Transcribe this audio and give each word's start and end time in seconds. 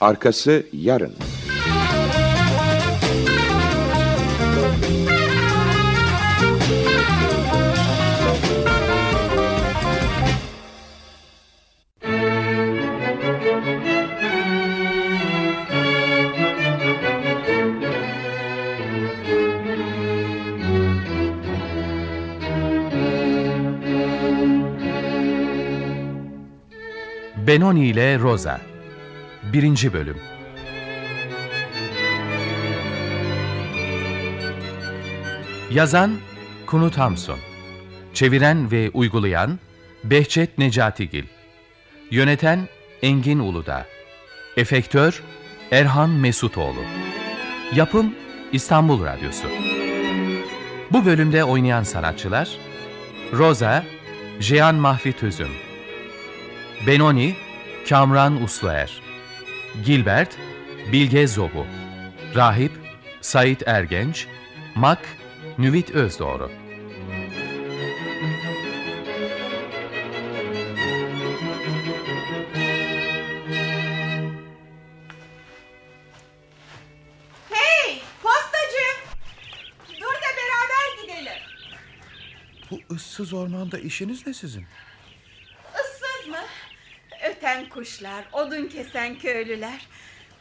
Arkası 0.00 0.66
yarın. 0.72 1.14
Benoni 27.46 27.86
ile 27.86 28.18
Rosa 28.18 28.60
1. 29.52 29.92
Bölüm. 29.92 30.16
Yazan 35.70 36.16
Kunut 36.66 36.98
Hamsun. 36.98 37.38
Çeviren 38.14 38.70
ve 38.70 38.90
uygulayan 38.94 39.58
Behçet 40.04 40.58
Necatigil 40.58 41.24
Yöneten 42.10 42.68
Engin 43.02 43.38
Uludağ. 43.38 43.86
Efektör 44.56 45.22
Erhan 45.70 46.10
Mesutoğlu. 46.10 46.82
Yapım 47.74 48.14
İstanbul 48.52 49.04
Radyosu. 49.04 49.48
Bu 50.92 51.04
bölümde 51.04 51.44
oynayan 51.44 51.82
sanatçılar 51.82 52.48
Rosa 53.32 53.84
Jean 54.40 54.74
Mahfi 54.74 55.12
Tüzün 55.12 55.50
Benoni, 56.86 57.36
Kamran 57.88 58.42
Usluer. 58.42 59.05
Gilbert, 59.84 60.38
Bilge 60.92 61.26
Zobu. 61.26 61.66
Rahip, 62.34 62.72
Sait 63.20 63.62
Ergenç. 63.68 64.26
Mak, 64.74 65.08
Nüvit 65.58 65.90
Özdoğru. 65.90 66.50
Hey 77.50 78.02
postacı! 78.22 78.86
Dur 80.00 80.06
da 80.06 80.30
beraber 80.36 81.02
gidelim. 81.02 81.42
Bu 82.70 82.94
ıssız 82.94 83.32
ormanda 83.32 83.78
işiniz 83.78 84.26
ne 84.26 84.34
sizin? 84.34 84.66
Öten 87.30 87.68
kuşlar, 87.68 88.24
odun 88.32 88.66
kesen 88.66 89.18
köylüler. 89.18 89.86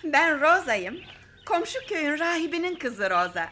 Ben 0.04 0.42
Roza'yım. 0.42 1.00
Komşu 1.46 1.80
köyün 1.88 2.20
rahibinin 2.20 2.76
kızı 2.76 3.10
Roza. 3.10 3.50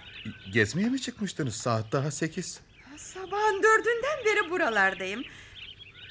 Gezmeye 0.53 0.89
mi 0.89 1.02
çıkmıştınız? 1.02 1.56
Saat 1.56 1.92
daha 1.92 2.11
sekiz. 2.11 2.59
Sabahın 2.98 3.64
dördünden 3.64 4.26
beri 4.26 4.50
buralardayım. 4.50 5.23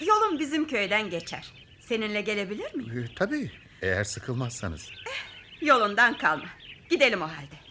Yolum 0.00 0.38
bizim 0.38 0.66
köyden 0.66 1.10
geçer. 1.10 1.52
Seninle 1.80 2.20
gelebilir 2.20 2.74
miyim? 2.74 2.98
Ee, 3.10 3.14
tabii 3.14 3.50
eğer 3.82 4.04
sıkılmazsanız. 4.04 4.90
Yolundan 5.60 6.18
kalma. 6.18 6.48
Gidelim 6.90 7.22
o 7.22 7.26
halde. 7.28 7.62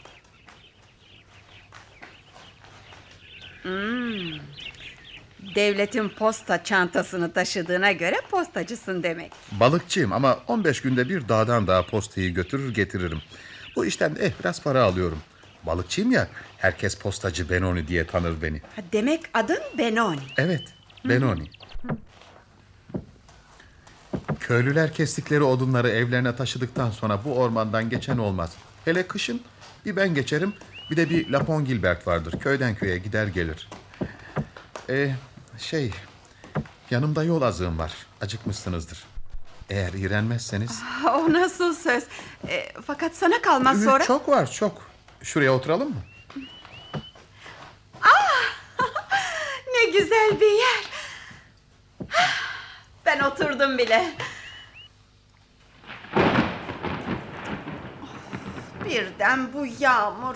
Hmm. 3.63 4.39
Devletin 5.55 6.09
posta 6.09 6.63
çantasını 6.63 7.33
taşıdığına 7.33 7.91
göre 7.91 8.15
postacısın 8.31 9.03
demek. 9.03 9.31
Balıkçıyım 9.51 10.13
ama 10.13 10.39
15 10.47 10.81
günde 10.81 11.09
bir 11.09 11.29
dağdan 11.29 11.67
dağa 11.67 11.85
postayı 11.85 12.33
götürür 12.33 12.73
getiririm. 12.73 13.21
Bu 13.75 13.85
işten 13.85 14.17
eh 14.19 14.31
biraz 14.39 14.61
para 14.63 14.83
alıyorum. 14.83 15.19
Balıkçıyım 15.63 16.11
ya 16.11 16.27
herkes 16.57 16.95
postacı 16.95 17.49
Benoni 17.49 17.87
diye 17.87 18.07
tanır 18.07 18.41
beni. 18.41 18.61
Ha, 18.75 18.81
Demek 18.93 19.21
adın 19.33 19.59
Benoni. 19.77 20.21
Evet 20.37 20.63
Benoni. 21.05 21.49
Köylüler 24.39 24.93
kestikleri 24.93 25.43
odunları 25.43 25.89
evlerine 25.89 26.35
taşıdıktan 26.35 26.91
sonra 26.91 27.19
bu 27.25 27.33
ormandan 27.35 27.89
geçen 27.89 28.17
olmaz. 28.17 28.53
Hele 28.85 29.07
kışın 29.07 29.41
bir 29.85 29.95
ben 29.95 30.13
geçerim 30.15 30.53
bir 30.91 30.97
de 30.97 31.09
bir 31.09 31.29
Lapon 31.29 31.65
Gilbert 31.65 32.07
vardır. 32.07 32.39
Köyden 32.39 32.75
köye 32.75 32.97
gider 32.97 33.27
gelir. 33.27 33.69
Ee, 34.89 35.11
şey 35.61 35.91
yanımda 36.91 37.23
yol 37.23 37.41
azığım 37.41 37.79
var. 37.79 37.93
Acıkmışsınızdır. 38.21 39.03
Eğer 39.69 39.93
iğrenmezseniz... 39.93 40.81
Ha, 40.81 41.17
O 41.17 41.33
nasıl 41.33 41.75
söz? 41.75 42.03
E, 42.47 42.73
fakat 42.87 43.15
sana 43.15 43.41
kalmaz 43.41 43.83
sonra... 43.83 44.03
Çok 44.05 44.29
var 44.29 44.51
çok. 44.51 44.81
Şuraya 45.23 45.53
oturalım 45.53 45.89
mı? 45.89 46.01
Ne 49.75 49.89
güzel 49.91 50.37
bir 50.41 50.51
yer. 50.51 50.83
Ben 53.05 53.19
oturdum 53.19 53.77
bile. 53.77 54.13
Birden 58.85 59.53
bu 59.53 59.65
yağmur. 59.79 60.35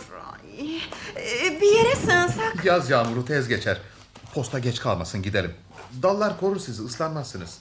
E, 1.18 1.62
Bir 1.62 1.72
yere 1.78 1.96
sığınsak. 1.96 2.66
Yaz 2.66 2.90
yağmuru 2.90 3.25
tez 3.25 3.47
geçer. 3.47 3.78
Posta 4.35 4.59
geç 4.59 4.79
kalmasın 4.79 5.22
gidelim. 5.22 5.56
Dallar 6.03 6.40
korur 6.40 6.59
sizi 6.59 6.84
ıslanmazsınız. 6.84 7.57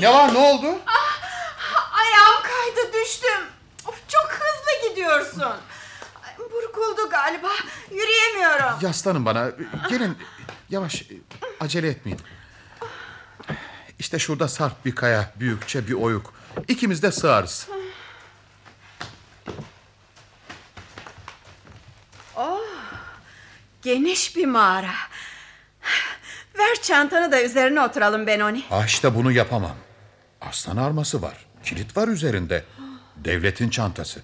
Ne 0.00 0.12
var 0.12 0.34
ne 0.34 0.38
oldu? 0.38 0.66
Ayağım 1.92 2.42
kaydı 2.42 2.92
düştüm. 2.92 3.40
Of, 3.86 3.94
çok 4.08 4.30
hızlı 4.30 4.90
gidiyorsun. 4.90 5.40
Ay, 5.40 6.38
Burkuldu 6.38 7.10
galiba. 7.10 7.48
Yürüyemiyorum. 7.90 8.78
Yaslanın 8.80 9.26
bana. 9.26 9.50
Gelin 9.88 10.18
yavaş 10.70 11.02
acele 11.60 11.88
etmeyin. 11.88 12.20
İşte 13.98 14.18
şurada 14.18 14.48
sarp 14.48 14.84
bir 14.84 14.94
kaya, 14.94 15.32
büyükçe 15.40 15.88
bir 15.88 15.92
oyuk. 15.94 16.34
İkimiz 16.68 17.02
de 17.02 17.12
sığarız. 17.12 17.68
Geniş 23.82 24.36
bir 24.36 24.46
mağara. 24.46 24.94
Ver 26.58 26.82
çantanı 26.82 27.32
da 27.32 27.42
üzerine 27.42 27.80
oturalım 27.80 28.26
Benoni. 28.26 28.62
İşte 28.86 29.14
bunu 29.14 29.32
yapamam. 29.32 29.76
Aslan 30.40 30.76
arması 30.76 31.22
var. 31.22 31.46
Kilit 31.64 31.96
var 31.96 32.08
üzerinde. 32.08 32.64
Devletin 33.16 33.70
çantası. 33.70 34.22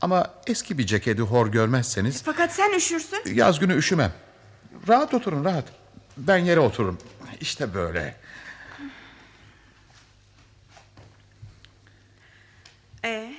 Ama 0.00 0.34
eski 0.46 0.78
bir 0.78 0.86
ceketi 0.86 1.22
hor 1.22 1.46
görmezseniz 1.46 2.22
Fakat 2.22 2.52
sen 2.54 2.72
üşürsün. 2.76 3.22
yaz 3.34 3.58
günü 3.60 3.76
üşümem. 3.76 4.12
Rahat 4.88 5.14
oturun 5.14 5.44
rahat. 5.44 5.64
Ben 6.16 6.38
yere 6.38 6.60
otururum. 6.60 6.98
İşte 7.40 7.74
böyle. 7.74 8.16
Ee, 13.04 13.34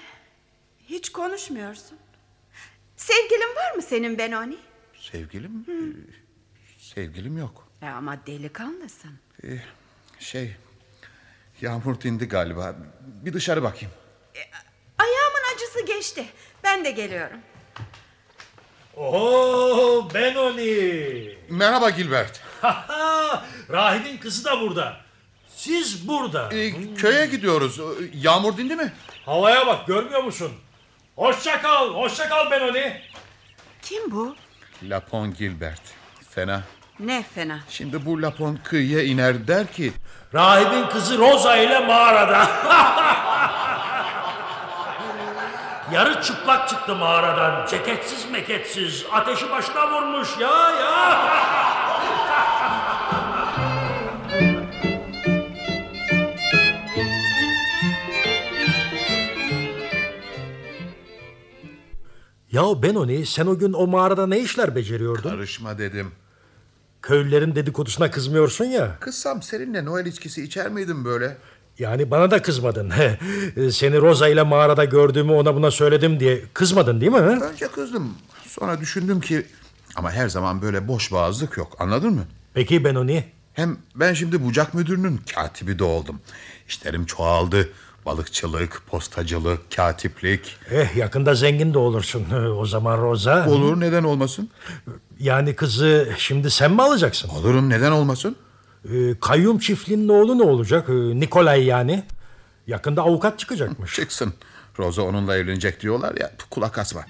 hiç 0.89 1.11
konuşmuyorsun. 1.11 1.97
Sevgilin 2.97 3.55
var 3.55 3.75
mı 3.75 3.81
senin 3.81 4.17
Benoni? 4.17 4.57
Sevgilim? 5.11 5.65
e, 5.69 5.75
Sevgilim 6.79 7.37
yok. 7.37 7.67
E 7.81 7.85
ama 7.87 8.25
delikanlısın. 8.27 9.11
Şey... 10.19 10.55
Yağmur 11.61 12.01
dindi 12.01 12.25
galiba. 12.27 12.75
Bir 13.01 13.33
dışarı 13.33 13.63
bakayım. 13.63 13.91
Ayağımın 14.97 15.55
acısı 15.55 15.85
geçti. 15.85 16.25
Ben 16.63 16.85
de 16.85 16.91
geliyorum. 16.91 17.37
Oo 18.97 20.09
Benoni. 20.13 21.37
Merhaba 21.49 21.89
Gilbert. 21.89 22.41
Rahibin 23.69 24.17
kızı 24.17 24.45
da 24.45 24.61
burada. 24.61 24.97
Siz 25.47 26.07
burada. 26.07 26.53
Ee, 26.53 26.93
köye 26.95 27.25
gidiyoruz. 27.25 27.79
Ee, 27.79 27.83
Yağmur 28.13 28.57
dindi 28.57 28.75
mi? 28.75 28.93
Havaya 29.25 29.67
bak 29.67 29.87
görmüyor 29.87 30.23
musun? 30.23 30.51
Hoşça 31.15 31.61
kal, 31.61 31.93
hoşça 31.93 32.29
kal 32.29 32.51
Benoni. 32.51 33.01
Kim 33.81 34.11
bu? 34.11 34.35
Lapon 34.83 35.33
Gilbert. 35.33 35.81
Fena. 36.29 36.61
Ne 36.99 37.23
fena. 37.35 37.59
Şimdi 37.69 38.05
bu 38.05 38.21
Lapon 38.21 38.59
kıyıya 38.63 39.03
iner 39.03 39.47
der 39.47 39.67
ki... 39.67 39.93
Rahibin 40.33 40.89
kızı 40.89 41.17
Rosa 41.17 41.57
ile 41.57 41.79
mağarada. 41.79 42.47
Yarı 45.93 46.21
çıplak 46.21 46.69
çıktı 46.69 46.95
mağaradan. 46.95 47.67
Ceketsiz 47.67 48.31
meketsiz. 48.31 49.05
Ateşi 49.11 49.51
başına 49.51 49.91
vurmuş 49.91 50.29
ya 50.39 50.71
ya. 50.71 51.31
Ya 62.51 62.83
Benoni 62.83 63.25
sen 63.25 63.45
o 63.45 63.57
gün 63.57 63.73
o 63.73 63.87
mağarada 63.87 64.27
ne 64.27 64.39
işler 64.39 64.75
beceriyordun? 64.75 65.29
Karışma 65.29 65.77
dedim. 65.77 66.11
Köylülerin 67.01 67.55
dedikodusuna 67.55 68.11
kızmıyorsun 68.11 68.65
ya. 68.65 68.97
Kızsam 68.99 69.41
seninle 69.41 69.85
Noel 69.85 70.05
içkisi 70.05 70.43
içer 70.43 70.69
miydim 70.69 71.05
böyle? 71.05 71.37
Yani 71.79 72.11
bana 72.11 72.31
da 72.31 72.41
kızmadın. 72.41 72.91
Seni 73.71 74.01
Rosa 74.01 74.27
ile 74.27 74.43
mağarada 74.43 74.85
gördüğümü 74.85 75.31
ona 75.31 75.55
buna 75.55 75.71
söyledim 75.71 76.19
diye 76.19 76.41
kızmadın 76.53 77.01
değil 77.01 77.11
mi? 77.11 77.17
Önce 77.17 77.67
kızdım. 77.67 78.13
Sonra 78.47 78.79
düşündüm 78.79 79.21
ki... 79.21 79.45
Ama 79.95 80.11
her 80.11 80.29
zaman 80.29 80.61
böyle 80.61 80.87
boş 80.87 81.11
boğazlık 81.11 81.57
yok. 81.57 81.75
Anladın 81.79 82.13
mı? 82.13 82.23
Peki 82.53 82.83
Benoni? 82.85 83.23
Hem 83.53 83.77
ben 83.95 84.13
şimdi 84.13 84.45
bucak 84.45 84.73
müdürünün 84.73 85.21
katibi 85.35 85.79
de 85.79 85.83
oldum. 85.83 86.19
İşlerim 86.67 87.05
çoğaldı. 87.05 87.69
Balıkçılık, 88.05 88.81
postacılık, 88.87 89.75
katiplik. 89.75 90.55
Eh 90.71 90.95
yakında 90.97 91.35
zengin 91.35 91.73
de 91.73 91.77
olursun 91.77 92.25
o 92.57 92.65
zaman 92.65 92.97
Rosa. 93.01 93.49
Olur 93.49 93.79
neden 93.79 94.03
olmasın? 94.03 94.49
Yani 95.19 95.55
kızı 95.55 96.09
şimdi 96.17 96.51
sen 96.51 96.71
mi 96.71 96.81
alacaksın? 96.81 97.29
Olurum 97.29 97.69
neden 97.69 97.91
olmasın? 97.91 98.35
Ee, 98.85 99.19
kayyum 99.21 99.59
çiftliğinin 99.59 100.07
oğlu 100.09 100.37
ne 100.37 100.43
olacak? 100.43 100.89
Ee, 100.89 100.93
Nikolay 100.93 101.63
yani. 101.65 102.03
Yakında 102.67 103.01
avukat 103.01 103.39
çıkacakmış. 103.39 103.93
Çıksın. 103.95 104.33
Rosa 104.79 105.01
onunla 105.01 105.37
evlenecek 105.37 105.81
diyorlar 105.81 106.15
ya 106.19 106.31
kulak 106.49 106.77
asma. 106.77 107.01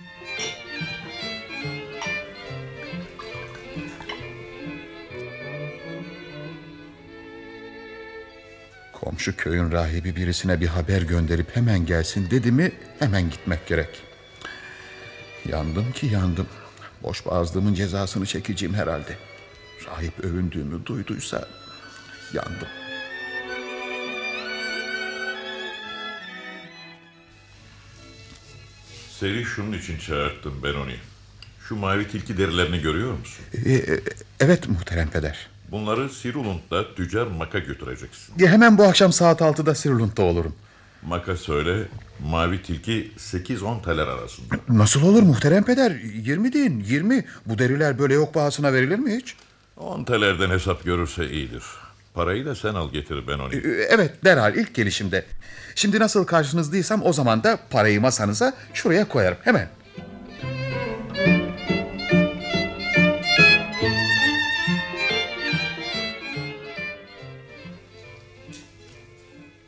Komşu 9.01 9.36
köyün 9.36 9.71
rahibi 9.71 10.15
birisine 10.15 10.62
bir 10.62 10.68
haber 10.68 11.01
gönderip 11.01 11.56
hemen 11.56 11.86
gelsin 11.86 12.31
dedi 12.31 12.51
mi 12.51 12.71
hemen 13.00 13.30
gitmek 13.30 13.68
gerek. 13.68 13.89
Yandım 15.45 15.92
ki 15.92 16.06
yandım. 16.06 16.48
Boş 17.03 17.25
boğazlığımın 17.25 17.74
cezasını 17.74 18.25
çekeceğim 18.25 18.75
herhalde. 18.75 19.18
Rahip 19.88 20.19
övündüğümü 20.24 20.86
duyduysa 20.86 21.48
yandım. 22.33 22.68
Seni 29.19 29.45
şunun 29.45 29.77
için 29.77 29.97
çağırttım 29.97 30.63
Benoni. 30.63 30.95
Şu 31.68 31.75
mavi 31.75 32.07
tilki 32.07 32.38
derilerini 32.38 32.81
görüyor 32.81 33.13
musun? 33.13 33.45
Ee, 33.65 33.74
e, 33.74 34.00
evet 34.39 34.69
muhterem 34.69 35.09
peder. 35.09 35.50
Bunları 35.71 36.09
Sirulund'da 36.09 36.95
tüccar 36.95 37.27
Maka 37.27 37.59
götüreceksin. 37.59 38.33
Ya 38.38 38.47
Hemen 38.51 38.77
bu 38.77 38.83
akşam 38.83 39.13
saat 39.13 39.41
6'da 39.41 39.75
Sirlund'da 39.75 40.21
olurum. 40.21 40.56
Maka 41.03 41.38
söyle, 41.38 41.83
mavi 42.29 42.62
tilki 42.62 43.12
8-10 43.18 43.81
taler 43.81 44.07
arasında. 44.07 44.56
Nasıl 44.69 45.01
olur 45.03 45.23
muhterem 45.23 45.63
peder? 45.63 45.91
20 46.13 46.53
deyin 46.53 46.79
20. 46.79 47.25
Bu 47.45 47.57
deriler 47.59 48.00
böyle 48.00 48.13
yok 48.13 48.35
bahasına 48.35 48.73
verilir 48.73 49.00
mi 49.00 49.15
hiç? 49.15 49.35
10 49.77 50.03
talerden 50.03 50.50
hesap 50.50 50.83
görürse 50.83 51.29
iyidir. 51.29 51.63
Parayı 52.13 52.45
da 52.45 52.56
sen 52.56 52.73
al 52.75 52.91
getir 52.91 53.27
Benoni. 53.27 53.56
Ee, 53.56 53.88
Evet 53.89 54.23
derhal 54.25 54.56
ilk 54.56 54.73
gelişimde. 54.75 55.25
Şimdi 55.75 56.00
nasıl 56.00 56.23
karşınızdaysam 56.25 57.01
o 57.06 57.13
zaman 57.13 57.44
da 57.44 57.59
parayı 57.69 58.01
masanıza 58.01 58.53
şuraya 58.73 59.07
koyarım 59.07 59.38
hemen. 59.41 59.69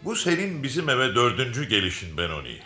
Bu 0.04 0.16
senin 0.16 0.64
bizim 0.64 0.90
eve 0.90 1.16
dördüncü 1.16 1.64
gelişin 1.70 2.18
Benoni. 2.18 2.60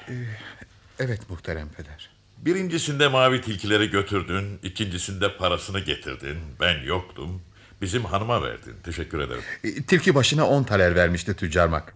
Evet 0.99 1.29
muhterem 1.29 1.69
peder. 1.69 2.09
Birincisinde 2.37 3.07
mavi 3.07 3.41
tilkileri 3.41 3.89
götürdün, 3.89 4.59
ikincisinde 4.63 5.37
parasını 5.37 5.79
getirdin. 5.79 6.37
Ben 6.59 6.83
yoktum. 6.83 7.41
Bizim 7.81 8.05
hanıma 8.05 8.41
verdin. 8.43 8.75
Teşekkür 8.83 9.19
ederim. 9.19 9.41
Ee, 9.63 9.83
Tilki 9.83 10.15
başına 10.15 10.47
10 10.47 10.63
taler 10.63 10.95
vermişti 10.95 11.35
tüccar 11.35 11.67
mak. 11.67 11.93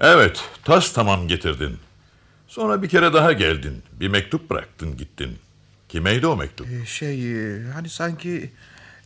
Evet, 0.00 0.44
tas 0.64 0.92
tamam 0.92 1.28
getirdin. 1.28 1.78
Sonra 2.48 2.82
bir 2.82 2.88
kere 2.88 3.12
daha 3.12 3.32
geldin. 3.32 3.82
Bir 3.92 4.08
mektup 4.08 4.50
bıraktın 4.50 4.96
gittin. 4.96 5.38
Kimeydi 5.88 6.26
o 6.26 6.36
mektup? 6.36 6.66
Ee, 6.68 6.86
Şey 6.86 7.32
e, 7.56 7.62
hani 7.72 7.88
sanki... 7.88 8.50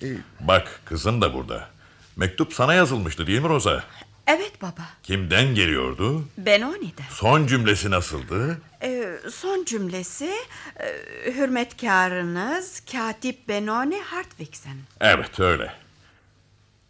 e, 0.03 0.07
Bak 0.41 0.81
kızın 0.85 1.21
da 1.21 1.35
burada. 1.35 1.69
Mektup 2.17 2.53
sana 2.55 2.75
yazılmıştı 2.75 3.27
değil 3.27 3.41
mi 3.41 3.49
Roza? 3.49 3.85
Evet 4.33 4.63
baba. 4.63 4.89
Kimden 5.03 5.55
geliyordu? 5.55 6.29
Benoni'den. 6.39 7.05
Son 7.11 7.47
cümlesi 7.47 7.91
nasıldı? 7.91 8.61
Ee, 8.83 9.19
son 9.33 9.65
cümlesi 9.65 10.33
e, 10.81 10.87
hürmetkarınız 11.33 12.81
Katip 12.93 13.49
Benoni 13.49 14.01
Hartwigsen. 14.01 14.77
Evet 15.01 15.41
öyle. 15.41 15.75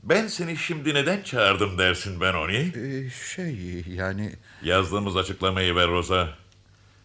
Ben 0.03 0.27
seni 0.27 0.57
şimdi 0.57 0.95
neden 0.95 1.23
çağırdım 1.23 1.79
dersin 1.79 2.21
Benoni? 2.21 2.73
e, 2.77 3.11
şey 3.11 3.85
yani... 3.89 4.33
Yazdığımız 4.63 5.17
açıklamayı 5.17 5.77
ver 5.77 5.89
Roza. 5.89 6.29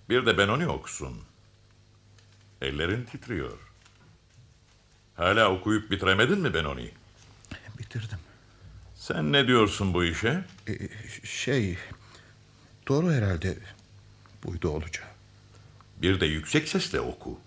Bir 0.10 0.26
de 0.26 0.38
Benoni 0.38 0.68
okusun. 0.68 1.22
Ellerin 2.62 3.04
titriyor. 3.04 3.58
Hala 5.16 5.52
okuyup 5.52 5.92
bitiremedin 5.92 6.40
mi 6.40 6.54
Benoni? 6.54 6.92
Bitirdim. 7.80 8.20
Sen 9.08 9.32
ne 9.32 9.48
diyorsun 9.48 9.94
bu 9.94 10.04
işe? 10.06 10.44
Ee, 10.68 10.74
şey... 11.24 11.78
Doğru 12.88 13.12
herhalde 13.12 13.58
buydu 14.44 14.70
olacağı. 14.70 15.08
Bir 16.02 16.20
de 16.20 16.26
yüksek 16.26 16.68
sesle 16.68 17.00
oku. 17.00 17.40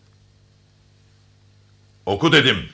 Oku 2.06 2.32
dedim. 2.32 2.68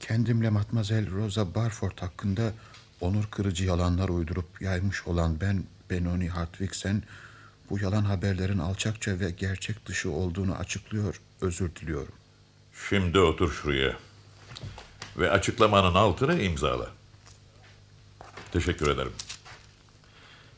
Kendimle 0.00 0.50
Matmazel 0.50 1.10
Rosa 1.10 1.54
Barford 1.54 1.98
hakkında 1.98 2.52
onur 3.00 3.26
kırıcı 3.30 3.64
yalanlar 3.64 4.08
uydurup 4.08 4.62
yaymış 4.62 5.06
olan 5.06 5.40
ben 5.40 5.64
Benoni 5.90 6.28
Hartwigsen 6.28 7.02
bu 7.70 7.78
yalan 7.78 8.04
haberlerin 8.04 8.58
alçakça 8.58 9.20
ve 9.20 9.30
gerçek 9.30 9.86
dışı 9.86 10.10
olduğunu 10.10 10.54
açıklıyor, 10.54 11.20
özür 11.40 11.74
diliyorum. 11.74 12.14
Şimdi 12.88 13.18
otur 13.18 13.52
şuraya. 13.52 13.96
Ve 15.16 15.30
açıklamanın 15.30 15.94
altına 15.94 16.34
imzala. 16.34 16.95
Teşekkür 18.56 18.88
ederim. 18.90 19.12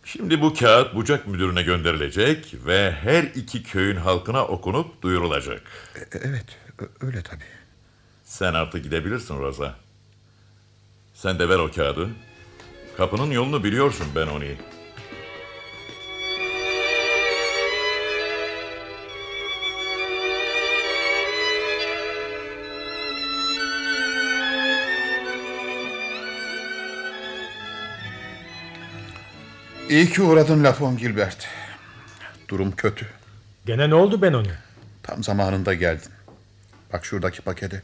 Şimdi 0.05 0.41
bu 0.41 0.55
kağıt 0.55 0.95
bucak 0.95 1.27
müdürüne 1.27 1.63
gönderilecek 1.63 2.55
ve 2.67 2.93
her 2.93 3.23
iki 3.23 3.63
köyün 3.63 3.97
halkına 3.97 4.45
okunup 4.45 5.03
duyurulacak. 5.03 5.63
E- 5.97 6.19
evet, 6.19 6.45
ö- 6.79 7.07
öyle 7.07 7.23
tabii. 7.23 7.45
Sen 8.25 8.55
artık 8.55 8.85
gidebilirsin 8.85 9.39
Roza. 9.39 9.75
Sen 11.15 11.39
de 11.39 11.49
ver 11.49 11.59
o 11.59 11.71
kağıdı. 11.73 12.09
Kapının 12.97 13.31
yolunu 13.31 13.65
biliyorsun 13.65 14.07
ben 14.15 14.27
onu. 14.27 14.45
İyi 29.89 30.11
ki 30.13 30.23
uğradın 30.23 30.65
Lafon 30.65 30.97
Gilbert. 30.97 31.47
Durum 32.49 32.73
kötü. 32.77 33.07
Gene 33.67 33.91
ne 33.91 33.95
oldu 33.95 34.23
Benoni? 34.23 34.51
Tam 35.03 35.25
zamanında 35.25 35.75
geldin. 35.75 36.11
Bak 36.93 37.05
şuradaki 37.07 37.43
paketi. 37.43 37.83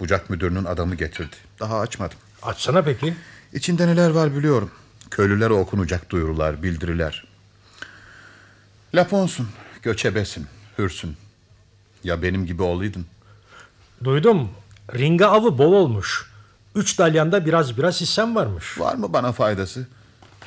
Bucak 0.00 0.30
müdürünün 0.30 0.64
adamı 0.64 0.94
getirdi. 0.94 1.36
Daha 1.60 1.80
açmadım. 1.80 2.18
Açsana 2.42 2.82
peki. 2.82 3.14
İçinde 3.52 3.86
neler 3.86 4.10
var 4.10 4.36
biliyorum. 4.36 4.70
Köylülere 5.10 5.52
okunacak 5.52 6.10
duyurular, 6.10 6.62
bildiriler. 6.62 7.24
Laponsun, 8.94 9.48
göçebesin, 9.82 10.46
hürsün. 10.78 11.16
Ya 12.04 12.22
benim 12.22 12.46
gibi 12.46 12.62
oluydun. 12.62 13.06
Duydum. 14.04 14.50
Ringa 14.94 15.26
avı 15.26 15.58
bol 15.58 15.72
olmuş. 15.72 16.30
Üç 16.74 16.98
dalyanda 16.98 17.46
biraz 17.46 17.78
biraz 17.78 18.00
hissem 18.00 18.34
varmış. 18.34 18.80
Var 18.80 18.94
mı 18.94 19.12
bana 19.12 19.32
faydası? 19.32 19.86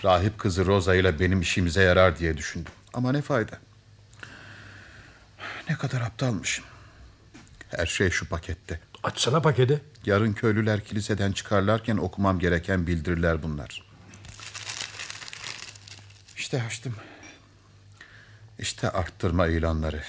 Rahip 0.04 0.40
kızı 0.40 0.66
Rosa 0.66 0.96
ile 0.96 1.20
benim 1.20 1.42
işimize 1.42 1.84
yarar 1.84 2.20
diye 2.20 2.38
düşündüm. 2.38 2.72
Ama 2.94 3.12
ne 3.12 3.22
fayda? 3.22 3.60
Ne 5.70 5.76
kadar 5.76 6.02
aptalmışım. 6.02 6.66
Her 7.70 7.86
şey 7.86 8.10
şu 8.10 8.30
pakette. 8.30 8.80
Açsana 9.04 9.42
paketi. 9.42 9.82
Yarın 10.06 10.34
köylüler 10.34 10.84
kiliseden 10.84 11.32
çıkarlarken 11.32 11.98
okumam 11.98 12.40
gereken 12.40 12.88
bildiriler 12.88 13.44
bunlar. 13.44 13.84
İşte 16.38 16.64
açtım. 16.64 16.96
İşte 18.60 18.90
arttırma 18.90 19.48
ilanları. 19.48 20.04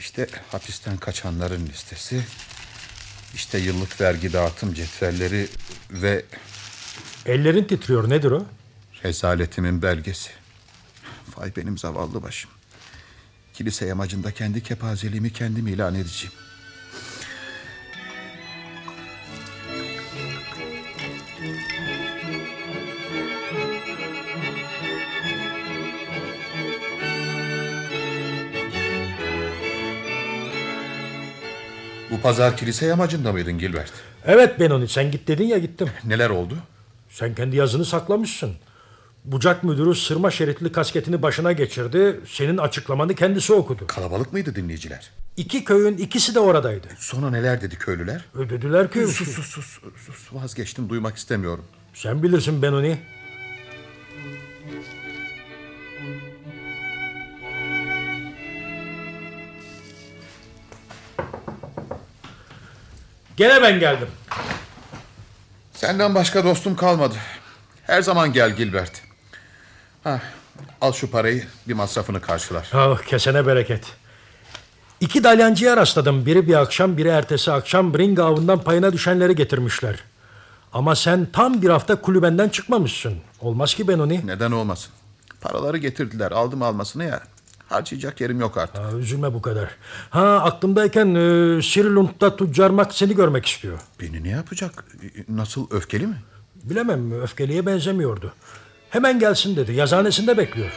İşte 0.00 0.26
hapisten 0.52 0.96
kaçanların 0.96 1.66
listesi. 1.66 2.24
İşte 3.34 3.58
yıllık 3.58 4.00
vergi 4.00 4.32
dağıtım 4.32 4.74
cetvelleri 4.74 5.48
ve 5.90 6.24
Ellerin 7.26 7.64
titriyor 7.64 8.10
nedir 8.10 8.30
o? 8.30 8.42
Rezaletimin 9.04 9.82
belgesi. 9.82 10.30
Vay 11.36 11.52
benim 11.56 11.78
zavallı 11.78 12.22
başım. 12.22 12.50
Kilise 13.54 13.86
yamacında 13.86 14.32
kendi 14.32 14.62
kepazeliğimi 14.62 15.32
kendim 15.32 15.66
ilan 15.66 15.94
edeceğim. 15.94 16.34
Bu 32.10 32.20
pazar 32.20 32.56
kilise 32.56 32.86
yamacında 32.86 33.32
mıydın 33.32 33.58
Gilbert? 33.58 33.92
Evet 34.26 34.60
Benoni 34.60 34.88
sen 34.88 35.10
git 35.10 35.28
dedin 35.28 35.46
ya 35.46 35.58
gittim. 35.58 35.88
Neler 36.04 36.30
oldu? 36.30 36.54
Sen 37.10 37.34
kendi 37.34 37.56
yazını 37.56 37.84
saklamışsın. 37.84 38.52
Bucak 39.24 39.64
müdürü 39.64 39.94
sırma 39.94 40.30
şeritli 40.30 40.72
kasketini 40.72 41.22
başına 41.22 41.52
geçirdi. 41.52 42.20
Senin 42.26 42.58
açıklamanı 42.58 43.14
kendisi 43.14 43.52
okudu. 43.52 43.86
Kalabalık 43.86 44.32
mıydı 44.32 44.54
dinleyiciler? 44.54 45.10
İki 45.36 45.64
köyün 45.64 45.96
ikisi 45.96 46.34
de 46.34 46.40
oradaydı. 46.40 46.86
Sonra 46.98 47.30
neler 47.30 47.60
dedi 47.60 47.78
köylüler? 47.78 48.24
Ödediler 48.34 48.92
ki... 48.92 49.06
Sus 49.06 49.28
sus 49.34 49.46
sus 49.46 49.78
sus 50.06 50.32
vazgeçtim 50.32 50.88
duymak 50.88 51.16
istemiyorum. 51.16 51.64
Sen 51.94 52.22
bilirsin 52.22 52.62
Benoni. 52.62 52.98
Gene 63.36 63.62
ben 63.62 63.80
geldim. 63.80 64.08
Senden 65.80 66.14
başka 66.14 66.44
dostum 66.44 66.76
kalmadı. 66.76 67.14
Her 67.82 68.02
zaman 68.02 68.32
gel 68.32 68.56
Gilbert. 68.56 69.02
Ha, 70.04 70.20
al 70.80 70.92
şu 70.92 71.10
parayı 71.10 71.44
bir 71.68 71.74
masrafını 71.74 72.20
karşılar. 72.20 72.70
Ah, 72.74 73.02
kesene 73.02 73.46
bereket. 73.46 73.84
İki 75.00 75.24
dalyancıya 75.24 75.76
rastladım. 75.76 76.26
Biri 76.26 76.48
bir 76.48 76.54
akşam, 76.54 76.96
biri 76.96 77.08
ertesi 77.08 77.52
akşam 77.52 77.94
Bringa 77.94 78.24
avından 78.24 78.62
payına 78.64 78.92
düşenleri 78.92 79.34
getirmişler. 79.34 80.04
Ama 80.72 80.96
sen 80.96 81.26
tam 81.32 81.62
bir 81.62 81.68
hafta 81.68 82.00
kulübenden 82.00 82.48
çıkmamışsın. 82.48 83.14
Olmaz 83.40 83.74
ki 83.74 83.88
Benoni. 83.88 84.26
Neden 84.26 84.52
olmasın? 84.52 84.92
Paraları 85.40 85.78
getirdiler 85.78 86.32
aldım 86.32 86.62
almasını 86.62 87.04
ya. 87.04 87.20
Harcayacak 87.70 88.20
yerim 88.20 88.40
yok 88.40 88.58
artık. 88.58 88.84
Ha, 88.84 88.92
üzülme 88.98 89.34
bu 89.34 89.42
kadar. 89.42 89.68
Ha 90.10 90.22
aklımdayken 90.44 91.06
e, 91.14 91.62
Sirilund'da 91.62 92.36
Tüccar 92.36 92.72
seni 92.90 93.14
görmek 93.14 93.46
istiyor. 93.46 93.78
Beni 94.00 94.24
ne 94.24 94.28
yapacak? 94.28 94.84
Nasıl 95.28 95.66
öfkeli 95.70 96.06
mi? 96.06 96.16
Bilemem 96.54 97.22
öfkeliye 97.22 97.66
benzemiyordu. 97.66 98.32
Hemen 98.90 99.18
gelsin 99.18 99.56
dedi. 99.56 99.72
Yazhanesinde 99.72 100.38
bekliyor. 100.38 100.70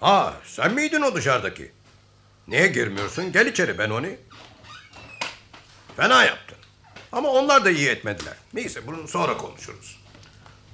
Ha 0.00 0.34
sen 0.44 0.74
miydin 0.74 1.02
o 1.02 1.14
dışarıdaki? 1.14 1.70
Niye 2.48 2.66
girmiyorsun? 2.66 3.32
Gel 3.32 3.46
içeri 3.46 3.78
Benoni. 3.78 4.16
Fena 5.98 6.24
yaptın. 6.24 6.58
Ama 7.12 7.28
onlar 7.28 7.64
da 7.64 7.70
iyi 7.70 7.88
etmediler. 7.88 8.34
Neyse 8.54 8.86
bunu 8.86 9.08
sonra 9.08 9.36
konuşuruz. 9.36 10.00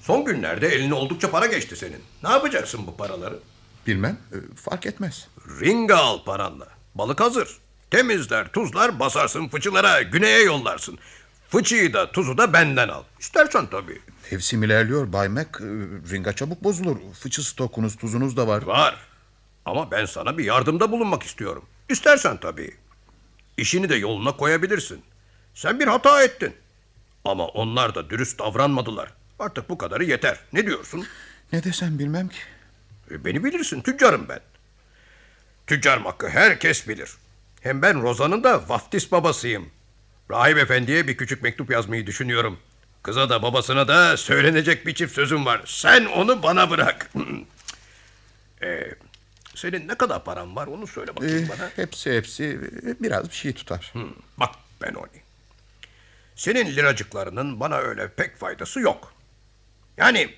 Son 0.02 0.24
günlerde 0.24 0.68
eline 0.68 0.94
oldukça 0.94 1.30
para 1.30 1.46
geçti 1.46 1.76
senin. 1.76 2.02
Ne 2.22 2.28
yapacaksın 2.30 2.86
bu 2.86 2.96
paraları? 2.96 3.38
Bilmem 3.86 4.18
e, 4.32 4.56
fark 4.56 4.86
etmez. 4.86 5.28
Ringa 5.60 5.96
al 5.96 6.24
paranla. 6.24 6.68
Balık 6.94 7.20
hazır. 7.20 7.48
Temizler, 7.90 8.48
tuzlar, 8.52 9.00
basarsın 9.00 9.48
fıçılara, 9.48 10.02
güneye 10.02 10.42
yollarsın. 10.42 10.98
Fıçıyı 11.48 11.92
da 11.92 12.12
tuzu 12.12 12.38
da 12.38 12.52
benden 12.52 12.88
al. 12.88 13.02
İstersen 13.20 13.66
tabii. 13.66 14.00
Mevsim 14.32 14.62
ilerliyor 14.62 15.12
Bay 15.12 15.28
Mac. 15.28 15.48
e, 15.48 15.64
Ringa 16.10 16.32
çabuk 16.32 16.64
bozulur. 16.64 16.96
Fıçı 17.20 17.42
stokunuz 17.48 17.96
tuzunuz 17.96 18.36
da 18.36 18.46
var. 18.46 18.62
Var. 18.62 18.96
Ama 19.64 19.90
ben 19.90 20.04
sana 20.04 20.38
bir 20.38 20.44
yardımda 20.44 20.92
bulunmak 20.92 21.22
istiyorum. 21.22 21.64
İstersen 21.88 22.36
tabii. 22.36 22.76
İşini 23.56 23.88
de 23.88 23.94
yoluna 23.94 24.36
koyabilirsin. 24.36 25.02
Sen 25.54 25.80
bir 25.80 25.86
hata 25.86 26.22
ettin. 26.22 26.54
Ama 27.24 27.46
onlar 27.46 27.94
da 27.94 28.10
dürüst 28.10 28.38
davranmadılar. 28.38 29.10
Artık 29.38 29.68
bu 29.68 29.78
kadarı 29.78 30.04
yeter. 30.04 30.38
Ne 30.52 30.66
diyorsun? 30.66 31.06
Ne 31.52 31.64
desem 31.64 31.98
bilmem 31.98 32.28
ki. 32.28 32.38
E, 33.10 33.24
beni 33.24 33.44
bilirsin. 33.44 33.80
Tüccarım 33.80 34.28
ben. 34.28 34.40
Tüccar 35.66 36.02
hakkı 36.02 36.28
herkes 36.28 36.88
bilir. 36.88 37.10
Hem 37.60 37.82
ben 37.82 38.02
Rozan'ın 38.02 38.44
da 38.44 38.68
vaftiz 38.68 39.12
babasıyım. 39.12 39.70
Rahip 40.30 40.58
efendiye 40.58 41.08
bir 41.08 41.16
küçük 41.16 41.42
mektup 41.42 41.70
yazmayı 41.70 42.06
düşünüyorum. 42.06 42.58
Kıza 43.02 43.30
da 43.30 43.42
babasına 43.42 43.88
da 43.88 44.16
söylenecek 44.16 44.86
bir 44.86 44.94
çift 44.94 45.14
sözüm 45.14 45.46
var. 45.46 45.62
Sen 45.66 46.04
onu 46.04 46.42
bana 46.42 46.70
bırak. 46.70 47.10
e, 48.62 48.90
senin 49.54 49.88
ne 49.88 49.94
kadar 49.94 50.24
paran 50.24 50.56
var 50.56 50.66
onu 50.66 50.86
söyle 50.86 51.16
bakayım 51.16 51.48
bana. 51.48 51.70
hepsi 51.76 52.16
hepsi 52.16 52.44
e, 52.86 53.02
biraz 53.02 53.28
bir 53.28 53.34
şey 53.34 53.52
tutar. 53.52 53.90
Hı, 53.92 54.06
bak 54.36 54.50
Benoni. 54.82 55.23
Senin 56.36 56.76
liracıklarının 56.76 57.60
bana 57.60 57.76
öyle 57.76 58.08
pek 58.08 58.36
faydası 58.36 58.80
yok. 58.80 59.14
Yani 59.96 60.34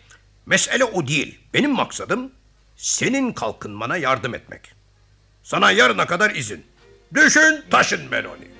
mesele 0.47 0.85
o 0.85 1.07
değil. 1.07 1.41
Benim 1.55 1.71
maksadım 1.71 2.33
senin 2.77 3.33
kalkınmana 3.33 3.97
yardım 3.97 4.35
etmek. 4.35 4.73
Sana 5.43 5.71
yarına 5.71 6.07
kadar 6.07 6.31
izin. 6.31 6.67
Düşün 7.15 7.65
taşın 7.71 8.11
Benoni. 8.11 8.56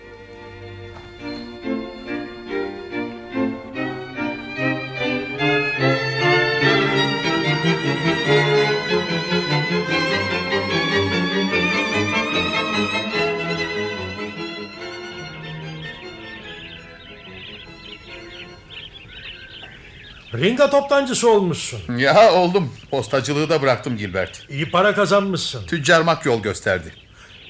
Ringa 20.35 20.71
toptancısı 20.71 21.31
olmuşsun. 21.31 21.97
Ya 21.99 22.33
oldum. 22.33 22.73
Postacılığı 22.91 23.49
da 23.51 23.63
bıraktım 23.63 23.97
Gilbert. 23.97 24.47
İyi 24.51 24.71
para 24.71 24.95
kazanmışsın. 24.95 25.67
Tüccar 25.67 26.01
Mac 26.01 26.21
yol 26.25 26.43
gösterdi. 26.43 26.93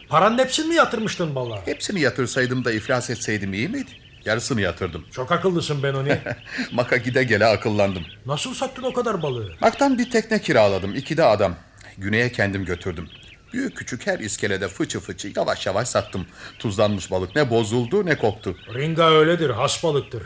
Paranın 0.08 0.38
hepsini 0.38 0.68
mi 0.68 0.74
yatırmıştın 0.74 1.34
balığa? 1.34 1.66
Hepsini 1.66 2.00
yatırsaydım 2.00 2.64
da 2.64 2.72
iflas 2.72 3.10
etseydim 3.10 3.54
iyi 3.54 3.68
miydi? 3.68 3.90
Yarısını 4.24 4.60
yatırdım. 4.60 5.04
Çok 5.12 5.32
akıllısın 5.32 5.82
Benoni. 5.82 6.18
Maka 6.72 6.96
gide 6.96 7.24
gele 7.24 7.46
akıllandım. 7.46 8.02
Nasıl 8.26 8.54
sattın 8.54 8.82
o 8.82 8.92
kadar 8.92 9.22
balığı? 9.22 9.52
Maktan 9.60 9.98
bir 9.98 10.10
tekne 10.10 10.40
kiraladım. 10.40 10.94
iki 10.94 11.16
de 11.16 11.24
adam. 11.24 11.54
Güney'e 11.98 12.32
kendim 12.32 12.64
götürdüm. 12.64 13.08
Büyük 13.52 13.76
küçük 13.76 14.06
her 14.06 14.18
iskelede 14.18 14.68
fıçı 14.68 15.00
fıçı 15.00 15.32
yavaş 15.36 15.66
yavaş 15.66 15.88
sattım. 15.88 16.26
Tuzlanmış 16.58 17.10
balık 17.10 17.36
ne 17.36 17.50
bozuldu 17.50 18.06
ne 18.06 18.18
koktu. 18.18 18.56
Ringa 18.74 19.10
öyledir, 19.10 19.50
has 19.50 19.84
balıktır. 19.84 20.22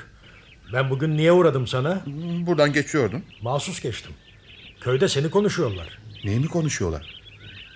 Ben 0.72 0.90
bugün 0.90 1.16
niye 1.16 1.32
uğradım 1.32 1.66
sana? 1.66 2.00
Buradan 2.46 2.72
geçiyordun. 2.72 3.24
Mahsus 3.42 3.80
geçtim. 3.80 4.12
Köyde 4.80 5.08
seni 5.08 5.30
konuşuyorlar. 5.30 5.98
Neyi 6.24 6.40
mi 6.40 6.48
konuşuyorlar? 6.48 7.20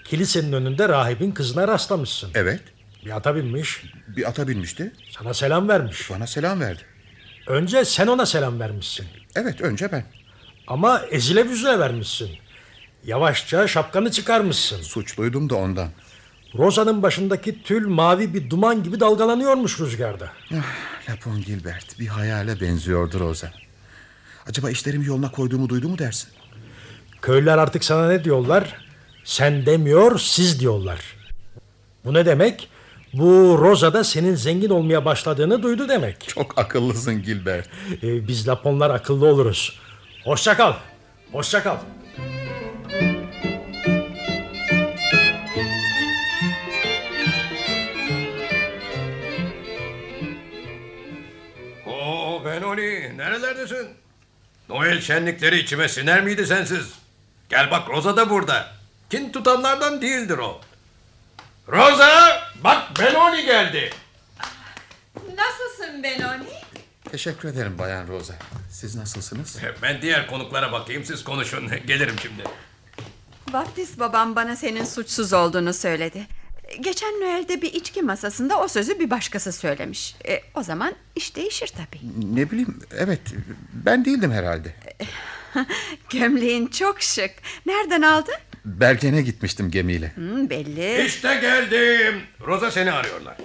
Kilisenin 0.04 0.52
önünde 0.52 0.88
rahibin 0.88 1.30
kızına 1.32 1.68
rastlamışsın. 1.68 2.30
Evet. 2.34 2.60
Bir 3.04 3.16
ata 3.16 3.36
binmiş, 3.36 3.82
Bir 4.16 4.28
ata 4.28 4.48
binmişti. 4.48 4.92
sana 5.10 5.34
selam 5.34 5.68
vermiş. 5.68 6.10
Bana 6.10 6.26
selam 6.26 6.60
verdi. 6.60 6.82
Önce 7.46 7.84
sen 7.84 8.06
ona 8.06 8.26
selam 8.26 8.60
vermişsin. 8.60 9.06
Evet 9.36 9.60
önce 9.60 9.92
ben. 9.92 10.04
Ama 10.66 11.00
ezile 11.10 11.50
büzüle 11.50 11.78
vermişsin. 11.78 12.30
Yavaşça 13.04 13.68
şapkanı 13.68 14.10
çıkarmışsın. 14.10 14.82
Suçluydum 14.82 15.50
da 15.50 15.54
ondan. 15.54 15.88
Roza'nın 16.58 17.02
başındaki 17.02 17.62
tül 17.62 17.86
mavi 17.86 18.34
bir 18.34 18.50
duman 18.50 18.82
gibi 18.82 19.00
dalgalanıyormuş 19.00 19.80
rüzgarda. 19.80 20.28
Ah, 20.54 21.10
Lapon 21.10 21.42
Gilbert 21.42 21.98
bir 21.98 22.06
hayale 22.06 22.60
benziyordu 22.60 23.20
Rosa. 23.20 23.50
Acaba 24.48 24.70
işlerimi 24.70 25.06
yoluna 25.06 25.30
koyduğumu 25.30 25.68
duydu 25.68 25.88
mu 25.88 25.98
dersin? 25.98 26.30
Köylüler 27.22 27.58
artık 27.58 27.84
sana 27.84 28.08
ne 28.08 28.24
diyorlar? 28.24 28.76
Sen 29.24 29.66
demiyor, 29.66 30.18
siz 30.18 30.60
diyorlar. 30.60 31.00
Bu 32.04 32.14
ne 32.14 32.26
demek? 32.26 32.68
Bu 33.12 33.58
Roza'da 33.60 34.04
senin 34.04 34.34
zengin 34.34 34.70
olmaya 34.70 35.04
başladığını 35.04 35.62
duydu 35.62 35.88
demek. 35.88 36.28
Çok 36.28 36.58
akıllısın 36.58 37.22
Gilbert. 37.22 37.68
Ee, 38.02 38.28
biz 38.28 38.48
Laponlar 38.48 38.90
akıllı 38.90 39.26
oluruz. 39.26 39.78
Hoşça 40.24 40.56
kal. 40.56 40.72
Hoşça 41.32 41.62
kal. 41.62 41.76
Nerelerdesin? 53.64 53.96
Noel 54.68 55.00
şenlikleri 55.00 55.58
içime 55.58 55.88
siner 55.88 56.22
miydi 56.22 56.46
sensiz? 56.46 56.92
Gel 57.48 57.70
bak 57.70 57.88
Roza 57.88 58.16
da 58.16 58.30
burada. 58.30 58.72
Kin 59.10 59.32
tutanlardan 59.32 60.02
değildir 60.02 60.38
o. 60.38 60.60
Roza 61.68 62.42
bak 62.64 62.82
Benoni 63.00 63.44
geldi. 63.44 63.90
Nasılsın 65.36 66.02
Benoni? 66.02 66.44
Teşekkür 67.10 67.48
ederim 67.48 67.78
Bayan 67.78 68.08
Rosa. 68.08 68.34
Siz 68.70 68.96
nasılsınız? 68.96 69.58
Ben 69.82 70.02
diğer 70.02 70.26
konuklara 70.26 70.72
bakayım 70.72 71.04
siz 71.04 71.24
konuşun. 71.24 71.68
Gelirim 71.86 72.16
şimdi. 72.22 72.44
Vaftiz 73.52 74.00
babam 74.00 74.36
bana 74.36 74.56
senin 74.56 74.84
suçsuz 74.84 75.32
olduğunu 75.32 75.72
söyledi. 75.74 76.26
Geçen 76.80 77.20
Noel'de 77.20 77.62
bir 77.62 77.72
içki 77.74 78.02
masasında 78.02 78.60
o 78.60 78.68
sözü 78.68 78.98
bir 78.98 79.10
başkası 79.10 79.52
söylemiş. 79.52 80.16
E, 80.28 80.40
o 80.54 80.62
zaman 80.62 80.94
iş 81.16 81.36
değişir 81.36 81.72
tabii. 81.76 82.00
Ne 82.36 82.50
bileyim 82.50 82.78
evet 82.96 83.20
ben 83.72 84.04
değildim 84.04 84.32
herhalde. 84.32 84.74
Gömleğin 86.10 86.66
çok 86.66 87.02
şık. 87.02 87.30
Nereden 87.66 88.02
aldın? 88.02 88.34
Bergen'e 88.64 89.22
gitmiştim 89.22 89.70
gemiyle. 89.70 90.12
Hmm, 90.14 90.50
belli. 90.50 91.04
İşte 91.06 91.34
geldim. 91.40 92.22
Roza 92.40 92.70
seni 92.70 92.92
arıyorlar. 92.92 93.36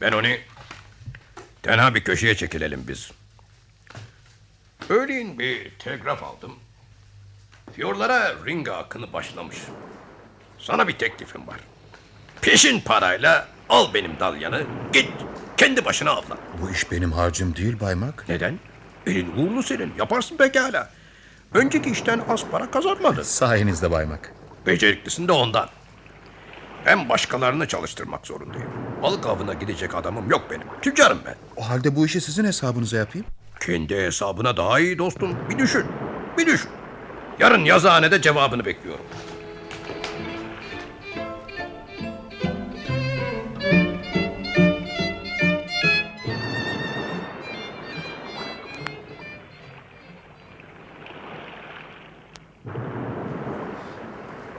Ben 0.00 0.12
onu 0.12 0.26
tenha 1.62 1.94
bir 1.94 2.04
köşeye 2.04 2.36
çekilelim 2.36 2.84
biz. 2.88 3.10
Öğleyin 4.88 5.38
bir 5.38 5.70
telgraf 5.78 6.22
aldım. 6.22 6.52
Fiyorlara 7.76 8.34
ringa 8.46 8.72
akını 8.72 9.12
başlamış. 9.12 9.56
Sana 10.58 10.88
bir 10.88 10.92
teklifim 10.92 11.46
var. 11.46 11.60
Peşin 12.42 12.80
parayla 12.80 13.48
al 13.68 13.94
benim 13.94 14.20
dalyanı 14.20 14.62
git 14.92 15.08
kendi 15.56 15.84
başına 15.84 16.10
avlan. 16.10 16.38
Bu 16.62 16.70
iş 16.70 16.90
benim 16.92 17.12
harcım 17.12 17.56
değil 17.56 17.80
Baymak. 17.80 18.24
Neden? 18.28 18.58
Elin 19.06 19.32
uğurlu 19.36 19.62
senin 19.62 19.92
yaparsın 19.98 20.36
pekala. 20.36 20.90
Önceki 21.54 21.90
işten 21.90 22.20
az 22.28 22.44
para 22.50 22.70
kazanmadın. 22.70 23.22
Sayenizde 23.22 23.90
Baymak. 23.90 24.32
Beceriklisin 24.66 25.28
de 25.28 25.32
ondan. 25.32 25.68
Ben 26.86 27.08
başkalarını 27.08 27.68
çalıştırmak 27.68 28.26
zorundayım. 28.26 28.70
Balık 29.02 29.26
avına 29.26 29.54
gidecek 29.54 29.94
adamım 29.94 30.30
yok 30.30 30.46
benim. 30.50 30.66
Tüccarım 30.82 31.18
ben. 31.26 31.34
O 31.56 31.68
halde 31.68 31.96
bu 31.96 32.06
işi 32.06 32.20
sizin 32.20 32.44
hesabınıza 32.44 32.96
yapayım. 32.96 33.26
Kendi 33.60 33.96
hesabına 33.96 34.56
daha 34.56 34.80
iyi 34.80 34.98
dostum. 34.98 35.36
Bir 35.50 35.58
düşün. 35.58 35.84
Bir 36.38 36.46
düşün. 36.46 36.70
Yarın 37.38 37.64
yazıhanede 37.64 38.22
cevabını 38.22 38.64
bekliyorum. 38.64 39.04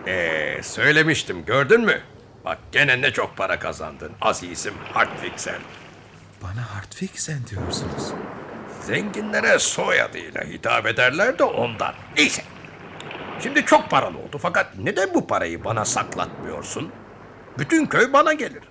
Ee, 0.08 0.60
söylemiştim 0.64 1.46
gördün 1.46 1.82
mü? 1.82 2.02
Bak 2.46 2.58
gene 2.72 3.02
ne 3.02 3.12
çok 3.12 3.38
para 3.38 3.60
kazandın. 3.60 4.12
Azizim 4.22 4.74
Hartwigsen. 4.94 5.60
Bana 6.42 6.76
Hartwigsen 6.76 7.40
diyorsunuz. 7.50 8.14
Zenginlere 8.82 9.60
soyadıyla 9.60 10.44
hitap 10.44 10.86
ederler 10.88 11.40
de 11.40 11.44
ondan. 11.44 11.94
Neyse. 12.18 12.44
Şimdi 13.44 13.66
çok 13.66 13.90
paran 13.90 14.16
oldu 14.16 14.38
fakat 14.42 14.68
neden 14.78 15.14
bu 15.14 15.28
parayı 15.28 15.64
bana 15.64 15.86
saklatmıyorsun? 15.86 16.92
Bütün 17.60 17.86
köy 17.86 18.14
bana 18.14 18.34
gelir. 18.34 18.64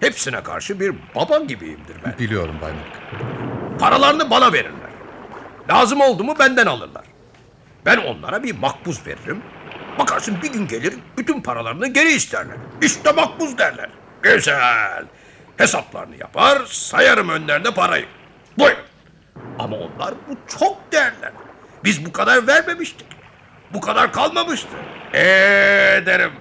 Hepsine 0.00 0.42
karşı 0.42 0.80
bir 0.80 0.94
baba 1.14 1.38
gibiyimdir 1.38 1.96
ben. 2.04 2.18
Biliyorum 2.18 2.56
Baymak. 2.62 2.86
Paralarını 3.80 4.30
bana 4.30 4.52
verirler. 4.52 4.90
Lazım 5.70 6.00
oldu 6.00 6.24
mu 6.24 6.36
benden 6.38 6.66
alırlar. 6.66 7.04
Ben 7.86 7.96
onlara 7.96 8.42
bir 8.42 8.58
makbuz 8.58 9.06
veririm. 9.06 9.42
Bakarsın 10.00 10.42
bir 10.42 10.52
gün 10.52 10.68
gelir 10.68 10.94
bütün 11.18 11.40
paralarını 11.40 11.86
geri 11.88 12.12
isterler. 12.12 12.56
İşte 12.82 13.12
makbuz 13.12 13.58
derler. 13.58 13.90
Güzel. 14.22 15.04
Hesaplarını 15.56 16.16
yapar 16.16 16.62
sayarım 16.66 17.28
önlerine 17.28 17.70
parayı. 17.74 18.06
Buyur. 18.58 18.76
Ama 19.58 19.76
onlar 19.76 20.14
bu 20.28 20.36
çok 20.58 20.92
derler. 20.92 21.32
Biz 21.84 22.06
bu 22.06 22.12
kadar 22.12 22.46
vermemiştik. 22.46 23.06
Bu 23.74 23.80
kadar 23.80 24.12
kalmamıştı. 24.12 24.68
Eee 25.14 26.02
derim. 26.06 26.32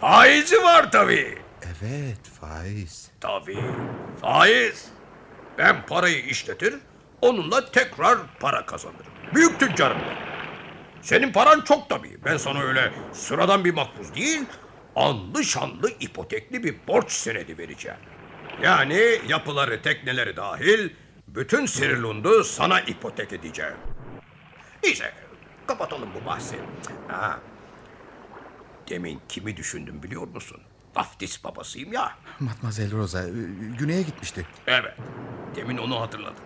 Faizi 0.00 0.62
var 0.62 0.90
tabii. 0.92 1.38
Evet 1.62 2.18
faiz. 2.40 3.10
Tabii. 3.20 3.64
Faiz. 4.20 4.84
Ben 5.58 5.86
parayı 5.86 6.20
işletir, 6.24 6.74
onunla 7.20 7.70
tekrar 7.70 8.18
para 8.40 8.66
kazanırım. 8.66 9.12
Büyük 9.34 9.60
tüccarım 9.60 9.98
ben. 9.98 10.31
Senin 11.02 11.32
paran 11.32 11.60
çok 11.60 11.88
tabii. 11.88 12.18
Ben 12.24 12.36
sana 12.36 12.62
öyle 12.62 12.92
sıradan 13.12 13.64
bir 13.64 13.74
makbuz 13.74 14.14
değil, 14.14 14.42
anlı 14.96 15.44
şanlı 15.44 15.90
ipotekli 16.00 16.64
bir 16.64 16.74
borç 16.88 17.12
senedi 17.12 17.58
vereceğim. 17.58 17.98
Yani 18.62 19.18
yapıları, 19.28 19.82
tekneleri 19.82 20.36
dahil 20.36 20.90
bütün 21.28 21.66
Sirilund'u 21.66 22.44
sana 22.44 22.80
ipotek 22.80 23.32
edeceğim. 23.32 23.74
Neyse, 24.84 25.12
kapatalım 25.66 26.08
bu 26.22 26.26
bahsi. 26.26 26.56
Ha, 27.08 27.40
demin 28.88 29.20
kimi 29.28 29.56
düşündüm 29.56 30.02
biliyor 30.02 30.28
musun? 30.28 30.60
Vaftiz 30.96 31.44
babasıyım 31.44 31.92
ya. 31.92 32.12
Matmazel 32.40 32.92
Rosa 32.92 33.22
e, 33.22 33.30
güneye 33.78 34.02
gitmişti. 34.02 34.46
Evet. 34.66 34.94
Demin 35.56 35.78
onu 35.78 36.00
hatırladım. 36.00 36.44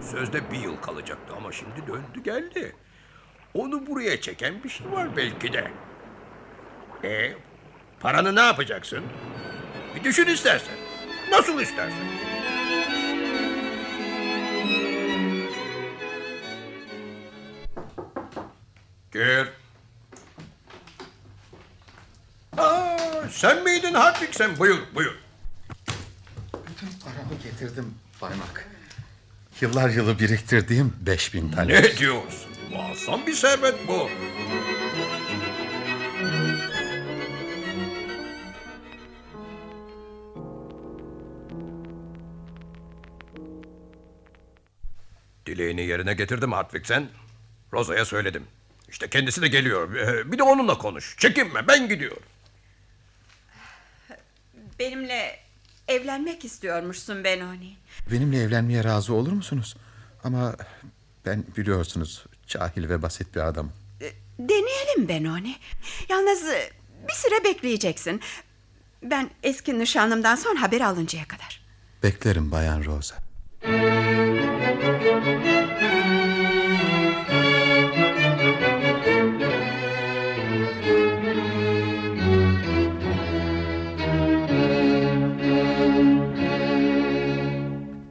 Sözde 0.00 0.50
bir 0.50 0.58
yıl 0.58 0.76
kalacaktı 0.76 1.34
ama 1.36 1.52
şimdi 1.52 1.86
döndü 1.86 2.22
geldi. 2.24 2.76
Onu 3.54 3.86
buraya 3.86 4.20
çeken 4.20 4.64
bir 4.64 4.68
şey 4.68 4.92
var 4.92 5.16
belki 5.16 5.52
de. 5.52 5.70
E 7.04 7.32
paranı 8.00 8.34
ne 8.36 8.40
yapacaksın? 8.40 9.04
Bir 9.96 10.04
düşün 10.04 10.26
istersen. 10.26 10.74
Nasıl 11.30 11.60
istersen. 11.60 12.08
Gir. 19.12 19.48
Aa, 22.56 22.96
sen 23.30 23.64
miydin 23.64 23.94
Hartwig 23.94 24.32
sen? 24.34 24.58
Buyur, 24.58 24.78
buyur. 24.94 25.14
Bütün 26.54 26.88
paramı 27.04 27.34
getirdim 27.42 27.94
Baymak. 28.22 28.68
Yıllar 29.60 29.88
yılı 29.90 30.18
biriktirdiğim 30.18 30.92
5000 31.00 31.50
tane. 31.50 31.72
Ne 31.72 31.96
diyorsun? 31.96 32.47
Muazzam 32.72 33.26
bir 33.26 33.32
servet 33.34 33.88
bu. 33.88 34.08
Dileğini 45.46 45.80
yerine 45.86 46.14
getirdim 46.14 46.52
Hartwigsen. 46.52 47.08
Roza'ya 47.72 48.04
söyledim. 48.04 48.44
İşte 48.88 49.10
kendisi 49.10 49.42
de 49.42 49.48
geliyor. 49.48 49.94
Ee, 49.94 50.32
Bir 50.32 50.38
de 50.38 50.42
onunla 50.42 50.78
konuş. 50.78 51.16
Çekinme 51.18 51.68
ben 51.68 51.88
gidiyorum. 51.88 52.22
Benimle 54.78 55.38
evlenmek 55.88 56.44
istiyormuşsun 56.44 57.24
Benoni. 57.24 57.76
Benimle 58.12 58.42
evlenmeye 58.42 58.84
razı 58.84 59.14
olur 59.14 59.32
musunuz? 59.32 59.76
Ama 60.24 60.56
ben 61.26 61.44
biliyorsunuz 61.56 62.24
cahil 62.48 62.88
ve 62.88 63.02
basit 63.02 63.34
bir 63.34 63.40
adamım. 63.40 63.72
E, 64.00 64.12
Deneyelim 64.38 65.08
Benoni. 65.08 65.56
Yalnız 66.08 66.48
e, 66.48 66.70
bir 67.08 67.14
süre 67.14 67.44
bekleyeceksin. 67.44 68.20
Ben 69.02 69.30
eski 69.42 69.78
nişanlımdan 69.78 70.36
son 70.36 70.56
haber 70.56 70.80
alıncaya 70.80 71.24
kadar. 71.28 71.60
Beklerim 72.02 72.50
Bayan 72.50 72.84
Rosa. 72.84 73.16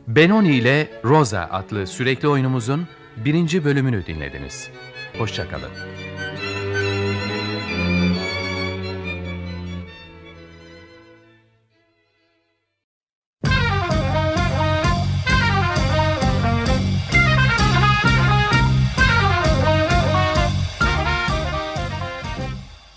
Benoni 0.08 0.56
ile 0.56 0.88
Rosa 1.04 1.50
adlı 1.52 1.88
sürekli 1.88 2.28
oyunumuzun 2.28 2.88
birinci 3.25 3.65
bölümünü 3.65 4.06
dinlediniz. 4.06 4.69
Hoşçakalın. 5.17 5.71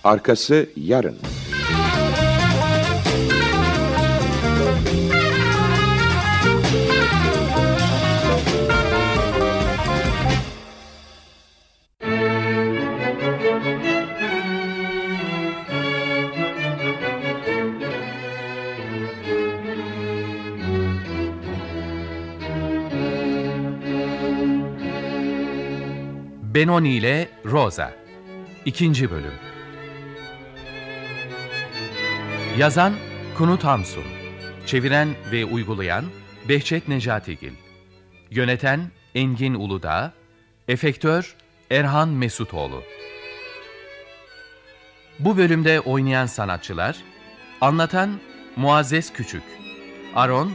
Arkası 0.05 0.71
yarın. 0.77 1.19
Benoni 26.61 26.89
ile 26.89 27.29
Rosa 27.45 27.93
İkinci 28.65 29.11
bölüm 29.11 29.33
Yazan 32.59 32.95
Kunut 33.39 33.65
Hamsun 33.65 34.05
Çeviren 34.67 35.09
ve 35.33 35.45
uygulayan 35.45 36.05
Behçet 36.49 36.89
Necatigil 36.89 37.53
Yöneten 38.31 38.91
Engin 39.15 39.55
Uludağ, 39.55 40.13
efektör 40.69 41.37
Erhan 41.71 42.09
Mesutoğlu. 42.09 42.83
Bu 45.19 45.37
bölümde 45.37 45.81
oynayan 45.81 46.27
sanatçılar, 46.27 46.97
anlatan 47.61 48.21
Muazzez 48.57 49.13
Küçük, 49.13 49.45
Aron 50.15 50.53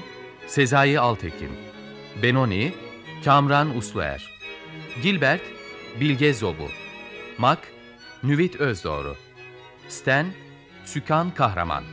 Sezai 0.47 0.99
Altekin, 0.99 1.51
Benoni 2.23 2.73
Kamran 3.23 3.77
Usluer, 3.77 4.31
Gilbert 5.03 5.54
Bilge 5.99 6.33
Zobu, 6.33 6.69
Mak 7.37 7.59
Nüvit 8.23 8.55
Özdoğru, 8.55 9.15
Sten 9.87 10.25
Sükan 10.85 11.33
Kahraman, 11.33 11.83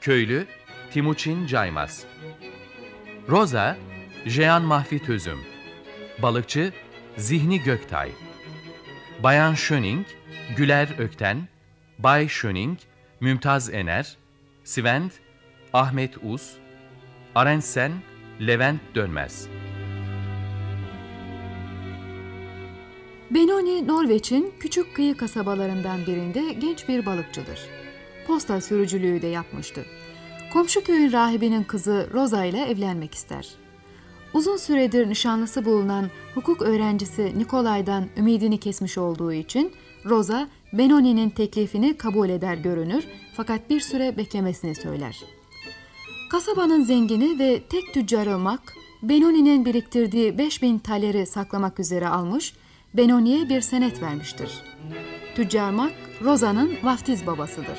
Köylü 0.00 0.46
Timuçin 0.92 1.46
Caymaz, 1.46 2.04
Roza 3.28 3.76
Jean 4.26 4.62
Mahfi 4.62 4.98
Tözüm, 4.98 5.38
Balıkçı 6.22 6.72
Zihni 7.16 7.62
Göktay, 7.62 8.10
Bayan 9.22 9.54
Schöning 9.54 10.06
Güler 10.56 10.88
Ökten, 10.98 11.48
Bay 11.98 12.28
Schöning 12.28 12.78
Mümtaz 13.20 13.70
Ener, 13.70 14.16
Svend 14.64 15.10
Ahmet 15.72 16.16
Uz, 16.22 16.56
Arensen 17.34 17.92
Levent 18.40 18.80
Dönmez. 18.94 19.57
Benoni, 23.30 23.86
Norveç'in 23.86 24.52
küçük 24.60 24.94
kıyı 24.94 25.16
kasabalarından 25.16 26.06
birinde 26.06 26.52
genç 26.52 26.88
bir 26.88 27.06
balıkçıdır. 27.06 27.60
Posta 28.26 28.60
sürücülüğü 28.60 29.22
de 29.22 29.26
yapmıştı. 29.26 29.84
Komşu 30.52 30.84
köyün 30.84 31.12
rahibinin 31.12 31.62
kızı 31.62 32.08
Rosa 32.12 32.44
ile 32.44 32.62
evlenmek 32.62 33.14
ister. 33.14 33.48
Uzun 34.34 34.56
süredir 34.56 35.08
nişanlısı 35.08 35.64
bulunan 35.64 36.10
hukuk 36.34 36.62
öğrencisi 36.62 37.38
Nikolay'dan 37.38 38.06
ümidini 38.16 38.60
kesmiş 38.60 38.98
olduğu 38.98 39.32
için 39.32 39.72
Rosa, 40.04 40.48
Benoni'nin 40.72 41.30
teklifini 41.30 41.96
kabul 41.96 42.28
eder 42.28 42.54
görünür 42.54 43.04
fakat 43.36 43.70
bir 43.70 43.80
süre 43.80 44.16
beklemesini 44.16 44.74
söyler. 44.74 45.22
Kasabanın 46.30 46.84
zengini 46.84 47.38
ve 47.38 47.62
tek 47.62 47.94
tüccarı 47.94 48.38
Mak, 48.38 48.74
Benoni'nin 49.02 49.64
biriktirdiği 49.64 50.38
5000 50.38 50.78
taleri 50.78 51.26
saklamak 51.26 51.80
üzere 51.80 52.08
almış, 52.08 52.54
Benoni'ye 52.98 53.48
bir 53.48 53.60
senet 53.60 54.02
vermiştir. 54.02 54.50
Tüccar 55.34 55.70
Mak, 55.70 55.92
Rosa'nın 56.24 56.78
vaftiz 56.82 57.26
babasıdır. 57.26 57.78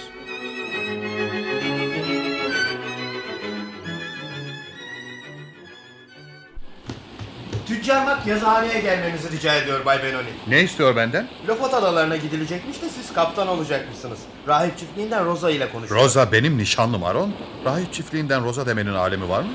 Tüccar 7.68 8.06
Mak 8.06 8.28
yazıhaneye 8.28 8.82
gelmenizi 8.82 9.32
rica 9.32 9.56
ediyor 9.56 9.86
Bay 9.86 10.04
Benoni. 10.04 10.30
Ne 10.48 10.64
istiyor 10.64 10.96
benden? 10.96 11.28
Lofot 11.48 11.74
adalarına 11.74 12.16
gidilecekmiş 12.16 12.82
de 12.82 12.90
siz 12.90 13.14
kaptan 13.14 13.48
olacakmışsınız. 13.48 14.20
Rahip 14.48 14.78
çiftliğinden 14.78 15.26
Rosa 15.26 15.52
ile 15.52 15.72
konuşuyor. 15.72 16.02
Rosa 16.02 16.32
benim 16.32 16.58
nişanlım 16.58 17.04
Aron. 17.04 17.34
Rahip 17.66 17.94
çiftliğinden 17.94 18.44
Rosa 18.44 18.66
demenin 18.66 18.94
alemi 18.94 19.30
var 19.30 19.42
mı? 19.42 19.50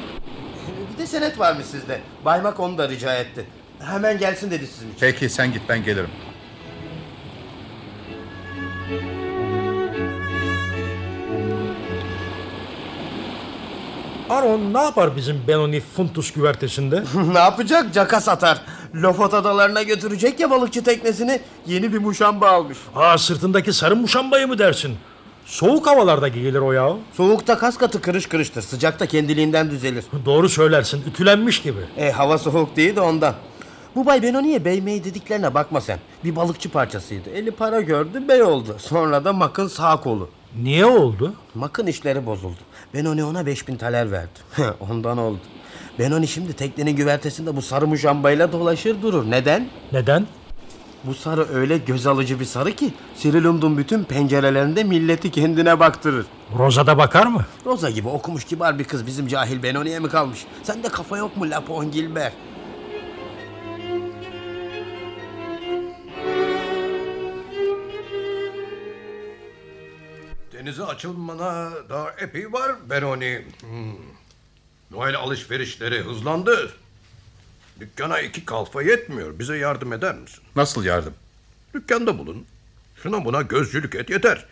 Bir 0.93 0.99
de 0.99 1.07
senet 1.07 1.39
varmış 1.39 1.67
sizde. 1.67 2.01
Bay 2.25 2.41
Mak 2.43 2.61
onu 2.61 2.79
da 2.79 2.89
rica 2.89 3.15
etti. 3.15 3.47
Hemen 3.81 4.19
gelsin 4.19 4.51
dedi 4.51 4.67
sizin 4.67 4.87
için. 4.89 5.01
Peki 5.01 5.29
sen 5.31 5.53
git 5.53 5.63
ben 5.69 5.85
gelirim. 5.85 6.11
Aron 14.31 14.75
ne 14.75 14.79
yapar 14.79 15.17
bizim 15.17 15.43
Benoni 15.49 15.81
Funtus 15.81 16.33
güvertesinde? 16.33 17.03
ne 17.33 17.39
yapacak? 17.39 17.95
Caka 17.95 18.21
satar. 18.21 18.61
Lofot 18.95 19.35
adalarına 19.35 19.83
götürecek 19.83 20.41
ya 20.41 20.51
balıkçı 20.51 20.85
teknesini. 20.85 21.41
Yeni 21.67 21.93
bir 21.93 21.99
muşamba 21.99 22.49
almış. 22.51 22.79
Aa 22.97 23.19
sırtındaki 23.19 23.73
sarı 23.73 23.97
muşambayı 23.97 24.49
mı 24.49 24.59
dersin? 24.59 24.97
Soğuk 25.47 25.87
havalarda 25.87 26.29
giyilir 26.29 26.59
o 26.59 26.73
ya. 26.73 26.93
Soğukta 27.17 27.59
kas 27.59 27.79
katı 27.79 28.01
kırış 28.01 28.27
kırıştır. 28.27 28.63
Sıcakta 28.63 29.07
kendiliğinden 29.07 29.71
düzelir. 29.71 30.05
Doğru 30.25 30.49
söylersin, 30.49 31.05
ütülenmiş 31.09 31.63
gibi. 31.63 31.81
E 31.97 32.11
hava 32.11 32.39
soğuk 32.39 32.77
değil 32.77 32.97
de 32.97 33.01
ondan. 33.01 33.35
Bu 33.95 34.07
Bay 34.07 34.23
Benoni'ye 34.23 34.65
bey 34.65 34.81
mey 34.81 35.05
dediklerine 35.05 35.55
bakma 35.55 35.81
sen. 35.81 35.99
Bir 36.25 36.37
balıkçı 36.37 36.71
parçasıydı. 36.71 37.31
Eli 37.31 37.51
para 37.51 37.81
gördü 37.81 38.29
bey 38.29 38.43
oldu. 38.43 38.77
Sonra 38.79 39.25
da 39.25 39.33
Mak'ın 39.33 39.69
sağ 39.69 40.01
kolu. 40.01 40.29
Niye 40.63 40.87
oldu? 40.87 41.35
Mak'ın 41.55 41.87
işleri 41.87 42.27
bozuldu. 42.27 42.59
Benoni 42.95 43.25
ona 43.25 43.47
5000 43.47 43.77
taler 43.77 44.11
verdi. 44.13 44.39
Ondan 44.91 45.19
oldu. 45.19 45.41
Benoni 45.99 46.29
şimdi 46.29 46.53
teknenin 46.53 46.97
güvertesinde 46.97 47.57
bu 47.57 47.63
sarı 47.63 47.87
muşambayla 47.87 48.53
dolaşır 48.53 49.03
durur. 49.03 49.31
Neden? 49.31 49.69
Neden? 49.93 50.27
Bu 51.05 51.15
sarı 51.15 51.55
öyle 51.55 51.79
göz 51.79 52.07
alıcı 52.07 52.41
bir 52.41 52.45
sarı 52.45 52.73
ki 52.73 52.91
Sirilum'un 53.17 53.79
bütün 53.79 54.05
pencerelerinde 54.05 54.85
milleti 54.85 55.31
kendine 55.31 55.81
baktırır. 55.81 56.27
Roza 56.59 56.87
da 56.87 56.99
bakar 56.99 57.27
mı? 57.27 57.45
Rosa 57.67 57.91
gibi 57.91 58.09
okumuş 58.09 58.45
kibar 58.45 58.79
bir 58.79 58.85
kız 58.85 59.07
bizim 59.07 59.27
cahil 59.27 59.63
Benoni'ye 59.63 59.99
mi 59.99 60.09
kalmış? 60.09 60.45
Sende 60.63 60.89
kafa 60.89 61.19
yok 61.19 61.37
mu 61.37 61.51
Lapon 61.51 61.91
Gilbert? 61.91 62.33
Denize 70.65 70.85
açılmana 70.85 71.73
daha 71.89 72.11
epey 72.11 72.53
var 72.53 72.73
Benoni. 72.91 73.45
Hmm. 73.61 73.93
Noel 74.91 75.17
alışverişleri 75.17 76.01
hızlandı. 76.01 76.73
Dükkana 77.81 78.21
iki 78.21 78.45
kalfa 78.45 78.83
yetmiyor. 78.83 79.39
Bize 79.39 79.57
yardım 79.57 79.93
eder 79.93 80.15
misin? 80.15 80.41
Nasıl 80.57 80.85
yardım? 80.85 81.15
Dükkanda 81.75 82.19
bulun. 82.19 82.47
Şuna 83.03 83.25
buna 83.25 83.43
gözcülük 83.43 83.95
et 83.95 84.11
yeter. 84.11 84.45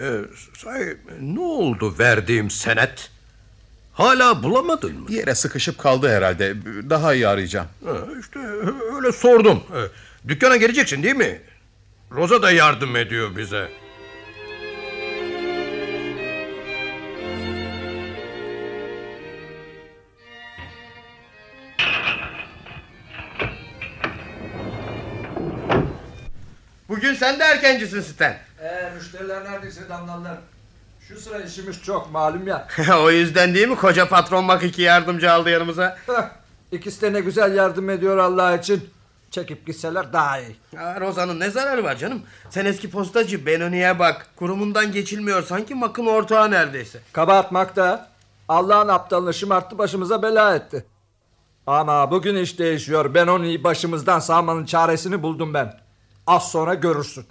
Ee, 0.00 0.20
sahi 0.58 0.96
ne 1.20 1.40
oldu 1.40 1.94
verdiğim 1.98 2.50
senet? 2.50 3.10
Hala 3.92 4.42
bulamadın 4.42 5.00
mı? 5.00 5.08
Bir 5.08 5.14
yere 5.14 5.34
sıkışıp 5.34 5.78
kaldı 5.78 6.08
herhalde. 6.08 6.54
Daha 6.90 7.14
iyi 7.14 7.28
arayacağım. 7.28 7.68
Ha, 7.84 7.96
işte 8.20 8.38
öyle 8.94 9.12
sordum. 9.12 9.62
Ee, 9.74 10.28
Dükkana 10.28 10.56
geleceksin 10.56 11.02
değil 11.02 11.16
mi? 11.16 11.40
Roza 12.10 12.42
da 12.42 12.50
yardım 12.50 12.96
ediyor 12.96 13.36
bize. 13.36 13.83
Bugün 26.96 27.14
sen 27.14 27.40
de 27.40 27.44
erkencisin 27.44 28.00
Sten. 28.00 28.38
Ee, 28.62 28.92
müşteriler 28.96 29.44
neredeyse 29.44 29.88
damlarlar. 29.88 30.36
Şu 31.08 31.20
sıra 31.20 31.38
işimiz 31.38 31.82
çok 31.82 32.12
malum 32.12 32.46
ya. 32.46 32.68
o 33.02 33.10
yüzden 33.10 33.54
değil 33.54 33.68
mi 33.68 33.76
koca 33.76 34.08
patron 34.08 34.48
bak 34.48 34.62
iki 34.62 34.82
yardımcı 34.82 35.32
aldı 35.32 35.50
yanımıza. 35.50 35.98
İkisi 36.72 37.02
de 37.02 37.12
ne 37.12 37.20
güzel 37.20 37.56
yardım 37.56 37.90
ediyor 37.90 38.18
Allah 38.18 38.56
için. 38.56 38.90
Çekip 39.30 39.66
gitseler 39.66 40.12
daha 40.12 40.40
iyi. 40.40 40.56
Ya 40.72 41.00
Roza'nın 41.00 41.40
ne 41.40 41.50
zararı 41.50 41.84
var 41.84 41.96
canım? 41.96 42.22
Sen 42.50 42.64
eski 42.64 42.90
postacı 42.90 43.46
Benoni'ye 43.46 43.98
bak. 43.98 44.26
Kurumundan 44.36 44.92
geçilmiyor 44.92 45.42
sanki 45.42 45.74
makın 45.74 46.06
ortağı 46.06 46.50
neredeyse. 46.50 46.98
Kabartmak 47.12 47.76
da 47.76 48.08
Allah'ın 48.48 48.88
aptalını 48.88 49.34
şımarttı 49.34 49.78
başımıza 49.78 50.22
bela 50.22 50.54
etti. 50.54 50.84
Ama 51.66 52.10
bugün 52.10 52.36
iş 52.36 52.58
değişiyor. 52.58 53.14
Ben 53.14 53.26
onu 53.26 53.64
başımızdan 53.64 54.18
sağmanın 54.18 54.64
çaresini 54.64 55.22
buldum 55.22 55.54
ben. 55.54 55.83
Az 56.26 56.50
sonra 56.50 56.74
görürsün. 56.74 57.24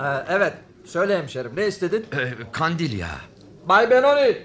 Ee, 0.00 0.24
evet. 0.28 0.54
Söyle 0.84 1.18
hemşerim 1.18 1.52
ne 1.56 1.66
istedin? 1.66 2.06
Kandilya. 2.52 3.08
Bay 3.68 3.90
Benoni. 3.90 4.42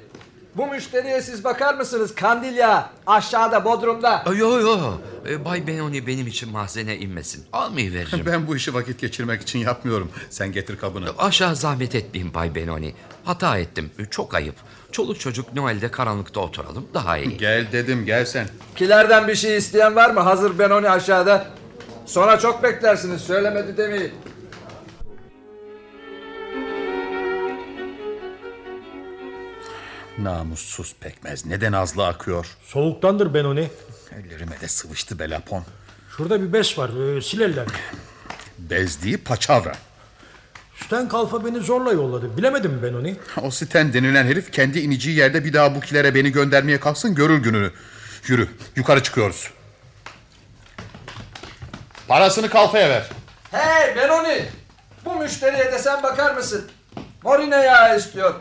Bu 0.56 0.68
müşteriye 0.68 1.22
siz 1.22 1.44
bakar 1.44 1.74
mısınız? 1.74 2.16
Kandilya. 2.16 2.90
Aşağıda 3.08 3.66
Bodrum'da. 3.66 4.24
Yo 4.38 4.60
yo. 4.60 4.78
Ee, 5.28 5.46
Bay 5.46 5.68
Benoni 5.68 6.08
benim 6.08 6.28
için 6.28 6.52
mahzene 6.52 6.98
inmesin. 6.98 7.46
Almayı 7.54 7.94
veririm. 7.94 8.24
Ben 8.26 8.48
bu 8.48 8.56
işi 8.56 8.74
vakit 8.74 9.00
geçirmek 9.02 9.42
için 9.42 9.60
yapmıyorum. 9.60 10.12
Sen 10.30 10.52
getir 10.52 10.78
kabını. 10.78 11.10
Aşağı 11.18 11.56
zahmet 11.56 11.96
etmeyin 11.96 12.34
Bay 12.34 12.56
Benoni. 12.56 12.94
Hata 13.24 13.58
ettim. 13.58 13.92
Çok 14.12 14.36
ayıp. 14.36 14.56
Çoluk 14.92 15.20
çocuk 15.20 15.54
Noel'de 15.56 15.92
karanlıkta 15.92 16.40
oturalım. 16.40 16.88
Daha 16.94 17.18
iyi. 17.18 17.38
Gel 17.38 17.72
dedim 17.72 18.06
gel 18.06 18.26
sen. 18.26 18.48
Kilerden 18.76 19.28
bir 19.28 19.36
şey 19.36 19.58
isteyen 19.58 19.96
var 19.96 20.10
mı? 20.10 20.20
Hazır 20.20 20.60
Benoni 20.60 20.90
aşağıda. 20.90 21.48
Sonra 22.06 22.40
çok 22.40 22.64
beklersiniz. 22.64 23.22
Söylemedi 23.22 23.78
demeyin. 23.78 24.14
Namussuz 30.18 30.96
pekmez. 31.00 31.46
Neden 31.46 31.74
azlı 31.74 32.08
akıyor? 32.08 32.58
Soğuktandır 32.64 33.34
Benoni. 33.34 33.70
Ellerime 34.12 34.62
de 34.62 34.68
sıvıştı 34.68 35.20
belapon. 35.20 35.64
Şurada 36.18 36.42
bir 36.42 36.54
bez 36.54 36.78
var, 36.78 36.90
ee, 37.18 37.22
sil 37.28 37.42
ellerini. 37.42 37.72
Bez 38.58 39.04
değil 39.04 39.18
paçavra. 39.26 39.74
Sten 40.86 41.08
kalfa 41.10 41.46
beni 41.46 41.60
zorla 41.60 41.92
yolladı. 41.92 42.38
Bilemedim 42.38 42.84
Benoni. 42.84 43.16
O 43.42 43.52
Sten 43.52 43.94
denilen 43.94 44.26
herif 44.26 44.52
kendi 44.52 44.80
ineceği 44.80 45.18
yerde 45.18 45.46
bir 45.46 45.54
daha 45.54 45.76
bu 45.76 45.80
kilere 45.80 46.16
beni 46.16 46.32
göndermeye 46.32 46.80
kalksın 46.80 47.16
görür 47.16 47.38
gününü. 47.38 47.72
Yürü 48.28 48.48
yukarı 48.76 49.04
çıkıyoruz. 49.04 49.50
Parasını 52.08 52.50
kalfaya 52.50 52.90
ver. 52.90 53.10
Hey 53.52 53.96
Benoni! 53.96 54.46
Bu 55.06 55.16
müşteriye 55.16 55.72
de 55.72 55.80
sen 55.80 56.04
bakar 56.04 56.36
mısın? 56.36 56.66
Morine 57.24 57.56
yağı 57.56 57.98
istiyor. 57.98 58.36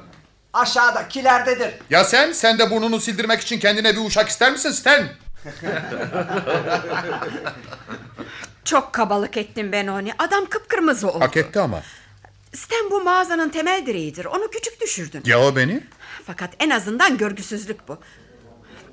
Aşağıda 0.53 1.09
kilerdedir. 1.09 1.71
Ya 1.91 2.05
sen? 2.05 2.33
Sen 2.33 2.59
de 2.59 2.71
burnunu 2.71 3.01
sildirmek 3.01 3.41
için 3.41 3.59
kendine 3.59 3.93
bir 3.97 4.07
uşak 4.07 4.29
ister 4.29 4.53
misin 4.53 4.71
Sten? 4.71 5.09
Çok 8.65 8.93
kabalık 8.93 9.37
ettin 9.37 9.73
Benoni. 9.73 10.13
Adam 10.19 10.47
kıpkırmızı 10.47 11.09
oldu. 11.11 11.21
Hak 11.25 11.37
etti 11.37 11.61
ama. 11.61 11.83
Sten 12.55 12.91
bu 12.91 13.01
mağazanın 13.01 13.49
temel 13.49 13.87
direğidir. 13.87 14.25
Onu 14.25 14.51
küçük 14.51 14.81
düşürdün. 14.81 15.23
Ya 15.27 15.41
o 15.43 15.57
beni? 15.57 15.81
Fakat 16.27 16.51
en 16.61 16.71
azından 16.71 17.19
görgüsüzlük 17.19 17.89
bu. 17.89 17.99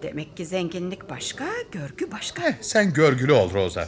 Demek 0.04 0.38
ki 0.38 0.46
zenginlik 0.46 1.10
başka, 1.10 1.46
görgü 1.72 2.12
başka. 2.12 2.44
Heh, 2.44 2.54
sen 2.62 2.94
görgülü 2.94 3.32
ol 3.34 3.54
Rosa. 3.54 3.88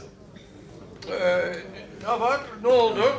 Ne 1.10 2.20
var? 2.20 2.42
Ne 2.64 2.68
oldu? 2.68 3.14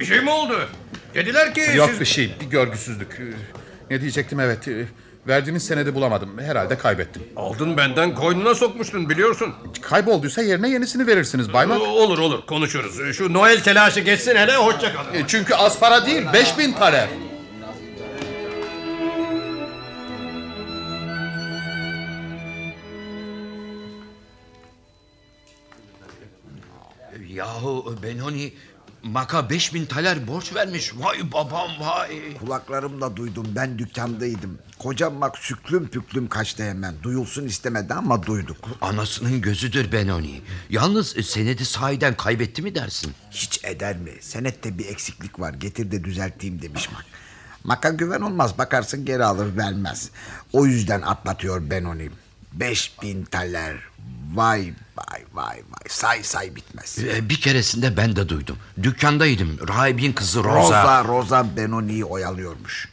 Bir 0.00 0.04
şey 0.04 0.20
mi 0.20 0.30
oldu? 0.30 0.68
Dediler 1.14 1.54
ki 1.54 1.60
Yok 1.74 1.90
siz... 1.90 2.00
bir 2.00 2.04
şey 2.04 2.34
bir 2.40 2.46
görgüsüzlük. 2.46 3.20
Ee, 3.20 3.24
Ne 3.94 4.00
diyecektim 4.00 4.40
evet. 4.40 4.68
Ee, 5.28 5.32
Verdiğiniz 5.32 5.66
senedi 5.66 5.94
bulamadım. 5.94 6.38
Herhalde 6.38 6.78
kaybettim. 6.78 7.22
Aldın 7.36 7.76
benden 7.76 8.14
koynuna 8.14 8.54
sokmuştun 8.54 9.08
biliyorsun. 9.08 9.54
Kaybolduysa 9.82 10.42
yerine 10.42 10.70
yenisini 10.70 11.06
verirsiniz 11.06 11.52
Baymak. 11.52 11.80
Olur 11.80 12.18
olur 12.18 12.46
konuşuruz. 12.46 13.16
Şu 13.16 13.32
Noel 13.32 13.62
telaşı 13.62 14.00
geçsin 14.00 14.36
hele 14.36 14.56
hoşça 14.56 14.92
kalın. 14.92 15.14
E, 15.14 15.26
Çünkü 15.26 15.54
az 15.54 15.80
para 15.80 16.06
değil 16.06 16.22
5000 16.32 16.72
taler. 16.72 17.08
Yahu 27.28 27.94
Benoni 28.02 28.52
Maka 29.02 29.50
5000 29.50 29.86
taler 29.86 30.26
borç 30.26 30.54
vermiş. 30.54 30.92
Vay 30.96 31.32
babam 31.32 31.70
vay. 31.80 32.34
Kulaklarımla 32.34 33.16
duydum 33.16 33.46
ben 33.56 33.78
dükkandaydım. 33.78 34.58
Kocam 34.78 35.14
mak 35.14 35.38
süklüm 35.38 35.88
püklüm 35.88 36.28
kaçtı 36.28 36.62
hemen. 36.62 36.94
Duyulsun 37.02 37.44
istemedi 37.46 37.94
ama 37.94 38.22
duyduk. 38.22 38.56
Anasının 38.80 39.40
gözüdür 39.40 39.92
Benoni. 39.92 40.40
Yalnız 40.70 41.16
e, 41.16 41.22
senedi 41.22 41.64
sahiden 41.64 42.16
kaybetti 42.16 42.62
mi 42.62 42.74
dersin? 42.74 43.12
Hiç 43.30 43.64
eder 43.64 43.96
mi? 43.96 44.12
Senette 44.20 44.78
bir 44.78 44.86
eksiklik 44.86 45.40
var 45.40 45.54
getir 45.54 45.90
de 45.90 46.04
düzelteyim 46.04 46.62
demiş 46.62 46.92
mak. 46.92 47.04
Maka 47.64 47.88
güven 47.88 48.20
olmaz 48.20 48.58
bakarsın 48.58 49.04
geri 49.04 49.24
alır 49.24 49.56
vermez. 49.56 50.10
O 50.52 50.66
yüzden 50.66 51.02
atlatıyor 51.02 51.70
Benoni. 51.70 52.10
Beş 52.52 52.92
bin 53.02 53.24
taler. 53.24 53.76
Vay 54.34 54.72
vay 54.98 55.24
vay 55.34 55.56
vay 55.56 55.88
say 55.88 56.22
say 56.22 56.56
bitmez. 56.56 56.98
E, 56.98 57.28
Bir 57.28 57.40
keresinde 57.40 57.96
ben 57.96 58.16
de 58.16 58.28
duydum. 58.28 58.56
Dükkandaydım. 58.82 59.68
Rahibin 59.68 60.12
kızı 60.12 60.44
Rosa. 60.44 60.58
Rosa 60.60 61.04
Rosa 61.04 61.56
Benoni'yi 61.56 62.04
oyalıyormuş. 62.04 62.88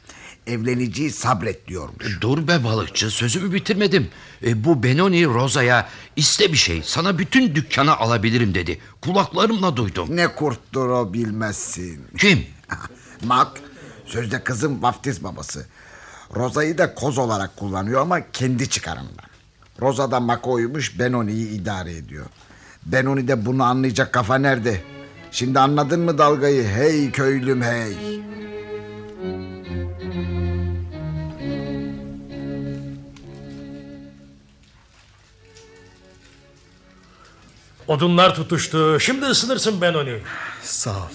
Evleneceği 0.47 1.11
sabret 1.11 1.67
diyormuş. 1.67 2.17
Dur 2.21 2.47
be 2.47 2.63
balıkçı 2.63 3.09
sözümü 3.09 3.53
bitirmedim. 3.53 4.09
E, 4.43 4.63
bu 4.63 4.83
Benoni 4.83 5.25
Rosa'ya 5.25 5.89
iste 6.15 6.51
bir 6.51 6.57
şey 6.57 6.81
sana 6.85 7.17
bütün 7.19 7.55
dükkanı 7.55 7.97
alabilirim 7.97 8.53
dedi. 8.55 8.79
Kulaklarımla 9.01 9.77
duydum. 9.77 10.07
Ne 10.11 10.27
kurttur 10.27 10.89
o 10.89 11.13
bilmezsin. 11.13 12.05
Kim? 12.17 12.45
Mak 13.23 13.51
sözde 14.05 14.43
kızın 14.43 14.81
vaftiz 14.81 15.23
babası. 15.23 15.65
Roza'yı 16.35 16.77
da 16.77 16.95
koz 16.95 17.17
olarak 17.17 17.55
kullanıyor 17.57 18.01
ama 18.01 18.31
kendi 18.31 18.69
çıkarından. 18.69 19.25
Roza 19.81 20.11
da 20.11 20.19
Mak'a 20.19 20.49
uymuş 20.49 20.99
Benoni'yi 20.99 21.49
idare 21.49 21.95
ediyor. 21.95 22.25
Benoni 22.85 23.27
de 23.27 23.45
bunu 23.45 23.63
anlayacak 23.63 24.13
kafa 24.13 24.35
nerede? 24.37 24.81
Şimdi 25.31 25.59
anladın 25.59 25.99
mı 25.99 26.17
dalgayı? 26.17 26.67
Hey 26.67 27.11
köylüm 27.11 27.61
hey. 27.61 27.95
Odunlar 37.87 38.35
tutuştu. 38.35 38.99
Şimdi 38.99 39.25
ısınırsın 39.25 39.81
Benoni. 39.81 40.19
Sağ 40.61 40.97
ol. 40.97 41.09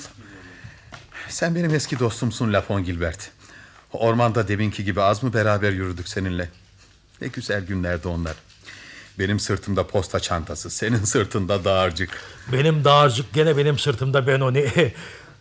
Sen 1.29 1.55
benim 1.55 1.75
eski 1.75 1.99
dostumsun 1.99 2.53
Lafon 2.53 2.85
Gilbert. 2.85 3.31
Ormanda 3.93 4.49
deminki 4.49 4.85
gibi 4.85 5.01
az 5.03 5.23
mı 5.23 5.35
beraber 5.35 5.73
yürüdük 5.73 6.09
seninle? 6.09 6.49
Ne 7.21 7.29
güzel 7.29 7.67
günlerdi 7.67 8.09
onlar. 8.09 8.37
Benim 9.21 9.41
sırtımda 9.41 9.87
posta 9.87 10.21
çantası, 10.21 10.71
senin 10.71 11.05
sırtında 11.05 11.65
dağarcık. 11.65 12.11
Benim 12.53 12.85
dağarcık 12.85 13.33
gene 13.33 13.57
benim 13.57 13.79
sırtımda 13.79 14.27
Benoni. 14.27 14.67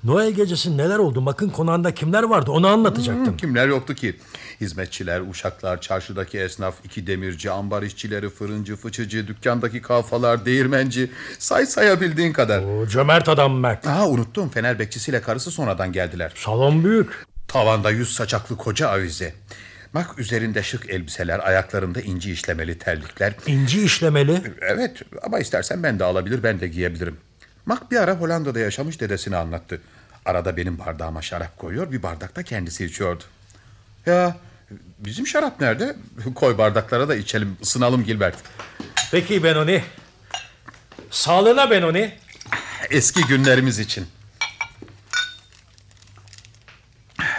Noel 0.03 0.31
gecesi 0.31 0.77
neler 0.77 0.97
oldu? 0.97 1.21
Makın 1.21 1.49
konağında 1.49 1.93
kimler 1.93 2.23
vardı? 2.23 2.51
Onu 2.51 2.67
anlatacaktım. 2.67 3.27
Hmm, 3.27 3.37
kimler 3.37 3.67
yoktu 3.67 3.95
ki? 3.95 4.15
Hizmetçiler, 4.61 5.21
uşaklar, 5.29 5.81
çarşıdaki 5.81 6.39
esnaf, 6.39 6.75
iki 6.83 7.07
demirci, 7.07 7.51
ambar 7.51 7.83
işçileri, 7.83 8.29
fırıncı, 8.29 8.75
fıçıcı, 8.75 9.27
dükkandaki 9.27 9.81
kafalar, 9.81 10.45
değirmenci. 10.45 11.11
Say 11.39 11.65
sayabildiğin 11.65 12.33
kadar. 12.33 12.63
O 12.63 12.87
cömert 12.87 13.29
adam 13.29 13.59
Mert. 13.59 13.87
Aa 13.87 14.07
unuttum. 14.07 14.49
Fener 14.49 14.79
bekçisiyle 14.79 15.21
karısı 15.21 15.51
sonradan 15.51 15.91
geldiler. 15.91 16.31
Salon 16.35 16.83
büyük. 16.83 17.25
Tavanda 17.47 17.89
yüz 17.91 18.13
saçaklı 18.13 18.57
koca 18.57 18.89
avize. 18.89 19.33
Bak 19.93 20.19
üzerinde 20.19 20.63
şık 20.63 20.89
elbiseler, 20.89 21.47
ayaklarında 21.47 22.01
inci 22.01 22.31
işlemeli 22.31 22.77
terlikler. 22.77 23.33
İnci 23.47 23.81
işlemeli. 23.83 24.41
Evet 24.61 25.01
ama 25.23 25.39
istersen 25.39 25.83
ben 25.83 25.99
de 25.99 26.03
alabilir, 26.03 26.43
ben 26.43 26.59
de 26.59 26.67
giyebilirim. 26.67 27.17
Mak 27.65 27.91
bir 27.91 27.97
ara 27.97 28.13
Hollanda'da 28.15 28.59
yaşamış 28.59 29.01
dedesini 29.01 29.35
anlattı. 29.35 29.81
Arada 30.25 30.57
benim 30.57 30.79
bardağıma 30.79 31.21
şarap 31.21 31.57
koyuyor, 31.57 31.91
bir 31.91 32.03
bardakta 32.03 32.43
kendisi 32.43 32.85
içiyordu. 32.85 33.23
Ya 34.05 34.37
bizim 34.99 35.27
şarap 35.27 35.61
nerede? 35.61 35.95
Koy 36.35 36.57
bardaklara 36.57 37.09
da 37.09 37.15
içelim, 37.15 37.57
ısınalım 37.61 38.03
Gilbert. 38.03 38.37
Peki 39.11 39.43
Benoni. 39.43 39.83
Sağlığına 41.11 41.71
Benoni. 41.71 42.13
Eski 42.89 43.21
günlerimiz 43.21 43.79
için. 43.79 44.07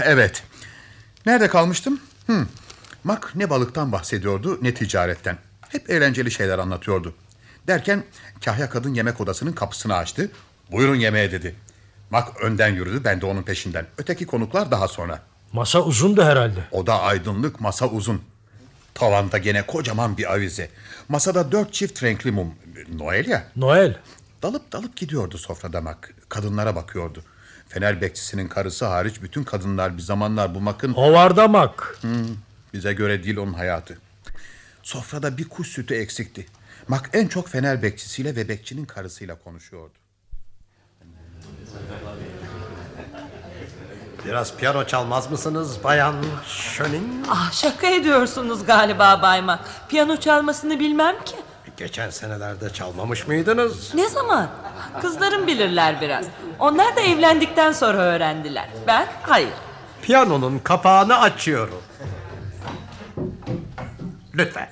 Evet. 0.02 0.42
Nerede 1.26 1.48
kalmıştım? 1.48 2.00
Hmm. 2.31 2.47
Mak 3.05 3.33
ne 3.37 3.51
balıktan 3.51 3.93
bahsediyordu 3.93 4.59
ne 4.62 4.75
ticaretten. 4.75 5.38
Hep 5.69 5.90
eğlenceli 5.90 6.31
şeyler 6.31 6.59
anlatıyordu. 6.59 7.14
Derken 7.66 8.05
kahya 8.45 8.71
kadın 8.71 8.95
yemek 8.95 9.21
odasının 9.21 9.53
kapısını 9.53 9.97
açtı. 9.97 10.31
Buyurun 10.73 10.95
yemeğe 10.95 11.33
dedi. 11.33 11.55
Mak 12.11 12.40
önden 12.40 12.69
yürüdü 12.69 13.05
ben 13.05 13.21
de 13.21 13.27
onun 13.27 13.43
peşinden. 13.43 13.87
Öteki 13.99 14.27
konuklar 14.27 14.71
daha 14.71 14.88
sonra. 14.88 15.23
Masa 15.53 15.81
uzundu 15.83 16.23
herhalde. 16.23 16.61
Oda 16.73 17.01
aydınlık 17.01 17.61
masa 17.61 17.87
uzun. 17.87 18.23
Tavanda 18.95 19.38
gene 19.38 19.66
kocaman 19.66 20.19
bir 20.19 20.33
avize. 20.33 20.71
Masada 21.09 21.53
dört 21.53 21.75
çift 21.75 22.03
renkli 22.03 22.31
mum. 22.31 22.55
Noel 22.95 23.29
ya. 23.29 23.45
Noel. 23.57 23.97
Dalıp 24.43 24.73
dalıp 24.73 24.97
gidiyordu 24.97 25.38
sofrada 25.38 25.81
mak. 25.81 26.14
Kadınlara 26.29 26.77
bakıyordu. 26.77 27.23
Fener 27.70 28.00
bekçisinin 28.00 28.48
karısı 28.48 28.87
hariç 28.87 29.22
bütün 29.22 29.44
kadınlar 29.44 29.96
bir 29.96 30.02
zamanlar 30.02 30.54
bu 30.54 30.61
makın... 30.61 30.92
Hovarda 30.92 31.48
mak. 31.48 31.98
Hmm, 32.00 32.26
bize 32.74 32.92
göre 32.92 33.24
değil 33.24 33.37
onun 33.37 33.52
hayatı. 33.52 33.98
Sofrada 34.83 35.38
bir 35.38 35.48
kuş 35.48 35.68
sütü 35.68 35.94
eksikti. 35.94 36.46
Mak 36.88 37.11
en 37.12 37.28
çok 37.28 37.48
fener 37.48 37.83
bekçisiyle 37.83 38.37
ve 38.37 38.48
bekçinin 38.48 38.85
karısıyla 38.85 39.38
konuşuyordu. 39.38 39.92
Biraz 44.24 44.56
piyano 44.56 44.87
çalmaz 44.87 45.30
mısınız 45.30 45.85
bayan 45.85 46.14
Schöning? 46.46 47.26
Ah 47.28 47.52
şaka 47.52 47.87
ediyorsunuz 47.87 48.66
galiba 48.66 49.22
Baymak. 49.22 49.61
Piyano 49.88 50.16
çalmasını 50.16 50.80
bilmem 50.80 51.24
ki. 51.24 51.37
Geçen 51.76 52.11
senelerde 52.11 52.72
çalmamış 52.72 53.26
mıydınız? 53.26 53.94
Ne 53.94 54.09
zaman? 54.09 54.50
Kızlarım 55.00 55.46
bilirler 55.46 56.00
biraz. 56.00 56.26
Onlar 56.59 56.96
da 56.96 57.00
evlendikten 57.00 57.72
sonra 57.72 57.98
öğrendiler. 57.98 58.68
Ben 58.87 59.07
hayır. 59.22 59.50
Piyanonun 60.03 60.59
kapağını 60.59 61.18
açıyorum. 61.18 61.83
Lütfen. 64.35 64.68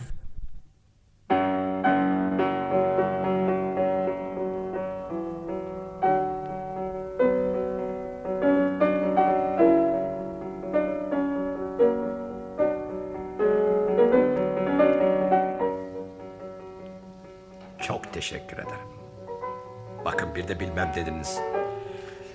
Bir 20.39 20.49
de 20.49 20.61
bilmem 20.61 20.93
dediniz. 20.95 21.39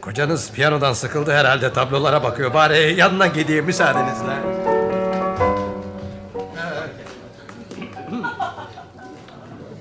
Kocanız 0.02 0.52
piyanodan 0.52 0.94
sıkıldı 0.94 1.32
herhalde 1.32 1.74
tablolara 1.74 2.24
bakıyor. 2.24 2.54
Bari 2.54 2.96
yanına 2.98 3.28
gideyim 3.28 3.66
müsaadenizle. 3.66 4.34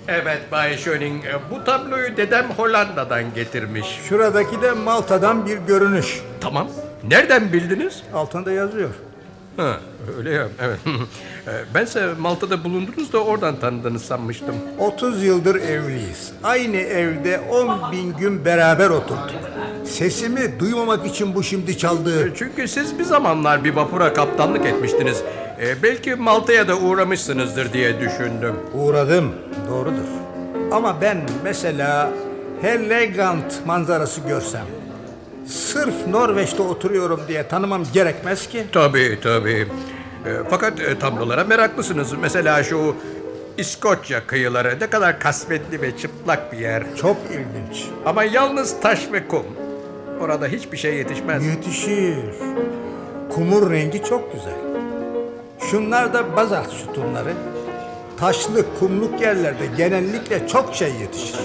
Evet 0.09 0.53
Bay 0.53 0.77
Schöning, 0.77 1.25
bu 1.51 1.65
tabloyu 1.65 2.17
dedem 2.17 2.51
Hollanda'dan 2.51 3.35
getirmiş. 3.35 4.01
Şuradaki 4.09 4.63
de 4.63 4.73
Malta'dan 4.73 5.47
bir 5.47 5.59
görünüş. 5.59 6.21
Tamam. 6.41 6.69
Nereden 7.09 7.53
bildiniz? 7.53 8.03
Altında 8.15 8.53
yazıyor. 8.53 8.91
Ha, 9.57 9.77
öyle 10.19 10.31
ya, 10.31 10.49
evet. 10.61 10.79
E, 11.47 11.75
Bense 11.75 12.07
Malta'da 12.19 12.65
bulundunuz 12.65 13.13
da 13.13 13.19
oradan 13.25 13.57
tanıdığınız 13.57 14.03
sanmıştım. 14.03 14.55
30 14.79 15.25
yıldır 15.25 15.55
evliyiz. 15.55 16.33
Aynı 16.43 16.77
evde 16.77 17.41
10 17.41 17.93
bin 17.93 18.17
gün 18.17 18.45
beraber 18.45 18.91
oturduk. 18.91 19.31
Sesimi 19.85 20.61
duymamak 20.61 21.07
için 21.07 21.35
bu 21.35 21.43
şimdi 21.43 21.79
çaldı. 21.79 22.33
Çünkü 22.37 22.69
siz 22.69 22.99
bir 22.99 23.05
zamanlar 23.05 23.65
bir 23.65 23.75
vapura 23.75 24.13
kaptanlık 24.13 24.67
etmiştiniz. 24.67 25.23
E, 25.61 25.83
belki 25.83 26.15
Malta'ya 26.15 26.69
da 26.69 26.77
uğramışsınızdır 26.79 27.73
diye 27.73 28.01
düşündüm. 28.01 28.55
Uğradım, 28.75 29.33
doğrudur. 29.71 30.09
Ama 30.73 31.01
ben 31.01 31.21
mesela 31.45 32.11
Hellegant 32.63 33.67
manzarası 33.67 34.21
görsem... 34.21 34.67
...sırf 35.47 36.07
Norveç'te 36.07 36.63
oturuyorum 36.63 37.21
diye 37.29 37.49
tanımam 37.49 37.83
gerekmez 37.95 38.49
ki. 38.49 38.65
Tabii 38.73 39.19
tabii. 39.23 39.69
E, 40.27 40.31
fakat 40.51 40.81
e, 40.81 40.99
tablolara 40.99 41.45
meraklısınız. 41.45 42.13
Mesela 42.13 42.63
şu 42.65 42.97
İskoçya 43.59 44.27
kıyıları 44.27 44.77
ne 44.81 44.87
kadar 44.87 45.21
kasvetli 45.21 45.83
ve 45.83 45.97
çıplak 45.97 46.53
bir 46.53 46.59
yer. 46.59 46.83
Çok 46.97 47.17
ilginç. 47.31 47.87
Ama 48.07 48.25
yalnız 48.25 48.81
taş 48.81 49.13
ve 49.13 49.29
kum. 49.29 49.47
Orada 50.21 50.47
hiçbir 50.47 50.77
şey 50.77 50.95
yetişmez. 50.95 51.47
Yetişir. 51.47 52.25
Kumun 53.35 53.71
rengi 53.71 54.05
çok 54.05 54.33
güzel. 54.33 54.55
Şunlar 55.71 56.15
da 56.15 56.37
bazalt 56.37 56.71
sütunları. 56.71 57.33
Taşlı, 58.17 58.65
kumluk 58.79 59.21
yerlerde 59.21 59.67
genellikle 59.77 60.49
çok 60.49 60.75
şey 60.75 60.93
yetişir. 61.01 61.41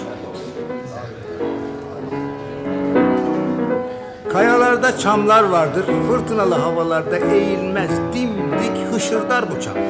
Kayalarda 4.32 4.98
çamlar 4.98 5.44
vardır. 5.44 5.86
Fırtınalı 6.08 6.56
havalarda 6.56 7.18
eğilmez, 7.18 7.90
dimdik 8.14 8.94
hışırdar 8.94 9.46
bu 9.52 9.62
çam. 9.62 9.78
E, 9.78 9.82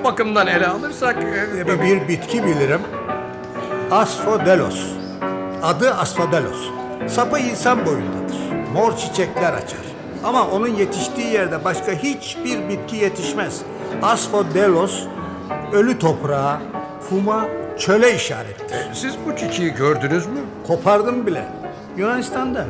o 0.00 0.04
bakımdan 0.04 0.46
ele 0.46 0.66
alırsak... 0.66 1.16
e, 1.56 1.66
Bir, 1.66 1.80
bir 1.82 2.08
bitki 2.08 2.44
bilirim. 2.44 2.80
Asphodelos. 3.90 4.86
Adı 5.62 5.94
Asphodelos. 5.94 6.68
Sapı 7.08 7.38
insan 7.38 7.86
boyundadır. 7.86 8.36
Mor 8.74 8.96
çiçekler 8.96 9.52
açar. 9.52 9.80
Ama 10.24 10.46
onun 10.48 10.68
yetiştiği 10.68 11.26
yerde 11.32 11.64
başka 11.64 11.92
hiçbir 11.92 12.68
bitki 12.68 12.96
yetişmez. 12.96 13.60
Asphodelos 14.02 15.02
ölü 15.72 15.98
toprağa, 15.98 16.60
kuma, 17.08 17.44
çöle 17.78 18.14
işarettir. 18.14 18.76
Siz 18.94 19.14
bu 19.26 19.36
çiçeği 19.36 19.74
gördünüz 19.74 20.26
mü? 20.26 20.38
Kopardım 20.66 21.26
bile. 21.26 21.44
Yunanistan'da. 21.96 22.64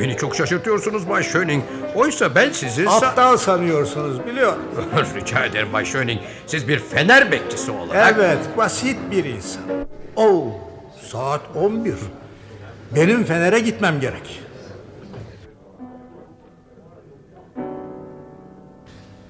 Beni 0.00 0.16
çok 0.16 0.36
şaşırtıyorsunuz 0.36 1.08
Bay 1.08 1.22
Schöning. 1.22 1.64
Oysa 1.94 2.34
ben 2.34 2.50
sizi... 2.50 2.84
sa- 2.84 3.06
Aptal 3.06 3.36
sanıyorsunuz 3.36 4.26
biliyorum. 4.26 4.62
Rica 5.14 5.44
ederim 5.44 5.72
Bay 5.72 5.84
Schöning. 5.84 6.20
Siz 6.46 6.68
bir 6.68 6.78
fener 6.78 7.32
bekçisi 7.32 7.70
olarak... 7.70 8.14
Evet, 8.18 8.38
basit 8.56 8.96
bir 9.10 9.24
insan. 9.24 9.62
Oo, 10.16 10.44
saat 11.02 11.40
11. 11.54 11.94
Benim 12.96 13.24
Fener'e 13.24 13.60
gitmem 13.60 14.00
gerek. 14.00 14.40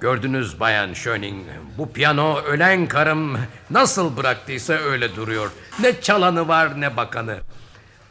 Gördünüz 0.00 0.60
Bayan 0.60 0.92
Schöning. 0.94 1.46
Bu 1.78 1.92
piyano 1.92 2.38
ölen 2.40 2.86
karım 2.86 3.38
nasıl 3.70 4.16
bıraktıysa 4.16 4.72
öyle 4.72 5.16
duruyor. 5.16 5.50
Ne 5.80 6.00
çalanı 6.00 6.48
var 6.48 6.80
ne 6.80 6.96
bakanı. 6.96 7.36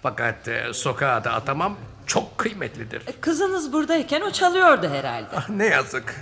Fakat 0.04 0.48
e, 0.48 0.74
sokağa 0.74 1.24
da 1.24 1.32
atamam 1.34 1.76
çok 2.10 2.38
kıymetlidir. 2.38 3.02
Kızınız 3.22 3.74
buradayken 3.74 4.22
o 4.22 4.32
çalıyordu 4.32 4.90
herhalde. 4.90 5.28
Ah, 5.36 5.50
ne 5.50 5.66
yazık. 5.66 6.16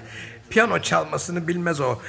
Piyano 0.49 0.81
çalmasını 0.81 1.47
bilmez 1.47 1.79
o. 1.81 1.99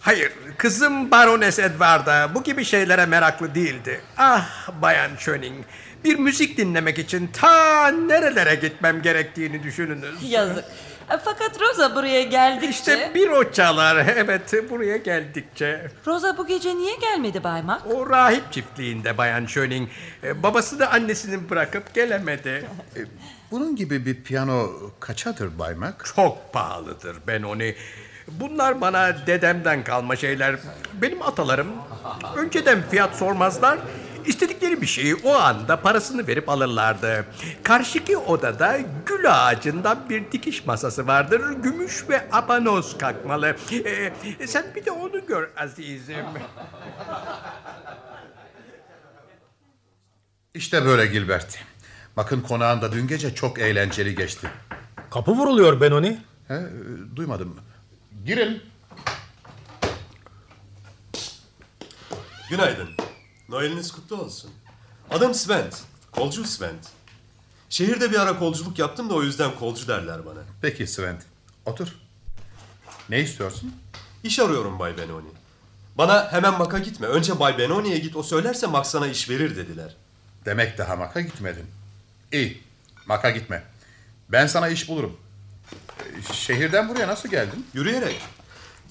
Hayır, 0.00 0.32
kızım 0.56 1.10
Barones 1.10 1.58
Edwarda 1.58 2.30
bu 2.34 2.42
gibi 2.42 2.64
şeylere 2.64 3.06
meraklı 3.06 3.54
değildi. 3.54 4.00
Ah 4.18 4.68
Bayan 4.82 5.10
Schöning, 5.18 5.64
bir 6.04 6.18
müzik 6.18 6.58
dinlemek 6.58 6.98
için 6.98 7.26
ta 7.26 7.88
nerelere 7.88 8.54
gitmem 8.54 9.02
gerektiğini 9.02 9.62
düşününüz. 9.62 10.22
Yazık. 10.22 10.64
E, 11.10 11.18
Fakat 11.24 11.60
Rosa 11.60 11.94
buraya 11.94 12.22
geldikçe... 12.22 12.68
İşte 12.70 13.10
bir 13.14 13.28
o 13.28 13.52
çalar, 13.52 13.96
evet 14.16 14.70
buraya 14.70 14.96
geldikçe. 14.96 15.90
Rosa 16.06 16.38
bu 16.38 16.46
gece 16.46 16.76
niye 16.76 16.96
gelmedi 16.96 17.44
Baymak? 17.44 17.82
O 17.94 18.10
rahip 18.10 18.52
çiftliğinde 18.52 19.18
Bayan 19.18 19.46
Schöning. 19.46 19.88
Ee, 20.24 20.42
Babası 20.42 20.78
da 20.78 20.92
annesini 20.92 21.50
bırakıp 21.50 21.94
gelemedi. 21.94 22.64
Bunun 23.50 23.76
gibi 23.76 24.06
bir 24.06 24.22
piyano 24.22 24.70
kaçadır 25.00 25.58
Bay 25.58 25.74
Mac? 25.74 25.94
Çok 26.16 26.52
pahalıdır 26.52 27.16
ben 27.26 27.42
onu. 27.42 27.62
Bunlar 28.28 28.80
bana 28.80 29.26
dedemden 29.26 29.84
kalma 29.84 30.16
şeyler. 30.16 30.56
Benim 31.02 31.22
atalarım 31.22 31.68
önceden 32.36 32.82
fiyat 32.90 33.16
sormazlar. 33.16 33.78
İstedikleri 34.26 34.80
bir 34.82 34.86
şeyi 34.86 35.14
o 35.14 35.34
anda 35.34 35.80
parasını 35.80 36.26
verip 36.26 36.48
alırlardı. 36.48 37.26
Karşıki 37.62 38.16
odada 38.16 38.78
gül 39.06 39.24
ağacından 39.46 40.08
bir 40.08 40.32
dikiş 40.32 40.66
masası 40.66 41.06
vardır. 41.06 41.40
Gümüş 41.62 42.04
ve 42.08 42.28
abanoz 42.32 42.98
kalkmalı. 42.98 43.56
Ee, 43.72 44.12
sen 44.46 44.64
bir 44.74 44.84
de 44.84 44.90
onu 44.90 45.26
gör 45.26 45.48
azizim. 45.56 46.26
İşte 50.54 50.84
böyle 50.84 51.06
Gilbert. 51.06 51.58
Bakın 52.16 52.40
konağında 52.40 52.92
dün 52.92 53.06
gece 53.06 53.34
çok 53.34 53.58
eğlenceli 53.58 54.14
geçti. 54.14 54.50
Kapı 55.10 55.32
vuruluyor 55.32 55.80
Benoni. 55.80 56.18
He, 56.48 56.60
duymadım. 57.16 57.56
Girin. 58.26 58.62
Günaydın. 62.50 63.05
Noeliniz 63.48 63.92
kutlu 63.92 64.16
olsun. 64.16 64.50
Adım 65.10 65.34
Svent. 65.34 65.82
Kolcu 66.12 66.44
Svent. 66.44 66.88
Şehirde 67.70 68.10
bir 68.10 68.18
ara 68.18 68.38
kolculuk 68.38 68.78
yaptım 68.78 69.10
da 69.10 69.14
o 69.14 69.22
yüzden 69.22 69.54
kolcu 69.58 69.88
derler 69.88 70.26
bana. 70.26 70.40
Peki 70.62 70.86
Svent. 70.86 71.22
Otur. 71.66 71.88
Ne 73.08 73.20
istiyorsun? 73.20 73.74
İş 74.24 74.38
arıyorum 74.38 74.78
Bay 74.78 74.98
Benoni. 74.98 75.28
Bana 75.98 76.32
hemen 76.32 76.58
Mak'a 76.58 76.78
gitme. 76.78 77.06
Önce 77.06 77.40
Bay 77.40 77.58
Benoni'ye 77.58 77.98
git 77.98 78.16
o 78.16 78.22
söylerse 78.22 78.66
Mak 78.66 78.86
sana 78.86 79.06
iş 79.06 79.30
verir 79.30 79.56
dediler. 79.56 79.96
Demek 80.44 80.78
daha 80.78 80.96
Mak'a 80.96 81.20
gitmedin. 81.20 81.66
İyi. 82.32 82.62
Mak'a 83.06 83.30
gitme. 83.30 83.64
Ben 84.28 84.46
sana 84.46 84.68
iş 84.68 84.88
bulurum. 84.88 85.16
Şehirden 86.32 86.88
buraya 86.88 87.08
nasıl 87.08 87.28
geldin? 87.28 87.66
Yürüyerek. 87.74 88.20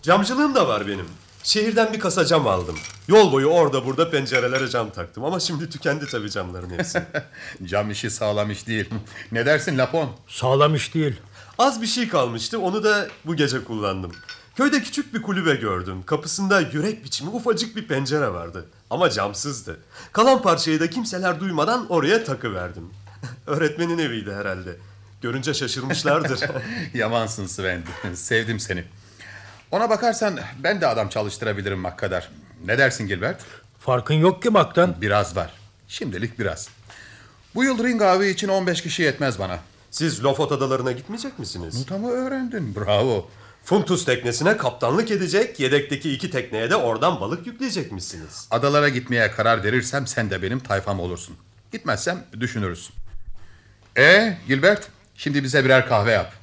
Camcılığım 0.02 0.56
da 0.56 0.68
var 0.68 0.88
benim. 0.88 1.08
Şehirden 1.46 1.94
bir 1.94 2.00
kasa 2.00 2.26
cam 2.26 2.48
aldım. 2.48 2.76
Yol 3.08 3.32
boyu 3.32 3.48
orada 3.48 3.86
burada 3.86 4.10
pencerelere 4.12 4.70
cam 4.70 4.90
taktım. 4.90 5.24
Ama 5.24 5.40
şimdi 5.40 5.70
tükendi 5.70 6.06
tabii 6.06 6.30
camların 6.32 6.70
hepsi. 6.70 7.04
Cam 7.66 7.92
işi 7.92 8.10
sağlam 8.10 8.52
iş 8.52 8.68
değil. 8.68 8.90
Ne 9.32 9.46
dersin 9.46 9.78
Lapon? 9.78 10.10
Sağlam 10.28 10.76
iş 10.76 10.94
değil. 10.94 11.16
Az 11.58 11.82
bir 11.82 11.88
şey 11.88 12.08
kalmıştı. 12.08 12.60
Onu 12.60 12.84
da 12.84 13.08
bu 13.26 13.36
gece 13.36 13.64
kullandım. 13.64 14.12
Köyde 14.56 14.84
küçük 14.84 15.14
bir 15.14 15.22
kulübe 15.22 15.56
gördüm. 15.56 16.04
Kapısında 16.06 16.60
yürek 16.60 17.04
biçimi 17.04 17.30
ufacık 17.30 17.76
bir 17.76 17.88
pencere 17.88 18.34
vardı. 18.34 18.66
Ama 18.90 19.10
camsızdı. 19.10 19.80
Kalan 20.12 20.42
parçayı 20.42 20.80
da 20.80 20.90
kimseler 20.90 21.40
duymadan 21.40 21.86
oraya 21.90 22.24
takıverdim. 22.24 22.90
Öğretmenin 23.48 23.98
eviydi 23.98 24.34
herhalde. 24.34 24.78
Görünce 25.22 25.54
şaşırmışlardır. 25.54 26.40
Yamansın 26.94 27.46
Sven. 27.46 27.84
Sevdim 28.14 28.60
seni. 28.60 28.84
Ona 29.72 29.90
bakarsan 29.90 30.40
ben 30.64 30.82
de 30.82 30.88
adam 30.88 31.10
çalıştırabilirim 31.10 31.80
Mak 31.80 32.00
kadar. 32.00 32.30
Ne 32.66 32.78
dersin 32.78 33.08
Gilbert? 33.08 33.42
Farkın 33.80 34.14
yok 34.14 34.44
ki 34.44 34.50
Mak'tan. 34.50 34.96
Biraz 35.02 35.36
var. 35.36 35.54
Şimdilik 35.88 36.40
biraz. 36.40 36.70
Bu 37.56 37.64
yıl 37.64 37.84
ring 37.84 38.02
avı 38.02 38.26
için 38.26 38.48
15 38.48 38.82
kişi 38.82 39.04
yetmez 39.04 39.40
bana. 39.40 39.60
Siz 39.92 40.24
Lofot 40.24 40.52
adalarına 40.52 40.92
gitmeyecek 40.92 41.40
misiniz? 41.40 41.76
Mutamı 41.80 42.12
öğrendin. 42.12 42.76
Bravo. 42.76 43.30
Funtus 43.64 44.06
teknesine 44.06 44.58
kaptanlık 44.58 45.12
edecek, 45.12 45.60
yedekteki 45.60 46.14
iki 46.14 46.30
tekneye 46.32 46.70
de 46.70 46.76
oradan 46.76 47.22
balık 47.22 47.48
yükleyecekmişsiniz. 47.48 48.48
Adalara 48.52 48.90
gitmeye 48.90 49.32
karar 49.32 49.64
verirsem 49.64 50.08
sen 50.08 50.30
de 50.30 50.42
benim 50.42 50.60
tayfam 50.60 51.00
olursun. 51.00 51.38
Gitmezsem 51.72 52.24
düşünürüz. 52.40 52.90
E 53.98 54.38
Gilbert, 54.48 54.88
şimdi 55.16 55.44
bize 55.44 55.66
birer 55.66 55.88
kahve 55.88 56.12
yap. 56.12 56.34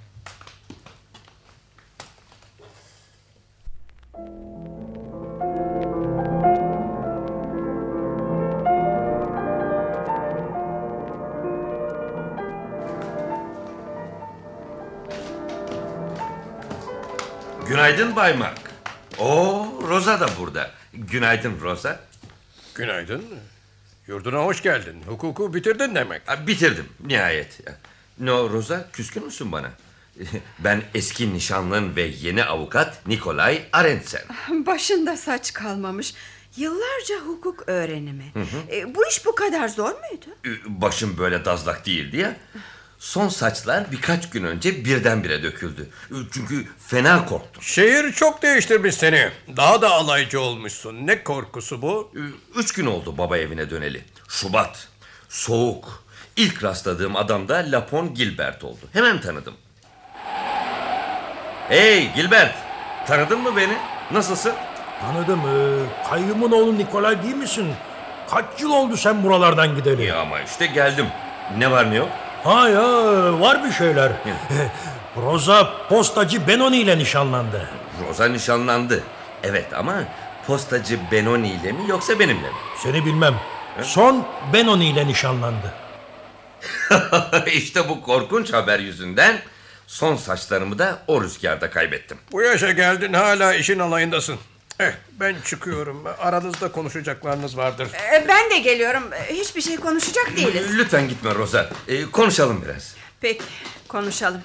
Günaydın 17.72 18.16
Bay 18.16 18.36
Mark. 18.36 18.58
Oo, 19.18 19.66
Rosa 19.88 20.20
da 20.20 20.28
burada. 20.38 20.70
Günaydın 20.94 21.60
Rosa. 21.60 22.00
Günaydın. 22.74 23.24
Yurduna 24.06 24.38
hoş 24.44 24.62
geldin. 24.62 25.02
Hukuku 25.06 25.54
bitirdin 25.54 25.94
demek. 25.94 26.22
Ha, 26.28 26.46
bitirdim 26.46 26.88
nihayet. 27.06 27.60
No 28.18 28.50
Rosa 28.50 28.88
küskün 28.92 29.24
müsün 29.24 29.52
bana? 29.52 29.70
Ben 30.58 30.82
eski 30.94 31.34
nişanlın 31.34 31.96
ve 31.96 32.02
yeni 32.02 32.44
avukat 32.44 33.06
Nikolay 33.06 33.62
Arendsen. 33.72 34.22
Başında 34.66 35.16
saç 35.16 35.52
kalmamış. 35.52 36.14
Yıllarca 36.56 37.16
hukuk 37.26 37.68
öğrenimi. 37.68 38.30
Hı 38.34 38.40
hı. 38.40 38.74
E, 38.76 38.94
bu 38.94 39.06
iş 39.06 39.26
bu 39.26 39.34
kadar 39.34 39.68
zor 39.68 39.92
muydu? 39.92 40.58
Başım 40.66 41.18
böyle 41.18 41.44
dazlak 41.44 41.86
değildi 41.86 42.16
ya. 42.16 42.36
Son 43.02 43.28
saçlar 43.28 43.92
birkaç 43.92 44.30
gün 44.30 44.44
önce 44.44 44.84
birdenbire 44.84 45.42
döküldü. 45.42 45.88
Çünkü 46.32 46.66
fena 46.86 47.26
korktum. 47.26 47.62
Şehir 47.62 48.12
çok 48.12 48.42
değiştirmiş 48.42 48.94
seni. 48.94 49.30
Daha 49.56 49.82
da 49.82 49.90
alaycı 49.90 50.40
olmuşsun. 50.40 51.06
Ne 51.06 51.24
korkusu 51.24 51.82
bu? 51.82 52.12
Üç 52.56 52.72
gün 52.72 52.86
oldu 52.86 53.18
baba 53.18 53.38
evine 53.38 53.70
döneli. 53.70 54.04
Şubat. 54.28 54.88
Soğuk. 55.28 56.04
İlk 56.36 56.62
rastladığım 56.64 57.16
adam 57.16 57.48
da 57.48 57.54
Lapon 57.54 58.14
Gilbert 58.14 58.64
oldu. 58.64 58.80
Hemen 58.92 59.20
tanıdım. 59.20 59.54
Hey 61.68 62.12
Gilbert. 62.14 62.54
Tanıdın 63.06 63.40
mı 63.40 63.56
beni? 63.56 63.76
Nasılsın? 64.12 64.52
Tanıdım. 65.00 65.40
Ee, 65.40 66.08
kayyumun 66.10 66.52
oğlu 66.52 66.78
Nikolay 66.78 67.22
değil 67.22 67.34
misin? 67.36 67.66
Kaç 68.30 68.44
yıl 68.60 68.70
oldu 68.70 68.96
sen 68.96 69.22
buralardan 69.24 69.76
gideli? 69.76 70.04
Ya 70.04 70.20
ama 70.20 70.40
işte 70.40 70.66
geldim. 70.66 71.06
Ne 71.58 71.70
var 71.70 71.90
ne 71.90 71.94
yok? 71.96 72.08
Ha 72.44 72.68
ya 72.68 72.82
var 73.40 73.64
bir 73.64 73.72
şeyler. 73.72 74.12
Rosa 75.16 75.86
postacı 75.88 76.48
Benoni 76.48 76.76
ile 76.76 76.98
nişanlandı. 76.98 77.68
Rosa 78.08 78.24
nişanlandı. 78.28 79.02
Evet 79.42 79.74
ama 79.74 79.94
postacı 80.46 80.98
Benoni 81.12 81.48
ile 81.52 81.72
mi 81.72 81.80
yoksa 81.88 82.18
benimle 82.18 82.48
mi? 82.48 82.54
Seni 82.76 83.06
bilmem. 83.06 83.34
Son 83.82 84.26
Benoni 84.52 84.88
ile 84.88 85.06
nişanlandı. 85.06 85.72
işte 87.46 87.88
bu 87.88 88.02
korkunç 88.02 88.52
haber 88.52 88.78
yüzünden 88.78 89.38
son 89.86 90.16
saçlarımı 90.16 90.78
da 90.78 90.98
o 91.06 91.22
rüzgarda 91.22 91.70
kaybettim. 91.70 92.18
Bu 92.32 92.42
yaşa 92.42 92.70
geldin 92.72 93.12
hala 93.12 93.54
işin 93.54 93.78
alayındasın. 93.78 94.38
Eh, 94.80 94.92
ben 95.20 95.36
çıkıyorum. 95.44 96.04
Aranızda 96.18 96.72
konuşacaklarınız 96.72 97.56
vardır. 97.56 97.88
E, 98.14 98.24
ben 98.28 98.50
de 98.50 98.58
geliyorum. 98.58 99.12
E, 99.12 99.34
Hiçbir 99.34 99.60
şey 99.62 99.76
konuşacak 99.76 100.36
değiliz. 100.36 100.66
Lütfen 100.78 101.08
gitme 101.08 101.34
Rosa. 101.34 101.70
Ee, 101.88 102.04
konuşalım 102.04 102.64
biraz. 102.64 102.94
Peki 103.20 103.42
konuşalım. 103.88 104.42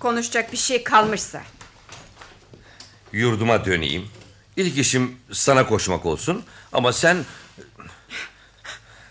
Konuşacak 0.00 0.52
bir 0.52 0.56
şey 0.56 0.84
kalmışsa. 0.84 1.42
Yurduma 3.12 3.64
döneyim. 3.64 4.08
İlk 4.56 4.78
işim 4.78 5.16
sana 5.32 5.66
koşmak 5.66 6.06
olsun. 6.06 6.44
Ama 6.72 6.92
sen... 6.92 7.24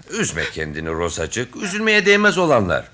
Üzme 0.09 0.43
kendini 0.53 0.89
Rosacık. 0.89 1.55
Üzülmeye 1.55 2.05
değmez 2.05 2.37
olanlar. 2.37 2.91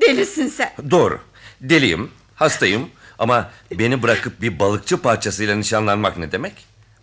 Delisin 0.00 0.48
sen. 0.48 0.72
Doğru. 0.90 1.20
Deliyim, 1.60 2.10
hastayım. 2.34 2.90
Ama 3.18 3.50
beni 3.70 4.02
bırakıp 4.02 4.40
bir 4.42 4.58
balıkçı 4.58 5.02
parçasıyla 5.02 5.56
nişanlanmak 5.56 6.16
ne 6.18 6.32
demek? 6.32 6.52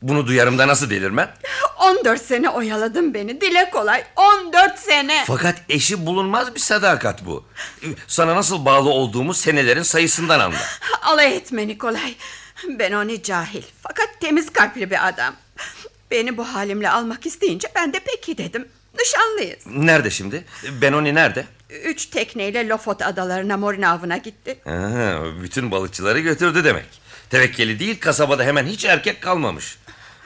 Bunu 0.02 0.28
duyarımda 0.28 0.68
nasıl 0.68 0.90
delirmem? 0.90 1.34
14 1.80 2.22
sene 2.22 2.50
oyaladın 2.50 3.14
beni. 3.14 3.42
Dile 3.42 3.70
kolay. 3.70 4.04
14 4.16 4.80
sene. 4.80 5.24
Fakat 5.28 5.56
eşi 5.70 6.06
bulunmaz 6.06 6.56
bir 6.56 6.60
sadakat 6.60 7.26
bu. 7.26 7.46
Sana 8.08 8.36
nasıl 8.36 8.66
bağlı 8.66 8.90
olduğumu 8.90 9.34
senelerin 9.34 9.84
sayısından 9.84 10.40
anla. 10.40 10.58
Alay 11.02 11.36
etme 11.36 11.68
Nikolay. 11.68 12.16
Benoni 12.70 13.24
cahil. 13.24 13.64
Fakat 13.82 14.10
temiz 14.20 14.54
kalpli 14.54 14.92
bir 14.92 15.08
adam. 15.08 15.34
Beni 16.12 16.38
bu 16.38 16.44
halimle 16.54 16.90
almak 16.90 17.26
isteyince 17.26 17.68
ben 17.76 17.94
de 17.94 18.00
peki 18.06 18.38
dedim. 18.38 18.68
Nişanlıyız. 19.00 19.68
Nerede 19.68 20.10
şimdi? 20.10 20.46
Benoni 20.82 21.16
nerede? 21.16 21.46
Üç 21.84 22.06
tekneyle 22.06 22.68
Lofot 22.68 23.02
adalarına 23.02 23.58
morin 23.58 23.82
avına 23.82 24.18
gitti. 24.18 24.60
Aha, 24.66 25.24
bütün 25.42 25.72
balıkçıları 25.72 26.20
götürdü 26.20 26.64
demek. 26.64 26.86
Tevekkeli 27.30 27.80
değil 27.80 28.00
kasabada 28.00 28.44
hemen 28.44 28.66
hiç 28.66 28.86
erkek 28.86 29.22
kalmamış. 29.22 29.78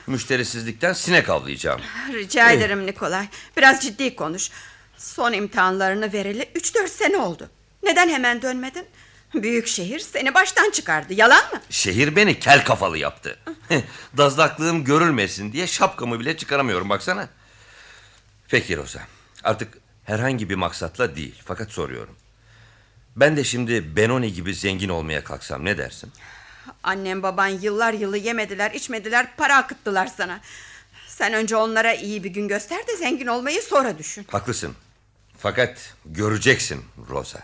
Müşterisizlikten 0.07 0.93
sinek 0.93 1.29
avlayacağım. 1.29 1.81
Rica 2.13 2.51
ederim 2.51 2.85
Nikolay. 2.85 3.27
Biraz 3.57 3.83
ciddi 3.83 4.15
konuş. 4.15 4.49
Son 4.97 5.33
imtihanlarını 5.33 6.13
vereli 6.13 6.43
3-4 6.55 6.87
sene 6.87 7.17
oldu. 7.17 7.49
Neden 7.83 8.09
hemen 8.09 8.41
dönmedin? 8.41 8.85
Büyük 9.33 9.67
şehir 9.67 9.99
seni 9.99 10.33
baştan 10.33 10.71
çıkardı. 10.71 11.13
Yalan 11.13 11.43
mı? 11.53 11.61
Şehir 11.69 12.15
beni 12.15 12.39
kel 12.39 12.65
kafalı 12.65 12.97
yaptı. 12.97 13.39
Dazlaklığım 14.17 14.83
görülmesin 14.83 15.53
diye 15.53 15.67
şapkamı 15.67 16.19
bile 16.19 16.37
çıkaramıyorum 16.37 16.89
baksana. 16.89 17.29
Peki 18.47 18.77
Rosa. 18.77 18.99
Artık 19.43 19.77
herhangi 20.07 20.49
bir 20.49 20.55
maksatla 20.55 21.15
değil 21.15 21.41
fakat 21.45 21.71
soruyorum. 21.71 22.15
Ben 23.15 23.37
de 23.37 23.43
şimdi 23.43 23.95
Benoni 23.95 24.33
gibi 24.33 24.55
zengin 24.55 24.89
olmaya 24.89 25.23
kalksam 25.23 25.65
ne 25.65 25.77
dersin? 25.77 26.11
Annem 26.83 27.23
baban 27.23 27.47
yıllar 27.47 27.93
yılı 27.93 28.17
yemediler, 28.17 28.71
içmediler, 28.71 29.27
para 29.37 29.57
akıttılar 29.57 30.07
sana. 30.07 30.39
Sen 31.07 31.33
önce 31.33 31.55
onlara 31.55 31.93
iyi 31.93 32.23
bir 32.23 32.29
gün 32.29 32.47
göster 32.47 32.87
de 32.87 32.97
zengin 32.97 33.27
olmayı 33.27 33.61
sonra 33.61 33.97
düşün. 33.97 34.25
Haklısın. 34.31 34.75
Fakat 35.37 35.93
göreceksin 36.05 36.85
Rosa. 37.09 37.39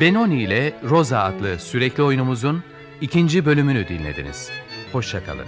Benoni 0.00 0.42
ile 0.42 0.74
Rosa 0.84 1.22
adlı 1.22 1.58
sürekli 1.58 2.02
oyunumuzun 2.02 2.62
ikinci 3.00 3.46
bölümünü 3.46 3.88
dinlediniz. 3.88 4.50
Hoşçakalın. 4.92 5.46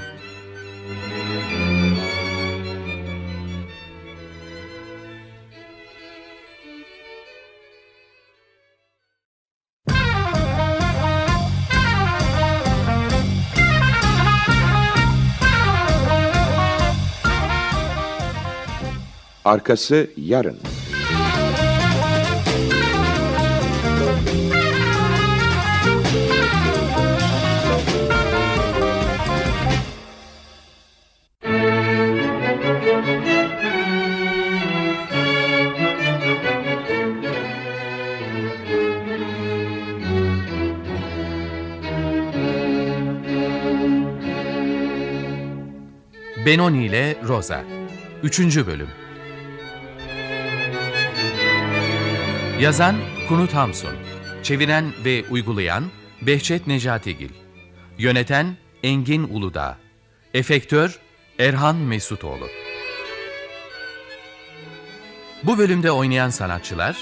Arkası 19.44 20.10
yarın. 20.16 20.58
Benoni 46.46 46.86
ile 46.86 47.16
Rosa. 47.28 47.64
3. 48.22 48.40
Bölüm. 48.66 48.88
Yazan 52.60 52.96
Kunut 53.28 53.54
Hamsun. 53.54 53.94
Çeviren 54.42 54.92
ve 55.04 55.24
uygulayan 55.30 55.84
Behçet 56.22 56.66
Necatigil 56.66 57.28
Yöneten 57.98 58.56
Engin 58.82 59.22
Uludağ. 59.22 59.78
Efektör 60.34 60.98
Erhan 61.38 61.76
Mesutoğlu 61.76 62.46
Bu 65.42 65.58
bölümde 65.58 65.90
oynayan 65.90 66.30
sanatçılar 66.30 66.96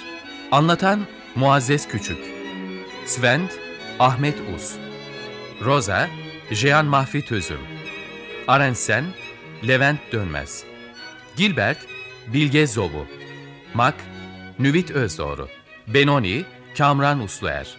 Anlatan 0.52 1.00
Muazzez 1.34 1.88
Küçük 1.88 2.18
Svend 3.06 3.50
Ahmet 3.98 4.36
Uz 4.56 4.76
Rosa 5.64 6.08
Jean 6.50 6.86
Mahfi 6.86 7.24
Tözüm 7.24 7.60
Arensen 8.48 9.04
Levent 9.68 10.00
Dönmez 10.12 10.64
Gilbert 11.36 11.78
Bilge 12.32 12.66
Zobu 12.66 13.06
Mak 13.74 13.94
Nüvit 14.58 14.90
Özdoğru 14.90 15.48
Benoni 15.86 16.44
Kamran 16.78 17.20
Usluer 17.20 17.76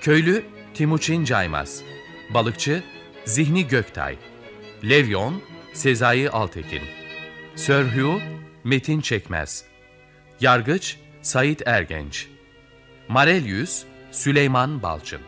Köylü 0.00 0.44
Timuçin 0.74 1.24
Caymaz 1.24 1.82
Balıkçı 2.34 2.82
Zihni 3.24 3.68
Göktay 3.68 4.16
Levyon 4.84 5.42
Sezai 5.72 6.30
Altekin 6.30 6.82
Hugh 7.68 8.20
Metin 8.64 9.00
Çekmez 9.00 9.64
Yargıç 10.40 10.96
Sait 11.22 11.62
Ergenç 11.66 12.28
Marelyüs 13.08 13.84
Süleyman 14.10 14.82
Balçın 14.82 15.20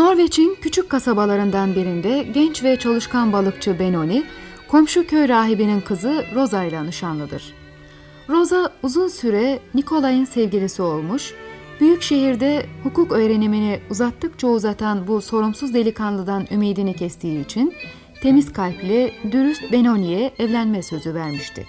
Norveç'in 0.00 0.56
küçük 0.60 0.90
kasabalarından 0.90 1.74
birinde 1.74 2.22
genç 2.22 2.64
ve 2.64 2.78
çalışkan 2.78 3.32
balıkçı 3.32 3.78
Benoni, 3.78 4.24
komşu 4.68 5.06
köy 5.06 5.28
rahibinin 5.28 5.80
kızı 5.80 6.24
Rosa 6.34 6.64
ile 6.64 6.86
nişanlıdır. 6.86 7.54
Rosa 8.28 8.72
uzun 8.82 9.08
süre 9.08 9.58
Nikolay'ın 9.74 10.24
sevgilisi 10.24 10.82
olmuş, 10.82 11.34
büyük 11.80 12.02
şehirde 12.02 12.66
hukuk 12.82 13.12
öğrenimini 13.12 13.80
uzattıkça 13.90 14.46
uzatan 14.46 15.06
bu 15.06 15.20
sorumsuz 15.20 15.74
delikanlıdan 15.74 16.46
ümidini 16.50 16.96
kestiği 16.96 17.44
için 17.44 17.74
temiz 18.22 18.52
kalpli, 18.52 19.12
dürüst 19.32 19.72
Benoni'ye 19.72 20.32
evlenme 20.38 20.82
sözü 20.82 21.14
vermişti. 21.14 21.66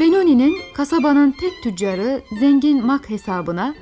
Benoni'nin 0.00 0.56
kasabanın 0.74 1.34
tek 1.40 1.62
tüccarı 1.62 2.20
zengin 2.40 2.86
Mak 2.86 3.10
hesabına 3.10 3.74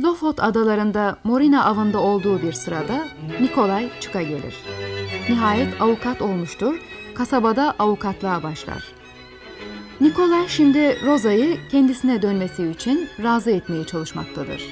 Lofot 0.00 0.40
adalarında 0.40 1.16
Morina 1.24 1.64
avında 1.64 2.00
olduğu 2.00 2.42
bir 2.42 2.52
sırada 2.52 3.08
Nikolay 3.40 3.90
çıka 4.00 4.22
gelir. 4.22 4.54
Nihayet 5.28 5.80
avukat 5.80 6.22
olmuştur, 6.22 6.80
kasabada 7.14 7.74
avukatlığa 7.78 8.42
başlar. 8.42 8.84
Nikolay 10.00 10.48
şimdi 10.48 11.06
Rosa'yı 11.06 11.68
kendisine 11.68 12.22
dönmesi 12.22 12.70
için 12.70 13.08
razı 13.22 13.50
etmeye 13.50 13.84
çalışmaktadır. 13.84 14.62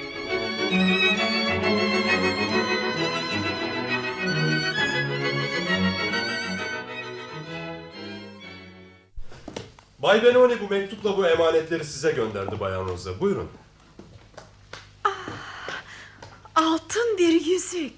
Bay 10.03 10.25
Benoni 10.25 10.55
bu 10.61 10.69
mektupla 10.71 11.17
bu 11.17 11.27
emanetleri 11.27 11.85
size 11.85 12.13
gönderdi 12.13 12.61
Bayan 12.61 12.89
Rosa. 12.89 13.21
Buyurun. 13.21 13.49
Altın 16.55 17.19
bir 17.19 17.47
yüzük. 17.47 17.93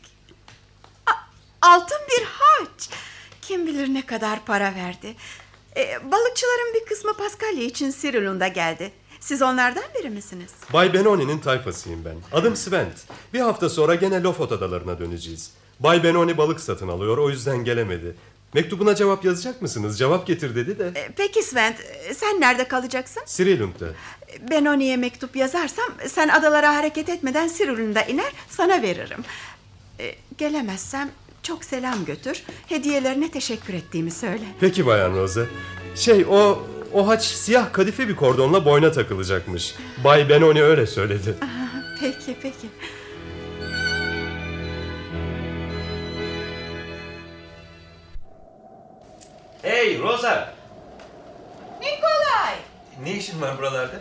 A- 1.06 1.66
altın 1.68 1.98
bir 2.10 2.24
haç. 2.24 2.88
Kim 3.42 3.66
bilir 3.66 3.94
ne 3.94 4.06
kadar 4.06 4.44
para 4.44 4.74
verdi. 4.74 5.14
E, 5.76 6.12
balıkçıların 6.12 6.74
bir 6.74 6.84
kısmı 6.86 7.14
Paskalya 7.16 7.64
için 7.64 7.90
Sirilun'da 7.90 8.48
geldi. 8.48 8.92
Siz 9.20 9.42
onlardan 9.42 9.84
biri 9.98 10.10
misiniz? 10.10 10.50
Bay 10.72 10.92
Benoni'nin 10.94 11.38
tayfasıyım 11.38 12.04
ben. 12.04 12.16
Adım 12.32 12.56
Svent. 12.56 12.94
Bir 13.34 13.40
hafta 13.40 13.68
sonra 13.70 13.94
gene 13.94 14.22
Lofot 14.22 14.52
adalarına 14.52 14.98
döneceğiz. 14.98 15.50
Bay 15.80 16.02
Benoni 16.04 16.38
balık 16.38 16.60
satın 16.60 16.88
alıyor 16.88 17.18
o 17.18 17.30
yüzden 17.30 17.64
gelemedi. 17.64 18.16
Mektubuna 18.54 18.94
cevap 18.94 19.24
yazacak 19.24 19.62
mısınız? 19.62 19.98
Cevap 19.98 20.26
getir 20.26 20.54
dedi 20.56 20.78
de. 20.78 20.92
E, 21.00 21.08
peki 21.16 21.42
Svent, 21.42 21.80
e, 21.80 22.14
sen 22.14 22.40
nerede 22.40 22.68
kalacaksın? 22.68 23.22
Sirilund'da. 23.26 23.86
Benoni'ye 24.50 24.96
mektup 24.96 25.36
yazarsam 25.36 25.86
sen 26.08 26.28
adalara 26.28 26.74
hareket 26.76 27.08
etmeden 27.08 27.48
Sirilun'da 27.48 28.02
iner 28.02 28.32
sana 28.50 28.82
veririm. 28.82 29.24
E, 30.00 30.14
gelemezsem 30.38 31.10
çok 31.42 31.64
selam 31.64 32.04
götür. 32.04 32.42
Hediyelerine 32.68 33.30
teşekkür 33.30 33.74
ettiğimi 33.74 34.10
söyle. 34.10 34.44
Peki 34.60 34.86
Bayan 34.86 35.12
Rosa. 35.14 35.40
Şey 35.96 36.24
o 36.30 36.66
o 36.92 37.08
haç 37.08 37.24
siyah 37.24 37.72
kadife 37.72 38.08
bir 38.08 38.16
kordonla 38.16 38.64
boyna 38.64 38.92
takılacakmış. 38.92 39.74
Bay 40.04 40.28
Benoni 40.28 40.62
öyle 40.62 40.86
söyledi. 40.86 41.34
Peki 42.00 42.36
peki. 42.42 42.68
Hey 49.62 49.98
Rosa! 49.98 50.54
Nikolay! 51.80 52.54
Ne 53.02 53.12
işin 53.12 53.40
var 53.40 53.58
buralarda? 53.58 54.00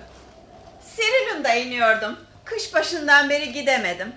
Sirilun'da 0.96 1.54
iniyordum. 1.56 2.16
Kış 2.46 2.74
başından 2.74 3.30
beri 3.30 3.54
gidemedim. 3.54 4.08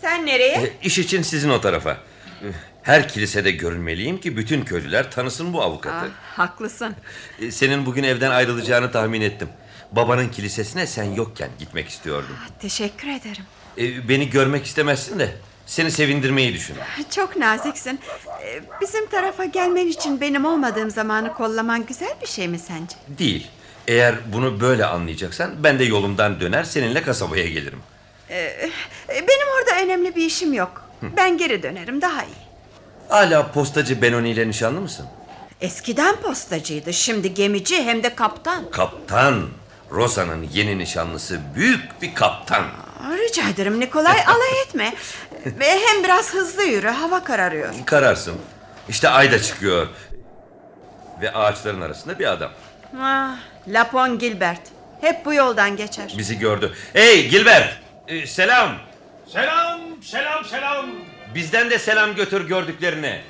Sen 0.00 0.26
nereye? 0.26 0.54
E, 0.54 0.72
iş 0.82 0.98
için 0.98 1.22
sizin 1.22 1.50
o 1.50 1.60
tarafa. 1.60 1.90
E, 1.90 2.46
Her 2.82 3.08
kilisede 3.08 3.50
görünmeliyim 3.50 4.20
ki 4.20 4.36
bütün 4.36 4.64
köylüler 4.64 5.10
tanısın 5.10 5.52
bu 5.52 5.62
avukatı. 5.62 5.96
Ah, 6.34 6.38
haklısın. 6.38 6.96
E, 7.42 7.50
Senin 7.50 7.86
bugün 7.86 8.02
evden 8.02 8.30
ayrılacağını 8.30 8.92
tahmin 8.92 9.20
ettim. 9.20 9.48
Babanın 9.92 10.28
kilisesine 10.28 10.86
sen 10.86 11.04
yokken 11.04 11.50
gitmek 11.58 11.88
istiyordum. 11.88 12.36
Teşekkür 12.60 13.08
ederim. 13.08 13.44
E, 13.78 14.08
Beni 14.08 14.30
görmek 14.30 14.66
istemezsin 14.66 15.18
de 15.18 15.28
seni 15.66 15.90
sevindirmeyi 15.90 16.54
düşün. 16.54 16.76
Çok 17.10 17.36
naziksin. 17.36 18.00
Ee, 18.44 18.60
Bizim 18.80 19.06
tarafa 19.08 19.44
gelmen 19.44 19.86
için 19.86 20.20
benim 20.20 20.44
olmadığım 20.44 20.90
zamanı 20.90 21.32
kollaman 21.34 21.86
güzel 21.86 22.14
bir 22.22 22.26
şey 22.26 22.48
mi 22.48 22.58
sence? 22.58 22.96
Değil. 23.08 23.46
Eğer 23.90 24.14
bunu 24.32 24.60
böyle 24.60 24.84
anlayacaksan 24.84 25.50
ben 25.64 25.78
de 25.78 25.84
yolumdan 25.84 26.40
döner 26.40 26.64
seninle 26.64 27.02
kasabaya 27.02 27.48
gelirim. 27.48 27.78
Ee, 28.30 28.70
Benim 29.08 29.46
orada 29.58 29.82
önemli 29.84 30.16
bir 30.16 30.24
işim 30.26 30.52
yok. 30.52 30.82
Ben 31.16 31.38
geri 31.38 31.62
dönerim 31.62 32.00
daha 32.02 32.22
iyi. 32.24 32.34
Hala 33.08 33.52
postacı 33.52 34.02
Benoni 34.02 34.30
ile 34.30 34.48
nişanlı 34.48 34.80
mısın? 34.80 35.06
Eskiden 35.60 36.16
postacıydı. 36.16 36.92
Şimdi 36.92 37.34
gemici 37.34 37.82
hem 37.82 38.02
de 38.02 38.14
kaptan. 38.14 38.70
Kaptan. 38.70 39.48
Rosa'nın 39.90 40.42
yeni 40.52 40.78
nişanlısı 40.78 41.40
büyük 41.54 42.02
bir 42.02 42.14
kaptan. 42.14 42.62
Aa, 42.62 43.16
Rica 43.16 43.48
ederim 43.48 43.80
Nikolay 43.80 44.20
alay 44.26 44.60
etme. 44.66 44.94
Ve 45.46 45.78
hem 45.86 46.04
biraz 46.04 46.34
hızlı 46.34 46.62
yürü. 46.62 46.88
Hava 46.88 47.24
kararıyor. 47.24 47.74
Kararsın. 47.86 48.34
İşte 48.88 49.08
ay 49.08 49.32
da 49.32 49.42
çıkıyor. 49.42 49.86
Ve 51.20 51.32
ağaçların 51.32 51.80
arasında 51.80 52.18
bir 52.18 52.32
adam. 52.32 52.50
Ah, 53.00 53.36
Lapon 53.68 54.18
Gilbert. 54.18 54.60
Hep 55.00 55.24
bu 55.24 55.34
yoldan 55.34 55.76
geçer. 55.76 56.14
Bizi 56.18 56.38
gördü. 56.38 56.72
Hey 56.92 57.28
Gilbert. 57.28 57.76
e, 58.08 58.26
selam. 58.26 58.76
Selam, 59.26 59.80
selam, 60.02 60.44
selam. 60.44 60.86
Bizden 61.34 61.70
de 61.70 61.78
selam 61.78 62.14
götür 62.14 62.48
gördüklerine. 62.48 63.22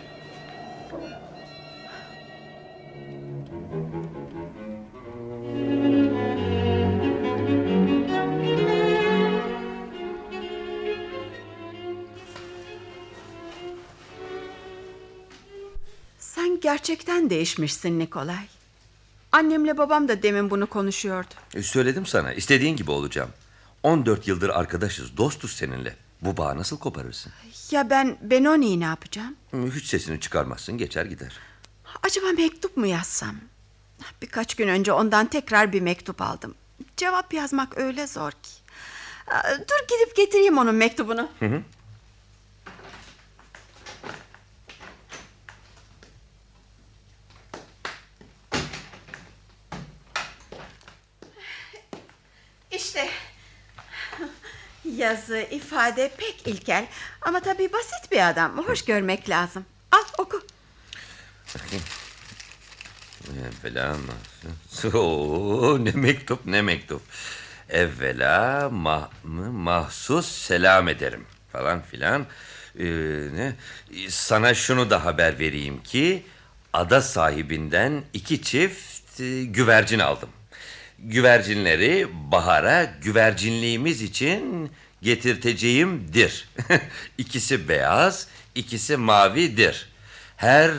Sen 16.19 16.61
gerçekten 16.61 17.31
değişmişsin 17.31 17.99
Nikolay. 17.99 18.47
Annemle 19.33 19.79
babam 19.79 20.09
da 20.09 20.23
demin 20.23 20.51
bunu 20.51 20.67
konuşuyordu. 20.67 21.35
E, 21.55 21.63
söyledim 21.63 22.07
sana. 22.07 22.33
istediğin 22.33 22.77
gibi 22.77 22.91
olacağım. 22.91 23.31
14 23.83 24.29
yıldır 24.29 24.49
arkadaşız, 24.49 25.17
dostuz 25.17 25.53
seninle. 25.53 25.97
Bu 26.23 26.37
bağı 26.37 26.59
nasıl 26.59 26.79
koparırsın? 26.79 27.33
Ya 27.71 27.91
ben 27.91 28.19
Benoni'yi 28.23 28.81
ne 28.81 28.85
yapacağım? 28.85 29.37
Hiç 29.75 29.87
sesini 29.87 30.21
çıkarmazsın, 30.21 30.79
geçer 30.79 31.05
gider. 31.07 31.33
Acaba 32.03 32.27
mektup 32.37 32.77
mu 32.77 32.87
yazsam? 32.87 33.37
Birkaç 34.23 34.55
gün 34.55 34.69
önce 34.69 34.93
ondan 34.93 35.27
tekrar 35.27 35.73
bir 35.73 35.81
mektup 35.81 36.23
aldım. 36.23 36.55
Cevap 36.97 37.35
yazmak 37.35 37.79
öyle 37.79 38.07
zor 38.07 38.31
ki. 38.31 38.51
Dur 39.59 39.87
gidip 39.89 40.17
getireyim 40.17 40.59
onun 40.59 40.75
mektubunu. 40.75 41.29
Hı 41.39 41.47
hı. 41.47 41.63
İşte 52.71 53.09
yazı, 55.01 55.47
ifade 55.51 56.11
pek 56.17 56.47
ilkel. 56.47 56.87
Ama 57.23 57.41
tabii 57.41 57.73
basit 57.73 58.13
bir 58.13 58.29
adam. 58.29 58.59
Hoş 58.59 58.85
görmek 58.85 59.29
lazım. 59.31 59.65
Al 59.93 60.05
oku. 60.19 60.43
Evvela 63.29 63.97
Oo, 64.95 65.85
ne 65.85 65.91
mektup 65.91 66.47
ne 66.47 66.63
mektup. 66.63 67.03
Evvela 67.69 68.69
mah, 68.73 69.09
mahsus 69.53 70.27
selam 70.27 70.89
ederim 70.89 71.25
falan 71.53 71.83
filan. 71.83 72.27
Ee, 72.79 72.85
ne? 73.35 73.55
Sana 74.09 74.55
şunu 74.55 74.91
da 74.91 75.05
haber 75.05 75.39
vereyim 75.39 75.83
ki 75.83 76.23
ada 76.73 77.03
sahibinden 77.03 78.03
iki 78.13 78.43
çift 78.43 79.21
e, 79.21 79.45
güvercin 79.45 79.99
aldım. 79.99 80.29
Güvercinleri 80.99 82.09
bahara 82.13 82.85
güvercinliğimiz 83.03 84.03
için 84.03 84.71
getirteceğimdir. 85.03 86.49
ikisi 87.19 87.69
beyaz, 87.69 88.29
ikisi 88.55 88.97
mavidir. 88.97 89.89
Her 90.37 90.71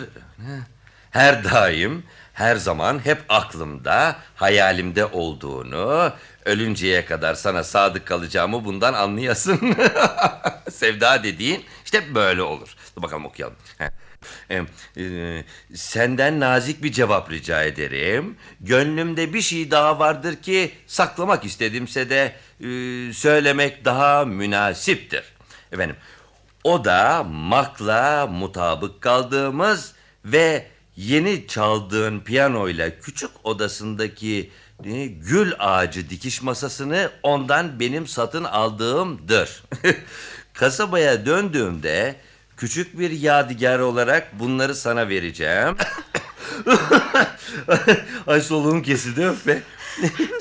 her 1.11 1.43
daim, 1.43 2.03
her 2.33 2.55
zaman 2.55 3.05
hep 3.05 3.21
aklımda, 3.29 4.15
hayalimde 4.35 5.05
olduğunu, 5.05 6.13
ölünceye 6.45 7.05
kadar 7.05 7.33
sana 7.33 7.63
sadık 7.63 8.05
kalacağımı 8.05 8.65
bundan 8.65 8.93
anlayasın. 8.93 9.75
Sevda 10.71 11.23
dediğin 11.23 11.65
işte 11.85 12.15
böyle 12.15 12.41
olur. 12.41 12.75
Dur 12.97 13.03
bakalım 13.03 13.25
okuyalım. 13.25 13.55
Ee, 14.49 14.61
e, 14.97 15.43
senden 15.73 16.39
nazik 16.39 16.83
bir 16.83 16.91
cevap 16.91 17.31
rica 17.31 17.63
ederim. 17.63 18.37
Gönlümde 18.59 19.33
bir 19.33 19.41
şey 19.41 19.71
daha 19.71 19.99
vardır 19.99 20.35
ki 20.35 20.71
saklamak 20.87 21.45
istedimse 21.45 22.09
de 22.09 22.35
e, 22.59 23.13
söylemek 23.13 23.85
daha 23.85 24.25
münasiptir. 24.25 25.23
Efendim, 25.71 25.95
O 26.63 26.85
da 26.85 27.23
Mak'la 27.23 28.27
mutabık 28.27 29.01
kaldığımız 29.01 29.93
ve 30.25 30.67
yeni 30.95 31.47
çaldığın 31.47 32.19
piyanoyla 32.19 32.99
küçük 32.99 33.31
odasındaki 33.43 34.51
e, 34.83 35.05
gül 35.05 35.53
ağacı 35.59 36.09
dikiş 36.09 36.41
masasını 36.41 37.11
ondan 37.23 37.79
benim 37.79 38.07
satın 38.07 38.43
aldığımdır. 38.43 39.63
Kasabaya 40.53 41.25
döndüğümde 41.25 42.15
küçük 42.61 42.99
bir 42.99 43.11
yadigar 43.11 43.79
olarak 43.79 44.39
bunları 44.39 44.75
sana 44.75 45.09
vereceğim. 45.09 45.77
Ay 48.27 48.41
soluğum 48.41 48.81
kesildi 48.81 49.25
öf 49.25 49.47
be. 49.47 49.61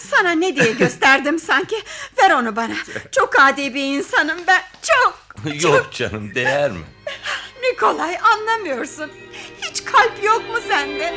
Sana 0.01 0.31
ne 0.31 0.57
diye 0.57 0.73
gösterdim 0.73 1.39
sanki. 1.39 1.77
Ver 2.19 2.31
onu 2.31 2.57
bana. 2.57 2.75
Çok 3.13 3.41
adi 3.41 3.75
bir 3.75 3.85
insanım 3.85 4.39
ben. 4.47 4.63
Çok. 4.83 5.21
Yok 5.63 5.89
canım 5.93 6.35
değer 6.35 6.71
mi? 6.71 6.79
Nikolay 7.63 8.19
anlamıyorsun. 8.19 9.11
Hiç 9.63 9.85
kalp 9.85 10.25
yok 10.25 10.51
mu 10.51 10.59
sende? 10.69 11.15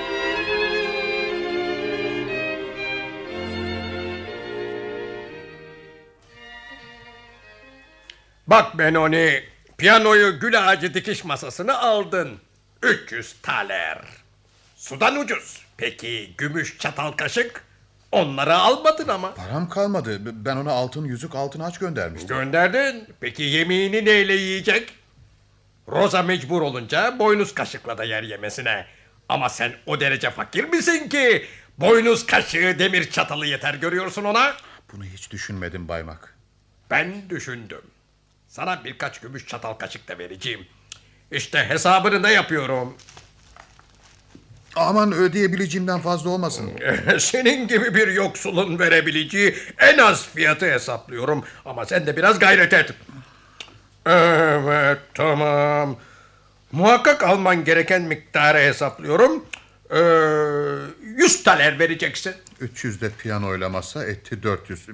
Bak 8.47 8.77
Benoni, 8.77 9.52
piyanoyu 9.83 10.39
gül 10.39 10.69
ağacı 10.69 10.93
dikiş 10.93 11.23
masasını 11.23 11.79
aldın. 11.79 12.39
300 12.83 13.35
taler. 13.41 14.01
Sudan 14.75 15.15
ucuz. 15.15 15.61
Peki 15.77 16.33
gümüş 16.37 16.77
çatal 16.79 17.11
kaşık? 17.11 17.63
Onları 18.11 18.55
almadın 18.55 19.07
ama. 19.07 19.33
Param 19.33 19.69
kalmadı. 19.69 20.19
Ben 20.45 20.55
ona 20.55 20.71
altın 20.71 21.05
yüzük 21.05 21.35
altın 21.35 21.59
aç 21.59 21.79
göndermiştim. 21.79 22.37
Gönderdin. 22.37 23.07
Peki 23.19 23.43
yemeğini 23.43 24.05
neyle 24.05 24.33
yiyecek? 24.33 24.93
Roza 25.87 26.23
mecbur 26.23 26.61
olunca 26.61 27.19
boynuz 27.19 27.53
kaşıkla 27.53 27.97
da 27.97 28.03
yer 28.03 28.23
yemesine. 28.23 28.85
Ama 29.29 29.49
sen 29.49 29.73
o 29.85 29.99
derece 29.99 30.29
fakir 30.29 30.63
misin 30.63 31.09
ki? 31.09 31.45
Boynuz 31.77 32.25
kaşığı 32.25 32.75
demir 32.79 33.11
çatalı 33.11 33.45
yeter 33.45 33.73
görüyorsun 33.73 34.23
ona. 34.23 34.53
Bunu 34.93 35.03
hiç 35.05 35.31
düşünmedim 35.31 35.87
Baymak. 35.87 36.35
Ben 36.91 37.29
düşündüm. 37.29 37.81
Sana 38.53 38.83
birkaç 38.83 39.19
gümüş 39.19 39.47
çatal 39.47 39.73
kaşık 39.73 40.07
da 40.07 40.17
vereceğim. 40.17 40.65
İşte 41.31 41.65
hesabını 41.69 42.23
da 42.23 42.29
yapıyorum. 42.29 42.97
Aman 44.75 45.11
ödeyebileceğimden 45.11 45.99
fazla 45.99 46.29
olmasın. 46.29 46.71
Senin 47.19 47.67
gibi 47.67 47.95
bir 47.95 48.07
yoksulun 48.07 48.79
verebileceği 48.79 49.55
en 49.79 49.97
az 49.97 50.27
fiyatı 50.27 50.65
hesaplıyorum. 50.65 51.43
Ama 51.65 51.85
sen 51.85 52.07
de 52.07 52.17
biraz 52.17 52.39
gayret 52.39 52.73
et. 52.73 52.91
Evet 54.05 54.99
tamam. 55.13 55.97
Muhakkak 56.71 57.23
alman 57.23 57.63
gereken 57.63 58.01
miktarı 58.01 58.57
hesaplıyorum. 58.57 59.45
Ee, 59.91 59.97
100 61.01 61.43
taler 61.43 61.79
vereceksin. 61.79 62.33
300 62.59 63.01
de 63.01 63.09
piyanoyla 63.09 63.69
masa 63.69 64.05
etti 64.05 64.43
400. 64.43 64.87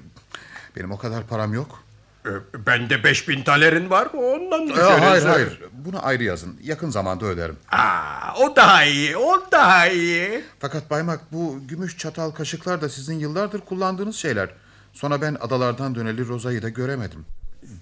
Benim 0.75 0.91
o 0.91 0.97
kadar 0.97 1.27
param 1.27 1.53
yok. 1.53 1.88
Ee, 2.25 2.29
bende 2.65 3.03
5000 3.03 3.43
talerin 3.43 3.89
var 3.89 4.05
mı? 4.13 4.21
Ondan 4.21 4.63
Ee, 4.67 4.69
düşeriz. 4.69 5.01
hayır 5.01 5.25
hayır. 5.25 5.59
Bunu 5.71 6.05
ayrı 6.05 6.23
yazın. 6.23 6.59
Yakın 6.63 6.89
zamanda 6.89 7.25
öderim. 7.25 7.57
Aa, 7.71 8.33
o 8.39 8.55
daha 8.55 8.83
iyi, 8.83 9.17
o 9.17 9.51
daha 9.51 9.87
iyi. 9.87 10.43
Fakat 10.59 10.89
Baymak 10.89 11.31
bu 11.33 11.59
gümüş 11.67 11.97
çatal 11.97 12.31
kaşıklar 12.31 12.81
da 12.81 12.89
sizin 12.89 13.19
yıllardır 13.19 13.59
kullandığınız 13.59 14.15
şeyler. 14.15 14.49
Sonra 14.93 15.21
ben 15.21 15.37
adalardan 15.41 15.95
döneli 15.95 16.27
Roza'yı 16.27 16.61
da 16.61 16.69
göremedim. 16.69 17.25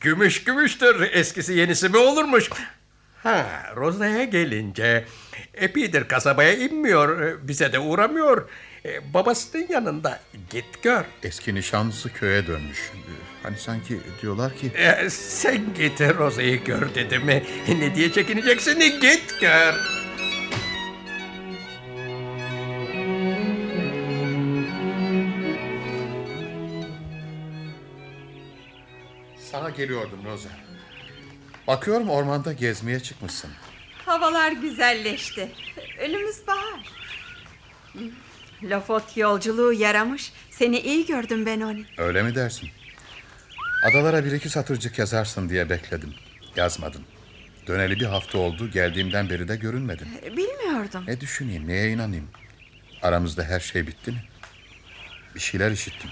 Gümüş 0.02 0.44
gümüştür. 0.44 1.02
Eskisi 1.12 1.54
yenisi 1.54 1.90
mi 1.90 1.98
olurmuş? 1.98 2.50
Ha, 3.24 3.46
Roza'ya 3.76 4.24
gelince 4.24 5.06
epidir 5.54 6.08
kasabaya 6.08 6.54
inmiyor. 6.54 7.22
e, 7.22 7.48
Bize 7.48 7.74
de 7.74 7.80
uğramıyor. 7.80 8.50
E, 8.86 9.14
babasının 9.14 9.68
yanında 9.70 10.20
git 10.50 10.84
gör. 10.84 11.04
Eski 11.24 11.56
nişanlısı 11.56 12.14
köye 12.14 12.48
dönmüş. 12.48 12.92
Hani 13.48 13.58
sanki 13.58 14.00
diyorlar 14.22 14.56
ki... 14.56 14.72
E, 14.76 15.10
sen 15.10 15.74
git 15.74 16.02
Roza'yı 16.02 16.64
gör 16.64 16.96
dedi 16.96 17.20
mi? 17.20 17.44
Ne 17.80 17.96
diye 17.96 18.12
çekineceksin? 18.12 18.80
Git 18.80 19.42
gör. 19.42 19.74
Sana 29.52 29.70
geliyordum 29.70 30.20
Roza. 30.26 30.50
Bakıyorum 31.68 32.10
ormanda 32.10 32.54
gezmeye 32.54 33.00
çıkmışsın. 33.00 33.50
Havalar 34.06 34.52
güzelleşti. 34.52 35.52
Önümüz 36.00 36.48
bahar. 36.48 36.94
Lafot 38.64 39.18
yolculuğu 39.18 39.74
yaramış. 39.74 40.34
Seni 40.50 40.80
iyi 40.80 41.06
gördüm 41.06 41.46
Benoni. 41.46 41.86
Öyle 41.98 42.24
mi 42.24 42.36
dersin? 42.36 42.70
Adalara 43.88 44.26
bir 44.26 44.32
iki 44.32 44.50
satırcık 44.50 45.00
yazarsın 45.00 45.50
diye 45.50 45.70
bekledim. 45.70 46.14
Yazmadın. 46.56 47.02
Döneli 47.68 48.00
bir 48.00 48.06
hafta 48.06 48.38
oldu. 48.38 48.72
Geldiğimden 48.72 49.30
beri 49.30 49.48
de 49.48 49.56
görünmedin. 49.56 50.08
Bilmiyordum. 50.38 51.04
Ne 51.08 51.22
düşüneyim, 51.22 51.68
neye 51.68 51.92
inanayım? 51.92 52.28
Aramızda 53.02 53.44
her 53.44 53.60
şey 53.60 53.88
bitti 53.88 54.12
mi? 54.12 54.24
Bir 55.36 55.40
şeyler 55.40 55.72
işittim. 55.72 56.10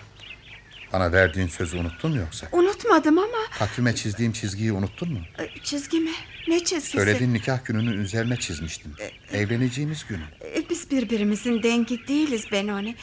Bana 0.93 1.11
verdiğin 1.11 1.47
sözü 1.47 1.77
unuttun 1.77 2.11
mu 2.11 2.17
yoksa? 2.17 2.47
Unutmadım 2.51 3.17
ama 3.17 3.37
Takvime 3.59 3.95
çizdiğim 3.95 4.31
çizgiyi 4.31 4.71
unuttun 4.71 5.11
mu? 5.13 5.19
e, 5.39 5.59
çizgi 5.63 5.99
mi? 5.99 6.11
Ne 6.47 6.59
çizgisi? 6.59 6.89
Söylediğin 6.97 7.33
nikah 7.33 7.65
gününün 7.65 7.99
üzerine 7.99 8.37
çizmiştim. 8.37 8.93
Evleneceğimiz 9.33 10.05
günü. 10.07 10.23
E, 10.55 10.69
Biz 10.69 10.91
birbirimizin 10.91 11.63
dengi 11.63 12.07
değiliz 12.07 12.45
Benoni. 12.51 12.95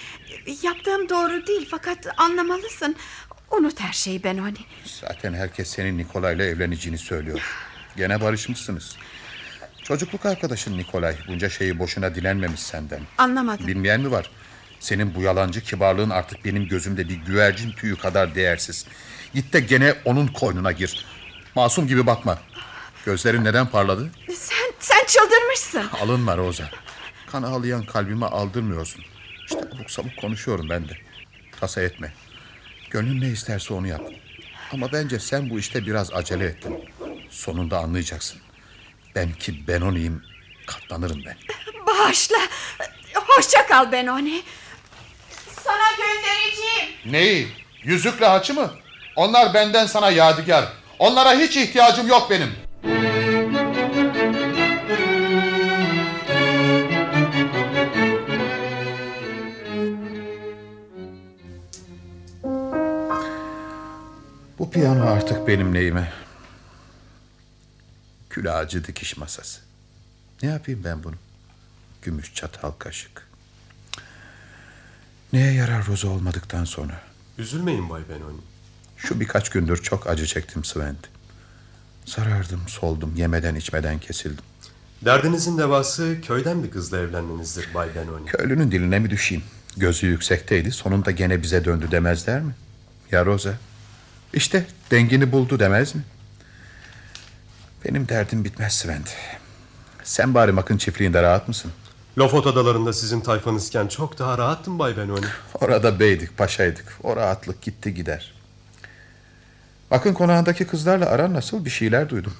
E, 0.47 0.51
Yaptığım 0.63 1.09
doğru 1.09 1.47
değil 1.47 1.69
fakat 1.71 2.07
anlamalısın. 2.17 2.97
Unut 3.53 3.81
her 3.81 3.93
şeyi 3.93 4.25
Benoni. 4.25 4.57
Zaten 4.85 5.35
herkes 5.35 5.71
senin 5.71 5.99
Nikolay'la 5.99 6.45
evleneceğini 6.45 6.99
söylüyor. 6.99 7.41
Gene 7.97 8.21
barışmışsınız. 8.21 8.97
Çocukluk 9.83 10.27
arkadaşın 10.27 10.79
Nikolay 10.79 11.17
bunca 11.29 11.51
şeyi 11.51 11.79
boşuna 11.79 12.15
dilenmemiş 12.15 12.61
senden. 12.61 13.01
Anlamadım. 13.19 13.67
Bilmeyen 13.67 14.01
mi 14.01 14.11
var? 14.11 14.31
Senin 14.81 15.15
bu 15.15 15.23
yalancı 15.23 15.61
kibarlığın 15.61 16.11
artık 16.11 16.45
benim 16.45 16.69
gözümde 16.69 17.09
bir 17.09 17.15
güvercin 17.17 17.71
tüyü 17.73 17.97
kadar 17.97 18.35
değersiz. 18.35 18.87
Git 19.35 19.53
de 19.53 19.61
gene 19.61 19.95
onun 20.05 20.27
koynuna 20.27 20.73
gir. 20.73 21.07
Masum 21.55 21.87
gibi 21.87 22.07
bakma. 22.07 22.39
Gözlerin 23.07 23.45
neden 23.45 23.67
parladı? 23.67 24.11
Sen 24.29 24.73
sen 24.81 25.05
çıldırmışsın. 25.07 25.85
Alınma 26.03 26.37
Roza. 26.37 26.71
Kan 27.27 27.43
ağlayan 27.43 27.85
kalbime 27.85 28.27
aldırmıyorsun. 28.27 29.05
İşte 29.45 29.59
abuk 29.59 29.91
sabuk 29.91 30.17
konuşuyorum 30.21 30.69
ben 30.71 30.89
de. 30.89 30.93
Tasa 31.61 31.83
etme. 31.83 32.13
Gönlün 32.93 33.21
ne 33.21 33.29
isterse 33.29 33.75
onu 33.75 33.87
yap. 33.87 34.01
Ama 34.73 34.93
bence 34.93 35.19
sen 35.19 35.51
bu 35.51 35.59
işte 35.59 35.87
biraz 35.87 36.13
acele 36.13 36.45
ettin. 36.45 36.85
Sonunda 37.31 37.79
anlayacaksın. 37.79 38.41
Ben 39.15 39.33
ki 39.33 39.69
Benoni'yim. 39.69 40.23
Katlanırım 40.67 41.23
ben. 41.27 41.37
Bağışla. 41.87 42.37
Hoşça 43.15 43.67
kal 43.67 43.93
Benoni. 43.93 44.43
Sana 45.65 45.91
göndereceğim. 45.97 46.93
Neyi? 47.07 47.49
Yüzükle 47.83 48.27
haçı 48.27 48.55
mı? 48.55 48.71
Onlar 49.17 49.55
benden 49.55 49.87
sana 49.87 50.11
yadigar. 50.11 50.65
Onlara 50.99 51.35
hiç 51.35 51.57
ihtiyacım 51.57 52.09
yok 52.09 52.31
benim. 52.31 52.53
Bu 64.63 64.71
piyano 64.71 65.05
artık 65.05 65.49
benim 65.49 65.75
neyime? 65.75 66.13
Kül 68.31 68.59
ağacı 68.59 68.87
dikiş 68.87 69.17
masası. 69.17 69.61
Ne 70.43 70.49
yapayım 70.49 70.85
ben 70.85 71.05
bunu? 71.05 71.15
Gümüş 72.03 72.35
çatal 72.35 72.71
kaşık. 72.71 73.29
Neye 75.33 75.53
yarar 75.53 75.87
Roza 75.87 76.09
olmadıktan 76.09 76.65
sonra? 76.65 77.01
Üzülmeyin 77.39 77.91
Bay 77.91 78.03
Benoni. 78.09 78.41
Şu 78.97 79.21
birkaç 79.21 79.51
gündür 79.51 79.83
çok 79.83 80.07
acı 80.07 80.27
çektim 80.27 80.65
Svend. 80.65 81.05
Sarardım, 82.05 82.61
soldum, 82.69 83.17
yemeden 83.17 83.55
içmeden 83.55 83.99
kesildim. 83.99 84.45
Derdinizin 85.05 85.59
devası 85.59 86.21
köyden 86.27 86.65
bir 86.65 86.71
kızla 86.71 86.99
evlenmenizdir 86.99 87.75
Bay 87.75 87.89
Benoni. 87.95 88.27
Köylünün 88.27 88.71
diline 88.71 88.99
mi 88.99 89.11
düşeyim? 89.11 89.45
Gözü 89.77 90.07
yüksekteydi, 90.07 90.73
sonunda 90.73 91.11
gene 91.11 91.43
bize 91.43 91.65
döndü 91.65 91.91
demezler 91.91 92.41
mi? 92.41 92.55
Ya 93.11 93.25
Roza? 93.25 93.55
İşte 94.33 94.67
dengini 94.91 95.33
buldu 95.33 95.59
demez 95.59 95.95
mi? 95.95 96.03
Benim 97.85 98.09
derdim 98.09 98.45
bitmez 98.45 98.73
Svend. 98.73 99.07
Sen 100.05 100.35
bari 100.35 100.53
Mak'ın 100.53 100.77
çiftliğinde 100.77 101.23
rahat 101.23 101.49
mısın? 101.49 101.73
Lofot 102.19 102.47
adalarında 102.47 102.93
sizin 102.93 103.21
tayfanızken 103.21 103.87
çok 103.87 104.19
daha 104.19 104.39
rahattım 104.39 104.79
Bay 104.79 104.97
Benoni. 104.97 105.27
Orada 105.55 106.01
beydik, 106.01 106.39
paşaydık. 106.39 106.99
O 107.03 107.17
rahatlık 107.17 107.63
gitti 107.63 107.95
gider. 107.95 108.35
Bakın 109.91 110.15
konağındaki 110.15 110.67
kızlarla 110.67 111.07
aran 111.07 111.35
nasıl 111.35 111.65
bir 111.65 111.71
şeyler 111.71 112.09
duydum. 112.09 112.35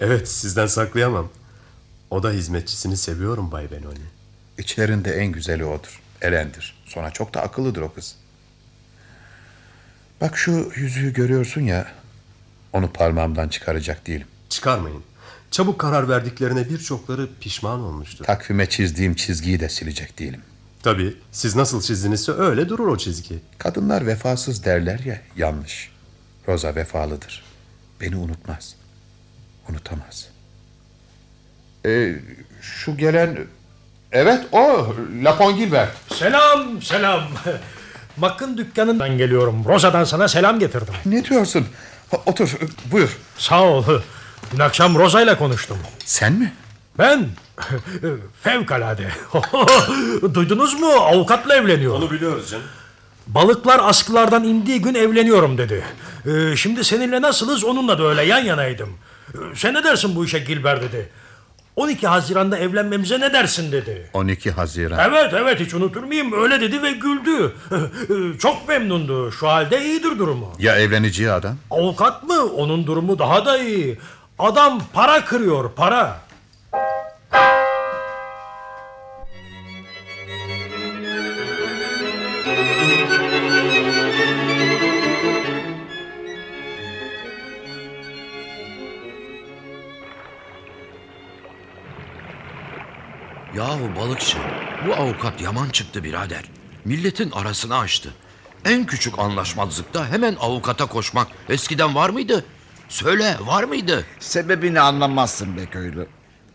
Evet 0.00 0.28
sizden 0.28 0.66
saklayamam. 0.66 1.28
O 2.10 2.22
da 2.22 2.30
hizmetçisini 2.30 2.96
seviyorum 2.96 3.52
Bay 3.52 3.70
Benoni. 3.70 4.04
İçlerinde 4.58 5.12
en 5.12 5.32
güzeli 5.32 5.64
odur. 5.64 6.00
Elendir. 6.20 6.82
Sonra 6.86 7.10
çok 7.10 7.34
da 7.34 7.42
akıllıdır 7.42 7.80
o 7.82 7.92
kız. 7.92 8.16
Bak 10.22 10.38
şu 10.38 10.72
yüzüğü 10.76 11.12
görüyorsun 11.12 11.60
ya. 11.60 11.86
Onu 12.72 12.92
parmağımdan 12.92 13.48
çıkaracak 13.48 14.06
değilim. 14.06 14.26
Çıkarmayın. 14.48 15.02
Çabuk 15.50 15.78
karar 15.78 16.08
verdiklerine 16.08 16.68
birçokları 16.68 17.28
pişman 17.40 17.80
olmuştur. 17.80 18.24
Takvime 18.24 18.68
çizdiğim 18.68 19.14
çizgiyi 19.14 19.60
de 19.60 19.68
silecek 19.68 20.18
değilim. 20.18 20.40
Tabii 20.82 21.16
siz 21.32 21.56
nasıl 21.56 21.82
çizdinizse 21.82 22.32
öyle 22.32 22.68
durur 22.68 22.88
o 22.88 22.98
çizgi. 22.98 23.38
Kadınlar 23.58 24.06
vefasız 24.06 24.64
derler 24.64 24.98
ya 24.98 25.20
yanlış. 25.36 25.90
Roza 26.48 26.74
vefalıdır. 26.74 27.42
Beni 28.00 28.16
unutmaz. 28.16 28.76
Unutamaz. 29.68 30.28
Ee, 31.86 32.14
şu 32.60 32.96
gelen... 32.96 33.38
Evet 34.12 34.46
o 34.52 34.94
Lapon 35.22 35.56
Gilbert. 35.56 35.96
Selam 36.14 36.82
selam. 36.82 37.22
Makın 38.16 38.56
dükkanından 38.58 39.18
geliyorum. 39.18 39.64
Rosa'dan 39.68 40.04
sana 40.04 40.28
selam 40.28 40.58
getirdim. 40.58 40.94
Ne 41.06 41.24
diyorsun? 41.24 41.66
Otur 42.26 42.50
buyur. 42.92 43.16
Sağ 43.38 43.62
ol. 43.62 43.84
Dün 44.52 44.58
akşam 44.58 44.94
Rosa 44.94 45.22
ile 45.22 45.38
konuştum. 45.38 45.78
Sen 46.04 46.32
mi? 46.32 46.52
Ben 46.98 47.26
fevkalade. 48.42 49.08
Duydunuz 50.34 50.80
mu? 50.80 50.86
Avukatla 50.86 51.54
evleniyor. 51.56 51.94
Onu 51.94 52.10
biliyoruz 52.10 52.50
canım. 52.50 52.64
Balıklar 53.26 53.80
askılardan 53.82 54.44
indiği 54.44 54.82
gün 54.82 54.94
evleniyorum 54.94 55.58
dedi. 55.58 55.84
Ee, 56.26 56.56
şimdi 56.56 56.84
seninle 56.84 57.22
nasılız 57.22 57.64
onunla 57.64 57.98
da 57.98 58.08
öyle 58.08 58.22
yan 58.22 58.38
yanaydım. 58.38 58.88
Ee, 59.34 59.38
sen 59.54 59.74
ne 59.74 59.84
dersin 59.84 60.16
bu 60.16 60.24
işe 60.24 60.38
Gilbert 60.38 60.82
dedi. 60.82 61.08
12 61.76 62.06
Haziran'da 62.06 62.58
evlenmemize 62.58 63.20
ne 63.20 63.32
dersin 63.32 63.72
dedi. 63.72 64.10
12 64.12 64.50
Haziran. 64.50 65.10
Evet 65.10 65.34
evet 65.34 65.60
hiç 65.60 65.74
unutur 65.74 66.02
muyum 66.02 66.32
öyle 66.42 66.60
dedi 66.60 66.82
ve 66.82 66.92
güldü. 66.92 67.52
Çok 68.38 68.68
memnundu 68.68 69.32
şu 69.32 69.48
halde 69.48 69.84
iyidir 69.84 70.18
durumu. 70.18 70.52
Ya 70.58 70.76
evleneceği 70.76 71.30
adam? 71.30 71.56
Avukat 71.70 72.22
mı? 72.22 72.44
Onun 72.44 72.86
durumu 72.86 73.18
daha 73.18 73.46
da 73.46 73.58
iyi. 73.58 73.98
Adam 74.38 74.82
para 74.92 75.24
kırıyor 75.24 75.70
para. 75.76 76.20
Yahu 93.56 93.96
balıkçı 94.00 94.38
bu 94.86 94.94
avukat 94.94 95.40
yaman 95.40 95.68
çıktı 95.68 96.04
birader. 96.04 96.44
Milletin 96.84 97.30
arasını 97.30 97.78
açtı. 97.78 98.14
En 98.64 98.86
küçük 98.86 99.18
anlaşmazlıkta 99.18 100.08
hemen 100.08 100.36
avukata 100.40 100.86
koşmak 100.86 101.26
eskiden 101.48 101.94
var 101.94 102.10
mıydı? 102.10 102.44
Söyle 102.88 103.36
var 103.46 103.64
mıydı? 103.64 104.04
Sebebini 104.20 104.80
anlamazsın 104.80 105.56
be 105.56 105.66
köylü. 105.66 106.06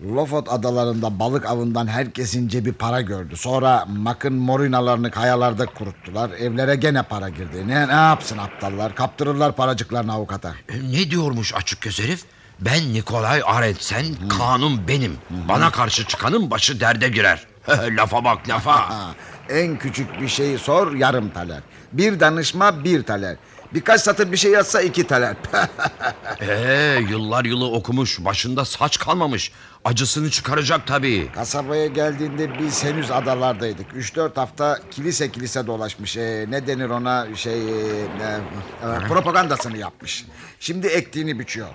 Lofot 0.02 0.50
adalarında 0.54 1.20
balık 1.20 1.46
avından 1.46 1.88
herkesin 1.88 2.48
cebi 2.48 2.74
para 2.74 3.02
gördü. 3.02 3.38
Sonra 3.38 3.86
makın 3.86 4.34
morinalarını 4.34 5.12
kayalarda 5.12 5.66
kuruttular. 5.66 6.30
Evlere 6.30 6.76
gene 6.76 7.04
para 7.04 7.30
girdi. 7.30 7.68
Ne, 7.68 7.88
ne 7.88 7.92
yapsın 7.92 8.38
aptallar? 8.38 8.96
Kaptırırlar 8.96 9.56
paracıklarını 9.56 10.14
avukata. 10.14 10.54
E, 10.70 10.92
ne 10.92 11.12
diyormuş 11.12 11.54
açık 11.56 11.82
göz 11.82 12.00
herif? 12.00 12.24
Ben 12.60 12.94
Nikolay 12.94 13.42
Arendtsen, 13.46 14.06
kanun 14.38 14.88
benim. 14.88 15.18
Bana 15.30 15.72
karşı 15.72 16.08
çıkanın 16.08 16.52
başı 16.52 16.80
derde 16.80 17.10
girer. 17.10 17.48
lafa 17.70 18.24
bak 18.24 18.50
lafa. 18.50 18.90
en 19.50 19.78
küçük 19.80 20.22
bir 20.22 20.28
şeyi 20.28 20.60
sor 20.60 20.94
yarım 20.94 21.30
taler. 21.30 21.62
Bir 21.94 22.20
danışma 22.20 22.84
bir 22.84 23.04
taler. 23.04 23.38
Birkaç 23.74 24.02
satır 24.02 24.32
bir 24.32 24.38
şey 24.38 24.52
yazsa 24.52 24.82
iki 24.82 25.08
taler. 25.08 25.36
Ee, 26.42 27.00
yıllar 27.10 27.46
yılı 27.46 27.72
okumuş, 27.72 28.26
başında 28.26 28.66
saç 28.66 29.00
kalmamış. 29.00 29.52
Acısını 29.86 30.32
çıkaracak 30.32 30.88
tabii. 30.88 31.32
Kasabaya 31.36 31.88
geldiğinde 31.88 32.60
biz 32.60 32.84
henüz 32.84 33.12
adalardaydık. 33.12 33.86
Üç 33.96 34.16
dört 34.16 34.38
hafta 34.38 34.80
kilise 34.92 35.32
kilise 35.32 35.68
dolaşmış. 35.68 36.18
Ee, 36.18 36.46
ne 36.50 36.68
denir 36.68 36.90
ona 36.90 37.36
şey... 37.36 37.54
e, 37.54 37.88
e, 38.84 39.08
propagandasını 39.08 39.78
yapmış. 39.78 40.26
Şimdi 40.60 40.88
ektiğini 40.88 41.40
biçiyor. 41.40 41.68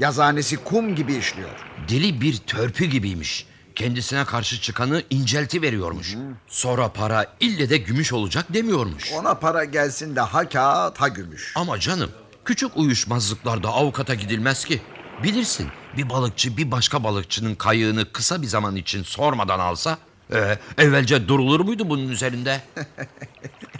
Yazanesi 0.00 0.56
kum 0.56 0.94
gibi 0.94 1.14
işliyor. 1.14 1.50
Dili 1.88 2.20
bir 2.20 2.36
törpü 2.36 2.84
gibiymiş. 2.84 3.46
Kendisine 3.74 4.24
karşı 4.24 4.60
çıkanı 4.60 5.02
incelti 5.10 5.62
veriyormuş. 5.62 6.14
Sonra 6.46 6.88
para 6.88 7.36
ille 7.40 7.70
de 7.70 7.76
gümüş 7.76 8.12
olacak 8.12 8.46
demiyormuş. 8.54 9.12
Ona 9.12 9.34
para 9.34 9.64
gelsin 9.64 10.16
de 10.16 10.20
ha 10.20 10.48
kağıt 10.48 11.00
ha 11.00 11.08
gümüş. 11.08 11.52
Ama 11.56 11.80
canım 11.80 12.10
küçük 12.44 12.76
uyuşmazlıklarda 12.76 13.68
avukata 13.68 14.14
gidilmez 14.14 14.64
ki. 14.64 14.82
Bilirsin 15.22 15.68
bir 15.96 16.10
balıkçı 16.10 16.56
bir 16.56 16.70
başka 16.70 17.04
balıkçının 17.04 17.54
kayığını 17.54 18.12
kısa 18.12 18.42
bir 18.42 18.46
zaman 18.46 18.76
için 18.76 19.02
sormadan 19.02 19.58
alsa... 19.58 19.98
E, 20.32 20.58
evvelce 20.78 21.28
durulur 21.28 21.60
muydu 21.60 21.88
bunun 21.90 22.08
üzerinde? 22.08 22.60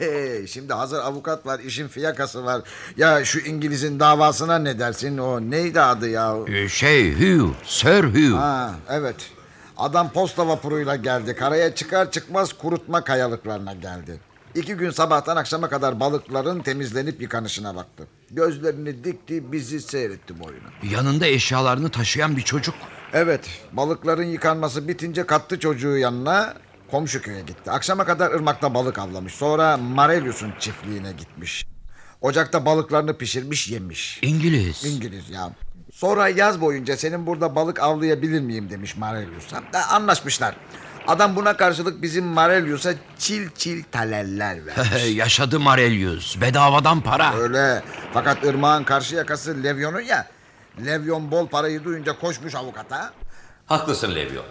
Ee, 0.01 0.47
şimdi 0.47 0.73
hazır 0.73 0.99
avukat 0.99 1.47
var, 1.47 1.59
işin 1.61 1.89
fiyakası 1.89 2.45
var. 2.45 2.63
Ya 2.97 3.25
şu 3.25 3.39
İngiliz'in 3.39 4.01
davasına 4.01 4.59
ne 4.59 4.79
dersin? 4.79 5.19
O 5.19 5.41
neydi 5.41 5.81
adı 5.81 6.09
ya? 6.09 6.37
E, 6.47 6.69
şey 6.69 7.15
Hugh, 7.15 7.55
Sir 7.65 8.05
Hugh. 8.05 8.39
Ha, 8.39 8.75
evet. 8.91 9.17
Adam 9.77 10.13
posta 10.13 10.49
vapuruyla 10.49 10.97
geldi. 10.97 11.37
Karaya 11.37 11.75
çıkar 11.75 12.11
çıkmaz 12.11 12.53
kurutma 12.53 13.05
kayalıklarına 13.05 13.73
geldi. 13.73 14.21
İki 14.55 14.75
gün 14.75 14.91
sabahtan 14.91 15.37
akşama 15.37 15.69
kadar 15.69 16.01
balıkların 16.01 16.61
temizlenip 16.61 17.23
yıkanışına 17.23 17.77
baktı. 17.77 18.07
Gözlerini 18.31 19.05
dikti 19.05 19.53
bizi 19.53 19.81
seyretti 19.81 20.41
boyuna. 20.41 20.69
Yanında 20.97 21.27
eşyalarını 21.27 21.91
taşıyan 21.91 22.37
bir 22.37 22.43
çocuk. 22.43 22.75
Evet 23.15 23.51
balıkların 23.73 24.23
yıkanması 24.25 24.89
bitince 24.89 25.27
kattı 25.27 25.59
çocuğu 25.61 25.97
yanına 25.97 26.55
komşu 26.91 27.23
köye 27.23 27.41
gitti. 27.41 27.71
Akşama 27.71 28.05
kadar 28.05 28.31
ırmakta 28.31 28.75
balık 28.75 28.99
avlamış. 28.99 29.35
Sonra 29.35 29.77
Marelius'un 29.77 30.53
çiftliğine 30.59 31.13
gitmiş. 31.13 31.67
Ocakta 32.21 32.67
balıklarını 32.67 33.19
pişirmiş 33.19 33.69
yemiş. 33.69 34.19
İngiliz. 34.23 34.85
İngiliz 34.85 35.31
ya. 35.31 35.51
Sonra 35.93 36.29
yaz 36.29 36.61
boyunca 36.61 36.97
senin 36.97 37.27
burada 37.27 37.55
balık 37.57 37.81
avlayabilir 37.81 38.41
miyim 38.41 38.71
demiş 38.71 38.97
Marelius'a. 38.97 39.63
Anlaşmışlar. 39.91 40.57
Adam 41.07 41.37
buna 41.37 41.57
karşılık 41.57 42.03
bizim 42.03 42.25
Marelius'a 42.25 42.95
çil 43.19 43.49
çil 43.51 43.83
taleller 43.93 44.67
vermiş. 44.67 45.17
Yaşadı 45.17 45.61
Marelius. 45.61 46.41
Bedavadan 46.41 47.01
para. 47.01 47.35
Öyle. 47.37 47.83
Fakat 48.15 48.45
ırmağın 48.45 48.85
karşı 48.85 49.15
yakası 49.17 49.65
Levyon'un 49.65 50.01
ya. 50.01 50.34
Levyon 50.87 51.31
bol 51.31 51.47
parayı 51.49 51.85
duyunca 51.85 52.19
koşmuş 52.19 52.55
avukata. 52.55 53.13
Haklısın 53.67 54.15
Levyon. 54.15 54.45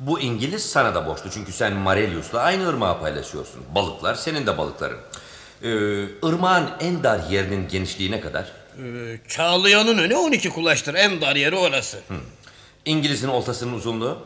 Bu 0.00 0.20
İngiliz 0.20 0.70
sana 0.70 0.94
da 0.94 1.06
borçlu 1.06 1.30
çünkü 1.30 1.52
sen 1.52 1.72
Marelius'la 1.72 2.40
aynı 2.40 2.68
ırmağı 2.68 3.00
paylaşıyorsun. 3.00 3.62
Balıklar 3.74 4.14
senin 4.14 4.46
de 4.46 4.58
balıkların. 4.58 4.98
Ee, 5.62 5.68
ırmağın 6.26 6.70
en 6.80 7.02
dar 7.02 7.20
yerinin 7.30 7.68
genişliği 7.68 8.10
ne 8.10 8.20
kadar? 8.20 8.52
Ee, 8.78 9.18
Çağlayan'ın 9.28 9.98
önü 9.98 10.14
12 10.14 10.50
kulaştır. 10.50 10.94
En 10.94 11.20
dar 11.20 11.36
yeri 11.36 11.56
orası. 11.56 11.98
İngiliz'in 12.84 13.28
oltasının 13.28 13.72
uzunluğu? 13.72 14.18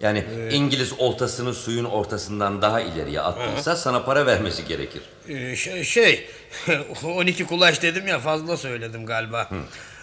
Yani 0.00 0.24
İngiliz 0.52 0.92
oltasını 0.98 1.54
suyun 1.54 1.84
ortasından 1.84 2.62
daha 2.62 2.80
ileriye 2.80 3.20
attıysa 3.20 3.76
sana 3.76 4.04
para 4.04 4.26
vermesi 4.26 4.64
gerekir. 4.64 5.02
Ee, 5.28 5.56
şey, 5.56 5.84
şey 5.84 6.26
12 7.04 7.46
kulaç 7.46 7.82
dedim 7.82 8.06
ya 8.06 8.18
fazla 8.18 8.56
söyledim 8.56 9.06
galiba. 9.06 9.48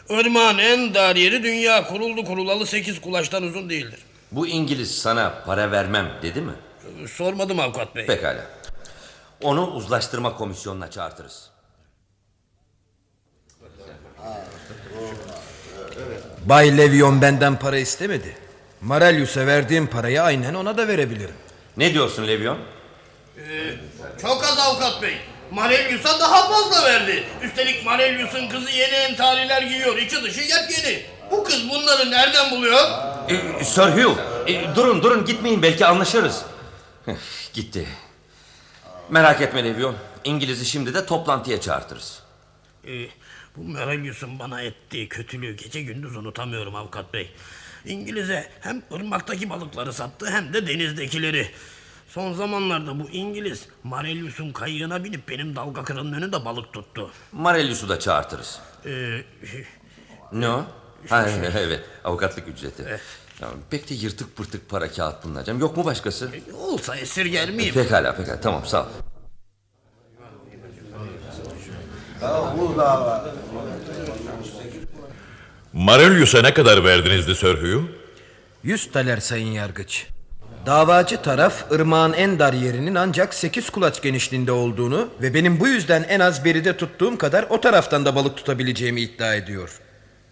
Irmağın 0.10 0.58
en 0.58 0.94
dar 0.94 1.16
yeri 1.16 1.44
dünya 1.44 1.88
kuruldu 1.88 2.26
kurulalı 2.26 2.66
8 2.66 3.02
kulaçtan 3.02 3.44
uzun 3.44 3.70
değildir. 3.70 4.00
Bu 4.32 4.48
İngiliz 4.48 4.98
sana 5.02 5.44
para 5.46 5.72
vermem 5.72 6.10
dedi 6.22 6.42
mi? 6.42 6.54
Sormadım 7.08 7.60
avukat 7.60 7.96
bey. 7.96 8.06
Pekala. 8.06 8.46
Onu 9.42 9.68
uzlaştırma 9.68 10.36
komisyonuna 10.36 10.92
çağırtırız. 10.92 11.50
Bay 16.46 16.78
Levyon 16.78 17.22
benden 17.22 17.60
para 17.60 17.78
istemedi. 17.78 18.38
Marelius'a 18.82 19.48
verdiğim 19.48 19.88
parayı 19.88 20.22
aynen 20.22 20.54
ona 20.54 20.78
da 20.78 20.88
verebilirim. 20.88 21.36
Ne 21.78 21.94
diyorsun 21.94 22.28
Levyon? 22.28 22.58
Ee, 23.38 23.42
çok 24.22 24.44
az 24.44 24.58
avukat 24.60 25.02
bey. 25.02 25.18
Marelius'a 25.52 26.20
daha 26.20 26.48
fazla 26.52 26.86
verdi. 26.86 27.24
Üstelik 27.44 27.86
Marelius'un 27.86 28.50
kızı 28.50 28.72
yeni 28.72 28.94
entariler 28.94 29.62
giyiyor. 29.62 29.98
İçi 29.98 30.24
dışı 30.24 30.42
yepyeni. 30.42 31.04
Bu 31.32 31.44
kız 31.44 31.70
bunları 31.70 32.12
nereden 32.12 32.52
buluyor? 32.52 32.82
Ee, 33.30 33.64
Sir 33.66 33.82
Hugh, 33.82 34.18
e, 34.48 34.76
durun 34.76 35.04
durun 35.04 35.26
gitmeyin 35.26 35.62
belki 35.62 35.86
anlaşırız. 35.86 36.46
Gitti. 37.54 37.88
Merak 39.10 39.42
etme 39.42 39.64
Levyon. 39.64 39.96
İngiliz'i 40.24 40.66
şimdi 40.66 40.94
de 40.94 41.06
toplantıya 41.06 41.62
çağırtırız. 41.62 42.24
Ee, 42.88 42.90
Bu 43.56 43.64
Merelius'un 43.64 44.40
bana 44.40 44.62
ettiği 44.62 45.10
kötülüğü 45.10 45.56
gece 45.58 45.82
gündüz 45.82 46.16
unutamıyorum 46.16 46.76
avukat 46.76 47.14
bey. 47.14 47.32
İngiliz'e 47.86 48.50
hem 48.62 48.82
ırmaktaki 48.94 49.50
balıkları 49.50 49.94
sattı 49.94 50.32
hem 50.32 50.54
de 50.54 50.68
denizdekileri. 50.68 51.52
Son 52.10 52.34
zamanlarda 52.34 53.00
bu 53.00 53.10
İngiliz 53.10 53.66
Marelius'un 53.84 54.52
kayığına 54.52 55.04
binip 55.04 55.30
benim 55.30 55.56
dalga 55.56 55.84
kıranın 55.84 56.14
önünde 56.14 56.46
balık 56.46 56.74
tuttu. 56.74 57.12
Marelius'u 57.32 57.90
da 57.90 58.00
çağırtırız. 58.00 58.60
Ee, 58.86 59.22
Ne 60.32 60.50
o? 60.50 60.66
Ha, 61.10 61.30
evet 61.58 61.82
avukatlık 62.04 62.48
ücreti. 62.48 62.84
Ya, 63.42 63.48
pek 63.70 63.90
de 63.90 63.94
yırtık 63.94 64.36
pırtık 64.36 64.70
para 64.70 64.92
kağıt 64.92 65.24
bulunacağım. 65.24 65.60
Yok 65.60 65.78
mu 65.78 65.86
başkası? 65.86 66.30
olsa 66.58 66.96
esirger 66.96 67.50
miyim? 67.50 67.74
Pekala 67.74 68.16
pekala 68.16 68.42
tamam 68.42 68.66
sağ 68.66 68.82
ol. 68.84 68.88
Marelius'a 75.74 76.42
ne 76.42 76.54
kadar 76.54 76.84
verdinizdi 76.84 77.36
Sir 77.36 77.56
Hugh? 77.56 77.84
100 78.64 78.92
taler 78.92 79.18
sayın 79.18 79.52
yargıç. 79.52 80.08
Davacı 80.66 81.22
taraf 81.22 81.72
ırmağın 81.72 82.14
en 82.14 82.40
dar 82.40 82.54
yerinin 82.54 82.96
ancak 82.96 83.34
8 83.34 83.70
kulaç 83.70 84.02
genişliğinde 84.02 84.52
olduğunu 84.52 85.10
ve 85.22 85.34
benim 85.34 85.60
bu 85.60 85.68
yüzden 85.68 86.04
en 86.04 86.20
az 86.20 86.46
beride 86.46 86.78
tuttuğum 86.78 87.18
kadar 87.18 87.46
o 87.50 87.62
taraftan 87.62 88.06
da 88.06 88.16
balık 88.16 88.38
tutabileceğimi 88.38 89.02
iddia 89.02 89.36
ediyor. 89.36 89.80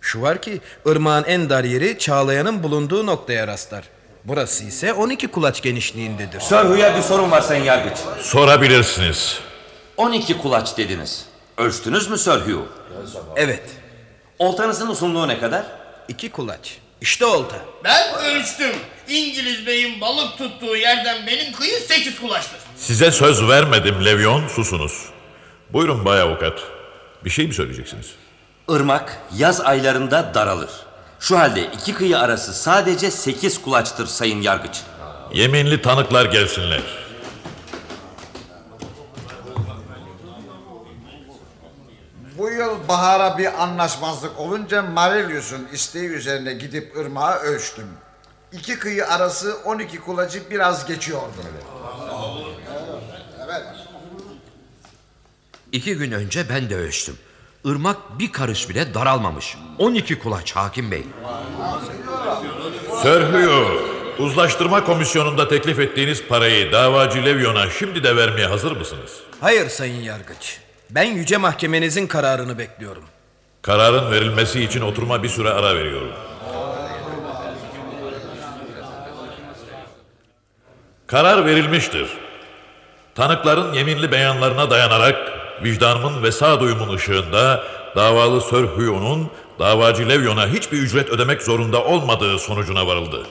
Şu 0.02 0.22
var 0.22 0.42
ki 0.42 0.62
ırmağın 0.88 1.24
en 1.24 1.50
dar 1.50 1.64
yeri 1.64 2.00
Çağlayan'ın 2.00 2.64
bulunduğu 2.64 3.06
noktaya 3.06 3.48
rastlar. 3.48 3.84
Burası 4.24 4.64
ise 4.64 4.94
12 4.94 5.28
kulaç 5.28 5.62
genişliğindedir. 5.62 6.40
Sörhü'ye 6.40 6.96
bir 6.98 7.02
sorun 7.02 7.32
var 7.32 7.42
sayın 7.42 7.64
yargıç. 7.64 7.98
Sorabilirsiniz. 8.22 9.40
12 9.98 10.38
kulaç 10.38 10.78
dediniz. 10.78 11.26
Ölçtünüz 11.58 12.10
mü 12.10 12.18
Sir 12.18 12.32
Hugh? 12.32 12.66
Evet. 13.36 13.64
Oltanızın 14.40 14.88
uzunluğu 14.88 15.28
ne 15.28 15.40
kadar? 15.40 15.66
İki 16.08 16.30
kulaç. 16.32 16.78
İşte 17.02 17.26
olta. 17.26 17.56
Ben 17.84 18.16
ölçtüm. 18.26 18.72
İngiliz 19.10 19.68
beyin 19.68 20.01
balık 20.01 20.38
tuttuğu 20.38 20.76
yerden 20.76 21.28
benim 21.28 21.53
kıyı 21.53 21.80
8 21.80 22.20
kulaçtır. 22.20 22.60
Size 22.76 23.12
söz 23.12 23.47
vermedim 23.47 24.05
Levyon 24.05 24.47
susunuz. 24.47 25.05
Buyurun 25.74 26.05
bay 26.05 26.22
avukat. 26.22 26.60
Bir 27.26 27.30
şey 27.30 27.47
mi 27.47 27.53
söyleyeceksiniz? 27.53 28.12
Irmak 28.70 29.18
yaz 29.38 29.62
aylarında 29.62 30.32
daralır. 30.34 30.70
Şu 31.20 31.39
halde 31.39 31.62
iki 31.64 31.93
kıyı 31.93 32.20
arası 32.20 32.53
sadece 32.53 33.12
8 33.12 33.62
kulaçtır 33.62 34.08
sayın 34.08 34.41
yargıç. 34.41 34.82
Yeminli 35.34 35.82
tanıklar 35.82 36.26
gelsinler. 36.26 36.82
Bu 42.38 42.49
yıl 42.49 42.88
bahara 42.88 43.38
bir 43.38 43.64
anlaşmazlık 43.64 44.39
olunca 44.39 44.82
Marelius'un 44.82 45.68
isteği 45.74 46.10
üzerine 46.10 46.53
gidip 46.53 46.97
ırmağı 46.97 47.36
ölçtüm. 47.36 47.88
İki 48.52 48.80
kıyı 48.80 49.08
arası 49.08 49.58
12 49.66 50.00
kulacı 50.00 50.50
biraz 50.50 50.88
geçiyordu. 50.88 51.34
Evet. 53.45 53.64
İki 55.72 55.95
gün 55.95 56.12
önce 56.12 56.50
ben 56.50 56.70
de 56.70 56.76
ölçtüm. 56.76 57.18
Irmak 57.66 58.20
bir 58.20 58.32
karış 58.32 58.70
bile 58.70 58.93
daralmamış. 58.93 59.58
12 59.78 60.20
kulaç 60.20 60.56
hakim 60.56 60.91
bey. 60.91 61.04
Hugh, 62.88 63.82
uzlaştırma 64.20 64.84
komisyonunda 64.86 65.48
teklif 65.48 65.80
ettiğiniz 65.80 66.24
parayı 66.28 66.72
davacı 66.72 67.26
Levyon'a 67.26 67.70
şimdi 67.70 68.04
de 68.04 68.16
vermeye 68.16 68.48
hazır 68.48 68.72
mısınız? 68.72 69.20
Hayır 69.41 69.70
sayın 69.70 70.02
yargıç. 70.02 70.58
Ben 70.89 71.04
yüce 71.04 71.38
mahkemenizin 71.38 72.08
kararını 72.08 72.58
bekliyorum. 72.58 73.04
Kararın 73.62 74.12
verilmesi 74.12 74.64
için 74.64 74.82
oturma 74.82 75.24
bir 75.24 75.30
süre 75.30 75.50
ara 75.50 75.76
veriyorum. 75.76 76.12
Karar 81.08 81.45
verilmiştir. 81.45 82.08
Tanıkların 83.16 83.74
yeminli 83.74 84.12
beyanlarına 84.12 84.70
dayanarak 84.70 85.16
vicdanımın 85.64 86.24
ve 86.24 86.32
sağduyumun 86.32 86.95
ışığında 86.95 87.64
davalı 87.95 88.41
Sir 88.41 88.64
Hugh'un 88.64 89.32
davacı 89.60 90.10
Levyon'a 90.10 90.47
hiçbir 90.47 90.78
ücret 90.78 91.10
ödemek 91.10 91.41
zorunda 91.41 91.84
olmadığı 91.84 92.39
sonucuna 92.39 92.88
varıldı. 92.88 93.28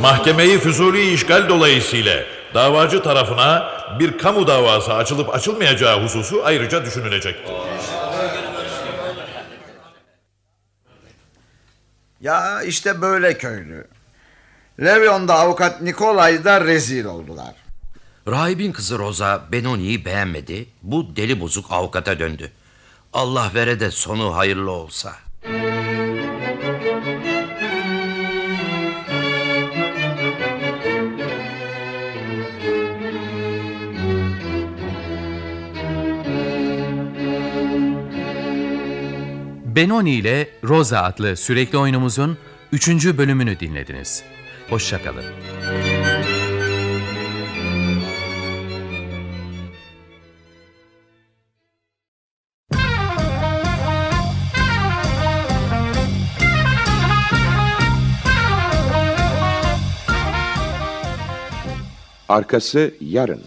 Mahkemeyi 0.00 0.58
füzuli 0.58 1.12
işgal 1.12 1.48
dolayısıyla 1.48 2.24
davacı 2.54 3.02
tarafına 3.02 3.72
bir 3.98 4.18
kamu 4.18 4.46
davası 4.46 4.94
açılıp 4.94 5.34
açılmayacağı 5.34 6.02
hususu 6.02 6.42
ayrıca 6.44 6.84
düşünülecektir. 6.84 7.54
Ya 12.20 12.62
işte 12.62 13.02
böyle 13.02 13.38
köylü. 13.38 13.95
Levyon'da 14.80 15.34
avukat 15.34 15.82
Nikolay'da 15.82 16.64
rezil 16.64 17.04
oldular. 17.04 17.54
Rahibin 18.28 18.72
kızı 18.72 18.98
Roza 18.98 19.44
Benoni'yi 19.52 20.04
beğenmedi. 20.04 20.66
Bu 20.82 21.16
deli 21.16 21.40
bozuk 21.40 21.66
avukata 21.70 22.18
döndü. 22.18 22.52
Allah 23.12 23.50
vere 23.54 23.80
de 23.80 23.90
sonu 23.90 24.36
hayırlı 24.36 24.70
olsa. 24.70 25.12
Benoni 39.76 40.10
ile 40.10 40.48
Rosa 40.64 41.02
adlı 41.02 41.36
sürekli 41.36 41.78
oyunumuzun 41.78 42.38
3. 42.72 42.88
bölümünü 42.88 43.60
dinlediniz. 43.60 44.24
Hoşçakalın. 44.70 45.24
Arkası 62.28 62.94
yarın. 63.00 63.42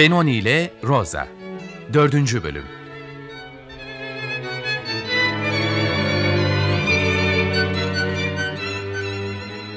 Benoni 0.00 0.36
ile 0.36 0.70
Rosa. 0.84 1.28
4. 1.92 2.14
bölüm. 2.42 2.64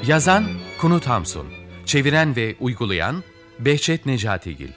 Yazan 0.06 0.44
Kunut 0.80 1.06
Hamsun 1.06 1.46
Çeviren 1.86 2.36
ve 2.36 2.54
uygulayan 2.60 3.24
Behçet 3.58 4.06
Necatigil 4.06 4.70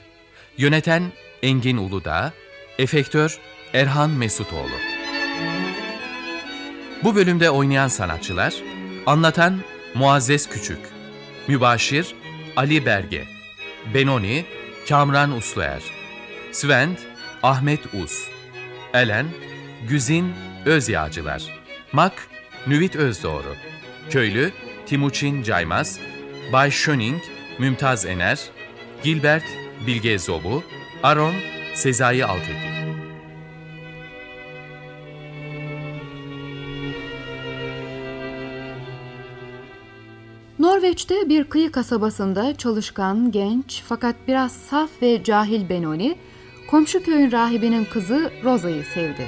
Yöneten 0.58 1.02
Engin 1.42 1.76
Uludağ 1.76 2.32
Efektör 2.78 3.38
Erhan 3.74 4.10
Mesutoğlu. 4.10 4.78
Bu 7.04 7.14
bölümde 7.14 7.50
oynayan 7.50 7.88
sanatçılar 7.88 8.54
Anlatan 9.06 9.60
Muazzez 9.94 10.48
Küçük 10.48 10.80
Mübaşir 11.46 12.14
Ali 12.56 12.86
Berge 12.86 13.24
Benoni 13.94 14.57
Kamran 14.88 15.32
Usluer 15.32 15.82
Svend 16.52 16.96
Ahmet 17.42 17.94
Uz 17.94 18.28
Elen 18.94 19.26
Güzin 19.88 20.32
Özyağcılar 20.66 21.42
Mak 21.92 22.28
Nüvit 22.66 22.96
Özdoğru 22.96 23.54
Köylü 24.10 24.52
Timuçin 24.86 25.42
Caymaz 25.42 25.98
Bay 26.52 26.70
Schöning 26.70 27.22
Mümtaz 27.58 28.06
Ener 28.06 28.40
Gilbert 29.02 29.44
Bilge 29.86 30.18
Zobu 30.18 30.64
Aron 31.02 31.34
Sezai 31.74 32.24
Altekin 32.24 32.77
Norveç'te 40.88 41.28
bir 41.28 41.44
kıyı 41.44 41.72
kasabasında 41.72 42.54
çalışkan, 42.56 43.30
genç 43.32 43.82
fakat 43.86 44.16
biraz 44.28 44.52
saf 44.52 44.90
ve 45.02 45.24
cahil 45.24 45.68
Benoni, 45.68 46.16
komşu 46.70 47.02
köyün 47.02 47.32
rahibinin 47.32 47.84
kızı 47.84 48.30
Rosa'yı 48.44 48.84
sevdi. 48.84 49.26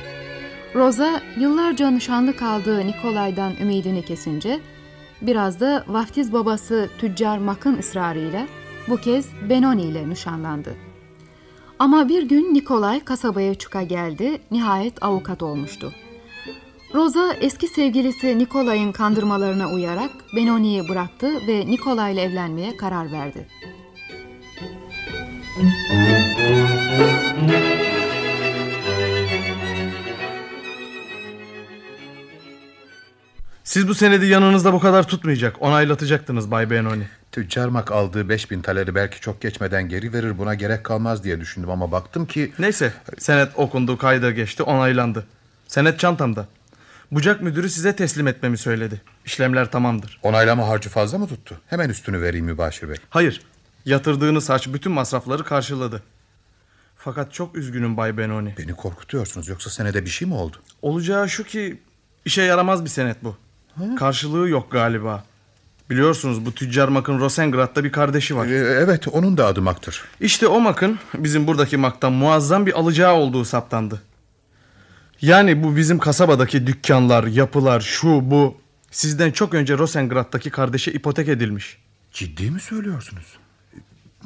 Rosa, 0.75 1.21
yıllarca 1.37 1.91
nişanlı 1.91 2.37
kaldığı 2.37 2.87
Nikolay'dan 2.87 3.53
ümidini 3.63 4.05
kesince, 4.05 4.61
biraz 5.23 5.61
da 5.61 5.85
vaftiz 5.89 6.33
babası 6.33 6.91
tüccar 6.99 7.39
Mak'ın 7.39 7.79
ısrarıyla 7.79 8.47
bu 8.89 8.97
kez 8.97 9.29
Benoni 9.49 9.83
ile 9.83 10.11
nişanlandı. 10.11 10.75
Ama 11.79 12.09
bir 12.09 12.23
gün 12.23 12.55
Nikolay 12.55 13.01
kasabaya 13.01 13.55
çıka 13.55 13.83
geldi, 13.83 14.41
nihayet 14.51 15.03
avukat 15.03 15.43
olmuştu. 15.43 15.93
Rosa 16.95 17.35
eski 17.41 17.69
sevgilisi 17.69 18.39
Nikolay'ın 18.39 18.93
kandırmalarına 18.93 19.69
uyarak 19.69 20.11
Benoni'yi 20.37 20.89
bıraktı 20.89 21.47
ve 21.47 21.67
Nikolay 21.67 22.13
ile 22.13 22.23
evlenmeye 22.23 22.77
karar 22.77 23.13
verdi. 23.13 23.47
Siz 33.65 33.89
bu 33.89 33.95
senedi 33.95 34.27
yanınızda 34.27 34.73
bu 34.73 34.81
kadar 34.81 35.09
tutmayacak. 35.09 35.63
Onaylatacaktınız 35.63 36.51
Bay 36.51 36.71
Benoni. 36.71 37.09
Tüccar 37.33 37.69
mak 37.69 37.93
aldığı 37.93 38.29
5000 38.29 38.63
taleri 38.63 38.95
belki 38.95 39.21
çok 39.21 39.41
geçmeden 39.41 39.89
geri 39.89 40.13
verir 40.13 40.39
buna 40.39 40.55
gerek 40.55 40.85
kalmaz 40.85 41.25
diye 41.25 41.41
düşündüm 41.41 41.71
ama 41.71 41.93
baktım 41.93 42.27
ki... 42.27 42.53
Neyse 42.59 42.93
senet 43.19 43.49
okundu 43.57 43.99
kayda 43.99 44.31
geçti 44.31 44.63
onaylandı. 44.63 45.27
Senet 45.67 45.99
çantamda. 45.99 46.47
Bucak 47.13 47.43
müdürü 47.43 47.71
size 47.71 47.97
teslim 47.97 48.27
etmemi 48.27 48.59
söyledi. 48.59 49.01
İşlemler 49.25 49.71
tamamdır. 49.71 50.21
Onaylama 50.23 50.69
harcı 50.69 50.89
fazla 50.89 51.19
mı 51.19 51.27
tuttu? 51.29 51.61
Hemen 51.67 51.89
üstünü 51.89 52.23
vereyim 52.23 52.47
Mübaşir 52.47 52.89
Bey. 52.89 52.97
Hayır. 53.11 53.41
Yatırdığınız 53.85 54.51
harç 54.51 54.69
bütün 54.69 54.93
masrafları 54.93 55.45
karşıladı. 55.45 56.03
Fakat 56.97 57.33
çok 57.33 57.57
üzgünüm 57.57 57.97
Bay 57.97 58.19
Benoni. 58.19 58.55
Beni 58.59 58.73
korkutuyorsunuz 58.73 59.49
yoksa 59.49 59.71
senede 59.71 60.05
bir 60.05 60.11
şey 60.11 60.29
mi 60.29 60.35
oldu? 60.35 60.57
Olacağı 60.83 61.29
şu 61.29 61.45
ki 61.45 61.81
işe 62.25 62.43
yaramaz 62.43 62.85
bir 62.85 62.91
senet 62.91 63.25
bu. 63.25 63.37
Karşılığı 63.99 64.49
yok 64.49 64.73
galiba. 64.73 65.25
Biliyorsunuz 65.91 66.47
bu 66.47 66.53
tüccar 66.53 66.89
Mak'ın 66.89 67.21
Rosengrad'da 67.21 67.85
bir 67.85 67.93
kardeşi 67.93 68.37
var. 68.37 68.47
Ee, 68.47 68.51
evet 68.57 69.09
onun 69.09 69.37
da 69.37 69.47
adı 69.47 69.63
Mak'tır. 69.63 70.05
İşte 70.21 70.47
o 70.47 70.61
Mak'ın 70.61 70.99
bizim 71.15 71.47
buradaki 71.47 71.77
Mak'tan 71.77 72.13
muazzam 72.13 72.67
bir 72.67 72.79
alacağı 72.79 73.15
olduğu 73.15 73.45
saptandı. 73.45 74.03
Yani 75.23 75.63
bu 75.63 75.77
bizim 75.77 75.99
kasabadaki 75.99 76.67
dükkanlar, 76.67 77.25
yapılar, 77.25 77.81
şu 77.81 78.31
bu 78.31 78.57
sizden 78.91 79.31
çok 79.31 79.55
önce 79.55 79.79
Rosengrad'daki 79.79 80.51
kardeşe 80.51 80.93
ipotek 80.93 81.29
edilmiş. 81.29 81.79
Ciddi 82.13 82.51
mi 82.51 82.61
söylüyorsunuz? 82.61 83.39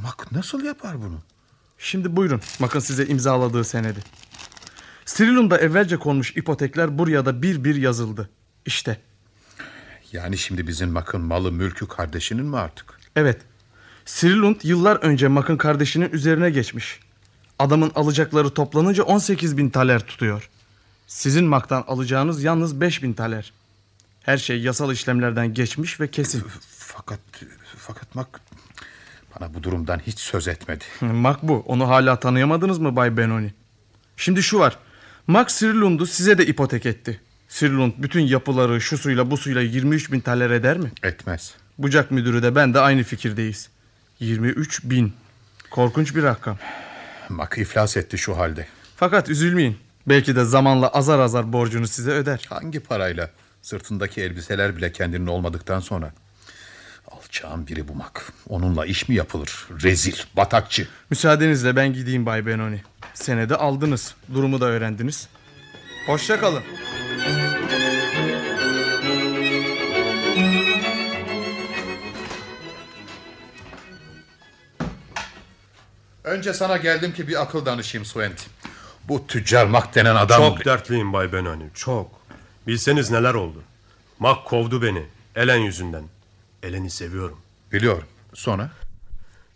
Mak 0.02 0.32
nasıl 0.32 0.64
yapar 0.64 1.02
bunu? 1.02 1.18
Şimdi 1.78 2.16
buyurun 2.16 2.40
bakın 2.60 2.80
size 2.80 3.06
imzaladığı 3.06 3.64
senedi. 3.64 3.98
Strilum'da 5.04 5.58
evvelce 5.58 5.96
konmuş 5.96 6.36
ipotekler 6.36 6.98
buraya 6.98 7.26
da 7.26 7.42
bir 7.42 7.64
bir 7.64 7.74
yazıldı. 7.74 8.30
İşte. 8.66 9.00
Yani 10.12 10.38
şimdi 10.38 10.66
bizim 10.66 10.90
Mak'ın 10.90 11.20
malı 11.20 11.52
mülkü 11.52 11.88
kardeşinin 11.88 12.46
mi 12.46 12.56
artık? 12.56 13.00
Evet. 13.16 13.40
Strilund 14.04 14.56
yıllar 14.62 14.96
önce 14.96 15.28
Mak'ın 15.28 15.56
kardeşinin 15.56 16.10
üzerine 16.12 16.50
geçmiş. 16.50 17.00
Adamın 17.58 17.92
alacakları 17.94 18.50
toplanınca 18.50 19.02
18 19.02 19.56
bin 19.56 19.70
taler 19.70 20.06
tutuyor. 20.06 20.50
Sizin 21.14 21.44
Mak'tan 21.44 21.84
alacağınız 21.86 22.42
yalnız 22.42 22.80
5 22.80 23.02
bin 23.02 23.12
taler. 23.12 23.52
Her 24.22 24.38
şey 24.38 24.60
yasal 24.60 24.92
işlemlerden 24.92 25.54
geçmiş 25.54 26.00
ve 26.00 26.10
kesin. 26.10 26.44
Fakat 26.78 27.20
fakat 27.78 28.14
Mak 28.14 28.40
bana 29.34 29.54
bu 29.54 29.62
durumdan 29.62 29.98
hiç 29.98 30.18
söz 30.18 30.48
etmedi. 30.48 30.84
Mak 31.00 31.42
bu. 31.42 31.64
Onu 31.66 31.88
hala 31.88 32.20
tanıyamadınız 32.20 32.78
mı 32.78 32.96
Bay 32.96 33.16
Benoni? 33.16 33.54
Şimdi 34.16 34.42
şu 34.42 34.58
var. 34.58 34.78
Mak 35.26 35.50
Sirlund'u 35.50 36.06
size 36.06 36.38
de 36.38 36.46
ipotek 36.46 36.86
etti. 36.86 37.20
Sirlund 37.48 37.92
bütün 37.98 38.20
yapıları 38.20 38.80
şu 38.80 38.98
suyla 38.98 39.30
bu 39.30 39.36
suyla 39.36 39.62
23 39.62 40.12
bin 40.12 40.20
taler 40.20 40.50
eder 40.50 40.78
mi? 40.78 40.92
Etmez. 41.02 41.54
Bucak 41.78 42.10
müdürü 42.10 42.42
de 42.42 42.54
ben 42.54 42.74
de 42.74 42.80
aynı 42.80 43.02
fikirdeyiz. 43.02 43.68
23 44.20 44.84
bin. 44.84 45.12
Korkunç 45.70 46.14
bir 46.14 46.22
rakam. 46.22 46.58
Mak 47.28 47.58
iflas 47.58 47.96
etti 47.96 48.18
şu 48.18 48.36
halde. 48.36 48.66
Fakat 48.96 49.28
üzülmeyin. 49.28 49.83
Belki 50.06 50.36
de 50.36 50.44
zamanla 50.44 50.88
azar 50.88 51.18
azar 51.18 51.52
borcunu 51.52 51.88
size 51.88 52.10
öder. 52.10 52.46
Hangi 52.48 52.80
parayla? 52.80 53.30
Sırtındaki 53.62 54.20
elbiseler 54.22 54.76
bile 54.76 54.92
kendinin 54.92 55.26
olmadıktan 55.26 55.80
sonra. 55.80 56.12
Alçağın 57.10 57.66
biri 57.66 57.88
bu 57.88 57.94
Mak. 57.94 58.32
Onunla 58.48 58.86
iş 58.86 59.08
mi 59.08 59.14
yapılır? 59.14 59.66
Rezil, 59.82 60.16
batakçı. 60.36 60.88
Müsaadenizle 61.10 61.76
ben 61.76 61.92
gideyim 61.92 62.26
Bay 62.26 62.46
Benoni. 62.46 62.82
Senede 63.14 63.56
aldınız. 63.56 64.14
Durumu 64.34 64.60
da 64.60 64.66
öğrendiniz. 64.66 65.28
Hoşça 66.06 66.40
kalın. 66.40 66.62
Önce 76.24 76.52
sana 76.54 76.76
geldim 76.76 77.12
ki 77.12 77.28
bir 77.28 77.42
akıl 77.42 77.66
danışayım 77.66 78.04
Swent. 78.04 78.46
Bu 79.08 79.26
tüccar 79.26 79.66
Mak 79.66 79.94
denen 79.94 80.14
adam... 80.14 80.42
Çok 80.42 80.64
dertliyim 80.64 81.12
Bay 81.12 81.32
Benoni 81.32 81.64
çok. 81.74 82.10
Bilseniz 82.66 83.10
neler 83.10 83.34
oldu. 83.34 83.62
Mak 84.18 84.44
kovdu 84.46 84.82
beni. 84.82 85.06
Elen 85.36 85.56
yüzünden. 85.56 86.04
Elen'i 86.62 86.90
seviyorum. 86.90 87.40
Biliyorum. 87.72 88.08
Sonra? 88.34 88.70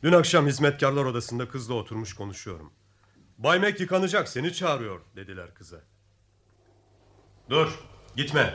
Dün 0.03 0.13
akşam 0.13 0.47
hizmetkarlar 0.47 1.05
odasında 1.05 1.49
kızla 1.49 1.75
oturmuş 1.75 2.13
konuşuyorum. 2.15 2.71
Bay 3.39 3.59
Mac 3.59 3.83
yıkanacak 3.83 4.29
seni 4.29 4.53
çağırıyor 4.53 5.01
dediler 5.17 5.55
kıza. 5.55 5.77
Dur 7.51 7.69
gitme. 8.17 8.55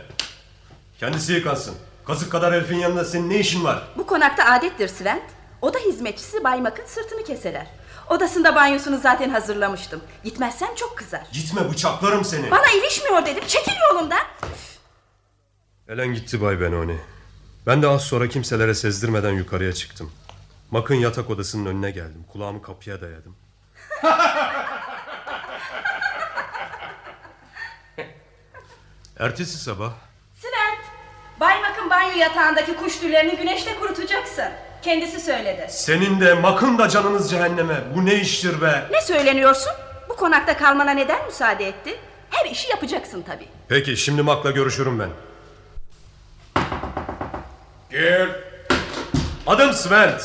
Kendisi 1.00 1.34
yıkansın. 1.34 1.76
Kazık 2.06 2.32
kadar 2.32 2.54
herifin 2.54 2.78
yanında 2.78 3.06
senin 3.06 3.30
ne 3.30 3.40
işin 3.40 3.64
var? 3.64 3.84
Bu 3.98 4.06
konakta 4.06 4.46
adettir 4.46 4.88
Svent. 4.88 5.24
Oda 5.62 5.78
hizmetçisi 5.80 6.44
Bay 6.44 6.62
Mak'ın 6.62 6.86
sırtını 6.86 7.24
keseler. 7.24 7.68
Odasında 8.10 8.56
banyosunu 8.56 8.98
zaten 9.00 9.30
hazırlamıştım. 9.30 10.02
Gitmezsen 10.24 10.76
çok 10.76 10.98
kızar. 10.98 11.22
Gitme 11.34 11.70
bıçaklarım 11.70 12.26
seni. 12.26 12.52
Bana 12.52 12.72
ilişmiyor 12.72 13.26
dedim. 13.26 13.44
Çekil 13.48 13.74
yolumdan. 13.92 14.22
Elen 15.90 16.14
gitti 16.14 16.42
Bay 16.42 16.62
Benoni. 16.62 16.98
Ben 17.68 17.82
de 17.82 17.88
az 17.88 18.02
sonra 18.04 18.28
kimselere 18.30 18.74
sezdirmeden 18.74 19.32
yukarıya 19.32 19.74
çıktım. 19.74 20.12
Mak'ın 20.72 20.96
yatak 20.96 21.30
odasının 21.30 21.66
önüne 21.66 21.92
geldim. 21.92 22.26
Kulağımı 22.32 22.62
kapıya 22.62 23.02
dayadım. 23.02 23.36
Ertesi 29.20 29.58
sabah 29.58 29.92
Svent, 30.42 30.80
Bay 31.40 31.62
Mak'ın 31.62 31.90
banyo 31.90 32.18
yatağındaki 32.18 32.76
kuş 32.76 33.00
tüylerini 33.00 33.38
güneşte 33.38 33.80
kurutacaksın. 33.80 34.50
Kendisi 34.84 35.20
söyledi. 35.20 35.66
senin 35.70 36.22
de 36.22 36.34
Mak'ın 36.34 36.78
da 36.78 36.90
canınız 36.90 37.32
cehenneme. 37.32 37.76
Bu 37.96 38.06
ne 38.06 38.16
iştir 38.16 38.62
be? 38.62 38.84
Ne 38.92 39.02
söyleniyorsun? 39.02 39.72
Bu 40.10 40.16
konakta 40.16 40.58
kalmana 40.58 40.92
neden 40.92 41.26
müsaade 41.26 41.68
etti? 41.68 42.00
Her 42.30 42.52
işi 42.52 42.70
yapacaksın 42.70 43.22
tabii. 43.22 43.48
Peki 43.70 43.98
şimdi 43.98 44.22
Mak'la 44.22 44.52
görüşürüm 44.52 45.00
ben. 45.00 45.10
Gel. 47.92 48.28
Adım 49.48 49.74
Svent. 49.74 50.22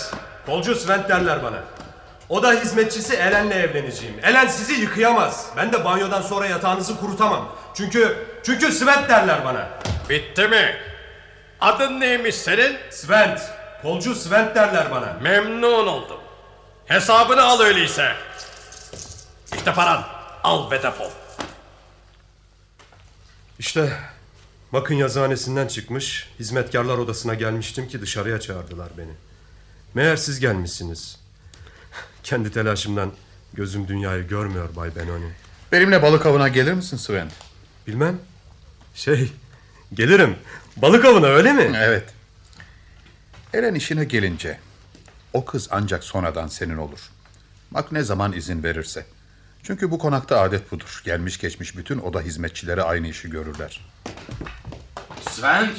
Kolcu 0.46 0.74
Svent 0.74 1.08
derler 1.08 1.42
bana. 1.42 1.58
O 2.28 2.42
da 2.42 2.52
hizmetçisi 2.52 3.14
Elen'le 3.16 3.50
evleneceğim. 3.50 4.14
Elen 4.22 4.46
sizi 4.46 4.72
yıkayamaz. 4.80 5.46
Ben 5.56 5.72
de 5.72 5.84
banyodan 5.84 6.22
sonra 6.22 6.46
yatağınızı 6.46 6.96
kurutamam. 7.00 7.48
Çünkü 7.74 8.26
çünkü 8.42 8.72
Svent 8.72 9.08
derler 9.08 9.44
bana. 9.44 9.68
Bitti 10.08 10.48
mi? 10.48 10.76
Adın 11.60 12.00
neymiş 12.00 12.34
senin? 12.34 12.76
Svent. 12.90 13.40
Kolcu 13.82 14.14
Svent 14.14 14.54
derler 14.54 14.90
bana. 14.90 15.16
Memnun 15.22 15.86
oldum. 15.86 16.20
Hesabını 16.86 17.42
al 17.42 17.60
öyleyse. 17.60 18.12
İşte 19.54 19.74
paran. 19.74 20.04
Al 20.44 20.70
ve 20.70 20.82
defol. 20.82 21.10
İşte 23.58 23.92
Mak'ın 24.72 24.94
yazıhanesinden 24.94 25.66
çıkmış, 25.66 26.28
hizmetkarlar 26.38 26.98
odasına 26.98 27.34
gelmiştim 27.34 27.88
ki 27.88 28.00
dışarıya 28.00 28.40
çağırdılar 28.40 28.88
beni. 28.98 29.12
Meğer 29.94 30.16
siz 30.16 30.40
gelmişsiniz. 30.40 31.20
Kendi 32.22 32.52
telaşımdan 32.52 33.12
gözüm 33.52 33.88
dünyayı 33.88 34.28
görmüyor 34.28 34.76
Bay 34.76 34.96
Benoni. 34.96 35.30
Benimle 35.72 36.02
balık 36.02 36.26
avına 36.26 36.48
gelir 36.48 36.72
misin 36.72 36.96
Svent? 36.96 37.32
Bilmem. 37.86 38.18
Şey, 38.94 39.32
gelirim. 39.94 40.36
Balık 40.76 41.04
avına 41.04 41.26
öyle 41.26 41.52
mi? 41.52 41.72
Evet. 41.76 42.04
Eren 43.54 43.74
işine 43.74 44.04
gelince 44.04 44.58
o 45.32 45.44
kız 45.44 45.68
ancak 45.70 46.04
sonradan 46.04 46.46
senin 46.46 46.76
olur. 46.76 47.00
Mak 47.70 47.92
ne 47.92 48.02
zaman 48.02 48.32
izin 48.32 48.62
verirse. 48.62 49.06
Çünkü 49.62 49.90
bu 49.90 49.98
konakta 49.98 50.40
adet 50.40 50.72
budur. 50.72 51.02
Gelmiş 51.04 51.38
geçmiş 51.38 51.76
bütün 51.76 51.98
oda 51.98 52.20
hizmetçileri 52.20 52.82
aynı 52.82 53.08
işi 53.08 53.30
görürler. 53.30 53.80
Sven, 55.30 55.70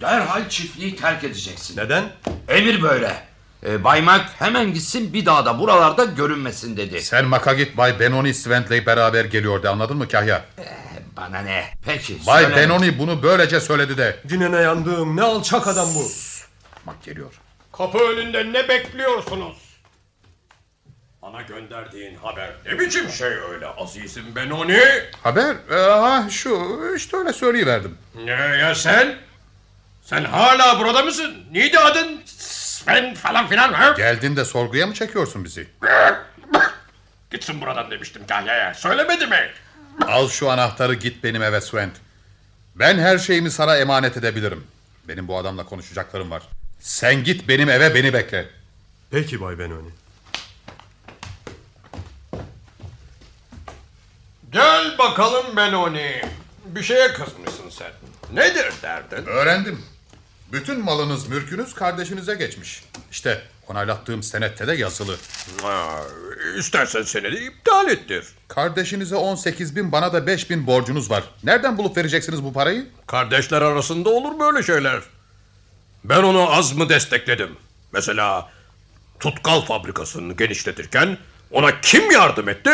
derhal 0.00 0.48
çiftliği 0.48 0.96
terk 0.96 1.24
edeceksin. 1.24 1.76
Neden? 1.76 2.04
Emir 2.48 2.82
böyle. 2.82 3.16
Ee, 3.66 3.84
Bay 3.84 4.02
Mac 4.02 4.24
hemen 4.38 4.74
gitsin 4.74 5.12
bir 5.12 5.26
daha 5.26 5.46
da 5.46 5.58
buralarda 5.58 6.04
görünmesin 6.04 6.76
dedi. 6.76 7.02
Sen 7.02 7.24
Mak'a 7.24 7.54
git 7.54 7.76
Bay 7.76 8.00
Benoni 8.00 8.34
Svent'le 8.34 8.86
beraber 8.86 9.24
geliyordu 9.24 9.68
anladın 9.68 9.96
mı 9.96 10.08
Kahya? 10.08 10.44
Bana 11.16 11.38
ne? 11.38 11.64
Peki. 11.86 12.26
Bay 12.26 12.42
söyle. 12.42 12.56
Benoni 12.56 12.98
bunu 12.98 13.22
böylece 13.22 13.60
söyledi 13.60 13.96
de. 13.96 14.16
Dinene 14.28 14.56
yandığım 14.56 15.16
ne 15.16 15.22
alçak 15.22 15.66
adam 15.66 15.88
bu. 15.94 16.31
Bak 16.86 17.02
geliyor. 17.04 17.40
Kapı 17.72 17.98
önünde 17.98 18.52
ne 18.52 18.68
bekliyorsunuz? 18.68 19.56
Bana 21.22 21.42
gönderdiğin 21.42 22.16
haber 22.16 22.50
ne 22.66 22.78
biçim 22.78 23.10
şey 23.10 23.28
öyle 23.28 23.66
azizim 23.66 24.36
Benoni? 24.36 24.80
Haber? 25.22 25.56
Ee, 25.70 25.74
ha, 25.74 26.26
şu 26.30 26.80
işte 26.96 27.16
öyle 27.16 27.32
söyleyiverdim. 27.32 27.98
Ne 28.14 28.30
ya 28.30 28.74
sen? 28.74 29.14
Sen 30.02 30.24
hala 30.24 30.80
burada 30.80 31.02
mısın? 31.02 31.44
Neydi 31.52 31.78
adın? 31.78 32.22
Sven 32.26 33.14
falan 33.14 33.46
filan 33.48 33.72
ha? 33.72 33.90
Geldin 33.96 34.36
de 34.36 34.44
sorguya 34.44 34.86
mı 34.86 34.94
çekiyorsun 34.94 35.44
bizi? 35.44 35.68
Gitsin 37.30 37.60
buradan 37.60 37.90
demiştim 37.90 38.26
Kahya'ya. 38.26 38.74
Söylemedi 38.74 39.26
mi? 39.26 39.50
Al 40.06 40.28
şu 40.28 40.50
anahtarı 40.50 40.94
git 40.94 41.24
benim 41.24 41.42
eve 41.42 41.60
Swent. 41.60 41.92
Ben 42.74 42.98
her 42.98 43.18
şeyimi 43.18 43.50
sana 43.50 43.76
emanet 43.76 44.16
edebilirim. 44.16 44.66
Benim 45.08 45.28
bu 45.28 45.38
adamla 45.38 45.64
konuşacaklarım 45.64 46.30
var. 46.30 46.42
Sen 46.82 47.24
git 47.24 47.48
benim 47.48 47.68
eve 47.70 47.94
beni 47.94 48.12
bekle. 48.12 48.48
Peki 49.10 49.40
Bay 49.40 49.58
Benoni. 49.58 49.88
Gel 54.52 54.98
bakalım 54.98 55.56
Benoni. 55.56 56.22
Bir 56.64 56.82
şeye 56.82 57.12
kızmışsın 57.12 57.70
sen. 57.70 57.92
Nedir 58.32 58.72
derdin? 58.82 59.26
Öğrendim. 59.26 59.82
Bütün 60.52 60.84
malınız 60.84 61.28
mülkünüz 61.28 61.74
kardeşinize 61.74 62.34
geçmiş. 62.34 62.84
İşte 63.10 63.42
onaylattığım 63.68 64.22
senette 64.22 64.66
de 64.66 64.72
yazılı. 64.72 65.16
Ha, 65.62 66.02
istersen 66.58 67.02
senedi 67.02 67.34
iptal 67.36 67.90
ettir. 67.90 68.26
Kardeşinize 68.48 69.16
18 69.16 69.76
bin 69.76 69.92
bana 69.92 70.12
da 70.12 70.26
5 70.26 70.50
bin 70.50 70.66
borcunuz 70.66 71.10
var. 71.10 71.24
Nereden 71.44 71.78
bulup 71.78 71.96
vereceksiniz 71.96 72.44
bu 72.44 72.52
parayı? 72.52 72.86
Kardeşler 73.06 73.62
arasında 73.62 74.08
olur 74.10 74.40
böyle 74.40 74.62
şeyler. 74.62 75.02
Ben 76.04 76.22
onu 76.22 76.52
az 76.52 76.72
mı 76.72 76.88
destekledim? 76.88 77.50
Mesela 77.92 78.50
tutkal 79.20 79.60
fabrikasını 79.60 80.32
genişletirken 80.36 81.18
ona 81.50 81.80
kim 81.80 82.10
yardım 82.10 82.48
etti? 82.48 82.70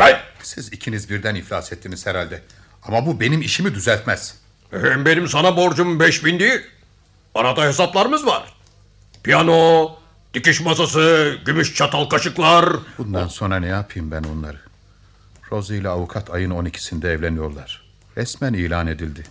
Ben. 0.00 0.20
Siz 0.42 0.72
ikiniz 0.72 1.10
birden 1.10 1.34
iflas 1.34 1.72
ettiniz 1.72 2.06
herhalde. 2.06 2.42
Ama 2.82 3.06
bu 3.06 3.20
benim 3.20 3.40
işimi 3.42 3.74
düzeltmez. 3.74 4.34
Hem 4.70 5.04
benim 5.06 5.28
sana 5.28 5.56
borcum 5.56 6.00
beş 6.00 6.24
bin 6.24 6.38
değil. 6.40 6.60
Arada 7.34 7.64
hesaplarımız 7.64 8.26
var. 8.26 8.52
Piyano, 9.22 9.90
dikiş 10.34 10.60
masası, 10.60 11.36
gümüş 11.44 11.74
çatal 11.74 12.04
kaşıklar. 12.04 12.68
Bundan 12.98 13.28
sonra 13.28 13.56
ne 13.56 13.66
yapayım 13.66 14.10
ben 14.10 14.22
onları? 14.24 14.58
Rosie 15.52 15.76
ile 15.76 15.88
avukat 15.88 16.30
ayın 16.30 16.50
12'sinde 16.50 17.08
evleniyorlar. 17.08 17.82
Resmen 18.16 18.52
ilan 18.52 18.86
edildi. 18.86 19.24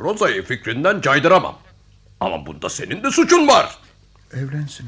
Roza'yı 0.00 0.42
fikrinden 0.44 1.00
caydıramam. 1.00 1.58
Ama 2.20 2.46
bunda 2.46 2.68
senin 2.70 3.02
de 3.02 3.10
suçun 3.10 3.48
var. 3.48 3.78
Evlensin. 4.32 4.86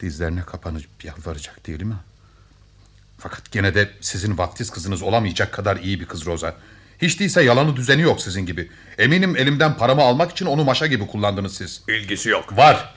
Dizlerine 0.00 0.42
kapanıp 0.42 1.04
yalvaracak 1.04 1.66
değil 1.66 1.82
mi? 1.82 1.96
Fakat 3.18 3.52
gene 3.52 3.74
de 3.74 3.90
sizin 4.00 4.38
vaftiz 4.38 4.70
kızınız 4.70 5.02
olamayacak 5.02 5.52
kadar 5.52 5.76
iyi 5.76 6.00
bir 6.00 6.06
kız 6.06 6.26
Rosa. 6.26 6.54
Hiç 7.02 7.20
değilse 7.20 7.42
yalanı 7.42 7.76
düzeni 7.76 8.02
yok 8.02 8.20
sizin 8.20 8.46
gibi. 8.46 8.70
Eminim 8.98 9.36
elimden 9.36 9.76
paramı 9.76 10.02
almak 10.02 10.30
için 10.30 10.46
onu 10.46 10.64
maşa 10.64 10.86
gibi 10.86 11.06
kullandınız 11.06 11.56
siz. 11.56 11.82
İlgisi 11.88 12.28
yok. 12.28 12.56
Var. 12.56 12.94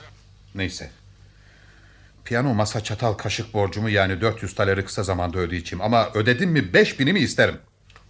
Neyse. 0.54 0.90
Piyano, 2.24 2.54
masa, 2.54 2.80
çatal, 2.84 3.12
kaşık 3.12 3.54
borcumu 3.54 3.90
yani 3.90 4.20
400 4.20 4.54
taleri 4.54 4.84
kısa 4.84 5.02
zamanda 5.02 5.38
ödeyeceğim. 5.38 5.82
Ama 5.82 6.08
ödedim 6.14 6.50
mi 6.50 6.58
5000'imi 6.58 7.18
isterim. 7.18 7.58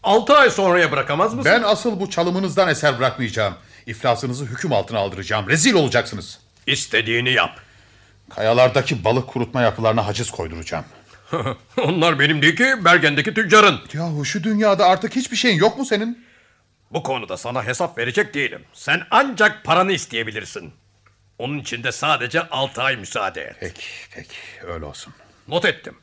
Altı 0.03 0.37
ay 0.37 0.51
sonraya 0.51 0.91
bırakamaz 0.93 1.35
mısın? 1.35 1.53
Ben 1.55 1.63
asıl 1.63 2.01
bu 2.01 2.11
çalımınızdan 2.11 2.69
eser 2.69 2.99
bırakmayacağım. 2.99 3.55
İflasınızı 3.87 4.45
hüküm 4.45 4.73
altına 4.73 4.99
aldıracağım. 4.99 5.49
Rezil 5.49 5.75
olacaksınız. 5.75 6.39
İstediğini 6.67 7.31
yap. 7.31 7.61
Kayalardaki 8.31 9.05
balık 9.05 9.29
kurutma 9.29 9.63
yapılarına 9.63 10.07
haciz 10.07 10.31
koyduracağım. 10.31 10.85
Onlar 11.79 12.19
benim 12.19 12.43
değil 12.43 12.57
ki 12.57 12.85
Bergen'deki 12.85 13.35
tüccarın. 13.35 13.81
Yahu 13.93 14.25
şu 14.25 14.45
dünyada 14.45 14.87
artık 14.87 15.17
hiçbir 15.17 15.37
şeyin 15.37 15.57
yok 15.57 15.79
mu 15.79 15.85
senin? 15.85 16.27
Bu 16.93 17.03
konuda 17.03 17.37
sana 17.37 17.65
hesap 17.65 17.99
verecek 17.99 18.35
değilim. 18.35 18.65
Sen 18.73 19.03
ancak 19.11 19.65
paranı 19.65 19.93
isteyebilirsin. 19.93 20.73
Onun 21.39 21.59
için 21.59 21.83
de 21.85 21.93
sadece 21.93 22.49
altı 22.49 22.83
ay 22.83 22.97
müsaade 22.97 23.41
et. 23.41 23.57
Peki, 23.61 23.87
peki. 24.15 24.37
Öyle 24.67 24.85
olsun. 24.85 25.15
Not 25.49 25.65
ettim. 25.65 25.97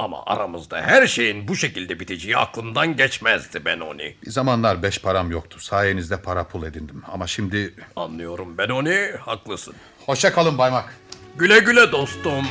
Ama 0.00 0.22
aramızda 0.26 0.82
her 0.82 1.06
şeyin 1.06 1.48
bu 1.48 1.56
şekilde 1.56 2.00
biteceği 2.00 2.36
aklımdan 2.36 2.96
geçmezdi 2.96 3.64
Benoni. 3.64 4.16
Bir 4.26 4.30
zamanlar 4.30 4.82
beş 4.82 4.98
param 4.98 5.30
yoktu. 5.30 5.60
Sayenizde 5.60 6.16
para 6.22 6.44
pul 6.44 6.62
edindim. 6.62 7.02
Ama 7.12 7.26
şimdi... 7.26 7.74
Anlıyorum 7.96 8.58
Benoni, 8.58 9.10
haklısın. 9.20 9.74
Hoşça 10.06 10.32
kalın 10.32 10.58
Baymak. 10.58 10.94
Güle 11.36 11.58
güle 11.58 11.92
dostum. 11.92 12.46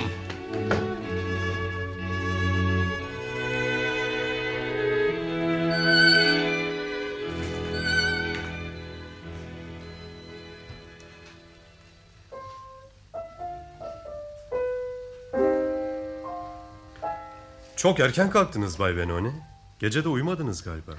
Çok 17.79 17.99
erken 17.99 18.29
kalktınız 18.29 18.79
Bay 18.79 18.97
Benoni. 18.97 19.31
Gece 19.79 20.03
de 20.03 20.09
uyumadınız 20.09 20.63
galiba. 20.63 20.91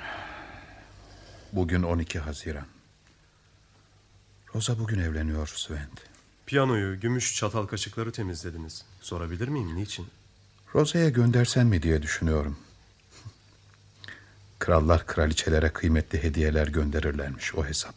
Bugün 1.53 1.83
12 1.83 2.19
Haziran. 2.19 2.67
Rosa 4.55 4.79
bugün 4.79 4.99
evleniyor 4.99 5.47
Svend. 5.47 5.99
Piyanoyu, 6.47 7.01
gümüş 7.01 7.37
çatal 7.37 7.67
kaşıkları 7.67 8.13
temizlediniz. 8.13 8.85
Sorabilir 9.01 9.49
miyim 9.49 9.77
niçin? 9.77 10.07
Rosa'ya 10.75 11.09
göndersen 11.09 11.67
mi 11.67 11.83
diye 11.83 12.03
düşünüyorum. 12.03 12.59
Krallar 14.59 15.07
kraliçelere 15.07 15.69
kıymetli 15.69 16.23
hediyeler 16.23 16.69
gönderirlermiş 16.69 17.55
o 17.55 17.65
hesap. 17.65 17.95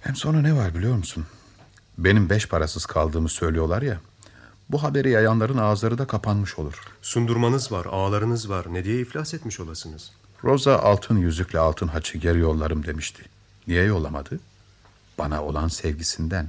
Hem 0.00 0.16
sonra 0.16 0.40
ne 0.40 0.56
var 0.56 0.74
biliyor 0.74 0.94
musun? 0.94 1.26
Benim 1.98 2.30
beş 2.30 2.48
parasız 2.48 2.86
kaldığımı 2.86 3.28
söylüyorlar 3.28 3.82
ya. 3.82 4.00
Bu 4.70 4.82
haberi 4.82 5.10
yayanların 5.10 5.58
ağızları 5.58 5.98
da 5.98 6.06
kapanmış 6.06 6.58
olur. 6.58 6.74
Sundurmanız 7.02 7.72
var, 7.72 7.86
ağlarınız 7.86 8.50
var. 8.50 8.66
Ne 8.70 8.84
diye 8.84 9.00
iflas 9.00 9.34
etmiş 9.34 9.60
olasınız? 9.60 10.10
Rosa 10.44 10.78
altın 10.78 11.16
yüzükle 11.16 11.58
altın 11.58 11.88
haçı 11.88 12.18
geri 12.18 12.38
yollarım 12.38 12.86
demişti. 12.86 13.22
Niye 13.66 13.84
yollamadı? 13.84 14.40
Bana 15.18 15.44
olan 15.44 15.68
sevgisinden. 15.68 16.48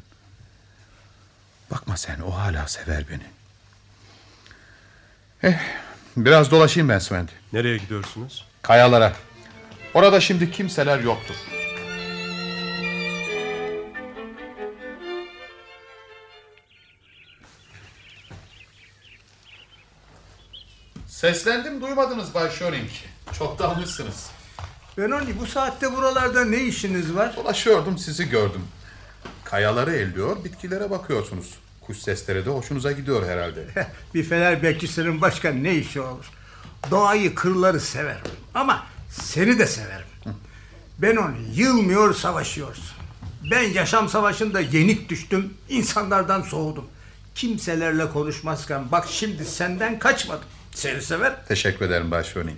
Bakma 1.71 1.97
sen 1.97 2.19
o 2.19 2.31
hala 2.31 2.67
sever 2.67 3.05
beni. 3.09 3.23
Eh, 5.43 5.59
biraz 6.17 6.51
dolaşayım 6.51 6.89
ben 6.89 6.99
Sven. 6.99 7.29
Nereye 7.53 7.77
gidiyorsunuz? 7.77 8.45
Kayalara. 8.61 9.13
Orada 9.93 10.19
şimdi 10.19 10.51
kimseler 10.51 10.99
yoktur. 10.99 11.35
Seslendim 21.21 21.81
duymadınız 21.81 22.33
Bay 22.33 22.49
Schöring. 22.49 22.89
Çok 23.37 23.59
dalmışsınız. 23.59 24.29
Benoni 24.97 25.39
bu 25.39 25.45
saatte 25.45 25.93
buralarda 25.97 26.45
ne 26.45 26.57
işiniz 26.57 27.15
var? 27.15 27.35
Dolaşıyordum 27.35 27.97
sizi 27.97 28.29
gördüm. 28.29 28.61
Kayaları 29.43 29.95
elliyor, 29.95 30.43
bitkilere 30.43 30.89
bakıyorsunuz. 30.89 31.55
Kuş 31.81 31.97
sesleri 31.97 32.45
de 32.45 32.49
hoşunuza 32.49 32.91
gidiyor 32.91 33.27
herhalde. 33.27 33.87
bir 34.13 34.23
fener 34.23 34.63
bekçisinin 34.63 35.21
başka 35.21 35.51
ne 35.51 35.75
işi 35.75 36.01
olur? 36.01 36.25
Doğayı, 36.91 37.35
kırları 37.35 37.79
severim. 37.79 38.31
Ama 38.53 38.83
seni 39.09 39.59
de 39.59 39.67
severim. 39.67 40.07
Benoni 40.97 41.37
yılmıyor 41.53 42.13
savaşıyorsun. 42.13 42.85
Ben 43.51 43.61
yaşam 43.61 44.09
savaşında 44.09 44.59
yenik 44.59 45.09
düştüm, 45.09 45.53
insanlardan 45.69 46.41
soğudum. 46.41 46.85
Kimselerle 47.35 48.09
konuşmazken 48.09 48.91
bak 48.91 49.07
şimdi 49.09 49.45
senden 49.45 49.99
kaçmadım. 49.99 50.47
Seni 50.75 51.01
sever. 51.01 51.45
Teşekkür 51.47 51.85
ederim 51.85 52.11
Schöning. 52.23 52.57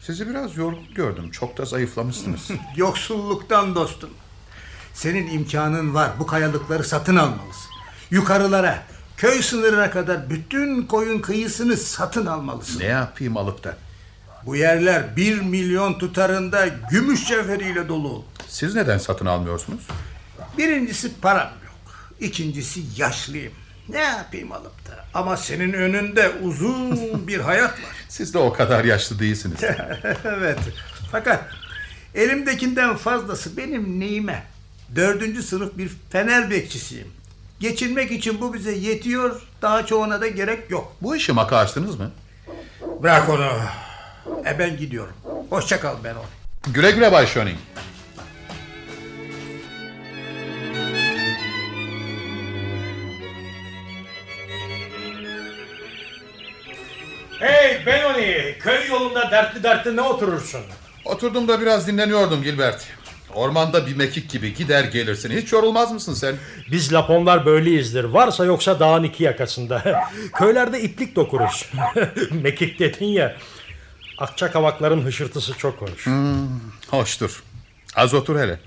Sizi 0.00 0.28
biraz 0.28 0.56
yorgun 0.56 0.94
gördüm. 0.94 1.30
Çok 1.30 1.58
da 1.58 1.64
zayıflamışsınız. 1.64 2.50
Yoksulluktan 2.76 3.74
dostum. 3.74 4.10
Senin 4.94 5.30
imkanın 5.30 5.94
var. 5.94 6.10
Bu 6.18 6.26
kayalıkları 6.26 6.84
satın 6.84 7.16
almalısın. 7.16 7.70
Yukarılara, 8.10 8.82
köy 9.16 9.42
sınırına 9.42 9.90
kadar 9.90 10.30
bütün 10.30 10.82
koyun 10.82 11.20
kıyısını 11.20 11.76
satın 11.76 12.26
almalısın. 12.26 12.80
ne 12.80 12.84
yapayım 12.84 13.36
alıp 13.36 13.64
da? 13.64 13.76
Bu 14.46 14.56
yerler 14.56 15.16
bir 15.16 15.40
milyon 15.40 15.98
tutarında 15.98 16.66
gümüş 16.90 17.28
cevheriyle 17.28 17.88
dolu. 17.88 18.24
Siz 18.48 18.74
neden 18.74 18.98
satın 18.98 19.26
almıyorsunuz? 19.26 19.80
Birincisi 20.58 21.20
param 21.20 21.50
yok. 21.64 22.12
İkincisi 22.20 22.80
yaşlıyım. 22.96 23.52
Ne 23.88 24.00
yapayım 24.00 24.52
alıp 24.52 24.86
da? 24.88 25.04
Ama 25.14 25.36
senin 25.36 25.72
önünde 25.72 26.30
uzun 26.42 26.98
bir 27.28 27.40
hayat 27.40 27.70
var. 27.72 27.96
Siz 28.08 28.34
de 28.34 28.38
o 28.38 28.52
kadar 28.52 28.84
yaşlı 28.84 29.18
değilsiniz. 29.18 29.60
evet. 30.24 30.58
Fakat 31.12 31.44
elimdekinden 32.14 32.96
fazlası 32.96 33.56
benim 33.56 34.00
neyime? 34.00 34.42
Dördüncü 34.96 35.42
sınıf 35.42 35.78
bir 35.78 35.90
fener 36.10 36.50
bekçisiyim. 36.50 37.08
Geçinmek 37.60 38.10
için 38.12 38.40
bu 38.40 38.54
bize 38.54 38.72
yetiyor. 38.72 39.42
Daha 39.62 39.86
çoğuna 39.86 40.20
da 40.20 40.26
gerek 40.26 40.70
yok. 40.70 40.96
Bu 41.02 41.16
işi 41.16 41.32
maka 41.32 41.56
açtınız 41.56 41.98
mı? 41.98 42.10
Bırak 43.02 43.28
onu. 43.28 43.50
E 44.46 44.58
ben 44.58 44.76
gidiyorum. 44.76 45.14
Hoşça 45.50 45.80
kal 45.80 45.96
ben 46.04 46.14
onu. 46.14 46.72
Güle 46.74 46.90
güle 46.90 47.12
Bay 47.12 47.26
Schöning. 47.26 47.58
Hey 57.44 57.86
Benoni, 57.86 58.54
köy 58.60 58.88
yolunda 58.88 59.30
dertli 59.30 59.62
dertli 59.62 59.96
ne 59.96 60.00
oturursun? 60.00 60.60
Oturdum 61.04 61.48
da 61.48 61.60
biraz 61.60 61.86
dinleniyordum 61.86 62.42
Gilbert. 62.42 62.86
Ormanda 63.34 63.86
bir 63.86 63.96
mekik 63.96 64.30
gibi 64.30 64.54
gider 64.54 64.84
gelirsin. 64.84 65.30
Hiç 65.30 65.52
yorulmaz 65.52 65.92
mısın 65.92 66.14
sen? 66.14 66.34
Biz 66.70 66.92
Laponlar 66.92 67.46
böyleyizdir. 67.46 68.04
Varsa 68.04 68.44
yoksa 68.44 68.80
dağın 68.80 69.02
iki 69.02 69.24
yakasında. 69.24 70.04
Köylerde 70.34 70.80
iplik 70.80 71.16
dokuruz. 71.16 71.72
Mekik 72.42 72.78
dedin 72.78 73.06
ya. 73.06 73.36
Akçakavakların 74.18 75.04
hışırtısı 75.04 75.58
çok 75.58 75.80
hoş. 75.80 76.06
Hmm, 76.06 76.60
hoştur. 76.90 77.42
Az 77.96 78.14
otur 78.14 78.40
hele. 78.40 78.60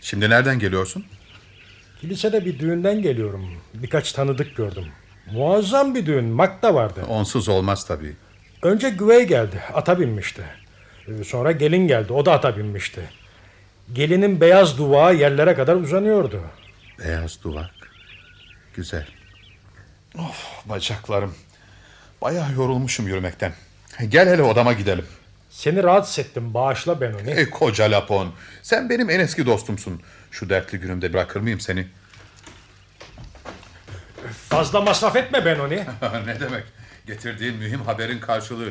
Şimdi 0.00 0.30
nereden 0.30 0.58
geliyorsun? 0.58 1.04
Kilisede 2.00 2.44
bir 2.44 2.58
düğünden 2.58 3.02
geliyorum. 3.02 3.50
Birkaç 3.74 4.12
tanıdık 4.12 4.56
gördüm. 4.56 4.84
Muazzam 5.32 5.94
bir 5.94 6.06
düğün. 6.06 6.24
Mak 6.24 6.62
da 6.62 6.74
vardı. 6.74 7.04
Onsuz 7.08 7.48
olmaz 7.48 7.86
tabii. 7.86 8.12
Önce 8.62 8.90
güvey 8.90 9.26
geldi. 9.26 9.62
Ata 9.74 10.00
binmişti. 10.00 10.42
Sonra 11.24 11.52
gelin 11.52 11.88
geldi. 11.88 12.12
O 12.12 12.26
da 12.26 12.32
ata 12.32 12.56
binmişti. 12.56 13.00
Gelinin 13.92 14.40
beyaz 14.40 14.78
duvağı 14.78 15.14
yerlere 15.14 15.54
kadar 15.54 15.74
uzanıyordu. 15.76 16.42
Beyaz 16.98 17.42
duvak. 17.44 17.70
Güzel. 18.74 19.06
Of 20.18 20.46
bacaklarım. 20.64 21.34
Bayağı 22.22 22.52
yorulmuşum 22.52 23.08
yürümekten. 23.08 23.52
Gel 24.08 24.28
hele 24.28 24.42
odama 24.42 24.72
gidelim. 24.72 25.04
Seni 25.50 25.82
rahatsız 25.82 26.18
ettim. 26.18 26.54
Bağışla 26.54 27.00
Benoni. 27.00 27.30
Ey 27.30 27.50
koca 27.50 27.84
Lapon. 27.90 28.32
Sen 28.62 28.90
benim 28.90 29.10
en 29.10 29.20
eski 29.20 29.46
dostumsun. 29.46 30.00
Şu 30.30 30.48
dertli 30.50 30.78
günümde 30.78 31.12
bırakır 31.12 31.40
mıyım 31.40 31.60
seni? 31.60 31.86
Fazla 34.48 34.80
masraf 34.80 35.16
etme 35.16 35.44
Benoni. 35.44 35.74
ne 36.26 36.40
demek? 36.40 36.64
Getirdiğin 37.06 37.56
mühim 37.56 37.80
haberin 37.80 38.18
karşılığı. 38.20 38.70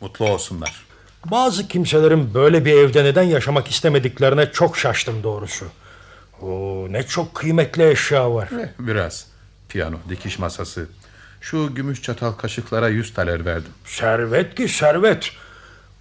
Mutlu 0.00 0.28
olsunlar. 0.30 0.86
Bazı 1.24 1.68
kimselerin 1.68 2.34
böyle 2.34 2.64
bir 2.64 2.72
evde 2.72 3.04
neden 3.04 3.22
yaşamak 3.22 3.68
istemediklerine 3.68 4.52
çok 4.52 4.76
şaştım 4.78 5.22
doğrusu. 5.22 5.66
Oo, 6.42 6.86
ne 6.90 7.02
çok 7.02 7.34
kıymetli 7.34 7.90
eşya 7.90 8.34
var. 8.34 8.48
Eh, 8.60 8.66
Biraz. 8.78 9.26
Piyano, 9.68 9.96
dikiş 10.08 10.38
masası. 10.38 10.86
Şu 11.40 11.74
gümüş 11.74 12.02
çatal 12.02 12.32
kaşıklara 12.32 12.88
yüz 12.88 13.14
taler 13.14 13.44
verdim. 13.44 13.72
Servet 13.84 14.54
ki 14.54 14.68
servet. 14.68 15.30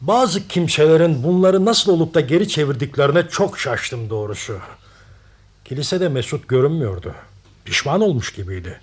Bazı 0.02 0.48
kimselerin 0.48 1.24
bunları 1.24 1.66
nasıl 1.66 1.92
olup 1.92 2.14
da 2.14 2.22
geri 2.22 2.48
çevirdiklerine 2.48 3.28
çok 3.28 3.60
şaştım 3.60 4.10
doğrusu. 4.10 4.60
Kilisede 5.66 6.10
Mesut 6.10 6.48
görünmüyordu. 6.48 7.16
Pişman 7.68 8.02
olmuş 8.02 8.34
gibiydi. 8.34 8.80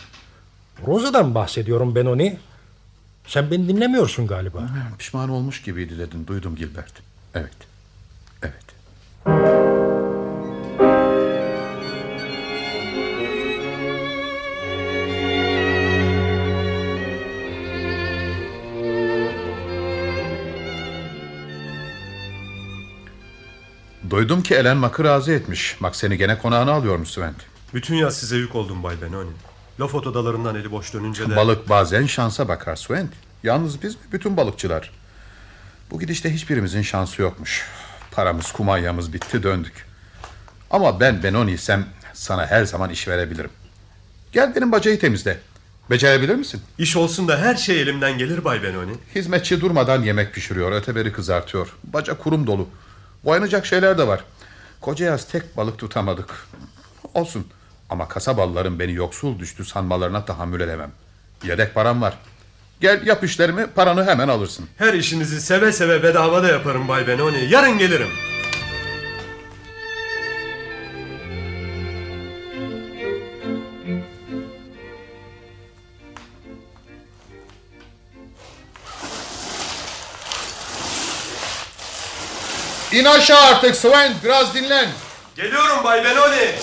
Rosa'dan 0.86 1.34
bahsediyorum 1.34 1.94
Benoni. 1.94 2.38
Sen 3.26 3.50
beni 3.50 3.68
dinlemiyorsun 3.68 4.26
galiba. 4.26 4.68
Pişman 4.98 5.28
olmuş 5.28 5.62
gibiydi 5.62 5.98
dedin. 5.98 6.26
Duydum 6.26 6.56
Gilbert. 6.56 6.92
Evet. 7.34 7.54
Evet. 8.42 8.64
Duydum 24.10 24.42
ki 24.42 24.54
Elen 24.54 24.76
Mak'ı 24.76 25.04
razı 25.04 25.32
etmiş. 25.32 25.76
Mak 25.80 25.96
seni 25.96 26.18
gene 26.18 26.38
konağına 26.38 26.72
alıyormuş 26.72 27.08
Svent. 27.08 27.53
Bütün 27.74 27.94
yaz 27.94 28.16
size 28.16 28.36
yük 28.36 28.54
oldum 28.54 28.82
Bay 28.82 29.02
Benoni. 29.02 29.30
Laf 29.80 29.94
odalarından 29.94 30.54
eli 30.54 30.70
boş 30.70 30.94
dönünce 30.94 31.30
de... 31.30 31.36
Balık 31.36 31.68
bazen 31.68 32.06
şansa 32.06 32.48
bakar 32.48 32.76
Svent. 32.76 33.10
Yalnız 33.42 33.82
biz 33.82 33.94
mi? 33.94 34.00
Bütün 34.12 34.36
balıkçılar. 34.36 34.90
Bu 35.90 36.00
gidişte 36.00 36.34
hiçbirimizin 36.34 36.82
şansı 36.82 37.22
yokmuş. 37.22 37.66
Paramız, 38.10 38.52
kumanyamız 38.52 39.12
bitti 39.12 39.42
döndük. 39.42 39.86
Ama 40.70 41.00
ben 41.00 41.22
Benoni'ysem 41.22 41.86
sana 42.12 42.46
her 42.46 42.64
zaman 42.64 42.90
iş 42.90 43.08
verebilirim. 43.08 43.50
Gel 44.32 44.56
benim 44.56 44.72
bacayı 44.72 44.98
temizle. 44.98 45.40
Becerebilir 45.90 46.34
misin? 46.34 46.62
İş 46.78 46.96
olsun 46.96 47.28
da 47.28 47.38
her 47.38 47.54
şey 47.54 47.82
elimden 47.82 48.18
gelir 48.18 48.44
Bay 48.44 48.62
Benoni. 48.62 48.92
Hizmetçi 49.14 49.60
durmadan 49.60 50.02
yemek 50.02 50.34
pişiriyor, 50.34 50.72
öteberi 50.72 51.12
kızartıyor. 51.12 51.76
Baca 51.84 52.18
kurum 52.18 52.46
dolu. 52.46 52.68
Boyanacak 53.24 53.66
şeyler 53.66 53.98
de 53.98 54.06
var. 54.06 54.24
Koca 54.80 55.06
yaz 55.06 55.28
tek 55.28 55.56
balık 55.56 55.78
tutamadık. 55.78 56.46
Olsun. 57.14 57.46
Ama 57.90 58.08
kasabalıların 58.08 58.78
beni 58.78 58.92
yoksul 58.92 59.38
düştü 59.38 59.64
sanmalarına 59.64 60.24
tahammül 60.24 60.60
edemem. 60.60 60.90
Yedek 61.44 61.74
param 61.74 62.02
var. 62.02 62.18
Gel 62.80 63.06
yap 63.06 63.24
işlerimi 63.24 63.66
paranı 63.66 64.04
hemen 64.06 64.28
alırsın. 64.28 64.68
Her 64.78 64.94
işinizi 64.94 65.40
seve 65.40 65.72
seve 65.72 66.02
bedava 66.02 66.42
da 66.42 66.48
yaparım 66.48 66.88
Bay 66.88 67.06
Benoni. 67.08 67.44
Yarın 67.50 67.78
gelirim. 67.78 68.08
İn 82.92 83.04
aşağı 83.04 83.42
artık 83.42 83.76
Sven 83.76 84.12
biraz 84.24 84.54
dinlen. 84.54 84.88
Geliyorum 85.36 85.84
Bay 85.84 86.04
Benoni. 86.04 86.54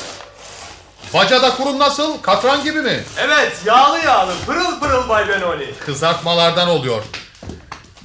Bacada 1.13 1.55
kurum 1.55 1.79
nasıl? 1.79 2.21
Katran 2.21 2.63
gibi 2.63 2.81
mi? 2.81 2.99
Evet 3.19 3.61
yağlı 3.65 3.99
yağlı 3.99 4.33
pırıl 4.45 4.79
pırıl 4.79 5.09
Bay 5.09 5.29
Benoni. 5.29 5.65
Kızartmalardan 5.85 6.69
oluyor. 6.69 7.03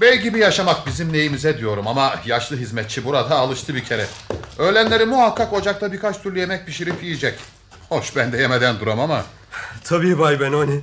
Bey 0.00 0.16
gibi 0.16 0.38
yaşamak 0.38 0.86
bizim 0.86 1.12
neyimize 1.12 1.58
diyorum 1.58 1.86
ama 1.86 2.14
yaşlı 2.26 2.56
hizmetçi 2.56 3.04
burada 3.04 3.36
alıştı 3.36 3.74
bir 3.74 3.84
kere. 3.84 4.06
Öğlenleri 4.58 5.04
muhakkak 5.04 5.52
ocakta 5.52 5.92
birkaç 5.92 6.22
türlü 6.22 6.38
yemek 6.38 6.66
pişirip 6.66 7.02
yiyecek. 7.02 7.34
Hoş 7.88 8.16
ben 8.16 8.32
de 8.32 8.38
yemeden 8.38 8.80
duram 8.80 9.00
ama. 9.00 9.24
Tabii 9.84 10.18
Bay 10.18 10.40
Benoni. 10.40 10.80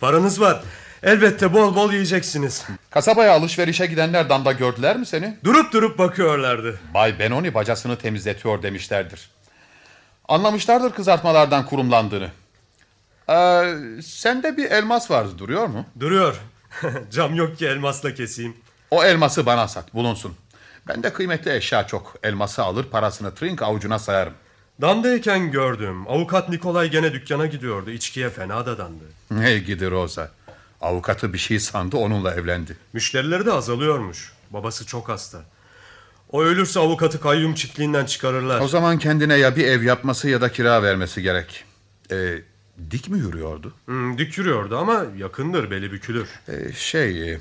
Paranız 0.00 0.40
var. 0.40 0.62
Elbette 1.02 1.54
bol 1.54 1.74
bol 1.76 1.92
yiyeceksiniz. 1.92 2.64
Kasabaya 2.90 3.32
alışverişe 3.32 3.86
gidenler 3.86 4.28
damda 4.28 4.52
gördüler 4.52 4.96
mi 4.96 5.06
seni? 5.06 5.36
Durup 5.44 5.72
durup 5.72 5.98
bakıyorlardı. 5.98 6.80
Bay 6.94 7.18
Benoni 7.18 7.54
bacasını 7.54 7.98
temizletiyor 7.98 8.62
demişlerdir. 8.62 9.30
Anlamışlardır 10.30 10.92
kızartmalardan 10.92 11.66
kurumlandığını. 11.66 12.30
Ee, 13.28 13.74
sende 14.02 14.56
bir 14.56 14.70
elmas 14.70 15.10
vardı 15.10 15.38
duruyor 15.38 15.66
mu? 15.66 15.86
Duruyor. 16.00 16.40
Cam 17.10 17.34
yok 17.34 17.58
ki 17.58 17.66
elmasla 17.66 18.14
keseyim. 18.14 18.56
O 18.90 19.04
elması 19.04 19.46
bana 19.46 19.68
sat 19.68 19.94
bulunsun. 19.94 20.34
Bende 20.88 21.12
kıymetli 21.12 21.56
eşya 21.56 21.86
çok. 21.86 22.14
Elması 22.22 22.62
alır 22.62 22.84
parasını 22.84 23.34
trink 23.34 23.62
avucuna 23.62 23.98
sayarım. 23.98 24.32
Damdayken 24.80 25.50
gördüm. 25.50 26.08
Avukat 26.08 26.48
Nikolay 26.48 26.90
gene 26.90 27.12
dükkana 27.12 27.46
gidiyordu. 27.46 27.90
İçkiye 27.90 28.30
fena 28.30 28.66
da 28.66 28.78
dandı. 28.78 29.04
Ne 29.30 29.58
gidi 29.58 29.90
Rosa. 29.90 30.30
Avukatı 30.80 31.32
bir 31.32 31.38
şey 31.38 31.60
sandı 31.60 31.96
onunla 31.96 32.34
evlendi. 32.34 32.76
Müşterileri 32.92 33.46
de 33.46 33.52
azalıyormuş. 33.52 34.32
Babası 34.50 34.86
çok 34.86 35.08
hasta. 35.08 35.38
O 36.32 36.42
ölürse 36.42 36.80
avukatı 36.80 37.20
kayyum 37.20 37.54
çiftliğinden 37.54 38.04
çıkarırlar. 38.04 38.60
O 38.60 38.68
zaman 38.68 38.98
kendine 38.98 39.34
ya 39.34 39.56
bir 39.56 39.64
ev 39.66 39.82
yapması 39.82 40.28
ya 40.28 40.40
da 40.40 40.52
kira 40.52 40.82
vermesi 40.82 41.22
gerek. 41.22 41.64
Ee, 42.12 42.38
dik 42.90 43.08
mi 43.08 43.18
yürüyordu? 43.18 43.74
Hmm, 43.86 44.18
dik 44.18 44.38
yürüyordu 44.38 44.76
ama 44.78 45.04
yakındır 45.18 45.70
beli 45.70 45.92
bükülür. 45.92 46.28
Ee, 46.48 46.72
şey... 46.72 47.32
e, 47.32 47.40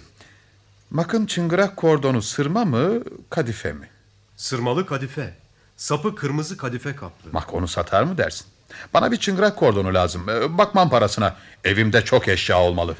Makın 0.92 1.26
çıngırak 1.26 1.78
kordonu 1.78 2.22
sırma 2.22 2.66
mı 2.66 3.04
kadife 3.30 3.74
mi? 3.74 3.90
Sırmalı 4.38 4.86
kadife. 4.86 5.34
Sapı 5.78 6.16
kırmızı 6.16 6.58
kadife 6.58 6.96
kaplı. 6.96 7.30
Mak 7.32 7.54
onu 7.54 7.68
satar 7.68 8.04
mı 8.04 8.18
dersin? 8.18 8.48
Bana 8.94 9.12
bir 9.12 9.18
çıngırak 9.18 9.56
kordonu 9.58 9.94
lazım. 9.94 10.30
Ee, 10.30 10.58
bakmam 10.58 10.90
parasına. 10.90 11.36
Evimde 11.64 12.02
çok 12.06 12.28
eşya 12.28 12.60
olmalı. 12.60 12.96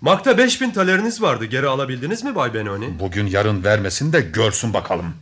Makta 0.00 0.38
5000 0.38 0.70
taleriniz 0.70 1.22
vardı. 1.22 1.44
Geri 1.44 1.66
alabildiniz 1.66 2.24
mi 2.24 2.34
Bay 2.34 2.54
Benoni? 2.54 2.98
Bugün 3.00 3.26
yarın 3.26 3.64
vermesin 3.64 4.12
de 4.12 4.20
görsün 4.20 4.74
bakalım. 4.74 5.14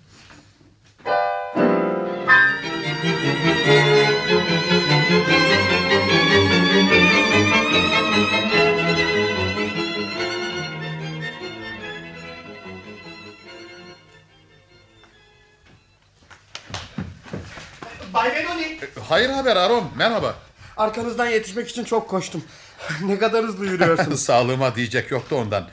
Bay 18.15 18.35
Benoni. 18.35 18.79
Hayır 19.09 19.31
haber 19.31 19.57
Aron 19.57 19.85
merhaba. 19.97 20.35
Arkanızdan 20.77 21.27
yetişmek 21.27 21.69
için 21.69 21.85
çok 21.85 22.09
koştum. 22.09 22.45
ne 23.05 23.19
kadar 23.19 23.45
hızlı 23.45 23.67
yürüyorsunuz. 23.67 24.21
Sağlığıma 24.25 24.77
diyecek 24.77 25.11
yoktu 25.11 25.37
ondan. 25.37 25.69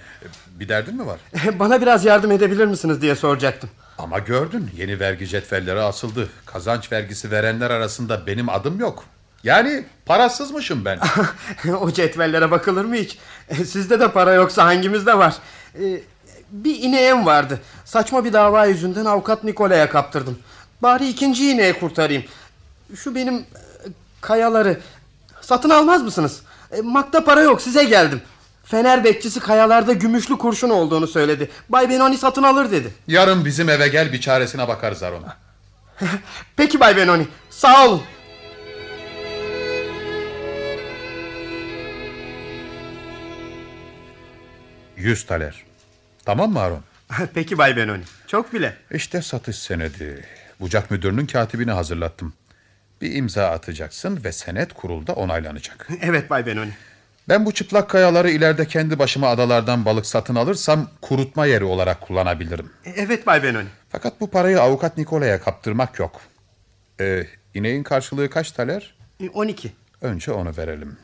Bir 0.48 0.70
derdin 0.70 0.96
mi 0.96 1.06
var? 1.06 1.20
Bana 1.60 1.82
biraz 1.82 2.06
yardım 2.06 2.32
edebilir 2.32 2.66
misiniz 2.66 3.02
diye 3.02 3.16
soracaktım. 3.16 3.70
Ama 3.98 4.20
gördün 4.20 4.72
yeni 4.78 5.00
vergi 5.00 5.28
cetvelleri 5.28 5.80
asıldı. 5.82 6.30
Kazanç 6.46 6.92
vergisi 6.92 7.32
verenler 7.32 7.70
arasında 7.70 8.28
benim 8.28 8.50
adım 8.50 8.80
yok. 8.80 9.04
Yani 9.44 9.86
parasızmışım 10.06 10.86
ben. 10.86 11.00
o 11.82 11.92
cetvellere 11.92 12.52
bakılır 12.52 12.86
mı 12.86 12.96
hiç? 12.96 13.18
Sizde 13.54 14.00
de 14.00 14.12
para 14.12 14.34
yoksa 14.34 14.66
hangimizde 14.66 15.18
var? 15.18 15.36
Ee, 15.76 16.02
bir 16.52 16.80
ineğim 16.80 17.26
vardı. 17.26 17.60
Saçma 17.86 18.26
bir 18.26 18.34
dava 18.34 18.66
yüzünden 18.66 19.06
avukat 19.06 19.44
Nikola'ya 19.44 19.90
kaptırdım. 19.90 20.40
Bari 20.82 21.10
ikinci 21.10 21.52
ineği 21.52 21.74
kurtarayım. 21.74 22.24
Şu 22.96 23.16
benim 23.16 23.36
e, 23.36 23.46
kayaları 24.22 24.80
satın 25.42 25.70
almaz 25.70 26.04
mısınız? 26.04 26.42
E, 26.72 26.82
Makta 26.82 27.24
para 27.24 27.42
yok 27.42 27.62
size 27.62 27.84
geldim. 27.84 28.22
Fener 28.66 29.04
bekçisi 29.04 29.40
kayalarda 29.40 29.94
gümüşlü 29.94 30.38
kurşun 30.38 30.70
olduğunu 30.70 31.08
söyledi. 31.08 31.50
Bay 31.70 31.90
Benoni 31.90 32.18
satın 32.18 32.44
alır 32.44 32.72
dedi. 32.72 32.94
Yarın 33.08 33.46
bizim 33.46 33.70
eve 33.70 33.88
gel 33.88 34.14
bir 34.14 34.22
çaresine 34.22 34.68
bakarız 34.68 35.04
Aron. 35.04 35.24
Peki 36.56 36.80
Bay 36.80 36.98
Benoni 36.98 37.28
sağ 37.50 37.88
olun. 37.88 38.02
Yüz 45.00 45.26
taler. 45.26 45.64
Tamam 46.26 46.52
mı 46.52 46.60
Aron? 46.60 46.84
Peki 47.34 47.58
Bay 47.58 47.78
Benoni. 47.78 48.04
Çok 48.28 48.54
bile. 48.54 48.78
İşte 48.92 49.22
satış 49.22 49.56
senedi. 49.60 50.26
Bucak 50.60 50.92
müdürünün 50.92 51.26
katibini 51.26 51.72
hazırlattım. 51.72 52.34
Bir 53.02 53.16
imza 53.16 53.50
atacaksın 53.50 54.24
ve 54.24 54.32
senet 54.32 54.74
kurulda 54.74 55.14
onaylanacak. 55.14 55.88
Evet 56.02 56.30
Bay 56.30 56.46
Benoni. 56.46 56.72
Ben 57.30 57.46
bu 57.46 57.52
çıplak 57.52 57.90
kayaları 57.90 58.30
ileride 58.30 58.68
kendi 58.68 59.00
başıma 59.00 59.28
adalardan 59.28 59.86
balık 59.86 60.06
satın 60.06 60.36
alırsam 60.36 60.90
kurutma 61.02 61.46
yeri 61.46 61.64
olarak 61.64 62.02
kullanabilirim. 62.02 62.72
Evet 62.96 63.28
Bay 63.28 63.44
Benoni. 63.44 63.68
Fakat 63.90 64.22
bu 64.22 64.30
parayı 64.32 64.62
avukat 64.62 64.98
Nikola'ya 64.98 65.42
kaptırmak 65.42 66.00
yok. 66.00 66.22
Ee, 67.00 67.28
ineğin 67.54 67.84
karşılığı 67.84 68.30
kaç 68.30 68.52
taler? 68.52 68.96
12. 69.34 69.72
Önce 70.02 70.32
onu 70.32 70.58
verelim. 70.58 70.98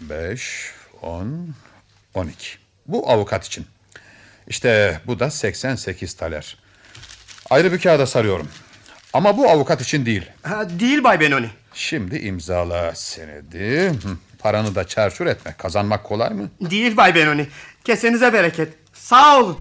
5, 0.00 0.72
10, 1.02 1.54
12. 2.14 2.59
Bu 2.92 3.10
avukat 3.10 3.46
için. 3.46 3.66
İşte 4.48 5.00
bu 5.06 5.18
da 5.18 5.30
88 5.30 6.14
taler. 6.14 6.56
Ayrı 7.50 7.72
bir 7.72 7.78
kağıda 7.78 8.06
sarıyorum. 8.06 8.48
Ama 9.12 9.36
bu 9.36 9.50
avukat 9.50 9.80
için 9.80 10.06
değil. 10.06 10.26
Ha, 10.42 10.80
değil 10.80 11.04
Bay 11.04 11.20
Benoni. 11.20 11.50
Şimdi 11.74 12.18
imzala 12.18 12.94
senedi. 12.94 13.92
Paranı 14.38 14.74
da 14.74 14.86
çarçur 14.86 15.26
etme. 15.26 15.54
Kazanmak 15.58 16.04
kolay 16.04 16.30
mı? 16.30 16.50
Değil 16.60 16.96
Bay 16.96 17.14
Benoni. 17.14 17.46
Kesenize 17.84 18.32
bereket. 18.32 18.68
Sağ 18.92 19.38
olun. 19.40 19.58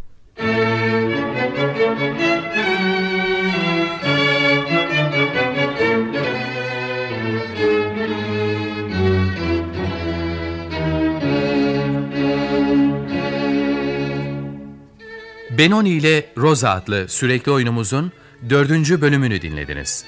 Benoni 15.60 15.90
ile 15.90 16.26
Rosa 16.38 16.69
adlı 16.69 17.10
sürekli 17.10 17.52
oyunumuzun 17.52 18.11
dördüncü 18.49 19.02
bölümünü 19.02 19.41
dinlediniz. 19.41 20.06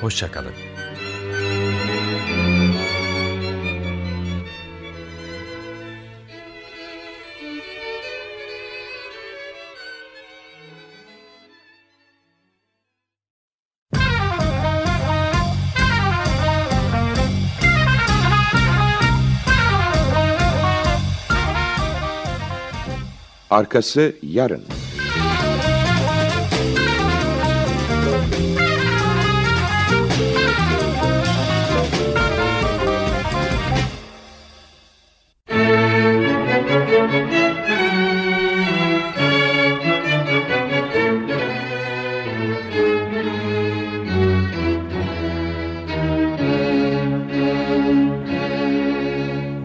Hoşçakalın. 0.00 0.52
Arkası 23.50 24.16
yarın. 24.22 24.64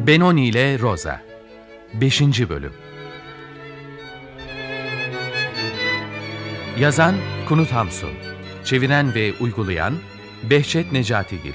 Benoni 0.08 0.48
ile 0.48 0.80
Rosa. 0.80 1.22
5. 1.94 2.22
Bölüm. 2.22 2.74
Yazan 6.80 7.16
Kunut 7.48 7.72
Hamsun. 7.72 8.10
Çeviren 8.66 9.16
ve 9.16 9.34
uygulayan 9.40 9.94
Behçet 10.44 10.92
Necatigil. 10.92 11.54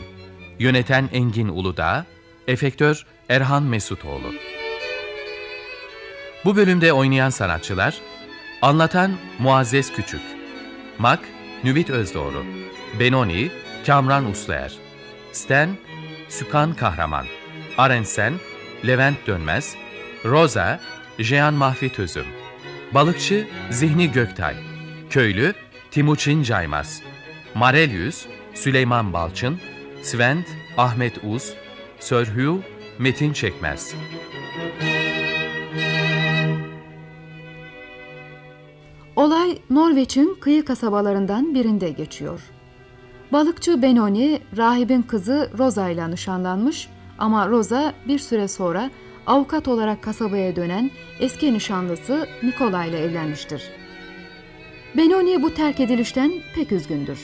Yöneten 0.58 1.08
Engin 1.12 1.48
Uludağ. 1.48 2.06
Efektör 2.48 3.06
Erhan 3.28 3.62
Mesutoğlu. 3.62 4.32
Bu 6.44 6.56
bölümde 6.56 6.92
oynayan 6.92 7.30
sanatçılar 7.30 8.00
Anlatan 8.62 9.12
Muazzez 9.38 9.92
Küçük 9.92 10.22
Mak 10.98 11.20
Nüvit 11.64 11.90
Özdoğru 11.90 12.44
Benoni 13.00 13.50
Kamran 13.86 14.30
Usluer 14.30 14.72
Sten 15.32 15.76
Sükan 16.28 16.74
Kahraman 16.74 17.26
Arensen 17.78 18.34
Levent 18.86 19.26
Dönmez 19.26 19.76
Rosa 20.24 20.80
Jean 21.18 21.54
Mahfi 21.54 21.92
Tözüm 21.92 22.24
Balıkçı 22.94 23.46
Zihni 23.70 24.12
Göktay. 24.12 24.54
Köylü 25.10 25.54
Timuçin 25.90 26.42
Caymaz. 26.42 27.02
Marelius 27.54 28.26
Süleyman 28.54 29.12
Balçın. 29.12 29.58
Svent 30.02 30.46
Ahmet 30.76 31.24
Uz. 31.24 31.54
Sörhü 32.00 32.52
Metin 32.98 33.32
Çekmez. 33.32 33.94
Olay 39.16 39.58
Norveç'in 39.70 40.34
kıyı 40.40 40.64
kasabalarından 40.64 41.54
birinde 41.54 41.90
geçiyor. 41.90 42.40
Balıkçı 43.32 43.82
Benoni, 43.82 44.40
rahibin 44.56 45.02
kızı 45.02 45.50
Rosa 45.58 45.88
ile 45.88 46.10
nişanlanmış 46.10 46.88
ama 47.22 47.48
Rosa 47.48 47.94
bir 48.08 48.18
süre 48.18 48.48
sonra 48.48 48.90
avukat 49.26 49.68
olarak 49.68 50.02
kasabaya 50.02 50.56
dönen 50.56 50.90
eski 51.20 51.54
nişanlısı 51.54 52.26
Nikola 52.42 52.84
ile 52.84 52.98
evlenmiştir. 52.98 53.62
Benoni 54.96 55.42
bu 55.42 55.54
terk 55.54 55.80
edilişten 55.80 56.32
pek 56.54 56.72
üzgündür. 56.72 57.18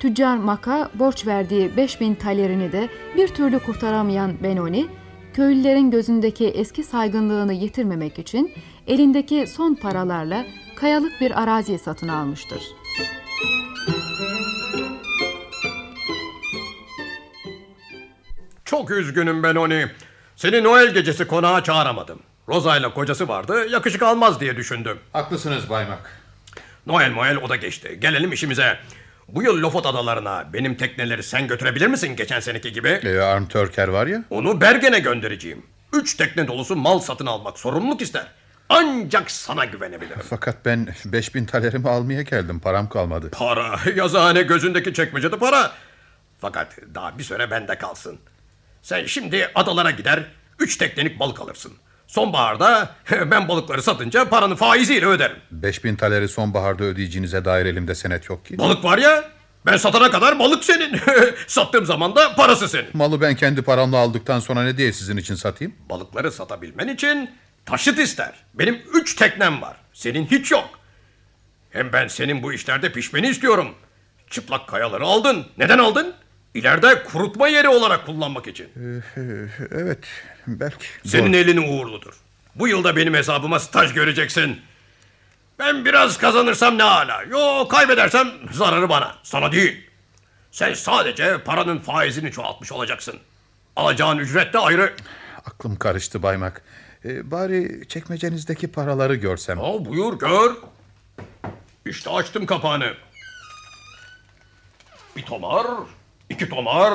Tüccar 0.00 0.36
Maka 0.36 0.90
borç 0.94 1.26
verdiği 1.26 1.76
5000 1.76 2.14
talerini 2.14 2.72
de 2.72 2.88
bir 3.16 3.28
türlü 3.28 3.58
kurtaramayan 3.58 4.32
Benoni, 4.42 4.86
köylülerin 5.34 5.90
gözündeki 5.90 6.46
eski 6.46 6.82
saygınlığını 6.82 7.52
yitirmemek 7.52 8.18
için 8.18 8.52
elindeki 8.86 9.46
son 9.46 9.74
paralarla 9.74 10.44
kayalık 10.76 11.20
bir 11.20 11.42
arazi 11.42 11.78
satın 11.78 12.08
almıştır. 12.08 12.62
Çok 18.72 18.90
üzgünüm 18.90 19.42
Benoni. 19.42 19.86
Seni 20.36 20.64
Noel 20.64 20.94
gecesi 20.94 21.26
konağa 21.26 21.64
çağıramadım. 21.64 22.20
Rosa 22.48 22.76
ile 22.76 22.90
kocası 22.94 23.28
vardı, 23.28 23.66
yakışık 23.70 24.02
almaz 24.02 24.40
diye 24.40 24.56
düşündüm. 24.56 24.98
Haklısınız 25.12 25.70
Baymak. 25.70 26.20
Noel 26.86 27.12
Noel 27.12 27.36
o 27.36 27.48
da 27.48 27.56
geçti. 27.56 27.98
Gelelim 28.00 28.32
işimize. 28.32 28.78
Bu 29.28 29.42
yıl 29.42 29.62
Lofot 29.62 29.86
adalarına 29.86 30.52
benim 30.52 30.74
tekneleri 30.74 31.22
sen 31.22 31.48
götürebilir 31.48 31.86
misin 31.86 32.16
geçen 32.16 32.40
seneki 32.40 32.72
gibi? 32.72 32.88
Ee, 32.88 33.18
Arm 33.18 33.46
Törker 33.46 33.88
var 33.88 34.06
ya. 34.06 34.24
Onu 34.30 34.60
Bergen'e 34.60 34.98
göndereceğim. 34.98 35.62
Üç 35.92 36.14
tekne 36.14 36.48
dolusu 36.48 36.76
mal 36.76 36.98
satın 36.98 37.26
almak 37.26 37.58
sorumluluk 37.58 38.02
ister. 38.02 38.26
Ancak 38.68 39.30
sana 39.30 39.64
güvenebilirim. 39.64 40.22
Fakat 40.30 40.64
ben 40.64 40.88
5000 41.04 41.44
talerimi 41.44 41.88
almaya 41.88 42.22
geldim. 42.22 42.60
Param 42.60 42.88
kalmadı. 42.88 43.30
Para, 43.30 43.80
yazıhane 43.96 44.42
gözündeki 44.42 44.94
çekmecede 44.94 45.38
para. 45.38 45.72
Fakat 46.40 46.76
daha 46.94 47.18
bir 47.18 47.24
süre 47.24 47.50
bende 47.50 47.78
kalsın. 47.78 48.18
Sen 48.82 49.06
şimdi 49.06 49.50
adalara 49.54 49.90
gider, 49.90 50.24
üç 50.58 50.76
teknelik 50.76 51.20
balık 51.20 51.40
alırsın. 51.40 51.72
Sonbaharda 52.06 52.94
ben 53.30 53.48
balıkları 53.48 53.82
satınca 53.82 54.28
paranı 54.28 54.56
faiziyle 54.56 55.06
öderim. 55.06 55.36
5000 55.50 55.96
taleri 55.96 56.28
sonbaharda 56.28 56.84
ödeyeceğinize 56.84 57.44
dair 57.44 57.66
elimde 57.66 57.94
senet 57.94 58.28
yok 58.30 58.46
ki. 58.46 58.58
Balık 58.58 58.84
var 58.84 58.98
ya, 58.98 59.24
Ben 59.66 59.76
satana 59.76 60.10
kadar 60.10 60.38
balık 60.38 60.64
senin. 60.64 61.00
Sattığım 61.46 61.86
zaman 61.86 62.16
da 62.16 62.34
parası 62.34 62.68
senin. 62.68 62.86
Malı 62.92 63.20
ben 63.20 63.36
kendi 63.36 63.62
paramla 63.62 63.96
aldıktan 63.96 64.40
sonra 64.40 64.62
ne 64.62 64.76
diye 64.76 64.92
sizin 64.92 65.16
için 65.16 65.34
satayım? 65.34 65.74
Balıkları 65.90 66.32
satabilmen 66.32 66.88
için 66.88 67.30
taşıt 67.66 67.98
ister. 67.98 68.32
Benim 68.54 68.82
üç 68.94 69.14
teknem 69.14 69.62
var. 69.62 69.76
Senin 69.92 70.26
hiç 70.26 70.50
yok. 70.50 70.68
Hem 71.70 71.92
ben 71.92 72.08
senin 72.08 72.42
bu 72.42 72.52
işlerde 72.52 72.92
pişmeni 72.92 73.28
istiyorum. 73.28 73.74
Çıplak 74.30 74.68
kayaları 74.68 75.04
aldın. 75.04 75.46
Neden 75.58 75.78
aldın? 75.78 76.14
İleride 76.54 77.02
kurutma 77.04 77.48
yeri 77.48 77.68
olarak 77.68 78.06
kullanmak 78.06 78.46
için. 78.46 78.64
Ee, 78.76 79.00
evet 79.70 79.98
belki. 80.46 80.86
Senin 81.06 81.32
Doğru. 81.32 81.36
elin 81.40 81.56
uğurludur. 81.56 82.14
Bu 82.54 82.68
yılda 82.68 82.96
benim 82.96 83.14
hesabıma 83.14 83.60
staj 83.60 83.94
göreceksin. 83.94 84.60
Ben 85.58 85.84
biraz 85.84 86.18
kazanırsam 86.18 86.78
ne 86.78 86.82
hala. 86.82 87.22
Yo 87.22 87.68
kaybedersem 87.68 88.28
zararı 88.52 88.88
bana. 88.88 89.14
Sana 89.22 89.52
değil. 89.52 89.90
Sen 90.50 90.74
sadece 90.74 91.38
paranın 91.44 91.78
faizini 91.78 92.32
çoğaltmış 92.32 92.72
olacaksın. 92.72 93.18
Alacağın 93.76 94.18
ücret 94.18 94.52
de 94.54 94.58
ayrı. 94.58 94.92
Aklım 95.46 95.76
karıştı 95.76 96.22
Baymak. 96.22 96.62
Ee, 97.04 97.30
bari 97.30 97.88
çekmecenizdeki 97.88 98.72
paraları 98.72 99.14
görsem. 99.14 99.60
Aa, 99.60 99.84
buyur 99.84 100.18
gör. 100.18 100.56
İşte 101.86 102.10
açtım 102.10 102.46
kapağını. 102.46 102.94
Bir 105.16 105.22
tomar, 105.22 105.66
iki 106.30 106.48
tomar, 106.48 106.94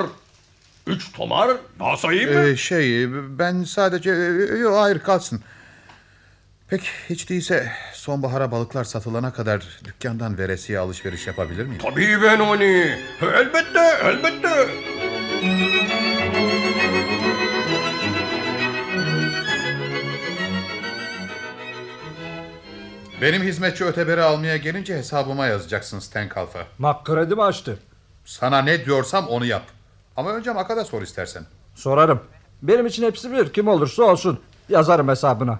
üç 0.87 1.11
tomar. 1.11 1.57
Daha 1.79 1.97
sayayım 1.97 2.33
mı? 2.33 2.39
Ee, 2.47 2.55
şey 2.55 3.07
ben 3.39 3.63
sadece 3.63 4.09
yok 4.59 4.75
hayır 4.77 4.99
kalsın. 4.99 5.41
Pek 6.69 6.81
hiç 7.09 7.29
değilse 7.29 7.71
sonbahara 7.93 8.51
balıklar 8.51 8.83
satılana 8.83 9.33
kadar 9.33 9.79
dükkandan 9.83 10.37
veresiye 10.37 10.79
alışveriş 10.79 11.27
yapabilir 11.27 11.63
miyim? 11.65 11.81
Tabii 11.81 12.21
ben 12.23 12.39
onu. 12.39 12.63
Elbette, 13.21 13.97
elbette. 14.03 14.67
Benim 23.21 23.43
hizmetçi 23.43 23.85
öteberi 23.85 24.21
almaya 24.21 24.57
gelince 24.57 24.97
hesabıma 24.97 25.47
yazacaksın 25.47 25.99
Stenkalf'a. 25.99 26.59
Mak 26.77 27.05
kredi 27.05 27.35
mi 27.35 27.43
açtı? 27.43 27.79
Sana 28.27 28.61
ne 28.61 28.85
diyorsam 28.85 29.27
onu 29.27 29.45
yap. 29.45 29.63
Ama 30.17 30.31
önce 30.31 30.51
Mak'a 30.53 30.77
da 30.77 30.85
sor 30.85 31.01
istersen. 31.01 31.43
Sorarım. 31.75 32.19
Benim 32.61 32.85
için 32.85 33.03
hepsi 33.03 33.31
bir. 33.31 33.53
Kim 33.53 33.67
olursa 33.67 34.03
olsun. 34.03 34.39
Yazarım 34.69 35.07
hesabına. 35.07 35.59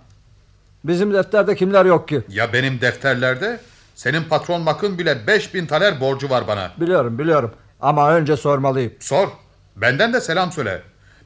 Bizim 0.84 1.14
defterde 1.14 1.56
kimler 1.56 1.86
yok 1.86 2.08
ki? 2.08 2.22
Ya 2.30 2.54
benim 2.54 2.82
defterlerde 2.82 3.60
senin 3.96 4.24
patron 4.24 4.62
Mak'ın 4.62 4.98
bile 4.98 5.28
5000 5.28 5.66
taler 5.66 6.02
borcu 6.02 6.30
var 6.30 6.48
bana. 6.48 6.72
Biliyorum 6.78 7.20
biliyorum. 7.20 7.52
Ama 7.82 8.12
önce 8.14 8.38
sormalıyım. 8.38 8.94
Sor. 9.00 9.28
Benden 9.76 10.14
de 10.14 10.22
selam 10.22 10.52
söyle. 10.52 10.82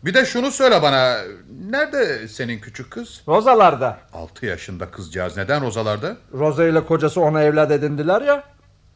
Bir 0.06 0.14
de 0.14 0.26
şunu 0.26 0.52
söyle 0.52 0.82
bana. 0.82 1.18
Nerede 1.70 2.28
senin 2.28 2.60
küçük 2.60 2.92
kız? 2.92 3.22
Rozalarda. 3.28 3.98
6 4.14 4.46
yaşında 4.46 4.92
kızcağız. 4.92 5.38
Neden 5.38 5.66
Rozalarda? 5.66 6.18
Roza 6.34 6.64
ile 6.66 6.86
kocası 6.86 7.22
ona 7.22 7.42
evlat 7.42 7.72
edindiler 7.72 8.22
ya. 8.22 8.44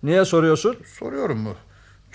Niye 0.04 0.26
soruyorsun? 0.26 0.78
Soruyorum 1.00 1.38
mu? 1.40 1.56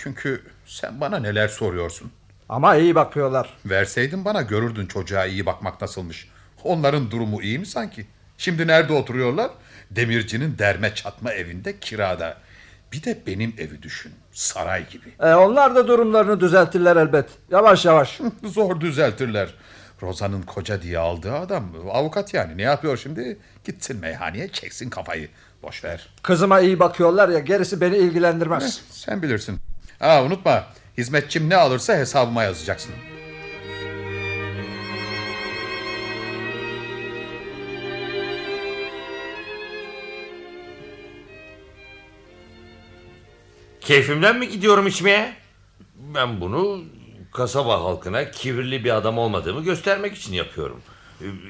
Çünkü 0.02 0.42
sen 0.66 1.00
bana 1.00 1.18
neler 1.18 1.48
soruyorsun. 1.48 2.10
Ama 2.48 2.76
iyi 2.76 2.94
bakıyorlar. 2.94 3.54
Verseydin 3.64 4.24
bana 4.24 4.42
görürdün 4.42 4.86
çocuğa 4.86 5.26
iyi 5.26 5.46
bakmak 5.46 5.80
nasılmış. 5.80 6.28
Onların 6.64 7.10
durumu 7.10 7.42
iyi 7.42 7.58
mi 7.58 7.66
sanki? 7.66 8.06
Şimdi 8.38 8.66
nerede 8.66 8.92
oturuyorlar? 8.92 9.50
Demircinin 9.90 10.58
derme 10.58 10.94
çatma 10.94 11.32
evinde 11.32 11.78
kirada. 11.78 12.36
Bir 12.92 13.02
de 13.02 13.18
benim 13.26 13.54
evi 13.58 13.82
düşün. 13.82 14.12
Saray 14.32 14.88
gibi. 14.88 15.08
E, 15.20 15.34
onlar 15.34 15.74
da 15.74 15.88
durumlarını 15.88 16.40
düzeltirler 16.40 16.96
elbet. 16.96 17.28
Yavaş 17.50 17.84
yavaş. 17.84 18.20
Zor 18.44 18.80
düzeltirler. 18.80 19.54
Roza'nın 20.02 20.42
koca 20.42 20.82
diye 20.82 20.98
aldığı 20.98 21.34
adam 21.34 21.72
avukat 21.92 22.34
yani. 22.34 22.56
Ne 22.56 22.62
yapıyor 22.62 22.96
şimdi? 22.96 23.38
Gitsin 23.64 24.00
meyhaneye 24.00 24.48
çeksin 24.48 24.90
kafayı. 24.90 25.28
Boş 25.62 25.84
ver. 25.84 26.08
Kızıma 26.22 26.60
iyi 26.60 26.78
bakıyorlar 26.78 27.28
ya 27.28 27.38
gerisi 27.38 27.80
beni 27.80 27.96
ilgilendirmez. 27.96 28.80
Sen 28.90 29.22
bilirsin. 29.22 29.60
Aa 30.00 30.22
unutma. 30.24 30.66
Hizmetçim 30.98 31.48
ne 31.48 31.56
alırsa 31.56 31.96
hesabıma 31.96 32.42
yazacaksın. 32.42 32.94
Keyfimden 43.80 44.38
mi 44.38 44.48
gidiyorum 44.48 44.86
içmeye? 44.86 45.34
Ben 45.94 46.40
bunu 46.40 46.84
kasaba 47.32 47.84
halkına 47.84 48.30
kibirli 48.30 48.84
bir 48.84 48.96
adam 48.96 49.18
olmadığımı 49.18 49.64
göstermek 49.64 50.16
için 50.16 50.32
yapıyorum. 50.32 50.82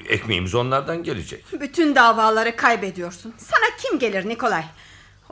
Ekmeğimiz 0.09 0.55
onlardan 0.55 1.03
gelecek. 1.03 1.45
Bütün 1.61 1.95
davaları 1.95 2.55
kaybediyorsun. 2.55 3.33
Sana 3.37 3.65
kim 3.81 3.99
gelir 3.99 4.29
Nikolay? 4.29 4.63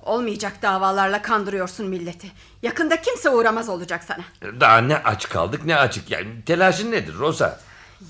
Olmayacak 0.02 0.62
davalarla 0.62 1.22
kandırıyorsun 1.22 1.88
milleti. 1.88 2.32
Yakında 2.62 3.02
kimse 3.02 3.30
uğramaz 3.30 3.70
olacak 3.70 4.04
sana. 4.04 4.24
Daha 4.60 4.78
ne 4.78 4.98
aç 4.98 5.30
kaldık 5.30 5.66
ne 5.66 5.76
açık. 5.76 6.12
Yani 6.12 6.46
telaşın 6.46 6.92
nedir 6.92 7.14
Rosa? 7.16 7.60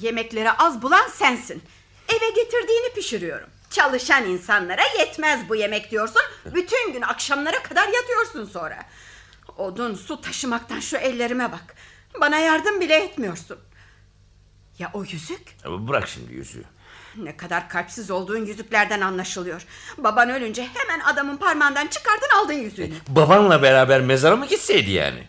Yemekleri 0.01 0.51
az 0.51 0.81
bulan 0.81 1.07
sensin. 1.07 1.63
Eve 2.09 2.29
getirdiğini 2.29 2.93
pişiriyorum. 2.95 3.49
Çalışan 3.69 4.25
insanlara 4.25 4.81
yetmez 4.99 5.49
bu 5.49 5.55
yemek 5.55 5.91
diyorsun. 5.91 6.21
Bütün 6.45 6.93
gün 6.93 7.01
akşamlara 7.01 7.63
kadar 7.63 7.87
yatıyorsun 7.87 8.45
sonra. 8.45 8.83
Odun 9.57 9.95
su 9.95 10.21
taşımaktan 10.21 10.79
şu 10.79 10.97
ellerime 10.97 11.51
bak. 11.51 11.75
Bana 12.21 12.37
yardım 12.37 12.81
bile 12.81 12.95
etmiyorsun. 12.95 13.57
Ya 14.79 14.89
o 14.93 15.03
yüzük? 15.03 15.55
Bırak 15.65 16.07
şimdi 16.07 16.33
yüzüğü. 16.33 16.63
Ne 17.23 17.37
kadar 17.37 17.69
kalpsiz 17.69 18.11
olduğun 18.11 18.45
yüzüklerden 18.45 19.01
anlaşılıyor. 19.01 19.65
Baban 19.97 20.29
ölünce 20.29 20.67
hemen 20.73 20.99
adamın 20.99 21.37
parmağından 21.37 21.87
çıkardın 21.87 22.29
aldın 22.37 22.53
yüzüğünü. 22.53 22.95
Babanla 23.07 23.61
beraber 23.61 24.01
mezara 24.01 24.35
mı 24.35 24.45
gitseydi 24.45 24.91
yani? 24.91 25.23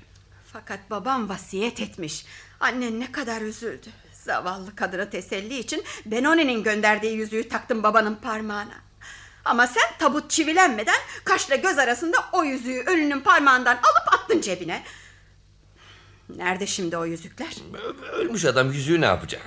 Fakat 0.53 0.91
babam 0.91 1.29
vasiyet 1.29 1.81
etmiş. 1.81 2.27
Annen 2.61 3.01
ne 3.01 3.13
kadar 3.13 3.41
üzüldü. 3.41 3.89
Zavallı 4.13 4.77
kadına 4.77 5.11
teselli 5.11 5.59
için 5.59 5.85
Benoni'nin 6.07 6.63
gönderdiği 6.63 7.17
yüzüğü 7.17 7.49
taktım 7.49 7.83
babanın 7.83 8.15
parmağına. 8.15 8.75
Ama 9.45 9.67
sen 9.67 9.99
tabut 9.99 10.31
çivilenmeden 10.31 10.99
kaşla 11.25 11.57
göz 11.57 11.79
arasında 11.79 12.17
o 12.33 12.45
yüzüğü 12.45 12.83
ölünün 12.87 13.21
parmağından 13.21 13.75
alıp 13.75 14.15
attın 14.15 14.41
cebine. 14.41 14.83
Nerede 16.37 16.67
şimdi 16.67 16.97
o 16.97 17.07
yüzükler? 17.07 17.57
Ölmüş 18.13 18.45
adam 18.45 18.73
yüzüğü 18.73 19.01
ne 19.01 19.07
yapacak? 19.07 19.43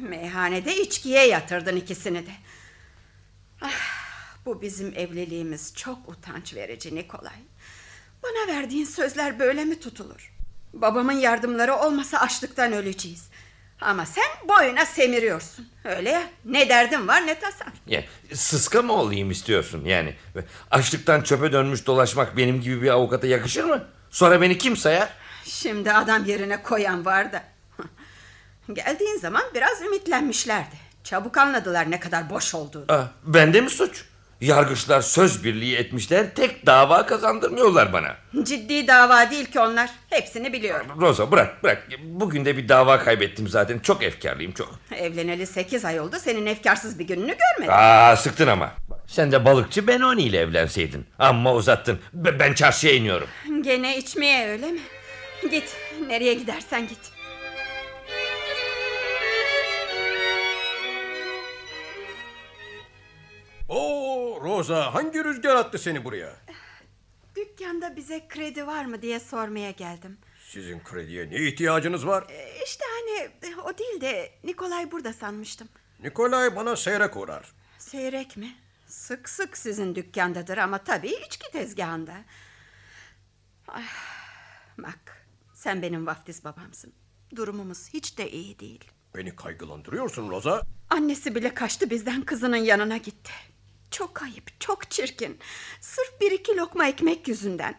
Meyhanede 0.00 0.76
içkiye 0.76 1.26
yatırdın 1.26 1.76
ikisini 1.76 2.26
de. 2.26 2.30
Ah, 3.62 3.70
bu 4.46 4.62
bizim 4.62 4.92
evliliğimiz 4.96 5.74
çok 5.74 6.08
utanç 6.08 6.54
verici 6.54 6.94
Nikolay. 6.94 7.32
Bana 8.22 8.56
verdiğin 8.56 8.84
sözler 8.84 9.38
böyle 9.38 9.64
mi 9.64 9.80
tutulur? 9.80 10.32
Babamın 10.72 11.12
yardımları 11.12 11.74
olmasa 11.74 12.18
açlıktan 12.18 12.72
öleceğiz. 12.72 13.28
Ama 13.80 14.06
sen 14.06 14.48
boyuna 14.48 14.86
semiriyorsun. 14.86 15.68
Öyle 15.84 16.10
ya. 16.10 16.22
Ne 16.44 16.68
derdin 16.68 17.08
var 17.08 17.26
ne 17.26 17.38
tasan. 17.38 17.72
Yani 17.86 18.04
sıska 18.34 18.82
mı 18.82 18.92
olayım 18.92 19.30
istiyorsun 19.30 19.84
yani? 19.84 20.14
Açlıktan 20.70 21.22
çöpe 21.22 21.52
dönmüş 21.52 21.86
dolaşmak 21.86 22.36
benim 22.36 22.60
gibi 22.60 22.82
bir 22.82 22.88
avukata 22.90 23.26
yakışır 23.26 23.64
mı? 23.64 23.84
Sonra 24.10 24.40
beni 24.40 24.58
kim 24.58 24.76
sayar? 24.76 25.08
Şimdi 25.44 25.92
adam 25.92 26.24
yerine 26.24 26.62
koyan 26.62 27.04
var 27.04 27.32
da. 27.32 27.44
Geldiğin 28.74 29.18
zaman 29.18 29.42
biraz 29.54 29.82
ümitlenmişlerdi. 29.82 30.76
Çabuk 31.04 31.36
anladılar 31.38 31.90
ne 31.90 32.00
kadar 32.00 32.30
boş 32.30 32.54
olduğunu. 32.54 32.84
Ah, 32.88 33.06
bende 33.24 33.60
mi 33.60 33.70
suç? 33.70 34.04
Yargıçlar 34.40 35.00
söz 35.00 35.44
birliği 35.44 35.76
etmişler 35.76 36.34
tek 36.34 36.66
dava 36.66 37.06
kazandırmıyorlar 37.06 37.92
bana. 37.92 38.16
Ciddi 38.42 38.88
dava 38.88 39.30
değil 39.30 39.44
ki 39.44 39.60
onlar. 39.60 39.90
Hepsini 40.10 40.52
biliyorum. 40.52 40.86
Rosa 41.00 41.30
bırak 41.30 41.62
bırak. 41.62 41.88
Bugün 42.04 42.44
de 42.44 42.56
bir 42.56 42.68
dava 42.68 42.98
kaybettim 43.04 43.48
zaten. 43.48 43.78
Çok 43.78 44.02
efkarlıyım 44.02 44.52
çok. 44.52 44.78
Evleneli 44.96 45.46
sekiz 45.46 45.84
ay 45.84 46.00
oldu. 46.00 46.16
Senin 46.20 46.46
efkarsız 46.46 46.98
bir 46.98 47.06
gününü 47.06 47.36
görmedim. 47.38 47.74
Aa 47.76 48.16
sıktın 48.16 48.46
ama. 48.46 48.72
Sen 49.06 49.32
de 49.32 49.44
balıkçı 49.44 49.86
Benoni 49.86 50.22
ile 50.22 50.38
evlenseydin. 50.38 51.06
Amma 51.18 51.54
uzattın. 51.54 51.98
Be- 52.12 52.38
Ben 52.38 52.54
çarşıya 52.54 52.92
iniyorum. 52.94 53.28
Gene 53.60 53.96
içmeye 53.98 54.48
öyle 54.48 54.66
mi? 54.72 54.80
Git. 55.50 55.76
Nereye 56.06 56.34
gidersen 56.34 56.88
git. 56.88 56.98
Oo 63.70 64.40
Rosa 64.42 64.94
hangi 64.94 65.24
rüzgar 65.24 65.56
attı 65.56 65.78
seni 65.78 66.04
buraya? 66.04 66.36
Dükkanda 67.36 67.96
bize 67.96 68.28
kredi 68.28 68.66
var 68.66 68.84
mı 68.84 69.02
diye 69.02 69.20
sormaya 69.20 69.70
geldim. 69.70 70.18
Sizin 70.48 70.80
krediye 70.84 71.30
ne 71.30 71.36
ihtiyacınız 71.36 72.06
var? 72.06 72.24
Ee, 72.30 72.62
İşte 72.64 72.84
hani 72.94 73.30
o 73.64 73.78
değil 73.78 74.00
de 74.00 74.32
Nikolay 74.44 74.92
burada 74.92 75.12
sanmıştım. 75.12 75.68
Nikolay 76.02 76.56
bana 76.56 76.76
seyrek 76.76 77.16
uğrar. 77.16 77.52
Seyrek 77.78 78.36
mi? 78.36 78.56
Sık 78.86 79.28
sık 79.28 79.56
sizin 79.58 79.94
dükkandadır 79.94 80.58
ama 80.58 80.78
tabii 80.84 81.18
içki 81.26 81.52
tezgahında. 81.52 82.14
Ah, 83.68 83.82
Bak 84.78 85.26
sen 85.54 85.82
benim 85.82 86.06
vaftiz 86.06 86.44
babamsın. 86.44 86.92
Durumumuz 87.36 87.88
hiç 87.92 88.18
de 88.18 88.30
iyi 88.30 88.58
değil. 88.58 88.84
Beni 89.16 89.36
kaygılandırıyorsun 89.36 90.30
Roza. 90.30 90.62
Annesi 90.90 91.34
bile 91.34 91.54
kaçtı 91.54 91.90
bizden 91.90 92.22
kızının 92.22 92.56
yanına 92.56 92.96
gitti. 92.96 93.30
Çok 93.90 94.22
ayıp, 94.22 94.60
çok 94.60 94.90
çirkin. 94.90 95.38
Sırf 95.80 96.20
bir 96.20 96.30
iki 96.30 96.56
lokma 96.56 96.86
ekmek 96.86 97.28
yüzünden. 97.28 97.74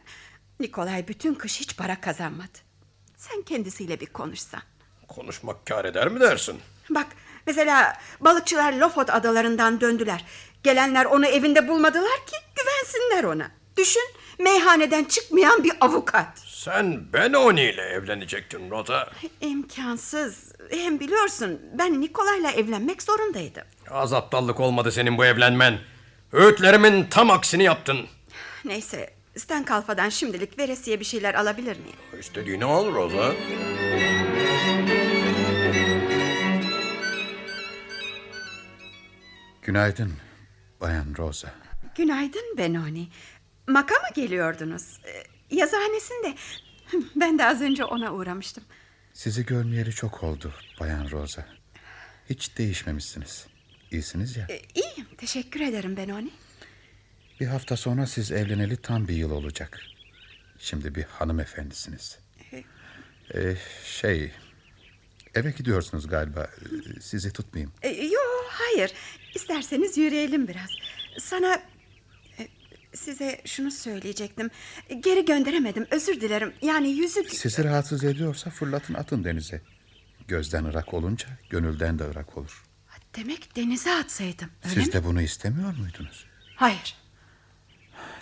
Nikolay 0.59 1.07
bütün 1.07 1.33
kış 1.33 1.59
hiç 1.59 1.77
para 1.77 2.01
kazanmadı. 2.01 2.57
Sen 3.17 3.41
kendisiyle 3.41 3.99
bir 3.99 4.05
konuşsan. 4.05 4.61
Konuşmak 5.07 5.65
kâr 5.65 5.85
eder 5.85 6.07
mi 6.07 6.19
dersin? 6.19 6.59
Bak 6.89 7.07
mesela 7.47 7.97
balıkçılar 8.19 8.73
Lofot 8.73 9.09
adalarından 9.09 9.81
döndüler. 9.81 10.25
Gelenler 10.63 11.05
onu 11.05 11.25
evinde 11.27 11.67
bulmadılar 11.67 12.25
ki 12.27 12.35
güvensinler 12.55 13.23
ona. 13.23 13.51
Düşün 13.77 14.03
meyhaneden 14.39 15.03
çıkmayan 15.03 15.63
bir 15.63 15.71
avukat. 15.81 16.39
Sen 16.45 17.13
Benoni 17.13 17.61
ile 17.63 17.81
evlenecektin 17.81 18.71
Roza. 18.71 19.09
İmkansız. 19.41 20.51
Hem 20.71 20.99
biliyorsun 20.99 21.61
ben 21.73 22.01
Nikolay'la 22.01 22.51
evlenmek 22.51 23.03
zorundaydım. 23.03 23.63
Az 23.89 24.13
aptallık 24.13 24.59
olmadı 24.59 24.91
senin 24.91 25.17
bu 25.17 25.25
evlenmen. 25.25 25.79
Öğütlerimin 26.33 27.03
tam 27.03 27.29
aksini 27.29 27.63
yaptın. 27.63 28.07
Neyse 28.65 29.13
Stan 29.37 29.63
Kalfa'dan 29.63 30.09
şimdilik 30.09 30.59
veresiye 30.59 30.99
bir 30.99 31.05
şeyler 31.05 31.33
alabilir 31.33 31.77
miyim? 31.77 31.95
İstediğini 32.19 32.65
al 32.65 32.93
Roza. 32.93 33.33
Günaydın 39.61 40.13
Bayan 40.81 41.15
Rosa. 41.17 41.53
Günaydın 41.95 42.57
Benoni. 42.57 43.07
Maka 43.67 43.95
mı 43.95 44.07
geliyordunuz? 44.15 44.99
Ee, 45.05 45.23
Yazıhanesinde. 45.55 46.35
Ben 47.15 47.39
de 47.39 47.45
az 47.45 47.61
önce 47.61 47.85
ona 47.85 48.13
uğramıştım. 48.13 48.63
Sizi 49.13 49.45
görmeyeli 49.45 49.91
çok 49.91 50.23
oldu 50.23 50.53
Bayan 50.79 51.11
Rosa. 51.11 51.45
Hiç 52.29 52.57
değişmemişsiniz. 52.57 53.47
İyisiniz 53.91 54.37
ya. 54.37 54.45
Ee, 54.49 54.61
İyiyim 54.75 55.07
teşekkür 55.17 55.59
ederim 55.59 55.97
Benoni. 55.97 56.29
Bir 57.39 57.47
hafta 57.47 57.77
sonra 57.77 58.07
siz 58.07 58.31
evleneli 58.31 58.77
tam 58.77 59.07
bir 59.07 59.13
yıl 59.15 59.31
olacak. 59.31 59.79
Şimdi 60.59 60.95
bir 60.95 61.03
hanımefendisiniz. 61.03 62.19
Ee, 62.53 62.63
Ee, 63.35 63.55
şey... 63.85 64.31
Eve 65.35 65.51
gidiyorsunuz 65.51 66.07
galiba. 66.07 66.43
Ee, 66.97 67.01
Sizi 67.01 67.33
tutmayayım. 67.33 67.71
e, 67.81 67.89
Yo 67.89 68.19
hayır. 68.49 68.91
İsterseniz 69.35 69.97
yürüyelim 69.97 70.47
biraz. 70.47 70.69
Sana 71.19 71.61
e, 72.39 72.47
size 72.93 73.41
şunu 73.45 73.71
söyleyecektim. 73.71 74.49
Geri 74.99 75.25
gönderemedim 75.25 75.87
özür 75.91 76.21
dilerim. 76.21 76.53
Yani 76.61 76.89
yüzük... 76.89 77.29
Sizi 77.29 77.63
rahatsız 77.63 78.03
ediyorsa 78.03 78.49
fırlatın 78.49 78.93
atın 78.93 79.23
denize. 79.23 79.61
Gözden 80.27 80.63
ırak 80.65 80.93
olunca 80.93 81.27
gönülden 81.49 81.99
de 81.99 82.03
ırak 82.03 82.37
olur. 82.37 82.63
Demek 83.15 83.55
denize 83.55 83.91
atsaydım. 83.93 84.49
Öyle 84.65 84.75
Siz 84.75 84.87
mi? 84.87 84.93
de 84.93 85.03
bunu 85.03 85.21
istemiyor 85.21 85.73
muydunuz? 85.77 86.25
Hayır. 86.55 86.95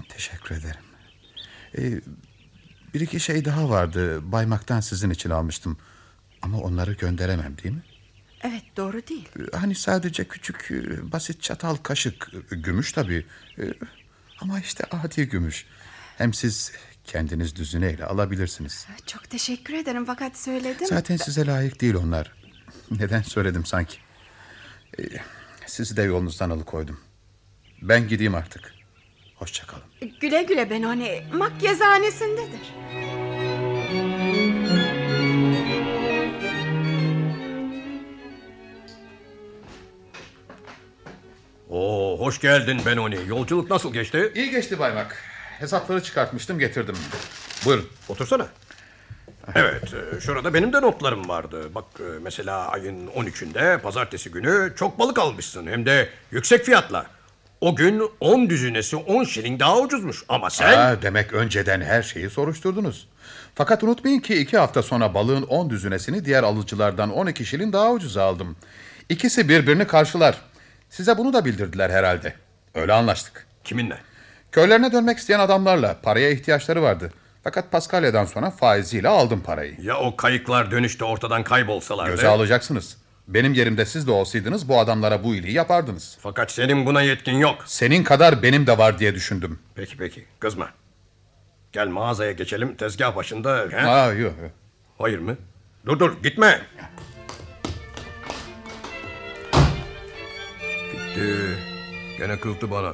Teşekkür 0.09 0.55
ederim. 0.55 0.81
Ee, 1.77 2.01
bir 2.93 2.99
iki 3.01 3.19
şey 3.19 3.45
daha 3.45 3.69
vardı. 3.69 4.31
Baymaktan 4.31 4.79
sizin 4.79 5.09
için 5.09 5.29
almıştım. 5.29 5.77
Ama 6.41 6.57
onları 6.59 6.93
gönderemem 6.93 7.57
değil 7.57 7.75
mi? 7.75 7.81
Evet 8.41 8.63
doğru 8.77 9.07
değil. 9.07 9.29
Ee, 9.53 9.57
Hani 9.57 9.75
sadece 9.75 10.27
küçük 10.27 10.71
e, 10.71 11.11
basit 11.11 11.41
çatal 11.41 11.75
kaşık. 11.75 12.31
e, 12.51 12.55
Gümüş 12.55 12.91
tabii. 12.91 13.25
Ee, 13.59 13.73
Ama 14.41 14.59
işte 14.59 14.83
adi 14.91 15.25
gümüş. 15.29 15.65
Hem 16.17 16.33
siz 16.33 16.71
kendiniz 17.05 17.55
düzüneyle 17.55 18.05
alabilirsiniz. 18.05 18.87
Çok 19.05 19.29
teşekkür 19.29 19.73
ederim 19.73 20.05
fakat 20.05 20.37
söyledim. 20.37 20.87
Zaten 20.87 21.17
size 21.17 21.45
layık 21.45 21.81
değil 21.81 21.93
onlar. 21.95 22.31
Neden 22.91 23.21
söyledim 23.21 23.65
sanki? 23.65 23.97
Ee, 24.97 25.03
Sizi 25.65 25.97
de 25.97 26.01
yolunuzdan 26.03 26.49
alıkoydum. 26.49 26.99
Ben 27.81 28.07
gideyim 28.07 28.35
artık. 28.35 28.73
Hoşçakalın. 29.35 29.83
Güle 30.21 30.43
güle 30.43 30.69
Benoni. 30.69 31.23
Mak 31.33 31.63
yazıhanesindedir. 31.63 32.73
Oo, 41.69 42.17
hoş 42.19 42.39
geldin 42.41 42.81
Benoni. 42.85 43.17
Yolculuk 43.27 43.69
nasıl 43.69 43.93
geçti? 43.93 44.31
İyi 44.35 44.49
geçti 44.51 44.79
Baymak. 44.79 45.17
Hesapları 45.59 46.03
çıkartmıştım 46.03 46.59
getirdim. 46.59 46.95
Buyurun. 47.65 47.89
Otursana. 48.09 48.47
Evet, 49.55 49.93
e, 49.93 50.21
şurada 50.21 50.53
benim 50.53 50.73
de 50.73 50.81
notlarım 50.81 51.29
vardı. 51.29 51.75
Bak 51.75 51.85
e, 51.99 52.19
mesela 52.21 52.67
ayın 52.67 53.07
13'ünde 53.07 53.79
pazartesi 53.79 54.31
günü 54.31 54.73
çok 54.75 54.99
balık 54.99 55.19
almışsın. 55.19 55.67
Hem 55.67 55.85
de 55.85 56.09
yüksek 56.31 56.65
fiyatla. 56.65 57.05
O 57.61 57.75
gün 57.75 58.03
10 58.19 58.49
düzinesi 58.49 58.95
10 58.95 59.23
şiling 59.23 59.59
daha 59.59 59.79
ucuzmuş. 59.79 60.23
Ama 60.29 60.49
sen... 60.49 60.73
Ha, 60.73 60.95
demek 61.01 61.33
önceden 61.33 61.81
her 61.81 62.03
şeyi 62.03 62.29
soruşturdunuz. 62.29 63.07
Fakat 63.55 63.83
unutmayın 63.83 64.19
ki 64.19 64.35
iki 64.35 64.57
hafta 64.57 64.83
sonra 64.83 65.13
balığın 65.13 65.43
10 65.43 65.69
düzinesini 65.69 66.25
diğer 66.25 66.43
alıcılardan 66.43 67.11
12 67.13 67.45
şilin 67.45 67.73
daha 67.73 67.91
ucuza 67.91 68.23
aldım. 68.23 68.55
İkisi 69.09 69.49
birbirini 69.49 69.87
karşılar. 69.87 70.37
Size 70.89 71.17
bunu 71.17 71.33
da 71.33 71.45
bildirdiler 71.45 71.89
herhalde. 71.89 72.33
Öyle 72.75 72.93
anlaştık. 72.93 73.47
Kiminle? 73.63 73.97
Köylerine 74.51 74.91
dönmek 74.91 75.17
isteyen 75.17 75.39
adamlarla 75.39 75.97
paraya 76.03 76.29
ihtiyaçları 76.29 76.81
vardı. 76.81 77.13
Fakat 77.43 77.71
Paskalya'dan 77.71 78.25
sonra 78.25 78.51
faiziyle 78.51 79.07
aldım 79.07 79.41
parayı. 79.41 79.75
Ya 79.81 79.97
o 79.97 80.15
kayıklar 80.15 80.71
dönüşte 80.71 81.05
ortadan 81.05 81.43
kaybolsalardı? 81.43 82.11
Göze 82.11 82.27
alacaksınız. 82.27 82.97
Benim 83.27 83.53
yerimde 83.53 83.85
siz 83.85 84.07
de 84.07 84.11
olsaydınız 84.11 84.69
bu 84.69 84.79
adamlara 84.79 85.23
bu 85.23 85.33
iyiliği 85.33 85.53
yapardınız. 85.53 86.17
Fakat 86.21 86.51
senin 86.51 86.85
buna 86.85 87.01
yetkin 87.01 87.37
yok. 87.37 87.63
Senin 87.65 88.03
kadar 88.03 88.43
benim 88.43 88.67
de 88.67 88.77
var 88.77 88.99
diye 88.99 89.15
düşündüm. 89.15 89.59
Peki 89.75 89.97
peki 89.97 90.25
kızma. 90.39 90.69
Gel 91.71 91.87
mağazaya 91.87 92.31
geçelim 92.31 92.75
tezgah 92.75 93.15
başında. 93.15 93.65
He? 93.71 93.77
Ha, 93.79 94.05
yok, 94.05 94.33
yok. 94.41 94.51
Hayır 94.97 95.19
mı? 95.19 95.37
Dur 95.85 95.99
dur 95.99 96.23
gitme. 96.23 96.61
Gitti. 100.91 101.57
Gene 102.17 102.39
kızdı 102.39 102.71
bana. 102.71 102.93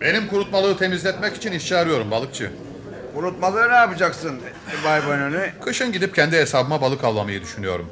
Benim 0.00 0.28
kurutmalığı 0.28 0.76
temizletmek 0.78 1.36
için 1.36 1.52
işçi 1.52 1.76
arıyorum 1.76 2.10
balıkçı. 2.10 2.50
Kurutmalığı 3.14 3.68
ne 3.68 3.74
yapacaksın 3.74 4.40
Bay 4.84 5.00
Benoni? 5.08 5.52
Kışın 5.64 5.92
gidip 5.92 6.14
kendi 6.14 6.36
hesabıma 6.36 6.80
balık 6.80 7.04
avlamayı 7.04 7.42
düşünüyorum. 7.42 7.86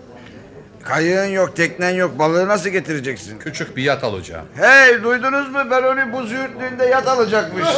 Kayığın 0.85 1.27
yok, 1.27 1.57
teknen 1.57 1.91
yok. 1.91 2.19
Balığı 2.19 2.49
nasıl 2.49 2.71
getireceksin? 2.71 3.39
Küçük 3.39 3.77
bir 3.77 3.83
yat 3.83 4.05
alacağım. 4.05 4.47
Hey 4.55 5.03
duydunuz 5.03 5.51
mu? 5.51 5.59
Benoni 5.71 6.13
bu 6.13 6.23
züğürtlüğünde 6.23 6.85
yat 6.87 7.09
alacakmış. 7.09 7.69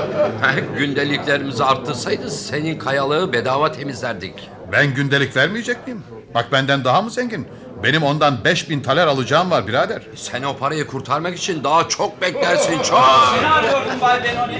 Gündeliklerimizi 0.78 1.64
arttırsaydı 1.64 2.30
senin 2.30 2.78
kayalığı 2.78 3.32
bedava 3.32 3.72
temizlerdik. 3.72 4.50
Ben 4.72 4.94
gündelik 4.94 5.36
vermeyecek 5.36 5.86
miyim? 5.86 6.02
Bak 6.34 6.52
benden 6.52 6.84
daha 6.84 7.02
mı 7.02 7.10
zengin? 7.10 7.46
Benim 7.84 8.02
ondan 8.02 8.44
5000 8.44 8.80
taler 8.80 9.06
alacağım 9.06 9.50
var 9.50 9.66
birader. 9.66 10.02
Sen 10.16 10.42
o 10.42 10.56
parayı 10.56 10.86
kurtarmak 10.86 11.36
için 11.36 11.64
daha 11.64 11.88
çok 11.88 12.20
beklersin 12.20 12.82
çok. 12.82 13.04
Seni 13.36 13.48
arıyordum 13.48 14.00
Bay 14.00 14.24
Benoni. 14.24 14.58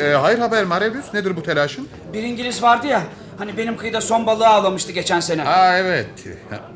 Ee, 0.00 0.14
hayır 0.14 0.38
haber 0.38 0.64
Marevius 0.64 1.14
nedir 1.14 1.36
bu 1.36 1.42
telaşın? 1.42 1.88
Bir 2.12 2.22
İngiliz 2.22 2.62
vardı 2.62 2.86
ya. 2.86 3.02
Hani 3.42 3.56
benim 3.56 3.76
kıyıda 3.76 4.00
son 4.00 4.26
balığı 4.26 4.48
avlamıştı 4.48 4.92
geçen 4.92 5.20
sene. 5.20 5.42
Ha 5.42 5.78
evet. 5.78 6.06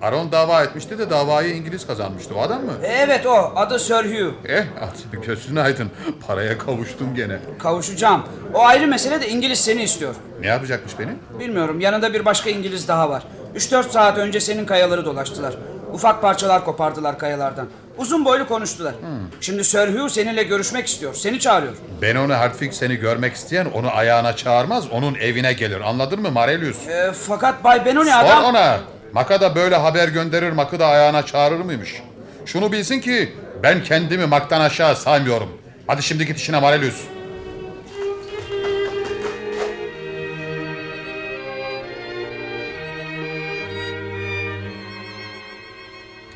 Aron 0.03 0.33
dava 0.33 0.63
etmişti 0.63 0.99
de 0.99 1.11
davayı 1.11 1.55
İngiliz 1.55 1.87
kazanmıştı. 1.87 2.35
O 2.35 2.41
adam 2.41 2.65
mı? 2.65 2.73
Evet 2.85 3.27
o. 3.27 3.53
Adı 3.57 3.79
Sir 3.79 3.95
Hugh. 3.95 4.33
Eh 4.49 4.65
at 4.83 5.25
gözün 5.27 5.57
aydın. 5.57 5.91
Paraya 6.27 6.59
kavuştum 6.59 7.15
gene. 7.15 7.39
Kavuşacağım. 7.59 8.23
O 8.55 8.65
ayrı 8.65 8.87
mesele 8.87 9.21
de 9.21 9.29
İngiliz 9.29 9.61
seni 9.61 9.83
istiyor. 9.83 10.15
Ne 10.41 10.47
yapacakmış 10.47 10.99
beni? 10.99 11.11
Bilmiyorum. 11.41 11.81
Yanında 11.81 12.15
bir 12.15 12.25
başka 12.25 12.51
İngiliz 12.51 12.89
daha 12.89 13.11
var. 13.11 13.23
3-4 13.57 13.91
saat 13.91 14.19
önce 14.19 14.41
senin 14.41 14.67
kayaları 14.67 15.05
dolaştılar. 15.05 15.55
Ufak 15.93 16.23
parçalar 16.23 16.65
kopardılar 16.65 17.19
kayalardan. 17.19 17.67
Uzun 17.99 18.25
boylu 18.25 18.49
konuştular. 18.49 18.95
Şimdi 19.41 19.65
Sir 19.65 19.89
Hugh 19.99 20.09
seninle 20.11 20.43
görüşmek 20.43 20.87
istiyor. 20.87 21.15
Seni 21.15 21.41
çağırıyor. 21.41 21.73
Ben 22.03 22.17
onu 22.17 22.35
Hartwig 22.35 22.73
seni 22.73 22.97
görmek 22.97 23.35
isteyen 23.35 23.67
onu 23.75 23.91
ayağına 23.91 24.37
çağırmaz 24.37 24.91
onun 24.91 25.15
evine 25.15 25.53
gelir. 25.53 25.81
Anladın 25.81 26.21
mı 26.23 26.31
Marelius? 26.31 26.89
E, 26.89 27.13
fakat 27.27 27.65
Bay 27.65 27.85
Benoni 27.85 28.11
Sor 28.11 28.25
adam... 28.25 28.45
ona. 28.45 28.81
Maka 29.13 29.41
da 29.41 29.55
böyle 29.55 29.77
haber 29.77 30.09
gönderir 30.09 30.53
Mak'ı 30.53 30.79
da 30.79 30.87
ayağına 30.87 31.27
çağırır 31.27 31.61
mıymış? 31.61 32.03
Şunu 32.47 32.73
bilsin 32.73 33.01
ki 33.01 33.33
ben 33.63 33.83
kendimi 33.85 34.27
Mak'tan 34.27 34.61
aşağı 34.61 34.97
saymıyorum. 34.97 35.49
Hadi 35.87 36.03
şimdi 36.03 36.27
git 36.27 36.39
işine 36.39 36.61
Marelius. 36.61 37.01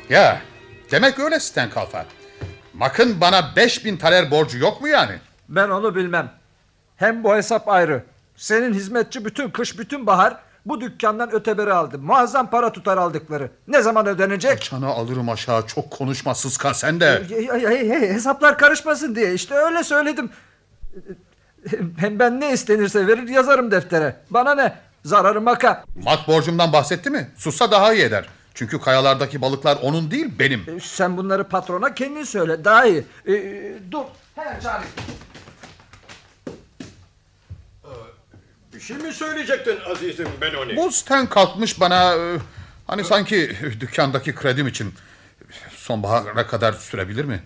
Ya 0.09 0.41
demek 0.91 1.19
öyle 1.19 1.39
Sten 1.39 1.69
Kalfa. 1.69 2.05
Makın 2.73 3.21
bana 3.21 3.55
5000 3.55 3.97
taler 3.97 4.31
borcu 4.31 4.57
yok 4.57 4.81
mu 4.81 4.87
yani? 4.87 5.15
Ben 5.49 5.69
onu 5.69 5.95
bilmem. 5.95 6.31
Hem 6.95 7.23
bu 7.23 7.35
hesap 7.35 7.69
ayrı. 7.69 8.03
Senin 8.35 8.73
hizmetçi 8.73 9.25
bütün 9.25 9.49
kış 9.49 9.79
bütün 9.79 10.07
bahar 10.07 10.37
bu 10.65 10.81
dükkandan 10.81 11.31
öteberi 11.33 11.73
aldı. 11.73 11.99
Muazzam 11.99 12.49
para 12.49 12.71
tutar 12.71 12.97
aldıkları. 12.97 13.51
Ne 13.67 13.81
zaman 13.81 14.05
ödenecek? 14.05 14.61
Çana 14.61 14.87
alırım 14.87 15.29
aşağı 15.29 15.67
çok 15.67 15.91
konuşma 15.91 16.35
Sıska 16.35 16.73
sen 16.73 16.99
de. 16.99 17.23
Hey, 17.29 17.47
hey, 17.47 17.65
hey, 17.67 17.89
hey, 17.89 18.09
hesaplar 18.09 18.57
karışmasın 18.57 19.15
diye 19.15 19.33
işte 19.33 19.55
öyle 19.55 19.83
söyledim. 19.83 20.29
Hem 21.97 22.19
ben 22.19 22.39
ne 22.39 22.53
istenirse 22.53 23.07
verir 23.07 23.27
yazarım 23.27 23.71
deftere. 23.71 24.15
Bana 24.29 24.55
ne? 24.55 24.73
Zararı 25.05 25.41
maka. 25.41 25.83
Mat 26.03 26.27
borcumdan 26.27 26.73
bahsetti 26.73 27.09
mi? 27.09 27.31
Sussa 27.37 27.71
daha 27.71 27.93
iyi 27.93 28.03
eder. 28.03 28.25
Çünkü 28.53 28.79
kayalardaki 28.81 29.41
balıklar 29.41 29.77
onun 29.81 30.11
değil 30.11 30.29
benim. 30.39 30.59
E, 30.77 30.79
Sen 30.79 31.17
bunları 31.17 31.43
patrona 31.49 31.93
kendin 31.93 32.23
söyle 32.23 32.63
daha 32.65 32.85
iyi. 32.85 33.03
Ee, 33.27 33.73
dur 33.91 34.03
hemen 34.35 34.59
çağırayım. 34.59 34.91
Bir 38.73 38.79
şey 38.79 38.97
mi 38.97 39.13
söyleyecektin 39.13 39.79
azizim 39.91 40.27
Benoni? 40.41 40.75
Bu 40.77 40.91
sten 40.91 41.27
kalkmış 41.29 41.79
bana 41.79 42.13
e, 42.15 42.37
hani 42.87 43.03
sanki 43.03 43.57
dükkandaki 43.79 44.35
kredim 44.35 44.67
için 44.67 44.93
sonbahara 45.75 46.47
kadar 46.47 46.73
sürebilir 46.73 47.25
mi? 47.25 47.43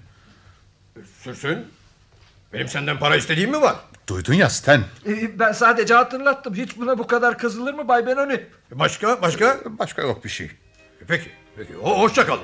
Sürsün. 1.22 1.66
Benim 2.54 2.68
senden 2.68 3.00
para 3.00 3.16
istediğim 3.16 3.52
mi 3.52 3.62
var? 3.62 3.76
Duydun 4.08 4.34
ya 4.34 4.50
Sten. 4.50 4.84
Ee, 5.08 5.40
Ben 5.40 5.52
sadece 5.52 5.94
hatırlattım. 5.94 6.56
Hiç 6.56 6.78
buna 6.78 6.98
bu 6.98 7.08
kadar 7.08 7.38
kızılır 7.38 7.74
mı 7.74 7.88
Bay 7.88 8.06
Benoni? 8.08 8.44
Başka 8.72 9.22
başka? 9.22 9.58
Başka 9.66 10.02
yok 10.02 10.24
bir 10.24 10.30
şey. 10.30 10.52
Peki 11.08 11.30
peki 11.58 11.78
o, 11.78 12.00
hoşça 12.02 12.26
kal. 12.26 12.38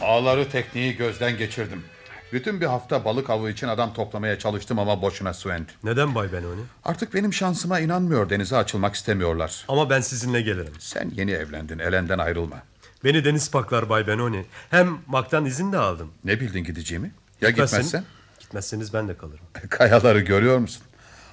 Ağları 0.00 0.48
tekniği 0.48 0.96
gözden 0.96 1.38
geçirdim. 1.38 1.84
Bütün 2.32 2.60
bir 2.60 2.66
hafta 2.66 3.04
balık 3.04 3.30
avı 3.30 3.50
için 3.50 3.68
adam 3.68 3.94
toplamaya 3.94 4.38
çalıştım 4.38 4.78
ama 4.78 5.02
boşuna 5.02 5.34
Sven. 5.34 5.66
Neden 5.84 6.14
Bay 6.14 6.32
Benoni? 6.32 6.60
Artık 6.84 7.14
benim 7.14 7.32
şansıma 7.32 7.80
inanmıyor 7.80 8.30
denize 8.30 8.56
açılmak 8.56 8.94
istemiyorlar. 8.94 9.64
Ama 9.68 9.90
ben 9.90 10.00
sizinle 10.00 10.40
gelirim. 10.40 10.72
Sen 10.78 11.12
yeni 11.16 11.30
evlendin 11.30 11.78
elenden 11.78 12.18
ayrılma. 12.18 12.62
Beni 13.04 13.24
deniz 13.24 13.50
paklar 13.50 13.88
Bay 13.88 14.06
Benoni. 14.06 14.44
Hem 14.70 14.98
Mak'tan 15.06 15.44
izin 15.44 15.72
de 15.72 15.78
aldım. 15.78 16.10
Ne 16.24 16.40
bildin 16.40 16.64
gideceğimi? 16.64 17.12
Ya 17.40 17.50
Gitmezsen- 17.50 17.76
gitmezsen? 17.82 18.04
Gitmezseniz 18.52 18.94
ben 18.94 19.08
de 19.08 19.16
kalırım. 19.16 19.44
Kayaları 19.68 20.20
görüyor 20.20 20.58
musun? 20.58 20.82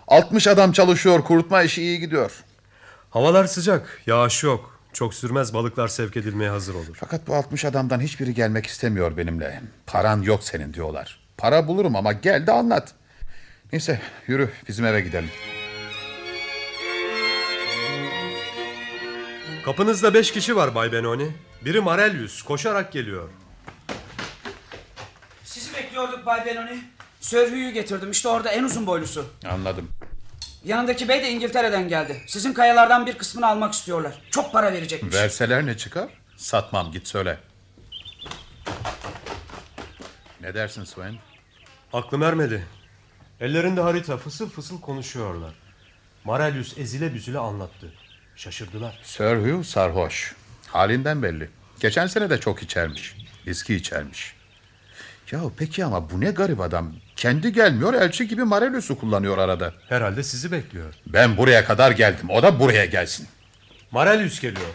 60 0.08 0.48
adam 0.48 0.72
çalışıyor 0.72 1.24
kurutma 1.24 1.64
işi 1.64 1.82
iyi 1.82 2.00
gidiyor. 2.00 2.32
Havalar 3.10 3.46
sıcak, 3.46 4.02
yağış 4.06 4.44
yok. 4.44 4.80
Çok 4.94 5.14
sürmez 5.14 5.54
balıklar 5.54 5.88
sevk 5.88 6.18
edilmeye 6.18 6.50
hazır 6.50 6.76
olur. 6.76 6.96
Fakat 7.00 7.28
bu 7.28 7.36
60 7.36 7.66
adamdan 7.66 8.00
hiçbiri 8.00 8.34
gelmek 8.34 8.66
istemiyor 8.66 9.18
benimle. 9.18 9.62
Paran 9.86 10.22
yok 10.22 10.44
senin 10.44 10.74
diyorlar. 10.74 11.20
Para 11.38 11.68
bulurum 11.68 11.96
ama 11.96 12.12
gel 12.14 12.48
de 12.48 12.52
anlat. 12.52 12.94
Neyse 13.74 14.02
yürü 14.28 14.50
bizim 14.68 14.86
eve 14.86 15.02
gidelim. 15.02 15.30
Kapınızda 19.66 20.14
beş 20.14 20.32
kişi 20.32 20.56
var 20.56 20.76
Bay 20.76 20.92
Benoni. 20.92 21.32
Biri 21.66 21.82
Marelius, 21.82 22.42
koşarak 22.42 22.92
geliyor. 22.92 23.30
Sizi 25.44 25.74
bekliyorduk 25.74 26.26
Bay 26.26 26.46
Benoni. 26.46 26.99
Sörhü'yü 27.30 27.72
getirdim 27.72 28.12
işte 28.12 28.28
orada 28.28 28.50
en 28.52 28.64
uzun 28.64 28.88
boylusu. 28.88 29.26
Anladım. 29.50 29.90
Yanındaki 30.66 31.10
bey 31.10 31.24
de 31.24 31.32
İngiltere'den 31.32 31.88
geldi. 31.90 32.22
Sizin 32.28 32.54
kayalardan 32.54 33.06
bir 33.06 33.18
kısmını 33.18 33.48
almak 33.48 33.74
istiyorlar. 33.74 34.22
Çok 34.32 34.54
para 34.54 34.74
verecekmiş. 34.74 35.16
Verseler 35.16 35.66
ne 35.66 35.78
çıkar? 35.78 36.10
Satmam 36.38 36.92
git 36.92 37.08
söyle. 37.08 37.38
Ne 40.42 40.54
dersin 40.54 40.84
Sven? 40.84 41.16
Aklım 41.94 42.24
ermedi. 42.24 42.68
Ellerinde 43.42 43.82
harita 43.82 44.18
fısıl 44.18 44.50
fısıl 44.50 44.82
konuşuyorlar. 44.82 45.54
Marelius 46.24 46.78
ezile 46.78 47.14
büzüle 47.14 47.40
anlattı. 47.40 47.94
Şaşırdılar. 48.36 49.00
Sir 49.04 49.36
Hugh 49.36 49.64
sarhoş. 49.64 50.36
Halinden 50.68 51.24
belli. 51.24 51.50
Geçen 51.80 52.08
sene 52.08 52.30
de 52.30 52.40
çok 52.40 52.64
içermiş. 52.64 53.16
Viski 53.48 53.76
içermiş. 53.76 54.36
Ya 55.32 55.42
peki 55.58 55.86
ama 55.86 56.10
bu 56.10 56.22
ne 56.22 56.32
garip 56.32 56.62
adam. 56.62 56.94
Kendi 57.20 57.54
gelmiyor 57.54 57.94
elçi 57.94 58.28
gibi 58.28 58.44
Marelius'u 58.44 59.00
kullanıyor 59.00 59.38
arada. 59.38 59.74
Herhalde 59.90 60.24
sizi 60.24 60.52
bekliyor. 60.52 60.94
Ben 61.08 61.38
buraya 61.38 61.66
kadar 61.66 61.92
geldim. 61.92 62.30
O 62.30 62.44
da 62.44 62.60
buraya 62.60 62.86
gelsin. 62.86 63.28
Marelius 63.92 64.40
geliyor. 64.40 64.68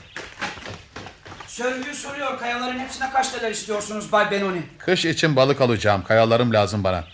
Sörhü 1.46 1.94
soruyor 1.94 2.38
kayaların 2.38 2.78
hepsine 2.78 3.10
kaç 3.12 3.34
dolar 3.34 3.50
istiyorsunuz 3.50 4.12
Bay 4.12 4.30
Benoni? 4.30 4.62
Kış 4.78 5.04
için 5.04 5.36
balık 5.36 5.60
alacağım. 5.60 6.04
Kayalarım 6.04 6.52
lazım 6.52 6.84
bana. 6.84 7.04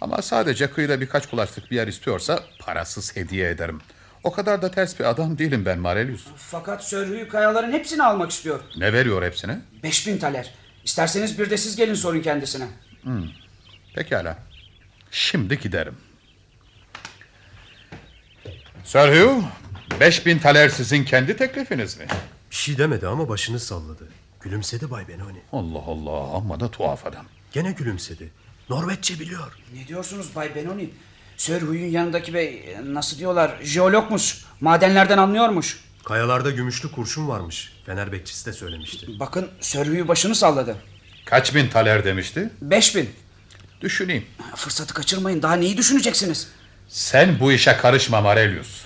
Ama 0.00 0.22
sadece 0.22 0.70
kıyıda 0.70 1.00
birkaç 1.00 1.30
kulaçlık 1.30 1.70
bir 1.70 1.76
yer 1.76 1.88
istiyorsa 1.88 2.40
parasız 2.58 3.16
hediye 3.16 3.50
ederim. 3.50 3.80
O 4.24 4.32
kadar 4.32 4.62
da 4.62 4.70
ters 4.70 5.00
bir 5.00 5.04
adam 5.04 5.38
değilim 5.38 5.64
ben 5.66 5.78
Marelius. 5.78 6.24
Fakat 6.36 6.84
Sörhü 6.84 7.28
kayaların 7.28 7.72
hepsini 7.72 8.02
almak 8.02 8.30
istiyor. 8.30 8.60
Ne 8.76 8.92
veriyor 8.92 9.22
hepsine? 9.22 9.58
5000 9.82 10.18
taler. 10.18 10.50
İsterseniz 10.84 11.38
bir 11.38 11.50
de 11.50 11.56
siz 11.56 11.76
gelin 11.76 11.94
sorun 11.94 12.20
kendisine. 12.20 12.66
Hmm. 13.02 13.28
Pekala. 13.94 14.36
Şimdi 15.14 15.58
giderim. 15.60 15.94
Sir 18.84 18.98
Hugh, 18.98 19.42
5000 20.00 20.38
taler 20.38 20.68
sizin 20.68 21.04
kendi 21.04 21.36
teklifiniz 21.36 21.98
mi? 21.98 22.06
Bir 22.50 22.56
şey 22.56 22.78
demedi 22.78 23.06
ama 23.06 23.28
başını 23.28 23.60
salladı. 23.60 24.08
Gülümsedi 24.40 24.90
Bay 24.90 25.08
Benoni. 25.08 25.38
Allah 25.52 25.78
Allah 25.86 26.36
amma 26.36 26.60
da 26.60 26.70
tuhaf 26.70 27.06
adam. 27.06 27.26
Gene 27.52 27.72
gülümsedi. 27.72 28.30
Norveççe 28.70 29.20
biliyor. 29.20 29.52
Ne 29.74 29.88
diyorsunuz 29.88 30.36
Bay 30.36 30.54
Benoni? 30.54 30.90
Sörhü'nün 31.36 31.90
yanındaki 31.90 32.34
bey 32.34 32.76
nasıl 32.84 33.18
diyorlar 33.18 33.58
jeologmuş. 33.62 34.44
Madenlerden 34.60 35.18
anlıyormuş. 35.18 35.84
Kayalarda 36.04 36.50
gümüşlü 36.50 36.92
kurşun 36.92 37.28
varmış. 37.28 37.72
Fener 37.86 38.12
bekçisi 38.12 38.46
de 38.46 38.52
söylemişti. 38.52 39.06
Bakın 39.20 39.50
Sörhü 39.60 40.08
başını 40.08 40.34
salladı. 40.34 40.76
Kaç 41.24 41.54
bin 41.54 41.68
taler 41.68 42.04
demişti? 42.04 42.50
5000. 42.60 43.23
Düşüneyim. 43.80 44.24
Fırsatı 44.56 44.94
kaçırmayın. 44.94 45.42
Daha 45.42 45.54
neyi 45.56 45.76
düşüneceksiniz? 45.76 46.48
Sen 46.88 47.40
bu 47.40 47.52
işe 47.52 47.76
karışma 47.76 48.20
Marelius. 48.20 48.84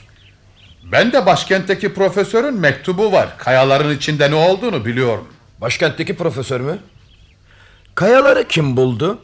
Ben 0.92 1.12
de 1.12 1.26
başkentteki 1.26 1.94
profesörün 1.94 2.54
mektubu 2.54 3.12
var. 3.12 3.38
Kayaların 3.38 3.96
içinde 3.96 4.30
ne 4.30 4.34
olduğunu 4.34 4.84
biliyorum. 4.84 5.28
Başkentteki 5.60 6.16
profesör 6.16 6.60
mü? 6.60 6.78
Kayaları 7.94 8.48
kim 8.48 8.76
buldu? 8.76 9.22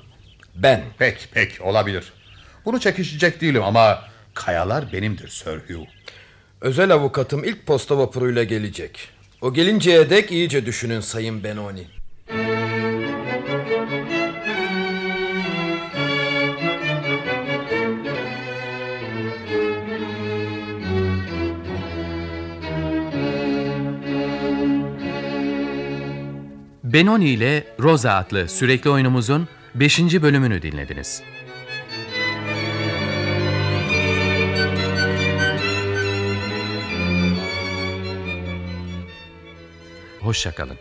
Ben. 0.55 0.83
Pek 0.99 1.29
pek 1.33 1.61
olabilir. 1.61 2.13
Bunu 2.65 2.81
çekişecek 2.81 3.41
değilim 3.41 3.63
ama 3.63 4.03
kayalar 4.35 4.93
benimdir 4.93 5.29
Sir 5.29 5.57
Hugh. 5.69 5.87
Özel 6.61 6.91
avukatım 6.93 7.45
ilk 7.45 7.67
posta 7.67 7.99
vapuruyla 7.99 8.45
gelecek. 8.45 9.09
O 9.41 9.55
gelinceye 9.55 10.11
dek 10.11 10.33
iyice 10.33 10.67
düşünün 10.67 11.01
Sayın 11.01 11.45
Benoni. 11.45 11.87
Benoni 26.95 27.29
ile 27.29 27.65
Rosa 27.81 28.15
adlı 28.15 28.49
sürekli 28.49 28.91
oyunumuzun 28.91 29.49
5. 29.75 29.99
bölümünü 30.01 30.63
dinlediniz. 30.63 31.23
Hoşçakalın. 40.21 40.77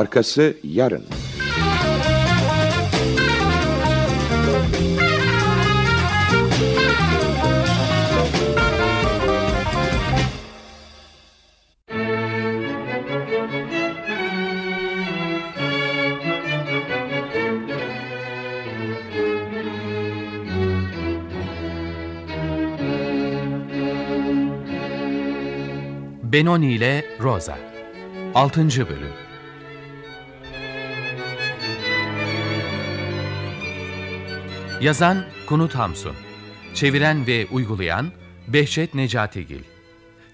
Arkası 0.00 0.56
yarın. 0.64 1.04
Benoni 26.22 26.72
ile 26.72 27.04
Rosa 27.20 27.58
6. 28.34 28.60
Bölüm 28.60 29.29
Yazan 34.80 35.24
Kunut 35.46 35.74
Hamsun. 35.74 36.16
Çeviren 36.74 37.26
ve 37.26 37.46
uygulayan 37.46 38.12
Behçet 38.48 38.94
Necatigil 38.94 39.62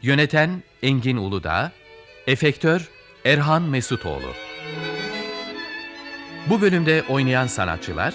Yöneten 0.02 0.62
Engin 0.82 1.16
Uludağ. 1.16 1.72
Efektör 2.26 2.88
Erhan 3.24 3.62
Mesutoğlu. 3.62 4.32
Bu 6.50 6.60
bölümde 6.60 7.04
oynayan 7.08 7.46
sanatçılar 7.46 8.14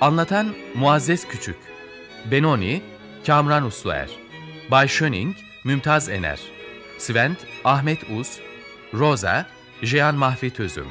Anlatan 0.00 0.54
Muazzez 0.74 1.28
Küçük 1.28 1.56
Benoni 2.30 2.82
Kamran 3.26 3.64
Usluer 3.64 4.08
Bay 4.70 4.88
Schöning 4.88 5.36
Mümtaz 5.64 6.08
Ener 6.08 6.40
Svent 6.98 7.38
Ahmet 7.64 7.98
Uz 8.18 8.40
Rosa 8.94 9.46
Jean 9.82 10.14
Mahfi 10.14 10.50
Tözüm 10.50 10.86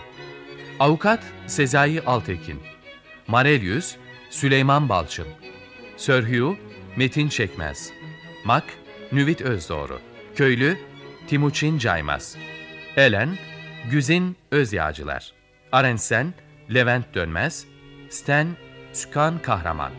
Avukat 0.80 1.24
Sezai 1.48 2.02
Altekin 2.02 2.60
Marelius 3.28 3.96
Süleyman 4.34 4.90
Balçın 4.90 5.28
Sörhü 5.98 6.58
Metin 6.96 7.30
Çekmez 7.30 7.92
Mak 8.46 8.64
Nüvit 9.12 9.42
Özdoğru 9.42 10.00
Köylü 10.36 10.78
Timuçin 11.28 11.78
Caymaz 11.78 12.38
Elen 12.98 13.30
Güzin 13.92 14.36
Özyağcılar 14.52 15.34
Arensen 15.72 16.34
Levent 16.74 17.16
Dönmez 17.16 17.66
Sten 18.10 18.48
Sükan 18.94 19.42
Kahraman. 19.42 19.92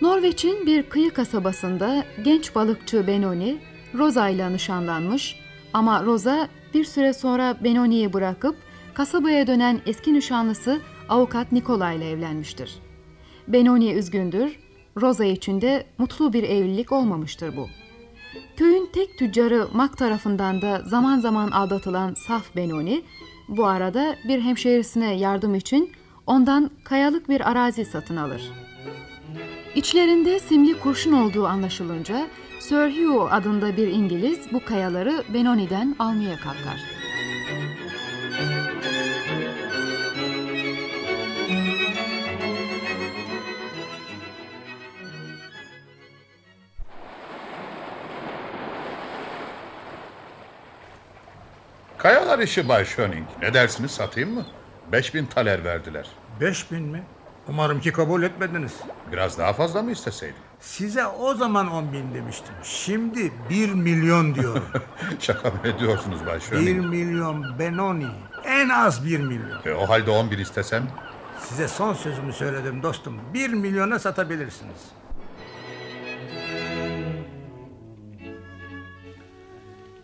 Norveç'in 0.00 0.66
bir 0.66 0.82
kıyı 0.82 1.10
kasabasında 1.10 2.04
genç 2.24 2.54
balıkçı 2.54 3.06
Benoni, 3.06 3.58
Rosa 3.94 4.28
ile 4.28 4.52
nişanlanmış 4.52 5.36
ama 5.74 6.04
Rosa 6.04 6.48
bir 6.74 6.84
süre 6.84 7.12
sonra 7.12 7.56
Benoni'yi 7.64 8.12
bırakıp 8.12 8.56
kasabaya 8.94 9.46
dönen 9.46 9.80
eski 9.86 10.14
nişanlısı 10.14 10.80
avukat 11.08 11.52
Nikola 11.52 11.92
ile 11.92 12.10
evlenmiştir. 12.10 12.78
Benoni 13.48 13.92
üzgündür, 13.92 14.58
Rosa 15.00 15.24
için 15.24 15.60
de 15.60 15.86
mutlu 15.98 16.32
bir 16.32 16.42
evlilik 16.42 16.92
olmamıştır 16.92 17.56
bu. 17.56 17.68
Köyün 18.56 18.90
tek 18.92 19.18
tüccarı 19.18 19.68
Mak 19.72 19.98
tarafından 19.98 20.62
da 20.62 20.82
zaman 20.86 21.20
zaman 21.20 21.50
aldatılan 21.50 22.14
saf 22.14 22.56
Benoni, 22.56 23.02
bu 23.48 23.66
arada 23.66 24.16
bir 24.28 24.40
hemşehrisine 24.40 25.14
yardım 25.14 25.54
için 25.54 25.92
ondan 26.26 26.70
kayalık 26.84 27.28
bir 27.28 27.50
arazi 27.50 27.84
satın 27.84 28.16
alır. 28.16 28.52
İçlerinde 29.74 30.38
simli 30.38 30.78
kurşun 30.80 31.12
olduğu 31.12 31.46
anlaşılınca 31.46 32.26
Sir 32.60 32.90
Hugh 32.96 33.32
adında 33.32 33.76
bir 33.76 33.88
İngiliz 33.88 34.52
bu 34.52 34.64
kayaları 34.64 35.24
Benoni'den 35.34 35.96
almaya 35.98 36.36
kalkar. 36.36 36.80
Kayalar 51.98 52.38
işi 52.38 52.68
Bay 52.68 52.84
Schöning. 52.84 53.26
Ne 53.42 53.54
dersiniz 53.54 53.90
satayım 53.90 54.34
mı? 54.34 54.46
5000 54.92 55.26
taler 55.26 55.64
verdiler. 55.64 56.06
Beş 56.40 56.72
bin 56.72 56.82
mi? 56.82 57.02
Umarım 57.48 57.80
ki 57.80 57.92
kabul 57.92 58.22
etmediniz. 58.22 58.80
Biraz 59.12 59.38
daha 59.38 59.52
fazla 59.52 59.82
mı 59.82 59.90
isteseydim? 59.92 60.49
Size 60.60 61.06
o 61.06 61.34
zaman 61.34 61.70
on 61.70 61.92
bin 61.92 62.14
demiştim. 62.14 62.54
Şimdi 62.62 63.32
bir 63.50 63.72
milyon 63.72 64.34
diyorum. 64.34 64.64
Şaka 65.18 65.50
mı 65.50 65.58
ediyorsunuz 65.64 66.26
Bay 66.26 66.36
bir 66.36 66.40
Schöning? 66.40 66.86
milyon 66.86 67.58
Benoni. 67.58 68.06
En 68.44 68.68
az 68.68 69.06
bir 69.06 69.18
milyon. 69.20 69.60
E, 69.66 69.72
o 69.72 69.88
halde 69.88 70.10
10 70.10 70.30
bin 70.30 70.38
istesem? 70.38 70.88
Size 71.48 71.68
son 71.68 71.94
sözümü 71.94 72.32
söyledim 72.32 72.82
dostum. 72.82 73.20
Bir 73.34 73.50
milyona 73.50 73.98
satabilirsiniz. 73.98 74.80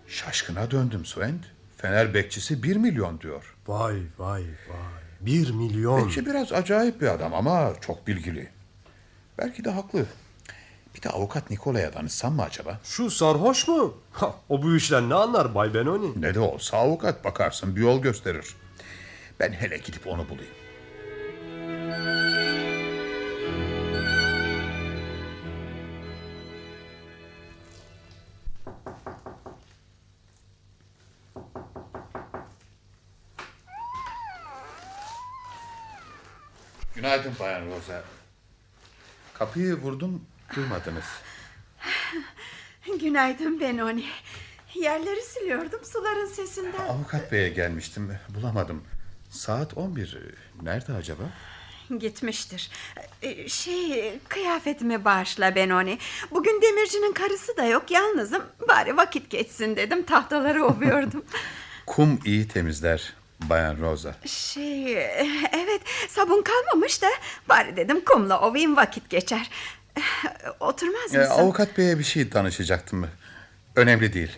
Şaşkına 0.07 0.71
döndüm 0.71 1.05
Sven. 1.05 1.39
Fener 1.77 2.15
bekçisi 2.15 2.63
1 2.63 2.77
milyon 2.77 3.21
diyor. 3.21 3.57
Vay 3.67 3.97
vay 4.19 4.43
vay. 4.43 5.03
Bir 5.21 5.51
milyon. 5.51 6.07
Bekçi 6.07 6.27
biraz 6.27 6.53
acayip 6.53 7.01
bir 7.01 7.07
adam 7.07 7.35
ama 7.35 7.73
çok 7.81 8.07
bilgili. 8.07 8.49
Belki 9.39 9.65
de 9.65 9.71
haklı. 9.71 10.07
Bir 10.97 11.03
de 11.03 11.09
avukat 11.09 11.51
Nikola'ya 11.51 11.93
danışsam 11.93 12.35
mı 12.35 12.43
acaba? 12.43 12.81
Şu 12.85 13.11
sarhoş 13.11 13.69
mu? 13.69 13.95
Ha, 14.13 14.35
o 14.49 14.63
bu 14.63 14.77
işten 14.77 15.11
ne 15.11 15.15
anlar 15.15 15.55
Bay 15.55 15.75
Benoni? 15.75 16.23
Ne 16.23 16.35
de 16.35 16.41
olsa 16.41 16.77
avukat 16.77 17.25
bakarsın 17.25 17.77
bir 17.77 17.81
yol 17.81 18.03
gösterir. 18.03 18.57
Ben 19.41 19.53
hele 19.53 19.77
gidip 19.77 20.07
onu 20.07 20.29
bulayım. 20.29 20.55
Günaydın 36.95 37.33
Bayan 37.41 37.67
Rosa. 37.67 38.03
Kapıyı 39.35 39.75
vurdum, 39.75 40.23
duymadınız. 40.57 41.05
Günaydın 43.01 43.61
Benoni. 43.61 44.05
Yerleri 44.75 45.21
siliyordum 45.23 45.85
suların 45.85 46.27
sesinden. 46.27 46.87
Avukat 46.89 47.33
beye 47.33 47.49
gelmiştim, 47.49 48.19
bulamadım. 48.29 48.85
Saat 49.31 49.77
11. 49.77 50.19
Nerede 50.63 50.93
acaba? 50.93 51.23
Gitmiştir. 51.99 52.71
Ee, 53.23 53.49
Şey 53.49 54.19
kıyafetimi 54.29 55.05
bağışla 55.05 55.55
Benoni. 55.55 55.99
Bugün 56.31 56.63
demircinin 56.63 57.13
karısı 57.13 57.57
da 57.57 57.65
yok 57.65 57.91
yalnızım. 57.91 58.43
Bari 58.69 58.97
vakit 58.97 59.31
geçsin 59.31 59.77
dedim 59.77 60.03
tahtaları 60.07 60.65
ovuyordum. 60.65 61.25
Kum 61.87 62.21
iyi 62.25 62.49
temizler 62.49 63.13
Bayan 63.41 63.81
Rosa. 63.81 64.15
şey 64.27 64.93
evet 65.53 65.81
sabun 66.09 66.43
kalmamış 66.43 67.03
da 67.03 67.07
bari 67.49 67.77
dedim 67.77 68.05
kumla 68.05 68.41
ovayım 68.41 68.77
vakit 68.77 69.11
geçer. 69.11 69.51
Oturmaz 70.61 71.15
Ee, 71.15 71.19
mısın? 71.19 71.31
avukat 71.33 71.79
beye 71.79 71.99
bir 71.99 72.05
şey 72.05 72.33
danışacaktım. 72.33 73.07
Önemli 73.77 74.13
değil. 74.13 74.31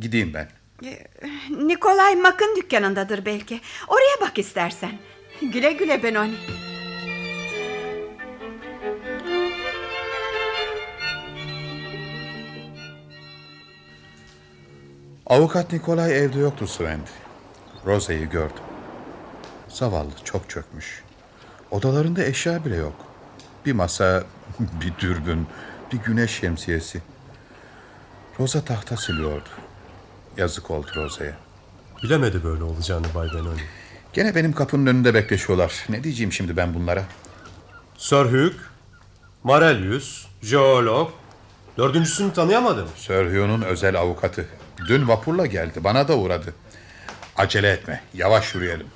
Gideyim 0.00 0.34
ben. 0.34 0.48
Ee, 0.84 1.06
Nikolay 1.50 2.16
Mak'ın 2.16 2.56
dükkanındadır 2.56 3.24
belki. 3.24 3.60
Oraya 3.88 4.20
bak 4.20 4.38
istersen. 4.38 4.92
Güle 5.42 5.72
güle 5.72 6.02
Benoni. 6.02 6.34
Avukat 15.26 15.72
Nikolay 15.72 16.18
evde 16.24 16.38
yoktu 16.38 16.66
Sven. 16.66 17.00
Rosa'yı 17.86 18.30
gördüm. 18.30 18.62
Zavallı 19.68 20.10
çok 20.24 20.50
çökmüş. 20.50 21.02
Odalarında 21.70 22.24
eşya 22.24 22.64
bile 22.64 22.76
yok. 22.76 22.94
Bir 23.66 23.72
masa, 23.72 24.24
bir 24.80 24.92
dürbün, 24.98 25.46
bir 25.92 25.98
güneş 25.98 26.30
şemsiyesi. 26.30 27.02
Rosa 28.40 28.64
tahta 28.64 28.96
siliyordu. 28.96 29.48
Yazık 30.36 30.70
oldu 30.70 30.90
Rosa'ya. 30.96 31.36
Bilemedi 32.02 32.44
böyle 32.44 32.62
olacağını 32.62 33.06
Bay 33.14 33.28
Benoni. 33.34 33.60
Gene 34.12 34.34
benim 34.34 34.52
kapının 34.52 34.86
önünde 34.86 35.14
bekleşiyorlar. 35.14 35.84
Ne 35.88 36.04
diyeceğim 36.04 36.32
şimdi 36.32 36.56
ben 36.56 36.74
bunlara? 36.74 37.04
Sir 37.98 38.16
Hugh, 38.16 38.54
Marelius, 39.44 40.26
jeolog. 40.42 41.10
Dördüncüsünü 41.78 42.32
tanıyamadım. 42.32 42.88
Sir 42.96 43.26
Hugh'un 43.26 43.62
özel 43.62 43.96
avukatı. 43.96 44.46
Dün 44.88 45.08
vapurla 45.08 45.46
geldi. 45.46 45.84
Bana 45.84 46.08
da 46.08 46.16
uğradı. 46.16 46.54
Acele 47.36 47.70
etme. 47.70 48.02
Yavaş 48.14 48.54
yürüyelim. 48.54 48.86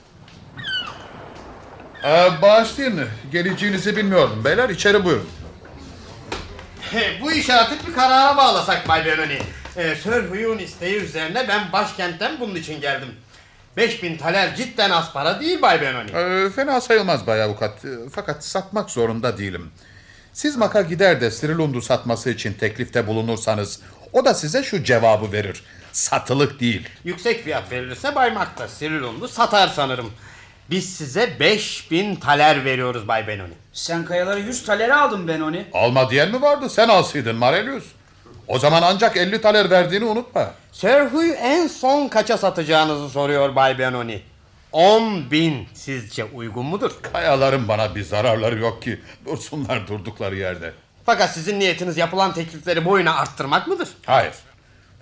Ee, 2.04 2.28
bağışlayın. 2.42 3.00
Geleceğinizi 3.32 3.96
bilmiyordum. 3.96 4.44
Beyler 4.44 4.68
içeri 4.68 5.04
buyurun. 5.04 5.28
Bu 7.20 7.32
işi 7.32 7.52
artık 7.54 7.88
bir 7.88 7.94
karara 7.94 8.36
bağlasak 8.36 8.88
Bay 8.88 9.06
Benoni. 9.06 9.38
Ee, 9.76 9.94
Sir 9.94 10.30
Hugh'un 10.30 10.58
isteği 10.58 10.96
üzerine 10.96 11.48
ben 11.48 11.72
başkentten 11.72 12.40
bunun 12.40 12.54
için 12.54 12.80
geldim. 12.80 13.08
5000 13.76 14.16
taler 14.16 14.56
cidden 14.56 14.90
az 14.90 15.12
para 15.12 15.40
değil 15.40 15.62
Bay 15.62 15.80
Benoni. 15.82 16.10
Ee, 16.10 16.50
fena 16.50 16.80
sayılmaz 16.80 17.26
Bay 17.26 17.42
Avukat. 17.42 17.84
Ee, 17.84 17.88
Fakat 18.14 18.44
satmak 18.44 18.90
zorunda 18.90 19.38
değilim. 19.38 19.70
Siz 20.32 20.56
maka 20.56 20.82
gider 20.82 21.20
de 21.20 21.30
Strilund'u 21.30 21.82
satması 21.82 22.30
için 22.30 22.52
teklifte 22.52 23.06
bulunursanız 23.06 23.80
o 24.12 24.24
da 24.24 24.34
size 24.34 24.62
şu 24.62 24.84
cevabı 24.84 25.32
verir. 25.32 25.62
Satılık 25.92 26.60
değil. 26.60 26.88
Yüksek 27.04 27.44
fiyat 27.44 27.70
verilirse 27.72 28.14
Bay 28.14 28.30
Mark 28.32 28.58
da 28.58 28.68
Sirilundu 28.68 29.28
satar 29.28 29.68
sanırım. 29.68 30.12
Biz 30.70 30.96
size 30.96 31.40
5000 31.40 32.16
taler 32.16 32.64
veriyoruz 32.64 33.08
Bay 33.08 33.28
Benoni. 33.28 33.52
Sen 33.72 34.04
kayaları 34.04 34.40
100 34.40 34.64
talere 34.64 34.94
aldın 34.94 35.28
Benoni. 35.28 35.66
Alma 35.72 36.10
diyen 36.10 36.30
mi 36.30 36.42
vardı? 36.42 36.70
Sen 36.70 36.88
alsaydın 36.88 37.36
Marelius. 37.36 37.84
O 38.48 38.58
zaman 38.58 38.82
ancak 38.82 39.16
50 39.16 39.40
taler 39.40 39.70
verdiğini 39.70 40.04
unutma. 40.04 40.54
Serhu'yu 40.72 41.32
en 41.32 41.66
son 41.66 42.08
kaça 42.08 42.38
satacağınızı 42.38 43.08
soruyor 43.08 43.56
Bay 43.56 43.78
Benoni. 43.78 44.22
10 44.72 45.30
bin 45.30 45.68
sizce 45.74 46.24
uygun 46.24 46.66
mudur? 46.66 46.90
Kayaların 47.12 47.68
bana 47.68 47.94
bir 47.94 48.02
zararları 48.02 48.58
yok 48.58 48.82
ki. 48.82 49.00
Dursunlar 49.26 49.88
durdukları 49.88 50.36
yerde. 50.36 50.72
Fakat 51.06 51.30
sizin 51.34 51.60
niyetiniz 51.60 51.96
yapılan 51.96 52.34
teklifleri 52.34 52.84
boyuna 52.84 53.14
arttırmak 53.14 53.68
mıdır? 53.68 53.88
Hayır. 54.06 54.34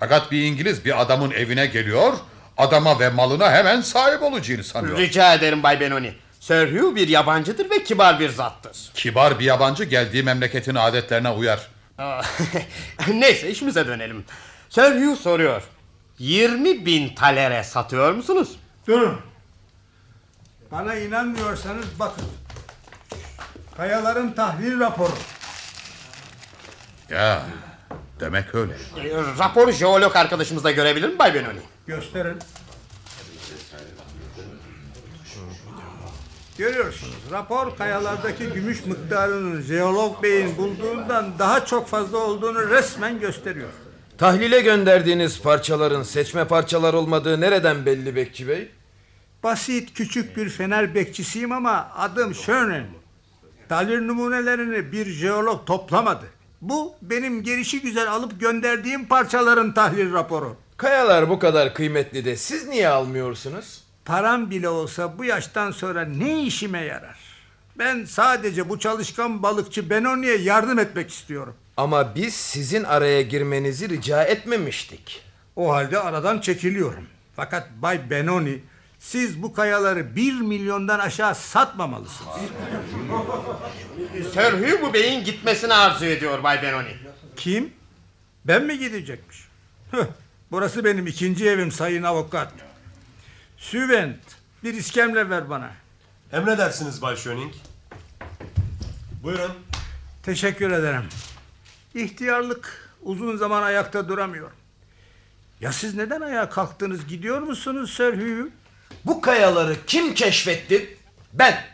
Fakat 0.00 0.32
bir 0.32 0.42
İngiliz 0.44 0.84
bir 0.84 1.00
adamın 1.02 1.30
evine 1.30 1.66
geliyor... 1.66 2.12
...adama 2.58 3.00
ve 3.00 3.08
malına 3.08 3.52
hemen 3.52 3.80
sahip 3.80 4.22
olacağını 4.22 4.64
sanıyor. 4.64 4.98
Rica 4.98 5.34
ederim 5.34 5.62
Bay 5.62 5.80
Benoni. 5.80 6.14
Sir 6.40 6.80
Hugh 6.80 6.96
bir 6.96 7.08
yabancıdır 7.08 7.70
ve 7.70 7.84
kibar 7.84 8.20
bir 8.20 8.30
zattır. 8.30 8.76
Kibar 8.94 9.38
bir 9.38 9.44
yabancı 9.44 9.84
geldiği 9.84 10.22
memleketin 10.22 10.74
adetlerine 10.74 11.30
uyar. 11.30 11.68
Neyse 13.08 13.50
işimize 13.50 13.86
dönelim. 13.86 14.24
Sir 14.68 14.82
Hugh 15.06 15.18
soruyor. 15.18 15.62
20 16.18 16.86
bin 16.86 17.14
talere 17.14 17.64
satıyor 17.64 18.12
musunuz? 18.12 18.48
Durun. 18.86 19.20
Bana 20.70 20.94
inanmıyorsanız 20.94 21.84
bakın. 21.98 22.24
Kayaların 23.76 24.32
tahlil 24.32 24.80
raporu. 24.80 25.12
Ya 27.10 27.42
demek 28.20 28.54
öyle. 28.54 28.72
E, 28.72 29.14
raporu 29.38 29.72
jeolog 29.72 30.16
arkadaşımız 30.16 30.64
da 30.64 30.70
görebilir 30.70 31.08
mi 31.08 31.18
Bay 31.18 31.34
Benoni? 31.34 31.60
Gösterin. 31.86 32.38
Görüyorsunuz 36.58 37.14
rapor 37.30 37.76
kayalardaki 37.76 38.46
gümüş 38.46 38.86
miktarının 38.86 39.62
jeolog 39.62 40.22
beyin 40.22 40.56
bulduğundan 40.56 41.38
daha 41.38 41.64
çok 41.66 41.88
fazla 41.88 42.18
olduğunu 42.18 42.70
resmen 42.70 43.20
gösteriyor. 43.20 43.68
Tahlile 44.18 44.60
gönderdiğiniz 44.60 45.42
parçaların 45.42 46.02
seçme 46.02 46.44
parçalar 46.44 46.94
olmadığı 46.94 47.40
nereden 47.40 47.86
belli 47.86 48.16
Bekçi 48.16 48.48
Bey? 48.48 48.70
Basit 49.42 49.94
küçük 49.94 50.36
bir 50.36 50.48
fener 50.48 50.94
bekçisiyim 50.94 51.52
ama 51.52 51.90
adım 51.96 52.34
Schönen. 52.34 52.86
Talir 53.68 54.06
numunelerini 54.06 54.92
bir 54.92 55.06
jeolog 55.06 55.66
toplamadı. 55.66 56.26
Bu 56.60 56.94
benim 57.02 57.42
gelişi 57.42 57.80
güzel 57.80 58.12
alıp 58.12 58.40
gönderdiğim 58.40 59.08
parçaların 59.08 59.74
tahlil 59.74 60.12
raporu. 60.12 60.56
Kayalar 60.82 61.28
bu 61.28 61.38
kadar 61.38 61.74
kıymetli 61.74 62.24
de 62.24 62.36
siz 62.36 62.68
niye 62.68 62.88
almıyorsunuz? 62.88 63.80
Param 64.04 64.50
bile 64.50 64.68
olsa 64.68 65.18
bu 65.18 65.24
yaştan 65.24 65.70
sonra 65.70 66.04
ne 66.04 66.42
işime 66.42 66.80
yarar? 66.80 67.16
Ben 67.78 68.04
sadece 68.04 68.68
bu 68.68 68.78
çalışkan 68.78 69.42
balıkçı 69.42 69.90
Benoni'ye 69.90 70.36
yardım 70.36 70.78
etmek 70.78 71.10
istiyorum. 71.10 71.54
Ama 71.76 72.14
biz 72.14 72.34
sizin 72.34 72.84
araya 72.84 73.22
girmenizi 73.22 73.88
rica 73.88 74.22
etmemiştik. 74.22 75.22
O 75.56 75.72
halde 75.72 75.98
aradan 75.98 76.40
çekiliyorum. 76.40 77.06
Fakat 77.36 77.68
Bay 77.82 78.10
Benoni 78.10 78.60
siz 78.98 79.42
bu 79.42 79.52
kayaları 79.52 80.16
bir 80.16 80.40
milyondan 80.40 80.98
aşağı 80.98 81.34
satmamalısınız. 81.34 82.34
Sir 84.34 84.82
bu 84.82 84.92
beyin 84.92 85.24
gitmesini 85.24 85.74
arzu 85.74 86.04
ediyor 86.04 86.42
Bay 86.42 86.62
Benoni. 86.62 86.96
Kim? 87.36 87.72
Ben 88.44 88.64
mi 88.64 88.78
gidecekmiş? 88.78 89.48
Burası 90.52 90.84
benim 90.84 91.06
ikinci 91.06 91.48
evim 91.48 91.72
sayın 91.72 92.02
avukat. 92.02 92.52
Süvent 93.56 94.18
bir 94.64 94.74
iskemle 94.74 95.30
ver 95.30 95.50
bana. 95.50 95.70
Emredersiniz 96.32 97.02
Bay 97.02 97.16
Schöning. 97.16 97.52
Buyurun. 99.22 99.52
Teşekkür 100.22 100.70
ederim. 100.70 101.04
İhtiyarlık 101.94 102.90
uzun 103.02 103.36
zaman 103.36 103.62
ayakta 103.62 104.08
duramıyor. 104.08 104.50
Ya 105.60 105.72
siz 105.72 105.94
neden 105.94 106.20
ayağa 106.20 106.48
kalktınız 106.48 107.06
gidiyor 107.06 107.42
musunuz 107.42 107.92
Sir 107.92 108.12
Hugh? 108.12 108.50
Bu 109.04 109.20
kayaları 109.20 109.76
kim 109.86 110.14
keşfetti? 110.14 110.96
Ben. 111.32 111.64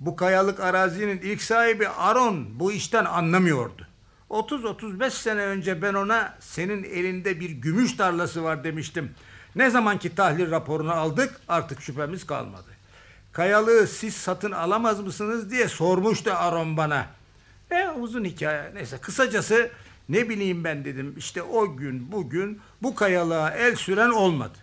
Bu 0.00 0.16
kayalık 0.16 0.60
arazinin 0.60 1.20
ilk 1.20 1.42
sahibi 1.42 1.88
Aron 1.88 2.60
bu 2.60 2.72
işten 2.72 3.04
anlamıyordu. 3.04 3.85
30-35 4.30 5.10
sene 5.10 5.40
önce 5.40 5.82
ben 5.82 5.94
ona 5.94 6.34
senin 6.40 6.84
elinde 6.84 7.40
bir 7.40 7.50
gümüş 7.50 7.96
tarlası 7.96 8.44
var 8.44 8.64
demiştim. 8.64 9.14
Ne 9.56 9.70
zamanki 9.70 10.14
tahlil 10.14 10.50
raporunu 10.50 10.92
aldık 10.92 11.40
artık 11.48 11.82
şüphemiz 11.82 12.26
kalmadı. 12.26 12.66
Kayalığı 13.32 13.86
siz 13.86 14.16
satın 14.16 14.52
alamaz 14.52 15.00
mısınız 15.00 15.50
diye 15.50 15.68
sormuştu 15.68 16.30
Aron 16.36 16.76
bana. 16.76 17.06
E 17.70 17.88
uzun 17.88 18.24
hikaye 18.24 18.70
neyse 18.74 18.98
kısacası 18.98 19.70
ne 20.08 20.28
bileyim 20.28 20.64
ben 20.64 20.84
dedim 20.84 21.14
işte 21.18 21.42
o 21.42 21.76
gün 21.76 22.12
bugün 22.12 22.60
bu 22.82 22.94
kayalığa 22.94 23.50
el 23.50 23.74
süren 23.76 24.10
olmadı. 24.10 24.58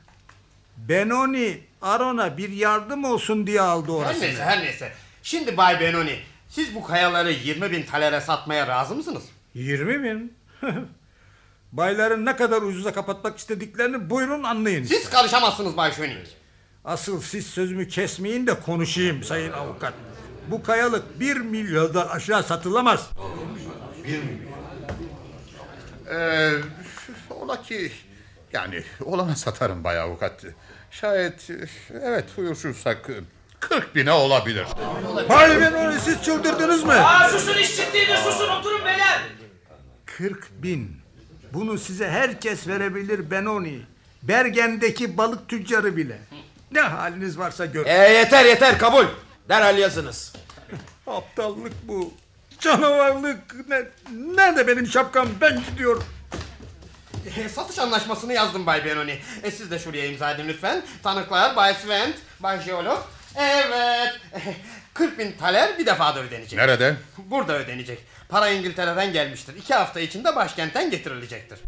Benoni 0.78 1.62
Aron'a 1.82 2.38
bir 2.38 2.50
yardım 2.50 3.04
olsun 3.04 3.48
diye 3.48 3.62
aldı 3.62 3.92
Her 3.92 3.98
orasını. 3.98 4.22
neyse 4.24 4.44
her 4.44 4.60
neyse. 4.64 4.92
Şimdi 5.24 5.58
Bay 5.58 5.80
Benoni 5.80 6.20
siz 6.50 6.76
bu 6.76 6.84
kayaları 6.84 7.32
20 7.32 7.72
bin 7.72 7.84
talere 7.84 8.22
satmaya 8.22 8.68
razı 8.68 8.96
mısınız? 8.96 9.24
20 9.54 10.04
bin? 10.04 10.34
Bayların 11.72 12.26
ne 12.26 12.36
kadar 12.36 12.62
ucuza 12.62 12.94
kapatmak 12.94 13.38
istediklerini 13.38 14.10
buyurun 14.10 14.44
anlayın. 14.44 14.84
Siz 14.84 15.10
karışamazsınız 15.10 15.78
Bay 15.78 15.92
Schöning. 15.92 16.28
Asıl 16.86 17.22
siz 17.22 17.48
sözümü 17.48 17.88
kesmeyin 17.88 18.48
de 18.48 18.60
konuşayım 18.60 19.24
sayın 19.24 19.52
avukat. 19.52 19.94
Bu 20.48 20.64
kayalık 20.64 21.20
bir 21.20 21.38
milyondan 21.38 22.08
aşağı 22.08 22.44
satılamaz. 22.44 23.10
Bir 24.04 24.18
milyon. 24.24 24.54
Ee, 26.12 26.52
ola 27.30 27.62
ki 27.62 27.92
yani 28.54 28.84
olana 29.06 29.36
satarım 29.36 29.84
bay 29.84 30.00
avukat. 30.00 30.44
Şayet 30.92 31.50
evet 32.04 32.26
uyuşursak 32.38 33.10
40 33.60 33.96
bine 33.96 34.12
olabilir. 34.12 34.66
Bay 35.30 35.62
Benoni 35.62 36.00
siz 36.00 36.24
çıldırdınız 36.24 36.84
mı? 36.84 36.94
Aa, 36.94 37.30
susun 37.30 37.58
iş 37.58 37.76
ciddidir 37.76 38.18
susun 38.18 38.48
oturun 38.50 38.86
beyler. 38.86 39.22
40 40.18 40.64
bin. 40.64 40.98
Bunu 41.54 41.78
size 41.78 42.10
herkes 42.10 42.68
verebilir 42.68 43.32
Benoni. 43.32 43.82
Bergen'deki 44.24 45.18
balık 45.18 45.50
tüccarı 45.50 45.98
bile. 45.98 46.18
Ne 46.72 46.82
haliniz 46.82 47.40
varsa 47.40 47.66
görün. 47.66 47.90
E 47.90 47.94
yeter 47.94 48.46
yeter 48.46 48.80
kabul. 48.80 49.06
Derhal 49.50 49.78
yazınız. 49.78 50.34
Aptallık 51.08 51.74
bu. 51.88 52.14
Canavarlık. 52.60 53.70
Ne, 53.70 53.84
nerede 54.36 54.68
benim 54.68 54.88
şapkam? 54.88 55.28
Ben 55.42 55.62
gidiyorum. 55.72 56.04
E, 57.38 57.50
satış 57.50 57.80
anlaşmasını 57.80 58.34
yazdım 58.34 58.66
Bay 58.66 58.86
Benoni. 58.86 59.20
E, 59.44 59.52
siz 59.52 59.72
de 59.72 59.80
şuraya 59.80 60.06
imza 60.06 60.32
edin 60.32 60.48
lütfen. 60.48 60.84
Tanıklar 61.04 61.56
Bay 61.56 61.74
Svent, 61.74 62.16
Bay 62.40 62.62
Jeolog. 62.62 63.00
Evet. 63.36 64.20
40 64.94 65.20
bin 65.20 65.32
taler 65.32 65.78
bir 65.80 65.86
defada 65.86 66.20
ödenecek. 66.20 66.60
Nerede? 66.60 66.96
Burada 67.18 67.58
ödenecek. 67.60 68.00
Para 68.34 68.50
İngiltere'den 68.50 69.14
gelmiştir. 69.14 69.56
İki 69.56 69.74
hafta 69.74 70.00
içinde 70.00 70.36
başkentten 70.36 70.92
getirilecektir. 70.92 71.60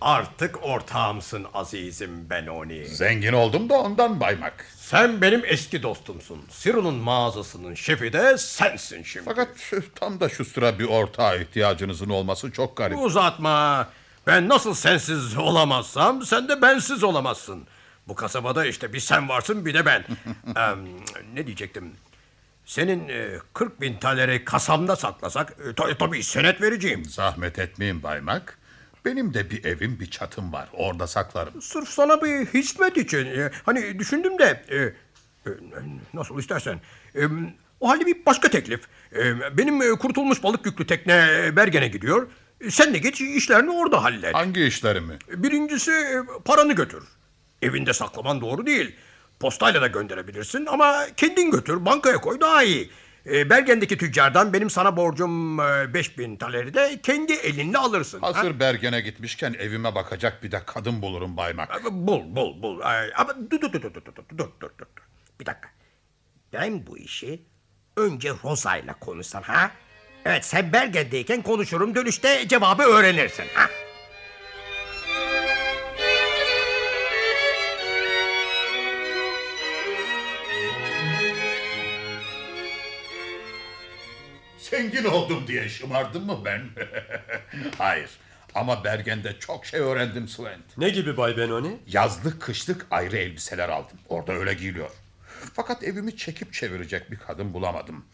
Artık 0.00 0.64
ortağımsın 0.64 1.46
azizim 1.54 2.30
Benoni. 2.30 2.86
Zengin 2.88 3.32
oldum 3.32 3.68
da 3.68 3.74
ondan 3.74 4.20
baymak. 4.20 4.66
Sen 4.76 5.20
benim 5.22 5.42
eski 5.44 5.82
dostumsun. 5.82 6.44
Siru'nun 6.50 6.94
mağazasının 6.94 7.74
şefi 7.74 8.12
de 8.12 8.38
sensin 8.38 9.02
şimdi. 9.02 9.24
Fakat 9.24 9.48
tam 9.94 10.20
da 10.20 10.28
şu 10.28 10.44
sıra 10.44 10.78
bir 10.78 10.84
ortağa 10.84 11.36
ihtiyacınızın 11.36 12.08
olması 12.08 12.50
çok 12.52 12.76
garip. 12.76 12.98
Uzatma. 12.98 13.88
Ben 14.26 14.48
nasıl 14.48 14.74
sensiz 14.74 15.36
olamazsam 15.36 16.22
sen 16.26 16.48
de 16.48 16.62
bensiz 16.62 17.04
olamazsın. 17.04 17.66
Bu 18.08 18.14
kasabada 18.14 18.66
işte 18.66 18.92
bir 18.92 19.00
sen 19.00 19.28
varsın 19.28 19.66
bir 19.66 19.74
de 19.74 19.86
ben. 19.86 20.04
Em, 20.56 20.78
ne 21.34 21.46
diyecektim? 21.46 21.92
Senin 22.66 23.08
e, 23.08 23.38
40 23.54 23.80
bin 23.80 23.98
taleri 23.98 24.44
kasamda 24.44 24.96
saklasak 24.96 25.56
e, 25.70 25.74
ta- 25.74 25.98
tabii 25.98 26.22
senet 26.22 26.60
vereceğim. 26.62 27.04
Zahmet 27.04 27.58
etmeyin 27.58 28.02
baymak. 28.02 28.58
Benim 29.04 29.34
de 29.34 29.50
bir 29.50 29.64
evim 29.64 30.00
bir 30.00 30.06
çatım 30.10 30.52
var. 30.52 30.68
Orada 30.72 31.06
saklarım. 31.06 31.62
Sırf 31.62 31.88
sana 31.88 32.22
bir 32.22 32.46
hizmet 32.46 32.96
için. 32.96 33.26
e, 33.26 33.50
hani 33.64 33.98
düşündüm 33.98 34.38
de 34.38 34.64
e, 34.70 34.76
e, 34.76 34.94
nasıl 36.14 36.38
istersen. 36.38 36.80
E, 37.14 37.20
o 37.80 37.88
halde 37.88 38.06
bir 38.06 38.26
başka 38.26 38.48
teklif. 38.50 38.80
E, 39.16 39.56
benim 39.58 39.82
e, 39.82 39.88
kurtulmuş 39.90 40.42
balık 40.42 40.66
yüklü 40.66 40.86
tekne 40.86 41.28
e, 41.44 41.56
Bergen'e 41.56 41.88
gidiyor. 41.88 42.28
E, 42.60 42.70
sen 42.70 42.94
de 42.94 42.98
git 42.98 43.20
işlerini 43.20 43.70
orada 43.70 44.04
hallet. 44.04 44.34
Hangi 44.34 44.64
işlerimi? 44.64 45.18
Birincisi 45.28 45.92
paranı 46.44 46.72
götür. 46.72 47.04
Evinde 47.62 47.92
saklaman 47.92 48.40
doğru 48.40 48.66
değil. 48.66 48.96
Postayla 49.40 49.82
da 49.82 49.86
gönderebilirsin 49.86 50.66
ama 50.66 51.06
kendin 51.16 51.50
götür 51.50 51.84
bankaya 51.84 52.16
koy 52.20 52.40
daha 52.40 52.62
iyi. 52.62 52.90
E, 53.32 53.50
Bergen'deki 53.50 53.98
tüccardan 53.98 54.52
benim 54.52 54.70
sana 54.70 54.96
borcum 54.96 55.60
e, 55.60 55.94
5000 55.94 56.36
taleri 56.36 56.74
de 56.74 57.00
kendi 57.02 57.32
elinle 57.32 57.78
alırsın. 57.78 58.20
ha? 58.20 58.26
Hazır 58.26 58.60
Bergen'e 58.60 59.00
gitmişken 59.00 59.54
evime 59.58 59.94
bakacak 59.94 60.42
bir 60.42 60.52
de 60.52 60.62
kadın 60.66 61.02
bulurum 61.02 61.36
baymak. 61.36 61.84
Bul 61.90 62.20
bul 62.36 62.62
bul. 62.62 62.80
Ay, 62.82 63.10
Ama 63.16 63.34
dur 63.50 63.60
dur 63.60 63.72
dur 63.72 63.82
dur 63.82 63.94
dur 63.94 64.04
dur 64.04 64.38
dur 64.38 64.70
dur. 64.78 64.86
Bir 65.40 65.46
dakika. 65.46 65.68
Ben 66.52 66.86
bu 66.86 66.98
işi 66.98 67.42
önce 67.96 68.30
Rosa'yla 68.44 68.94
konuşsam 68.94 69.42
ha? 69.42 69.70
Evet 70.24 70.44
sen 70.44 70.72
Bergen'deyken 70.72 71.42
konuşurum 71.42 71.94
dönüşte 71.94 72.48
cevabı 72.48 72.82
öğrenirsin 72.82 73.44
ha? 73.54 73.70
Zengin 84.70 85.04
oldum 85.04 85.46
diye 85.46 85.68
şımardım 85.68 86.26
mı 86.26 86.44
ben? 86.44 86.62
Hayır. 87.78 88.10
Ama 88.54 88.84
Bergen'de 88.84 89.38
çok 89.38 89.66
şey 89.66 89.80
öğrendim 89.80 90.28
Sven. 90.28 90.60
Ne 90.76 90.88
gibi 90.88 91.16
Bay 91.16 91.36
Benoni? 91.36 91.76
Yazlık 91.86 92.42
kışlık 92.42 92.86
ayrı 92.90 93.16
elbiseler 93.16 93.68
aldım. 93.68 93.98
Orada 94.08 94.32
öyle 94.32 94.54
giyiliyor. 94.54 94.90
Fakat 95.54 95.84
evimi 95.84 96.16
çekip 96.16 96.52
çevirecek 96.52 97.10
bir 97.10 97.16
kadın 97.16 97.54
bulamadım. 97.54 98.04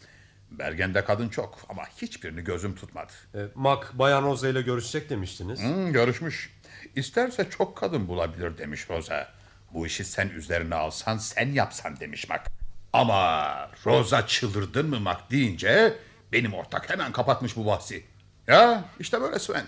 Bergen'de 0.51 1.05
kadın 1.05 1.29
çok 1.29 1.57
ama 1.69 1.83
hiçbirini 2.01 2.43
gözüm 2.43 2.75
tutmadı. 2.75 3.11
E, 3.35 3.39
Mac, 3.55 3.81
Bayan 3.93 4.23
Rosa 4.23 4.47
ile 4.47 4.61
görüşecek 4.61 5.09
demiştiniz. 5.09 5.59
Hmm, 5.59 5.93
görüşmüş. 5.93 6.53
İsterse 6.95 7.49
çok 7.49 7.77
kadın 7.77 8.07
bulabilir 8.07 8.57
demiş 8.57 8.89
Rosa. 8.89 9.33
Bu 9.73 9.87
işi 9.87 10.05
sen 10.05 10.29
üzerine 10.29 10.75
alsan 10.75 11.17
sen 11.17 11.47
yapsan 11.47 11.99
demiş 11.99 12.29
Mak. 12.29 12.45
Ama 12.93 13.69
Rosa 13.85 14.27
çıldırdın 14.27 14.89
mı 14.89 14.99
Mak 14.99 15.31
deyince 15.31 15.93
benim 16.35 16.53
ortak 16.53 16.89
hemen 16.89 17.11
kapatmış 17.11 17.55
bu 17.55 17.65
bahsi. 17.65 18.03
Ya 18.47 18.85
işte 18.99 19.21
böyle 19.21 19.39
Sven. 19.39 19.65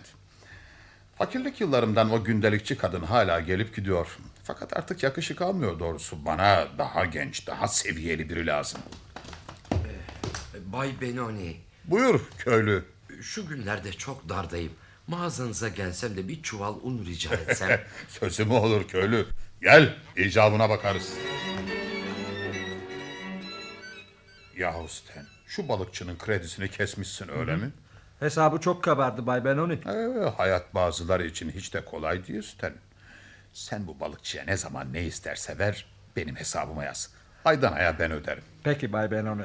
Fakirlik 1.18 1.62
yıllarımdan 1.62 2.12
o 2.12 2.24
gündelikçi 2.24 2.78
kadın 2.78 3.04
hala 3.04 3.40
gelip 3.40 3.76
gidiyor. 3.76 4.18
Fakat 4.44 4.78
artık 4.78 5.04
yakışık 5.04 5.42
almıyor 5.42 5.80
doğrusu. 5.80 6.26
Bana 6.26 6.68
daha 6.78 7.06
genç, 7.06 7.48
daha 7.48 7.68
seviyeli 7.68 8.30
biri 8.30 8.48
lazım. 8.48 8.82
Bay 10.66 10.92
Benoni. 11.02 11.58
Buyur 11.86 12.22
köylü. 12.38 12.86
Şu 13.22 13.48
günlerde 13.48 13.92
çok 13.92 14.30
dardayım. 14.30 14.74
Mağazanıza 15.08 15.70
gelsem 15.70 16.18
de 16.18 16.28
bir 16.28 16.44
çuval 16.44 16.76
un 16.84 17.06
rica 17.06 17.34
etsem. 17.36 17.82
Sözü 18.08 18.46
mü 18.46 18.54
olur 18.54 18.88
köylü? 18.88 19.28
Gel 19.62 19.96
icabına 20.18 20.70
bakarız. 20.70 21.14
Yahu 24.58 24.88
Sten, 24.88 25.26
şu 25.48 25.68
balıkçının 25.70 26.18
kredisini 26.18 26.72
kesmişsin 26.72 27.30
öyle 27.40 27.56
mi? 27.56 27.72
Hesabı 28.20 28.58
çok 28.60 28.84
kabardı 28.84 29.26
Bay 29.26 29.46
Benoni. 29.46 29.74
Ee, 29.74 30.30
hayat 30.38 30.76
bazıları 30.76 31.26
için 31.26 31.52
hiç 31.52 31.74
de 31.74 31.86
kolay 31.86 32.28
değil 32.28 32.42
Sten. 32.42 32.74
Sen 33.54 33.88
bu 33.88 34.00
balıkçıya 34.00 34.44
ne 34.44 34.58
zaman 34.58 34.94
ne 34.94 35.04
isterse 35.04 35.60
ver, 35.60 35.86
benim 36.16 36.36
hesabıma 36.36 36.84
yaz. 36.84 37.10
Aydan 37.46 37.74
aya 37.74 38.00
ben 38.00 38.12
öderim. 38.12 38.44
Peki 38.64 38.94
Bay 38.94 39.12
Benoni. 39.12 39.44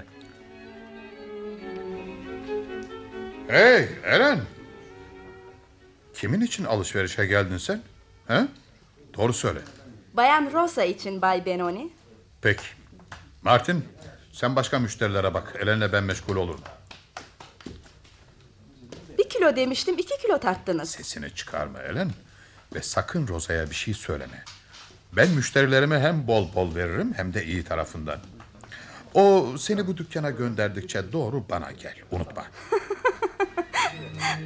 Hey 3.48 3.88
Eren! 4.04 4.40
Kimin 6.14 6.40
için 6.40 6.64
alışverişe 6.64 7.26
geldin 7.26 7.56
sen? 7.58 7.82
He? 8.28 8.46
Doğru 9.16 9.32
söyle. 9.32 9.58
Bayan 10.14 10.52
Rosa 10.52 10.84
için 10.84 11.22
Bay 11.22 11.46
Benoni. 11.46 11.92
Peki. 12.42 12.64
Martin, 13.42 13.84
sen 14.32 14.56
başka 14.56 14.78
müşterilere 14.78 15.34
bak. 15.34 15.54
Eren'le 15.62 15.92
ben 15.92 16.04
meşgul 16.04 16.36
olurum. 16.36 16.60
Bir 19.18 19.28
kilo 19.28 19.56
demiştim 19.56 19.98
iki 19.98 20.18
kilo 20.22 20.38
tarttınız. 20.38 20.90
Sesini 20.90 21.34
çıkarma 21.34 21.82
Elen. 21.82 22.10
Ve 22.74 22.82
sakın 22.82 23.28
Roza'ya 23.28 23.70
bir 23.70 23.74
şey 23.74 23.94
söyleme. 23.94 24.44
Ben 25.12 25.30
müşterilerime 25.30 26.00
hem 26.00 26.26
bol 26.26 26.54
bol 26.54 26.74
veririm 26.74 27.12
hem 27.16 27.34
de 27.34 27.44
iyi 27.44 27.64
tarafından. 27.64 28.18
O 29.14 29.54
seni 29.58 29.86
bu 29.86 29.96
dükkana 29.96 30.30
gönderdikçe 30.30 31.12
doğru 31.12 31.44
bana 31.50 31.72
gel. 31.72 31.94
Unutma. 32.10 32.44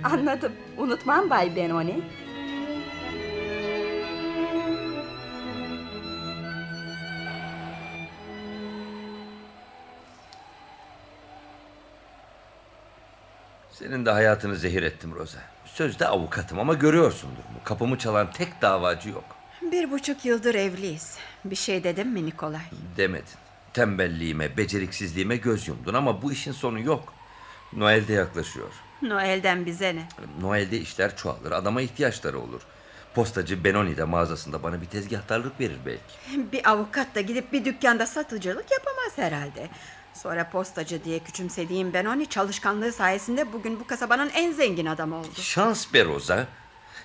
Anladım. 0.05 0.53
Unutmam 0.77 1.31
Bay 1.31 1.57
Benoni. 1.57 2.03
Senin 13.87 14.07
de 14.07 14.11
hayatını 14.11 14.57
zehir 14.57 14.83
ettim 14.83 15.15
Rosa. 15.15 15.39
Sözde 15.65 16.07
avukatım 16.07 16.59
ama 16.59 16.75
görüyorsundur. 16.75 17.43
Kapımı 17.65 17.99
çalan 17.99 18.31
tek 18.33 18.63
davacı 18.63 19.09
yok. 19.09 19.25
Bir 19.63 19.91
buçuk 19.91 20.25
yıldır 20.25 20.55
evliyiz. 20.55 21.19
Bir 21.45 21.57
şey 21.57 21.85
dedim 21.85 22.09
mi 22.09 22.27
Nikolay? 22.27 22.61
Demedin. 22.97 23.25
Tembelliğime, 23.75 24.57
beceriksizliğime 24.57 25.37
göz 25.37 25.69
yumdun 25.69 25.95
ama 25.95 26.23
bu 26.23 26.33
işin 26.33 26.53
sonu 26.53 26.81
yok. 26.81 27.15
Noel 27.73 28.09
de 28.09 28.13
yaklaşıyor. 28.13 28.73
Noel'den 29.03 29.67
bize 29.67 29.97
ne? 29.97 30.09
Noel'de 30.41 30.79
işler 30.79 31.17
çoğalır, 31.17 31.53
adama 31.53 31.83
ihtiyaçları 31.83 32.39
olur. 32.39 32.63
Postacı 33.15 33.65
Benoni 33.65 33.97
de 33.97 34.05
mağazasında 34.05 34.63
bana 34.63 34.81
bir 34.81 34.87
tezgahtarlık 34.87 35.61
verir 35.61 35.79
belki. 35.87 36.53
Bir 36.53 36.71
avukat 36.71 37.15
da 37.15 37.21
gidip 37.21 37.53
bir 37.53 37.65
dükkanda 37.65 38.07
satıcılık 38.07 38.71
yapamaz 38.71 39.13
herhalde. 39.17 39.69
Sonra 40.23 40.51
postacı 40.51 41.05
diye 41.05 41.19
küçümsediğim 41.19 41.93
Benoni 41.93 42.27
çalışkanlığı 42.27 42.93
sayesinde 42.93 43.53
bugün 43.53 43.81
bu 43.81 43.87
kasabanın 43.87 44.31
en 44.35 44.53
zengin 44.53 44.87
adamı 44.87 45.17
oldu. 45.17 45.29
Şans 45.41 45.93
be 45.93 46.05
Rosa. 46.05 46.47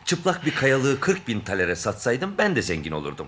Çıplak 0.05 0.45
bir 0.45 0.55
kayalığı 0.55 0.99
40 0.99 1.27
bin 1.27 1.39
talere 1.41 1.75
satsaydım 1.75 2.35
ben 2.37 2.55
de 2.55 2.61
zengin 2.61 2.91
olurdum. 2.91 3.27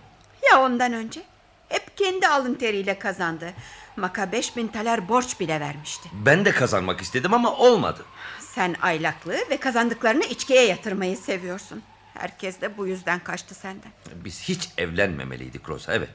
Ya 0.52 0.62
ondan 0.62 0.94
önce? 0.94 1.24
Hep 1.70 1.98
kendi 1.98 2.28
alın 2.28 2.56
teriyle 2.56 3.00
kazandı. 3.00 3.54
Maka 3.98 4.32
beş 4.32 4.58
bin 4.58 4.68
taler 4.68 5.10
borç 5.10 5.40
bile 5.40 5.60
vermişti. 5.60 6.10
Ben 6.14 6.46
de 6.46 6.52
kazanmak 6.52 7.02
istedim 7.02 7.34
ama 7.34 7.56
olmadı. 7.56 8.06
Sen 8.40 8.76
aylaklığı 8.82 9.40
ve 9.50 9.58
kazandıklarını 9.58 10.24
içkiye 10.24 10.66
yatırmayı 10.66 11.18
seviyorsun. 11.18 11.84
Herkes 12.14 12.62
de 12.62 12.78
bu 12.78 12.88
yüzden 12.88 13.20
kaçtı 13.20 13.56
senden. 13.56 13.92
Biz 14.16 14.42
hiç 14.42 14.70
evlenmemeliydik 14.78 15.70
Rosa 15.70 15.94
evet. 15.94 16.10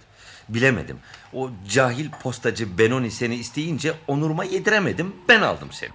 Bilemedim. 0.48 0.98
O 1.32 1.50
cahil 1.68 2.10
postacı 2.10 2.78
Benoni 2.78 3.10
seni 3.10 3.34
isteyince 3.34 3.94
onuruma 4.06 4.44
yediremedim. 4.44 5.16
Ben 5.28 5.42
aldım 5.42 5.68
seni. 5.72 5.90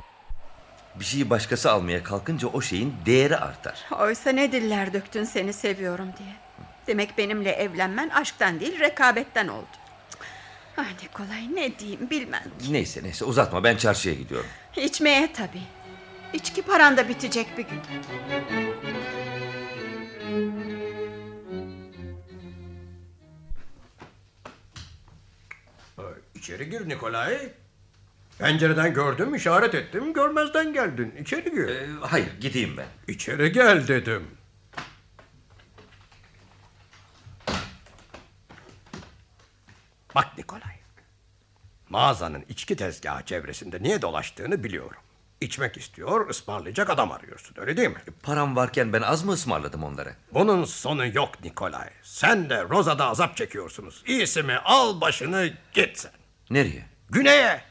Bir 0.99 1.05
şeyi 1.05 1.29
başkası 1.29 1.71
almaya 1.71 2.03
kalkınca 2.03 2.47
o 2.47 2.61
şeyin 2.61 2.93
değeri 3.05 3.37
artar. 3.37 3.79
Oysa 3.99 4.29
ne 4.29 4.51
diller 4.51 4.93
döktün 4.93 5.23
seni 5.23 5.53
seviyorum 5.53 6.07
diye. 6.19 6.35
Demek 6.87 7.17
benimle 7.17 7.51
evlenmen 7.51 8.09
aşktan 8.09 8.59
değil 8.59 8.79
rekabetten 8.79 9.47
oldu. 9.47 9.65
Ah 10.77 10.85
Nikolay 11.03 11.55
ne 11.55 11.79
diyeyim 11.79 12.09
bilmem. 12.09 12.43
Neyse 12.69 13.03
neyse 13.03 13.25
uzatma 13.25 13.63
ben 13.63 13.77
çarşıya 13.77 14.15
gidiyorum. 14.15 14.49
İçmeye 14.77 15.33
tabii. 15.33 15.63
İçki 16.33 16.61
paran 16.61 16.97
da 16.97 17.09
bitecek 17.09 17.57
bir 17.57 17.63
gün. 17.63 17.79
İçeri 26.43 26.69
gir 26.69 26.89
Nikolay. 26.89 27.53
Pencereden 28.39 28.93
gördüm, 28.93 29.35
işaret 29.35 29.75
ettim, 29.75 30.13
görmezden 30.13 30.73
geldin. 30.73 31.15
İçeri 31.21 31.51
gir. 31.51 31.67
Ee, 31.67 31.87
hayır, 32.01 32.39
gideyim 32.41 32.77
ben. 32.77 32.85
İçeri 33.07 33.51
gel 33.51 33.87
dedim. 33.87 34.27
Bak 40.15 40.37
Nikolay. 40.37 40.75
Mağazanın 41.89 42.45
içki 42.49 42.75
tezgahı 42.75 43.25
çevresinde 43.25 43.83
niye 43.83 44.01
dolaştığını 44.01 44.63
biliyorum. 44.63 45.01
İçmek 45.41 45.77
istiyor, 45.77 46.29
ısmarlayacak 46.29 46.89
adam 46.89 47.11
arıyorsun, 47.11 47.55
öyle 47.57 47.77
değil 47.77 47.89
mi? 47.89 48.01
Param 48.23 48.55
varken 48.55 48.93
ben 48.93 49.01
az 49.01 49.23
mı 49.23 49.31
ısmarladım 49.31 49.83
onlara? 49.83 50.15
Bunun 50.33 50.65
sonu 50.65 51.07
yok 51.07 51.43
Nikolay. 51.43 51.89
Sen 52.01 52.49
de 52.49 52.63
Roza'da 52.63 53.07
azap 53.07 53.37
çekiyorsunuz. 53.37 54.03
İyisi 54.07 54.43
mi 54.43 54.57
al 54.57 55.01
başını 55.01 55.53
git 55.73 55.97
sen. 55.97 56.22
Nereye? 56.53 56.85
Güney'e. 57.09 57.61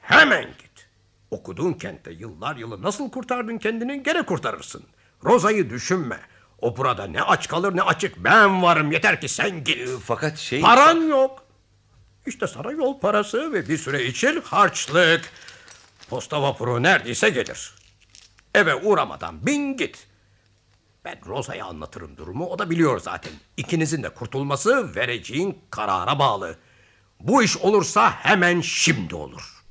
Hemen 0.00 0.44
git. 0.44 0.88
Okuduğun 1.30 1.72
kentte 1.72 2.12
yıllar 2.12 2.56
yılı 2.56 2.82
nasıl 2.82 3.10
kurtardın 3.10 3.58
kendini 3.58 4.02
gene 4.02 4.22
kurtarırsın. 4.22 4.84
Roza'yı 5.24 5.70
düşünme. 5.70 6.20
O 6.60 6.76
burada 6.76 7.06
ne 7.06 7.22
aç 7.22 7.48
kalır 7.48 7.76
ne 7.76 7.82
açık. 7.82 8.24
Ben 8.24 8.62
varım 8.62 8.92
yeter 8.92 9.20
ki 9.20 9.28
sen 9.28 9.64
git. 9.64 9.88
fakat 10.04 10.38
şey... 10.38 10.60
Paran 10.60 11.08
yok. 11.08 11.44
İşte 12.26 12.46
sana 12.46 12.70
yol 12.70 13.00
parası 13.00 13.52
ve 13.52 13.68
bir 13.68 13.78
süre 13.78 14.04
için 14.04 14.40
harçlık. 14.40 15.32
Posta 16.10 16.42
vapuru 16.42 16.82
neredeyse 16.82 17.30
gelir. 17.30 17.74
Eve 18.54 18.74
uğramadan 18.74 19.46
bin 19.46 19.76
git. 19.76 20.06
Ben 21.04 21.18
Rosa'ya 21.26 21.66
anlatırım 21.66 22.16
durumu. 22.16 22.46
O 22.46 22.58
da 22.58 22.70
biliyor 22.70 23.00
zaten. 23.00 23.32
İkinizin 23.56 24.02
de 24.02 24.08
kurtulması 24.08 24.94
vereceğin 24.94 25.58
karara 25.70 26.18
bağlı. 26.18 26.56
Bu 27.22 27.42
iş 27.42 27.56
olursa 27.56 28.10
hemen 28.10 28.60
şimdi 28.60 29.14
olur. 29.14 29.62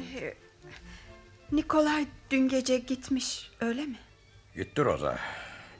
Ee, 0.00 0.34
Nikolay 1.52 2.06
dün 2.30 2.48
gece 2.48 2.78
gitmiş 2.78 3.50
öyle 3.60 3.82
mi? 3.86 3.96
Gitti 4.56 4.84
Roza. 4.84 5.18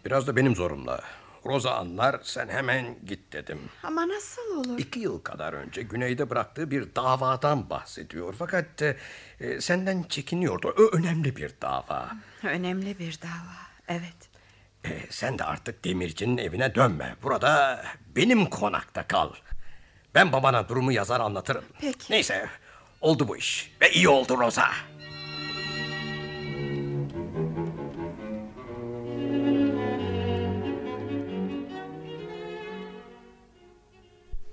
Biraz 0.04 0.26
da 0.26 0.36
benim 0.36 0.54
zorumla. 0.56 1.00
Roza 1.46 1.70
anlar 1.74 2.20
sen 2.22 2.48
hemen 2.48 2.96
git 3.06 3.32
dedim. 3.32 3.58
Ama 3.82 4.08
nasıl 4.08 4.56
olur? 4.56 4.78
İki 4.78 5.00
yıl 5.00 5.20
kadar 5.20 5.52
önce 5.52 5.82
güneyde 5.82 6.30
bıraktığı 6.30 6.70
bir 6.70 6.94
davadan 6.94 7.70
bahsediyor. 7.70 8.34
Fakat 8.38 8.82
e, 8.82 9.60
senden 9.60 10.02
çekiniyordu. 10.02 10.74
Ö- 10.78 10.98
önemli 10.98 11.36
bir 11.36 11.52
dava. 11.62 12.10
Önemli 12.42 12.98
bir 12.98 13.18
dava. 13.22 13.56
Evet. 13.88 14.30
E, 14.84 15.06
sen 15.10 15.38
de 15.38 15.44
artık 15.44 15.84
demircinin 15.84 16.38
evine 16.38 16.74
dönme. 16.74 17.16
Burada 17.22 17.84
benim 18.16 18.46
konakta 18.46 19.06
kal. 19.08 19.30
Ben 20.14 20.32
babana 20.32 20.68
durumu 20.68 20.92
yazar 20.92 21.20
anlatırım. 21.20 21.64
Peki. 21.80 22.12
Neyse 22.12 22.48
oldu 23.00 23.28
bu 23.28 23.36
iş. 23.36 23.72
Ve 23.80 23.90
iyi 23.92 24.08
oldu 24.08 24.38
Roza. 24.38 24.68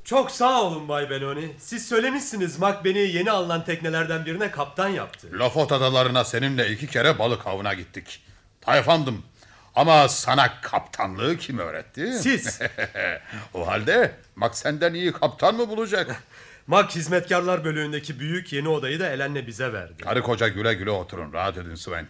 Çok 0.07 0.31
sağ 0.31 0.63
olun 0.63 0.87
Bay 0.87 1.09
Benoni. 1.09 1.51
Siz 1.59 1.87
söylemişsiniz 1.87 2.59
Mac 2.59 2.77
beni 2.83 2.99
yeni 2.99 3.31
alınan 3.31 3.65
teknelerden 3.65 4.25
birine 4.25 4.51
kaptan 4.51 4.87
yaptı. 4.87 5.27
Lafot 5.33 5.71
adalarına 5.71 6.23
seninle 6.23 6.69
iki 6.71 6.87
kere 6.87 7.19
balık 7.19 7.47
avına 7.47 7.73
gittik. 7.73 8.23
Tayfandım. 8.61 9.23
Ama 9.75 10.07
sana 10.07 10.61
kaptanlığı 10.61 11.37
kim 11.37 11.59
öğretti? 11.59 12.13
Siz. 12.13 12.59
o 13.53 13.67
halde 13.67 14.15
Mac 14.35 14.55
senden 14.55 14.93
iyi 14.93 15.11
kaptan 15.11 15.55
mı 15.55 15.69
bulacak? 15.69 16.23
Mac 16.67 16.95
hizmetkarlar 16.95 17.63
bölüğündeki 17.63 18.19
büyük 18.19 18.53
yeni 18.53 18.69
odayı 18.69 18.99
da 18.99 19.09
Elen'le 19.09 19.47
bize 19.47 19.73
verdi. 19.73 20.03
Karı 20.03 20.21
koca 20.23 20.47
güle 20.47 20.73
güle 20.73 20.91
oturun. 20.91 21.33
Rahat 21.33 21.57
edin 21.57 21.75
Svent. 21.75 22.09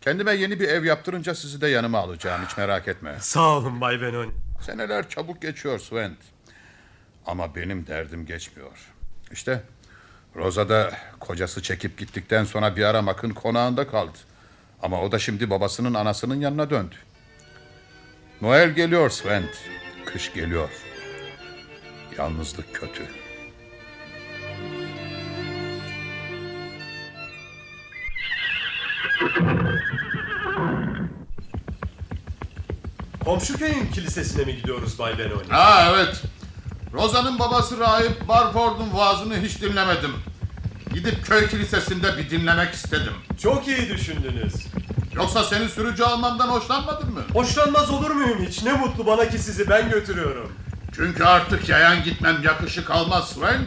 Kendime 0.00 0.32
yeni 0.32 0.60
bir 0.60 0.68
ev 0.68 0.84
yaptırınca 0.84 1.34
sizi 1.34 1.60
de 1.60 1.68
yanıma 1.68 1.98
alacağım. 1.98 2.40
Hiç 2.48 2.56
merak 2.56 2.88
etme. 2.88 3.16
Sağ 3.20 3.48
olun 3.56 3.80
Bay 3.80 4.00
Benoni. 4.02 4.32
Seneler 4.60 5.08
çabuk 5.08 5.42
geçiyor 5.42 5.78
Svent. 5.78 6.18
Ama 7.28 7.54
benim 7.54 7.86
derdim 7.86 8.26
geçmiyor. 8.26 8.92
İşte 9.32 9.62
Rosa 10.36 10.68
da 10.68 10.92
kocası 11.20 11.62
çekip 11.62 11.98
gittikten 11.98 12.44
sonra 12.44 12.76
bir 12.76 12.84
ara 12.84 13.02
Mac'ın 13.02 13.30
konağında 13.30 13.88
kaldı. 13.88 14.18
Ama 14.82 15.02
o 15.02 15.12
da 15.12 15.18
şimdi 15.18 15.50
babasının 15.50 15.94
anasının 15.94 16.40
yanına 16.40 16.70
döndü. 16.70 16.94
Noel 18.40 18.70
geliyor 18.70 19.10
Svent. 19.10 19.50
Kış 20.06 20.32
geliyor. 20.32 20.68
Yalnızlık 22.18 22.74
kötü. 22.74 23.02
Komşu 33.24 33.58
köyün 33.58 33.86
kilisesine 33.86 34.44
mi 34.44 34.56
gidiyoruz 34.56 34.98
Bay 34.98 35.18
Benoni? 35.18 35.48
Ha 35.48 35.92
evet. 35.94 36.22
Rosa'nın 36.92 37.38
babası 37.38 37.78
rahip 37.80 38.28
Barford'un 38.28 38.94
vaazını 38.94 39.40
hiç 39.42 39.62
dinlemedim. 39.62 40.12
Gidip 40.94 41.26
köy 41.26 41.48
kilisesinde 41.48 42.16
bir 42.16 42.30
dinlemek 42.30 42.74
istedim. 42.74 43.12
Çok 43.42 43.68
iyi 43.68 43.88
düşündünüz. 43.88 44.54
Yoksa 45.14 45.44
senin 45.44 45.68
sürücü 45.68 46.04
almamdan 46.04 46.48
hoşlanmadın 46.48 47.14
mı? 47.14 47.20
Hoşlanmaz 47.32 47.90
olur 47.90 48.10
muyum 48.10 48.46
hiç? 48.48 48.62
Ne 48.62 48.72
mutlu 48.72 49.06
bana 49.06 49.28
ki 49.28 49.38
sizi 49.38 49.70
ben 49.70 49.90
götürüyorum. 49.90 50.52
Çünkü 50.96 51.24
artık 51.24 51.68
yayan 51.68 52.02
gitmem 52.04 52.36
yakışık 52.44 52.90
almaz 52.90 53.28
Sven. 53.28 53.66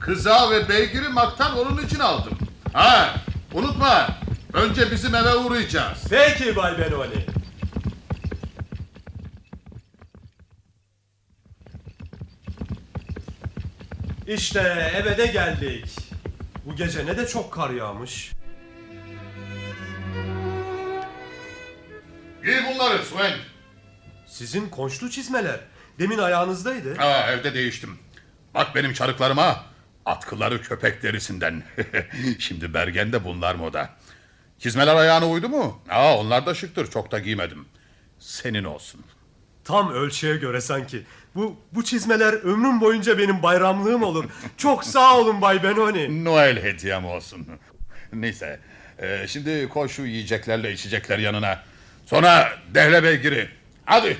Kıza 0.00 0.50
ve 0.50 0.68
beygiri 0.68 1.08
maktan 1.08 1.58
onun 1.58 1.84
için 1.84 1.98
aldım. 2.00 2.38
Ha 2.72 3.14
unutma. 3.52 4.08
Önce 4.52 4.90
bizim 4.90 5.14
eve 5.14 5.34
uğrayacağız. 5.34 5.98
Peki 6.10 6.56
Bay 6.56 6.78
Benoni. 6.78 7.26
İşte 14.26 14.92
eve 14.94 15.18
de 15.18 15.26
geldik. 15.26 15.96
Bu 16.64 16.76
gece 16.76 17.06
ne 17.06 17.16
de 17.16 17.26
çok 17.26 17.52
kar 17.52 17.70
yağmış. 17.70 18.32
Giy 22.44 22.54
bunları 22.74 23.04
Sven. 23.04 23.38
Sizin 24.26 24.68
konçlu 24.68 25.10
çizmeler. 25.10 25.60
Demin 25.98 26.18
ayağınızdaydı. 26.18 26.94
Aa, 26.98 27.32
evde 27.32 27.54
değiştim. 27.54 27.98
Bak 28.54 28.74
benim 28.74 28.92
çarıklarıma. 28.92 29.64
Atkıları 30.06 30.62
köpek 30.62 31.02
derisinden. 31.02 31.62
Şimdi 32.38 32.74
Bergen'de 32.74 33.24
bunlar 33.24 33.54
moda. 33.54 33.90
Çizmeler 34.58 34.94
ayağına 34.96 35.28
uydu 35.28 35.48
mu? 35.48 35.82
Aa, 35.90 36.18
onlar 36.18 36.46
da 36.46 36.54
şıktır. 36.54 36.90
Çok 36.90 37.12
da 37.12 37.18
giymedim. 37.18 37.66
Senin 38.18 38.64
olsun. 38.64 39.04
Tam 39.64 39.92
ölçüye 39.92 40.36
göre 40.36 40.60
sanki. 40.60 41.02
Bu 41.34 41.56
bu 41.72 41.84
çizmeler 41.84 42.32
ömrüm 42.32 42.80
boyunca 42.80 43.18
benim 43.18 43.42
bayramlığım 43.42 44.02
olur. 44.02 44.24
Çok 44.56 44.84
sağ 44.84 45.18
olun 45.18 45.40
Bay 45.40 45.62
Benoni. 45.62 46.24
Noel 46.24 46.62
hediyem 46.62 47.04
olsun. 47.06 47.46
Neyse. 48.12 48.60
e, 48.98 49.26
şimdi 49.28 49.68
koy 49.68 49.88
şu 49.88 50.02
yiyeceklerle 50.02 50.72
içecekler 50.72 51.18
yanına. 51.18 51.62
Sonra 52.06 52.48
dehle 52.74 53.02
beygiri. 53.02 53.48
Hadi. 53.84 54.16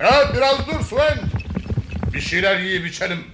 Evet 0.00 0.26
biraz 0.36 0.66
dur 0.66 0.80
Sven. 0.84 1.18
Bir 2.14 2.20
şeyler 2.20 2.58
yiyip 2.60 2.86
içelim. 2.86 3.24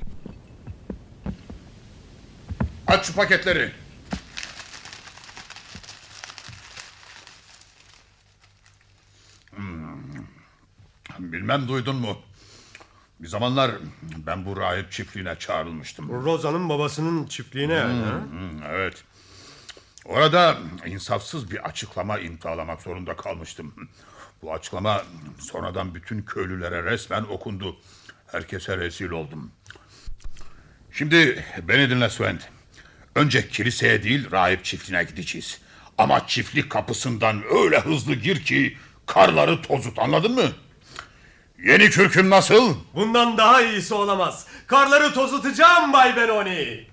Aç 2.86 3.06
şu 3.06 3.14
paketleri. 3.14 3.70
Bilmem 11.18 11.68
duydun 11.68 11.96
mu? 11.96 12.18
Bir 13.20 13.28
zamanlar 13.28 13.70
ben 14.02 14.46
bu 14.46 14.56
rahip 14.56 14.92
çiftliğine 14.92 15.38
çağrılmıştım. 15.38 16.24
Roza'nın 16.24 16.68
babasının 16.68 17.26
çiftliğine 17.26 17.72
yani. 17.72 18.04
ha? 18.04 18.20
Hmm, 18.30 18.62
evet. 18.62 19.04
Orada 20.04 20.58
insafsız 20.86 21.50
bir 21.50 21.68
açıklama 21.68 22.18
imzalamak 22.18 22.82
zorunda 22.82 23.16
kalmıştım. 23.16 23.74
Bu 24.42 24.54
açıklama 24.54 25.02
sonradan 25.38 25.94
bütün 25.94 26.22
köylülere 26.22 26.82
resmen 26.82 27.22
okundu. 27.22 27.76
Herkese 28.26 28.78
rezil 28.78 29.10
oldum. 29.10 29.50
Şimdi 30.92 31.44
beni 31.62 31.90
dinle 31.90 32.10
Sven. 32.10 32.40
Önce 33.14 33.48
kiliseye 33.48 34.02
değil 34.02 34.30
rahip 34.30 34.64
çiftliğine 34.64 35.04
gideceğiz. 35.04 35.60
Ama 35.98 36.26
çiftlik 36.26 36.70
kapısından 36.70 37.42
öyle 37.50 37.80
hızlı 37.80 38.14
gir 38.14 38.44
ki 38.44 38.76
karları 39.06 39.62
tozut 39.62 39.98
anladın 39.98 40.34
mı? 40.34 40.52
Yeni 41.64 41.90
kürküm 41.90 42.30
nasıl? 42.30 42.74
Bundan 42.94 43.36
daha 43.36 43.62
iyisi 43.62 43.94
olamaz. 43.94 44.46
Karları 44.66 45.14
tozutacağım 45.14 45.92
Bay 45.92 46.16
Benoni. 46.16 46.86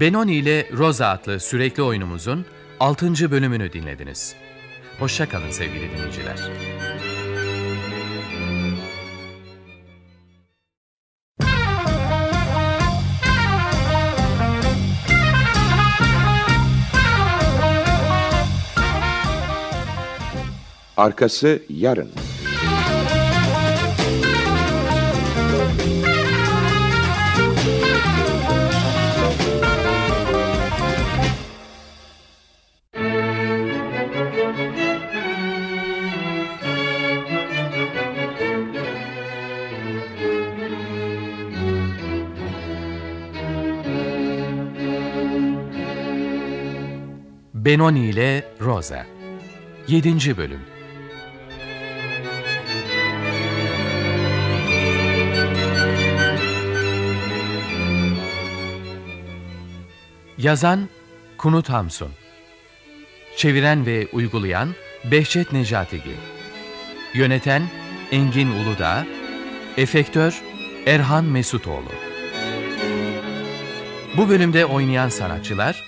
Benoni 0.00 0.34
ile 0.34 0.68
Rosa 0.72 1.08
adlı 1.08 1.40
sürekli 1.40 1.82
oyunumuzun 1.82 2.46
6. 2.80 3.30
bölümünü 3.30 3.72
dinlediniz. 3.72 4.34
Hoşçakalın 4.98 5.50
sevgili 5.50 5.90
dinleyiciler. 5.90 6.38
Arkası 20.98 21.62
yarın. 21.68 22.10
Benoni 47.54 48.08
ile 48.08 48.44
Rosa 48.60 49.06
7. 49.88 50.36
bölüm 50.36 50.77
Yazan 60.38 60.88
Kunut 61.38 61.68
Hamsun. 61.68 62.08
Çeviren 63.36 63.86
ve 63.86 64.08
uygulayan 64.12 64.68
Behçet 65.10 65.52
Necatigil 65.52 66.16
Yöneten 67.14 67.62
Engin 68.12 68.50
Uludağ. 68.50 69.06
Efektör 69.76 70.42
Erhan 70.86 71.24
Mesutoğlu. 71.24 71.92
Bu 74.16 74.28
bölümde 74.28 74.66
oynayan 74.66 75.08
sanatçılar 75.08 75.84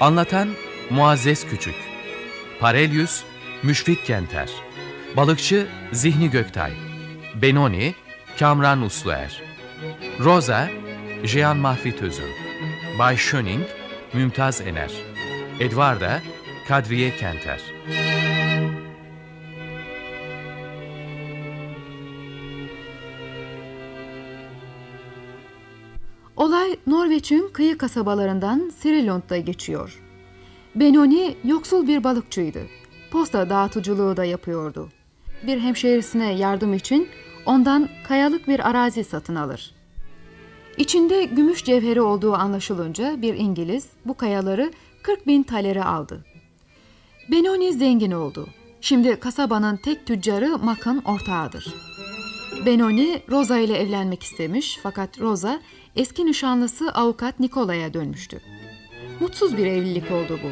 Anlatan 0.00 0.48
Muazzez 0.90 1.46
Küçük 1.46 1.76
Parelyus 2.60 3.22
Müşfik 3.62 4.06
Kenter 4.06 4.50
Balıkçı 5.16 5.66
Zihni 5.92 6.30
Göktay 6.30 6.72
Benoni 7.42 7.94
Kamran 8.38 8.82
Usluer 8.82 9.42
Rosa 10.20 10.70
Jean 11.24 11.56
Mahfi 11.56 11.96
Tözün 11.96 12.41
Bay 13.02 13.16
Schöning 13.16 13.66
Mümtaz 14.12 14.60
Ener 14.60 14.92
Edvarda 15.60 16.20
Kadriye 16.68 17.16
Kenter 17.16 17.60
Olay 26.36 26.76
Norveç'in 26.86 27.48
kıyı 27.52 27.78
kasabalarından 27.78 28.72
Sirilund'da 28.78 29.36
geçiyor. 29.36 30.02
Benoni 30.74 31.36
yoksul 31.44 31.86
bir 31.86 32.04
balıkçıydı. 32.04 32.62
Posta 33.10 33.50
dağıtıcılığı 33.50 34.16
da 34.16 34.24
yapıyordu. 34.24 34.88
Bir 35.46 35.60
hemşehrisine 35.60 36.32
yardım 36.32 36.74
için 36.74 37.08
ondan 37.46 37.88
kayalık 38.08 38.48
bir 38.48 38.68
arazi 38.70 39.04
satın 39.04 39.34
alır. 39.34 39.81
İçinde 40.76 41.24
gümüş 41.24 41.64
cevheri 41.64 42.00
olduğu 42.00 42.34
anlaşılınca 42.34 43.22
bir 43.22 43.34
İngiliz 43.34 43.86
bu 44.04 44.16
kayaları 44.16 44.72
40 45.02 45.26
bin 45.26 45.42
talere 45.42 45.84
aldı. 45.84 46.24
Benoni 47.30 47.72
zengin 47.72 48.10
oldu. 48.10 48.48
Şimdi 48.80 49.20
kasabanın 49.20 49.76
tek 49.76 50.06
tüccarı 50.06 50.58
Mac'ın 50.58 50.98
ortağıdır. 50.98 51.74
Benoni 52.66 53.22
Rosa 53.30 53.58
ile 53.58 53.78
evlenmek 53.78 54.22
istemiş 54.22 54.78
fakat 54.82 55.20
Rosa 55.20 55.60
eski 55.96 56.26
nişanlısı 56.26 56.90
avukat 56.92 57.40
Nikola'ya 57.40 57.94
dönmüştü. 57.94 58.40
Mutsuz 59.20 59.56
bir 59.56 59.66
evlilik 59.66 60.10
oldu 60.10 60.40
bu. 60.44 60.48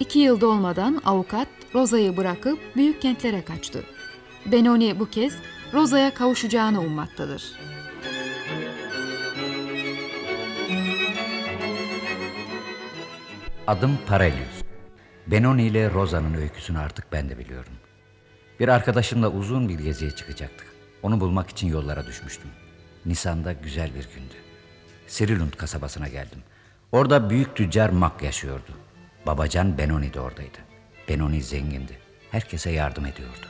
İki 0.00 0.18
yıl 0.18 0.40
dolmadan 0.40 1.02
avukat 1.04 1.48
Rosa'yı 1.74 2.16
bırakıp 2.16 2.58
büyük 2.76 3.02
kentlere 3.02 3.44
kaçtı. 3.44 3.84
Benoni 4.46 5.00
bu 5.00 5.10
kez 5.10 5.34
Rosa'ya 5.72 6.14
kavuşacağını 6.14 6.80
ummaktadır. 6.80 7.52
Adım 13.66 13.98
Parelius. 14.06 14.62
Benoni 15.26 15.62
ile 15.62 15.90
Rosa'nın 15.90 16.34
öyküsünü 16.34 16.78
artık 16.78 17.12
ben 17.12 17.28
de 17.28 17.38
biliyorum. 17.38 17.72
Bir 18.60 18.68
arkadaşımla 18.68 19.30
uzun 19.30 19.68
bir 19.68 19.78
geziye 19.78 20.10
çıkacaktık. 20.10 20.66
Onu 21.02 21.20
bulmak 21.20 21.50
için 21.50 21.68
yollara 21.68 22.06
düşmüştüm. 22.06 22.50
Nisan'da 23.06 23.52
güzel 23.52 23.88
bir 23.88 24.08
gündü. 24.14 24.34
Sirilund 25.06 25.52
kasabasına 25.52 26.08
geldim. 26.08 26.38
Orada 26.92 27.30
büyük 27.30 27.56
tüccar 27.56 27.90
Mak 27.90 28.22
yaşıyordu. 28.22 28.72
Babacan 29.26 29.78
Benoni 29.78 30.14
de 30.14 30.20
oradaydı. 30.20 30.58
Benoni 31.08 31.42
zengindi. 31.42 31.98
Herkese 32.30 32.70
yardım 32.70 33.06
ediyordu. 33.06 33.46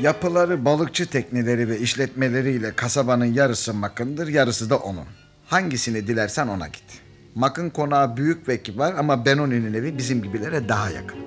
Yapıları 0.00 0.64
balıkçı 0.64 1.06
tekneleri 1.06 1.68
ve 1.68 1.78
işletmeleriyle 1.78 2.76
kasabanın 2.76 3.34
yarısı 3.34 3.74
Mak'ındır, 3.74 4.28
yarısı 4.28 4.70
da 4.70 4.78
onun. 4.78 5.06
Hangisini 5.46 6.06
dilersen 6.06 6.48
ona 6.48 6.66
git. 6.66 6.99
Mak'ın 7.34 7.70
konağı 7.70 8.16
büyük 8.16 8.48
ve 8.48 8.62
kibar 8.62 8.94
ama 8.94 9.26
Benoni'nin 9.26 9.74
evi 9.74 9.98
bizim 9.98 10.22
gibilere 10.22 10.68
daha 10.68 10.90
yakın. 10.90 11.18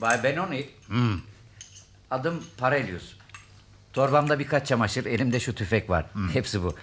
Bay 0.00 0.22
Benoni. 0.22 0.66
Adım 2.10 2.44
Parelius. 2.58 3.14
Torbamda 3.92 4.38
birkaç 4.38 4.66
çamaşır, 4.66 5.06
elimde 5.06 5.40
şu 5.40 5.54
tüfek 5.54 5.90
var. 5.90 6.06
Hepsi 6.32 6.62
bu. 6.62 6.74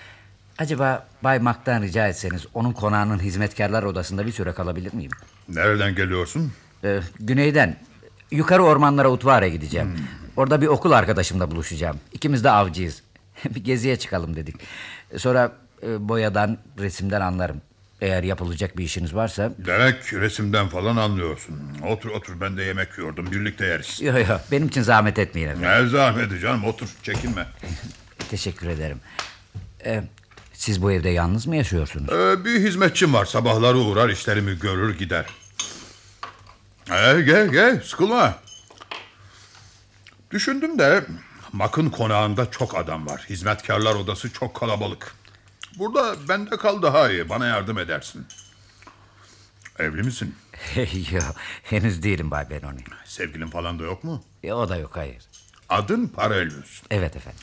Acaba 0.57 1.07
Bay 1.23 1.39
Mac'tan 1.39 1.81
rica 1.81 2.07
etseniz 2.07 2.45
onun 2.53 2.71
konağının 2.73 3.19
hizmetkarlar 3.19 3.83
odasında 3.83 4.25
bir 4.25 4.31
süre 4.31 4.53
kalabilir 4.53 4.93
miyim? 4.93 5.11
Nereden 5.49 5.95
geliyorsun? 5.95 6.53
Ee, 6.83 6.99
güneyden. 7.19 7.77
Yukarı 8.31 8.64
ormanlara 8.64 9.11
Utvar'a 9.11 9.47
gideceğim. 9.47 9.95
Orada 10.35 10.61
bir 10.61 10.68
okul 10.68 10.91
arkadaşımla 10.91 11.52
buluşacağım. 11.52 11.99
İkimiz 12.14 12.43
de 12.43 12.52
avcıyız. 12.52 13.02
bir 13.56 13.64
geziye 13.64 13.95
çıkalım 13.95 14.35
dedik. 14.35 14.56
Sonra 15.18 15.52
e, 15.84 16.10
boyadan, 16.10 16.57
resimden 16.80 17.22
anlarım. 17.22 17.61
Eğer 18.02 18.23
yapılacak 18.23 18.77
bir 18.77 18.84
işiniz 18.84 19.15
varsa... 19.15 19.52
Demek 19.57 20.14
resimden 20.14 20.68
falan 20.68 20.95
anlıyorsun. 20.97 21.56
Otur 21.88 22.10
otur 22.10 22.41
ben 22.41 22.57
de 22.57 22.64
yemek 22.64 22.97
yiyordum 22.97 23.31
birlikte 23.31 23.65
yeriz. 23.65 24.02
Yok 24.02 24.30
yok 24.30 24.41
benim 24.52 24.68
için 24.68 24.81
zahmet 24.81 25.19
etmeyin 25.19 25.47
efendim. 25.47 25.85
Ne 25.85 25.89
zahmeti 25.89 26.39
canım 26.39 26.65
otur 26.65 26.88
çekinme. 27.03 27.47
Teşekkür 28.30 28.68
ederim. 28.68 28.97
Ee, 29.85 30.03
siz 30.53 30.81
bu 30.81 30.91
evde 30.91 31.10
yalnız 31.10 31.47
mı 31.47 31.56
yaşıyorsunuz? 31.56 32.14
Ee, 32.14 32.45
bir 32.45 32.60
hizmetçim 32.60 33.14
var 33.14 33.26
sabahları 33.26 33.77
uğrar 33.77 34.10
işlerimi 34.10 34.60
görür 34.60 34.97
gider. 34.97 35.26
Ee, 36.91 37.22
gel 37.22 37.48
gel 37.48 37.82
sıkılma. 37.84 38.36
Düşündüm 40.32 40.80
de 40.80 41.06
Mak'ın 41.53 41.90
konağında 41.90 42.52
çok 42.52 42.76
adam 42.78 43.07
var. 43.07 43.26
Hizmetkarlar 43.30 43.95
odası 43.95 44.34
çok 44.34 44.56
kalabalık. 44.56 45.16
Burada 45.80 46.16
bende 46.30 46.57
kal 46.57 46.82
daha 46.82 47.10
iyi. 47.12 47.30
Bana 47.30 47.48
yardım 47.48 47.78
edersin. 47.80 48.28
Evli 49.80 50.03
misin? 50.03 50.36
yok 51.12 51.36
henüz 51.64 52.03
değilim 52.03 52.32
Bay 52.32 52.49
Benoni. 52.49 52.84
Sevgilin 53.06 53.48
falan 53.48 53.80
da 53.80 53.84
yok 53.84 54.03
mu? 54.03 54.24
E, 54.44 54.53
o 54.53 54.70
da 54.70 54.78
yok 54.78 54.91
hayır. 54.98 55.24
Adın 55.70 56.07
Parelius. 56.07 56.82
Evet 56.91 57.16
efendim. 57.16 57.40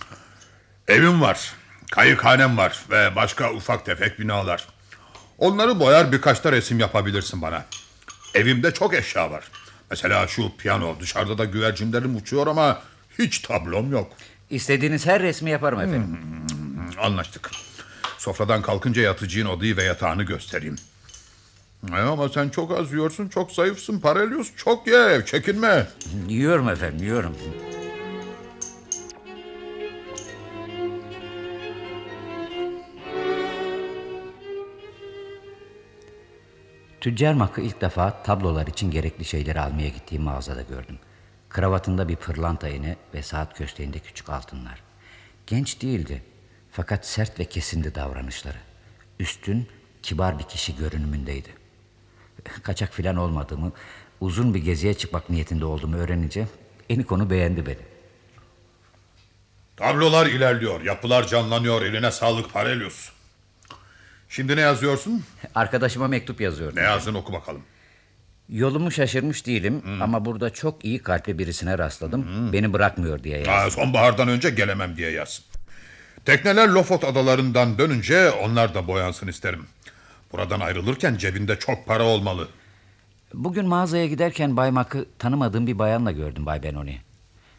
Evim 0.88 1.20
var. 1.20 1.52
Kayıkhanem 1.90 2.56
var 2.56 2.82
ve 2.90 3.16
başka 3.16 3.52
ufak 3.52 3.86
tefek 3.86 4.18
binalar. 4.18 4.68
Onları 5.38 5.80
boyar 5.80 6.12
birkaç 6.12 6.44
da 6.44 6.52
resim 6.52 6.78
yapabilirsin 6.78 7.42
bana. 7.42 7.64
Evimde 8.34 8.74
çok 8.74 8.94
eşya 8.94 9.30
var. 9.30 9.44
Mesela 9.90 10.26
şu 10.28 10.56
piyano 10.56 11.00
dışarıda 11.00 11.38
da 11.38 11.44
güvercinlerim 11.44 12.16
uçuyor 12.16 12.46
ama 12.46 12.82
hiç 13.18 13.38
tablom 13.38 13.92
yok. 13.92 14.12
İstediğiniz 14.50 15.06
her 15.06 15.22
resmi 15.22 15.50
yaparım 15.50 15.80
efendim. 15.80 16.18
Hmm, 16.52 17.04
anlaştık. 17.04 17.50
Sofradan 18.18 18.62
kalkınca 18.62 19.02
yatıcığın 19.02 19.46
odayı 19.46 19.76
ve 19.76 19.84
yatağını 19.84 20.22
göstereyim. 20.22 20.76
E 21.92 21.96
ama 21.96 22.28
sen 22.28 22.48
çok 22.48 22.78
az 22.78 22.92
yiyorsun, 22.92 23.28
çok 23.28 23.52
zayıfsın 23.52 24.00
Parelius. 24.00 24.50
Çok 24.56 24.86
ye, 24.86 25.22
çekinme. 25.26 25.86
Yiyorum 26.28 26.68
efendim, 26.68 27.04
yiyorum. 27.04 27.36
Tüccar 37.02 37.34
Mak'ı 37.34 37.60
ilk 37.60 37.80
defa 37.80 38.22
tablolar 38.22 38.66
için 38.66 38.90
gerekli 38.90 39.24
şeyleri 39.24 39.60
almaya 39.60 39.88
gittiğim 39.88 40.22
mağazada 40.24 40.62
gördüm. 40.62 40.98
Kravatında 41.48 42.08
bir 42.08 42.16
pırlanta 42.16 42.68
iğne 42.68 42.96
ve 43.14 43.22
saat 43.22 43.58
kösteğinde 43.58 43.98
küçük 43.98 44.30
altınlar. 44.30 44.82
Genç 45.46 45.82
değildi 45.82 46.22
fakat 46.70 47.06
sert 47.06 47.40
ve 47.40 47.44
kesindi 47.44 47.94
davranışları. 47.94 48.58
Üstün, 49.18 49.68
kibar 50.02 50.38
bir 50.38 50.44
kişi 50.44 50.76
görünümündeydi. 50.76 51.48
Kaçak 52.62 52.92
filan 52.94 53.16
olmadığımı, 53.16 53.72
uzun 54.20 54.54
bir 54.54 54.64
geziye 54.64 54.94
çıkmak 54.94 55.30
niyetinde 55.30 55.64
olduğumu 55.64 55.96
öğrenince 55.96 56.46
Enikonu 56.90 57.30
beğendi 57.30 57.66
beni. 57.66 57.82
Tablolar 59.76 60.26
ilerliyor, 60.26 60.80
yapılar 60.80 61.26
canlanıyor. 61.26 61.82
Eline 61.82 62.10
sağlık 62.10 62.52
Parelius. 62.52 63.11
Şimdi 64.32 64.56
ne 64.56 64.60
yazıyorsun? 64.60 65.24
Arkadaşıma 65.54 66.08
mektup 66.08 66.40
yazıyorum. 66.40 66.76
Ne 66.76 66.80
yazdın 66.80 67.14
oku 67.14 67.32
bakalım. 67.32 67.62
Yolumu 68.48 68.90
şaşırmış 68.90 69.46
değilim 69.46 69.82
ama 70.00 70.24
burada 70.24 70.50
çok 70.50 70.84
iyi 70.84 70.98
kalpli 70.98 71.38
birisine 71.38 71.78
rastladım. 71.78 72.52
Beni 72.52 72.72
bırakmıyor 72.72 73.22
diye 73.24 73.38
yazdım. 73.38 73.54
Aa, 73.54 73.70
sonbahardan 73.70 74.28
önce 74.28 74.50
gelemem 74.50 74.96
diye 74.96 75.10
yaz. 75.10 75.42
Tekneler 76.24 76.68
Lofot 76.68 77.04
adalarından 77.04 77.78
dönünce 77.78 78.30
onlar 78.30 78.74
da 78.74 78.86
boyansın 78.86 79.28
isterim. 79.28 79.66
Buradan 80.32 80.60
ayrılırken 80.60 81.16
cebinde 81.16 81.58
çok 81.58 81.86
para 81.86 82.02
olmalı. 82.04 82.48
Bugün 83.34 83.66
mağazaya 83.66 84.06
giderken 84.06 84.56
Bay 84.56 84.70
Mak'ı 84.70 85.06
tanımadığım 85.18 85.66
bir 85.66 85.78
bayanla 85.78 86.12
gördüm 86.12 86.46
Bay 86.46 86.62
Benoni. 86.62 87.00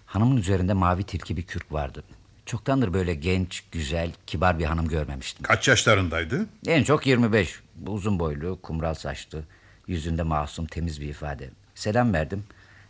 Hanımın 0.05 0.37
üzerinde 0.37 0.73
mavi 0.73 1.03
tilki 1.03 1.37
bir 1.37 1.43
kürk 1.43 1.71
vardı. 1.71 2.03
Çoktandır 2.45 2.93
böyle 2.93 3.13
genç, 3.13 3.63
güzel, 3.71 4.11
kibar 4.27 4.59
bir 4.59 4.65
hanım 4.65 4.87
görmemiştim. 4.87 5.43
Kaç 5.43 5.67
yaşlarındaydı? 5.67 6.45
En 6.67 6.83
çok 6.83 7.07
25. 7.07 7.59
Uzun 7.87 8.19
boylu, 8.19 8.59
kumral 8.61 8.93
saçlı, 8.93 9.43
yüzünde 9.87 10.23
masum, 10.23 10.65
temiz 10.65 11.01
bir 11.01 11.07
ifade. 11.09 11.49
Selam 11.75 12.13
verdim. 12.13 12.43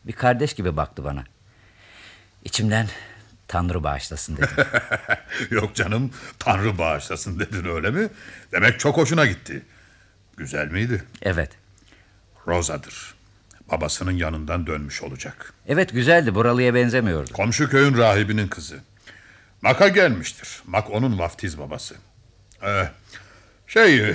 Bir 0.05 0.13
kardeş 0.13 0.53
gibi 0.53 0.77
baktı 0.77 1.03
bana. 1.03 1.23
İçimden 2.43 2.87
Tanrı 3.47 3.83
bağışlasın 3.83 4.37
dedim. 4.37 4.65
Yok 5.49 5.75
canım 5.75 6.11
Tanrı 6.39 6.77
bağışlasın 6.77 7.39
dedin 7.39 7.65
öyle 7.65 7.89
mi? 7.91 8.09
Demek 8.51 8.79
çok 8.79 8.97
hoşuna 8.97 9.25
gitti. 9.25 9.61
Güzel 10.37 10.67
miydi? 10.67 11.03
Evet. 11.21 11.51
Roza'dır. 12.47 13.13
Babasının 13.71 14.11
yanından 14.11 14.67
dönmüş 14.67 15.03
olacak. 15.03 15.53
Evet 15.67 15.93
güzeldi 15.93 16.35
buralıya 16.35 16.75
benzemiyordu. 16.75 17.33
Komşu 17.33 17.69
köyün 17.69 17.97
rahibinin 17.97 18.47
kızı. 18.47 18.79
Mak'a 19.63 19.87
gelmiştir. 19.87 20.61
Mak 20.65 20.91
onun 20.91 21.19
vaftiz 21.19 21.59
babası. 21.59 21.95
Ee, 22.63 22.89
şey 23.67 24.13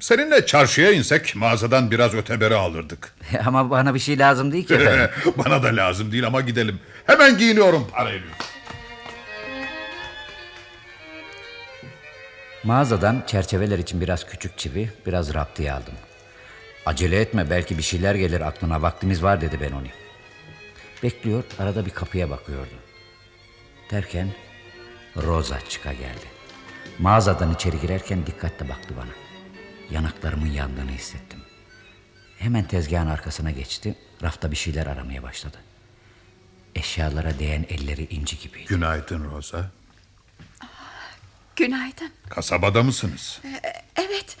seninle 0.00 0.46
çarşıya 0.46 0.92
insek 0.92 1.36
mağazadan 1.36 1.90
biraz 1.90 2.14
öteberi 2.14 2.54
alırdık. 2.54 3.14
Ama 3.46 3.70
bana 3.70 3.94
bir 3.94 3.98
şey 3.98 4.18
lazım 4.18 4.52
değil 4.52 4.66
ki 4.66 4.74
efendim. 4.74 5.10
Bana 5.36 5.62
da 5.62 5.76
lazım 5.76 6.12
değil 6.12 6.26
ama 6.26 6.40
gidelim. 6.40 6.80
Hemen 7.06 7.38
giyiniyorum 7.38 7.88
parayı. 7.92 8.22
Mağazadan 12.64 13.22
çerçeveler 13.26 13.78
için 13.78 14.00
biraz 14.00 14.26
küçük 14.26 14.58
çivi, 14.58 14.90
biraz 15.06 15.34
raptiye 15.34 15.72
aldım. 15.72 15.94
Acele 16.86 17.20
etme 17.20 17.50
belki 17.50 17.78
bir 17.78 17.82
şeyler 17.82 18.14
gelir 18.14 18.40
aklına 18.40 18.82
vaktimiz 18.82 19.22
var 19.22 19.40
dedi 19.40 19.60
Benoni. 19.60 19.90
Bekliyor 21.02 21.44
arada 21.58 21.86
bir 21.86 21.90
kapıya 21.90 22.30
bakıyordu. 22.30 22.74
Derken 23.90 24.28
Rosa 25.16 25.60
çıka 25.68 25.92
geldi. 25.92 26.26
Mağazadan 26.98 27.54
içeri 27.54 27.80
girerken 27.80 28.26
dikkatle 28.26 28.68
baktı 28.68 28.94
bana. 28.96 29.10
Yanaklarımın 29.90 30.46
yandığını 30.46 30.90
hissettim. 30.90 31.40
Hemen 32.38 32.64
tezgahın 32.64 33.06
arkasına 33.06 33.50
geçti. 33.50 33.94
Rafta 34.22 34.50
bir 34.50 34.56
şeyler 34.56 34.86
aramaya 34.86 35.22
başladı. 35.22 35.56
Eşyalara 36.74 37.38
değen 37.38 37.66
elleri 37.68 38.04
inci 38.04 38.38
gibiydi. 38.38 38.66
Günaydın 38.68 39.24
Rosa. 39.30 39.70
Günaydın. 41.56 42.10
Kasabada 42.28 42.82
mısınız? 42.82 43.40
Ee, 43.44 43.60
Evet. 43.96 44.36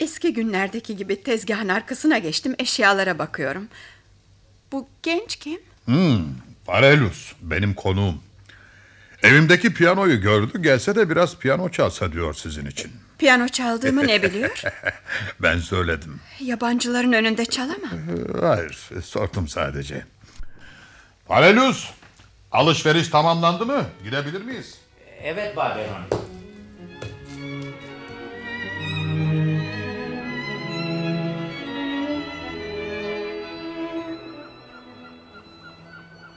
Eski 0.00 0.32
günlerdeki 0.32 0.96
gibi 0.96 1.22
tezgahın 1.22 1.68
arkasına 1.68 2.18
geçtim. 2.18 2.54
Eşyalara 2.58 3.18
bakıyorum. 3.18 3.68
Bu 4.72 4.88
genç 5.02 5.36
kim? 5.36 5.60
Hmm, 5.84 6.24
Parelus 6.64 7.32
benim 7.42 7.74
konuğum. 7.74 8.22
Evimdeki 9.22 9.74
piyanoyu 9.74 10.20
gördü 10.20 10.62
gelse 10.62 10.94
de 10.96 11.10
biraz 11.10 11.38
piyano 11.38 11.68
çalsa 11.68 12.12
diyor 12.12 12.34
sizin 12.34 12.66
için. 12.66 12.92
Piyano 13.18 13.48
çaldığımı 13.48 14.06
ne 14.06 14.22
biliyor? 14.22 14.62
ben 15.42 15.58
söyledim. 15.58 16.20
Yabancıların 16.40 17.12
önünde 17.12 17.44
çalamam. 17.44 17.90
Hayır 18.40 18.88
sordum 19.04 19.48
sadece. 19.48 20.04
Parelus 21.26 21.90
alışveriş 22.52 23.08
tamamlandı 23.08 23.66
mı? 23.66 23.84
Gidebilir 24.04 24.42
miyiz? 24.42 24.78
Evet 25.22 25.56
Benoni. 25.56 26.06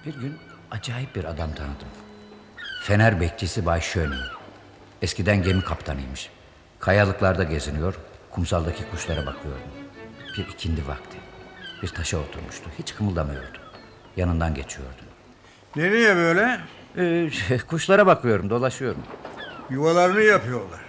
Bir 0.06 0.14
gün 0.14 0.38
acayip 0.72 1.16
bir 1.16 1.24
adam 1.24 1.56
tanıdım. 1.56 1.88
Fener 2.90 3.22
bekçisi 3.22 3.66
Bay 3.66 3.82
Schöning. 3.82 4.22
Eskiden 5.02 5.44
gemi 5.44 5.62
kaptanıymış. 5.64 6.30
Kayalıklarda 6.80 7.44
geziniyor, 7.44 7.96
kumsaldaki 8.32 8.84
kuşlara 8.92 9.26
bakıyordu. 9.26 9.60
Bir 10.38 10.48
ikindi 10.48 10.88
vakti. 10.88 11.18
Bir 11.82 11.88
taşa 11.88 12.18
oturmuştu, 12.18 12.70
hiç 12.80 12.96
kımıldamıyordu. 12.96 13.58
Yanından 14.18 14.56
geçiyordum. 14.56 15.06
Nereye 15.76 16.16
böyle? 16.16 16.60
Ee, 16.98 17.58
kuşlara 17.68 18.08
bakıyorum, 18.08 18.50
dolaşıyorum. 18.50 19.02
Yuvalarını 19.70 20.22
yapıyorlar. 20.22 20.82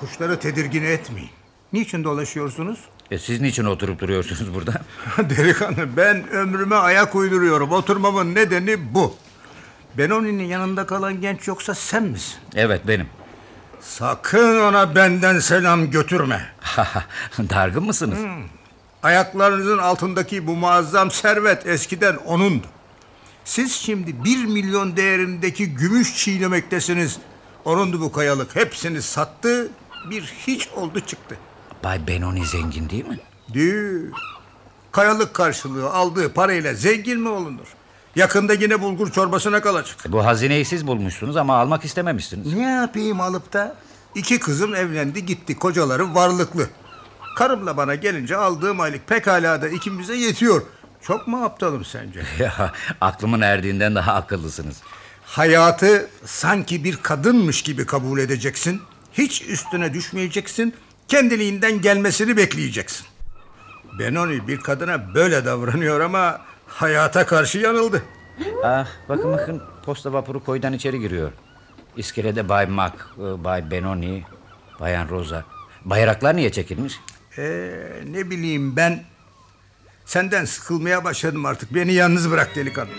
Kuşları 0.00 0.38
tedirgin 0.38 0.84
etmeyin. 0.84 1.30
Niçin 1.72 2.04
dolaşıyorsunuz? 2.04 2.78
E, 3.10 3.18
siz 3.18 3.40
niçin 3.40 3.64
oturup 3.64 4.00
duruyorsunuz 4.00 4.54
burada? 4.54 4.72
Delikanlı 5.18 5.96
ben 5.96 6.28
ömrüme 6.28 6.76
ayak 6.76 7.14
uyduruyorum. 7.14 7.72
Oturmamın 7.72 8.34
nedeni 8.34 8.94
bu. 8.94 9.14
Benoni'nin 9.98 10.44
yanında 10.44 10.86
kalan 10.86 11.20
genç 11.20 11.48
yoksa 11.48 11.74
sen 11.74 12.02
misin? 12.02 12.38
Evet 12.54 12.80
benim. 12.88 13.06
Sakın 13.80 14.60
ona 14.60 14.94
benden 14.94 15.38
selam 15.38 15.90
götürme. 15.90 16.52
Dargın 17.38 17.84
mısınız? 17.84 18.18
Hmm. 18.18 18.44
Ayaklarınızın 19.02 19.78
altındaki 19.78 20.46
bu 20.46 20.56
muazzam 20.56 21.10
servet 21.10 21.66
eskiden 21.66 22.16
onundu. 22.16 22.66
Siz 23.44 23.72
şimdi 23.72 24.24
bir 24.24 24.44
milyon 24.44 24.96
değerindeki 24.96 25.74
gümüş 25.74 26.16
çiğnemektesiniz. 26.16 27.18
Onundu 27.64 28.00
bu 28.00 28.12
kayalık. 28.12 28.56
Hepsini 28.56 29.02
sattı, 29.02 29.68
bir 30.10 30.22
hiç 30.46 30.68
oldu 30.68 31.00
çıktı. 31.00 31.36
Bay 31.84 32.06
Benoni 32.06 32.46
zengin 32.46 32.90
değil 32.90 33.06
mi? 33.06 33.18
Değil. 33.54 34.10
Kayalık 34.92 35.34
karşılığı 35.34 35.90
aldığı 35.90 36.32
parayla 36.34 36.74
zengin 36.74 37.20
mi 37.20 37.28
olunur? 37.28 37.66
Yakında 38.16 38.52
yine 38.54 38.80
bulgur 38.80 39.12
çorbasına 39.12 39.62
kalacak. 39.62 39.96
Bu 40.08 40.24
hazineyi 40.24 40.64
siz 40.64 40.86
bulmuşsunuz 40.86 41.36
ama 41.36 41.56
almak 41.56 41.84
istememişsiniz. 41.84 42.54
Ne 42.54 42.70
yapayım 42.70 43.20
alıp 43.20 43.52
da? 43.52 43.76
İki 44.14 44.40
kızım 44.40 44.74
evlendi 44.74 45.26
gitti 45.26 45.58
kocaları 45.58 46.14
varlıklı. 46.14 46.68
Karımla 47.36 47.76
bana 47.76 47.94
gelince 47.94 48.36
aldığım 48.36 48.80
aylık 48.80 49.08
pekala 49.08 49.62
da 49.62 49.68
ikimize 49.68 50.14
yetiyor. 50.16 50.62
Çok 51.02 51.28
mu 51.28 51.44
aptalım 51.44 51.84
sence? 51.84 52.22
Ya, 52.38 52.72
aklımın 53.00 53.40
erdiğinden 53.40 53.94
daha 53.94 54.14
akıllısınız. 54.14 54.76
Hayatı 55.24 56.08
sanki 56.24 56.84
bir 56.84 56.96
kadınmış 56.96 57.62
gibi 57.62 57.86
kabul 57.86 58.18
edeceksin. 58.18 58.82
Hiç 59.12 59.42
üstüne 59.42 59.94
düşmeyeceksin. 59.94 60.74
Kendiliğinden 61.08 61.80
gelmesini 61.80 62.36
bekleyeceksin. 62.36 63.06
Benoni 63.98 64.48
bir 64.48 64.60
kadına 64.60 65.14
böyle 65.14 65.44
davranıyor 65.44 66.00
ama 66.00 66.40
hayata 66.70 67.26
karşı 67.26 67.58
yanıldı. 67.58 68.02
Ah, 68.64 68.86
bakın 69.08 69.32
bakın 69.32 69.62
posta 69.84 70.12
vapuru 70.12 70.44
koydan 70.44 70.72
içeri 70.72 71.00
giriyor. 71.00 71.32
İskelede 71.96 72.48
Bay 72.48 72.66
Mac, 72.66 72.94
e, 73.18 73.44
Bay 73.44 73.70
Benoni, 73.70 74.24
Bayan 74.80 75.08
Rosa. 75.08 75.44
Bayraklar 75.84 76.36
niye 76.36 76.52
çekilmiş? 76.52 77.00
Ee, 77.38 77.72
ne 78.10 78.30
bileyim 78.30 78.76
ben 78.76 79.04
senden 80.04 80.44
sıkılmaya 80.44 81.04
başladım 81.04 81.46
artık. 81.46 81.74
Beni 81.74 81.92
yalnız 81.92 82.30
bırak 82.30 82.56
delikanlı. 82.56 82.90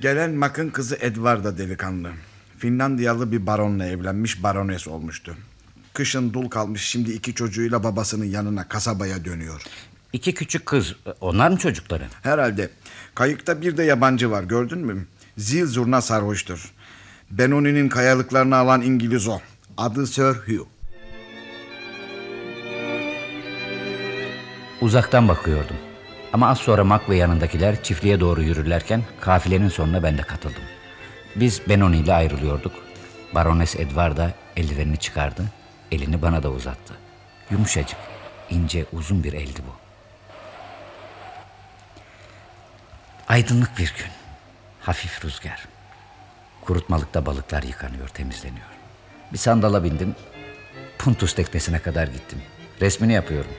Gelen 0.00 0.30
Mac'ın 0.30 0.70
kızı 0.70 0.96
Edvarda 1.00 1.58
delikanlı. 1.58 2.10
Finlandiyalı 2.58 3.32
bir 3.32 3.46
baronla 3.46 3.86
evlenmiş 3.86 4.42
barones 4.42 4.88
olmuştu. 4.88 5.36
Kışın 5.94 6.32
dul 6.32 6.48
kalmış 6.48 6.82
şimdi 6.82 7.12
iki 7.12 7.34
çocuğuyla 7.34 7.84
babasının 7.84 8.24
yanına 8.24 8.68
kasabaya 8.68 9.24
dönüyor. 9.24 9.62
İki 10.12 10.34
küçük 10.34 10.66
kız. 10.66 10.94
Onlar 11.20 11.50
mı 11.50 11.56
çocukları? 11.56 12.04
Herhalde. 12.22 12.70
Kayıkta 13.14 13.60
bir 13.60 13.76
de 13.76 13.82
yabancı 13.82 14.30
var 14.30 14.42
gördün 14.42 14.78
mü? 14.78 15.06
Zil 15.38 15.66
zurna 15.66 16.00
sarhoştur. 16.00 16.72
Benoni'nin 17.30 17.88
kayalıklarını 17.88 18.56
alan 18.56 18.82
İngiliz 18.82 19.28
o. 19.28 19.38
Adı 19.76 20.06
Sir 20.06 20.22
Hugh. 20.34 20.66
Uzaktan 24.80 25.28
bakıyordum. 25.28 25.76
Ama 26.32 26.48
az 26.48 26.58
sonra 26.58 26.84
Mac 26.84 27.04
ve 27.08 27.16
yanındakiler 27.16 27.82
çiftliğe 27.82 28.20
doğru 28.20 28.42
yürürlerken 28.42 29.02
kafilenin 29.20 29.68
sonuna 29.68 30.02
ben 30.02 30.18
de 30.18 30.22
katıldım. 30.22 30.62
Biz 31.36 31.60
Benoni 31.68 31.96
ile 31.98 32.14
ayrılıyorduk. 32.14 32.72
Barones 33.34 33.76
Edvarda 33.76 34.34
eldivenini 34.56 34.96
çıkardı. 34.96 35.42
Elini 35.92 36.22
bana 36.22 36.42
da 36.42 36.50
uzattı. 36.50 36.94
Yumuşacık, 37.50 37.98
ince, 38.50 38.86
uzun 38.92 39.24
bir 39.24 39.32
eldi 39.32 39.60
bu. 39.68 39.76
Aydınlık 43.28 43.78
bir 43.78 43.94
gün. 43.98 44.12
Hafif 44.80 45.24
rüzgar. 45.24 45.68
Kurutmalıkta 46.60 47.26
balıklar 47.26 47.62
yıkanıyor, 47.62 48.08
temizleniyor. 48.08 48.66
Bir 49.32 49.38
sandala 49.38 49.84
bindim. 49.84 50.14
Puntus 50.98 51.34
teknesine 51.34 51.78
kadar 51.78 52.06
gittim. 52.08 52.42
Resmini 52.80 53.12
yapıyorum. 53.12 53.50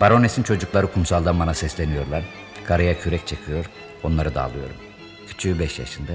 Baronesin 0.00 0.42
çocukları 0.42 0.92
kumsaldan 0.92 1.40
bana 1.40 1.54
sesleniyorlar. 1.54 2.24
Karaya 2.64 3.00
kürek 3.00 3.26
çekiyor, 3.26 3.70
onları 4.02 4.34
da 4.34 4.42
alıyorum. 4.42 4.76
Küçüğü 5.28 5.58
beş 5.58 5.78
yaşında, 5.78 6.12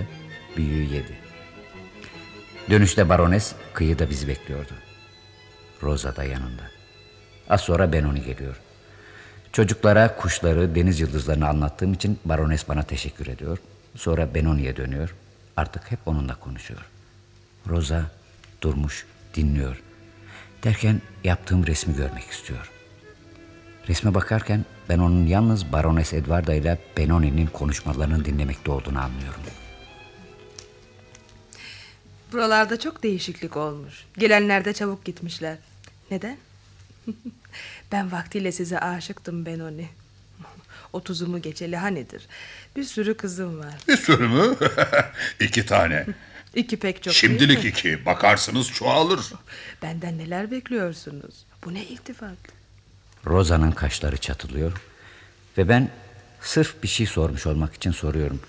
büyüğü 0.57 0.93
yedi. 0.93 1.17
Dönüşte 2.69 3.09
barones 3.09 3.55
kıyıda 3.73 4.09
bizi 4.09 4.27
bekliyordu. 4.27 4.73
Rosa 5.83 6.15
da 6.15 6.23
yanında. 6.23 6.63
Az 7.49 7.61
sonra 7.61 7.93
Benoni 7.93 8.23
geliyor. 8.23 8.55
Çocuklara 9.51 10.15
kuşları, 10.15 10.75
deniz 10.75 10.99
yıldızlarını 10.99 11.47
anlattığım 11.47 11.93
için 11.93 12.19
barones 12.25 12.69
bana 12.69 12.83
teşekkür 12.83 13.27
ediyor. 13.27 13.57
Sonra 13.95 14.35
Benoni'ye 14.35 14.77
dönüyor. 14.77 15.15
Artık 15.57 15.91
hep 15.91 15.99
onunla 16.05 16.35
konuşuyor. 16.35 16.85
Rosa 17.67 18.03
durmuş, 18.61 19.05
dinliyor. 19.35 19.81
Derken 20.63 21.01
yaptığım 21.23 21.67
resmi 21.67 21.95
görmek 21.95 22.23
istiyor. 22.23 22.71
Resme 23.87 24.13
bakarken 24.13 24.65
ben 24.89 24.99
onun 24.99 25.25
yalnız 25.25 25.71
Barones 25.71 26.13
Edwarda 26.13 26.53
ile 26.53 26.77
Benoni'nin 26.97 27.47
konuşmalarını 27.47 28.25
dinlemekte 28.25 28.71
olduğunu 28.71 28.99
anlıyorum. 28.99 29.41
Buralarda 32.35 32.79
çok 32.79 33.03
değişiklik 33.03 33.57
olmuş. 33.57 34.05
Gelenler 34.17 34.65
de 34.65 34.73
çabuk 34.73 35.05
gitmişler. 35.05 35.57
Neden? 36.11 36.37
ben 37.91 38.11
vaktiyle 38.11 38.51
size 38.51 38.79
aşıktım 38.79 39.45
Benoni. 39.45 39.89
Otuzumu 40.93 41.41
geçeli 41.41 41.77
hanedir. 41.77 42.27
Bir 42.75 42.83
sürü 42.83 43.17
kızım 43.17 43.59
var. 43.59 43.73
Bir 43.87 43.97
sürü 43.97 44.27
mü? 44.27 44.55
iki 45.39 45.65
tane. 45.65 46.05
İki 46.55 46.79
pek 46.79 46.95
çok 46.95 47.05
değil 47.05 47.15
Şimdilik 47.15 47.63
mi? 47.63 47.69
iki. 47.69 48.05
Bakarsınız 48.05 48.71
çoğalır. 48.71 49.33
Benden 49.81 50.17
neler 50.17 50.51
bekliyorsunuz? 50.51 51.45
Bu 51.65 51.73
ne 51.73 51.83
iltifat? 51.83 52.37
Rosa'nın 53.25 53.71
kaşları 53.71 54.17
çatılıyor 54.17 54.71
ve 55.57 55.69
ben 55.69 55.89
sırf 56.41 56.83
bir 56.83 56.87
şey 56.87 57.05
sormuş 57.05 57.47
olmak 57.47 57.73
için 57.73 57.91
soruyorum. 57.91 58.39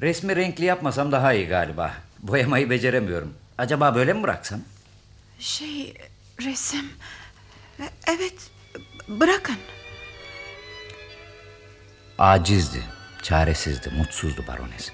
Resmi 0.00 0.36
renkli 0.36 0.64
yapmasam 0.64 1.12
daha 1.12 1.32
iyi 1.32 1.46
galiba. 1.46 1.94
Boyamayı 2.24 2.70
beceremiyorum. 2.70 3.34
Acaba 3.58 3.94
böyle 3.94 4.12
mi 4.12 4.22
bıraksam? 4.22 4.60
Şey 5.38 5.94
resim. 6.42 6.84
Evet 8.06 8.50
bırakın. 9.08 9.56
Acizdi, 12.18 12.82
çaresizdi, 13.22 13.90
mutsuzdu 13.96 14.44
barones. 14.48 14.90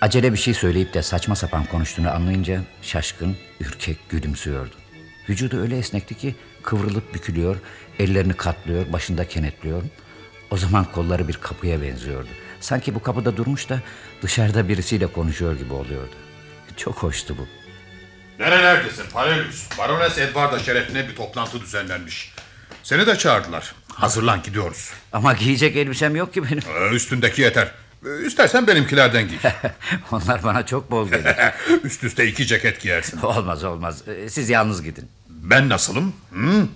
Acele 0.00 0.32
bir 0.32 0.38
şey 0.38 0.54
söyleyip 0.54 0.94
de 0.94 1.02
saçma 1.02 1.36
sapan 1.36 1.64
konuştuğunu 1.64 2.10
anlayınca 2.10 2.62
şaşkın, 2.82 3.36
ürkek 3.60 4.08
gülümsüyordu. 4.08 4.74
Vücudu 5.28 5.60
öyle 5.60 5.78
esnekti 5.78 6.14
ki 6.14 6.34
kıvrılıp 6.62 7.14
bükülüyor, 7.14 7.56
ellerini 7.98 8.32
katlıyor, 8.32 8.92
başında 8.92 9.28
kenetliyor. 9.28 9.82
O 10.50 10.56
zaman 10.56 10.84
kolları 10.92 11.28
bir 11.28 11.34
kapıya 11.34 11.82
benziyordu. 11.82 12.28
Sanki 12.60 12.94
bu 12.94 13.02
kapıda 13.02 13.36
durmuş 13.36 13.68
da 13.68 13.80
dışarıda 14.22 14.68
birisiyle 14.68 15.06
konuşuyor 15.06 15.58
gibi 15.58 15.72
oluyordu. 15.72 16.14
Çok 16.78 16.94
hoştu 17.02 17.36
bu. 17.38 17.46
Nerelerdesin 18.42 19.04
Parelius? 19.12 19.64
Barones 19.78 20.18
Edwarda 20.18 20.58
şerefine 20.58 21.08
bir 21.08 21.16
toplantı 21.16 21.60
düzenlenmiş. 21.60 22.32
Seni 22.82 23.06
de 23.06 23.16
çağırdılar. 23.18 23.74
Hazırlan 23.92 24.42
gidiyoruz. 24.42 24.90
Ama 25.12 25.32
giyecek 25.32 25.76
elbisem 25.76 26.16
yok 26.16 26.34
ki 26.34 26.42
benim. 26.44 26.58
Ee, 26.76 26.94
üstündeki 26.94 27.42
yeter. 27.42 27.70
Ee, 28.06 28.26
İstersen 28.26 28.66
benimkilerden 28.66 29.28
giy. 29.28 29.38
Onlar 30.12 30.42
bana 30.42 30.66
çok 30.66 30.90
bol 30.90 31.08
gelir. 31.10 31.36
Üst 31.84 32.04
üste 32.04 32.26
iki 32.26 32.46
ceket 32.46 32.80
giyersin. 32.80 33.20
olmaz 33.22 33.64
olmaz. 33.64 34.02
Ee, 34.08 34.28
Siz 34.28 34.48
yalnız 34.50 34.82
gidin. 34.82 35.08
Ben 35.28 35.68
nasılım? 35.68 36.14
Hı? 36.32 36.66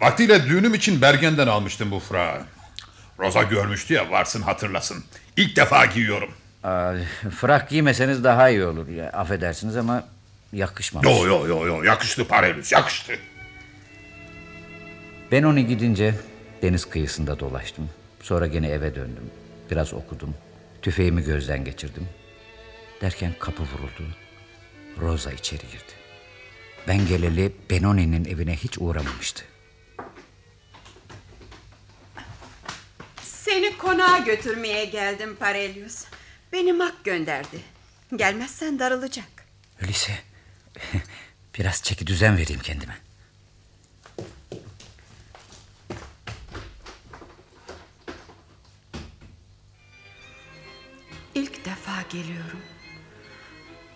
Vaktiyle 0.00 0.46
düğünüm 0.46 0.74
için 0.74 1.02
Bergen'den 1.02 1.46
almıştım 1.46 1.90
bu 1.90 2.00
fırağı. 2.00 2.40
Roza 3.18 3.42
görmüştü 3.42 3.94
ya 3.94 4.10
varsın 4.10 4.42
hatırlasın. 4.42 5.04
İlk 5.36 5.56
defa 5.56 5.86
giyiyorum. 5.86 6.30
Aa, 6.64 6.94
frak 7.40 7.68
giymeseniz 7.68 8.24
daha 8.24 8.48
iyi 8.50 8.64
olur. 8.64 8.88
Ya, 8.88 9.10
affedersiniz 9.10 9.76
ama 9.76 10.04
yakışmamış. 10.52 11.10
Yo 11.10 11.26
yo 11.26 11.46
yo 11.46 11.66
yo 11.66 11.82
yakıştı 11.82 12.28
Parelius 12.28 12.72
yakıştı. 12.72 13.12
Ben 15.32 15.42
onu 15.42 15.60
gidince 15.60 16.14
deniz 16.62 16.84
kıyısında 16.84 17.38
dolaştım. 17.40 17.90
Sonra 18.22 18.46
gene 18.46 18.68
eve 18.68 18.94
döndüm. 18.94 19.30
Biraz 19.70 19.94
okudum. 19.94 20.34
Tüfeğimi 20.82 21.24
gözden 21.24 21.64
geçirdim. 21.64 22.08
Derken 23.00 23.32
kapı 23.38 23.62
vuruldu. 23.62 24.16
Rosa 25.00 25.32
içeri 25.32 25.62
girdi. 25.62 25.92
Ben 26.88 27.06
geleli 27.06 27.52
Benoni'nin 27.70 28.24
evine 28.24 28.56
hiç 28.56 28.78
uğramamıştı. 28.78 29.44
Seni 33.22 33.76
konağa 33.78 34.18
götürmeye 34.18 34.84
geldim 34.84 35.36
Parelius. 35.40 36.04
Beni 36.52 36.72
Mak 36.72 37.04
gönderdi. 37.04 37.60
Gelmezsen 38.16 38.78
darılacak. 38.78 39.46
Öyleyse 39.80 40.12
biraz 41.58 41.82
çeki 41.82 42.06
düzen 42.06 42.36
vereyim 42.36 42.60
kendime. 42.62 42.96
İlk 51.34 51.64
defa 51.64 52.02
geliyorum. 52.10 52.60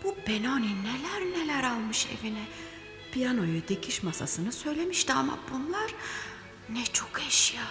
Bu 0.04 0.16
Benoni 0.28 0.84
neler 0.84 1.20
neler 1.40 1.62
almış 1.64 2.06
evine. 2.06 2.44
Piyanoyu 3.12 3.68
dikiş 3.68 4.02
masasını 4.02 4.52
söylemişti 4.52 5.12
ama 5.12 5.38
bunlar 5.52 5.94
ne 6.68 6.84
çok 6.84 7.22
eşya. 7.28 7.62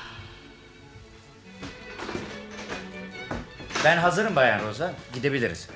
Ben 3.85 3.97
hazırım 3.97 4.35
Bayan 4.35 4.59
Rosa. 4.67 4.93
Gidebiliriz. 5.13 5.69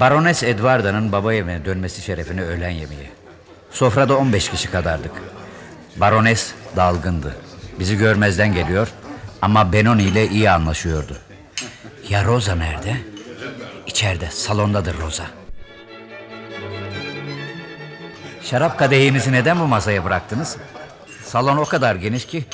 Barones 0.00 0.42
Edwarda'nın 0.42 1.12
baba 1.12 1.34
evine 1.34 1.64
dönmesi 1.64 2.02
şerefine 2.02 2.42
öğlen 2.42 2.70
yemeği. 2.70 3.10
Sofrada 3.70 4.16
15 4.18 4.48
kişi 4.48 4.70
kadardık. 4.70 5.12
Barones 5.96 6.52
dalgındı. 6.76 7.36
Bizi 7.78 7.98
görmezden 7.98 8.54
geliyor 8.54 8.88
ama 9.42 9.72
Benoni 9.72 10.02
ile 10.02 10.28
iyi 10.28 10.50
anlaşıyordu. 10.50 11.16
Ya 12.08 12.24
Rosa 12.24 12.54
nerede? 12.54 12.96
İçeride, 13.86 14.30
salondadır 14.30 14.98
Rosa. 14.98 15.45
Şarap 18.50 18.78
kadehinizi 18.78 19.32
neden 19.32 19.60
bu 19.60 19.66
masaya 19.66 20.04
bıraktınız? 20.04 20.56
Salon 21.24 21.56
o 21.56 21.64
kadar 21.64 21.94
geniş 21.94 22.26
ki 22.26 22.44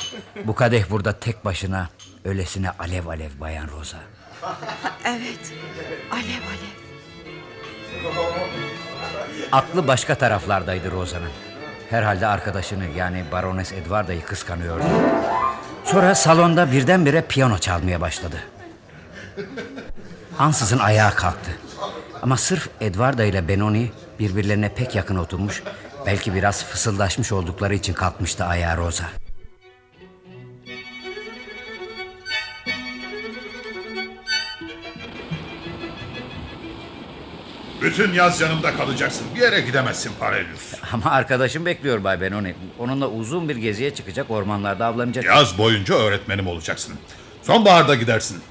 bu 0.45 0.55
kadeh 0.55 0.89
burada 0.89 1.19
tek 1.19 1.45
başına 1.45 1.89
öylesine 2.25 2.69
alev 2.79 3.05
alev 3.07 3.29
bayan 3.39 3.67
Rosa. 3.67 3.97
Evet. 5.05 5.53
Alev 6.11 6.23
alev. 6.23 6.73
Aklı 9.51 9.87
başka 9.87 10.15
taraflardaydı 10.15 10.91
Rosa'nın. 10.91 11.29
Herhalde 11.89 12.27
arkadaşını 12.27 12.85
yani 12.97 13.23
Barones 13.31 13.71
Edwarda'yı 13.71 14.25
kıskanıyordu. 14.25 14.83
Sonra 15.85 16.15
salonda 16.15 16.71
birdenbire 16.71 17.21
piyano 17.21 17.57
çalmaya 17.57 18.01
başladı. 18.01 18.37
Ansızın 20.39 20.79
ayağa 20.79 21.09
kalktı. 21.09 21.51
Ama 22.21 22.37
sırf 22.37 22.69
Edwarda 22.81 23.23
ile 23.23 23.47
Benoni 23.47 23.91
birbirlerine 24.19 24.73
pek 24.73 24.95
yakın 24.95 25.15
oturmuş... 25.15 25.63
...belki 26.05 26.33
biraz 26.33 26.65
fısıldaşmış 26.65 27.31
oldukları 27.31 27.75
için 27.75 27.93
kalkmıştı 27.93 28.43
ayağa 28.43 28.77
Rosa. 28.77 29.05
Bütün 37.83 38.13
yaz 38.13 38.41
yanımda 38.41 38.75
kalacaksın. 38.75 39.27
Bir 39.35 39.41
yere 39.41 39.61
gidemezsin 39.61 40.11
Parelius. 40.19 40.73
Ama 40.93 41.11
arkadaşım 41.11 41.65
bekliyor 41.65 42.03
Bay 42.03 42.21
Benoni. 42.21 42.55
Onunla 42.79 43.07
uzun 43.07 43.49
bir 43.49 43.55
geziye 43.55 43.95
çıkacak, 43.95 44.31
ormanlarda 44.31 44.85
avlanacak. 44.85 45.25
Yaz 45.25 45.57
boyunca 45.57 45.95
öğretmenim 45.95 46.47
olacaksın. 46.47 46.95
Sonbaharda 47.41 47.95
gidersin. 47.95 48.41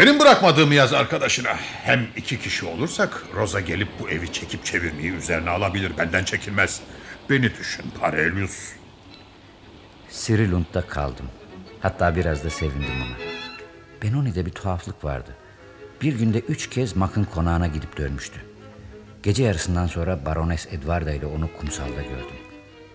Benim 0.00 0.20
bırakmadığım 0.20 0.72
yaz 0.72 0.92
arkadaşına. 0.92 1.56
Hem 1.56 2.06
iki 2.16 2.38
kişi 2.38 2.66
olursak 2.66 3.22
Rosa 3.34 3.60
gelip 3.60 3.88
bu 4.00 4.10
evi 4.10 4.32
çekip 4.32 4.64
çevirmeyi 4.64 5.12
üzerine 5.12 5.50
alabilir. 5.50 5.92
Benden 5.98 6.24
çekinmez. 6.24 6.80
Beni 7.30 7.54
düşün 7.54 7.84
Parelius. 8.00 8.72
Sirilund'da 10.08 10.80
kaldım. 10.80 11.26
Hatta 11.80 12.16
biraz 12.16 12.44
da 12.44 12.50
sevindim 12.50 13.02
ona. 13.06 13.16
Benoni'de 14.02 14.46
bir 14.46 14.50
tuhaflık 14.50 15.04
vardı. 15.04 15.36
Bir 16.02 16.18
günde 16.18 16.38
üç 16.38 16.70
kez 16.70 16.96
Mak'ın 16.96 17.24
konağına 17.24 17.66
gidip 17.66 17.96
dönmüştü. 17.96 18.40
Gece 19.22 19.42
yarısından 19.42 19.86
sonra 19.86 20.26
Barones 20.26 20.66
Edwarda 20.72 21.12
ile 21.12 21.26
onu 21.26 21.50
kumsalda 21.58 22.02
gördüm. 22.02 22.40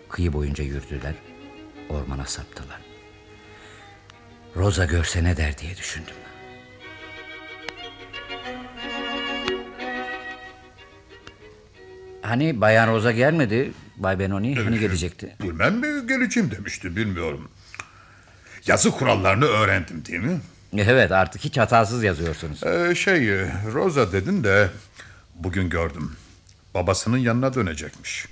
Kıyı 0.09 0.33
boyunca 0.33 0.63
yürüdüler, 0.63 1.15
ormana 1.89 2.25
saptılar. 2.25 2.79
Rosa 4.55 4.85
görse 4.85 5.23
ne 5.23 5.37
der 5.37 5.57
diye 5.57 5.77
düşündüm. 5.77 6.15
Hani 12.27 12.61
Bayan 12.61 12.87
Rosa 12.87 13.11
gelmedi 13.11 13.71
Bay 13.97 14.19
Benoni, 14.19 14.55
hani 14.55 14.79
gelecekti? 14.79 15.35
Bilmem 15.43 15.75
mi 15.75 16.07
geleceğim 16.07 16.51
demişti 16.51 16.95
bilmiyorum. 16.95 17.49
Yazı 18.67 18.91
kurallarını 18.91 19.45
öğrendim 19.45 20.05
değil 20.05 20.19
mi? 20.19 20.39
Evet 20.77 21.11
artık 21.11 21.41
hiç 21.43 21.57
hatasız 21.57 22.03
yazıyorsunuz. 22.03 22.63
Ee, 22.63 22.95
şey 22.95 23.29
Rosa 23.73 24.11
dedin 24.11 24.43
de 24.43 24.69
bugün 25.35 25.69
gördüm. 25.69 26.11
Babasının 26.73 27.17
yanına 27.17 27.53
dönecekmiş. 27.53 28.25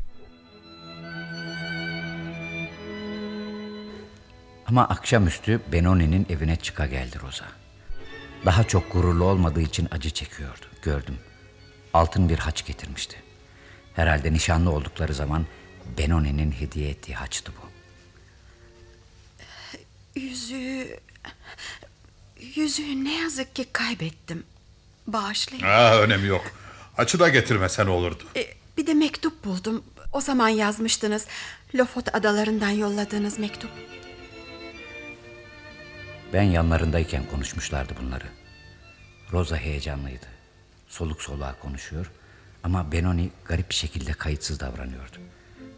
Ama 4.65 4.87
akşamüstü 4.87 5.59
Benoni'nin 5.71 6.27
evine 6.29 6.55
çıka 6.55 6.85
geldi 6.85 7.17
Rosa. 7.23 7.45
Daha 8.45 8.63
çok 8.63 8.93
gururlu 8.93 9.23
olmadığı 9.23 9.61
için 9.61 9.87
acı 9.91 10.09
çekiyordu. 10.09 10.65
Gördüm. 10.81 11.15
Altın 11.93 12.29
bir 12.29 12.37
haç 12.37 12.65
getirmişti. 12.65 13.17
Herhalde 13.95 14.33
nişanlı 14.33 14.71
oldukları 14.71 15.13
zaman 15.13 15.45
Benoni'nin 15.97 16.51
hediye 16.51 16.89
ettiği 16.89 17.15
haçtı 17.15 17.51
bu. 17.57 17.73
Yüzüğü... 20.19 20.99
Yüzüğü 22.55 23.03
ne 23.03 23.21
yazık 23.21 23.55
ki 23.55 23.65
kaybettim. 23.73 24.43
Bağışlayın. 25.07 25.63
Ha, 25.63 25.99
önemi 26.01 26.27
yok. 26.27 26.51
Açı 26.97 27.19
da 27.19 27.29
getirmesen 27.29 27.87
olurdu. 27.87 28.23
E, 28.35 28.47
bir 28.77 28.87
de 28.87 28.93
mektup 28.93 29.45
buldum. 29.45 29.83
O 30.13 30.21
zaman 30.21 30.49
yazmıştınız. 30.49 31.27
Lofot 31.75 32.15
adalarından 32.15 32.69
yolladığınız 32.69 33.39
mektup. 33.39 33.69
Ben 36.33 36.43
yanlarındayken 36.43 37.29
konuşmuşlardı 37.29 37.93
bunları. 38.01 38.25
Rosa 39.31 39.57
heyecanlıydı. 39.57 40.25
Soluk 40.87 41.21
soluğa 41.21 41.59
konuşuyor 41.59 42.11
ama 42.63 42.91
Benoni 42.91 43.29
garip 43.45 43.69
bir 43.69 43.75
şekilde 43.75 44.13
kayıtsız 44.13 44.59
davranıyordu. 44.59 45.17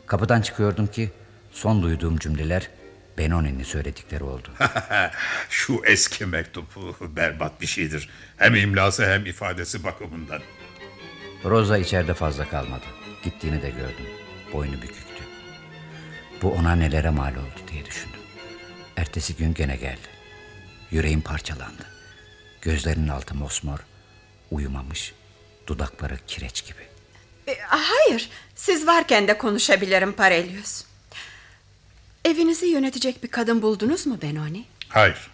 Kapıdan 0.05 0.41
çıkıyordum 0.41 0.87
ki 0.87 1.11
son 1.51 1.83
duyduğum 1.83 2.17
cümleler 2.17 2.69
Benoni'nin 3.17 3.63
söyledikleri 3.63 4.23
oldu. 4.23 4.49
Şu 5.49 5.81
eski 5.85 6.25
mektup 6.25 6.65
berbat 7.01 7.61
bir 7.61 7.67
şeydir. 7.67 8.09
Hem 8.37 8.55
imlası 8.55 9.05
hem 9.05 9.25
ifadesi 9.25 9.83
bakımından. 9.83 10.41
Rosa 11.45 11.77
içeride 11.77 12.13
fazla 12.13 12.49
kalmadı. 12.49 12.85
Gittiğini 13.23 13.61
de 13.61 13.69
gördüm. 13.69 14.05
Boynu 14.53 14.73
büküktü. 14.73 15.23
Bu 16.41 16.51
ona 16.51 16.75
nelere 16.75 17.09
mal 17.09 17.31
oldu 17.31 17.59
diye 17.71 17.85
düşündüm. 17.85 18.19
Ertesi 18.97 19.35
gün 19.35 19.53
gene 19.53 19.75
geldi. 19.75 20.07
Yüreğim 20.91 21.21
parçalandı. 21.21 21.85
Gözlerinin 22.61 23.07
altı 23.07 23.35
mosmor, 23.35 23.79
uyumamış, 24.51 25.13
dudakları 25.67 26.17
kireç 26.27 26.65
gibi. 26.65 26.81
E, 27.47 27.57
hayır, 27.61 28.29
siz 28.55 28.87
varken 28.87 29.27
de 29.27 29.37
konuşabilirim 29.37 30.13
Parelius. 30.13 30.83
Evinizi 32.25 32.65
yönetecek 32.65 33.23
bir 33.23 33.27
kadın 33.27 33.61
buldunuz 33.61 34.05
mu 34.05 34.19
Benoni? 34.21 34.65
Hayır. 34.89 35.31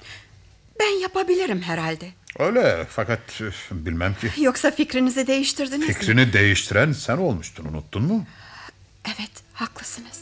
Ben 0.79 1.01
yapabilirim 1.01 1.61
herhalde. 1.61 2.11
Öyle 2.39 2.85
fakat 2.89 3.41
üf, 3.41 3.67
bilmem 3.71 4.15
ki. 4.15 4.31
Yoksa 4.43 4.71
fikrinizi 4.71 5.27
değiştirdiniz 5.27 5.87
mi? 5.87 5.93
Fikrini 5.93 6.33
değiştiren 6.33 6.91
sen 6.91 7.17
olmuştun 7.17 7.65
unuttun 7.65 8.03
mu? 8.03 8.25
Evet, 9.05 9.31
haklısınız. 9.53 10.21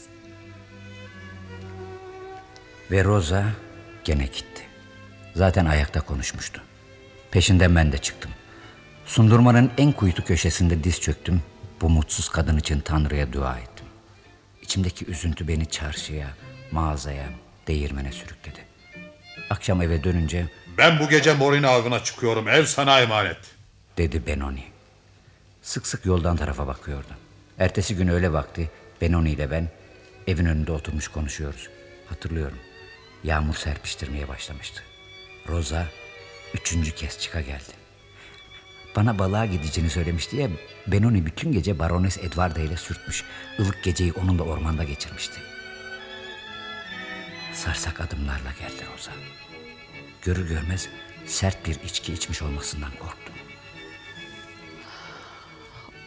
Ve 2.90 3.04
Rosa 3.04 3.44
gene 4.04 4.24
gitti. 4.24 4.62
Zaten 5.34 5.66
ayakta 5.66 6.00
konuşmuştu. 6.00 6.62
Peşinden 7.30 7.76
ben 7.76 7.92
de 7.92 7.98
çıktım. 7.98 8.30
Sundurmanın 9.10 9.70
en 9.78 9.92
kuytu 9.92 10.24
köşesinde 10.24 10.84
diz 10.84 11.00
çöktüm. 11.00 11.42
Bu 11.80 11.88
mutsuz 11.88 12.28
kadın 12.28 12.56
için 12.56 12.80
Tanrı'ya 12.80 13.32
dua 13.32 13.58
ettim. 13.58 13.86
İçimdeki 14.62 15.04
üzüntü 15.06 15.48
beni 15.48 15.66
çarşıya, 15.66 16.28
mağazaya, 16.72 17.28
değirmene 17.66 18.12
sürükledi. 18.12 18.58
Akşam 19.50 19.82
eve 19.82 20.04
dönünce 20.04 20.50
Ben 20.78 20.98
bu 20.98 21.08
gece 21.08 21.34
Morin 21.34 21.62
avına 21.62 22.04
çıkıyorum. 22.04 22.48
Ev 22.48 22.64
sana 22.64 23.00
emanet. 23.00 23.38
dedi 23.98 24.26
Benoni. 24.26 24.64
Sık 25.62 25.86
sık 25.86 26.06
yoldan 26.06 26.36
tarafa 26.36 26.66
bakıyordu. 26.66 27.16
Ertesi 27.58 27.96
gün 27.96 28.08
öğle 28.08 28.32
vakti 28.32 28.70
Benoni 29.00 29.30
ile 29.30 29.50
ben 29.50 29.68
evin 30.26 30.46
önünde 30.46 30.72
oturmuş 30.72 31.08
konuşuyoruz. 31.08 31.68
Hatırlıyorum. 32.08 32.58
Yağmur 33.24 33.54
serpiştirmeye 33.54 34.28
başlamıştı. 34.28 34.82
Rosa 35.48 35.86
üçüncü 36.54 36.94
kez 36.94 37.18
çıka 37.18 37.40
geldi. 37.40 37.79
Bana 38.96 39.18
balığa 39.18 39.46
gideceğini 39.46 39.90
söylemişti 39.90 40.36
ya 40.36 40.48
Benoni 40.86 41.26
bütün 41.26 41.52
gece 41.52 41.78
Barones 41.78 42.18
Edwarda 42.18 42.60
ile 42.60 42.76
sürtmüş. 42.76 43.24
ılık 43.60 43.84
geceyi 43.84 44.12
onunla 44.12 44.42
ormanda 44.42 44.84
geçirmişti. 44.84 45.40
Sarsak 47.52 48.00
adımlarla 48.00 48.52
geldi 48.60 48.84
Rosa. 48.94 49.12
Görür 50.22 50.48
görmez 50.48 50.88
sert 51.26 51.66
bir 51.66 51.80
içki 51.84 52.12
içmiş 52.12 52.42
olmasından 52.42 52.90
korktum. 52.90 53.34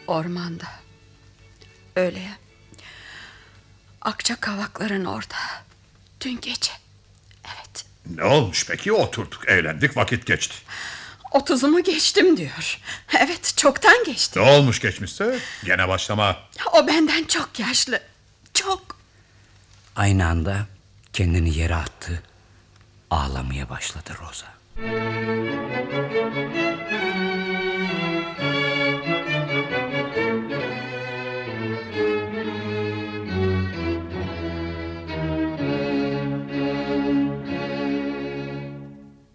Ormanda. 0.06 0.64
Öyle 1.96 2.20
ya. 2.20 2.38
Akça 4.00 4.36
kavakların 4.36 5.04
orada. 5.04 5.36
Dün 6.20 6.40
gece. 6.40 6.72
Ne 8.06 8.24
olmuş 8.24 8.66
peki? 8.68 8.92
Oturduk, 8.92 9.48
eğlendik, 9.48 9.96
vakit 9.96 10.26
geçti. 10.26 10.54
Otuzumu 11.34 11.82
geçtim 11.82 12.36
diyor. 12.36 12.80
Evet 13.18 13.54
çoktan 13.56 14.04
geçti. 14.06 14.38
Ne 14.40 14.50
olmuş 14.50 14.80
geçmişse? 14.80 15.38
Gene 15.64 15.88
başlama. 15.88 16.36
O 16.72 16.86
benden 16.86 17.24
çok 17.24 17.60
yaşlı. 17.60 18.00
Çok. 18.54 18.96
Aynı 19.96 20.26
anda 20.26 20.66
kendini 21.12 21.56
yere 21.58 21.74
attı. 21.74 22.22
Ağlamaya 23.10 23.70
başladı 23.70 24.10
Rosa. 24.20 24.46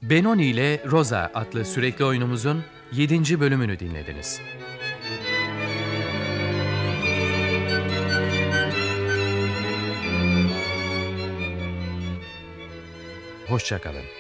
Benoni 0.10 0.46
ile 0.46 0.82
Rosa 0.86 1.32
adlı 1.34 1.66
sürekli 1.66 2.06
oyunumuzun 2.06 2.64
7. 2.92 3.40
bölümünü 3.40 3.80
dinlediniz. 3.80 4.42
Hoşçakalın. 13.48 14.19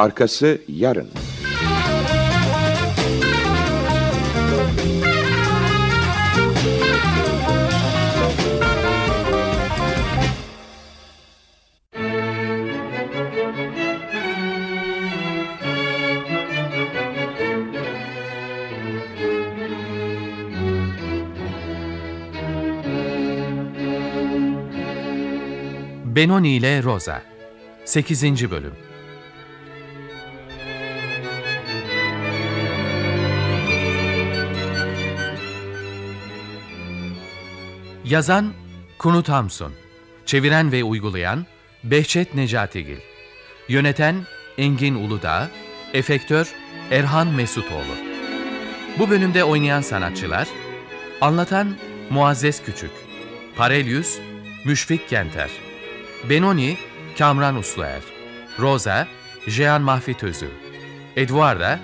Arkası 0.00 0.60
yarın. 0.68 1.08
Benoni 26.04 26.48
ile 26.48 26.82
Rosa 26.82 27.22
8. 27.84 28.50
bölüm 28.50 28.89
Yazan 38.10 38.52
Kunut 38.98 39.28
Hamsun. 39.28 39.72
Çeviren 40.26 40.72
ve 40.72 40.84
uygulayan 40.84 41.46
Behçet 41.84 42.34
Necatigil 42.34 42.98
Yöneten 43.68 44.26
Engin 44.58 44.94
Uludağ. 44.94 45.50
Efektör 45.92 46.54
Erhan 46.90 47.28
Mesutoğlu. 47.28 47.96
Bu 48.98 49.10
bölümde 49.10 49.44
oynayan 49.44 49.80
sanatçılar 49.80 50.48
Anlatan 51.20 51.76
Muazzez 52.10 52.64
Küçük 52.64 52.90
Parelyus 53.56 54.18
Müşfik 54.64 55.08
Kenter 55.08 55.50
Benoni 56.30 56.76
Kamran 57.18 57.56
Usluer 57.56 58.00
Rosa 58.58 59.08
Jean 59.46 59.82
Mahfit 59.82 60.24
Özü 60.24 60.48
Eduarda 61.16 61.80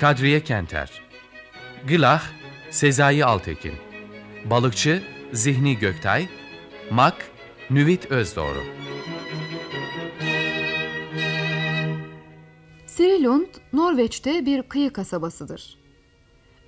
Kadriye 0.00 0.40
Kenter 0.44 0.90
Gılah 1.88 2.22
Sezai 2.70 3.24
Altekin 3.24 3.74
Balıkçı 4.44 5.02
Zihni 5.32 5.78
Göktay 5.78 6.28
Mak 6.90 7.30
Nüvit 7.70 8.06
Özdoğru 8.06 8.64
Sirilund, 12.86 13.46
Norveç'te 13.72 14.46
bir 14.46 14.62
kıyı 14.62 14.92
kasabasıdır. 14.92 15.78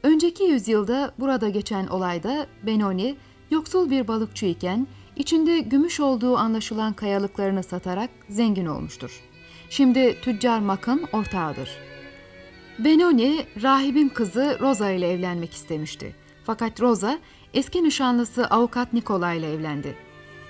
Önceki 0.02 0.44
yüzyılda 0.44 1.14
burada 1.18 1.48
geçen 1.48 1.86
olayda 1.86 2.46
Benoni 2.62 3.16
yoksul 3.50 3.90
bir 3.90 4.08
balıkçı 4.08 4.46
iken 4.46 4.86
içinde 5.16 5.60
gümüş 5.60 6.00
olduğu 6.00 6.36
anlaşılan 6.36 6.92
kayalıklarını 6.92 7.62
satarak 7.62 8.10
zengin 8.28 8.66
olmuştur. 8.66 9.20
Şimdi 9.70 10.20
tüccar 10.20 10.60
Mak'ın 10.60 11.04
ortağıdır. 11.12 11.70
Benoni 12.78 13.46
rahibin 13.62 14.08
kızı 14.08 14.58
Rosa 14.60 14.90
ile 14.90 15.10
evlenmek 15.10 15.52
istemişti. 15.52 16.14
Fakat 16.44 16.80
Rosa 16.80 17.18
eski 17.54 17.84
nişanlısı 17.84 18.46
avukat 18.46 18.92
Nikola 18.92 19.32
ile 19.32 19.52
evlendi. 19.52 19.96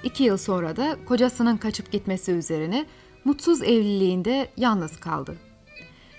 İki 0.05 0.25
yıl 0.25 0.37
sonra 0.37 0.77
da 0.77 0.97
kocasının 1.07 1.57
kaçıp 1.57 1.93
gitmesi 1.93 2.33
üzerine 2.33 2.87
mutsuz 3.25 3.63
evliliğinde 3.63 4.49
yalnız 4.57 5.01
kaldı. 5.01 5.37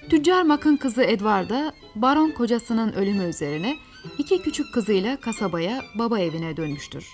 Tüccar 0.09 0.43
Mak'ın 0.43 0.77
kızı 0.77 1.03
Edwarda, 1.03 1.73
baron 1.95 2.31
kocasının 2.31 2.93
ölümü 2.93 3.23
üzerine 3.23 3.75
iki 4.17 4.41
küçük 4.41 4.73
kızıyla 4.73 5.17
kasabaya, 5.17 5.81
baba 5.95 6.19
evine 6.19 6.57
dönmüştür. 6.57 7.07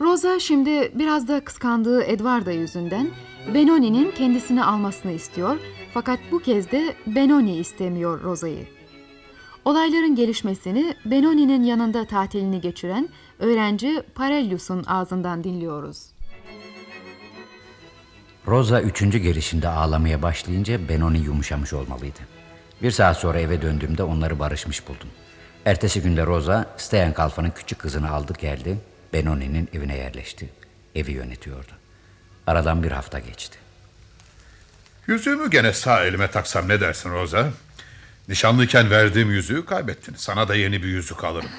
Rosa 0.00 0.38
şimdi 0.38 0.92
biraz 0.94 1.28
da 1.28 1.44
kıskandığı 1.44 2.02
Edwarda 2.02 2.52
yüzünden 2.52 3.08
Benoni'nin 3.54 4.10
kendisini 4.10 4.64
almasını 4.64 5.12
istiyor 5.12 5.58
fakat 5.94 6.18
bu 6.32 6.38
kez 6.38 6.70
de 6.70 6.94
Benoni 7.06 7.56
istemiyor 7.56 8.22
Rosa'yı. 8.22 8.77
Olayların 9.68 10.14
gelişmesini 10.14 10.94
Benoni'nin 11.04 11.62
yanında 11.62 12.06
tatilini 12.06 12.60
geçiren 12.60 13.08
öğrenci 13.38 14.02
Parellius'un 14.14 14.84
ağzından 14.84 15.44
dinliyoruz. 15.44 15.98
Rosa 18.46 18.80
üçüncü 18.80 19.18
gelişinde 19.18 19.68
ağlamaya 19.68 20.22
başlayınca 20.22 20.88
Benoni 20.88 21.18
yumuşamış 21.18 21.72
olmalıydı. 21.72 22.18
Bir 22.82 22.90
saat 22.90 23.16
sonra 23.16 23.40
eve 23.40 23.62
döndüğümde 23.62 24.02
onları 24.02 24.38
barışmış 24.38 24.88
buldum. 24.88 25.08
Ertesi 25.64 26.02
günde 26.02 26.26
Rosa, 26.26 26.66
Steyan 26.76 27.12
Kalfa'nın 27.12 27.50
küçük 27.50 27.78
kızını 27.78 28.10
aldı 28.10 28.32
geldi, 28.38 28.78
Benoni'nin 29.12 29.68
evine 29.72 29.96
yerleşti. 29.96 30.50
Evi 30.94 31.12
yönetiyordu. 31.12 31.72
Aradan 32.46 32.82
bir 32.82 32.92
hafta 32.92 33.18
geçti. 33.18 33.58
Yüzüğümü 35.06 35.50
gene 35.50 35.72
sağ 35.72 36.04
elime 36.04 36.30
taksam 36.30 36.68
ne 36.68 36.80
dersin 36.80 37.10
Roza? 37.10 37.48
Nişanlıyken 38.28 38.90
verdiğim 38.90 39.30
yüzüğü 39.30 39.64
kaybettin. 39.64 40.14
Sana 40.16 40.48
da 40.48 40.54
yeni 40.54 40.82
bir 40.82 40.88
yüzük 40.88 41.24
alırım. 41.24 41.50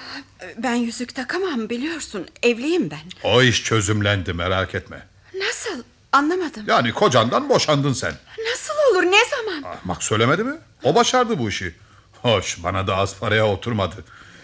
Ben 0.57 0.75
yüzük 0.75 1.15
takamam 1.15 1.69
biliyorsun. 1.69 2.27
Evliyim 2.43 2.91
ben. 2.91 2.99
O 3.23 3.41
iş 3.41 3.63
çözümlendi 3.63 4.33
merak 4.33 4.75
etme. 4.75 5.07
Nasıl? 5.35 5.83
Anlamadım. 6.11 6.63
Yani 6.67 6.91
kocandan 6.91 7.49
boşandın 7.49 7.93
sen. 7.93 8.13
Nasıl 8.51 8.73
olur? 8.91 9.03
Ne 9.03 9.25
zaman? 9.25 9.75
Mak 9.83 10.03
söylemedi 10.03 10.43
mi? 10.43 10.55
O 10.83 10.95
başardı 10.95 11.39
bu 11.39 11.49
işi. 11.49 11.75
Hoş 12.21 12.63
bana 12.63 12.87
da 12.87 12.97
az 12.97 13.19
paraya 13.19 13.47
oturmadı. 13.47 13.95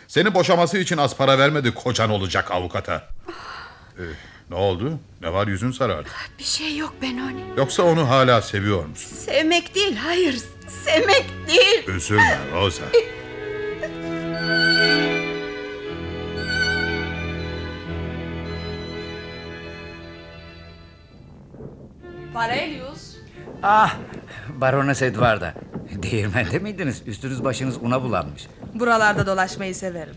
Seni 0.07 0.33
boşaması 0.33 0.77
için 0.77 0.97
az 0.97 1.15
para 1.17 1.37
vermedi 1.37 1.73
kocan 1.73 2.09
olacak 2.09 2.51
avukata. 2.51 3.07
Ee, 3.99 4.03
ne 4.49 4.55
oldu? 4.55 4.99
Ne 5.21 5.33
var 5.33 5.47
yüzün 5.47 5.71
sarardı. 5.71 6.09
Bir 6.39 6.43
şey 6.43 6.77
yok 6.77 6.93
Benoni. 7.01 7.43
Yoksa 7.57 7.83
onu 7.83 8.09
hala 8.09 8.41
seviyor 8.41 8.85
musun? 8.85 9.15
Sevmek 9.17 9.75
değil, 9.75 9.95
hayır. 9.95 10.41
Sevmek 10.85 11.25
değil. 11.47 11.87
Üzülme 11.87 12.37
Rosa. 12.53 12.83
Parelius. 22.33 23.15
Ah, 23.63 23.95
Barones 24.49 25.01
Edwarda. 25.01 25.53
Değirmende 26.03 26.59
miydiniz? 26.59 27.01
Üstünüz 27.05 27.43
başınız 27.43 27.77
una 27.81 28.03
bulanmış. 28.03 28.47
Buralarda 28.73 29.25
dolaşmayı 29.25 29.75
severim. 29.75 30.15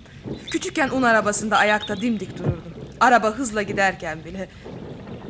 Küçükken 0.51 0.89
un 0.89 1.03
arabasında 1.03 1.57
ayakta 1.57 1.97
dimdik 2.01 2.39
dururdum. 2.39 2.58
Araba 3.01 3.31
hızla 3.31 3.62
giderken 3.62 4.25
bile. 4.25 4.49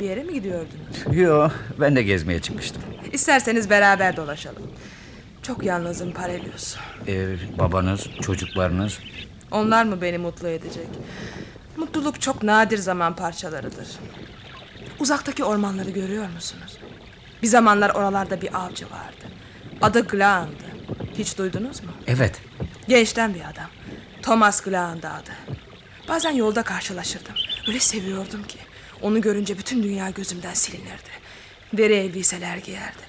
Bir 0.01 0.05
yere 0.05 0.23
mi 0.23 0.33
gidiyordunuz? 0.33 1.17
Yo, 1.19 1.49
ben 1.81 1.97
de 1.97 2.03
gezmeye 2.03 2.41
çıkmıştım. 2.41 2.83
İsterseniz 3.13 3.71
beraber 3.71 4.17
dolaşalım. 4.17 4.63
Çok 5.43 5.65
yalnızım 5.65 6.13
Parelius. 6.13 6.77
Ee, 7.09 7.27
babanız, 7.59 8.07
çocuklarınız... 8.23 8.99
Onlar 9.51 9.85
mı 9.85 10.03
beni 10.03 10.19
mutlu 10.19 10.49
edecek? 10.49 10.87
Mutluluk 11.77 12.21
çok 12.21 12.43
nadir 12.43 12.79
zaman 12.79 13.17
parçalarıdır. 13.17 13.89
Uzaktaki 15.01 15.45
ormanları 15.45 15.91
görüyor 15.91 16.29
musunuz? 16.35 16.79
Bir 17.43 17.47
zamanlar 17.47 17.91
oralarda 17.91 18.41
bir 18.41 18.59
avcı 18.65 18.85
vardı. 18.85 19.35
Adı 19.83 20.07
Glaan'dı. 20.07 20.65
Hiç 21.15 21.39
duydunuz 21.39 21.83
mu? 21.83 21.91
Evet, 22.07 22.41
Gençten 22.89 23.35
bir 23.35 23.41
adam. 23.41 23.71
Thomas 24.23 24.61
Glaan'dı 24.61 25.09
adı. 25.09 25.31
Bazen 26.09 26.31
yolda 26.31 26.63
karşılaşırdım. 26.63 27.35
Öyle 27.69 27.81
seviyordum 27.81 28.43
ki. 28.43 28.59
Onu 29.03 29.21
görünce 29.21 29.59
bütün 29.59 29.83
dünya 29.83 30.11
gözümden 30.11 30.55
silinirdi. 30.55 31.11
Deri 31.73 31.95
elbiseler 31.95 32.57
giyerdi. 32.57 33.03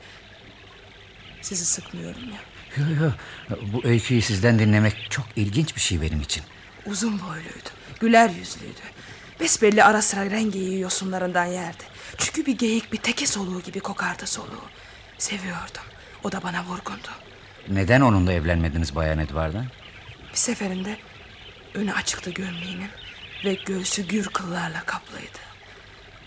Sizi 1.41 1.65
sıkmıyorum 1.65 2.21
ya. 2.29 2.39
yo, 2.77 3.03
yo. 3.03 3.11
bu 3.73 3.87
öyküyü 3.87 4.21
sizden 4.21 4.59
dinlemek 4.59 5.07
çok 5.09 5.25
ilginç 5.35 5.75
bir 5.75 5.81
şey 5.81 6.01
benim 6.01 6.21
için. 6.21 6.43
Uzun 6.85 7.19
boyluydu. 7.19 7.69
Güler 7.99 8.29
yüzlüydü. 8.29 8.81
Besbelli 9.39 9.83
ara 9.83 10.01
sıra 10.01 10.25
rengeyi 10.25 10.79
yosunlarından 10.79 11.45
yerdi. 11.45 11.83
Çünkü 12.17 12.45
bir 12.45 12.57
geyik 12.57 12.93
bir 12.93 12.97
teke 12.97 13.27
soluğu 13.27 13.61
gibi 13.61 13.79
kokardı 13.79 14.27
soluğu. 14.27 14.63
Seviyordum. 15.17 15.83
O 16.23 16.31
da 16.31 16.43
bana 16.43 16.63
vurgundu. 16.65 17.07
Neden 17.67 18.01
onunla 18.01 18.33
evlenmediniz 18.33 18.95
Bayan 18.95 19.19
Edwarda? 19.19 19.65
Bir 20.31 20.37
seferinde 20.37 20.97
önü 21.79 21.93
açıktı 21.93 22.31
gömleğinin 22.31 22.89
ve 23.45 23.53
göğsü 23.53 24.07
gür 24.07 24.25
kıllarla 24.25 24.83
kaplıydı. 24.85 25.39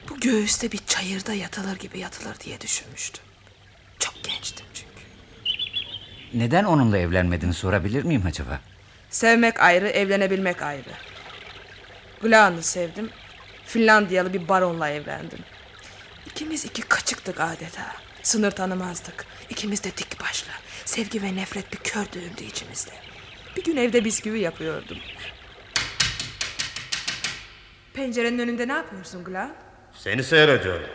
Bu 0.09 0.21
göğüste 0.21 0.73
bir 0.73 0.81
çayırda 0.87 1.33
yatılır 1.35 1.77
gibi 1.77 1.99
yatılır 1.99 2.41
diye 2.41 2.61
düşünmüştüm. 2.61 3.25
Çok 3.99 4.15
gençtim 4.25 4.67
çünkü. 4.75 5.07
Neden 6.35 6.65
onunla 6.65 6.99
evlenmediğini 6.99 7.55
sorabilir 7.55 8.05
miyim 8.05 8.23
acaba? 8.27 8.61
Sevmek 9.11 9.61
ayrı, 9.61 9.89
evlenebilmek 9.89 10.63
ayrı. 10.63 10.93
Glan'ı 12.23 12.63
sevdim. 12.63 13.11
Finlandiyalı 13.67 14.33
bir 14.33 14.49
baronla 14.49 14.89
evlendim. 14.89 15.39
İkimiz 16.27 16.65
iki 16.65 16.83
kaçıktık 16.83 17.41
adeta. 17.41 17.97
Sınır 18.23 18.51
tanımazdık. 18.51 19.27
İkimiz 19.51 19.85
de 19.85 19.97
dik 19.97 20.21
başlı. 20.21 20.51
Sevgi 20.85 21.23
ve 21.23 21.37
nefret 21.37 21.73
bir 21.73 21.79
kör 21.79 22.13
düğümdü 22.13 22.45
içimizde. 22.45 22.93
Bir 23.57 23.65
gün 23.65 23.77
evde 23.77 24.05
bisküvi 24.05 24.41
yapıyordum. 24.41 24.99
Pencerenin 27.95 28.39
önünde 28.39 28.69
ne 28.69 28.73
yapıyorsun 28.73 29.25
Glan? 29.25 29.53
Seni 29.93 30.25
seyrediyorum. 30.25 30.87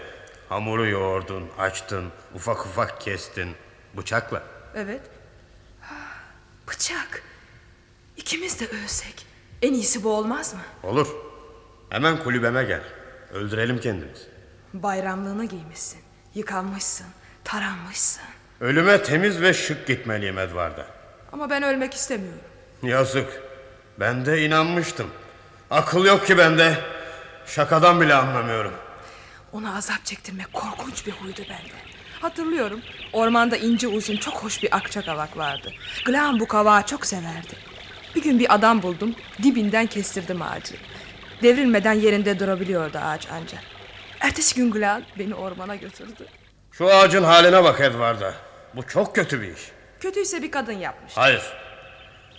Hamuru 0.50 0.88
yoğurdun, 0.90 1.50
açtın, 1.58 2.06
ufak 2.36 2.66
ufak 2.66 3.02
kestin. 3.02 3.56
Bıçakla. 3.98 4.44
Evet. 4.76 5.02
Bıçak. 6.68 7.24
İkimiz 8.18 8.60
de 8.60 8.68
ölsek. 8.68 9.26
En 9.62 9.74
iyisi 9.74 10.04
bu 10.04 10.10
olmaz 10.14 10.54
mı? 10.54 10.60
Olur. 10.84 11.08
Hemen 11.90 12.24
kulübeme 12.24 12.64
gel. 12.64 12.82
Öldürelim 13.34 13.80
kendimizi. 13.80 14.24
Bayramlığını 14.74 15.46
giymişsin. 15.46 16.00
Yıkanmışsın. 16.36 17.08
Taranmışsın. 17.44 18.24
Ölüme 18.62 19.04
temiz 19.04 19.42
ve 19.42 19.54
şık 19.54 19.88
gitmeliyim 19.88 20.38
Edvard'a. 20.38 20.88
Ama 21.32 21.50
ben 21.50 21.64
ölmek 21.64 21.94
istemiyorum. 21.94 22.40
Yazık. 22.84 23.42
Ben 24.00 24.26
de 24.26 24.46
inanmıştım. 24.46 25.08
Akıl 25.72 26.06
yok 26.06 26.28
ki 26.28 26.38
bende. 26.38 26.78
Şakadan 27.46 28.02
bile 28.02 28.14
anlamıyorum. 28.14 28.74
Ona 29.54 29.78
azap 29.78 30.06
çektirmek 30.06 30.54
korkunç 30.54 31.08
bir 31.08 31.12
huydu 31.12 31.42
bende. 31.42 31.74
Hatırlıyorum. 32.22 32.82
Ormanda 33.14 33.58
ince 33.58 33.88
uzun 33.88 34.18
çok 34.18 34.34
hoş 34.34 34.64
bir 34.64 34.76
akçakavak 34.76 35.38
vardı. 35.38 35.74
Glan 36.06 36.40
bu 36.40 36.48
kavağı 36.48 36.86
çok 36.86 37.06
severdi. 37.06 37.56
Bir 38.16 38.22
gün 38.24 38.40
bir 38.40 38.54
adam 38.56 38.82
buldum. 38.82 39.16
Dibinden 39.44 39.86
kestirdim 39.88 40.42
ağacı. 40.42 40.76
Devrilmeden 41.44 41.94
yerinde 41.94 42.40
durabiliyordu 42.40 42.98
ağaç 42.98 43.28
ancak. 43.32 43.64
Ertesi 44.20 44.56
gün 44.56 44.72
Glan 44.72 45.04
beni 45.20 45.36
ormana 45.36 45.76
götürdü. 45.76 46.26
Şu 46.72 46.88
ağacın 46.94 47.24
haline 47.24 47.64
bak 47.64 47.82
Edvard'a. 47.82 48.34
Bu 48.76 48.88
çok 48.88 49.16
kötü 49.16 49.42
bir 49.42 49.48
iş. 49.48 49.62
Kötüyse 50.00 50.42
bir 50.42 50.52
kadın 50.52 50.72
yapmış. 50.74 51.14
Hayır. 51.16 51.42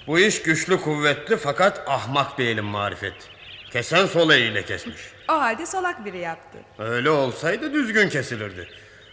Bu 0.09 0.19
iş 0.19 0.43
güçlü 0.43 0.81
kuvvetli 0.81 1.37
fakat 1.37 1.89
ahmak 1.89 2.39
bir 2.39 2.47
elin 2.47 2.65
marifeti. 2.65 3.27
Kesen 3.71 4.07
sol 4.07 4.31
eliyle 4.31 4.65
kesmiş. 4.65 5.01
O 5.29 5.33
halde 5.33 5.67
salak 5.67 6.05
biri 6.05 6.19
yaptı. 6.19 6.59
Öyle 6.79 7.11
olsaydı 7.11 7.73
düzgün 7.73 8.09
kesilirdi. 8.09 8.69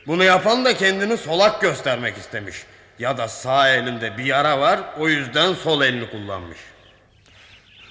Bunu 0.07 0.24
yapan 0.24 0.65
da 0.65 0.77
kendini 0.77 1.17
solak 1.17 1.61
göstermek 1.61 2.17
istemiş. 2.17 2.64
Ya 2.99 3.17
da 3.17 3.27
sağ 3.27 3.69
elinde 3.69 4.17
bir 4.17 4.24
yara 4.24 4.59
var 4.59 4.80
o 4.99 5.07
yüzden 5.07 5.53
sol 5.53 5.82
elini 5.82 6.09
kullanmış. 6.09 6.57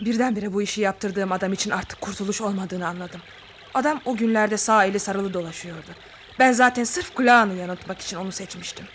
Birdenbire 0.00 0.52
bu 0.52 0.62
işi 0.62 0.80
yaptırdığım 0.80 1.32
adam 1.32 1.52
için 1.52 1.70
artık 1.70 2.00
kurtuluş 2.00 2.40
olmadığını 2.40 2.88
anladım. 2.88 3.20
Adam 3.74 4.00
o 4.04 4.16
günlerde 4.16 4.56
sağ 4.56 4.84
eli 4.84 4.98
sarılı 4.98 5.34
dolaşıyordu. 5.34 5.90
Ben 6.38 6.52
zaten 6.52 6.84
sırf 6.84 7.16
Glağan'ı 7.16 7.54
yanıltmak 7.54 8.00
için 8.00 8.16
onu 8.16 8.32
seçmiştim. 8.32 8.86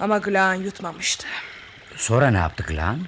Ama 0.00 0.18
Glağan 0.18 0.54
yutmamıştı. 0.54 1.26
Sonra 1.96 2.30
ne 2.30 2.38
yaptı 2.38 2.62
Glan? 2.62 2.98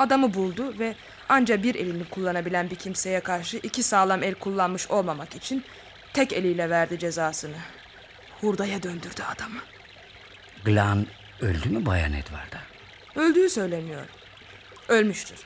Adamı 0.00 0.34
buldu 0.34 0.78
ve 0.78 0.94
anca 1.28 1.62
bir 1.62 1.74
elini 1.74 2.04
kullanabilen 2.04 2.70
bir 2.70 2.76
kimseye 2.76 3.20
karşı 3.20 3.56
iki 3.56 3.82
sağlam 3.82 4.22
el 4.22 4.34
kullanmış 4.34 4.90
olmamak 4.90 5.36
için 5.36 5.64
tek 6.12 6.32
eliyle 6.32 6.70
verdi 6.70 6.98
cezasını. 6.98 7.56
Hurdaya 8.40 8.82
döndürdü 8.82 9.22
adamı. 9.22 9.60
Glan 10.64 11.06
öldü 11.40 11.68
mü 11.68 11.86
Bayan 11.86 12.12
Edward'a? 12.12 12.60
Öldüğü 13.20 13.50
söyleniyor. 13.50 14.06
Ölmüştür. 14.88 15.38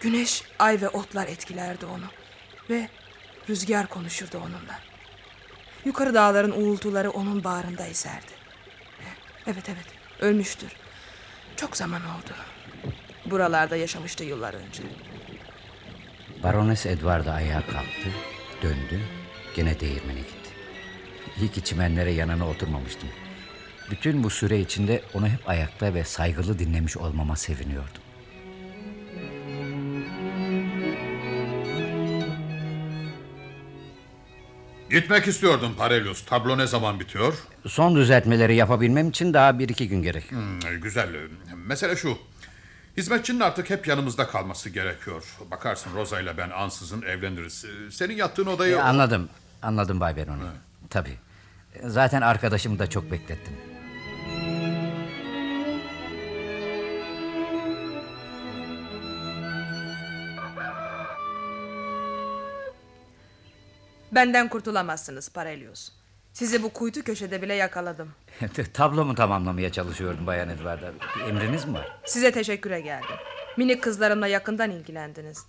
Güneş, 0.00 0.42
ay 0.58 0.80
ve 0.80 0.88
otlar 0.88 1.26
etkilerdi 1.26 1.86
onu. 1.86 2.06
Ve 2.70 2.88
rüzgar 3.48 3.86
konuşurdu 3.86 4.38
onunla. 4.38 4.80
Yukarı 5.84 6.14
dağların 6.14 6.52
uğultuları 6.52 7.10
onun 7.10 7.44
bağrında 7.44 7.86
eserdi. 7.86 8.32
Evet 9.46 9.68
evet, 9.68 9.86
ölmüştür. 10.20 10.72
Çok 11.56 11.76
zaman 11.76 12.02
oldu. 12.02 12.47
Buralarda 13.30 13.76
yaşamıştı 13.76 14.24
yıllar 14.24 14.54
önce. 14.54 14.82
Barones 16.42 16.86
Edward'a 16.86 17.32
ayağa 17.32 17.60
kalktı, 17.66 18.08
döndü, 18.62 19.00
gene 19.56 19.80
değirmene 19.80 20.18
gitti. 20.18 20.50
İyi 21.40 21.48
ki 21.50 21.64
çimenlere 21.64 22.10
yanına 22.12 22.48
oturmamıştım. 22.48 23.08
Bütün 23.90 24.24
bu 24.24 24.30
süre 24.30 24.60
içinde 24.60 25.02
onu 25.14 25.28
hep 25.28 25.48
ayakta 25.48 25.94
ve 25.94 26.04
saygılı 26.04 26.58
dinlemiş 26.58 26.96
olmama 26.96 27.36
seviniyordum. 27.36 28.02
Gitmek 34.90 35.26
istiyordum 35.26 35.74
Parelius. 35.78 36.24
Tablo 36.24 36.58
ne 36.58 36.66
zaman 36.66 37.00
bitiyor? 37.00 37.34
Son 37.66 37.96
düzeltmeleri 37.96 38.56
yapabilmem 38.56 39.08
için 39.08 39.34
daha 39.34 39.58
bir 39.58 39.68
iki 39.68 39.88
gün 39.88 40.02
gerek. 40.02 40.30
Hmm, 40.30 40.80
güzel. 40.82 41.08
Mesele 41.66 41.96
şu. 41.96 42.18
Hizmetçinin 42.98 43.40
artık 43.40 43.70
hep 43.70 43.86
yanımızda 43.86 44.26
kalması 44.26 44.70
gerekiyor. 44.70 45.36
Bakarsın 45.50 45.94
Rosa 45.94 46.20
ile 46.20 46.36
ben 46.36 46.50
ansızın 46.50 47.02
evleniriz. 47.02 47.64
Senin 47.90 48.16
yattığın 48.16 48.46
odayı... 48.46 48.76
E, 48.76 48.80
anladım, 48.80 49.28
anladım 49.62 50.00
Bay 50.00 50.16
Beroni. 50.16 50.42
Tabii. 50.90 51.18
Zaten 51.84 52.22
arkadaşımı 52.22 52.78
da 52.78 52.90
çok 52.90 53.10
beklettim. 53.10 53.56
Benden 64.12 64.48
kurtulamazsınız 64.48 65.28
Parelius. 65.28 65.97
Sizi 66.38 66.62
bu 66.62 66.72
kuytu 66.72 67.02
köşede 67.02 67.42
bile 67.42 67.54
yakaladım. 67.54 68.12
Tablomu 68.74 69.14
tamamlamaya 69.14 69.72
çalışıyordum 69.72 70.26
Bayan 70.26 70.48
Edward'a. 70.48 70.92
Bir 70.94 71.24
emriniz 71.24 71.64
mi 71.64 71.74
var? 71.74 71.98
Size 72.04 72.32
teşekküre 72.32 72.80
geldim. 72.80 73.16
Minik 73.56 73.82
kızlarımla 73.82 74.26
yakından 74.26 74.70
ilgilendiniz. 74.70 75.46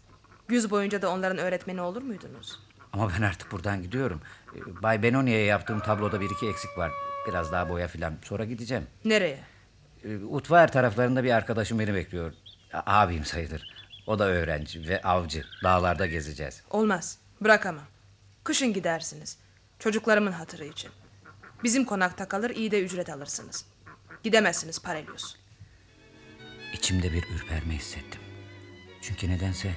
Güz 0.48 0.72
boyunca 0.72 1.02
da 1.02 1.10
onların 1.12 1.38
öğretmeni 1.38 1.82
olur 1.82 2.02
muydunuz? 2.02 2.60
Ama 2.94 3.12
ben 3.18 3.22
artık 3.22 3.52
buradan 3.52 3.82
gidiyorum. 3.82 4.22
E, 4.56 4.84
Bay 4.84 5.04
Benoni'ye 5.04 5.44
yaptığım 5.44 5.80
tabloda 5.80 6.22
bir 6.22 6.30
iki 6.30 6.50
eksik 6.50 6.78
var. 6.78 6.92
Biraz 7.28 7.52
daha 7.52 7.70
boya 7.70 7.88
filan. 7.88 8.14
Sonra 8.24 8.46
gideceğim. 8.46 8.88
Nereye? 9.06 9.40
E, 10.04 10.18
Utvar 10.18 10.72
taraflarında 10.72 11.24
bir 11.24 11.32
arkadaşım 11.32 11.80
beni 11.80 11.94
bekliyor. 11.94 12.34
Abim 12.74 13.26
sayılır. 13.26 13.74
O 14.08 14.20
da 14.20 14.28
öğrenci 14.28 14.88
ve 14.88 15.02
avcı. 15.02 15.44
Dağlarda 15.64 16.06
gezeceğiz. 16.06 16.64
Olmaz. 16.70 17.18
Bırakamam. 17.42 17.86
Kışın 18.44 18.74
gidersiniz. 18.74 19.38
Çocuklarımın 19.80 20.32
hatırı 20.32 20.66
için. 20.66 20.92
Bizim 21.64 21.86
konakta 21.86 22.28
kalır 22.28 22.50
iyi 22.50 22.72
de 22.72 22.84
ücret 22.84 23.10
alırsınız. 23.10 23.66
Gidemezsiniz 24.24 24.82
Parelius. 24.82 25.36
İçimde 26.74 27.14
bir 27.14 27.24
ürperme 27.36 27.74
hissettim. 27.74 28.22
Çünkü 29.02 29.30
nedense 29.30 29.74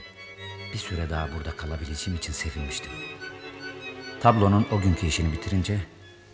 bir 0.72 0.78
süre 0.78 1.10
daha 1.10 1.28
burada 1.34 1.56
kalabileceğim 1.56 2.18
için 2.18 2.32
sevinmiştim. 2.32 2.92
Tablonun 4.20 4.66
o 4.72 4.80
günkü 4.80 5.06
işini 5.06 5.32
bitirince 5.32 5.78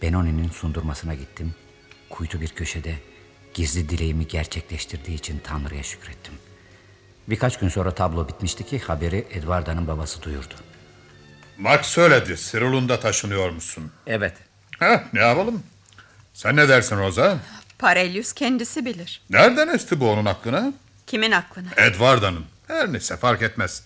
Benoni'nin 0.02 0.48
sundurmasına 0.48 1.14
gittim. 1.14 1.54
Kuytu 2.10 2.40
bir 2.40 2.48
köşede 2.48 2.94
gizli 3.54 3.88
dileğimi 3.88 4.28
gerçekleştirdiği 4.28 5.18
için 5.18 5.40
Tanrı'ya 5.44 5.82
şükrettim. 5.82 6.34
Birkaç 7.28 7.58
gün 7.58 7.68
sonra 7.68 7.94
tablo 7.94 8.28
bitmişti 8.28 8.66
ki 8.66 8.78
haberi 8.78 9.26
Edwarda'nın 9.30 9.86
babası 9.86 10.22
duyurdu. 10.22 10.54
Max 11.58 11.86
söyledi. 11.86 12.36
Sirulunda 12.36 13.00
taşınıyor 13.00 13.50
musun? 13.50 13.92
Evet. 14.06 14.34
Heh, 14.78 14.98
ne 15.12 15.20
yapalım? 15.20 15.62
Sen 16.34 16.56
ne 16.56 16.68
dersin 16.68 16.96
Rosa? 16.96 17.38
Parelius 17.78 18.32
kendisi 18.32 18.84
bilir. 18.84 19.20
Nereden 19.30 19.68
esti 19.68 20.00
bu 20.00 20.10
onun 20.10 20.24
aklına? 20.24 20.72
Kimin 21.06 21.30
aklına? 21.32 21.68
Edwarda'nın. 21.76 22.44
Her 22.66 22.92
neyse 22.92 23.16
fark 23.16 23.42
etmez. 23.42 23.82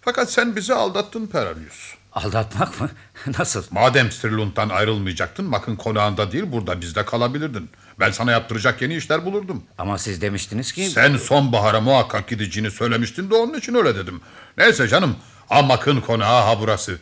Fakat 0.00 0.32
sen 0.32 0.56
bizi 0.56 0.74
aldattın 0.74 1.26
Paralius. 1.26 1.94
Aldatmak 2.12 2.80
mı? 2.80 2.90
Nasıl? 3.38 3.64
Madem 3.70 4.10
Stirlund'dan 4.12 4.68
ayrılmayacaktın, 4.68 5.44
Mak'ın 5.44 5.76
konağında 5.76 6.32
değil 6.32 6.44
burada 6.46 6.80
bizde 6.80 7.04
kalabilirdin. 7.04 7.70
Ben 8.00 8.10
sana 8.10 8.30
yaptıracak 8.32 8.82
yeni 8.82 8.96
işler 8.96 9.24
bulurdum. 9.24 9.64
Ama 9.78 9.98
siz 9.98 10.20
demiştiniz 10.22 10.72
ki... 10.72 10.86
Sen 10.90 11.16
sonbahara 11.16 11.80
muhakkak 11.80 12.28
gideceğini 12.28 12.70
söylemiştin 12.70 13.30
de 13.30 13.34
onun 13.34 13.54
için 13.58 13.74
öyle 13.74 13.94
dedim. 13.96 14.20
Neyse 14.58 14.88
canım, 14.88 15.16
ha 15.48 15.62
Mak'ın 15.62 16.00
konağı 16.00 16.42
ha 16.44 16.60
burası. 16.60 16.98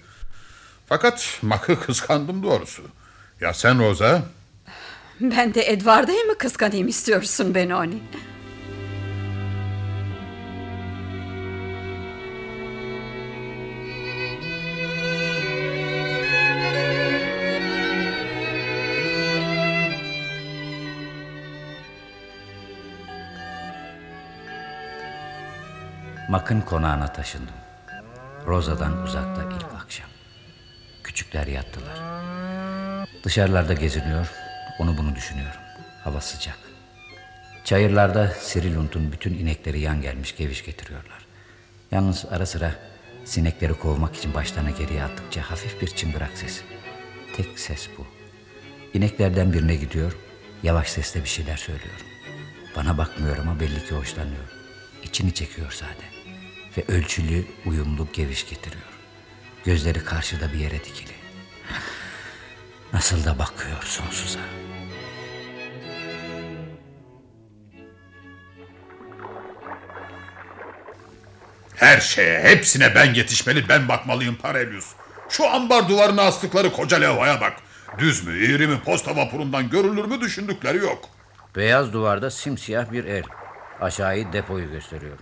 Fakat 0.86 1.38
Mak'ı 1.42 1.80
kıskandım 1.80 2.42
doğrusu. 2.42 2.82
Ya 3.40 3.54
sen 3.54 3.78
Rosa? 3.78 4.22
Ben 5.20 5.54
de 5.54 5.62
Edward'ı 5.72 6.12
mı 6.12 6.38
kıskanayım 6.38 6.88
istiyorsun 6.88 7.54
Benoni? 7.54 7.98
Mak'ın 26.28 26.60
konağına 26.60 27.12
taşındım. 27.12 27.54
Roza'dan 28.46 29.02
uzakta 29.02 29.42
ilk 29.42 29.82
akşam. 29.82 30.08
Küçükler 31.04 31.46
yattılar. 31.46 31.98
Dışarılarda 33.24 33.72
geziniyor, 33.72 34.30
onu 34.78 34.98
bunu 34.98 35.14
düşünüyorum. 35.14 35.60
Hava 36.04 36.20
sıcak. 36.20 36.58
Çayırlarda 37.64 38.28
Sirilunt'un 38.28 39.12
bütün 39.12 39.34
inekleri 39.34 39.80
yan 39.80 40.02
gelmiş 40.02 40.36
geviş 40.36 40.64
getiriyorlar. 40.64 41.26
Yalnız 41.90 42.24
ara 42.30 42.46
sıra 42.46 42.74
sinekleri 43.24 43.74
kovmak 43.74 44.16
için 44.16 44.34
başlarına 44.34 44.70
geriye 44.70 45.04
attıkça 45.04 45.50
hafif 45.50 45.82
bir 45.82 45.86
çıngırak 45.86 46.30
sesi. 46.34 46.62
Tek 47.36 47.58
ses 47.58 47.88
bu. 47.98 48.06
İneklerden 48.94 49.52
birine 49.52 49.74
gidiyor, 49.74 50.16
yavaş 50.62 50.88
sesle 50.88 51.22
bir 51.24 51.28
şeyler 51.28 51.56
söylüyor. 51.56 52.00
Bana 52.76 52.98
bakmıyor 52.98 53.38
ama 53.38 53.60
belli 53.60 53.84
ki 53.84 53.94
hoşlanıyor. 53.94 54.44
İçini 55.02 55.34
çekiyor 55.34 55.70
sade. 55.70 56.11
Ve 56.76 56.84
ölçülü, 56.88 57.44
uyumlu 57.66 58.08
geviş 58.12 58.48
getiriyor. 58.48 58.82
Gözleri 59.64 60.04
karşıda 60.04 60.52
bir 60.52 60.58
yere 60.58 60.84
dikili. 60.84 61.12
Nasıl 62.92 63.24
da 63.24 63.38
bakıyor 63.38 63.82
sonsuza. 63.82 64.40
Her 71.76 72.00
şeye, 72.00 72.42
hepsine 72.42 72.94
ben 72.94 73.14
yetişmeli, 73.14 73.68
ben 73.68 73.88
bakmalıyım 73.88 74.36
Parelius. 74.36 74.86
Şu 75.28 75.50
ambar 75.50 75.88
duvarına 75.88 76.22
astıkları 76.22 76.72
koca 76.72 76.96
levhaya 76.96 77.40
bak. 77.40 77.52
Düz 77.98 78.26
mü, 78.26 78.54
eğri 78.54 78.66
mi, 78.66 78.80
posta 78.84 79.16
vapurundan 79.16 79.70
görülür 79.70 80.04
mü 80.04 80.20
düşündükleri 80.20 80.78
yok. 80.78 81.08
Beyaz 81.56 81.92
duvarda 81.92 82.30
simsiyah 82.30 82.92
bir 82.92 83.04
el. 83.04 83.22
Aşağıyı 83.80 84.32
depoyu 84.32 84.70
gösteriyor. 84.70 85.18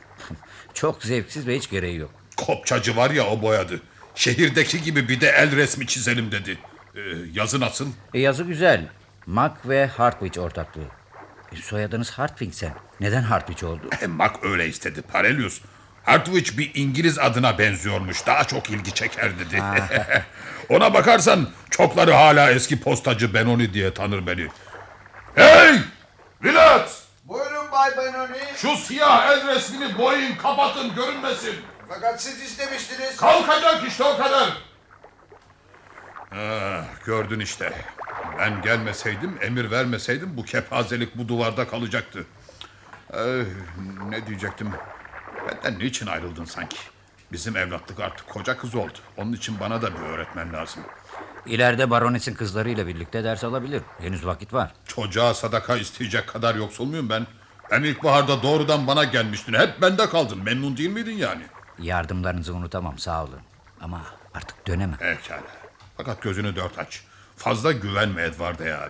Çok 0.74 1.02
zevksiz 1.02 1.46
ve 1.46 1.56
hiç 1.56 1.70
gereği 1.70 1.96
yok. 1.96 2.10
Kopçacı 2.36 2.96
var 2.96 3.10
ya 3.10 3.26
o 3.26 3.42
boyadı. 3.42 3.80
Şehirdeki 4.14 4.82
gibi 4.82 5.08
bir 5.08 5.20
de 5.20 5.28
el 5.28 5.56
resmi 5.56 5.86
çizelim 5.86 6.32
dedi. 6.32 6.58
Ee, 6.96 7.00
yazı 7.32 7.60
nasıl? 7.60 7.86
E, 8.14 8.20
yazı 8.20 8.44
güzel. 8.44 8.88
Mac 9.26 9.54
ve 9.64 9.86
Hartwich 9.86 10.38
ortaklığı. 10.38 10.88
E, 11.52 11.56
soyadınız 11.56 12.10
Hartwig 12.10 12.52
sen. 12.54 12.72
Neden 13.00 13.22
Hartwich 13.22 13.64
oldu? 13.64 13.82
E, 14.02 14.06
Mac 14.06 14.34
öyle 14.42 14.68
istedi 14.68 15.02
Parelius. 15.02 15.60
Hartwich 16.04 16.58
bir 16.58 16.70
İngiliz 16.74 17.18
adına 17.18 17.58
benziyormuş. 17.58 18.26
Daha 18.26 18.44
çok 18.44 18.70
ilgi 18.70 18.94
çeker 18.94 19.38
dedi. 19.38 19.62
Ona 20.68 20.94
bakarsan 20.94 21.48
çokları 21.70 22.12
hala 22.12 22.50
eski 22.50 22.80
postacı 22.80 23.34
Benoni 23.34 23.74
diye 23.74 23.94
tanır 23.94 24.26
beni. 24.26 24.46
Hey! 25.34 25.78
Vilat! 26.44 27.02
Buyurun 27.30 27.72
Bay 27.72 27.96
Benoni. 27.96 28.38
Şu 28.56 28.76
siyah 28.76 29.28
el 29.28 29.46
resmini 29.46 29.98
boyun 29.98 30.36
kapatın 30.36 30.94
görünmesin. 30.94 31.54
Fakat 31.88 32.22
siz 32.22 32.42
istemiştiniz. 32.42 33.16
Kalkacak 33.16 33.88
işte 33.88 34.04
o 34.04 34.16
kadar. 34.16 34.62
Ah, 36.32 36.84
gördün 37.04 37.40
işte. 37.40 37.72
Ben 38.38 38.62
gelmeseydim, 38.62 39.38
emir 39.40 39.70
vermeseydim 39.70 40.36
bu 40.36 40.44
kepazelik 40.44 41.18
bu 41.18 41.28
duvarda 41.28 41.68
kalacaktı. 41.68 42.26
Ee, 43.12 43.42
ne 44.08 44.26
diyecektim? 44.26 44.72
Benden 45.48 45.78
niçin 45.78 46.06
ayrıldın 46.06 46.44
sanki? 46.44 46.78
Bizim 47.32 47.56
evlatlık 47.56 48.00
artık 48.00 48.28
koca 48.28 48.58
kız 48.58 48.74
oldu. 48.74 48.98
Onun 49.16 49.32
için 49.32 49.60
bana 49.60 49.82
da 49.82 49.94
bir 49.94 50.00
öğretmen 50.00 50.52
lazım. 50.52 50.82
İleride 51.46 51.90
baronesin 51.90 52.34
kızlarıyla 52.34 52.86
birlikte 52.86 53.24
ders 53.24 53.44
alabilir. 53.44 53.82
Henüz 53.98 54.26
vakit 54.26 54.52
var. 54.54 54.72
Çocuğa 54.86 55.34
sadaka 55.34 55.76
isteyecek 55.76 56.26
kadar 56.28 56.54
yoksul 56.54 56.84
muyum 56.84 57.08
ben? 57.08 57.26
Ben 57.70 57.82
ilkbaharda 57.82 58.42
doğrudan 58.42 58.86
bana 58.86 59.04
gelmiştin. 59.04 59.52
Hep 59.52 59.82
bende 59.82 60.08
kaldın. 60.08 60.42
Memnun 60.42 60.76
değil 60.76 60.90
miydin 60.90 61.16
yani? 61.16 61.42
Yardımlarınızı 61.78 62.54
unutamam 62.54 62.98
sağ 62.98 63.24
olun. 63.24 63.40
Ama 63.80 64.00
artık 64.34 64.66
dönemem. 64.66 64.96
Pekala. 64.96 65.42
Fakat 65.96 66.22
gözünü 66.22 66.56
dört 66.56 66.78
aç. 66.78 67.02
Fazla 67.36 67.72
güvenme 67.72 68.22
Edward'a 68.22 68.64
ya. 68.64 68.88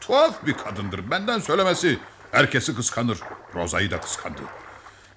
Tuhaf 0.00 0.46
bir 0.46 0.52
kadındır. 0.52 1.10
Benden 1.10 1.38
söylemesi. 1.38 1.98
Herkesi 2.32 2.74
kıskanır. 2.76 3.18
Rosa'yı 3.54 3.90
da 3.90 4.00
kıskandı. 4.00 4.40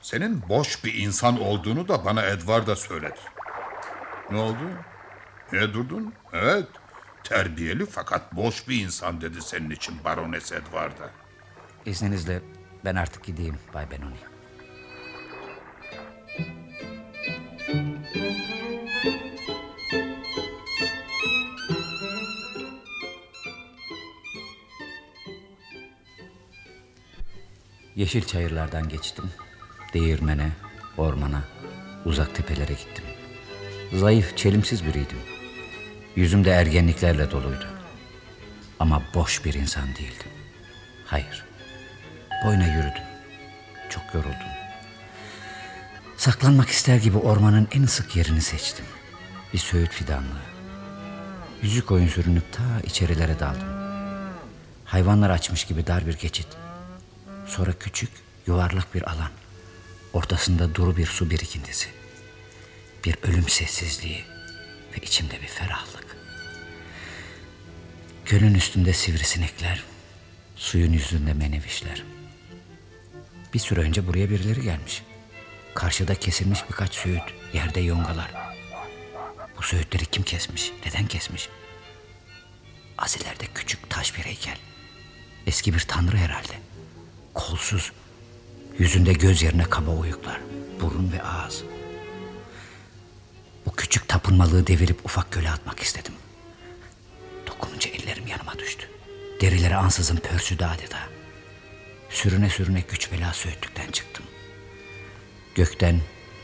Senin 0.01 0.49
boş 0.49 0.83
bir 0.83 0.93
insan 0.93 1.41
olduğunu 1.41 1.87
da 1.87 2.05
bana 2.05 2.23
Edward'a 2.23 2.75
söyledi. 2.75 3.19
Ne 4.31 4.37
oldu? 4.39 4.57
Niye 5.51 5.73
durdun? 5.73 6.13
Evet. 6.33 6.67
Terbiyeli 7.23 7.85
fakat 7.85 8.35
boş 8.35 8.67
bir 8.67 8.83
insan 8.85 9.21
dedi 9.21 9.41
senin 9.41 9.69
için 9.69 10.03
Barones 10.03 10.51
Edward'a. 10.51 11.09
İzninizle 11.85 12.41
ben 12.85 12.95
artık 12.95 13.23
gideyim 13.23 13.57
Bay 13.73 13.91
Benoni. 13.91 14.15
Yeşil 27.95 28.23
çayırlardan 28.23 28.89
geçtim. 28.89 29.31
Değirmene, 29.93 30.51
ormana, 30.97 31.43
uzak 32.05 32.35
tepelere 32.35 32.73
gittim. 32.73 33.05
Zayıf, 33.93 34.37
çelimsiz 34.37 34.85
biriydim. 34.85 35.17
Yüzümde 36.15 36.51
ergenliklerle 36.51 37.31
doluydu. 37.31 37.65
Ama 38.79 39.03
boş 39.13 39.45
bir 39.45 39.53
insan 39.53 39.87
değildim. 39.87 40.31
Hayır. 41.05 41.45
Boyuna 42.45 42.67
yürüdüm. 42.67 43.03
Çok 43.89 44.03
yoruldum. 44.13 44.51
Saklanmak 46.17 46.69
ister 46.69 46.97
gibi 46.97 47.17
ormanın 47.17 47.67
en 47.71 47.85
sık 47.85 48.15
yerini 48.15 48.41
seçtim. 48.41 48.85
Bir 49.53 49.57
söğüt 49.57 49.91
fidanlığı. 49.91 50.41
Yüzük 51.61 51.91
oyun 51.91 52.07
sürünüp 52.07 52.53
ta 52.53 52.63
içerilere 52.83 53.39
daldım. 53.39 53.67
Hayvanlar 54.85 55.29
açmış 55.29 55.65
gibi 55.65 55.87
dar 55.87 56.07
bir 56.07 56.17
geçit. 56.17 56.47
Sonra 57.47 57.73
küçük, 57.73 58.09
yuvarlak 58.47 58.95
bir 58.95 59.11
alan. 59.11 59.29
Ortasında 60.13 60.75
duru 60.75 60.97
bir 60.97 61.05
su 61.05 61.29
birikintisi. 61.29 61.89
Bir 63.05 63.17
ölüm 63.23 63.49
sessizliği 63.49 64.23
ve 64.93 64.97
içimde 65.01 65.41
bir 65.41 65.47
ferahlık. 65.47 66.00
Gölün 68.25 68.53
üstünde 68.53 68.93
sivrisinekler, 68.93 69.83
suyun 70.55 70.93
yüzünde 70.93 71.33
menevişler. 71.33 72.03
Bir 73.53 73.59
süre 73.59 73.79
önce 73.79 74.07
buraya 74.07 74.29
birileri 74.29 74.61
gelmiş. 74.61 75.03
Karşıda 75.75 76.15
kesilmiş 76.15 76.59
birkaç 76.69 76.93
söğüt, 76.93 77.23
yerde 77.53 77.79
yongalar. 77.79 78.31
Bu 79.57 79.61
söğütleri 79.61 80.05
kim 80.05 80.23
kesmiş, 80.23 80.71
neden 80.85 81.07
kesmiş? 81.07 81.49
Az 82.97 83.17
ileride 83.17 83.45
küçük 83.55 83.89
taş 83.89 84.17
bir 84.17 84.21
heykel. 84.21 84.57
Eski 85.47 85.73
bir 85.73 85.79
tanrı 85.79 86.17
herhalde. 86.17 86.53
Kolsuz, 87.33 87.91
yüzünde 88.79 89.13
göz 89.13 89.41
yerine 89.41 89.63
kaba 89.63 89.91
uyuklar, 89.91 90.41
burun 90.81 91.11
ve 91.11 91.23
ağız. 91.23 91.63
Bu 93.65 93.71
küçük 93.71 94.07
tapınmalığı 94.07 94.67
devirip 94.67 95.05
ufak 95.05 95.31
göle 95.31 95.49
atmak 95.51 95.79
istedim. 95.79 96.13
Dokununca 97.61 97.89
ellerim 97.89 98.27
yanıma 98.27 98.59
düştü. 98.59 98.87
Derileri 99.41 99.75
ansızın 99.75 100.17
pörsüdü 100.17 100.65
adeta. 100.65 100.97
Sürüne 102.09 102.49
sürüne 102.49 102.83
güç 102.91 103.11
bela 103.11 103.33
söğütlükten 103.33 103.91
çıktım. 103.91 104.25
Gökten 105.55 105.99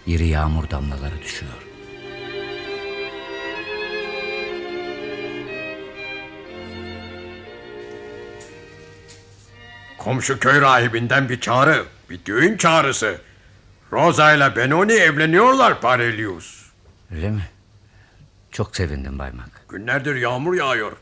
iri 0.05 0.27
yağmur 0.27 0.69
damlaları 0.69 1.21
düşüyor. 1.21 1.53
Komşu 9.97 10.39
köy 10.39 10.61
rahibinden 10.61 11.29
bir 11.29 11.41
çağrı, 11.41 11.85
bir 12.09 12.25
düğün 12.25 12.57
çağrısı. 12.57 13.21
Rosa 13.91 14.33
ile 14.33 14.55
Benoni 14.55 14.93
evleniyorlar 14.93 15.81
Parelius. 15.81 16.65
Öyle 17.11 17.29
mi? 17.29 17.49
Çok 18.51 18.75
sevindim 18.75 19.19
Bay 19.19 19.31
Mak. 19.31 19.69
Günlerdir 19.69 20.15
yağmur 20.15 20.53
yağıyor. 20.53 20.97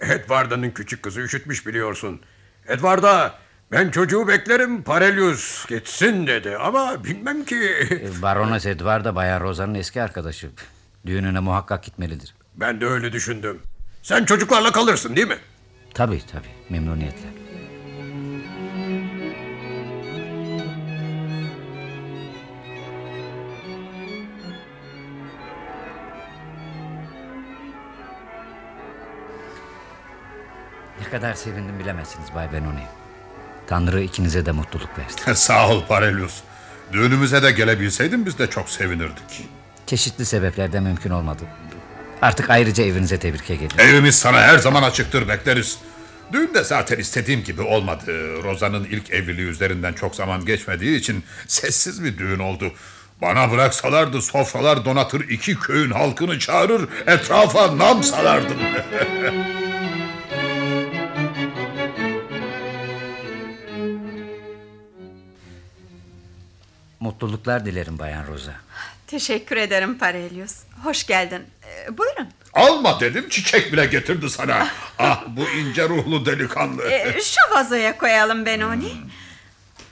Edwarda'nın 0.00 0.70
küçük 0.70 1.02
kızı 1.02 1.20
üşütmüş 1.20 1.66
biliyorsun. 1.66 2.20
Edward'a 2.68 3.38
ben 3.72 3.90
çocuğu 3.90 4.28
beklerim 4.28 4.82
Parelius 4.82 5.66
geçsin 5.66 6.26
dedi 6.26 6.56
ama 6.56 7.04
bilmem 7.04 7.44
ki... 7.44 7.56
E, 7.90 8.22
Barones 8.22 8.66
Edward 8.66 9.04
da 9.04 9.14
Bayan 9.14 9.40
Rosa'nın 9.40 9.74
eski 9.74 10.02
arkadaşı. 10.02 10.50
Düğününe 11.06 11.40
muhakkak 11.40 11.82
gitmelidir. 11.84 12.34
Ben 12.56 12.80
de 12.80 12.86
öyle 12.86 13.12
düşündüm. 13.12 13.60
Sen 14.02 14.24
çocuklarla 14.24 14.72
kalırsın 14.72 15.16
değil 15.16 15.28
mi? 15.28 15.38
Tabii 15.94 16.22
tabii 16.32 16.48
memnuniyetle. 16.70 17.43
Kadar 31.14 31.34
sevindim 31.34 31.78
bilemezsiniz 31.78 32.34
Bay 32.34 32.52
Benoni. 32.52 32.82
Tanrı 33.66 34.02
ikinize 34.02 34.46
de 34.46 34.52
mutluluk 34.52 34.98
versin. 34.98 35.32
Sağ 35.34 35.68
ol 35.68 35.82
Parelius. 35.88 36.40
Düğünümüze 36.92 37.42
de 37.42 37.50
gelebilseydin 37.50 38.26
biz 38.26 38.38
de 38.38 38.50
çok 38.50 38.70
sevinirdik. 38.70 39.48
Çeşitli 39.86 40.24
sebeplerden 40.24 40.82
mümkün 40.82 41.10
olmadı. 41.10 41.42
Artık 42.22 42.50
ayrıca 42.50 42.84
evinize 42.84 43.18
tebrik 43.18 43.50
ederim. 43.50 43.70
Evimiz 43.78 44.18
sana 44.18 44.40
her 44.40 44.58
zaman 44.58 44.82
açıktır 44.82 45.28
bekleriz. 45.28 45.78
Düğün 46.32 46.54
de 46.54 46.64
zaten 46.64 46.98
istediğim 46.98 47.44
gibi 47.44 47.62
olmadı. 47.62 48.42
Roza'nın 48.44 48.84
ilk 48.84 49.10
evliliği 49.10 49.46
üzerinden 49.46 49.92
çok 49.92 50.14
zaman 50.14 50.44
geçmediği 50.44 50.98
için 50.98 51.24
sessiz 51.46 52.04
bir 52.04 52.18
düğün 52.18 52.38
oldu. 52.38 52.72
Bana 53.22 53.50
bıraksalardı 53.50 54.22
sofralar 54.22 54.84
donatır 54.84 55.28
iki 55.28 55.58
köyün 55.58 55.90
halkını 55.90 56.38
çağırır 56.38 56.88
etrafa 57.06 57.78
nam 57.78 58.02
salardım. 58.02 58.58
Mutluluklar 67.04 67.66
dilerim 67.66 67.98
Bayan 67.98 68.26
Rosa. 68.26 68.52
Teşekkür 69.06 69.56
ederim 69.56 69.98
Parelius. 69.98 70.54
Hoş 70.84 71.06
geldin. 71.06 71.42
Ee, 71.66 71.98
buyurun. 71.98 72.28
Alma 72.54 73.00
dedim 73.00 73.28
çiçek 73.28 73.72
bile 73.72 73.86
getirdi 73.86 74.30
sana. 74.30 74.68
ah 74.98 75.24
bu 75.28 75.48
ince 75.48 75.88
ruhlu 75.88 76.26
delikanlı. 76.26 76.90
Ee, 76.90 77.20
şu 77.20 77.54
vazoya 77.54 77.98
koyalım 77.98 78.46
Benoni. 78.46 78.92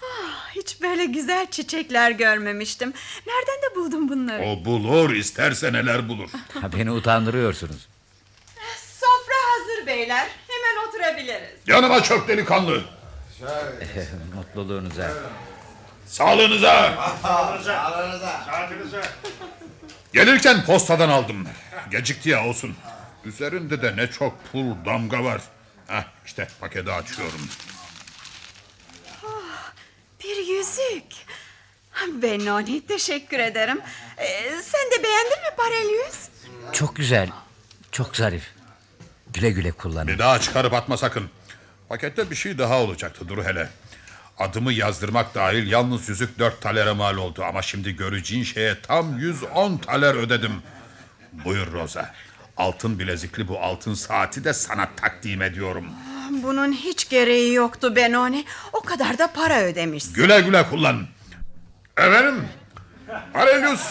Ah, 0.03 0.51
hiç 0.57 0.81
böyle 0.83 1.05
güzel 1.05 1.47
çiçekler 1.51 2.11
görmemiştim. 2.11 2.93
Nereden 3.27 3.71
de 3.71 3.77
buldun 3.77 4.09
bunları? 4.09 4.43
o 4.43 4.65
bulur 4.65 5.11
isterse 5.15 5.73
neler 5.73 6.09
bulur. 6.09 6.31
Ha, 6.61 6.73
beni 6.73 6.91
utandırıyorsunuz. 6.91 7.89
Sofra 9.01 9.35
hazır 9.53 9.87
beyler. 9.87 10.29
Hemen 10.49 10.89
oturabiliriz. 10.89 11.59
Yanıma 11.67 12.03
çök 12.03 12.29
delikanlı. 12.29 12.83
Mutluluğunuza. 14.35 15.11
Sağlığınıza. 16.13 16.95
Gelirken 20.13 20.65
postadan 20.65 21.09
aldım. 21.09 21.49
Gecikti 21.91 22.29
ya 22.29 22.47
olsun. 22.47 22.77
Üzerinde 23.25 23.83
de 23.83 23.97
ne 23.97 24.11
çok 24.11 24.53
pul 24.53 24.75
damga 24.85 25.25
var. 25.25 25.41
Heh, 25.87 26.03
işte 26.27 26.49
paketi 26.61 26.93
açıyorum. 26.93 27.49
Bir 30.25 30.37
yüzük. 30.37 31.13
Benoni 32.23 32.87
teşekkür 32.87 33.39
ederim. 33.39 33.81
Ee, 34.19 34.51
sen 34.63 34.91
de 34.91 35.03
beğendin 35.05 35.39
mi 35.43 35.57
Parelius? 35.57 36.29
Çok 36.73 36.97
güzel. 36.97 37.29
Çok 37.93 38.17
zarif. 38.17 38.51
Güle 39.33 39.51
güle 39.51 39.73
kullanın. 39.73 40.09
Bir 40.09 40.19
daha 40.19 40.41
çıkarıp 40.41 40.73
atma 40.73 40.97
sakın. 40.97 41.31
Pakette 41.89 42.31
bir 42.31 42.37
şey 42.37 42.59
daha 42.59 42.79
olacaktı 42.81 43.29
dur 43.29 43.45
hele. 43.45 43.69
Adımı 44.39 44.73
yazdırmak 44.73 45.35
dahil 45.35 45.71
yalnız 45.71 46.09
yüzük 46.09 46.39
dört 46.39 46.61
talere 46.61 46.93
mal 46.93 47.17
oldu. 47.17 47.45
Ama 47.45 47.63
şimdi 47.63 47.97
göreceğin 47.97 48.45
şeye 48.45 48.81
tam 48.83 49.19
110 49.19 49.77
taler 49.77 50.15
ödedim. 50.15 50.53
Buyur 51.33 51.73
Rosa. 51.73 52.15
Altın 52.57 52.99
bilezikli 52.99 53.49
bu 53.49 53.61
altın 53.61 53.95
saati 53.95 54.45
de 54.45 54.53
sana 54.53 54.89
takdim 54.97 55.43
ediyorum. 55.43 55.85
Bunun 56.31 56.73
hiç 56.73 57.09
gereği 57.09 57.55
yoktu 57.55 57.97
Benoni. 57.97 58.45
O 58.73 58.81
kadar 58.81 59.19
da 59.19 59.33
para 59.33 59.61
ödemişsin. 59.63 60.15
Güle 60.15 60.41
güle 60.41 60.69
kullan. 60.71 61.07
Efendim, 61.97 62.45
Aurelius, 63.35 63.89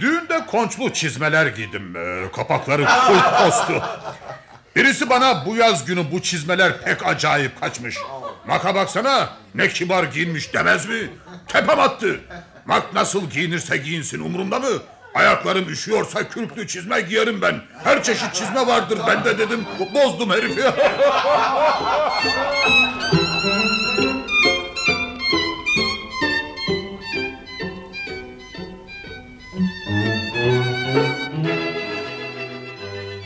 düğünde 0.00 0.46
konçlu 0.46 0.92
çizmeler 0.92 1.46
giydim. 1.46 1.96
Ee, 1.96 2.32
kapakları 2.36 2.84
kurt 2.84 3.38
postu. 3.38 3.82
Birisi 4.76 5.10
bana 5.10 5.46
bu 5.46 5.56
yaz 5.56 5.84
günü 5.84 6.10
bu 6.12 6.22
çizmeler 6.22 6.82
pek 6.82 7.06
acayip 7.06 7.60
kaçmış. 7.60 7.96
Maka 8.48 8.74
baksana 8.74 9.30
ne 9.54 9.68
kibar 9.68 10.04
giyinmiş 10.04 10.54
demez 10.54 10.86
mi? 10.88 11.10
Tepem 11.48 11.80
attı. 11.80 12.20
Mak 12.66 12.94
nasıl 12.94 13.30
giyinirse 13.30 13.76
giyinsin 13.76 14.20
umurumda 14.20 14.58
mı? 14.58 14.68
Ayaklarım 15.14 15.68
üşüyorsa 15.68 16.28
kürklü 16.28 16.68
çizme 16.68 17.00
giyerim 17.00 17.42
ben. 17.42 17.60
Her 17.84 18.02
çeşit 18.02 18.34
çizme 18.34 18.66
vardır 18.66 18.98
bende 19.06 19.38
dedim. 19.38 19.64
Bozdum 19.94 20.30
herifi. 20.30 20.62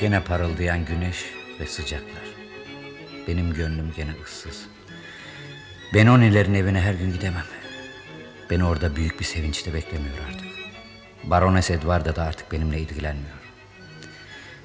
Gene 0.01 0.25
parıldayan 0.25 0.85
güneş 0.85 1.25
ve 1.61 1.67
sıcaklar. 1.67 2.25
Benim 3.29 3.55
gönlüm 3.55 3.93
gene 3.97 4.11
ıssız. 4.25 4.70
Benonilerin 5.95 6.55
evine 6.55 6.81
her 6.81 6.95
gün 6.95 7.13
gidemem. 7.13 7.45
Beni 8.51 8.65
orada 8.65 8.97
büyük 8.97 9.21
bir 9.21 9.25
sevinç 9.25 9.67
de 9.67 9.75
beklemiyor 9.75 10.19
artık. 10.29 10.47
Barones 11.25 11.71
Edwarda 11.71 12.17
da 12.17 12.23
artık 12.23 12.53
benimle 12.53 12.81
ilgilenmiyor. 12.81 13.37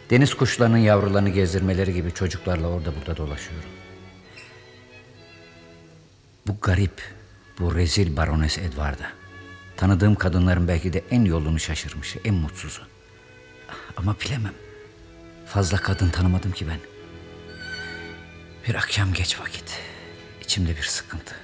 Deniz 0.10 0.34
kuşlarının 0.34 0.78
yavrularını 0.78 1.30
gezdirmeleri 1.30 1.94
gibi 1.94 2.12
çocuklarla 2.12 2.68
orada 2.68 2.96
burada 2.96 3.18
dolaşıyorum. 3.18 3.70
Bu 6.48 6.58
garip, 6.62 7.02
bu 7.60 7.76
rezil 7.76 8.18
Barones 8.18 8.58
Edwarda. 8.58 9.12
Tanıdığım 9.78 10.16
kadınların 10.16 10.68
belki 10.68 10.94
de 10.94 11.04
en 11.12 11.26
yolunu 11.26 11.60
şaşırmışı, 11.60 12.20
en 12.26 12.34
mutsuzu. 12.34 12.82
Ama 13.98 14.16
bilemem. 14.26 14.54
Fazla 15.46 15.78
kadın 15.78 16.10
tanımadım 16.10 16.52
ki 16.52 16.68
ben. 16.68 16.80
Bir 18.68 18.76
akşam 18.76 19.14
geç 19.14 19.40
vakit. 19.40 19.95
İçimde 20.46 20.78
bir 20.78 20.84
sıkıntı. 20.84 21.36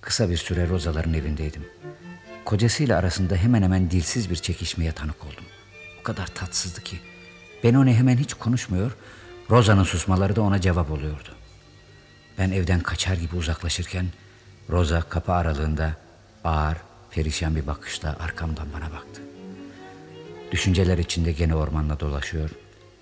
Kısa 0.00 0.30
bir 0.30 0.36
süre 0.36 0.68
Rozaların 0.68 1.14
evindeydim. 1.14 1.66
Kocasıyla 2.44 2.98
arasında 2.98 3.36
hemen 3.36 3.62
hemen 3.62 3.90
dilsiz 3.90 4.30
bir 4.30 4.36
çekişmeye 4.36 4.92
tanık 4.92 5.24
oldum. 5.24 5.44
O 6.00 6.02
kadar 6.02 6.26
tatsızdı 6.26 6.82
ki. 6.82 7.00
Benoni 7.64 7.94
hemen 7.94 8.16
hiç 8.16 8.34
konuşmuyor, 8.34 8.96
Roza'nın 9.50 9.84
susmaları 9.84 10.36
da 10.36 10.42
ona 10.42 10.60
cevap 10.60 10.90
oluyordu. 10.90 11.28
Ben 12.38 12.50
evden 12.50 12.80
kaçar 12.80 13.16
gibi 13.16 13.36
uzaklaşırken 13.36 14.06
Roza 14.70 15.02
kapı 15.02 15.32
aralığında 15.32 15.96
ağır, 16.44 16.76
perişan 17.10 17.56
bir 17.56 17.66
bakışla 17.66 18.16
arkamdan 18.20 18.66
bana 18.72 18.92
baktı. 18.92 19.22
Düşünceler 20.52 20.98
içinde 20.98 21.32
gene 21.32 21.54
ormanla 21.54 22.00
dolaşıyor, 22.00 22.50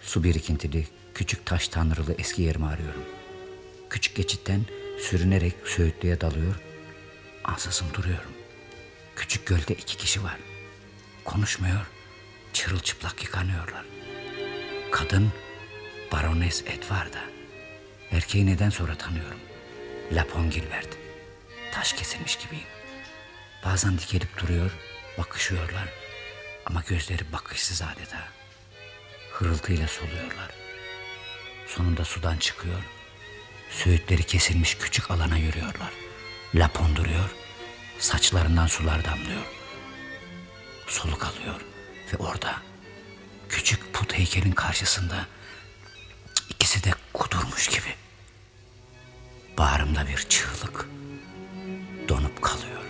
su 0.01 0.25
birikintili, 0.25 0.87
küçük 1.15 1.47
taş 1.47 1.69
tanrılı 1.69 2.15
eski 2.19 2.43
yerimi 2.43 2.67
arıyorum. 2.67 3.03
Küçük 3.93 4.17
geçitten 4.17 4.65
sürünerek 5.01 5.55
Söğütlü'ye 5.65 6.21
dalıyor, 6.21 6.55
ansızın 7.45 7.95
duruyorum. 7.95 8.33
Küçük 9.17 9.47
gölde 9.47 9.75
iki 9.75 9.97
kişi 9.97 10.25
var. 10.25 10.37
Konuşmuyor, 11.25 11.87
çırılçıplak 12.53 13.23
yıkanıyorlar. 13.23 13.85
Kadın 14.91 15.33
Barones 16.13 16.63
Edvarda. 16.67 17.25
Erkeği 18.11 18.47
neden 18.47 18.71
sonra 18.71 18.95
tanıyorum. 18.95 19.41
Lapon 20.13 20.51
Gilbert. 20.51 20.89
Taş 21.73 21.93
kesilmiş 21.93 22.37
gibiyim. 22.37 22.69
Bazen 23.65 23.99
dikelip 23.99 24.39
duruyor, 24.39 24.71
bakışıyorlar. 25.19 25.89
Ama 26.67 26.83
gözleri 26.89 27.33
bakışsız 27.33 27.83
adeta. 27.83 28.29
Hırıltıyla 29.33 29.89
soluyorlar. 29.89 30.51
Sonunda 31.67 32.05
sudan 32.05 32.37
çıkıyor. 32.37 32.83
Söğütleri 33.73 34.23
kesilmiş 34.23 34.75
küçük 34.75 35.11
alana 35.11 35.37
yürüyorlar. 35.37 35.91
Lapon 36.55 36.97
duruyor. 36.97 37.31
Saçlarından 37.99 38.67
sular 38.67 39.05
damlıyor. 39.05 39.43
Soluk 40.87 41.25
alıyor. 41.27 41.61
Ve 42.13 42.17
orada 42.17 42.63
küçük 43.49 43.93
put 43.93 44.19
heykelin 44.19 44.53
karşısında 44.53 45.27
ikisi 46.49 46.85
de 46.85 46.91
kudurmuş 47.13 47.69
gibi. 47.69 47.95
Bağrımda 49.59 50.07
bir 50.07 50.17
çığlık 50.17 50.89
donup 52.09 52.43
kalıyor. 52.43 52.83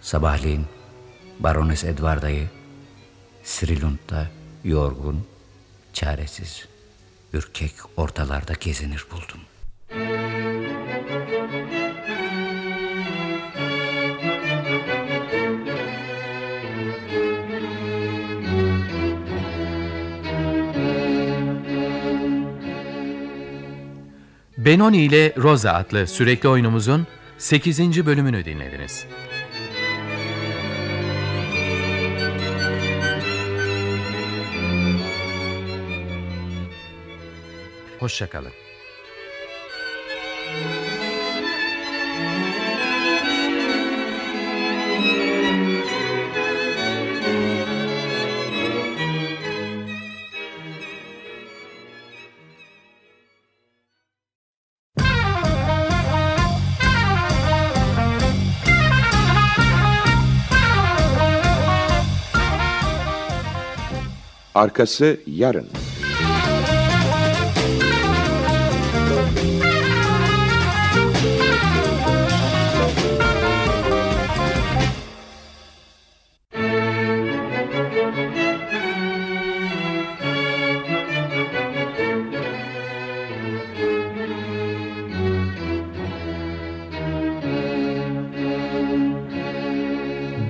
Sabahleyin 0.00 0.66
Barones 1.38 1.84
Edwarda'yı 1.84 2.50
Srilund'da 3.44 4.30
yorgun, 4.64 5.26
çaresiz, 5.92 6.68
ürkek 7.32 7.72
ortalarda 7.96 8.52
gezinir 8.60 9.06
buldum. 9.10 9.40
Benoni 24.58 25.04
ile 25.04 25.34
Rosa 25.36 25.72
adlı 25.72 26.06
sürekli 26.06 26.48
oyunumuzun 26.48 27.06
8. 27.38 28.06
bölümünü 28.06 28.44
dinlediniz. 28.44 29.06
Hoşçakalın. 38.02 38.52
Arkası 64.54 65.20
yarın. 65.26 65.91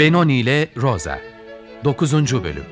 Benoni 0.02 0.40
ile 0.40 0.68
Rosa 0.76 1.20
9. 1.84 2.12
bölüm 2.44 2.64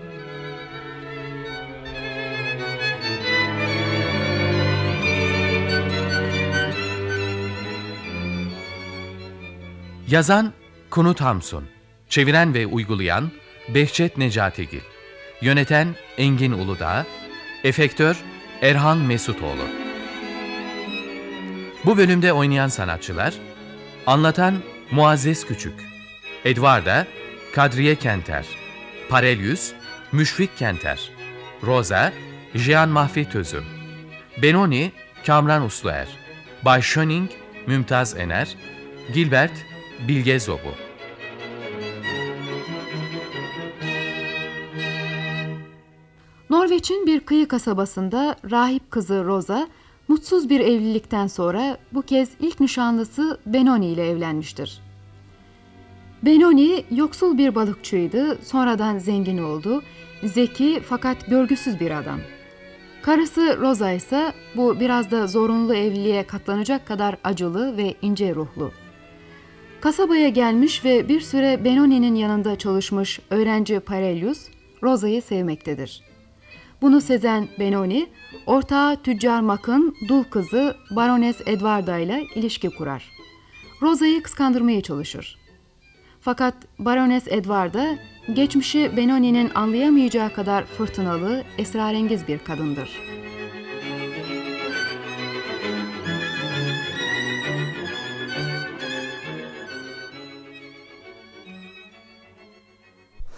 Yazan 10.08 10.52
Kunut 10.90 11.20
Hamsun 11.20 11.64
Çeviren 12.08 12.54
ve 12.54 12.66
uygulayan 12.66 13.30
Behçet 13.74 14.18
Necatigil 14.18 14.80
Yöneten 15.40 15.88
Engin 16.18 16.52
Uludağ 16.52 17.06
Efektör 17.64 18.16
Erhan 18.62 18.98
Mesutoğlu 18.98 19.68
Bu 21.84 21.96
bölümde 21.96 22.32
oynayan 22.32 22.68
sanatçılar 22.68 23.34
Anlatan 24.06 24.54
Muazzez 24.90 25.46
Küçük 25.46 25.74
Edvarda 26.44 27.06
Kadriye 27.54 27.94
Kenter 27.94 28.46
Parelyüs 29.08 29.72
Müşfik 30.12 30.56
Kenter 30.56 31.10
Rosa 31.62 32.12
Jean 32.54 32.88
Mahfi 32.88 33.30
Tözüm 33.30 33.64
Benoni 34.42 34.92
Kamran 35.26 35.62
Usluer 35.62 36.08
Bay 36.64 36.82
Schöning 36.82 37.30
Mümtaz 37.66 38.16
Ener 38.16 38.56
Gilbert 39.14 39.52
Bilge 40.08 40.40
Zobu 40.40 40.74
Norveç'in 46.50 47.06
bir 47.06 47.20
kıyı 47.20 47.48
kasabasında 47.48 48.36
rahip 48.50 48.90
kızı 48.90 49.24
Rosa 49.24 49.68
mutsuz 50.08 50.50
bir 50.50 50.60
evlilikten 50.60 51.26
sonra 51.26 51.78
bu 51.92 52.02
kez 52.02 52.28
ilk 52.40 52.60
nişanlısı 52.60 53.40
Benoni 53.46 53.86
ile 53.86 54.10
evlenmiştir. 54.10 54.89
Benoni 56.22 56.84
yoksul 56.90 57.38
bir 57.38 57.54
balıkçıydı, 57.54 58.38
sonradan 58.44 58.98
zengin 58.98 59.38
oldu, 59.38 59.82
zeki 60.24 60.80
fakat 60.88 61.26
görgüsüz 61.26 61.80
bir 61.80 61.90
adam. 61.90 62.20
Karısı 63.02 63.58
Rosa 63.60 63.92
ise 63.92 64.32
bu 64.56 64.80
biraz 64.80 65.10
da 65.10 65.26
zorunlu 65.26 65.74
evliliğe 65.74 66.26
katlanacak 66.26 66.86
kadar 66.86 67.16
acılı 67.24 67.76
ve 67.76 67.94
ince 68.02 68.34
ruhlu. 68.34 68.72
Kasabaya 69.80 70.28
gelmiş 70.28 70.84
ve 70.84 71.08
bir 71.08 71.20
süre 71.20 71.64
Benoni'nin 71.64 72.14
yanında 72.14 72.58
çalışmış 72.58 73.20
öğrenci 73.30 73.80
Parelius, 73.80 74.48
Rosa'yı 74.82 75.22
sevmektedir. 75.22 76.02
Bunu 76.82 77.00
sezen 77.00 77.48
Benoni, 77.58 78.08
ortağı 78.46 79.02
tüccar 79.02 79.40
Mak'ın 79.40 79.94
dul 80.08 80.24
kızı 80.24 80.76
Barones 80.90 81.40
Edwarda 81.46 81.98
ile 81.98 82.24
ilişki 82.34 82.70
kurar. 82.70 83.10
Rosa'yı 83.82 84.22
kıskandırmaya 84.22 84.80
çalışır. 84.80 85.39
Fakat 86.20 86.54
Barones 86.78 87.24
Edwarda, 87.28 87.98
geçmişi 88.32 88.96
Benoni'nin 88.96 89.50
anlayamayacağı 89.54 90.32
kadar 90.32 90.64
fırtınalı, 90.64 91.44
esrarengiz 91.58 92.28
bir 92.28 92.38
kadındır. 92.38 93.00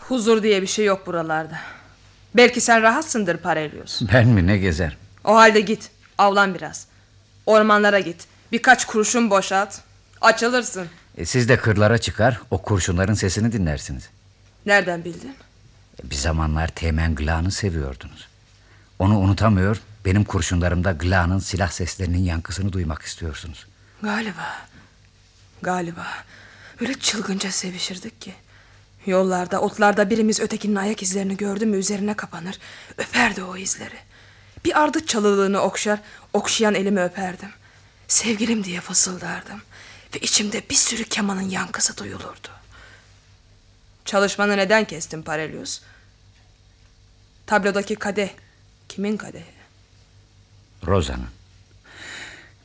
Huzur 0.00 0.42
diye 0.42 0.62
bir 0.62 0.66
şey 0.66 0.84
yok 0.84 1.06
buralarda. 1.06 1.58
Belki 2.34 2.60
sen 2.60 2.82
rahatsındır 2.82 3.36
Parelius. 3.36 4.02
Ben 4.12 4.28
mi 4.28 4.46
ne 4.46 4.58
gezer? 4.58 4.96
O 5.24 5.34
halde 5.34 5.60
git. 5.60 5.90
Avlan 6.18 6.54
biraz. 6.54 6.86
Ormanlara 7.46 8.00
git. 8.00 8.26
Birkaç 8.52 8.84
kurşun 8.84 9.30
boşalt. 9.30 9.78
Açılırsın. 10.20 10.88
E, 11.18 11.24
siz 11.24 11.48
de 11.48 11.56
kırlara 11.56 11.98
çıkar 11.98 12.40
o 12.50 12.62
kurşunların 12.62 13.14
sesini 13.14 13.52
dinlersiniz. 13.52 14.08
Nereden 14.66 15.04
bildin? 15.04 15.36
E, 16.04 16.10
bir 16.10 16.14
zamanlar 16.14 16.68
Teğmen 16.68 17.14
Gla'nı 17.14 17.50
seviyordunuz. 17.50 18.28
Onu 18.98 19.18
unutamıyor 19.18 19.80
benim 20.04 20.24
kurşunlarımda 20.24 20.92
Gla'nın 20.92 21.38
silah 21.38 21.70
seslerinin 21.70 22.22
yankısını 22.24 22.72
duymak 22.72 23.02
istiyorsunuz. 23.02 23.66
Galiba. 24.02 24.58
Galiba. 25.62 26.06
Öyle 26.80 26.94
çılgınca 26.94 27.50
sevişirdik 27.50 28.20
ki. 28.20 28.34
Yollarda, 29.06 29.60
otlarda 29.60 30.10
birimiz 30.10 30.40
ötekinin 30.40 30.76
ayak 30.76 31.02
izlerini 31.02 31.36
gördü 31.36 31.66
mü 31.66 31.76
üzerine 31.76 32.14
kapanır. 32.14 32.58
Öperdi 32.98 33.42
o 33.42 33.56
izleri. 33.56 33.96
Bir 34.64 34.80
ardıç 34.80 35.08
çalılığını 35.08 35.60
okşar, 35.60 36.00
okşayan 36.32 36.74
elimi 36.74 37.00
öperdim. 37.00 37.48
Sevgilim 38.08 38.64
diye 38.64 38.80
fısıldardım. 38.80 39.62
Ve 40.14 40.18
içimde 40.18 40.62
bir 40.70 40.74
sürü 40.74 41.04
kemanın 41.04 41.50
yankısı 41.50 41.96
duyulurdu. 41.96 42.48
Çalışmanı 44.04 44.56
neden 44.56 44.84
kestin 44.84 45.22
Parelius? 45.22 45.80
Tablodaki 47.46 47.94
kadeh 47.96 48.28
kimin 48.88 49.16
kadehi? 49.16 49.44
Roza'nın. 50.86 51.28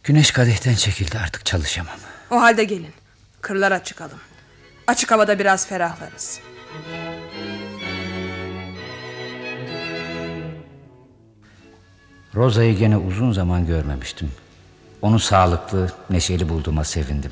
Güneş 0.04 0.32
kadehten 0.32 0.76
çekildi 0.76 1.20
artık 1.20 1.46
çalışamam. 1.46 1.98
O 2.32 2.42
halde 2.42 2.64
gelin. 2.64 2.94
Kırlara 3.42 3.84
çıkalım. 3.84 4.20
Açık 4.88 5.12
havada 5.12 5.40
biraz 5.40 5.68
ferahlarız. 5.68 6.40
Roza'yı 12.36 12.78
gene 12.78 12.98
uzun 12.98 13.32
zaman 13.32 13.66
görmemiştim. 13.68 14.32
Onu 15.02 15.20
sağlıklı, 15.20 15.92
neşeli 16.10 16.50
bulduğuma 16.50 16.84
sevindim. 16.84 17.32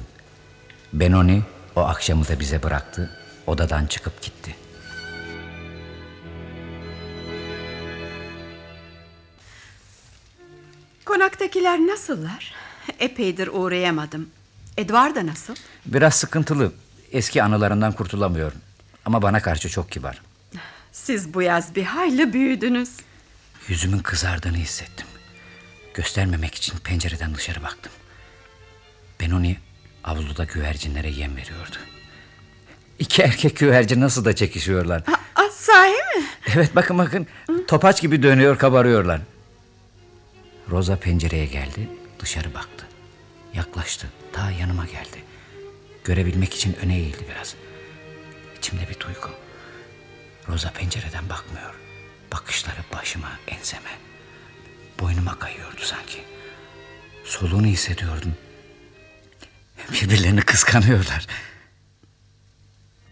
Benoni 0.93 1.43
o 1.75 1.81
akşamı 1.81 2.27
da 2.27 2.39
bize 2.39 2.63
bıraktı. 2.63 3.09
Odadan 3.47 3.85
çıkıp 3.85 4.21
gitti. 4.21 4.55
Konaktakiler 11.05 11.79
nasıllar? 11.79 12.53
Epeydir 12.99 13.47
uğrayamadım. 13.53 14.29
Edward 14.77 15.15
da 15.15 15.25
nasıl? 15.27 15.55
Biraz 15.85 16.15
sıkıntılı. 16.15 16.71
Eski 17.11 17.43
anılarından 17.43 17.91
kurtulamıyor. 17.91 18.51
Ama 19.05 19.21
bana 19.21 19.41
karşı 19.41 19.69
çok 19.69 19.91
kibar. 19.91 20.21
Siz 20.91 21.33
bu 21.33 21.41
yaz 21.41 21.75
bir 21.75 21.83
hayli 21.83 22.33
büyüdünüz. 22.33 22.89
Yüzümün 23.67 23.99
kızardığını 23.99 24.57
hissettim. 24.57 25.07
Göstermemek 25.95 26.55
için 26.55 26.77
pencereden 26.77 27.35
dışarı 27.35 27.63
baktım. 27.63 27.91
Benoni 29.21 29.57
avluda 30.03 30.43
güvercinlere 30.43 31.09
yem 31.09 31.37
veriyordu. 31.37 31.75
İki 32.99 33.21
erkek 33.21 33.57
güvercin 33.57 34.01
nasıl 34.01 34.25
da 34.25 34.35
çekişiyorlar. 34.35 35.03
Aa, 35.35 35.49
sahi 35.51 35.91
mi? 35.91 36.25
Evet 36.55 36.75
bakın 36.75 36.97
bakın 36.97 37.27
topaç 37.67 38.01
gibi 38.01 38.23
dönüyor 38.23 38.57
kabarıyorlar. 38.57 39.21
Rosa 40.69 40.95
pencereye 40.99 41.45
geldi 41.45 41.89
dışarı 42.19 42.53
baktı. 42.53 42.85
Yaklaştı 43.53 44.07
ta 44.33 44.51
yanıma 44.51 44.85
geldi. 44.85 45.23
Görebilmek 46.03 46.53
için 46.53 46.77
öne 46.83 46.97
eğildi 46.97 47.25
biraz. 47.35 47.55
İçimde 48.57 48.89
bir 48.89 48.99
duygu. 48.99 49.29
Rosa 50.49 50.71
pencereden 50.71 51.29
bakmıyor. 51.29 51.75
Bakışları 52.33 52.81
başıma, 52.93 53.39
enseme. 53.47 54.14
Boynuma 54.99 55.39
kayıyordu 55.39 55.81
sanki. 55.81 56.23
Soluğunu 57.23 57.67
hissediyordum. 57.67 58.35
Birbirlerini 59.91 60.41
kıskanıyorlar. 60.41 61.27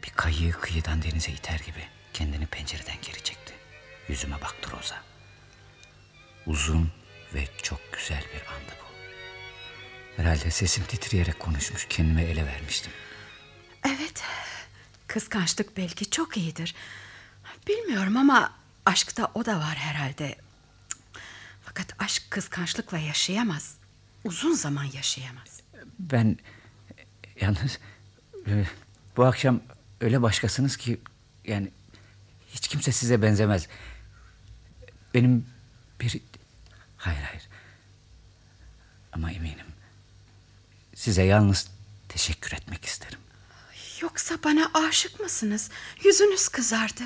Bir 0.03 0.09
kayığı 0.09 0.51
kıyıdan 0.51 1.01
denize 1.03 1.31
iter 1.31 1.59
gibi 1.59 1.87
kendini 2.13 2.45
pencereden 2.45 2.95
geri 3.01 3.23
çekti. 3.23 3.53
Yüzüme 4.07 4.41
baktı 4.41 4.71
Rosa. 4.77 5.03
Uzun 6.45 6.91
ve 7.33 7.47
çok 7.63 7.79
güzel 7.93 8.23
bir 8.33 8.47
andı 8.53 8.71
bu. 8.81 8.93
Herhalde 10.21 10.51
sesim 10.51 10.83
titreyerek 10.83 11.39
konuşmuş, 11.39 11.87
kendime 11.89 12.23
ele 12.23 12.45
vermiştim. 12.45 12.91
Evet. 13.85 14.23
Kıskançlık 15.07 15.77
belki 15.77 16.09
çok 16.09 16.37
iyidir. 16.37 16.75
Bilmiyorum 17.67 18.17
ama 18.17 18.53
aşkta 18.85 19.31
o 19.33 19.45
da 19.45 19.57
var 19.59 19.75
herhalde. 19.75 20.35
Fakat 21.73 22.01
aşk 22.01 22.23
kıskançlıkla 22.29 22.97
yaşayamaz. 22.97 23.77
Uzun 24.23 24.53
zaman 24.53 24.83
yaşayamaz. 24.83 25.61
Ben 25.99 26.37
yalnız 27.41 27.79
e, 28.47 28.65
bu 29.17 29.25
akşam 29.25 29.61
öyle 30.01 30.21
başkasınız 30.21 30.77
ki 30.77 31.01
yani 31.45 31.71
hiç 32.49 32.67
kimse 32.67 32.91
size 32.91 33.21
benzemez. 33.21 33.67
Benim 35.13 35.45
bir 36.01 36.21
hayır 36.97 37.21
hayır 37.21 37.43
ama 39.11 39.31
eminim 39.31 39.65
size 40.95 41.23
yalnız 41.23 41.67
teşekkür 42.09 42.51
etmek 42.51 42.85
isterim. 42.85 43.19
Yoksa 44.01 44.35
bana 44.43 44.71
aşık 44.73 45.19
mısınız? 45.19 45.69
Yüzünüz 46.03 46.47
kızardı. 46.47 47.03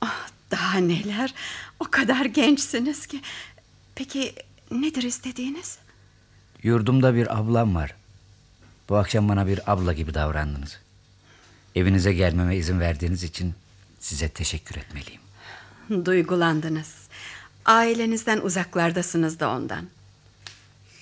Ah, 0.00 0.28
daha 0.50 0.78
neler? 0.78 1.34
O 1.80 1.84
kadar 1.90 2.24
gençsiniz 2.24 3.06
ki. 3.06 3.22
Peki 3.94 4.34
nedir 4.70 5.02
istediğiniz? 5.02 5.78
Yurdumda 6.62 7.14
bir 7.14 7.38
ablam 7.38 7.74
var. 7.74 7.94
Bu 8.88 8.96
akşam 8.96 9.28
bana 9.28 9.46
bir 9.46 9.72
abla 9.72 9.92
gibi 9.92 10.14
davrandınız. 10.14 10.78
Evinize 11.74 12.12
gelmeme 12.12 12.56
izin 12.56 12.80
verdiğiniz 12.80 13.22
için 13.22 13.54
size 14.00 14.28
teşekkür 14.28 14.76
etmeliyim. 14.76 15.20
Duygulandınız. 16.04 16.94
Ailenizden 17.64 18.38
uzaklardasınız 18.40 19.40
da 19.40 19.50
ondan. 19.50 19.88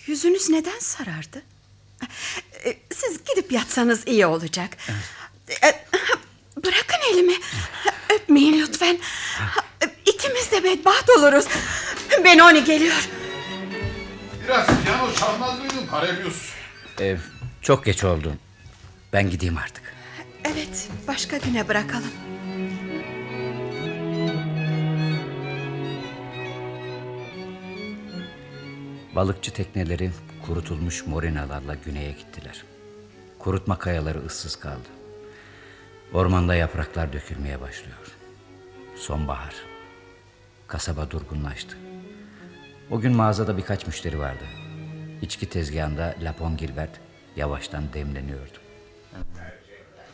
Yüzünüz 0.07 0.51
neden 0.51 0.79
sarardı? 0.79 1.43
Ee, 2.65 2.79
Siz 2.95 3.21
gidip 3.25 3.53
yatsanız 3.53 4.07
iyi 4.07 4.27
olacak. 4.27 4.77
Ee, 5.63 5.85
Bırakın 6.65 7.13
elimi. 7.13 7.35
Öpmeyin 8.15 8.61
lütfen. 8.61 8.99
İkimiz 10.07 10.51
de 10.53 10.65
bedbaht 10.65 11.11
oluruz. 11.19 11.45
Benoni 12.25 12.65
geliyor. 12.65 13.09
Biraz 14.45 14.67
piyano 14.85 15.13
çalmaz 15.15 15.59
mıydın 15.59 15.87
Parelius? 15.91 16.51
Ee, 17.01 17.17
çok 17.63 17.85
geç 17.85 18.05
oldu. 18.05 18.33
Ben 19.13 19.31
gideyim 19.31 19.57
artık. 19.59 19.95
Evet, 20.45 20.89
başka 21.09 21.37
güne 21.39 21.69
bırakalım. 21.69 22.11
Balıkçı 29.17 29.53
tekneleri 29.53 30.11
kurutulmuş 30.47 31.07
morinalarla 31.07 31.75
güneye 31.75 32.13
gittiler. 32.13 32.65
Kurutma 33.39 33.79
kayaları 33.79 34.27
ıssız 34.27 34.57
kaldı. 34.57 34.89
Ormanda 36.13 36.55
yapraklar 36.55 37.13
dökülmeye 37.13 37.61
başlıyor. 37.61 37.99
Sonbahar. 38.97 39.55
Kasaba 40.67 41.11
durgunlaştı. 41.11 41.77
O 42.91 43.01
gün 43.01 43.17
mağazada 43.17 43.57
birkaç 43.57 43.87
müşteri 43.87 44.19
vardı. 44.19 44.45
İçki 45.23 45.49
tezgahında 45.49 46.15
Lapon 46.23 46.57
Gilbert 46.57 46.91
yavaştan 47.37 47.93
demleniyordu. 47.93 48.59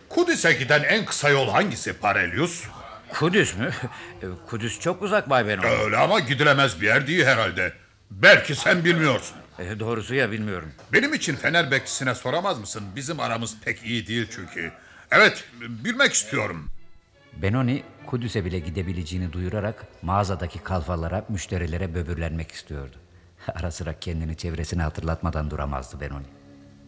Kudüs'e 0.09 0.53
giden 0.53 0.83
en 0.83 1.05
kısa 1.05 1.29
yol 1.29 1.49
hangisi 1.49 1.93
Parelius? 1.93 2.65
Kudüs 3.13 3.57
mü? 3.57 3.71
E, 4.23 4.27
Kudüs 4.47 4.81
çok 4.81 5.03
uzak 5.03 5.31
Bay 5.31 5.47
Benon. 5.47 5.63
Öyle 5.85 5.97
ama 5.97 6.21
gidilemez 6.21 6.81
bir 6.81 6.87
yer 6.87 7.07
değil 7.07 7.25
herhalde. 7.25 7.73
Belki 8.11 8.55
sen 8.55 8.85
bilmiyorsun. 8.85 9.37
E, 9.59 9.81
doğrusu 9.81 10.15
ya 10.15 10.31
bilmiyorum. 10.31 10.73
Benim 10.93 11.15
için 11.15 11.37
Fener 11.37 11.71
bekçisine 11.71 12.15
soramaz 12.15 12.59
mısın? 12.59 12.83
Bizim 12.97 13.21
aramız 13.21 13.57
pek 13.65 13.83
iyi 13.85 14.07
değil 14.07 14.29
çünkü. 14.35 14.73
Evet, 15.11 15.45
bilmek 15.61 16.13
istiyorum. 16.13 16.71
Benoni 17.33 17.83
Kudüs'e 18.07 18.45
bile 18.45 18.59
gidebileceğini 18.59 19.33
duyurarak 19.33 19.87
mağazadaki 20.03 20.59
kalfalara, 20.59 21.25
müşterilere 21.29 21.95
böbürlenmek 21.95 22.53
istiyordu. 22.53 22.97
Ara 23.55 23.71
sıra 23.71 23.99
kendini 24.01 24.37
çevresine 24.37 24.83
hatırlatmadan 24.83 25.51
duramazdı 25.51 26.01
Benoni. 26.01 26.27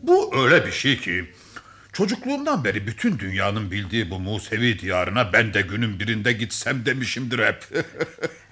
Bu 0.03 0.37
öyle 0.37 0.67
bir 0.67 0.73
şey 0.73 0.99
ki... 0.99 1.25
Çocukluğumdan 1.93 2.65
beri 2.65 2.87
bütün 2.87 3.19
dünyanın 3.19 3.71
bildiği 3.71 4.11
bu 4.11 4.21
Musevi 4.21 4.79
diyarına 4.79 5.33
ben 5.33 5.55
de 5.55 5.61
günün 5.61 6.01
birinde 6.01 6.33
gitsem 6.33 6.87
demişimdir 6.87 7.39
hep. 7.39 7.65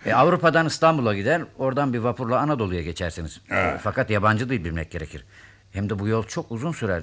E, 0.06 0.14
Avrupa'dan 0.14 0.66
İstanbul'a 0.66 1.14
gider, 1.14 1.42
oradan 1.58 1.92
bir 1.92 1.98
vapurla 1.98 2.38
Anadolu'ya 2.38 2.82
geçersiniz. 2.82 3.40
He. 3.48 3.78
Fakat 3.82 4.10
yabancı 4.10 4.48
dil 4.48 4.64
bilmek 4.64 4.90
gerekir. 4.90 5.24
Hem 5.72 5.90
de 5.90 5.98
bu 5.98 6.08
yol 6.08 6.26
çok 6.26 6.52
uzun 6.52 6.72
sürer. 6.72 7.02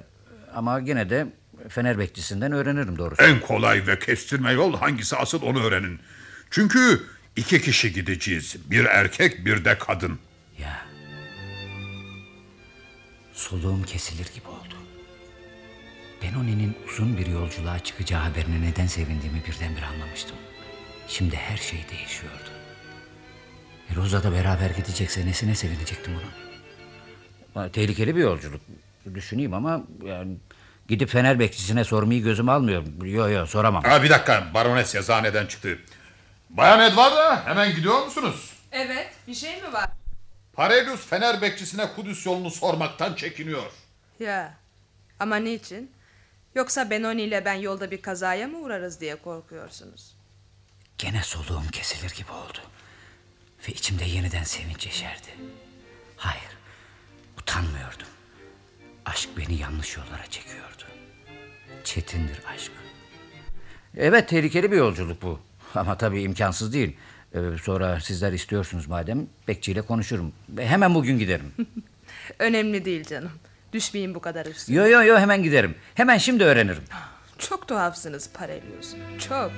Ama 0.56 0.80
yine 0.80 1.09
de 1.09 1.27
Fener 1.69 2.00
bekçisinden 2.00 2.51
öğrenirim 2.51 2.98
doğrusu. 2.98 3.24
en 3.24 3.40
kolay 3.40 3.88
ve 3.88 4.00
kestirme 4.00 4.51
yol 4.51 4.77
hangisi 4.77 5.16
asıl 5.16 5.42
onu 5.42 5.64
öğrenin. 5.64 6.00
Çünkü 6.51 7.03
iki 7.35 7.61
kişi 7.61 7.93
gideceğiz. 7.93 8.56
Bir 8.72 8.85
erkek 8.85 9.45
bir 9.45 9.66
de 9.66 9.77
kadın. 9.77 10.19
Ya. 10.59 10.85
Soluğum 13.33 13.83
kesilir 13.83 14.27
gibi 14.35 14.48
oldu. 14.48 14.75
Benoni'nin 16.24 16.77
uzun 16.88 17.17
bir 17.17 17.27
yolculuğa 17.27 17.80
çıkacağı 17.80 18.22
haberine 18.22 18.61
neden 18.61 18.88
sevindiğimi 18.88 19.42
birdenbire 19.48 19.85
anlamıştım. 19.85 20.35
Şimdi 21.08 21.35
her 21.35 21.58
şey 21.58 21.80
değişiyordu. 21.92 22.50
E, 23.92 23.95
Rosa 23.95 24.24
da 24.24 24.32
beraber 24.32 24.69
gidecekse 24.69 25.25
nesine 25.25 25.56
sevinecektim 25.56 26.14
onun? 26.16 27.69
Tehlikeli 27.69 28.16
bir 28.16 28.22
yolculuk. 28.22 28.61
Düşüneyim 29.16 29.53
ama 29.53 29.83
yani 30.06 30.38
gidip 30.88 31.10
Fener 31.10 31.40
bekçisine 31.40 31.84
sormayı 31.84 32.24
gözüm 32.24 32.50
almıyor. 32.50 32.84
Yok 33.06 33.32
yok 33.32 33.50
soramam. 33.50 33.84
Ha, 33.84 34.03
bir 34.03 34.10
dakika 34.10 34.48
barones 34.53 34.95
yazıhaneden 34.95 35.45
çıktı. 35.45 35.80
Bayan 36.50 36.80
Edvarda 36.92 37.45
hemen 37.45 37.76
gidiyor 37.76 38.06
musunuz? 38.06 38.53
Evet 38.72 39.12
bir 39.28 39.34
şey 39.36 39.62
mi 39.62 39.74
var? 39.74 39.90
Parelius 40.53 41.06
Fener 41.06 41.42
bekçisine 41.42 41.88
Kudüs 41.95 42.26
yolunu 42.26 42.52
sormaktan 42.52 43.14
çekiniyor. 43.14 43.72
Ya 44.20 44.53
ama 45.20 45.36
niçin? 45.36 45.92
Yoksa 46.56 46.90
Benoni 46.90 47.22
ile 47.22 47.45
ben 47.45 47.53
yolda 47.53 47.92
bir 47.92 48.02
kazaya 48.02 48.48
mı 48.48 48.58
uğrarız 48.58 49.02
diye 49.02 49.16
korkuyorsunuz? 49.16 50.14
Gene 50.98 51.24
soluğum 51.24 51.68
kesilir 51.72 52.12
gibi 52.16 52.32
oldu. 52.32 52.58
Ve 53.68 53.72
içimde 53.72 54.06
yeniden 54.06 54.44
sevinç 54.44 54.86
yeşerdi. 54.86 55.28
Hayır, 56.18 56.58
utanmıyordum. 57.42 58.08
Aşk 59.06 59.30
beni 59.38 59.56
yanlış 59.59 59.98
yollara 59.98 60.25
çekiyordu. 60.30 60.83
Çetindir 61.83 62.40
aşk. 62.56 62.72
Evet, 63.98 64.30
tehlikeli 64.30 64.72
bir 64.72 64.77
yolculuk 64.77 65.22
bu. 65.22 65.40
Ama 65.75 65.98
tabii 65.98 66.22
imkansız 66.22 66.73
değil. 66.73 66.98
Ee, 67.35 67.40
sonra 67.64 67.99
sizler 67.99 68.33
istiyorsunuz 68.33 68.88
madem, 68.88 69.27
bekçiyle 69.48 69.82
konuşurum. 69.82 70.33
Hemen 70.59 70.95
bugün 70.95 71.19
giderim. 71.19 71.53
Önemli 72.40 72.85
değil 72.85 73.03
canım. 73.03 73.32
Düşmeyin 73.73 74.15
bu 74.15 74.19
kadar 74.22 74.45
üstüne. 74.45 74.75
yo 74.77 74.88
yo 74.88 75.03
yo 75.03 75.17
hemen 75.17 75.43
giderim. 75.43 75.75
Hemen 75.95 76.17
şimdi 76.17 76.43
öğrenirim. 76.43 76.83
Çok 77.38 77.67
tuhafsınız 77.67 78.30
Parelius. 78.33 78.95
Çok. 79.30 79.51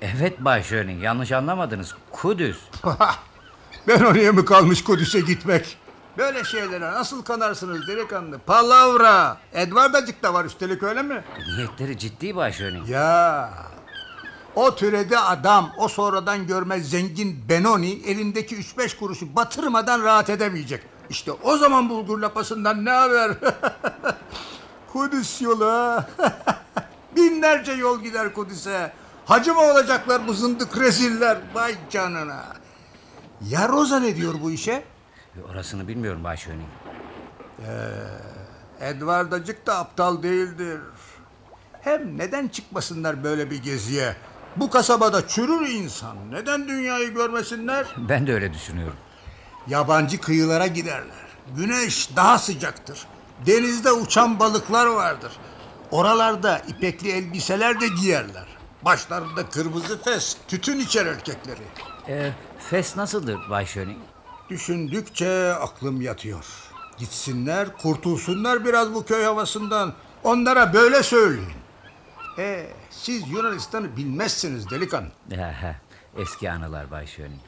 Evet 0.00 0.44
Bay 0.44 0.62
Schöning, 0.62 1.02
yanlış 1.02 1.32
anlamadınız. 1.32 1.94
Kudüs. 2.10 2.58
Ben 3.88 4.00
oraya 4.00 4.32
mı 4.32 4.44
kalmış 4.44 4.84
Kudüs'e 4.84 5.20
gitmek? 5.20 5.78
Böyle 6.18 6.44
şeylere 6.44 6.92
nasıl 6.92 7.22
kanarsınız 7.22 7.88
delikanlı? 7.88 8.38
Palavra. 8.38 9.36
Edvardacık 9.52 10.22
da 10.22 10.34
var 10.34 10.44
üstelik 10.44 10.82
öyle 10.82 11.02
mi? 11.02 11.24
Niyetleri 11.56 11.98
ciddi 11.98 12.36
Bay 12.36 12.52
Schöning. 12.52 12.88
Ya 12.88 13.50
o 14.54 14.74
türede 14.74 15.18
adam 15.18 15.72
o 15.78 15.88
sonradan 15.88 16.46
görmez 16.46 16.90
zengin 16.90 17.44
Benoni 17.48 17.90
elindeki 18.06 18.56
3-5 18.56 18.98
kuruşu 18.98 19.36
batırmadan 19.36 20.02
rahat 20.02 20.30
edemeyecek. 20.30 20.82
İşte 21.10 21.32
o 21.32 21.56
zaman 21.56 21.88
bulgur 21.88 22.18
lapasından 22.18 22.84
ne 22.84 22.90
haber? 22.90 23.32
Kudüs 24.92 25.42
yolu. 25.42 26.02
Binlerce 27.16 27.72
yol 27.72 28.00
gider 28.00 28.34
Kudüs'e. 28.34 28.92
Hacı 29.26 29.54
mı 29.54 29.60
olacaklar 29.60 30.26
bu 30.26 30.34
zındık 30.34 30.78
reziller? 30.78 31.38
Vay 31.54 31.74
canına. 31.90 32.44
Ya 33.48 33.68
Roza 33.68 34.00
ne 34.00 34.16
diyor 34.16 34.34
bu 34.42 34.50
işe? 34.50 34.84
Orasını 35.50 35.88
bilmiyorum 35.88 36.22
Schöning. 36.36 36.68
Ee, 38.80 38.88
Edvardacık 38.88 39.66
da 39.66 39.78
aptal 39.78 40.22
değildir. 40.22 40.80
Hem 41.80 42.18
neden 42.18 42.48
çıkmasınlar 42.48 43.24
böyle 43.24 43.50
bir 43.50 43.62
geziye? 43.62 44.16
Bu 44.56 44.70
kasabada 44.70 45.28
çürür 45.28 45.68
insan. 45.68 46.16
Neden 46.30 46.68
dünyayı 46.68 47.14
görmesinler? 47.14 47.86
Ben 48.08 48.26
de 48.26 48.34
öyle 48.34 48.54
düşünüyorum. 48.54 48.96
Yabancı 49.66 50.20
kıyılara 50.20 50.66
giderler. 50.66 51.26
Güneş 51.56 52.16
daha 52.16 52.38
sıcaktır. 52.38 53.06
Denizde 53.46 53.92
uçan 53.92 54.40
balıklar 54.40 54.86
vardır. 54.86 55.32
Oralarda 55.90 56.58
ipekli 56.58 57.10
elbiseler 57.10 57.80
de 57.80 57.88
giyerler. 57.88 58.46
Başlarında 58.84 59.48
kırmızı 59.50 60.02
fes, 60.02 60.36
tütün 60.48 60.78
içer 60.80 61.06
erkekleri. 61.06 61.62
Ee, 62.08 62.32
Fes 62.70 62.96
nasıldır 62.96 63.50
Bay 63.50 63.66
Schöning? 63.66 63.98
Düşündükçe 64.48 65.54
aklım 65.54 66.00
yatıyor. 66.00 66.44
Gitsinler, 66.98 67.76
kurtulsunlar 67.76 68.64
biraz 68.64 68.94
bu 68.94 69.04
köy 69.04 69.24
havasından. 69.24 69.94
Onlara 70.24 70.72
böyle 70.74 71.02
söyleyin. 71.02 71.52
E, 72.38 72.70
siz 72.90 73.28
Yunanistan'ı 73.28 73.96
bilmezsiniz 73.96 74.70
delikanlı. 74.70 75.08
Eski 76.16 76.50
anılar 76.50 76.90
Bay 76.90 77.06
Schöning. 77.06 77.40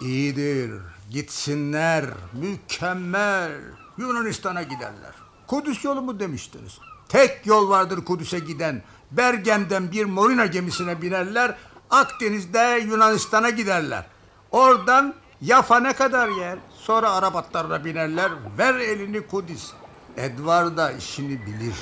İyidir. 0.00 0.72
Gitsinler. 1.10 2.04
Mükemmel. 2.32 3.52
Yunanistan'a 3.98 4.62
giderler. 4.62 5.14
Kudüs 5.46 5.84
yolu 5.84 6.02
mu 6.02 6.20
demiştiniz? 6.20 6.78
Tek 7.08 7.46
yol 7.46 7.68
vardır 7.68 8.04
Kudüs'e 8.04 8.38
giden. 8.38 8.82
Bergen'den 9.10 9.92
bir 9.92 10.04
morina 10.04 10.46
gemisine 10.46 11.02
binerler. 11.02 11.54
Akdeniz'de 11.90 12.82
Yunanistan'a 12.86 13.50
giderler. 13.50 14.04
Oradan 14.50 15.14
Yafa 15.40 15.80
ne 15.80 15.92
kadar 15.92 16.28
yer? 16.28 16.58
Sonra 16.74 17.10
Arap 17.10 17.36
atlarına 17.36 17.84
binerler. 17.84 18.32
Ver 18.58 18.74
elini 18.74 19.26
Kudüs. 19.26 19.72
Edvar 20.16 20.76
da 20.76 20.92
işini 20.92 21.46
bilir. 21.46 21.74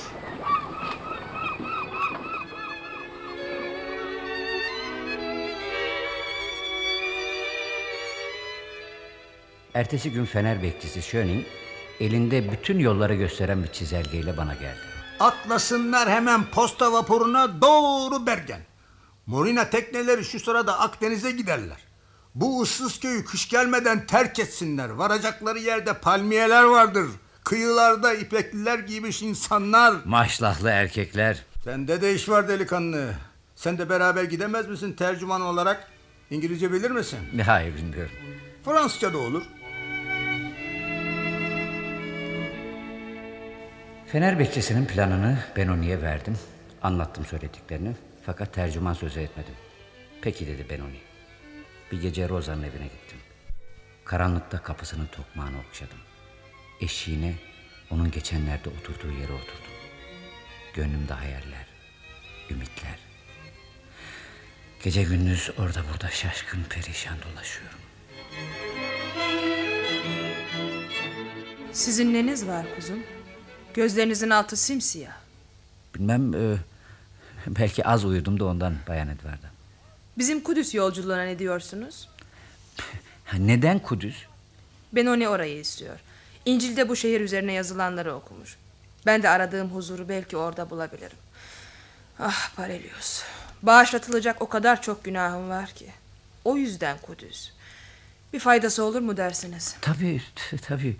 Ertesi 9.75 10.12
gün 10.12 10.25
Fener 10.25 10.62
bekçisi 10.62 11.03
Schöning 11.03 11.44
elinde 12.01 12.53
bütün 12.53 12.78
yolları 12.78 13.15
gösteren 13.15 13.62
bir 13.62 13.69
çizelgeyle 13.69 14.36
bana 14.36 14.55
geldi. 14.55 14.94
Atlasınlar 15.25 16.11
hemen 16.11 16.44
posta 16.44 16.93
vapuruna 16.93 17.62
doğru 17.62 18.27
Bergen. 18.27 18.61
Morina 19.27 19.70
tekneleri 19.70 20.25
şu 20.25 20.41
sırada 20.41 20.81
Akdeniz'e 20.81 21.31
giderler. 21.31 21.77
Bu 22.35 22.62
ıssız 22.62 23.01
köyü 23.01 23.25
kış 23.25 23.49
gelmeden 23.49 24.07
terk 24.07 24.39
etsinler. 24.39 24.89
Varacakları 24.89 25.59
yerde 25.59 25.93
palmiyeler 25.93 26.62
vardır. 26.62 27.07
Kıyılarda 27.44 28.15
ipekliler 28.15 28.78
giymiş 28.78 29.23
insanlar. 29.23 29.94
Maşlahlı 30.05 30.70
erkekler. 30.70 31.44
Sende 31.65 32.03
de 32.03 32.15
iş 32.15 32.28
var 32.28 32.49
delikanlı. 32.49 33.15
Sen 33.57 33.78
de 33.78 33.89
beraber 33.89 34.25
gidemez 34.25 34.69
misin 34.69 34.93
tercüman 34.93 35.41
olarak? 35.41 35.89
İngilizce 36.31 36.73
bilir 36.73 36.91
misin? 36.91 37.19
Hayır 37.47 37.75
bilmiyorum. 37.75 38.15
Fransızca 38.65 39.12
da 39.12 39.19
olur. 39.19 39.43
Fener 44.15 44.39
bekçisinin 44.39 44.86
planını 44.86 45.39
Benoni'ye 45.57 46.02
verdim. 46.02 46.39
Anlattım 46.83 47.26
söylediklerini. 47.26 47.93
Fakat 48.26 48.55
tercüman 48.55 48.93
sözü 48.93 49.20
etmedim. 49.20 49.55
Peki 50.23 50.47
dedi 50.47 50.67
Benoni. 50.70 51.01
Bir 51.93 52.02
gece 52.02 52.28
Rosa'nın 52.28 52.62
evine 52.62 52.84
gittim. 52.84 53.18
Karanlıkta 54.05 54.62
kapısının 54.62 55.07
tokmağını 55.07 55.57
okşadım. 55.68 55.99
Eşiğine 56.81 57.34
Onun 57.91 58.10
geçenlerde 58.10 58.68
oturduğu 58.68 59.12
yere 59.12 59.33
oturdum. 59.33 59.75
Gönlümde 60.75 61.12
hayaller, 61.12 61.67
ümitler. 62.51 62.99
Gece 64.83 65.02
gündüz 65.02 65.51
orada 65.59 65.83
burada 65.93 66.10
şaşkın 66.10 66.65
perişan 66.70 67.17
dolaşıyorum. 67.23 67.78
Sizin 71.73 72.15
neniz 72.15 72.47
var 72.47 72.67
kuzum? 72.76 72.99
Gözlerinizin 73.75 74.31
altı 74.31 74.57
simsiyah. 74.57 75.12
Bilmem 75.94 76.35
e, 76.35 76.57
belki 77.47 77.86
az 77.86 78.05
uyudum 78.05 78.41
da 78.41 78.44
ondan 78.44 78.75
Bayan 78.89 79.09
Edward'a. 79.09 79.51
Bizim 80.19 80.41
Kudüs 80.41 80.75
yolculuğuna 80.75 81.23
ne 81.23 81.39
diyorsunuz? 81.39 82.09
Neden 83.39 83.78
Kudüs? 83.78 84.17
Benoni 84.93 85.28
orayı 85.28 85.61
istiyor. 85.61 85.99
İncil'de 86.44 86.89
bu 86.89 86.97
şehir 86.97 87.20
üzerine 87.20 87.53
yazılanları 87.53 88.15
okumuş. 88.15 88.57
Ben 89.07 89.23
de 89.23 89.28
aradığım 89.28 89.69
huzuru 89.70 90.09
belki 90.09 90.36
orada 90.36 90.70
bulabilirim. 90.70 91.17
Ah 92.19 92.55
Parelius. 92.57 93.23
Bağışlatılacak 93.62 94.43
o 94.43 94.49
kadar 94.49 94.83
çok 94.83 95.05
günahım 95.05 95.49
var 95.49 95.70
ki. 95.70 95.86
O 96.44 96.57
yüzden 96.57 96.99
Kudüs. 96.99 97.51
Bir 98.33 98.41
faydası 98.41 98.85
olur 98.85 99.01
mu 99.01 99.17
dersiniz? 99.17 99.77
Tabii 99.81 100.23
tabii. 100.62 100.97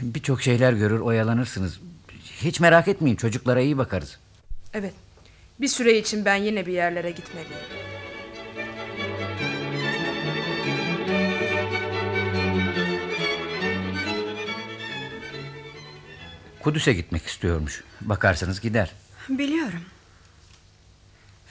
Birçok 0.00 0.42
şeyler 0.42 0.72
görür 0.72 1.00
oyalanırsınız. 1.00 1.80
Hiç 2.44 2.60
merak 2.60 2.88
etmeyin 2.88 3.16
çocuklara 3.16 3.60
iyi 3.60 3.78
bakarız. 3.78 4.18
Evet. 4.74 4.94
Bir 5.60 5.68
süre 5.68 5.98
için 5.98 6.24
ben 6.24 6.34
yine 6.36 6.66
bir 6.66 6.72
yerlere 6.72 7.10
gitmeliyim. 7.10 7.58
Kudüs'e 16.60 16.92
gitmek 16.92 17.26
istiyormuş. 17.26 17.84
Bakarsanız 18.00 18.60
gider. 18.60 18.92
Biliyorum. 19.28 19.82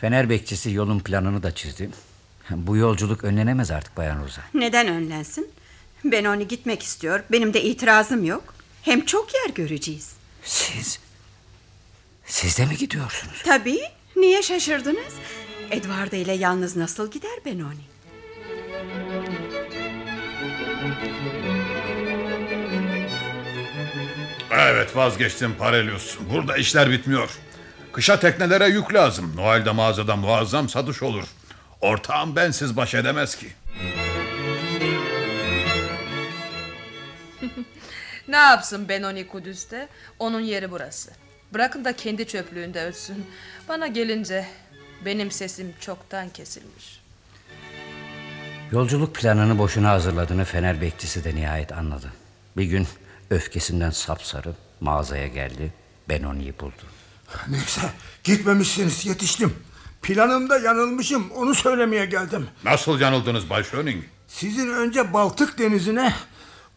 Fener 0.02 0.30
bekçisi 0.30 0.72
yolun 0.72 1.00
planını 1.00 1.44
da 1.44 1.56
çizdi. 1.56 1.90
Bu 2.50 2.78
yolculuk 2.78 3.24
önlenemez 3.24 3.72
artık 3.72 3.98
Bayan 3.98 4.24
Roza. 4.24 4.42
Neden 4.54 4.88
önlensin? 4.88 5.50
Benoni 6.04 6.48
gitmek 6.48 6.84
istiyor. 6.84 7.24
Benim 7.32 7.54
de 7.54 7.64
itirazım 7.64 8.24
yok. 8.24 8.54
Hem 8.82 9.06
çok 9.06 9.34
yer 9.34 9.54
göreceğiz. 9.56 10.17
Siz? 10.48 11.00
Siz 12.26 12.58
de 12.58 12.66
mi 12.66 12.78
gidiyorsunuz? 12.78 13.42
Tabii. 13.46 13.80
Niye 14.16 14.42
şaşırdınız? 14.44 15.14
Edwarda 15.72 16.16
ile 16.16 16.34
yalnız 16.34 16.76
nasıl 16.76 17.12
gider 17.12 17.40
Benoni? 17.46 17.82
Evet 24.52 24.96
vazgeçtim 24.96 25.56
Parelius. 25.60 26.18
Burada 26.34 26.58
işler 26.58 26.92
bitmiyor. 26.92 27.30
Kışa 27.94 28.20
teknelere 28.20 28.68
yük 28.68 28.94
lazım. 28.94 29.34
Noel'de 29.36 29.72
mağazada 29.72 30.16
muazzam 30.16 30.70
satış 30.70 31.04
olur. 31.04 31.24
Ortağım 31.82 32.36
bensiz 32.36 32.78
baş 32.78 32.94
edemez 32.96 33.36
ki. 33.36 33.48
Ne 38.28 38.36
yapsın 38.36 38.90
Benoni 38.90 39.28
Kudüs'te? 39.28 39.88
Onun 40.20 40.40
yeri 40.40 40.72
burası. 40.72 41.12
Bırakın 41.54 41.86
da 41.86 41.96
kendi 41.96 42.28
çöplüğünde 42.28 42.84
ölsün. 42.84 43.26
Bana 43.70 43.88
gelince 43.88 44.46
benim 45.06 45.32
sesim 45.32 45.74
çoktan 45.80 46.30
kesilmiş. 46.30 47.02
Yolculuk 48.72 49.16
planını 49.16 49.58
boşuna 49.58 49.90
hazırladığını 49.90 50.46
Fener 50.46 50.82
bekçisi 50.82 51.24
de 51.24 51.36
nihayet 51.36 51.72
anladı. 51.72 52.12
Bir 52.58 52.64
gün 52.64 52.88
öfkesinden 53.30 53.90
sapsarı 53.90 54.54
mağazaya 54.82 55.28
geldi. 55.28 55.74
Benoni'yi 56.10 56.60
buldu. 56.60 56.84
Neyse 57.48 57.82
gitmemişsiniz 58.24 59.06
yetiştim. 59.06 59.54
Planımda 60.02 60.58
yanılmışım 60.58 61.32
onu 61.32 61.56
söylemeye 61.56 62.06
geldim. 62.06 62.48
Nasıl 62.64 63.00
yanıldınız 63.00 63.50
Bay 63.50 63.64
Schöning? 63.64 64.04
Sizin 64.28 64.70
önce 64.74 65.14
Baltık 65.14 65.60
denizine 65.60 66.14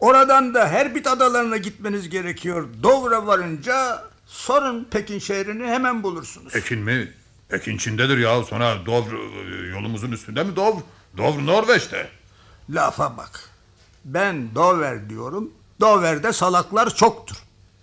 oradan 0.01 0.53
da 0.53 0.67
Herbit 0.67 1.07
adalarına 1.07 1.57
gitmeniz 1.57 2.09
gerekiyor. 2.09 2.67
Dovra 2.83 3.27
varınca 3.27 4.03
sorun 4.25 4.87
Pekin 4.91 5.19
şehrini 5.19 5.67
hemen 5.67 6.03
bulursunuz. 6.03 6.53
Pekin 6.53 6.79
mi? 6.79 7.13
Pekin 7.49 7.77
Çin'dedir 7.77 8.17
ya. 8.17 8.43
Sonra 8.43 8.85
Dovr 8.85 9.11
yolumuzun 9.73 10.11
üstünde 10.11 10.43
mi 10.43 10.55
Dovr? 10.55 10.79
Dovr 11.17 11.45
Norveç'te. 11.45 12.09
Lafa 12.69 13.17
bak. 13.17 13.39
Ben 14.05 14.55
Dover 14.55 15.09
diyorum. 15.09 15.51
Dover'de 15.81 16.33
salaklar 16.33 16.95
çoktur. 16.95 17.35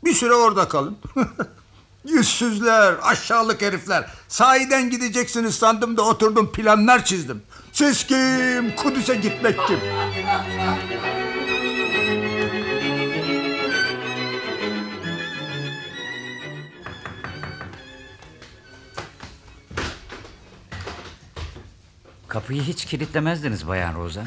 Bir 0.04 0.14
süre 0.14 0.34
orada 0.34 0.68
kalın. 0.68 0.98
Yüzsüzler, 2.04 2.94
aşağılık 3.02 3.62
herifler. 3.62 4.10
Sahiden 4.28 4.90
gideceksiniz 4.90 5.54
sandım 5.54 5.96
da 5.96 6.02
oturdum 6.02 6.52
planlar 6.52 7.04
çizdim. 7.04 7.42
Siz 7.72 8.06
kim? 8.06 8.76
Kudüs'e 8.76 9.14
gitmek 9.14 9.66
kim? 9.66 9.78
Kapıyı 22.28 22.62
hiç 22.62 22.84
kilitlemezdiniz 22.84 23.68
Bayan 23.68 23.94
Roza. 23.94 24.24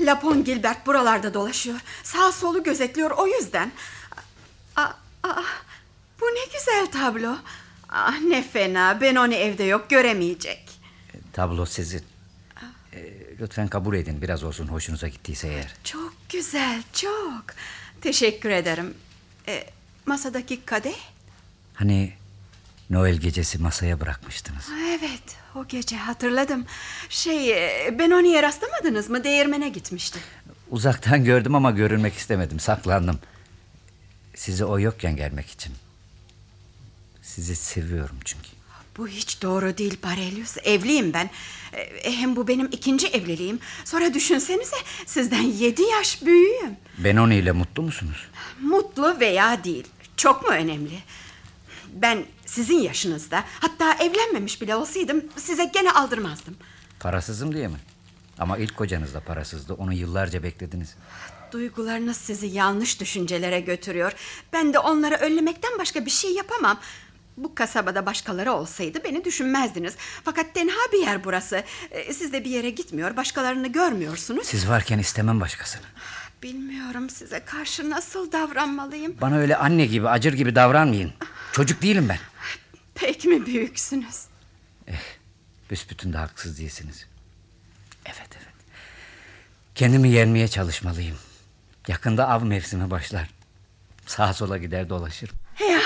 Lapon 0.00 0.44
Gilbert 0.44 0.86
buralarda 0.86 1.34
dolaşıyor. 1.34 1.80
Sağ 2.02 2.32
solu 2.32 2.62
gözetliyor 2.62 3.10
o 3.10 3.26
yüzden. 3.26 3.72
Aa, 4.76 4.90
aa, 5.22 5.42
bu 6.20 6.24
ne 6.24 6.44
güzel 6.58 6.86
tablo. 6.92 7.36
Ah, 7.88 8.20
ne 8.20 8.42
fena. 8.42 9.00
Benoni 9.00 9.34
evde 9.34 9.64
yok 9.64 9.90
göremeyecek. 9.90 10.70
Tablo 11.32 11.66
sizin. 11.66 12.02
Ee, 12.92 13.12
lütfen 13.40 13.68
kabul 13.68 13.94
edin 13.94 14.22
biraz 14.22 14.44
olsun 14.44 14.66
hoşunuza 14.66 15.08
gittiyse 15.08 15.48
eğer. 15.48 15.74
Çok 15.84 16.12
güzel 16.28 16.82
çok. 16.92 17.44
Teşekkür 18.00 18.50
ederim. 18.50 18.94
E, 19.48 19.64
masadaki 20.06 20.64
kadeh? 20.64 20.98
Hani 21.74 22.12
Noel 22.90 23.16
gecesi 23.16 23.58
masaya 23.58 24.00
bırakmıştınız. 24.00 24.64
Evet 24.88 25.22
o 25.54 25.66
gece 25.68 25.96
hatırladım. 25.96 26.64
Şey 27.08 27.50
e, 27.86 27.98
Benoni'ye 27.98 28.42
rastlamadınız 28.42 29.10
mı? 29.10 29.24
Değirmene 29.24 29.68
gitmişti. 29.68 30.18
Uzaktan 30.70 31.24
gördüm 31.24 31.54
ama 31.54 31.70
görünmek 31.70 32.14
istemedim 32.14 32.60
saklandım. 32.60 33.18
Sizi 34.34 34.64
o 34.64 34.78
yokken 34.78 35.16
gelmek 35.16 35.50
için. 35.50 35.72
Sizi 37.22 37.56
seviyorum 37.56 38.16
çünkü. 38.24 38.48
Bu 38.96 39.08
hiç 39.08 39.42
doğru 39.42 39.78
değil 39.78 39.96
Parelius. 40.02 40.56
Evliyim 40.64 41.12
ben. 41.12 41.30
E, 41.72 42.12
Hem 42.12 42.36
bu 42.36 42.48
benim 42.48 42.68
ikinci 42.72 43.06
evliliğim. 43.06 43.58
Sonra 43.84 44.14
düşünsenize 44.14 44.76
sizden 45.06 45.42
yedi 45.42 45.82
yaş 45.82 46.22
büyüğüm. 46.22 46.76
Benoni 46.98 47.36
ile 47.36 47.52
mutlu 47.52 47.82
musunuz? 47.82 48.26
Mutlu 48.60 49.20
veya 49.20 49.64
değil. 49.64 49.86
Çok 50.16 50.42
mu 50.42 50.48
önemli? 50.48 50.98
Ben 51.92 52.24
sizin 52.52 52.78
yaşınızda 52.78 53.44
hatta 53.60 53.94
evlenmemiş 53.94 54.60
bile 54.62 54.74
olsaydım 54.76 55.24
size 55.36 55.64
gene 55.64 55.92
aldırmazdım. 55.92 56.56
Parasızım 57.00 57.54
diye 57.54 57.68
mi? 57.68 57.76
Ama 58.38 58.58
ilk 58.58 58.76
kocanız 58.76 59.14
da 59.14 59.20
parasızdı. 59.20 59.74
Onu 59.74 59.92
yıllarca 59.92 60.42
beklediniz. 60.42 60.94
Duygularınız 61.52 62.16
sizi 62.16 62.46
yanlış 62.46 63.00
düşüncelere 63.00 63.60
götürüyor. 63.60 64.12
Ben 64.52 64.72
de 64.74 64.78
onları 64.78 65.14
önlemekten 65.14 65.78
başka 65.78 66.06
bir 66.06 66.10
şey 66.10 66.32
yapamam. 66.34 66.78
Bu 67.36 67.54
kasabada 67.54 68.06
başkaları 68.06 68.52
olsaydı 68.52 68.98
beni 69.04 69.24
düşünmezdiniz. 69.24 69.94
Fakat 70.24 70.54
tenha 70.54 70.92
bir 70.92 70.98
yer 70.98 71.24
burası. 71.24 71.62
Ee, 71.90 72.12
Siz 72.12 72.32
de 72.32 72.44
bir 72.44 72.50
yere 72.50 72.70
gitmiyor, 72.70 73.16
başkalarını 73.16 73.68
görmüyorsunuz. 73.68 74.46
Siz 74.46 74.68
varken 74.68 74.98
istemem 74.98 75.40
başkasını. 75.40 75.82
Bilmiyorum 76.42 77.10
size 77.10 77.44
karşı 77.44 77.90
nasıl 77.90 78.32
davranmalıyım. 78.32 79.16
Bana 79.20 79.36
öyle 79.38 79.56
anne 79.56 79.86
gibi, 79.86 80.08
acır 80.08 80.32
gibi 80.32 80.54
davranmayın. 80.54 81.12
Çocuk 81.52 81.82
değilim 81.82 82.08
ben. 82.08 82.18
Pek 82.94 83.24
mi 83.24 83.46
büyüksünüz? 83.46 84.24
Büsbütün 85.70 86.12
de 86.12 86.18
haksız 86.18 86.58
değilsiniz. 86.58 87.06
Evet 88.06 88.28
evet. 88.36 88.46
Kendimi 89.74 90.08
yenmeye 90.08 90.48
çalışmalıyım. 90.48 91.18
Yakında 91.88 92.28
av 92.28 92.44
mevsimi 92.44 92.90
başlar. 92.90 93.30
Sağa 94.06 94.34
sola 94.34 94.58
gider 94.58 94.88
dolaşırım. 94.88 95.36
Ya, 95.60 95.80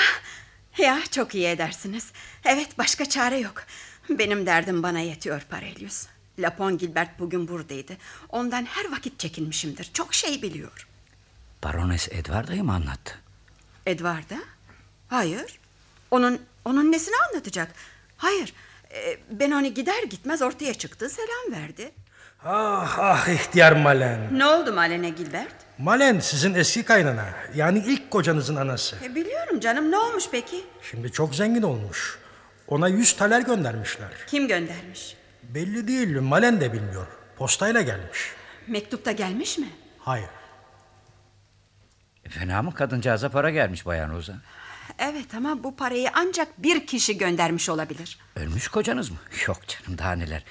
ya 0.79 1.03
çok 1.11 1.35
iyi 1.35 1.47
edersiniz. 1.47 2.13
Evet 2.45 2.79
başka 2.79 3.09
çare 3.09 3.39
yok. 3.39 3.65
Benim 4.11 4.47
derdim 4.47 4.83
bana 4.83 4.99
yetiyor 4.99 5.41
Parelius. 5.41 6.07
Lapon 6.39 6.79
Gilbert 6.79 7.19
bugün 7.19 7.49
buradaydı. 7.49 7.97
Ondan 8.29 8.65
her 8.65 8.93
vakit 8.93 9.19
çekinmişimdir. 9.19 9.91
Çok 9.93 10.15
şey 10.15 10.43
biliyor. 10.43 10.87
Barones 11.65 12.09
Edwarda'yı 12.09 12.65
mı 12.65 12.75
anlattı? 12.75 13.19
Edward'a? 13.87 14.39
Hayır. 15.09 15.59
Onun 16.11 16.41
onun 16.67 16.93
nesini 16.93 17.15
anlatacak? 17.29 17.69
Hayır. 18.17 18.53
e, 18.95 19.17
Ben 19.31 19.51
onu 19.51 19.67
gider 19.67 20.03
gitmez 20.11 20.43
ortaya 20.43 20.75
çıktı, 20.75 21.09
selam 21.11 21.63
verdi. 21.63 21.91
Ah 22.45 22.99
ah 22.99 23.29
ihtiyar 23.29 23.73
Malen. 23.73 24.39
Ne 24.39 24.47
oldu 24.47 24.73
Malene 24.73 25.09
Gilbert? 25.09 25.55
Malen 25.79 26.21
sizin 26.21 26.55
eski 26.55 26.83
kaynana. 26.83 27.25
Yani 27.55 27.79
ilk 27.87 28.11
kocanızın 28.11 28.57
anası. 28.57 28.97
E, 29.05 29.15
biliyorum 29.15 29.61
canım 29.61 29.91
ne 29.91 29.99
olmuş 29.99 30.25
peki? 30.33 30.65
Şimdi 30.91 31.13
çok 31.13 31.35
zengin 31.35 31.63
olmuş. 31.63 32.19
Ona 32.69 32.89
yüz 32.89 33.17
taler 33.17 33.41
göndermişler. 33.41 34.09
Kim 34.27 34.49
göndermiş? 34.49 35.17
Belli 35.43 35.89
değil. 35.89 36.21
Malen 36.21 36.61
de 36.61 36.73
bilmiyor. 36.73 37.07
Postayla 37.37 37.81
gelmiş. 37.83 38.21
Mektupta 38.67 39.13
gelmiş 39.13 39.59
mi? 39.59 39.69
Hayır. 39.99 40.29
E, 42.25 42.29
Fena 42.29 42.63
mı 42.63 42.75
kadıncağıza 42.75 43.29
para 43.29 43.51
gelmiş 43.51 43.87
Bayan 43.87 44.11
Roza? 44.13 44.35
Evet 44.99 45.35
ama 45.35 45.65
bu 45.65 45.77
parayı 45.77 46.09
ancak 46.15 46.63
bir 46.63 46.87
kişi 46.87 47.19
göndermiş 47.19 47.69
olabilir. 47.69 48.19
Ölmüş 48.37 48.69
kocanız 48.69 49.11
mı? 49.11 49.17
Yok 49.47 49.59
canım 49.69 49.99
daha 49.99 50.13
neler. 50.13 50.45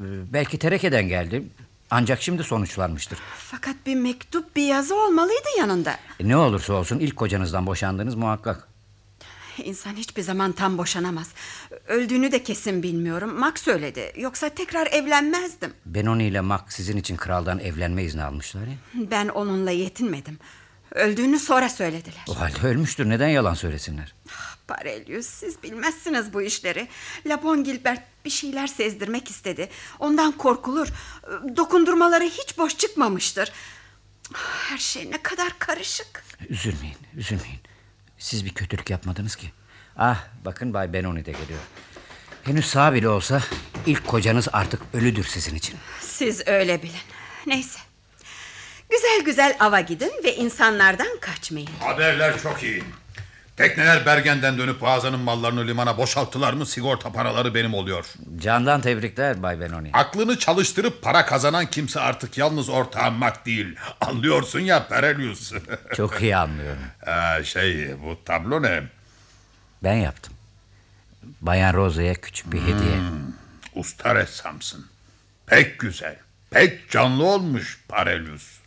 Ee, 0.00 0.04
Belki 0.32 0.58
terekeden 0.58 1.08
geldi. 1.08 1.42
Ancak 1.90 2.22
şimdi 2.22 2.44
sonuçlanmıştır. 2.44 3.18
Fakat 3.38 3.76
bir 3.86 3.94
mektup 3.94 4.56
bir 4.56 4.66
yazı 4.66 4.94
olmalıydı 4.96 5.48
yanında. 5.58 5.98
E, 6.20 6.28
Ne 6.28 6.36
olursa 6.36 6.72
olsun 6.72 6.98
ilk 6.98 7.16
kocanızdan 7.16 7.66
boşandınız 7.66 8.14
muhakkak. 8.14 8.68
İnsan 9.64 9.94
hiçbir 9.94 10.22
zaman 10.22 10.52
tam 10.52 10.78
boşanamaz. 10.78 11.30
Öldüğünü 11.88 12.32
de 12.32 12.42
kesin 12.42 12.82
bilmiyorum. 12.82 13.38
Max 13.38 13.54
söyledi. 13.62 14.12
Yoksa 14.16 14.48
tekrar 14.48 14.86
evlenmezdim. 14.86 15.72
Benoni 15.86 16.24
ile 16.26 16.40
Mac 16.40 16.62
sizin 16.68 16.96
için 16.96 17.16
kraldan 17.16 17.58
evlenme 17.58 18.04
izni 18.04 18.22
almışlar 18.22 18.66
ya. 18.66 18.74
Ben 19.10 19.28
onunla 19.28 19.70
yetinmedim. 19.70 20.38
Öldüğünü 20.94 21.38
sonra 21.38 21.68
söylediler. 21.68 22.24
O 22.28 22.40
halde 22.40 22.66
ölmüştür. 22.66 23.08
Neden 23.08 23.28
yalan 23.28 23.54
söylesinler? 23.54 24.14
Parelyus 24.68 25.26
siz 25.26 25.62
bilmezsiniz 25.62 26.32
bu 26.32 26.42
işleri. 26.42 26.88
Lapon 27.26 27.64
Gilbert 27.64 28.02
bir 28.24 28.30
şeyler 28.30 28.66
sezdirmek 28.66 29.30
istedi. 29.30 29.68
Ondan 29.98 30.32
korkulur. 30.32 30.88
Dokundurmaları 31.56 32.24
hiç 32.24 32.58
boş 32.58 32.76
çıkmamıştır. 32.78 33.52
Her 34.68 34.78
şey 34.78 35.10
ne 35.10 35.22
kadar 35.22 35.58
karışık. 35.58 36.24
Üzülmeyin, 36.48 36.96
üzülmeyin. 37.16 37.60
Siz 38.18 38.44
bir 38.44 38.54
kötülük 38.54 38.90
yapmadınız 38.90 39.36
ki. 39.36 39.52
Ah, 39.96 40.24
bakın 40.44 40.74
Bay 40.74 40.92
Benoni 40.92 41.24
de 41.24 41.32
geliyor. 41.32 41.60
Henüz 42.42 42.66
sağ 42.66 42.94
bile 42.94 43.08
olsa 43.08 43.42
ilk 43.86 44.06
kocanız 44.06 44.48
artık 44.52 44.82
ölüdür 44.94 45.24
sizin 45.24 45.54
için. 45.54 45.76
Siz 46.00 46.48
öyle 46.48 46.82
bilin. 46.82 46.94
Neyse. 47.46 47.78
Güzel 48.90 49.22
güzel 49.24 49.56
ava 49.60 49.80
gidin 49.80 50.12
ve 50.24 50.36
insanlardan 50.36 51.18
kaçmayın. 51.20 51.68
Haberler 51.80 52.38
çok 52.42 52.62
iyi. 52.62 52.84
Tekneler 53.56 54.06
Bergen'den 54.06 54.58
dönüp 54.58 54.80
Boğazan'ın 54.80 55.20
mallarını 55.20 55.66
limana 55.66 55.98
boşalttılar 55.98 56.52
mı 56.52 56.66
sigorta 56.66 57.12
paraları 57.12 57.54
benim 57.54 57.74
oluyor. 57.74 58.06
Candan 58.38 58.80
tebrikler 58.80 59.42
Bay 59.42 59.60
Benoni. 59.60 59.90
Aklını 59.92 60.38
çalıştırıp 60.38 61.02
para 61.02 61.26
kazanan 61.26 61.66
kimse 61.66 62.00
artık 62.00 62.38
yalnız 62.38 62.68
ortağım 62.68 63.14
Mak 63.14 63.46
değil. 63.46 63.76
Anlıyorsun 64.00 64.60
ya 64.60 64.88
Perelius. 64.88 65.52
Çok 65.96 66.22
iyi 66.22 66.36
anlıyorum. 66.36 66.82
Ha, 67.04 67.44
şey 67.44 67.94
bu 68.02 68.24
tablo 68.24 68.62
ne? 68.62 68.82
Ben 69.82 69.94
yaptım. 69.94 70.34
Bayan 71.40 71.74
Rosa'ya 71.74 72.14
küçük 72.14 72.52
bir 72.52 72.60
hediye. 72.62 72.98
Usta 73.74 74.14
ressamsın. 74.14 74.86
Pek 75.46 75.78
güzel. 75.78 76.16
Pek 76.50 76.90
canlı 76.90 77.24
olmuş 77.24 77.80
Parelius. 77.88 78.58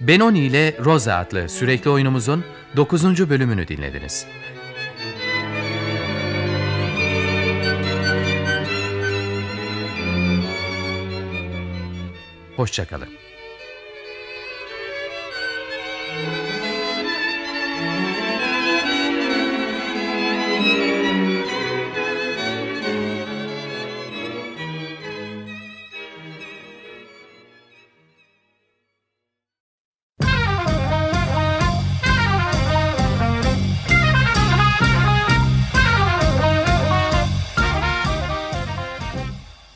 Benoni 0.00 0.38
ile 0.38 0.76
Rosa 0.84 1.16
adlı 1.16 1.48
sürekli 1.48 1.90
oyunumuzun 1.90 2.44
9. 2.76 3.30
bölümünü 3.30 3.68
dinlediniz. 3.68 4.26
Hoşçakalın. 12.56 13.25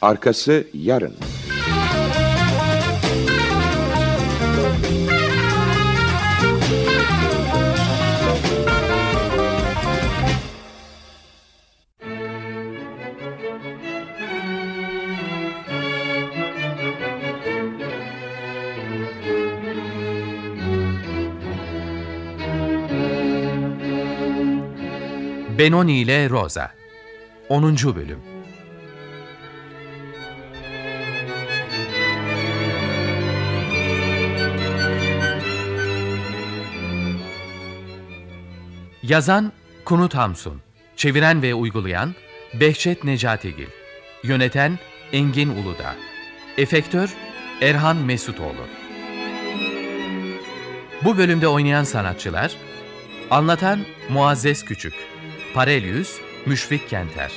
Arkası 0.03 0.67
yarın. 0.75 1.15
Benoni 25.59 25.93
ile 25.99 26.31
Rosa 26.31 26.71
10. 27.49 27.77
bölüm 27.77 28.30
Yazan 39.11 39.53
Kunut 39.85 40.15
Hamsun 40.15 40.61
Çeviren 40.97 41.43
ve 41.43 41.55
uygulayan 41.55 42.15
Behçet 42.55 43.05
Necatigil 43.05 43.67
Yöneten 44.23 44.79
Engin 45.13 45.49
Uludağ 45.49 45.95
Efektör 46.59 47.15
Erhan 47.61 47.97
Mesutoğlu 47.97 48.67
Bu 51.05 51.19
bölümde 51.19 51.49
oynayan 51.49 51.85
sanatçılar 51.85 52.57
Anlatan 53.31 53.81
Muazzez 54.11 54.65
Küçük 54.65 54.95
Parelius 55.55 56.21
Müşfik 56.47 56.89
Kenter 56.89 57.33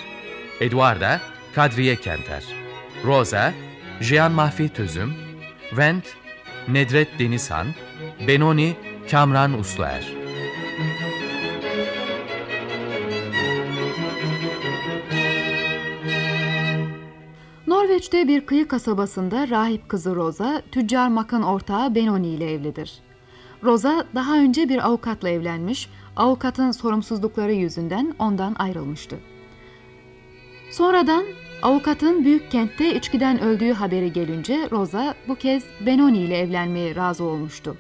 Eduarda 0.60 1.22
Kadriye 1.56 1.96
Kenter 1.96 2.44
Rosa 3.06 3.54
Jean 4.02 4.32
Mahfi 4.32 4.70
Tözüm 4.70 5.14
Vent 5.72 6.06
Nedret 6.68 7.20
Denizhan 7.20 7.68
Benoni 8.28 8.76
Kamran 9.12 9.60
Usluer 9.60 10.23
Norveç'te 18.04 18.28
bir 18.28 18.46
kıyı 18.46 18.68
kasabasında 18.68 19.50
rahip 19.50 19.90
kızı 19.90 20.16
Rosa, 20.16 20.62
tüccar 20.72 21.08
Mak'ın 21.08 21.42
ortağı 21.42 21.96
Benoni 21.96 22.28
ile 22.28 22.52
evlidir. 22.52 22.94
Rosa 23.64 24.06
daha 24.16 24.38
önce 24.38 24.70
bir 24.70 24.86
avukatla 24.88 25.30
evlenmiş, 25.30 25.90
avukatın 26.16 26.72
sorumsuzlukları 26.72 27.54
yüzünden 27.54 28.16
ondan 28.20 28.56
ayrılmıştı. 28.60 29.20
Sonradan 30.72 31.26
avukatın 31.62 32.26
büyük 32.26 32.52
kentte 32.52 32.96
içkiden 32.96 33.42
öldüğü 33.42 33.74
haberi 33.74 34.14
gelince 34.14 34.68
Rosa 34.72 35.16
bu 35.28 35.36
kez 35.36 35.64
Benoni 35.86 36.18
ile 36.18 36.38
evlenmeye 36.38 36.96
razı 36.96 37.24
olmuştu. 37.24 37.78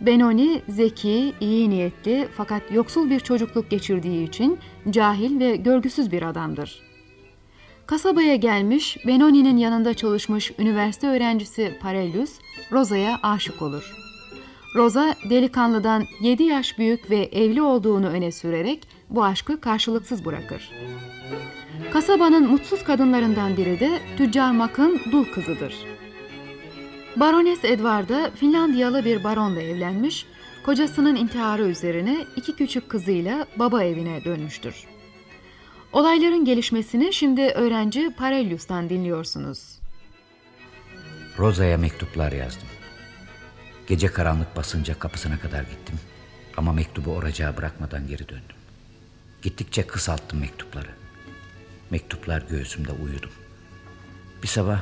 Benoni 0.00 0.62
zeki, 0.68 1.32
iyi 1.40 1.70
niyetli 1.70 2.28
fakat 2.36 2.72
yoksul 2.72 3.10
bir 3.10 3.20
çocukluk 3.20 3.70
geçirdiği 3.70 4.28
için 4.28 4.58
cahil 4.90 5.40
ve 5.40 5.56
görgüsüz 5.56 6.12
bir 6.12 6.22
adamdır. 6.22 6.93
Kasabaya 7.86 8.36
gelmiş, 8.36 8.96
Benoni'nin 9.06 9.56
yanında 9.56 9.94
çalışmış 9.94 10.52
üniversite 10.58 11.06
öğrencisi 11.06 11.78
Parellus, 11.82 12.30
Rosa'ya 12.72 13.20
aşık 13.22 13.62
olur. 13.62 13.94
Rosa, 14.74 15.14
delikanlıdan 15.30 16.04
7 16.20 16.42
yaş 16.42 16.78
büyük 16.78 17.10
ve 17.10 17.16
evli 17.32 17.62
olduğunu 17.62 18.08
öne 18.08 18.32
sürerek 18.32 18.88
bu 19.10 19.24
aşkı 19.24 19.60
karşılıksız 19.60 20.24
bırakır. 20.24 20.70
Kasabanın 21.92 22.50
mutsuz 22.50 22.84
kadınlarından 22.84 23.56
biri 23.56 23.80
de 23.80 23.98
tüccar 24.16 24.52
Mak'ın 24.52 25.00
dul 25.12 25.24
kızıdır. 25.24 25.74
Barones 27.16 27.64
Edwarda 27.64 28.30
Finlandiyalı 28.34 29.04
bir 29.04 29.24
baronla 29.24 29.60
evlenmiş, 29.60 30.26
kocasının 30.62 31.16
intiharı 31.16 31.68
üzerine 31.68 32.16
iki 32.36 32.56
küçük 32.56 32.88
kızıyla 32.88 33.46
baba 33.56 33.84
evine 33.84 34.24
dönmüştür. 34.24 34.93
Olayların 35.94 36.44
gelişmesini 36.44 37.12
şimdi 37.12 37.42
öğrenci 37.42 38.14
Parellius'tan 38.16 38.88
dinliyorsunuz. 38.90 39.78
Rosa'ya 41.38 41.78
mektuplar 41.78 42.32
yazdım. 42.32 42.68
Gece 43.86 44.06
karanlık 44.06 44.56
basınca 44.56 44.98
kapısına 44.98 45.38
kadar 45.38 45.62
gittim. 45.62 46.00
Ama 46.56 46.72
mektubu 46.72 47.10
oracağa 47.10 47.56
bırakmadan 47.56 48.06
geri 48.06 48.28
döndüm. 48.28 48.56
Gittikçe 49.42 49.86
kısalttım 49.86 50.40
mektupları. 50.40 50.90
Mektuplar 51.90 52.42
göğsümde 52.42 52.92
uyudum. 52.92 53.32
Bir 54.42 54.48
sabah 54.48 54.78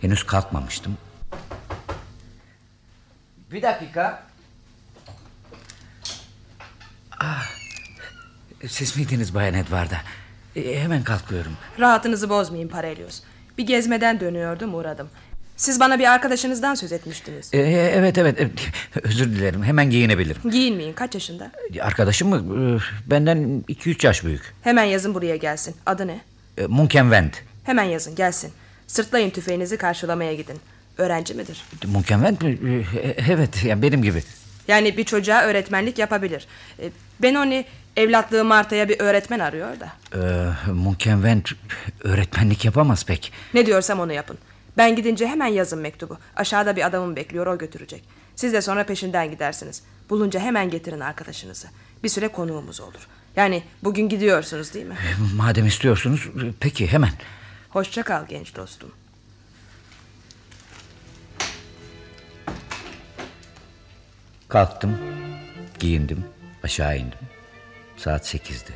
henüz 0.00 0.22
kalkmamıştım. 0.22 0.98
Bir 3.52 3.62
dakika. 3.62 4.26
Ah, 7.20 7.46
siz 8.68 8.96
miydiniz 8.96 9.34
Bayan 9.34 9.54
Edvarda? 9.54 10.00
E, 10.58 10.80
hemen 10.80 11.04
kalkıyorum. 11.04 11.52
Rahatınızı 11.80 12.30
bozmayın 12.30 12.68
Parelius. 12.68 13.20
Bir 13.58 13.66
gezmeden 13.66 14.20
dönüyordum 14.20 14.74
uğradım. 14.74 15.08
Siz 15.56 15.80
bana 15.80 15.98
bir 15.98 16.12
arkadaşınızdan 16.12 16.74
söz 16.74 16.92
etmiştiniz. 16.92 17.50
E, 17.54 17.58
evet 17.94 18.18
evet 18.18 18.40
e, 18.40 18.48
özür 19.02 19.26
dilerim 19.30 19.62
hemen 19.62 19.90
giyinebilirim. 19.90 20.50
Giyinmeyin 20.50 20.92
kaç 20.92 21.14
yaşında? 21.14 21.50
Arkadaşım 21.80 22.28
mı? 22.28 22.36
E, 22.36 23.10
Benden 23.10 23.64
2-3 23.68 24.06
yaş 24.06 24.24
büyük. 24.24 24.54
Hemen 24.62 24.84
yazın 24.84 25.14
buraya 25.14 25.36
gelsin. 25.36 25.76
Adı 25.86 26.06
ne? 26.06 26.20
E, 26.58 26.66
Munkenvent. 26.66 27.36
Hemen 27.64 27.84
yazın 27.84 28.14
gelsin. 28.14 28.52
Sırtlayın 28.86 29.30
tüfeğinizi 29.30 29.76
karşılamaya 29.76 30.34
gidin. 30.34 30.56
Öğrenci 30.98 31.34
midir? 31.34 31.62
Munkenvent 31.86 32.42
mi? 32.42 32.58
E, 33.02 33.16
Evet 33.32 33.64
yani 33.64 33.82
benim 33.82 34.02
gibi. 34.02 34.22
Yani 34.68 34.96
bir 34.96 35.04
çocuğa 35.04 35.42
öğretmenlik 35.42 35.98
yapabilir. 35.98 36.46
E, 36.82 36.90
Benoni 37.22 37.64
evlatlığı 37.98 38.44
Marta'ya 38.44 38.88
bir 38.88 39.00
öğretmen 39.00 39.38
arıyor 39.38 39.68
da. 39.80 39.92
E, 40.14 40.70
Munkenvent 40.72 41.50
öğretmenlik 42.04 42.64
yapamaz 42.64 43.04
pek. 43.06 43.32
Ne 43.54 43.66
diyorsam 43.66 44.00
onu 44.00 44.12
yapın. 44.12 44.38
Ben 44.76 44.96
gidince 44.96 45.26
hemen 45.26 45.46
yazın 45.46 45.78
mektubu. 45.78 46.18
Aşağıda 46.36 46.76
bir 46.76 46.86
adamım 46.86 47.16
bekliyor 47.16 47.46
o 47.46 47.58
götürecek. 47.58 48.04
Siz 48.36 48.52
de 48.52 48.62
sonra 48.62 48.84
peşinden 48.84 49.30
gidersiniz. 49.30 49.82
Bulunca 50.10 50.40
hemen 50.40 50.70
getirin 50.70 51.00
arkadaşınızı. 51.00 51.68
Bir 52.04 52.08
süre 52.08 52.28
konuğumuz 52.28 52.80
olur. 52.80 53.08
Yani 53.36 53.62
bugün 53.84 54.08
gidiyorsunuz 54.08 54.74
değil 54.74 54.86
mi? 54.86 54.96
Madem 55.36 55.66
istiyorsunuz 55.66 56.28
peki 56.60 56.86
hemen. 56.86 57.12
Hoşça 57.70 58.02
kal 58.02 58.26
genç 58.28 58.56
dostum. 58.56 58.90
Kalktım, 64.48 64.98
giyindim, 65.78 66.24
aşağı 66.62 66.98
indim. 66.98 67.18
Saat 67.98 68.26
sekizdi. 68.26 68.72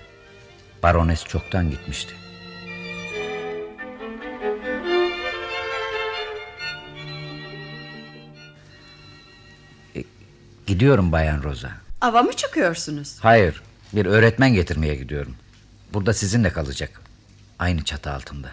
Barones 0.83 1.25
çoktan 1.25 1.71
gitmişti. 1.71 2.15
E, 9.97 10.05
Gidiyorum 10.67 11.13
Bayan 11.13 11.43
Rosa. 11.43 11.71
Ava 12.01 12.23
mı 12.23 12.33
çıkıyorsunuz? 12.33 13.17
Hayır, 13.21 13.63
bir 13.93 14.07
öğretmen 14.07 14.55
getirmeye 14.55 14.95
gidiyorum. 14.95 15.37
Burada 15.93 16.13
sizinle 16.15 16.51
kalacak. 16.53 17.01
Aynı 17.59 17.85
çatı 17.85 18.11
altında. 18.11 18.49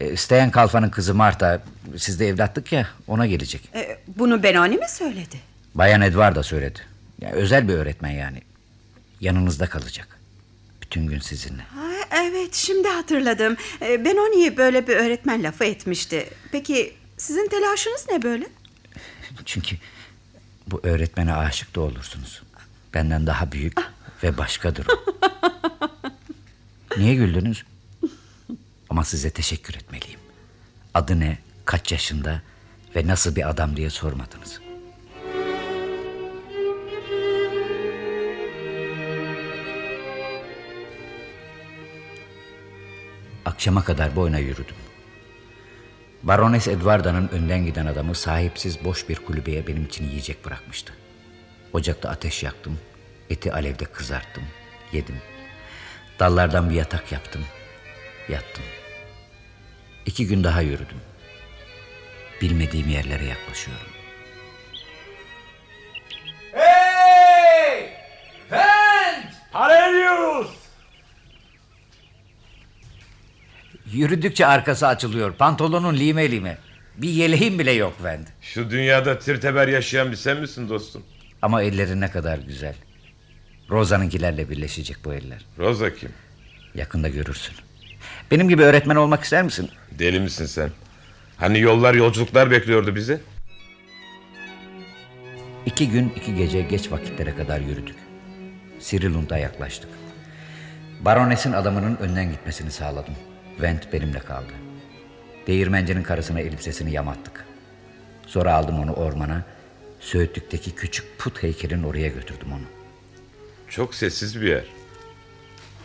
E, 0.00 0.16
Steyen 0.16 0.50
Kalfa'nın 0.50 0.90
kızı 0.90 1.14
Marta, 1.14 1.62
siz 1.96 2.20
de 2.20 2.28
evlatlık 2.28 2.72
ya, 2.72 2.88
ona 3.08 3.26
gelecek. 3.26 3.70
Ee, 3.74 3.98
bunu 4.16 4.42
Benoni 4.42 4.76
mi 4.76 4.88
söyledi? 4.88 5.36
Bayan 5.74 6.00
Edward 6.02 6.36
da 6.36 6.42
söyledi. 6.42 6.78
Ya, 7.20 7.30
özel 7.30 7.68
bir 7.68 7.74
öğretmen 7.74 8.10
yani. 8.10 8.42
Yanınızda 9.22 9.66
kalacak. 9.66 10.18
Bütün 10.82 11.06
gün 11.06 11.18
sizinle. 11.18 11.62
Ha, 11.62 11.90
evet 12.12 12.54
şimdi 12.54 12.88
hatırladım. 12.88 13.56
Ee, 13.82 14.04
Benoni'ye 14.04 14.56
böyle 14.56 14.86
bir 14.88 14.96
öğretmen 14.96 15.42
lafı 15.42 15.64
etmişti. 15.64 16.30
Peki 16.52 16.94
sizin 17.16 17.48
telaşınız 17.48 18.06
ne 18.10 18.22
böyle? 18.22 18.46
Çünkü 19.44 19.76
bu 20.66 20.80
öğretmene 20.82 21.34
aşık 21.34 21.74
da 21.74 21.80
olursunuz. 21.80 22.42
Benden 22.94 23.26
daha 23.26 23.52
büyük 23.52 23.78
ve 24.22 24.38
başkadır 24.38 24.86
o. 24.86 25.04
Niye 26.96 27.14
güldünüz? 27.14 27.64
Ama 28.90 29.04
size 29.04 29.30
teşekkür 29.30 29.74
etmeliyim. 29.74 30.20
Adı 30.94 31.20
ne, 31.20 31.38
kaç 31.64 31.92
yaşında 31.92 32.42
ve 32.96 33.06
nasıl 33.06 33.36
bir 33.36 33.50
adam 33.50 33.76
diye 33.76 33.90
sormadınız. 33.90 34.60
Akşama 43.44 43.84
kadar 43.84 44.16
boyuna 44.16 44.38
yürüdüm. 44.38 44.76
Barones 46.22 46.68
Edwarda'nın 46.68 47.28
önden 47.28 47.64
giden 47.66 47.86
adamı 47.86 48.14
sahipsiz 48.14 48.84
boş 48.84 49.08
bir 49.08 49.16
kulübeye 49.16 49.66
benim 49.66 49.84
için 49.84 50.08
yiyecek 50.08 50.44
bırakmıştı. 50.44 50.92
Ocakta 51.72 52.08
ateş 52.08 52.42
yaktım, 52.42 52.78
eti 53.30 53.52
alevde 53.52 53.84
kızarttım, 53.84 54.44
yedim. 54.92 55.16
Dallardan 56.18 56.70
bir 56.70 56.74
yatak 56.74 57.12
yaptım, 57.12 57.42
yattım. 58.28 58.64
İki 60.06 60.26
gün 60.26 60.44
daha 60.44 60.60
yürüdüm. 60.60 61.00
Bilmediğim 62.40 62.88
yerlere 62.88 63.24
yaklaşıyorum. 63.24 63.92
Hey! 66.52 67.92
Vent! 68.50 69.34
Parelius! 69.52 70.61
Yürüdükçe 73.92 74.46
arkası 74.46 74.86
açılıyor. 74.86 75.32
Pantolonun 75.32 75.96
lime 75.96 76.30
lime. 76.30 76.58
Bir 76.96 77.08
yeleğim 77.08 77.58
bile 77.58 77.72
yok 77.72 78.04
Vend. 78.04 78.26
Şu 78.40 78.70
dünyada 78.70 79.18
tirteber 79.18 79.68
yaşayan 79.68 80.10
bir 80.10 80.16
sen 80.16 80.36
misin 80.40 80.68
dostum? 80.68 81.02
Ama 81.42 81.62
elleri 81.62 82.00
ne 82.00 82.10
kadar 82.10 82.38
güzel. 82.38 82.74
Rosa'nınkilerle 83.70 84.50
birleşecek 84.50 84.96
bu 85.04 85.14
eller. 85.14 85.44
Rosa 85.58 85.94
kim? 85.94 86.10
Yakında 86.74 87.08
görürsün. 87.08 87.54
Benim 88.30 88.48
gibi 88.48 88.62
öğretmen 88.62 88.96
olmak 88.96 89.24
ister 89.24 89.42
misin? 89.42 89.70
Deli 89.98 90.20
misin 90.20 90.46
sen? 90.46 90.70
Hani 91.36 91.60
yollar 91.60 91.94
yolculuklar 91.94 92.50
bekliyordu 92.50 92.94
bizi? 92.94 93.20
İki 95.66 95.90
gün 95.90 96.12
iki 96.16 96.34
gece 96.34 96.62
geç 96.62 96.92
vakitlere 96.92 97.36
kadar 97.36 97.60
yürüdük. 97.60 97.96
Sirilund'a 98.78 99.38
yaklaştık. 99.38 99.90
Baronesin 101.00 101.52
adamının 101.52 101.96
önden 101.96 102.30
gitmesini 102.30 102.70
sağladım. 102.70 103.14
Vent 103.60 103.92
benimle 103.92 104.18
kaldı. 104.18 104.52
Değirmencinin 105.46 106.02
karısına 106.02 106.40
elbisesini 106.40 106.92
yamattık. 106.92 107.44
Sonra 108.26 108.54
aldım 108.54 108.78
onu 108.80 108.92
ormana. 108.92 109.44
Söğütlük'teki 110.00 110.74
küçük 110.74 111.18
put 111.18 111.42
heykelin 111.42 111.82
oraya 111.82 112.08
götürdüm 112.08 112.52
onu. 112.52 112.64
Çok 113.68 113.94
sessiz 113.94 114.40
bir 114.40 114.48
yer. 114.48 114.64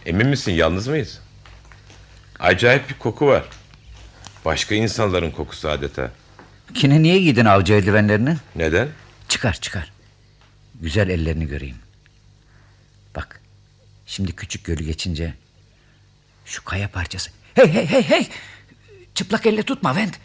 Emin 0.05 0.27
misin 0.27 0.51
yalnız 0.51 0.87
mıyız? 0.87 1.21
Acayip 2.39 2.89
bir 2.89 2.93
koku 2.93 3.27
var. 3.27 3.45
Başka 4.45 4.75
insanların 4.75 5.31
kokusu 5.31 5.69
adeta. 5.69 6.11
Kine 6.73 7.01
niye 7.01 7.19
giydin 7.19 7.45
avcı 7.45 7.73
eldivenlerini? 7.73 8.37
Neden? 8.55 8.87
Çıkar 9.27 9.53
çıkar. 9.53 9.91
Güzel 10.81 11.09
ellerini 11.09 11.47
göreyim. 11.47 11.77
Bak. 13.15 13.41
Şimdi 14.05 14.35
küçük 14.35 14.65
gölü 14.65 14.83
geçince 14.83 15.33
şu 16.45 16.63
kaya 16.63 16.91
parçası. 16.91 17.31
Hey 17.57 17.73
hey 17.73 17.85
hey 17.85 18.03
hey. 18.03 18.27
Çıplak 19.15 19.45
elle 19.45 19.63
tutma 19.63 19.95
Vent. 19.95 20.19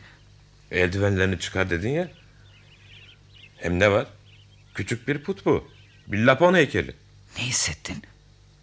Eldivenlerini 0.71 1.39
çıkar 1.39 1.71
dedin 1.71 1.89
ya. 1.89 2.09
Hem 3.57 3.81
ne 3.81 3.91
var? 3.91 4.07
Küçük 4.75 5.09
bir 5.09 5.19
put 5.23 5.47
bu. 5.47 5.69
Bir 6.07 6.19
Lapon 6.19 6.55
heykeli. 6.55 6.95
Ne 7.39 7.43
hissettin? 7.45 8.03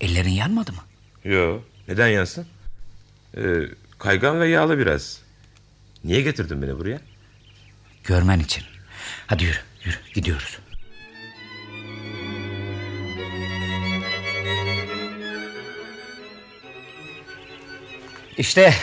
Ellerin 0.01 0.29
yanmadı 0.29 0.71
mı? 0.71 0.83
Yo. 1.23 1.61
Neden 1.87 2.07
yansın? 2.07 2.47
Ee, 3.37 3.41
kaygan 3.99 4.39
ve 4.39 4.47
yağlı 4.47 4.77
biraz. 4.77 5.21
Niye 6.03 6.21
getirdin 6.21 6.61
beni 6.61 6.77
buraya? 6.77 7.01
Görmen 8.03 8.39
için. 8.39 8.63
Hadi 9.27 9.43
yürü 9.43 9.59
yürü 9.83 9.97
gidiyoruz. 10.13 10.59
İşte 18.39 18.73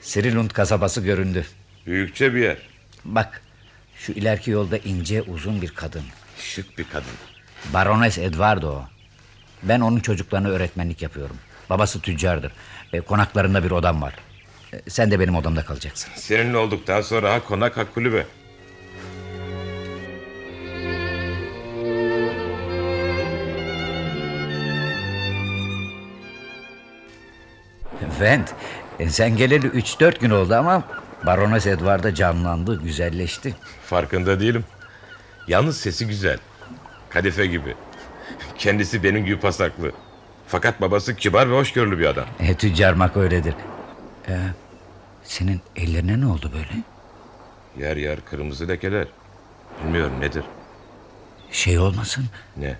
Sirilund 0.00 0.50
kasabası 0.50 1.00
göründü. 1.00 1.46
Büyükçe 1.86 2.34
bir 2.34 2.40
yer. 2.42 2.56
Bak 3.04 3.42
şu 3.96 4.12
ileriki 4.12 4.50
yolda 4.50 4.78
ince 4.78 5.22
uzun 5.22 5.62
bir 5.62 5.68
kadın. 5.68 6.02
Şık 6.38 6.78
bir 6.78 6.84
kadın. 6.84 7.12
Barones 7.72 8.18
Edvardo 8.18 8.68
o. 8.68 8.84
Ben 9.62 9.80
onun 9.80 10.00
çocuklarına 10.00 10.48
öğretmenlik 10.48 11.02
yapıyorum. 11.02 11.36
Babası 11.70 12.00
tüccardır. 12.00 12.52
E, 12.92 13.00
konaklarında 13.00 13.64
bir 13.64 13.70
odam 13.70 14.02
var. 14.02 14.14
E, 14.72 14.90
sen 14.90 15.10
de 15.10 15.20
benim 15.20 15.36
odamda 15.36 15.64
kalacaksın. 15.64 16.10
Seninle 16.16 16.56
olduktan 16.56 17.00
sonra 17.00 17.32
ha 17.32 17.44
konak 17.44 17.76
ha 17.76 17.84
kulübe. 17.94 18.26
Vent, 28.20 28.54
e, 28.98 29.08
sen 29.08 29.36
geleli 29.36 29.66
üç 29.66 30.00
dört 30.00 30.20
gün 30.20 30.30
oldu 30.30 30.54
ama 30.54 30.82
Barones 31.26 31.66
Edward'a 31.66 32.14
canlandı, 32.14 32.82
güzelleşti. 32.82 33.54
Farkında 33.86 34.40
değilim. 34.40 34.64
Yalnız 35.48 35.80
sesi 35.80 36.06
güzel. 36.06 36.38
Kadife 37.10 37.46
gibi. 37.46 37.74
Kendisi 38.58 39.02
benim 39.02 39.24
gibi 39.24 39.40
pasaklı. 39.40 39.92
Fakat 40.46 40.80
babası 40.80 41.16
kibar 41.16 41.50
ve 41.50 41.54
hoşgörülü 41.54 41.98
bir 41.98 42.06
adam. 42.06 42.26
E, 42.40 42.54
tüccar 42.54 42.92
Mako 42.92 43.20
öyledir. 43.20 43.54
Ee, 44.28 44.38
senin 45.24 45.60
ellerine 45.76 46.20
ne 46.20 46.26
oldu 46.26 46.50
böyle? 46.54 46.82
Yer 47.88 47.96
yer 47.96 48.24
kırmızı 48.24 48.68
lekeler. 48.68 49.06
Bilmiyorum 49.84 50.12
nedir. 50.20 50.44
Şey 51.52 51.78
olmasın. 51.78 52.24
Ne? 52.56 52.76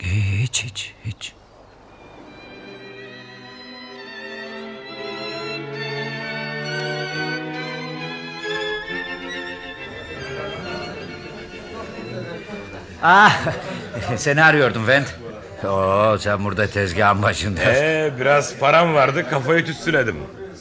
Ee, 0.00 0.06
hiç 0.42 0.64
hiç 0.64 0.94
hiç. 1.04 1.32
Ah, 13.02 13.40
seni 14.16 14.44
arıyordum 14.44 14.86
Vent. 14.86 15.06
Oo, 15.64 16.18
sen 16.18 16.44
burada 16.44 16.66
tezgahın 16.66 17.22
başında. 17.22 17.60
Ee, 17.62 18.12
biraz 18.20 18.58
param 18.58 18.94
vardı 18.94 19.30
kafayı 19.30 19.64
tütsüledim. 19.64 20.16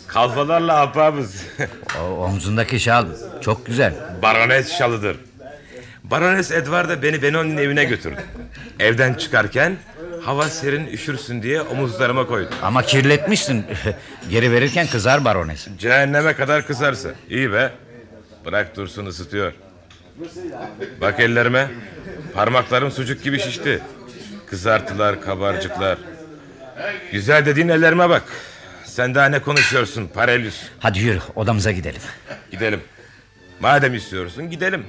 Kalfalarla 0.07 0.81
ahbabız. 0.81 1.45
o, 2.01 2.03
omzundaki 2.03 2.79
şal 2.79 3.05
çok 3.41 3.65
güzel. 3.65 3.93
Barones 4.21 4.77
şalıdır. 4.77 5.17
Barones 6.03 6.51
Edward 6.51 6.89
da 6.89 7.01
beni 7.03 7.21
Benoni'nin 7.21 7.57
evine 7.57 7.83
götürdü. 7.83 8.23
Evden 8.79 9.13
çıkarken 9.13 9.75
hava 10.23 10.43
serin 10.49 10.87
üşürsün 10.87 11.43
diye 11.43 11.61
omuzlarıma 11.61 12.27
koydu. 12.27 12.49
Ama 12.63 12.81
kirletmişsin. 12.83 13.65
Geri 14.29 14.51
verirken 14.51 14.87
kızar 14.87 15.25
barones. 15.25 15.67
Cehenneme 15.79 16.33
kadar 16.33 16.67
kızarsa. 16.67 17.09
İyi 17.29 17.53
be. 17.53 17.71
Bırak 18.45 18.75
dursun 18.75 19.05
ısıtıyor. 19.05 19.53
Bak 21.01 21.19
ellerime. 21.19 21.67
Parmaklarım 22.33 22.91
sucuk 22.91 23.23
gibi 23.23 23.39
şişti. 23.39 23.81
Kızartılar, 24.49 25.21
kabarcıklar. 25.21 25.97
Güzel 27.11 27.45
dediğin 27.45 27.67
ellerime 27.67 28.09
bak. 28.09 28.23
Sen 28.85 29.15
daha 29.15 29.25
ne 29.25 29.39
konuşuyorsun 29.39 30.07
Parelüs? 30.07 30.61
Hadi 30.79 30.99
yürü 30.99 31.19
odamıza 31.35 31.71
gidelim. 31.71 32.01
Gidelim. 32.51 32.81
Madem 33.59 33.93
istiyorsun 33.95 34.49
gidelim. 34.49 34.85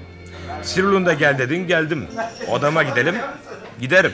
Sirlun'da 0.62 1.12
gel 1.12 1.38
dedin 1.38 1.66
geldim. 1.66 2.06
Odama 2.48 2.82
gidelim. 2.82 3.14
Giderim. 3.80 4.12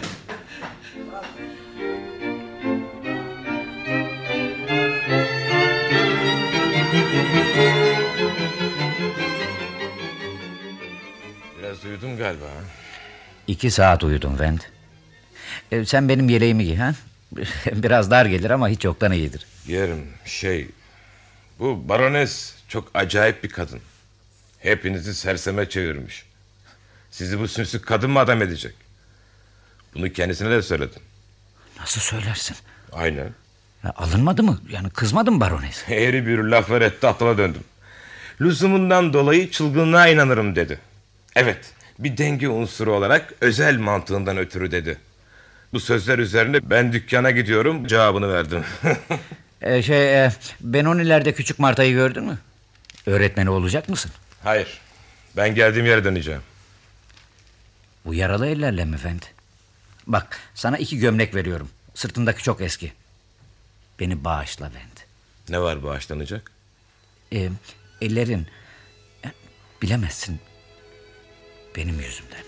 Biraz 11.74 11.84
uyudum 11.84 12.16
galiba. 12.16 12.44
ha? 12.44 12.64
İki 13.46 13.70
saat 13.70 14.04
uyudum 14.04 14.38
Vent. 14.40 14.70
Ee, 15.72 15.84
sen 15.84 16.08
benim 16.08 16.28
yeleğimi 16.28 16.64
giy 16.64 16.76
ha? 16.76 16.94
Biraz 17.72 18.10
dar 18.10 18.26
gelir 18.26 18.50
ama 18.50 18.68
hiç 18.68 18.84
yoktan 18.84 19.12
iyidir. 19.12 19.46
Yerim 19.66 20.06
şey... 20.24 20.68
Bu 21.58 21.88
barones 21.88 22.54
çok 22.68 22.90
acayip 22.94 23.44
bir 23.44 23.48
kadın. 23.48 23.80
Hepinizi 24.58 25.14
serseme 25.14 25.68
çevirmiş. 25.68 26.24
Sizi 27.10 27.40
bu 27.40 27.48
sünsük 27.48 27.86
kadın 27.86 28.10
mı 28.10 28.18
adam 28.18 28.42
edecek? 28.42 28.74
Bunu 29.94 30.12
kendisine 30.12 30.50
de 30.50 30.62
söyledim. 30.62 31.02
Nasıl 31.80 32.00
söylersin? 32.00 32.56
Aynen. 32.92 33.30
Ya, 33.84 33.92
alınmadı 33.96 34.42
mı? 34.42 34.60
Yani 34.70 34.90
kızmadı 34.90 35.32
mı 35.32 35.40
barones? 35.40 35.84
Eğri 35.88 36.26
bir 36.26 36.38
laflar 36.38 36.82
etti 36.82 37.06
atına 37.06 37.38
döndüm. 37.38 37.64
Lüzumundan 38.40 39.12
dolayı 39.12 39.50
çılgınlığa 39.50 40.08
inanırım 40.08 40.56
dedi. 40.56 40.80
Evet 41.36 41.72
bir 41.98 42.16
denge 42.16 42.48
unsuru 42.48 42.92
olarak 42.92 43.34
özel 43.40 43.78
mantığından 43.78 44.38
ötürü 44.38 44.70
dedi. 44.70 44.98
Bu 45.72 45.80
sözler 45.80 46.18
üzerine 46.18 46.70
ben 46.70 46.92
dükkana 46.92 47.30
gidiyorum 47.30 47.86
cevabını 47.86 48.32
verdim. 48.32 48.64
Ee, 49.62 49.82
şey, 49.82 50.24
e, 50.24 50.32
Benoni'lerde 50.60 51.34
küçük 51.34 51.58
Marta'yı 51.58 51.92
gördün 51.92 52.24
mü? 52.24 52.38
Öğretmeni 53.06 53.50
olacak 53.50 53.88
mısın? 53.88 54.10
Hayır 54.42 54.80
ben 55.36 55.54
geldiğim 55.54 55.86
yere 55.86 56.04
döneceğim. 56.04 56.40
Bu 58.04 58.14
yaralı 58.14 58.46
ellerle 58.46 58.84
mi 58.84 58.94
efendi? 58.94 59.26
Bak 60.06 60.38
sana 60.54 60.78
iki 60.78 60.98
gömlek 60.98 61.34
veriyorum. 61.34 61.68
Sırtındaki 61.94 62.42
çok 62.42 62.60
eski. 62.60 62.92
Beni 64.00 64.24
bağışla 64.24 64.64
Vent. 64.64 65.06
Ne 65.48 65.60
var 65.60 65.82
bağışlanacak? 65.82 66.50
Ee, 67.32 67.48
ellerin 68.00 68.46
e, 69.24 69.28
bilemezsin 69.82 70.40
benim 71.76 72.00
yüzümden. 72.00 72.44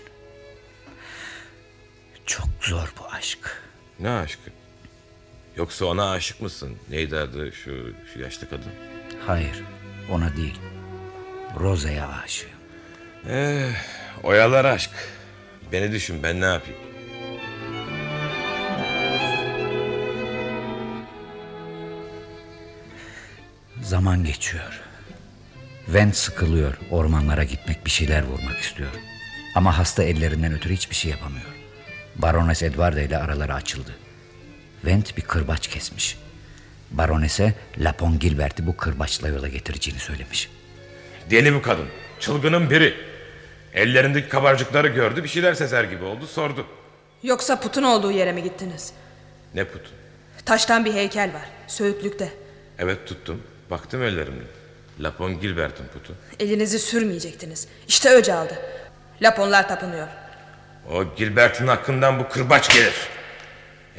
Çok 2.25 2.47
zor 2.61 2.93
bu 2.99 3.05
aşk. 3.11 3.61
Ne 3.99 4.09
aşkı? 4.09 4.51
Yoksa 5.55 5.85
ona 5.85 6.11
aşık 6.11 6.41
mısın? 6.41 6.77
Neydi 6.89 7.17
adı 7.17 7.51
şu, 7.51 7.93
şu 8.13 8.19
yaşlı 8.19 8.49
kadın? 8.49 8.71
Hayır 9.27 9.63
ona 10.11 10.37
değil. 10.37 10.55
Rosa'ya 11.59 12.07
aşığım. 12.07 12.49
Eh, 13.29 13.73
oyalar 14.23 14.65
aşk. 14.65 14.91
Beni 15.71 15.91
düşün 15.91 16.23
ben 16.23 16.41
ne 16.41 16.45
yapayım? 16.45 16.79
Zaman 23.81 24.23
geçiyor. 24.23 24.81
Vent 25.87 26.15
sıkılıyor. 26.15 26.73
Ormanlara 26.91 27.43
gitmek 27.43 27.85
bir 27.85 27.91
şeyler 27.91 28.23
vurmak 28.23 28.59
istiyor. 28.59 28.89
Ama 29.57 29.77
hasta 29.77 30.03
ellerinden 30.03 30.53
ötürü 30.53 30.73
hiçbir 30.73 30.95
şey 30.95 31.11
yapamıyor. 31.11 31.45
Barones 32.15 32.63
Edwarda 32.63 33.01
ile 33.01 33.17
araları 33.17 33.53
açıldı. 33.53 33.95
Vent 34.85 35.17
bir 35.17 35.21
kırbaç 35.21 35.67
kesmiş. 35.67 36.17
Baronese 36.91 37.53
Lapon 37.77 38.19
Gilbert'i 38.19 38.67
bu 38.67 38.77
kırbaçla 38.77 39.27
yola 39.27 39.47
getireceğini 39.47 39.99
söylemiş. 39.99 40.49
Deli 41.29 41.53
bu 41.53 41.61
kadın. 41.61 41.85
Çılgının 42.19 42.69
biri. 42.69 42.93
Ellerindeki 43.73 44.29
kabarcıkları 44.29 44.87
gördü 44.87 45.23
bir 45.23 45.29
şeyler 45.29 45.53
sezer 45.53 45.83
gibi 45.83 46.03
oldu 46.03 46.27
sordu. 46.27 46.65
Yoksa 47.23 47.59
putun 47.59 47.83
olduğu 47.83 48.11
yere 48.11 48.31
mi 48.31 48.43
gittiniz? 48.43 48.93
Ne 49.53 49.63
put? 49.65 49.91
Taştan 50.45 50.85
bir 50.85 50.93
heykel 50.93 51.33
var. 51.33 51.49
Söğütlükte. 51.67 52.33
Evet 52.79 53.07
tuttum. 53.07 53.43
Baktım 53.69 54.03
ellerimle. 54.03 54.43
Lapon 54.99 55.39
Gilbert'in 55.39 55.87
putu. 55.87 56.13
Elinizi 56.39 56.79
sürmeyecektiniz. 56.79 57.67
İşte 57.87 58.09
öc 58.09 58.33
aldı. 58.33 58.59
Laponlar 59.21 59.67
tapınıyor. 59.67 60.07
O 60.91 61.15
Gilbert'in 61.15 61.67
hakkından 61.67 62.19
bu 62.19 62.29
kırbaç 62.29 62.73
gelir. 62.73 62.93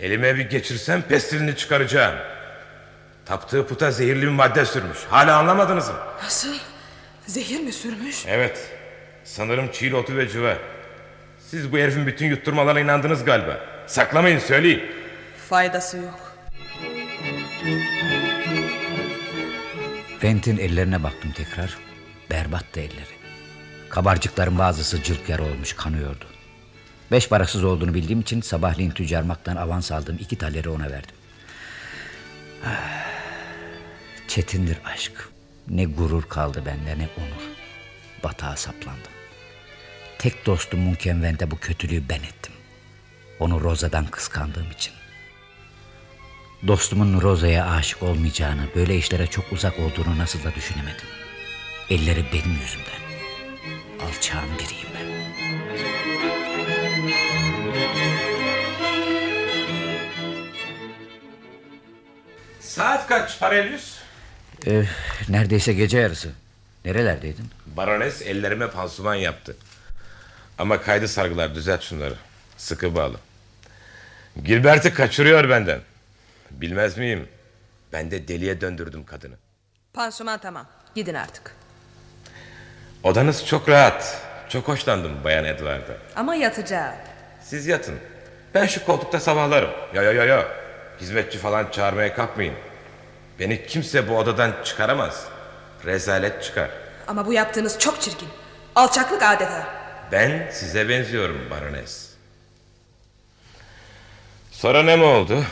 Elime 0.00 0.36
bir 0.36 0.50
geçirsem 0.50 1.02
pestilini 1.02 1.56
çıkaracağım. 1.56 2.14
Taptığı 3.26 3.66
puta 3.66 3.90
zehirli 3.90 4.22
bir 4.22 4.28
madde 4.28 4.64
sürmüş. 4.64 4.98
Hala 5.10 5.36
anlamadınız 5.38 5.88
mı? 5.88 5.94
Nasıl? 6.22 6.54
Zehir 7.26 7.60
mi 7.60 7.72
sürmüş? 7.72 8.24
Evet. 8.26 8.58
Sanırım 9.24 9.70
çiğ 9.72 9.94
otu 9.96 10.16
ve 10.16 10.28
cıva. 10.28 10.54
Siz 11.50 11.72
bu 11.72 11.78
herifin 11.78 12.06
bütün 12.06 12.26
yutturmalarına 12.26 12.80
inandınız 12.80 13.24
galiba. 13.24 13.60
Saklamayın 13.86 14.38
söyleyin. 14.38 14.82
Faydası 15.48 15.96
yok. 15.96 16.36
Vent'in 20.22 20.56
ellerine 20.58 21.02
baktım 21.02 21.32
tekrar. 21.32 21.78
Berbattı 22.30 22.80
elleri. 22.80 23.17
Kabarcıkların 23.90 24.58
bazısı 24.58 25.02
cılk 25.02 25.28
yara 25.28 25.42
olmuş 25.42 25.72
kanıyordu. 25.72 26.24
Beş 27.10 27.28
parasız 27.28 27.64
olduğunu 27.64 27.94
bildiğim 27.94 28.20
için 28.20 28.40
sabahleyin 28.40 28.90
tüccarmaktan 28.90 29.56
avans 29.56 29.92
aldığım 29.92 30.16
iki 30.20 30.36
taleri 30.36 30.68
ona 30.68 30.90
verdim. 30.90 31.16
Ah, 32.66 33.08
Çetindir 34.28 34.78
aşk. 34.84 35.28
Ne 35.68 35.84
gurur 35.84 36.22
kaldı 36.22 36.62
bende 36.66 36.98
ne 36.98 37.08
onur. 37.16 37.42
Batağa 38.24 38.56
saplandım. 38.56 39.12
Tek 40.18 40.46
dostum 40.46 40.80
Munken 40.80 41.22
Vent'e 41.22 41.50
bu 41.50 41.58
kötülüğü 41.58 42.08
ben 42.08 42.18
ettim. 42.18 42.52
Onu 43.40 43.60
Rosa'dan 43.60 44.06
kıskandığım 44.06 44.70
için. 44.70 44.92
Dostumun 46.66 47.20
Rosa'ya 47.20 47.66
aşık 47.70 48.02
olmayacağını, 48.02 48.62
böyle 48.76 48.96
işlere 48.96 49.26
çok 49.26 49.52
uzak 49.52 49.78
olduğunu 49.78 50.18
nasıl 50.18 50.44
da 50.44 50.54
düşünemedim. 50.54 51.06
Elleri 51.90 52.24
benim 52.32 52.60
yüzümden. 52.62 53.07
Alçağın 54.02 54.48
biriyim 54.58 54.88
ben. 54.94 55.08
Saat 62.60 63.06
kaç 63.08 63.40
Parelius? 63.40 63.98
Ee, 64.66 64.84
neredeyse 65.28 65.72
gece 65.72 65.98
yarısı. 65.98 66.30
Nerelerdeydin? 66.84 67.46
Barones 67.66 68.22
ellerime 68.22 68.70
pansuman 68.70 69.14
yaptı. 69.14 69.56
Ama 70.58 70.80
kaydı 70.82 71.08
sargılar 71.08 71.54
düzelt 71.54 71.82
şunları. 71.82 72.14
Sıkı 72.56 72.94
bağlı. 72.94 73.16
Gilbert'i 74.44 74.94
kaçırıyor 74.94 75.48
benden. 75.50 75.80
Bilmez 76.50 76.98
miyim? 76.98 77.28
Ben 77.92 78.10
de 78.10 78.28
deliye 78.28 78.60
döndürdüm 78.60 79.04
kadını. 79.04 79.34
Pansuman 79.92 80.38
tamam. 80.40 80.66
Gidin 80.94 81.14
artık. 81.14 81.54
Odanız 83.02 83.46
çok 83.46 83.68
rahat. 83.68 84.22
Çok 84.48 84.68
hoşlandım 84.68 85.24
Bayan 85.24 85.44
Edward'a. 85.44 85.92
Ama 86.16 86.34
yatacağım. 86.34 86.94
Siz 87.42 87.66
yatın. 87.66 87.94
Ben 88.54 88.66
şu 88.66 88.84
koltukta 88.84 89.20
sabahlarım. 89.20 89.70
Ya 89.94 90.02
ya 90.02 90.12
ya 90.12 90.24
ya. 90.24 90.48
Hizmetçi 91.00 91.38
falan 91.38 91.70
çağırmaya 91.70 92.14
kalkmayın. 92.14 92.54
Beni 93.40 93.66
kimse 93.66 94.08
bu 94.08 94.16
odadan 94.18 94.52
çıkaramaz. 94.64 95.24
Rezalet 95.84 96.42
çıkar. 96.44 96.70
Ama 97.08 97.26
bu 97.26 97.32
yaptığınız 97.32 97.78
çok 97.78 98.02
çirkin. 98.02 98.28
Alçaklık 98.74 99.22
adeta. 99.22 99.66
Ben 100.12 100.48
size 100.52 100.88
benziyorum 100.88 101.50
barones. 101.50 102.08
Sonra 104.50 104.82
ne 104.82 104.96
mi 104.96 105.04
oldu? 105.04 105.44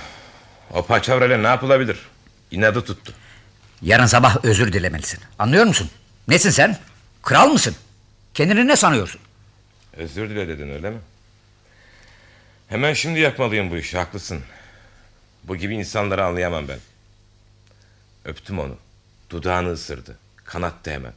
O 0.74 0.82
paçavrayla 0.86 1.38
ne 1.38 1.46
yapılabilir? 1.46 1.98
İnadı 2.50 2.84
tuttu. 2.84 3.12
Yarın 3.82 4.06
sabah 4.06 4.44
özür 4.44 4.72
dilemelisin. 4.72 5.20
Anlıyor 5.38 5.64
musun? 5.64 5.90
Nesin 6.28 6.50
sen? 6.50 6.76
Kral 7.26 7.48
mısın? 7.48 7.76
Kendini 8.34 8.66
ne 8.68 8.76
sanıyorsun? 8.76 9.20
Özür 9.96 10.30
dile 10.30 10.48
dedin 10.48 10.68
öyle 10.68 10.90
mi? 10.90 10.98
Hemen 12.68 12.92
şimdi 12.92 13.20
yapmalıyım 13.20 13.70
bu 13.70 13.76
işi 13.76 13.98
haklısın. 13.98 14.42
Bu 15.44 15.56
gibi 15.56 15.74
insanları 15.74 16.24
anlayamam 16.24 16.68
ben. 16.68 16.78
Öptüm 18.24 18.58
onu. 18.58 18.76
Dudağını 19.30 19.72
ısırdı. 19.72 20.18
Kanattı 20.44 20.90
hemen. 20.90 21.12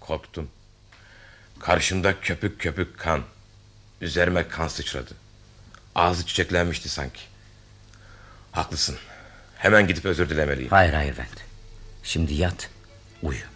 Korktum. 0.00 0.50
Karşımda 1.60 2.20
köpük 2.20 2.60
köpük 2.60 2.98
kan. 2.98 3.22
Üzerime 4.00 4.48
kan 4.48 4.68
sıçradı. 4.68 5.14
Ağzı 5.94 6.26
çiçeklenmişti 6.26 6.88
sanki. 6.88 7.20
Haklısın. 8.52 8.96
Hemen 9.58 9.86
gidip 9.86 10.04
özür 10.04 10.30
dilemeliyim. 10.30 10.70
Hayır 10.70 10.92
hayır 10.92 11.18
Vent. 11.18 11.44
Şimdi 12.02 12.34
yat, 12.34 12.70
uyu. 13.22 13.51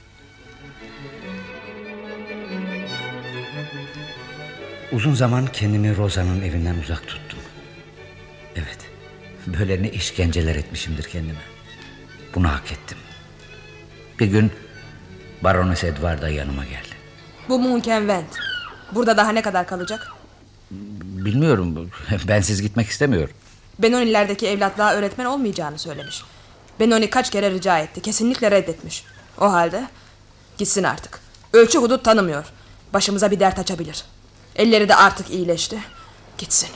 Uzun 4.92 5.14
zaman 5.14 5.46
kendimi 5.46 5.96
Rosa'nın 5.96 6.42
evinden 6.42 6.74
uzak 6.84 7.06
tuttum. 7.08 7.38
Evet. 8.56 8.78
Böyle 9.46 9.82
ne 9.82 9.90
işkenceler 9.90 10.56
etmişimdir 10.56 11.02
kendime. 11.04 11.38
Bunu 12.34 12.48
hak 12.48 12.72
ettim. 12.72 12.98
Bir 14.20 14.26
gün 14.26 14.52
Baroness 15.42 15.84
Edwarda 15.84 16.28
yanıma 16.28 16.64
geldi. 16.64 16.94
Bu 17.48 17.58
Munken 17.58 18.08
Vent. 18.08 18.36
Burada 18.92 19.16
daha 19.16 19.32
ne 19.32 19.42
kadar 19.42 19.66
kalacak? 19.66 20.12
Bilmiyorum. 21.02 21.90
Bensiz 22.28 22.62
gitmek 22.62 22.88
istemiyor. 22.88 23.28
Benoni'lerdeki 23.78 24.46
evlatlığa 24.46 24.92
öğretmen 24.92 25.24
olmayacağını 25.24 25.78
söylemiş. 25.78 26.22
Benoni 26.80 27.10
kaç 27.10 27.30
kere 27.30 27.50
rica 27.50 27.78
etti. 27.78 28.02
Kesinlikle 28.02 28.50
reddetmiş. 28.50 29.04
O 29.40 29.52
halde 29.52 29.88
gitsin 30.58 30.82
artık. 30.82 31.20
Ölçü 31.52 31.78
hudut 31.78 32.04
tanımıyor. 32.04 32.44
Başımıza 32.94 33.30
bir 33.30 33.40
dert 33.40 33.58
açabilir. 33.58 34.04
Elleri 34.56 34.88
de 34.88 34.94
artık 34.94 35.30
iyileşti. 35.30 35.78
Gitsin. 36.38 36.68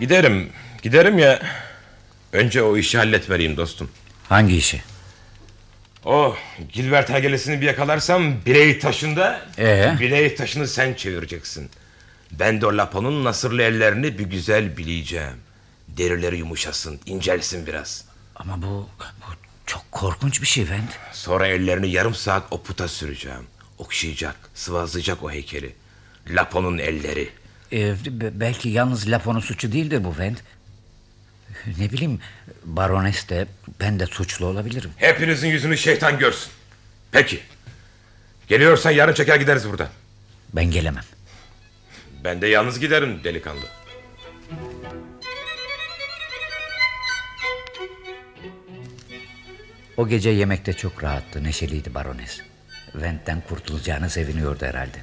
Giderim. 0.00 0.52
Giderim 0.82 1.18
ya. 1.18 1.42
Önce 2.32 2.62
o 2.62 2.76
işi 2.76 2.98
halletmeliyim 2.98 3.56
dostum. 3.56 3.90
Hangi 4.28 4.56
işi? 4.56 4.82
O 6.04 6.36
Gilbert 6.72 7.08
hergelesini 7.08 7.60
bir 7.60 7.66
yakalarsam 7.66 8.44
biley 8.46 8.78
taşında 8.78 9.40
Ee? 9.58 9.96
biley 10.00 10.34
taşını 10.34 10.68
sen 10.68 10.94
çevireceksin. 10.94 11.70
Ben 12.30 12.60
de 12.60 12.66
o 12.66 12.76
Lapo'nun 12.76 13.24
nasırlı 13.24 13.62
ellerini 13.62 14.18
bir 14.18 14.24
güzel 14.24 14.76
bileyeceğim. 14.76 15.36
Derileri 15.88 16.38
yumuşasın, 16.38 17.00
incelsin 17.06 17.66
biraz. 17.66 18.04
Ama 18.36 18.62
bu, 18.62 18.88
bu 19.00 19.34
çok 19.66 19.92
korkunç 19.92 20.42
bir 20.42 20.46
şey 20.46 20.70
Vent. 20.70 20.90
Sonra 21.12 21.46
ellerini 21.46 21.90
yarım 21.90 22.14
saat 22.14 22.42
o 22.50 22.62
puta 22.62 22.88
süreceğim. 22.88 23.46
Okşayacak, 23.78 24.36
sıvazlayacak 24.54 25.22
o 25.22 25.30
heykeli. 25.30 25.72
Lapo'nun 26.28 26.78
elleri. 26.78 27.28
Ee, 27.72 27.94
be- 28.06 28.40
belki 28.40 28.68
yalnız 28.68 29.10
Lapo'nun 29.10 29.40
suçu 29.40 29.72
değildir 29.72 30.04
bu 30.04 30.18
Vent. 30.18 30.38
Ne 31.78 31.92
bileyim 31.92 32.20
barones 32.64 33.28
de 33.28 33.46
ben 33.80 34.00
de 34.00 34.06
suçlu 34.06 34.46
olabilirim. 34.46 34.90
Hepinizin 34.96 35.48
yüzünü 35.48 35.78
şeytan 35.78 36.18
görsün. 36.18 36.52
Peki. 37.12 37.40
Geliyorsan 38.48 38.90
yarın 38.90 39.14
çeker 39.14 39.36
gideriz 39.40 39.68
buradan. 39.68 39.88
Ben 40.52 40.70
gelemem. 40.70 41.04
Ben 42.24 42.40
de 42.42 42.46
yalnız 42.46 42.80
giderim 42.80 43.24
delikanlı. 43.24 43.64
O 49.96 50.08
gece 50.08 50.30
yemekte 50.30 50.72
çok 50.72 51.04
rahattı, 51.04 51.44
neşeliydi 51.44 51.94
barones. 51.94 52.40
Vent'ten 52.96 53.40
kurtulacağını 53.48 54.10
seviniyordu 54.10 54.64
herhalde. 54.66 54.98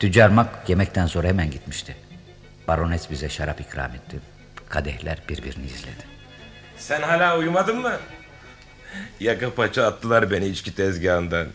Tüccar 0.00 0.28
Mak 0.28 0.68
yemekten 0.68 1.06
sonra 1.06 1.28
hemen 1.28 1.50
gitmişti. 1.50 1.96
Barones 2.68 3.10
bize 3.10 3.28
şarap 3.28 3.60
ikram 3.60 3.94
etti. 3.94 4.16
Kadehler 4.68 5.18
birbirini 5.28 5.66
izledi. 5.66 6.04
Sen 6.78 7.02
hala 7.02 7.38
uyumadın 7.38 7.78
mı? 7.78 7.96
Yaka 9.20 9.54
paça 9.54 9.86
attılar 9.86 10.30
beni 10.30 10.46
içki 10.46 10.74
tezgahından. 10.74 11.46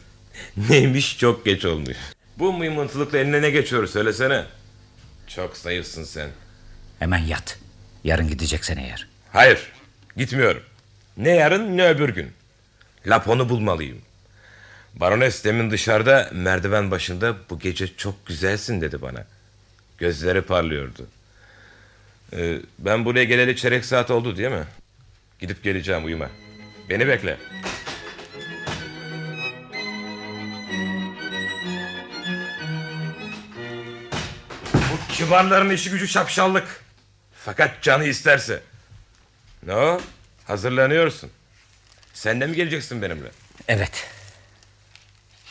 Neymiş 0.70 1.18
çok 1.18 1.46
geç 1.46 1.66
olmuş. 1.66 1.98
Bu 2.40 2.54
mıymıntılıkla 2.54 3.18
eline 3.18 3.42
ne 3.42 3.50
geçiyor 3.50 3.88
söylesene. 3.88 4.46
Çok 5.28 5.58
zayıfsın 5.58 6.04
sen. 6.04 6.30
Hemen 7.00 7.18
yat. 7.18 7.60
Yarın 8.04 8.28
gideceksen 8.28 8.78
eğer. 8.78 9.08
Hayır 9.34 9.72
gitmiyorum. 10.18 10.64
Ne 11.18 11.30
yarın 11.30 11.78
ne 11.78 11.90
öbür 11.90 12.10
gün. 12.10 12.32
Lapon'u 13.08 13.50
bulmalıyım. 13.50 14.02
Barones 14.96 15.44
demin 15.44 15.72
dışarıda 15.72 16.30
merdiven 16.34 16.92
başında 16.92 17.36
bu 17.50 17.60
gece 17.60 17.96
çok 17.98 18.26
güzelsin 18.26 18.82
dedi 18.82 19.02
bana. 19.02 19.26
Gözleri 19.98 20.42
parlıyordu. 20.42 21.08
Ee, 22.34 22.58
ben 22.80 23.06
buraya 23.06 23.24
geleli 23.24 23.56
çeyrek 23.56 23.86
saat 23.86 24.12
oldu 24.12 24.38
değil 24.38 24.50
mi? 24.52 24.66
Gidip 25.40 25.64
geleceğim 25.64 26.06
uyuma. 26.06 26.30
Beni 26.90 27.08
bekle. 27.08 27.38
Bu 34.74 35.14
kibarların 35.14 35.70
işi 35.70 35.90
gücü 35.90 36.08
şapşallık. 36.08 36.82
Fakat 37.46 37.82
canı 37.82 38.06
isterse. 38.06 38.62
Ne 39.66 39.76
o? 39.76 40.02
Hazırlanıyorsun. 40.48 41.30
Sen 42.14 42.42
de 42.42 42.48
mi 42.48 42.56
geleceksin 42.56 43.02
benimle? 43.02 43.30
Evet. 43.68 44.08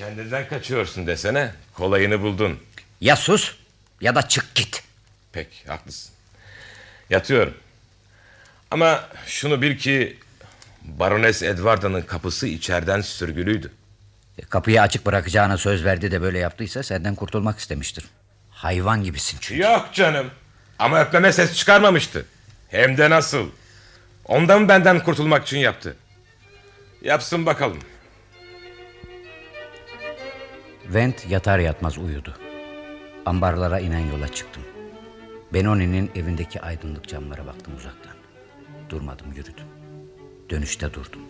Kendinden 0.00 0.48
kaçıyorsun 0.48 1.06
desene. 1.06 1.52
Kolayını 1.74 2.22
buldun. 2.22 2.60
Ya 3.00 3.16
sus 3.16 3.54
ya 4.00 4.14
da 4.14 4.28
çık 4.28 4.54
git. 4.54 4.82
Peki 5.32 5.66
haklısın. 5.66 6.12
Yatıyorum. 7.10 7.54
Ama 8.70 9.08
şunu 9.26 9.62
bil 9.62 9.78
ki 9.78 10.18
Barones 10.82 11.42
Edwarda'nın 11.42 12.02
kapısı 12.02 12.46
içeriden 12.46 13.00
sürgülüydü. 13.00 13.72
E, 14.38 14.42
Kapıyı 14.42 14.82
açık 14.82 15.06
bırakacağına 15.06 15.58
söz 15.58 15.84
verdi 15.84 16.10
de 16.10 16.22
böyle 16.22 16.38
yaptıysa 16.38 16.82
senden 16.82 17.14
kurtulmak 17.14 17.58
istemiştir. 17.58 18.04
Hayvan 18.50 19.02
gibisin 19.04 19.38
çünkü. 19.40 19.62
Yok 19.62 19.90
canım. 19.92 20.30
Ama 20.78 21.00
öpmeme 21.02 21.32
ses 21.32 21.54
çıkarmamıştı. 21.56 22.26
Hem 22.68 22.96
de 22.98 23.10
nasıl. 23.10 23.50
Ondan 24.24 24.68
benden 24.68 25.04
kurtulmak 25.04 25.46
için 25.46 25.58
yaptı. 25.58 25.96
Yapsın 27.02 27.46
bakalım. 27.46 27.78
Vent 30.94 31.30
yatar 31.30 31.58
yatmaz 31.58 31.98
uyudu. 31.98 32.34
Ambarlara 33.26 33.80
inen 33.80 34.12
yola 34.12 34.28
çıktım. 34.28 34.62
Benoni'nin 35.52 36.10
evindeki 36.14 36.60
aydınlık 36.60 37.08
camlara 37.08 37.46
baktım 37.46 37.74
uzaktan. 37.76 38.12
Durmadım 38.88 39.32
yürüdüm. 39.32 39.64
Dönüşte 40.50 40.94
durdum. 40.94 41.20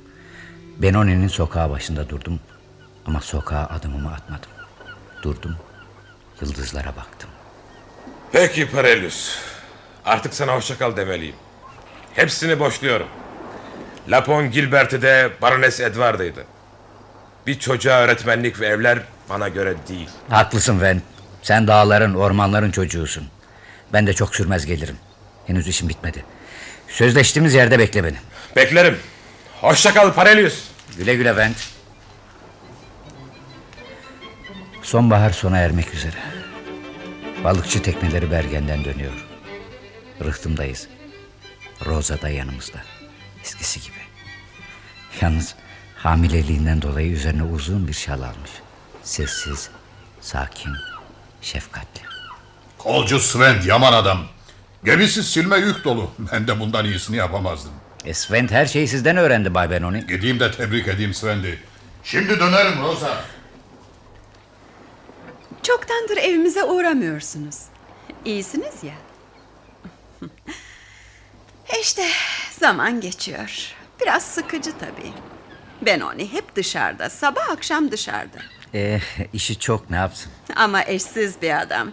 Benoni'nin 0.78 1.28
sokağı 1.28 1.70
başında 1.70 2.08
durdum. 2.08 2.40
Ama 3.06 3.20
sokağa 3.20 3.66
adımımı 3.66 4.12
atmadım. 4.12 4.50
Durdum. 5.22 5.56
Yıldızlara 6.40 6.96
baktım. 6.96 7.30
Peki 8.32 8.70
Parelius. 8.70 9.38
Artık 10.04 10.34
sana 10.34 10.56
hoşça 10.56 10.78
kal 10.78 10.96
demeliyim. 10.96 11.36
Hepsini 12.14 12.60
boşluyorum. 12.60 13.08
Lapon 14.08 14.50
Gilbert'i 14.50 15.02
de 15.02 15.30
Barones 15.42 15.80
Edward'ıydı. 15.80 16.44
Bir 17.46 17.58
çocuğa 17.58 18.00
öğretmenlik 18.00 18.60
ve 18.60 18.66
evler 18.66 18.98
bana 19.30 19.48
göre 19.48 19.74
değil. 19.88 20.08
Haklısın 20.30 20.80
Ven. 20.80 21.02
Sen 21.42 21.66
dağların, 21.66 22.14
ormanların 22.14 22.70
çocuğusun. 22.70 23.28
Ben 23.92 24.06
de 24.06 24.12
çok 24.12 24.34
sürmez 24.34 24.66
gelirim. 24.66 24.96
Henüz 25.46 25.68
işim 25.68 25.88
bitmedi. 25.88 26.24
Sözleştiğimiz 26.88 27.54
yerde 27.54 27.78
bekle 27.78 28.04
beni. 28.04 28.16
Beklerim. 28.56 28.98
Hoşça 29.60 29.94
kal 29.94 30.12
Parelius. 30.12 30.64
Güle 30.96 31.14
güle 31.14 31.36
Vent. 31.36 31.56
Sonbahar 34.82 35.30
sona 35.30 35.58
ermek 35.58 35.94
üzere. 35.94 36.16
Balıkçı 37.44 37.82
tekneleri 37.82 38.30
Bergen'den 38.30 38.84
dönüyor. 38.84 39.26
Rıhtımdayız. 40.24 40.88
Rosa 41.86 42.22
da 42.22 42.28
yanımızda. 42.28 42.78
Eskisi 43.42 43.80
gibi. 43.80 44.00
Yalnız 45.20 45.54
hamileliğinden 45.96 46.82
dolayı 46.82 47.10
üzerine 47.10 47.42
uzun 47.42 47.88
bir 47.88 47.92
şal 47.92 48.22
almış. 48.22 48.50
Sessiz, 49.02 49.70
sakin, 50.20 50.72
şefkatli. 51.42 52.00
Kolcu 52.78 53.20
Sven 53.20 53.60
yaman 53.66 53.92
adam. 53.92 54.26
Gemisi 54.84 55.22
silme 55.24 55.56
yük 55.58 55.84
dolu. 55.84 56.10
Ben 56.32 56.46
de 56.46 56.60
bundan 56.60 56.84
iyisini 56.84 57.16
yapamazdım. 57.16 57.72
E 58.04 58.14
Sven 58.14 58.48
her 58.48 58.66
şeyi 58.66 58.88
sizden 58.88 59.16
öğrendi 59.16 59.54
Bay 59.54 59.70
Benoni. 59.70 60.06
Gideyim 60.06 60.40
de 60.40 60.50
tebrik 60.52 60.88
edeyim 60.88 61.14
Sven'i. 61.14 61.58
Şimdi 62.04 62.40
dönerim 62.40 62.82
Rosa. 62.82 63.24
Çoktandır 65.62 66.16
evimize 66.16 66.64
uğramıyorsunuz. 66.64 67.56
İyisiniz 68.24 68.74
ya. 68.84 68.94
işte 71.80 72.06
zaman 72.60 73.00
geçiyor. 73.00 73.74
Biraz 74.02 74.22
sıkıcı 74.22 74.72
tabii. 74.78 75.12
Benoni 75.82 76.32
hep 76.32 76.56
dışarıda. 76.56 77.10
Sabah 77.10 77.50
akşam 77.50 77.90
dışarıda. 77.92 78.38
E, 78.74 79.00
işi 79.32 79.58
çok 79.58 79.90
ne 79.90 79.96
yapsın? 79.96 80.32
Ama 80.56 80.82
eşsiz 80.84 81.42
bir 81.42 81.60
adam. 81.60 81.92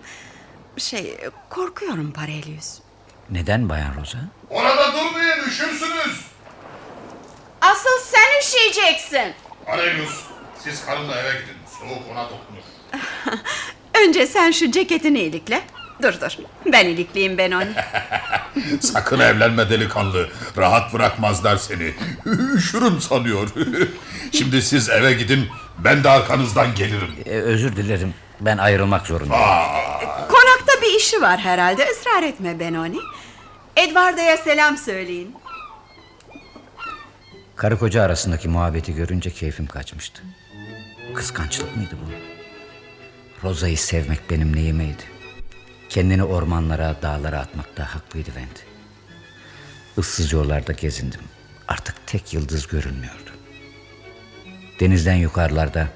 Şey 0.78 1.18
korkuyorum 1.50 2.12
Parelius. 2.12 2.80
Neden 3.30 3.70
Bayan 3.70 3.94
Rosa? 4.02 4.18
Orada 4.50 4.94
durmayın 4.94 5.40
üşürsünüz. 5.48 6.22
Asıl 7.62 8.00
sen 8.04 8.40
üşüyeceksin. 8.42 9.34
Arelius 9.68 10.24
siz 10.64 10.86
karımla 10.86 11.16
eve 11.16 11.32
gidin. 11.42 11.56
Soğuk 11.80 12.04
ona 12.12 12.24
dokunur. 12.26 12.64
Önce 14.08 14.28
sen 14.28 14.52
şu 14.52 14.72
ceketini 14.72 15.20
ilikle. 15.20 15.62
Dur 16.02 16.14
dur. 16.22 16.32
Ben 16.66 16.86
ilikleyeyim 16.86 17.38
Benoni. 17.38 17.72
Sakın 18.80 19.20
evlenme 19.20 19.70
delikanlı. 19.70 20.30
Rahat 20.58 20.94
bırakmazlar 20.94 21.58
seni. 21.58 21.94
Üşürüm 22.56 23.02
sanıyor. 23.02 23.50
Şimdi 24.32 24.62
siz 24.62 24.90
eve 24.90 25.14
gidin. 25.14 25.50
Ben 25.84 26.04
de 26.04 26.10
arkanızdan 26.10 26.76
gelirim. 26.76 27.16
E, 27.26 27.30
özür 27.30 27.76
dilerim. 27.76 28.14
Ben 28.42 28.58
ayrılmak 28.58 29.08
zorundayım. 29.08 29.44
Konakta 30.30 30.82
bir 30.82 30.98
işi 30.98 31.22
var 31.22 31.40
herhalde. 31.40 31.86
Israr 31.92 32.24
etme 32.24 32.60
Benoni. 32.60 32.98
Edward'a 33.76 34.38
selam 34.38 34.78
söyleyin. 34.78 35.36
Karı 37.56 37.80
koca 37.80 38.04
arasındaki 38.04 38.48
muhabbeti 38.48 38.96
görünce 38.96 39.30
keyfim 39.32 39.68
kaçmıştı. 39.68 40.22
Kıskançlık 41.16 41.76
mıydı 41.78 41.96
bu? 42.06 42.12
Rosa'yı 43.48 43.78
sevmek 43.78 44.30
benim 44.30 44.56
neyimeydi? 44.56 45.04
Kendini 45.90 46.24
ormanlara, 46.24 46.96
dağlara 47.02 47.40
atmakta 47.40 47.96
haklıydı 47.96 48.30
Vent. 48.36 48.64
Issız 49.98 50.34
yollarda 50.34 50.72
gezindim. 50.72 51.22
Artık 51.68 52.08
tek 52.08 52.34
yıldız 52.34 52.68
görünmüyordu. 52.68 53.27
Denizden 54.80 55.16
yukarılarda 55.16 55.88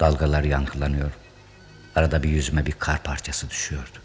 dalgalar 0.00 0.44
yankılanıyor. 0.44 1.10
Arada 1.96 2.22
bir 2.22 2.28
yüzüme 2.28 2.66
bir 2.66 2.72
kar 2.72 3.02
parçası 3.02 3.50
düşüyordu. 3.50 3.98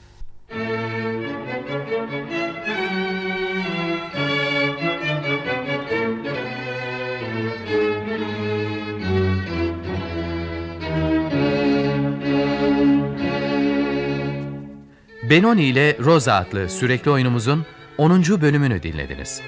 Benoni 15.29 15.63
ile 15.63 15.97
Rosa 15.99 16.35
adlı 16.35 16.69
sürekli 16.69 17.11
oyunumuzun 17.11 17.65
10. 17.97 18.23
bölümünü 18.23 18.83
dinlediniz. 18.83 19.41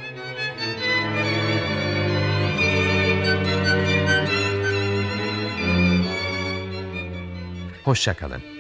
Hoşçakalın. 7.85 8.54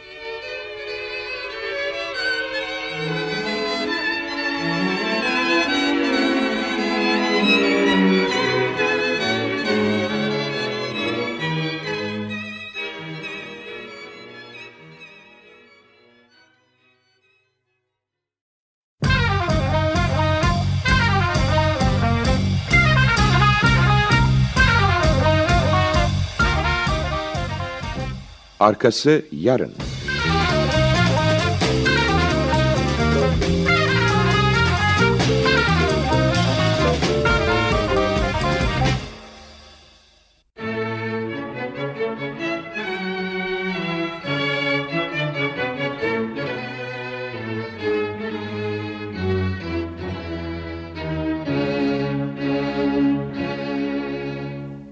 Arkası 28.65 29.25
yarın. 29.31 29.71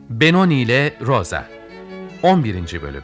Benoni 0.09 0.61
ile 0.61 0.93
Rosa 1.01 1.47
11. 2.23 2.81
bölüm 2.81 3.03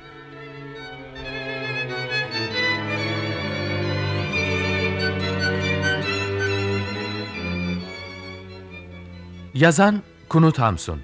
Yazan 9.60 10.02
Kunut 10.30 10.60
Hamsun. 10.60 11.02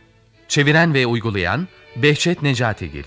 Çeviren 0.48 0.94
ve 0.94 1.06
uygulayan 1.06 1.68
Behçet 1.96 2.42
Necatigil 2.42 3.04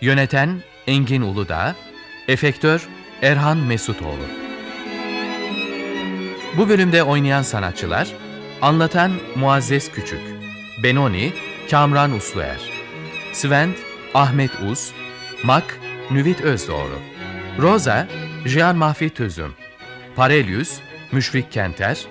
Yöneten 0.00 0.62
Engin 0.86 1.22
Uludağ. 1.22 1.74
Efektör 2.28 2.88
Erhan 3.22 3.56
Mesutoğlu. 3.56 4.26
Bu 6.58 6.68
bölümde 6.68 7.02
oynayan 7.02 7.42
sanatçılar 7.42 8.08
Anlatan 8.62 9.12
Muazzez 9.36 9.92
Küçük 9.92 10.20
Benoni 10.82 11.32
Kamran 11.70 12.12
Usluer 12.12 12.60
Svend 13.32 13.74
Ahmet 14.14 14.50
Uz 14.70 14.92
Mak 15.44 15.78
Nüvit 16.10 16.40
Özdoğru 16.40 16.98
Rosa 17.58 18.08
Jean 18.46 18.76
Mahfi 18.76 19.10
Tözüm 19.10 19.52
Parelius 20.16 20.78
Müşfik 21.12 21.52
Kenter 21.52 22.06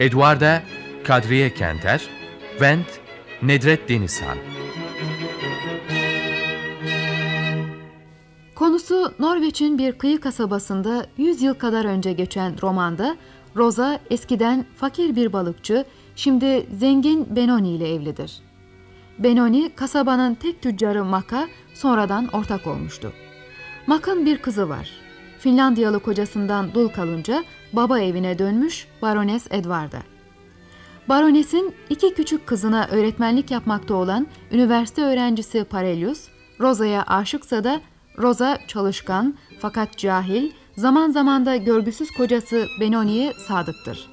Eduarda 0.00 0.62
Kadriye 1.04 1.54
Kenter 1.54 2.15
Vent 2.60 2.86
Nedret 3.42 3.88
Denizhan 3.88 4.38
Konusu 8.54 9.12
Norveç'in 9.18 9.78
bir 9.78 9.92
kıyı 9.92 10.20
kasabasında 10.20 11.06
100 11.16 11.42
yıl 11.42 11.54
kadar 11.54 11.84
önce 11.84 12.12
geçen 12.12 12.62
romanda 12.62 13.16
Rosa 13.56 14.00
eskiden 14.10 14.66
fakir 14.76 15.16
bir 15.16 15.32
balıkçı, 15.32 15.84
şimdi 16.14 16.66
zengin 16.72 17.36
Benoni 17.36 17.70
ile 17.70 17.94
evlidir. 17.94 18.42
Benoni 19.18 19.70
kasabanın 19.74 20.34
tek 20.34 20.62
tüccarı 20.62 21.04
Mak'a 21.04 21.48
sonradan 21.74 22.28
ortak 22.28 22.66
olmuştu. 22.66 23.12
Mak'ın 23.86 24.26
bir 24.26 24.38
kızı 24.38 24.68
var. 24.68 24.90
Finlandiyalı 25.38 26.00
kocasından 26.00 26.74
dul 26.74 26.88
kalınca 26.88 27.44
baba 27.72 28.00
evine 28.00 28.38
dönmüş 28.38 28.86
Barones 29.02 29.46
Edvarda. 29.50 30.15
Barones'in 31.08 31.74
iki 31.90 32.14
küçük 32.14 32.46
kızına 32.46 32.86
öğretmenlik 32.90 33.50
yapmakta 33.50 33.94
olan 33.94 34.26
üniversite 34.52 35.02
öğrencisi 35.02 35.64
Parelius, 35.64 36.28
Rosa'ya 36.60 37.02
aşıksa 37.02 37.64
da 37.64 37.80
Rosa 38.18 38.58
çalışkan 38.68 39.34
fakat 39.60 39.98
cahil, 39.98 40.50
zaman 40.76 41.10
zaman 41.10 41.46
da 41.46 41.56
görgüsüz 41.56 42.10
kocası 42.10 42.66
Benoni'ye 42.80 43.32
sadıktır. 43.48 44.08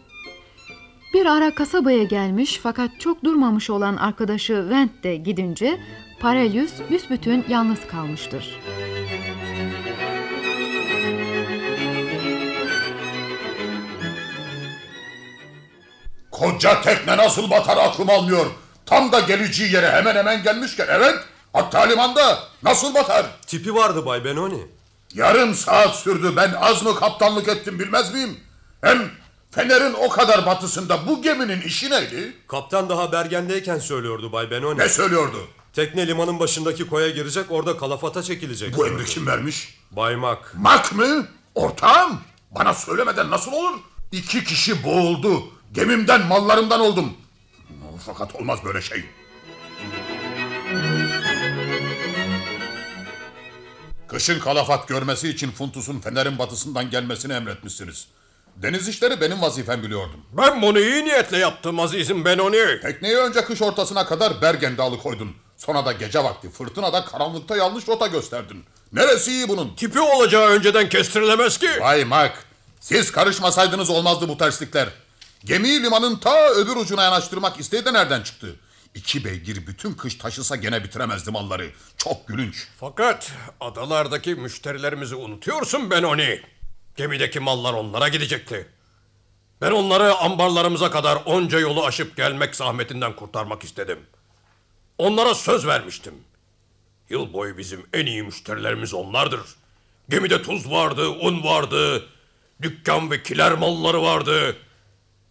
Bir 1.14 1.26
ara 1.26 1.56
kasabaya 1.56 2.04
gelmiş 2.04 2.60
fakat 2.64 3.00
çok 3.00 3.24
durmamış 3.24 3.70
olan 3.70 3.96
arkadaşı 3.96 4.70
Vent 4.70 5.04
de 5.04 5.16
gidince 5.16 5.80
Parelius 6.20 6.74
büsbütün 6.90 7.46
yalnız 7.50 7.88
kalmıştır. 7.88 8.60
Koca 16.44 16.82
tekne 16.82 17.18
nasıl 17.18 17.50
batar 17.50 17.78
aklım 17.78 18.10
almıyor. 18.10 18.46
Tam 18.86 19.12
da 19.12 19.20
geleceği 19.20 19.74
yere 19.74 19.92
hemen 19.92 20.16
hemen 20.16 20.44
gelmişken 20.44 20.88
evet. 20.90 21.16
Hatta 21.54 21.80
limanda 21.80 22.40
nasıl 22.64 22.94
batar? 22.94 23.26
Tipi 23.48 23.76
vardı 23.76 24.06
Bay 24.06 24.26
Benoni. 24.26 24.68
Yarım 25.14 25.56
saat 25.56 25.96
sürdü 25.96 26.34
ben 26.36 26.54
az 26.62 26.84
mı 26.84 26.96
kaptanlık 26.96 27.48
ettim 27.48 27.80
bilmez 27.80 28.14
miyim? 28.14 28.40
Hem 28.82 29.12
Fener'in 29.52 29.94
o 29.94 30.10
kadar 30.10 30.46
batısında 30.46 31.08
bu 31.08 31.22
geminin 31.22 31.62
işi 31.62 31.90
neydi? 31.90 32.34
Kaptan 32.48 32.90
daha 32.90 33.12
Bergen'deyken 33.12 33.80
söylüyordu 33.80 34.32
Bay 34.32 34.52
Benoni. 34.52 34.80
Ne 34.80 34.90
söylüyordu? 34.90 35.48
Tekne 35.74 36.08
limanın 36.08 36.40
başındaki 36.40 36.88
koya 36.88 37.10
girecek 37.10 37.46
orada 37.50 37.78
kalafata 37.78 38.24
çekilecek. 38.24 38.78
Bu 38.78 38.88
emri 38.88 39.06
kim 39.06 39.28
vermiş? 39.28 39.80
Bay 39.92 40.16
Mak. 40.16 40.54
Mak 40.56 40.94
mı? 40.96 41.28
Ortağım? 41.56 42.22
Bana 42.52 42.74
söylemeden 42.74 43.32
nasıl 43.32 43.52
olur? 43.52 43.80
İki 44.12 44.44
kişi 44.44 44.84
boğuldu. 44.84 45.44
Gemimden 45.74 46.28
mallarımdan 46.28 46.80
oldum. 46.80 47.14
Fakat 48.06 48.36
olmaz 48.36 48.60
böyle 48.66 48.82
şey. 48.82 49.06
Kışın 54.08 54.40
kalafat 54.40 54.88
görmesi 54.88 55.30
için 55.30 55.52
Funtus'un 55.52 56.00
Fener'in 56.00 56.40
batısından 56.40 56.90
gelmesini 56.90 57.34
emretmişsiniz. 57.34 58.08
Deniz 58.56 58.88
işleri 58.88 59.22
benim 59.22 59.42
vazifem 59.42 59.84
biliyordum. 59.84 60.26
Ben 60.32 60.62
bunu 60.62 60.80
iyi 60.80 61.06
niyetle 61.06 61.38
yaptım 61.38 61.80
azizim 61.80 62.26
Benoni. 62.26 62.82
Tekneyi 62.82 63.18
önce 63.18 63.42
kış 63.46 63.62
ortasına 63.62 64.06
kadar 64.06 64.42
Bergen'de 64.42 64.82
alıkoydun. 64.82 65.36
Sonra 65.58 65.86
da 65.86 65.92
gece 65.92 66.24
vakti 66.24 66.50
fırtınada 66.50 67.06
karanlıkta 67.06 67.58
yanlış 67.58 67.88
rota 67.88 68.08
gösterdin. 68.08 68.64
Neresi 68.94 69.32
iyi 69.32 69.50
bunun? 69.50 69.76
Tipi 69.76 70.00
olacağı 70.00 70.48
önceden 70.50 70.90
kestirilemez 70.90 71.58
ki. 71.58 71.70
Vay 71.82 72.06
Mark, 72.06 72.46
siz 72.80 73.12
karışmasaydınız 73.12 73.90
olmazdı 73.90 74.30
bu 74.30 74.38
terslikler. 74.38 74.90
Gemiyi 75.46 75.84
limanın 75.84 76.16
ta 76.16 76.50
öbür 76.50 76.76
ucuna 76.76 77.04
yanaştırmak 77.04 77.60
isteği 77.60 77.86
de 77.86 77.94
nereden 77.94 78.22
çıktı? 78.22 78.56
İki 78.96 79.26
beygir 79.26 79.68
bütün 79.68 79.94
kış 79.94 80.16
taşısa 80.16 80.56
gene 80.56 80.84
bitiremezdi 80.84 81.32
malları. 81.32 81.72
Çok 81.98 82.28
gülünç. 82.28 82.68
Fakat 82.80 83.32
adalardaki 83.60 84.36
müşterilerimizi 84.36 85.16
unutuyorsun 85.16 85.92
Benoni. 85.92 86.42
Gemideki 86.96 87.40
mallar 87.40 87.74
onlara 87.74 88.08
gidecekti. 88.08 88.68
Ben 89.62 89.72
onları 89.72 90.16
ambarlarımıza 90.16 90.92
kadar 90.92 91.16
onca 91.26 91.60
yolu 91.60 91.86
aşıp 91.86 92.18
gelmek 92.18 92.56
zahmetinden 92.56 93.16
kurtarmak 93.16 93.64
istedim. 93.64 94.00
Onlara 94.98 95.36
söz 95.36 95.68
vermiştim. 95.68 96.14
Yıl 97.10 97.34
boyu 97.34 97.58
bizim 97.58 97.86
en 97.94 98.06
iyi 98.06 98.24
müşterilerimiz 98.24 98.94
onlardır. 98.94 99.42
Gemide 100.10 100.42
tuz 100.42 100.72
vardı, 100.72 101.10
un 101.10 101.44
vardı, 101.44 102.06
dükkan 102.62 103.12
ve 103.12 103.24
kiler 103.24 103.52
malları 103.52 104.02
vardı. 104.02 104.56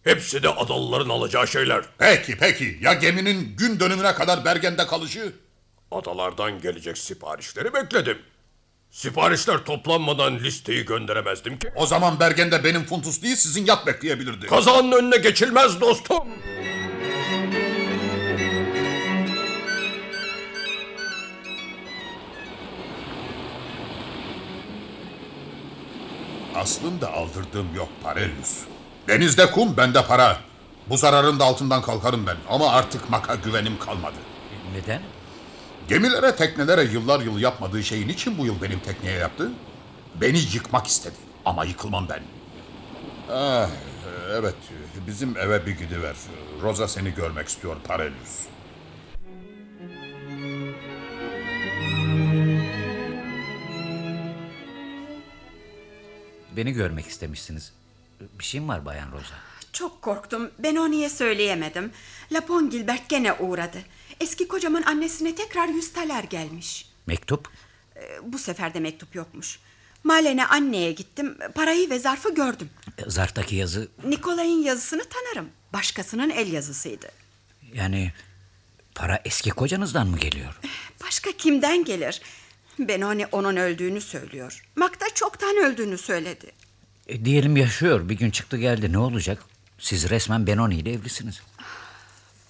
Hepsi 0.04 0.42
de 0.42 0.48
adalıların 0.48 1.08
alacağı 1.08 1.48
şeyler. 1.48 1.84
Peki 1.98 2.38
peki 2.38 2.78
ya 2.82 2.92
geminin 2.92 3.56
gün 3.56 3.80
dönümüne 3.80 4.14
kadar 4.14 4.44
Bergen'de 4.44 4.86
kalışı? 4.86 5.32
Adalardan 5.90 6.60
gelecek 6.60 6.98
siparişleri 6.98 7.74
bekledim. 7.74 8.18
Siparişler 8.90 9.58
toplanmadan 9.64 10.38
listeyi 10.38 10.84
gönderemezdim 10.84 11.58
ki. 11.58 11.72
O 11.76 11.86
zaman 11.86 12.20
Bergen'de 12.20 12.64
benim 12.64 12.84
Funtus 12.84 13.22
değil 13.22 13.36
sizin 13.36 13.66
yat 13.66 13.86
bekleyebilirdi. 13.86 14.46
Kazanın 14.46 14.92
önüne 14.92 15.16
geçilmez 15.16 15.80
dostum. 15.80 16.28
Aslında 26.54 27.12
aldırdığım 27.12 27.74
yok 27.74 27.88
Parellus. 28.02 28.71
Denizde 29.08 29.50
kum 29.50 29.76
bende 29.76 30.06
para. 30.06 30.38
Bu 30.88 30.96
zararın 30.96 31.38
da 31.38 31.44
altından 31.44 31.82
kalkarım 31.82 32.26
ben. 32.26 32.36
Ama 32.50 32.70
artık 32.70 33.10
maka 33.10 33.34
güvenim 33.34 33.78
kalmadı. 33.78 34.16
Neden? 34.74 35.02
Gemilere 35.88 36.36
teknelere 36.36 36.82
yıllar 36.82 37.20
yıl 37.20 37.38
yapmadığı 37.38 37.82
şeyi 37.84 38.08
niçin 38.08 38.38
bu 38.38 38.46
yıl 38.46 38.62
benim 38.62 38.80
tekneye 38.80 39.18
yaptı? 39.18 39.50
Beni 40.20 40.38
yıkmak 40.38 40.86
istedi. 40.86 41.14
Ama 41.44 41.64
yıkılmam 41.64 42.08
ben. 42.08 42.22
Ah, 43.30 43.68
evet 44.32 44.54
bizim 45.06 45.36
eve 45.38 45.66
bir 45.66 45.72
gidiver. 45.78 46.16
Rosa 46.62 46.88
seni 46.88 47.14
görmek 47.14 47.48
istiyor 47.48 47.76
Parellus. 47.84 48.38
Beni 56.56 56.72
görmek 56.72 57.06
istemişsiniz. 57.06 57.72
Bir 58.38 58.44
şeyim 58.44 58.68
var 58.68 58.84
Bayan 58.84 59.12
Rosa. 59.12 59.34
Çok 59.72 60.02
korktum. 60.02 60.50
Benoni'ye 60.58 61.08
söyleyemedim. 61.10 61.92
Lapon 62.32 62.70
Gilbert 62.70 63.08
gene 63.08 63.32
uğradı. 63.32 63.78
Eski 64.20 64.48
kocamın 64.48 64.82
annesine 64.82 65.34
tekrar 65.34 65.68
yüz 65.68 65.92
taler 65.92 66.24
gelmiş. 66.24 66.88
Mektup? 67.06 67.48
Ee, 67.96 68.18
Bu 68.22 68.38
sefer 68.38 68.74
de 68.74 68.80
mektup 68.80 69.14
yokmuş. 69.14 69.58
Malene 70.04 70.46
anneye 70.46 70.92
gittim. 70.92 71.38
Parayı 71.54 71.90
ve 71.90 71.98
zarfı 71.98 72.34
gördüm. 72.34 72.70
E, 72.98 73.10
Zarftaki 73.10 73.56
yazı 73.56 73.88
Nikolay'ın 74.04 74.62
yazısını 74.62 75.02
tanırım. 75.04 75.48
Başkasının 75.72 76.30
el 76.30 76.52
yazısıydı. 76.52 77.10
yani 77.74 78.12
para 78.94 79.20
eski 79.24 79.50
kocanızdan 79.50 80.06
mı 80.06 80.18
geliyor? 80.18 80.58
Başka 81.04 81.32
kimden 81.32 81.84
gelir? 81.84 82.20
Benoni 82.78 83.26
onun 83.26 83.56
öldüğünü 83.56 84.00
söylüyor. 84.00 84.64
Makta 84.76 85.06
çoktan 85.14 85.56
öldüğünü 85.56 85.98
söyledi. 85.98 86.52
E, 87.12 87.24
diyelim 87.24 87.56
yaşıyor 87.56 88.08
bir 88.08 88.14
gün 88.14 88.30
çıktı 88.30 88.56
geldi 88.56 88.92
ne 88.92 88.98
olacak? 88.98 89.44
Siz 89.78 90.10
resmen 90.10 90.46
Benoni 90.46 90.74
ile 90.76 90.92
evlisiniz. 90.92 91.42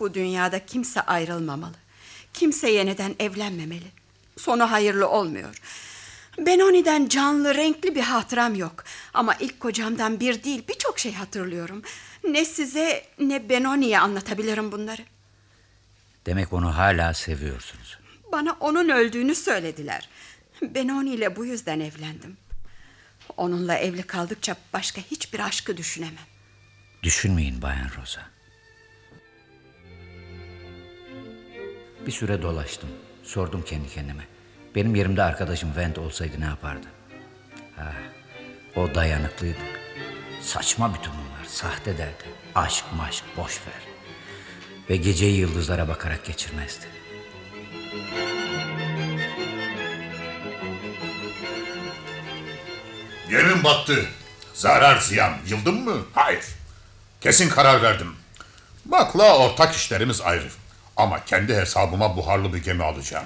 Bu 0.00 0.14
dünyada 0.14 0.66
kimse 0.66 1.00
ayrılmamalı. 1.00 1.74
Kimse 2.34 2.70
yeniden 2.70 3.14
evlenmemeli. 3.18 3.86
Sonu 4.38 4.70
hayırlı 4.70 5.08
olmuyor. 5.08 5.60
Benoni'den 6.38 7.08
canlı, 7.08 7.54
renkli 7.54 7.94
bir 7.94 8.00
hatıram 8.00 8.54
yok. 8.54 8.84
Ama 9.14 9.34
ilk 9.34 9.60
kocamdan 9.60 10.20
bir 10.20 10.44
değil 10.44 10.64
birçok 10.68 10.98
şey 10.98 11.14
hatırlıyorum. 11.14 11.82
Ne 12.28 12.44
size 12.44 13.04
ne 13.18 13.48
Benoni'ye 13.48 14.00
anlatabilirim 14.00 14.72
bunları. 14.72 15.02
Demek 16.26 16.52
onu 16.52 16.76
hala 16.76 17.14
seviyorsunuz. 17.14 17.98
Bana 18.32 18.56
onun 18.60 18.88
öldüğünü 18.88 19.34
söylediler. 19.34 20.08
Benoni 20.62 21.14
ile 21.14 21.36
bu 21.36 21.44
yüzden 21.44 21.80
evlendim. 21.80 22.36
Onunla 23.42 23.74
evli 23.74 24.02
kaldıkça 24.02 24.56
başka 24.72 25.02
hiçbir 25.02 25.40
aşkı 25.40 25.76
düşünemem. 25.76 26.26
Düşünmeyin 27.02 27.62
Bayan 27.62 27.90
Rosa. 28.00 28.20
Bir 32.06 32.12
süre 32.12 32.42
dolaştım. 32.42 32.88
Sordum 33.22 33.62
kendi 33.62 33.88
kendime. 33.88 34.26
Benim 34.74 34.94
yerimde 34.94 35.22
arkadaşım 35.22 35.76
Vent 35.76 35.98
olsaydı 35.98 36.40
ne 36.40 36.44
yapardı? 36.44 36.86
Ha, 37.76 37.92
o 38.76 38.94
dayanıklıydı. 38.94 39.58
Saçma 40.42 40.94
bütün 40.94 41.12
bunlar. 41.12 41.44
Sahte 41.46 41.98
derdi. 41.98 42.24
Aşk 42.54 42.84
maşk 42.96 43.24
boş 43.36 43.60
ver. 43.66 43.82
Ve 44.90 44.96
geceyi 44.96 45.36
yıldızlara 45.36 45.88
bakarak 45.88 46.24
geçirmezdi. 46.24 46.86
Gemim 53.30 53.64
battı. 53.64 54.06
Zarar 54.54 54.96
ziyan. 55.00 55.32
Yıldım 55.48 55.84
mı? 55.84 55.96
Hayır. 56.14 56.44
Kesin 57.20 57.48
karar 57.48 57.82
verdim. 57.82 58.14
Bakla 58.84 59.38
ortak 59.38 59.74
işlerimiz 59.74 60.20
ayrı. 60.20 60.48
Ama 60.96 61.24
kendi 61.24 61.54
hesabıma 61.56 62.16
buharlı 62.16 62.54
bir 62.54 62.62
gemi 62.62 62.84
alacağım. 62.84 63.24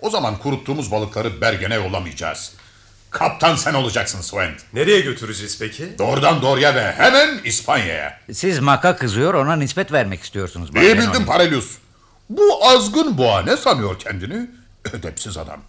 O 0.00 0.10
zaman 0.10 0.38
kuruttuğumuz 0.38 0.90
balıkları 0.90 1.40
Bergen'e 1.40 1.74
yollamayacağız. 1.74 2.52
Kaptan 3.10 3.56
sen 3.56 3.74
olacaksın 3.74 4.20
Swent. 4.20 4.60
Nereye 4.72 5.00
götüreceğiz 5.00 5.58
peki? 5.58 5.98
Doğrudan 5.98 6.42
doğruya 6.42 6.74
ve 6.74 6.92
hemen 6.92 7.40
İspanya'ya. 7.44 8.20
Siz 8.32 8.58
Maka 8.58 8.96
kızıyor 8.96 9.34
ona 9.34 9.56
nispet 9.56 9.92
vermek 9.92 10.22
istiyorsunuz. 10.22 10.74
Bay 10.74 10.86
İyi 10.86 10.96
Benoni. 10.98 11.14
bildin 11.14 11.24
Parelius. 11.26 11.70
Bu 12.30 12.68
azgın 12.68 13.18
boğa 13.18 13.42
ne 13.42 13.56
sanıyor 13.56 13.98
kendini? 13.98 14.50
Ödepsiz 14.92 15.36
adam. 15.36 15.60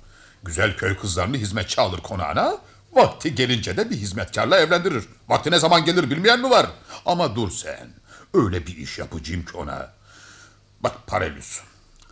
Güzel 0.44 0.78
köy 0.78 0.98
kızlarını 0.98 1.38
hizmetçi 1.38 1.82
alır 1.82 2.00
konağına. 2.00 2.58
Vakti 2.94 3.36
gelince 3.36 3.78
de 3.78 3.90
bir 3.90 3.96
hizmetkarla 3.96 4.60
evlendirir. 4.60 5.04
Vakti 5.28 5.52
ne 5.52 5.60
zaman 5.60 5.86
gelir 5.86 6.10
bilmeyen 6.10 6.40
mi 6.40 6.50
var? 6.50 6.68
Ama 7.06 7.36
dur 7.36 7.52
sen. 7.52 7.90
Öyle 8.34 8.68
bir 8.68 8.78
iş 8.78 8.98
yapacağım 8.98 9.46
ki 9.46 9.58
ona. 9.58 9.92
Bak 10.80 11.08
Parelius. 11.08 11.60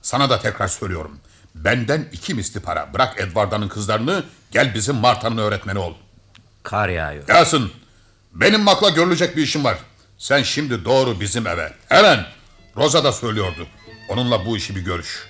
Sana 0.01 0.29
da 0.29 0.39
tekrar 0.39 0.67
söylüyorum. 0.67 1.19
Benden 1.55 2.09
iki 2.11 2.33
misli 2.33 2.59
para. 2.59 2.93
Bırak 2.93 3.19
Edwarda'nın 3.19 3.67
kızlarını. 3.67 4.23
Gel 4.51 4.73
bizim 4.73 4.95
Marta'nın 4.95 5.37
öğretmeni 5.37 5.79
ol. 5.79 5.93
Kar 6.63 6.89
yağıyor. 6.89 7.27
Gelsin. 7.27 7.71
Benim 8.33 8.61
makla 8.61 8.89
görülecek 8.89 9.37
bir 9.37 9.43
işim 9.43 9.63
var. 9.63 9.77
Sen 10.17 10.43
şimdi 10.43 10.85
doğru 10.85 11.19
bizim 11.19 11.47
eve. 11.47 11.73
Hemen. 11.89 12.25
Rosa 12.75 13.03
da 13.03 13.11
söylüyordu. 13.11 13.67
Onunla 14.09 14.45
bu 14.45 14.57
işi 14.57 14.75
bir 14.75 14.81
görüş. 14.81 15.27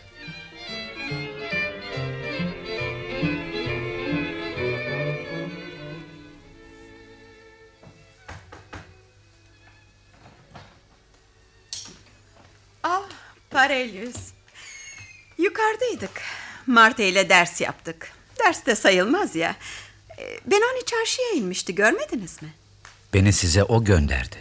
Parelius. 13.50 14.16
Yukarıdaydık. 15.38 16.22
Marta 16.67 17.03
ile 17.03 17.30
ders 17.30 17.61
yaptık. 17.61 18.11
Ders 18.40 18.66
de 18.66 18.76
sayılmaz 18.76 19.35
ya. 19.35 19.56
Ee, 20.19 20.40
Benoni 20.45 20.85
çarşıya 20.85 21.30
inmişti 21.32 21.76
görmediniz 21.76 22.42
mi? 22.42 22.53
Beni 23.14 23.34
size 23.34 23.64
o 23.64 23.84
gönderdi. 23.84 24.35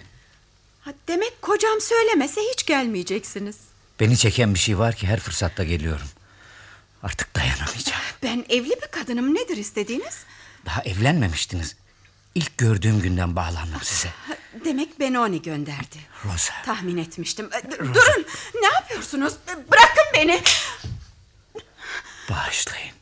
Ha, 0.81 0.93
Demek 1.09 1.43
kocam 1.43 1.81
söylemese 1.81 2.41
hiç 2.53 2.67
gelmeyeceksiniz. 2.67 3.57
Beni 4.01 4.17
çeken 4.17 4.55
bir 4.55 4.59
şey 4.59 4.79
var 4.79 4.95
ki 4.95 5.07
her 5.07 5.21
fırsatta 5.21 5.65
geliyorum. 5.65 6.07
Artık 7.03 7.37
dayanamayacağım. 7.37 8.03
Ben 8.23 8.45
evli 8.49 8.71
bir 8.71 8.87
kadınım. 8.91 9.35
Nedir 9.35 9.57
istediğiniz? 9.57 10.25
Daha 10.67 10.83
evlenmemiştiniz. 10.83 11.77
İlk 12.37 12.59
gördüğüm 12.59 13.01
günden 13.01 13.37
bağlandım 13.37 13.81
size. 13.83 14.09
Demek 14.65 15.01
Benoni 15.01 15.43
gönderdi. 15.43 15.97
Rosa. 16.25 16.55
Tahmin 16.65 16.97
etmiştim. 16.97 17.51
E, 17.53 17.71
d- 17.71 17.79
Durun. 17.79 18.27
Ne 18.61 18.67
yapıyorsunuz? 18.67 19.35
Bırakın 19.49 20.05
beni. 20.15 20.43
Bağışlayın. 22.31 22.95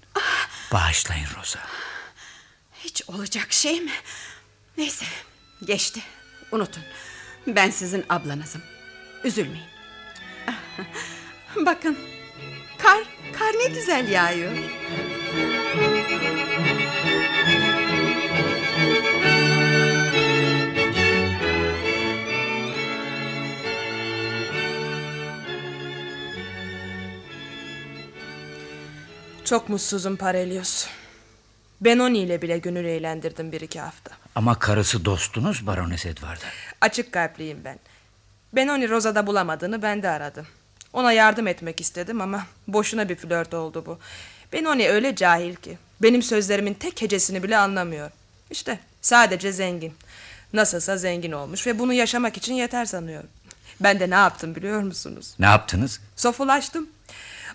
Bağışlayın 0.72 1.26
Rosa. 1.38 1.58
Hiç 2.84 3.02
olacak 3.08 3.52
şey 3.52 3.80
mi? 3.80 3.90
Neyse. 4.78 5.04
Geçti. 5.64 6.02
Unutun. 6.52 6.82
Ben 7.46 7.70
sizin 7.70 8.04
ablanızım. 8.08 8.62
Üzülmeyin. 9.24 9.66
Bakın. 11.56 11.98
Kar, 12.78 12.98
kar 13.38 13.52
ne 13.52 13.66
güzel 13.68 14.08
yağıyor. 14.08 14.52
Çok 29.44 29.68
mutsuzum 29.68 30.16
Parelius. 30.16 30.86
Benoni 31.80 32.18
ile 32.18 32.42
bile 32.42 32.58
gönül 32.58 32.84
eğlendirdim 32.84 33.52
bir 33.52 33.60
iki 33.60 33.80
hafta. 33.80 34.10
Ama 34.34 34.58
karısı 34.58 35.04
dostunuz 35.04 35.66
Barones 35.66 36.06
Edward'a. 36.06 36.46
Açık 36.80 37.12
kalpliyim 37.12 37.58
ben. 37.64 37.78
Benoni 38.52 38.88
Rosa'da 38.88 39.26
bulamadığını 39.26 39.82
ben 39.82 40.02
de 40.02 40.08
aradım. 40.08 40.46
Ona 40.92 41.12
yardım 41.12 41.46
etmek 41.46 41.80
istedim 41.80 42.20
ama 42.20 42.46
boşuna 42.68 43.08
bir 43.08 43.16
flört 43.16 43.54
oldu 43.54 43.86
bu. 43.86 43.98
Benoni 44.52 44.88
öyle 44.88 45.16
cahil 45.16 45.54
ki 45.54 45.78
benim 46.02 46.22
sözlerimin 46.22 46.74
tek 46.74 47.02
hecesini 47.02 47.42
bile 47.42 47.56
anlamıyor. 47.56 48.10
İşte 48.50 48.78
sadece 49.02 49.52
zengin. 49.52 49.94
Nasılsa 50.52 50.96
zengin 50.96 51.32
olmuş 51.32 51.66
ve 51.66 51.78
bunu 51.78 51.92
yaşamak 51.92 52.36
için 52.36 52.54
yeter 52.54 52.84
sanıyor. 52.84 53.22
Ben 53.80 54.00
de 54.00 54.10
ne 54.10 54.14
yaptım 54.14 54.54
biliyor 54.54 54.80
musunuz? 54.80 55.34
Ne 55.38 55.46
yaptınız? 55.46 56.00
Sofulaştım. 56.16 56.88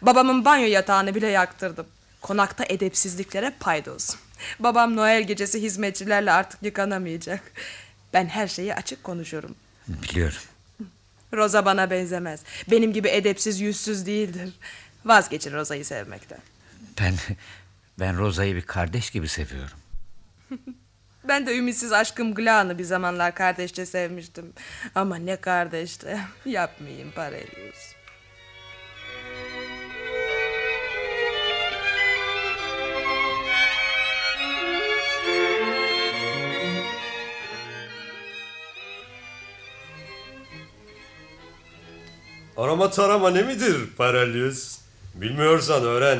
Babamın 0.01 0.45
banyo 0.45 0.67
yatağını 0.67 1.15
bile 1.15 1.27
yaktırdım. 1.27 1.87
Konakta 2.21 2.65
edepsizliklere 2.69 3.53
paydos. 3.59 4.15
Babam 4.59 4.95
Noel 4.95 5.23
gecesi 5.23 5.61
hizmetçilerle 5.61 6.31
artık 6.31 6.63
yıkanamayacak. 6.63 7.41
Ben 8.13 8.25
her 8.25 8.47
şeyi 8.47 8.75
açık 8.75 9.03
konuşurum. 9.03 9.55
Biliyorum. 9.87 10.41
Rosa 11.33 11.65
bana 11.65 11.91
benzemez. 11.91 12.43
Benim 12.71 12.93
gibi 12.93 13.07
edepsiz 13.07 13.61
yüzsüz 13.61 14.05
değildir. 14.05 14.53
Vazgeçin 15.05 15.53
Rosa'yı 15.53 15.85
sevmekten. 15.85 16.39
Ben 16.99 17.13
ben 17.99 18.17
Rosa'yı 18.17 18.55
bir 18.55 18.61
kardeş 18.61 19.09
gibi 19.09 19.27
seviyorum. 19.27 19.77
Ben 21.27 21.47
de 21.47 21.57
ümitsiz 21.57 21.91
aşkım 21.91 22.33
Glan'ı 22.33 22.77
bir 22.77 22.83
zamanlar 22.83 23.35
kardeşçe 23.35 23.85
sevmiştim. 23.85 24.53
Ama 24.95 25.15
ne 25.15 25.35
kardeşti. 25.35 26.17
Yapmayayım 26.45 27.11
Parelius. 27.11 27.88
Arama 42.59 42.89
tarama 42.89 43.29
ne 43.29 43.41
midir 43.41 43.75
Paralius? 43.97 44.77
Bilmiyorsan 45.15 45.83
öğren. 45.83 46.19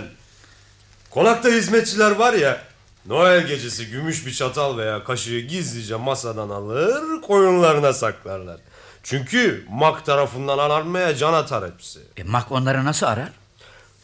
Konakta 1.09 1.50
hizmetçiler 1.50 2.11
var 2.11 2.34
ya, 2.34 2.61
Noel 3.06 3.48
gecesi 3.48 3.85
gümüş 3.90 4.26
bir 4.26 4.34
çatal 4.34 4.77
veya 4.77 5.03
kaşığı 5.03 5.40
gizlice 5.40 5.95
masadan 5.95 6.50
alır, 6.50 7.22
koyunlarına 7.22 7.93
saklarlar. 7.93 8.58
Çünkü 9.03 9.66
Mak 9.69 10.06
tarafından 10.06 10.58
aranmaya 10.58 11.16
can 11.16 11.34
atar 11.34 11.72
hepsi. 11.72 12.00
E, 12.18 12.24
Mak 12.24 12.51
onları 12.51 12.85
nasıl 12.85 13.06
arar? 13.06 13.30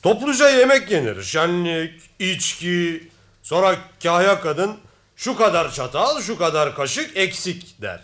Topluca 0.01 0.49
yemek 0.49 0.91
yenir. 0.91 1.23
Şenlik, 1.23 2.01
içki, 2.19 3.09
sonra 3.43 3.75
kahya 4.03 4.41
kadın 4.41 4.77
şu 5.15 5.38
kadar 5.38 5.72
çatal, 5.72 6.22
şu 6.22 6.38
kadar 6.38 6.75
kaşık 6.75 7.17
eksik 7.17 7.81
der. 7.81 7.99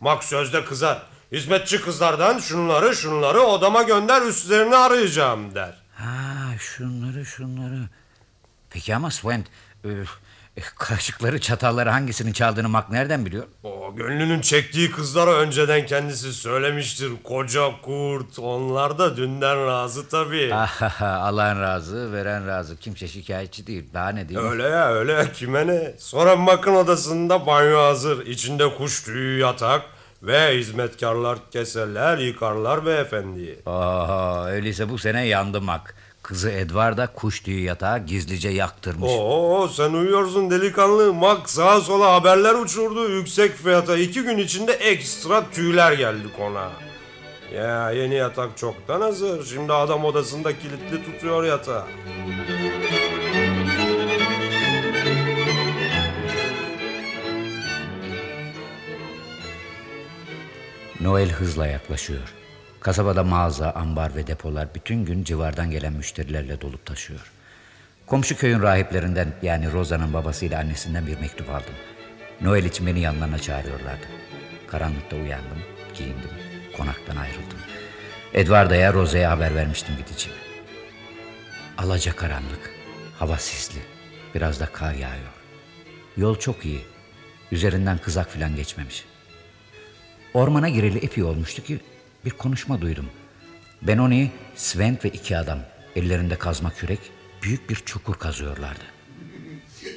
Mak 0.00 0.24
sözde 0.24 0.64
kızar. 0.64 1.11
Hizmetçi 1.32 1.80
kızlardan 1.80 2.38
şunları 2.38 2.96
şunları 2.96 3.40
odama 3.40 3.82
gönder 3.82 4.22
üstlerini 4.22 4.76
arayacağım 4.76 5.54
der. 5.54 5.74
Ha 5.94 6.58
şunları 6.58 7.26
şunları. 7.26 7.88
Peki 8.70 8.96
ama 8.96 9.10
Swent 9.10 9.46
e, 9.84 9.88
e, 10.56 10.60
kaşıkları 10.78 11.40
çatalları 11.40 11.90
hangisinin 11.90 12.32
çaldığını 12.32 12.68
Mak 12.68 12.90
nereden 12.90 13.26
biliyor? 13.26 13.44
O 13.62 13.94
gönlünün 13.96 14.40
çektiği 14.40 14.90
kızlara 14.90 15.32
önceden 15.34 15.86
kendisi 15.86 16.32
söylemiştir. 16.32 17.12
Koca 17.24 17.70
kurt 17.82 18.38
onlar 18.38 18.98
da 18.98 19.16
dünden 19.16 19.66
razı 19.66 20.08
tabii. 20.08 20.54
Alan 21.00 21.60
razı 21.60 22.12
veren 22.12 22.46
razı 22.46 22.76
kimse 22.76 23.08
şikayetçi 23.08 23.66
değil 23.66 23.84
daha 23.94 24.08
ne 24.08 24.28
diyeyim? 24.28 24.50
Öyle 24.50 24.62
ya 24.62 24.92
öyle 24.92 25.32
kime 25.32 25.66
ne? 25.66 25.94
Sonra 25.98 26.36
Mak'ın 26.36 26.74
odasında 26.74 27.46
banyo 27.46 27.78
hazır. 27.82 28.26
İçinde 28.26 28.74
kuş 28.74 29.02
tüyü 29.02 29.38
yatak 29.40 29.82
ve 30.22 30.58
hizmetkarlar 30.58 31.38
keserler 31.50 32.18
yıkarlar 32.18 32.86
beyefendiyi. 32.86 33.58
Oho, 33.66 34.44
öyleyse 34.46 34.88
bu 34.88 34.98
sene 34.98 35.26
yandı 35.26 35.60
Mak. 35.60 35.94
Kızı 36.22 36.50
Edward'a 36.50 37.06
kuş 37.06 37.40
tüyü 37.40 37.62
yatağı 37.62 37.98
gizlice 37.98 38.48
yaktırmış. 38.48 39.10
Oo 39.12 39.68
sen 39.68 39.92
uyuyorsun 39.92 40.50
delikanlı. 40.50 41.14
Mak 41.14 41.50
sağa 41.50 41.80
sola 41.80 42.14
haberler 42.14 42.54
uçurdu. 42.54 43.08
Yüksek 43.08 43.56
fiyata 43.56 43.96
iki 43.96 44.22
gün 44.22 44.38
içinde 44.38 44.72
ekstra 44.72 45.50
tüyler 45.50 45.92
geldi 45.92 46.26
konağa. 46.36 46.72
Ya 47.54 47.90
yeni 47.90 48.14
yatak 48.14 48.56
çoktan 48.56 49.00
hazır. 49.00 49.44
Şimdi 49.44 49.72
adam 49.72 50.04
odasında 50.04 50.58
kilitli 50.58 51.04
tutuyor 51.04 51.44
yatağı. 51.44 51.84
Noel 61.02 61.30
hızla 61.30 61.66
yaklaşıyor. 61.66 62.34
Kasabada 62.80 63.24
mağaza, 63.24 63.70
ambar 63.70 64.16
ve 64.16 64.26
depolar 64.26 64.74
bütün 64.74 65.04
gün 65.04 65.24
civardan 65.24 65.70
gelen 65.70 65.92
müşterilerle 65.92 66.60
dolup 66.60 66.86
taşıyor. 66.86 67.32
Komşu 68.06 68.36
köyün 68.36 68.62
rahiplerinden 68.62 69.32
yani 69.42 69.72
Rosa'nın 69.72 70.14
babasıyla 70.14 70.60
annesinden 70.60 71.06
bir 71.06 71.18
mektup 71.20 71.50
aldım. 71.50 71.74
Noel 72.40 72.64
için 72.64 72.86
beni 72.86 73.00
yanlarına 73.00 73.38
çağırıyorlardı. 73.38 74.06
Karanlıkta 74.66 75.16
uyandım, 75.16 75.58
giyindim, 75.94 76.30
konaktan 76.76 77.16
ayrıldım. 77.16 77.58
Edward'a 78.34 78.92
Rosa'ya 78.92 79.30
haber 79.30 79.54
vermiştim 79.54 79.94
gideceğimi. 79.96 80.42
Alaca 81.78 82.16
karanlık, 82.16 82.70
hava 83.18 83.36
sisli, 83.36 83.80
biraz 84.34 84.60
da 84.60 84.66
kar 84.66 84.94
yağıyor. 84.94 85.32
Yol 86.16 86.38
çok 86.38 86.64
iyi, 86.64 86.80
üzerinden 87.52 87.98
kızak 87.98 88.30
filan 88.30 88.56
geçmemiş. 88.56 89.11
Ormana 90.34 90.68
gireli 90.68 90.98
epey 90.98 91.24
olmuştu 91.24 91.62
ki 91.62 91.80
bir 92.24 92.30
konuşma 92.30 92.80
duydum. 92.80 93.06
Benoni, 93.82 94.30
Svent 94.56 95.04
ve 95.04 95.08
iki 95.08 95.36
adam 95.38 95.58
ellerinde 95.96 96.36
kazma 96.38 96.70
kürek 96.74 96.98
büyük 97.42 97.70
bir 97.70 97.74
çukur 97.76 98.14
kazıyorlardı. 98.14 98.80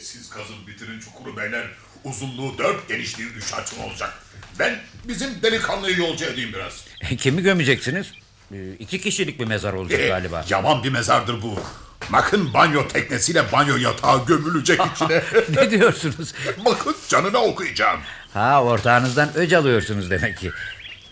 Siz 0.02 0.30
kazın 0.30 0.68
bitirin 0.68 1.00
çukuru 1.00 1.38
beyler. 1.38 1.68
Uzunluğu 2.04 2.58
dört, 2.58 2.88
genişliği 2.88 3.30
üç 3.30 3.54
açım 3.54 3.80
olacak. 3.80 4.14
Ben 4.60 4.80
bizim 5.08 5.42
delikanlıyı 5.42 5.98
yolcu 5.98 6.26
edeyim 6.26 6.50
biraz. 6.54 6.86
Kimi 7.18 7.42
gömeceksiniz? 7.42 8.12
Ee, 8.52 8.74
İki 8.80 9.02
kişilik 9.02 9.40
bir 9.40 9.46
mezar 9.46 9.74
olacak 9.74 10.00
Ee, 10.00 10.08
galiba. 10.08 10.46
Yaman 10.50 10.84
bir 10.84 10.90
mezardır 10.90 11.42
bu. 11.42 11.60
Bakın 12.10 12.54
banyo 12.54 12.88
teknesiyle 12.88 13.52
banyo 13.52 13.78
yatağı 13.78 14.26
gömülecek 14.26 14.80
içine. 14.96 15.24
ne 15.50 15.72
diyorsunuz? 15.72 16.34
Bakın 16.66 16.96
canına 17.10 17.38
okuyacağım. 17.38 18.00
Ha 18.36 18.64
ortağınızdan 18.64 19.36
öc 19.36 19.54
alıyorsunuz 19.58 20.10
demek 20.10 20.38
ki. 20.38 20.52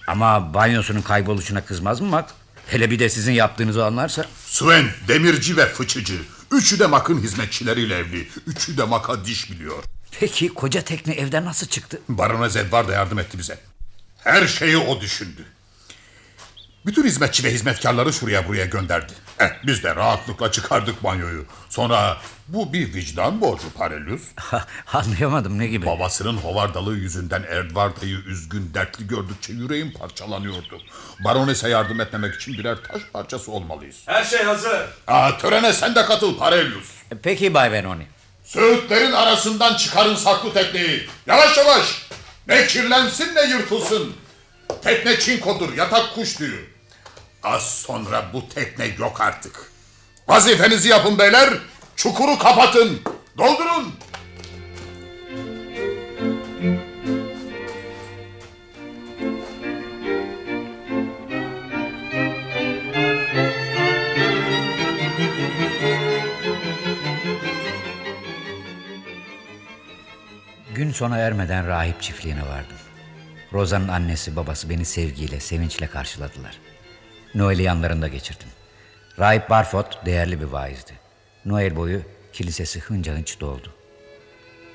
Ama 0.08 0.54
banyosunun 0.54 1.02
kayboluşuna 1.02 1.66
kızmaz 1.66 2.02
mı 2.02 2.08
Mak? 2.08 2.30
Hele 2.68 2.92
bir 2.92 3.00
de 3.00 3.10
sizin 3.10 3.32
yaptığınızı 3.32 3.86
anlarsa. 3.86 4.26
Sven, 4.46 4.86
demirci 5.08 5.58
ve 5.58 5.66
fıçıcı. 5.66 6.22
Üçü 6.52 6.80
de 6.80 6.88
Mak'ın 6.88 7.22
hizmetçileriyle 7.22 7.98
evli. 7.98 8.28
Üçü 8.48 8.78
de 8.78 8.84
Mak'a 8.84 9.26
diş 9.26 9.52
biliyor. 9.52 9.84
Peki 10.20 10.50
koca 10.50 10.82
tekne 10.82 11.14
evden 11.14 11.46
nasıl 11.46 11.68
çıktı? 11.68 12.02
Baronez 12.10 12.56
Edward 12.56 12.88
da 12.88 12.94
yardım 12.94 13.20
etti 13.20 13.38
bize. 13.40 13.58
Her 14.24 14.48
şeyi 14.48 14.78
o 14.78 15.02
düşündü. 15.02 15.46
Bütün 16.86 17.04
hizmetçi 17.04 17.44
ve 17.44 17.54
hizmetkarları 17.54 18.14
şuraya 18.14 18.48
buraya 18.48 18.66
gönderdi. 18.66 19.14
Eh, 19.40 19.50
biz 19.66 19.84
de 19.84 19.96
rahatlıkla 19.96 20.52
çıkardık 20.52 21.04
banyoyu. 21.04 21.46
Sonra 21.70 22.18
bu 22.48 22.74
bir 22.74 22.94
vicdan 22.94 23.42
borcu 23.42 23.74
Parelius. 23.78 24.22
Anlayamadım 24.94 25.60
ne 25.60 25.68
gibi? 25.68 25.86
Babasının 25.86 26.38
hovardalığı 26.38 26.96
yüzünden 26.96 27.44
Edward'ı 27.44 28.06
üzgün, 28.06 28.74
dertli 28.74 29.08
gördükçe 29.08 29.54
yüreğim 29.54 29.94
parçalanıyordu. 29.94 30.82
Baronese 31.24 31.70
yardım 31.70 32.02
etmemek 32.02 32.36
için 32.36 32.54
birer 32.54 32.78
taş 32.84 33.02
parçası 33.14 33.52
olmalıyız. 33.52 33.96
Her 34.06 34.24
şey 34.24 34.44
hazır. 34.44 34.82
Aa, 35.08 35.38
törene 35.38 35.74
sen 35.74 35.96
de 35.96 36.06
katıl 36.06 36.38
Parelius. 36.38 36.90
Peki 37.24 37.54
Bay 37.54 37.72
Benoni. 37.72 38.08
Söğütlerin 38.44 39.12
arasından 39.12 39.76
çıkarın 39.76 40.16
saklı 40.16 40.54
tekneyi. 40.54 41.08
Yavaş 41.28 41.58
yavaş. 41.58 42.08
Ne 42.48 42.68
kirlensin 42.68 43.36
ne 43.36 43.42
yırtılsın. 43.42 44.14
Tekne 44.84 45.20
çinkodur, 45.20 45.74
yatak 45.78 46.16
kuş 46.16 46.36
tüyü. 46.36 46.70
Az 47.44 47.64
sonra 47.64 48.26
bu 48.34 48.50
tekne 48.50 48.86
yok 49.00 49.22
artık. 49.22 49.72
Vazifenizi 50.28 50.90
yapın 50.90 51.20
beyler. 51.20 51.50
Çukuru 52.04 52.38
kapatın. 52.38 53.02
Doldurun. 53.38 53.94
Gün 70.76 70.92
sona 70.92 71.18
ermeden 71.18 71.68
rahip 71.68 72.02
çiftliğine 72.02 72.42
vardım. 72.42 72.78
Roza'nın 73.54 73.88
annesi 73.88 74.36
babası 74.36 74.70
beni 74.70 74.86
sevgiyle, 74.86 75.40
sevinçle 75.40 75.88
karşıladılar. 75.88 76.58
Noel'i 77.36 77.64
yanlarında 77.64 78.08
geçirdim. 78.08 78.48
Rahip 79.20 79.50
Barfot 79.50 80.06
değerli 80.06 80.42
bir 80.42 80.46
vaizdi. 80.46 81.03
Noel 81.46 81.76
boyu 81.76 82.02
kilisesi 82.34 82.80
hınca 82.80 83.16
doldu. 83.40 83.74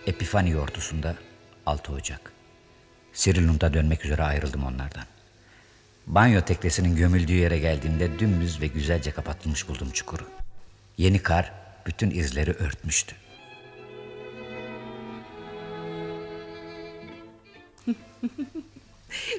Epifani 0.07 0.51
yortusunda 0.51 1.17
6 1.67 1.93
Ocak. 1.93 2.33
Sirilund'a 3.13 3.75
dönmek 3.75 4.05
üzere 4.05 4.23
ayrıldım 4.23 4.65
onlardan. 4.65 5.05
Banyo 6.07 6.41
teknesinin 6.41 6.97
gömüldüğü 6.97 7.33
yere 7.33 7.59
geldiğimde 7.59 8.19
dümdüz 8.19 8.61
ve 8.61 8.67
güzelce 8.67 9.11
kapatılmış 9.11 9.69
buldum 9.69 9.91
çukuru. 9.91 10.25
Yeni 10.99 11.19
kar 11.19 11.53
bütün 11.87 12.11
izleri 12.11 12.53
örtmüştü. 12.53 13.15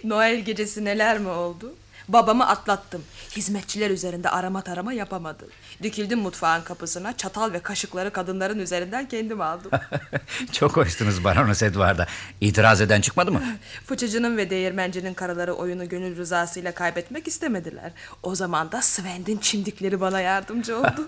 Noel 0.03 0.40
gecesi 0.40 0.85
neler 0.85 1.19
mi 1.19 1.27
oldu? 1.27 1.75
Babamı 2.10 2.48
atlattım. 2.48 3.04
Hizmetçiler 3.36 3.90
üzerinde 3.90 4.30
arama 4.30 4.62
tarama 4.62 4.94
yapamadım. 4.94 5.48
Dikildim 5.84 6.20
mutfağın 6.20 6.62
kapısına. 6.62 7.18
Çatal 7.18 7.54
ve 7.54 7.60
kaşıkları 7.60 8.14
kadınların 8.14 8.60
üzerinden 8.60 9.08
kendim 9.08 9.42
aldım. 9.42 9.72
Çok 10.52 10.78
hoştunuz 10.78 11.24
Baronos 11.24 11.64
Edward'a. 11.64 12.08
İtiraz 12.42 12.82
eden 12.82 13.02
çıkmadı 13.02 13.32
mı? 13.32 13.42
Fıçıcının 13.86 14.38
ve 14.38 14.50
değirmencinin 14.50 15.14
karıları 15.14 15.54
oyunu 15.54 15.90
gönül 15.90 16.18
rızasıyla 16.18 16.72
kaybetmek 16.72 17.28
istemediler. 17.28 17.92
O 18.24 18.36
zaman 18.36 18.72
da 18.72 18.82
Svend'in 18.82 19.38
çimdikleri 19.38 20.02
bana 20.02 20.22
yardımcı 20.22 20.78
oldu. 20.78 21.08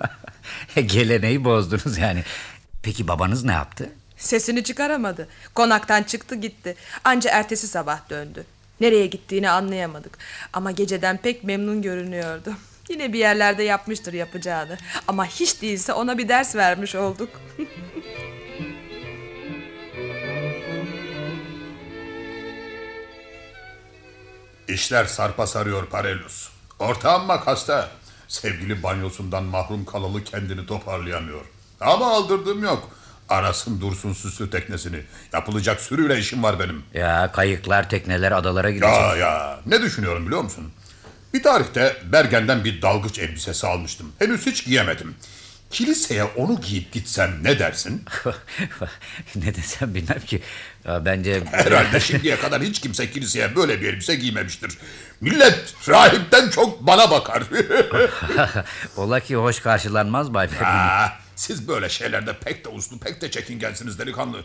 Geleneği 0.76 1.44
bozdunuz 1.44 1.98
yani. 1.98 2.24
Peki 2.84 3.08
babanız 3.08 3.44
ne 3.44 3.52
yaptı? 3.52 3.90
Sesini 4.18 4.64
çıkaramadı. 4.64 5.28
Konaktan 5.54 6.04
çıktı 6.04 6.36
gitti. 6.36 6.76
Anca 7.04 7.32
ertesi 7.32 7.68
sabah 7.68 8.10
döndü. 8.10 8.46
Nereye 8.82 9.08
gittiğini 9.08 9.50
anlayamadık. 9.50 10.18
Ama 10.53 10.72
geceden 10.72 11.18
pek 11.18 11.43
memnun 11.43 11.82
görünüyordu. 11.82 12.53
Yine 12.90 13.14
bir 13.14 13.19
yerlerde 13.19 13.64
yapmıştır 13.64 14.14
yapacağını. 14.14 14.77
Ama 15.08 15.26
hiç 15.26 15.61
değilse 15.61 15.93
ona 15.93 16.18
bir 16.18 16.30
ders 16.30 16.56
vermiş 16.56 16.95
olduk. 16.95 17.30
İşler 24.68 25.06
sarpa 25.06 25.48
sarıyor 25.48 25.85
Parelius. 25.85 26.50
Ortağım 26.80 27.26
makasta. 27.26 27.92
Sevgili 28.27 28.84
banyosundan 28.84 29.43
mahrum 29.43 29.85
kalalı 29.85 30.24
kendini 30.24 30.66
toparlayamıyor. 30.66 31.45
Ama 31.82 32.11
aldırdığım 32.11 32.64
yok. 32.64 32.90
Arasın 33.32 33.82
dursun 33.82 34.14
süslü 34.14 34.50
teknesini. 34.50 35.01
Yapılacak 35.34 35.82
sürüyle 35.82 36.19
işim 36.19 36.43
var 36.43 36.60
benim. 36.60 36.84
Ya 36.93 37.32
kayıklar, 37.32 37.90
tekneler 37.90 38.32
adalara 38.32 38.72
gidecek. 38.72 38.93
Ya 38.93 39.16
ya 39.16 39.60
ne 39.66 39.82
düşünüyorum 39.82 40.26
biliyor 40.26 40.42
musun? 40.42 40.72
Bir 41.34 41.43
tarihte 41.43 41.98
Bergen'den 42.11 42.64
bir 42.64 42.82
dalgıç 42.82 43.19
elbisesi 43.19 43.68
almıştım. 43.68 44.11
Henüz 44.19 44.45
hiç 44.45 44.66
giyemedim. 44.66 45.16
Kiliseye 45.72 46.24
onu 46.24 46.61
giyip 46.61 46.92
gitsem 46.92 47.32
ne 47.43 47.60
dersin? 47.60 48.06
ne 49.35 49.56
desem 49.56 49.95
bilmem 49.95 50.19
ki. 50.19 50.42
Ya 50.85 51.06
bence... 51.06 51.43
Herhalde 51.51 52.00
şimdiye 52.00 52.40
kadar 52.40 52.61
hiç 52.61 52.82
kimse 52.82 53.11
kiliseye 53.11 53.56
böyle 53.56 53.82
bir 53.82 53.93
elbise 53.93 54.16
giymemiştir. 54.16 54.77
Millet 55.22 55.74
rahipten 55.90 56.50
çok 56.50 56.88
bana 56.88 57.11
bakar. 57.11 57.43
Ola 58.98 59.19
ki 59.19 59.35
hoş 59.35 59.60
karşılanmaz 59.60 60.34
Bay 60.34 60.48
Fermin. 60.48 61.20
Siz 61.42 61.68
böyle 61.68 61.90
şeylerde 61.90 62.40
pek 62.40 62.66
de 62.66 62.70
uslu 62.70 63.00
pek 63.00 63.22
de 63.22 63.32
çekingensiniz 63.32 64.00
delikanlı. 64.00 64.44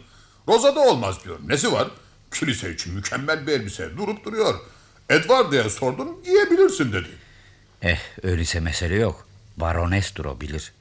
Roza'da 0.49 0.81
olmaz 0.81 1.25
diyor. 1.25 1.39
Nesi 1.47 1.73
var? 1.73 1.89
Kilise 2.35 2.75
için 2.75 2.95
mükemmel 2.95 3.47
bir 3.47 3.53
elbise. 3.53 3.97
Durup 3.97 4.25
duruyor. 4.25 4.55
Edward 5.11 5.53
diye 5.53 5.71
sordum 5.71 6.23
giyebilirsin 6.23 6.93
dedi. 6.93 7.09
Eh 7.83 7.99
öyleyse 8.23 8.61
mesele 8.61 8.95
yok. 8.95 9.29
Baronestur 9.57 10.25
o 10.25 10.41
bilir. 10.41 10.73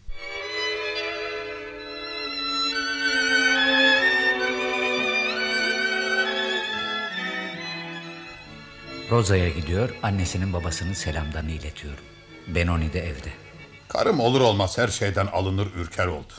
Roza'ya 9.12 9.50
gidiyor, 9.50 9.90
annesinin 10.04 10.54
babasının 10.54 10.94
selamlarını 10.94 11.52
iletiyorum. 11.52 12.04
Benoni 12.48 12.94
de 12.94 13.00
evde. 13.00 13.45
Karım 13.88 14.20
olur 14.20 14.42
olmaz 14.42 14.78
her 14.78 14.88
şeyden 14.88 15.28
alınır 15.28 15.68
ürker 15.76 16.08
oldu. 16.08 16.34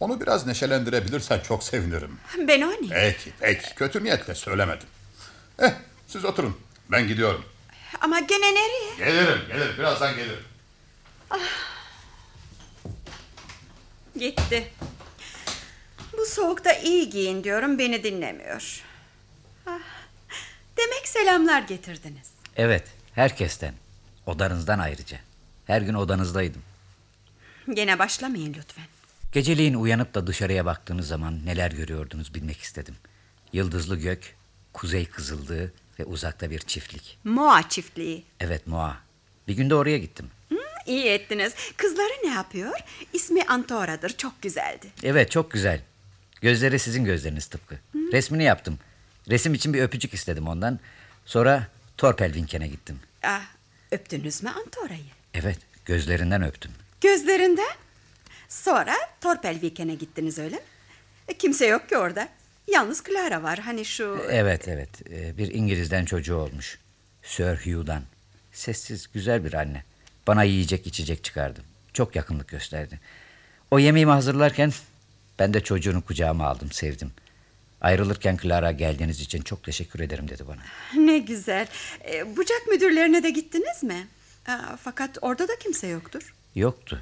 Onu 0.00 0.20
biraz 0.20 0.46
neşelendirebilirsen 0.46 1.40
çok 1.40 1.64
sevinirim. 1.64 2.18
Benoni. 2.48 2.88
Peki 2.88 3.32
peki 3.40 3.74
kötü 3.74 4.04
niyetle 4.04 4.34
söylemedim. 4.34 4.88
Eh 5.58 5.72
siz 6.06 6.24
oturun 6.24 6.60
ben 6.90 7.08
gidiyorum. 7.08 7.44
Ama 8.00 8.20
gene 8.20 8.54
nereye? 8.54 8.96
Gelirim 8.98 9.48
gelirim 9.48 9.74
birazdan 9.78 10.16
gelirim. 10.16 10.44
Gitti. 14.18 14.70
Bu 16.18 16.26
soğukta 16.26 16.72
iyi 16.72 17.10
giyin 17.10 17.44
diyorum 17.44 17.78
beni 17.78 18.04
dinlemiyor. 18.04 18.82
Ah, 19.66 19.78
demek 20.76 21.08
selamlar 21.08 21.62
getirdiniz. 21.62 22.30
Evet, 22.56 22.84
herkesten. 23.14 23.74
Odanızdan 24.26 24.78
ayrıca. 24.78 25.18
Her 25.66 25.80
gün 25.82 25.94
odanızdaydım. 25.94 26.62
Gene 27.74 27.98
başlamayın 27.98 28.54
lütfen. 28.58 28.84
Geceliğin 29.32 29.74
uyanıp 29.74 30.14
da 30.14 30.26
dışarıya 30.26 30.64
baktığınız 30.64 31.08
zaman 31.08 31.46
neler 31.46 31.70
görüyordunuz 31.70 32.34
bilmek 32.34 32.60
istedim. 32.60 32.96
Yıldızlı 33.52 33.96
gök, 33.96 34.36
kuzey 34.72 35.06
kızıldığı 35.06 35.72
ve 36.00 36.04
uzakta 36.04 36.50
bir 36.50 36.58
çiftlik. 36.58 37.18
Moa 37.24 37.68
çiftliği. 37.68 38.24
Evet 38.40 38.66
Moa. 38.66 38.96
Bir 39.48 39.56
günde 39.56 39.74
oraya 39.74 39.98
gittim. 39.98 40.30
Hı, 40.48 40.56
iyi 40.86 41.04
ettiniz. 41.04 41.54
Kızları 41.76 42.12
ne 42.24 42.30
yapıyor? 42.30 42.72
İsmi 43.12 43.42
Antora'dır. 43.42 44.10
Çok 44.10 44.42
güzeldi. 44.42 44.86
Evet 45.02 45.30
çok 45.30 45.50
güzel. 45.50 45.80
Gözleri 46.40 46.78
sizin 46.78 47.04
gözleriniz 47.04 47.46
tıpkı. 47.46 47.78
Resmini 48.12 48.44
yaptım. 48.44 48.78
Resim 49.28 49.54
için 49.54 49.74
bir 49.74 49.82
öpücük 49.82 50.14
istedim 50.14 50.48
ondan. 50.48 50.80
Sonra 51.26 51.66
Torpelvinken'e 51.96 52.68
gittim. 52.68 53.00
Ah, 53.22 53.42
öptünüz 53.90 54.42
mü 54.42 54.50
Antora'yı? 54.50 55.04
Evet 55.34 55.58
gözlerinden 55.84 56.42
öptüm. 56.42 56.72
Gözlerinden. 57.00 57.74
Sonra 58.48 58.94
Torpelviken'e 59.20 59.94
gittiniz 59.94 60.38
öyle 60.38 60.56
mi? 60.56 60.62
E, 61.28 61.34
kimse 61.38 61.66
yok 61.66 61.88
ki 61.88 61.96
orada. 61.96 62.28
Yalnız 62.68 63.02
Clara 63.04 63.42
var. 63.42 63.58
Hani 63.58 63.84
şu... 63.84 64.18
Evet 64.30 64.68
evet 64.68 64.88
Ee, 65.10 65.38
bir 65.38 65.54
İngiliz'den 65.54 66.04
çocuğu 66.04 66.36
olmuş. 66.36 66.78
Sir 67.22 67.56
Hugh'dan. 67.56 68.02
Sessiz 68.52 69.06
güzel 69.12 69.44
bir 69.44 69.54
anne. 69.54 69.84
Bana 70.26 70.42
yiyecek 70.42 70.86
içecek 70.86 71.24
çıkardı. 71.24 71.60
Çok 71.92 72.16
yakınlık 72.16 72.48
gösterdi. 72.48 73.00
O 73.70 73.78
yemeğimi 73.78 74.12
hazırlarken 74.12 74.72
ben 75.38 75.54
de 75.54 75.60
çocuğunu 75.60 76.02
kucağıma 76.04 76.46
aldım 76.46 76.72
sevdim. 76.72 77.12
Ayrılırken 77.80 78.36
Clara 78.42 78.72
geldiğiniz 78.72 79.20
için 79.20 79.42
çok 79.42 79.62
teşekkür 79.64 80.00
ederim 80.00 80.28
dedi 80.28 80.42
bana. 80.48 80.60
Ne 81.04 81.18
güzel. 81.18 81.66
E, 82.12 82.36
bucak 82.36 82.66
müdürlerine 82.70 83.22
de 83.22 83.30
gittiniz 83.30 83.82
mi? 83.82 84.06
Aa, 84.48 84.76
fakat 84.84 85.18
orada 85.22 85.48
da 85.48 85.58
kimse 85.58 85.86
yoktur. 85.86 86.34
Yoktu. 86.58 87.00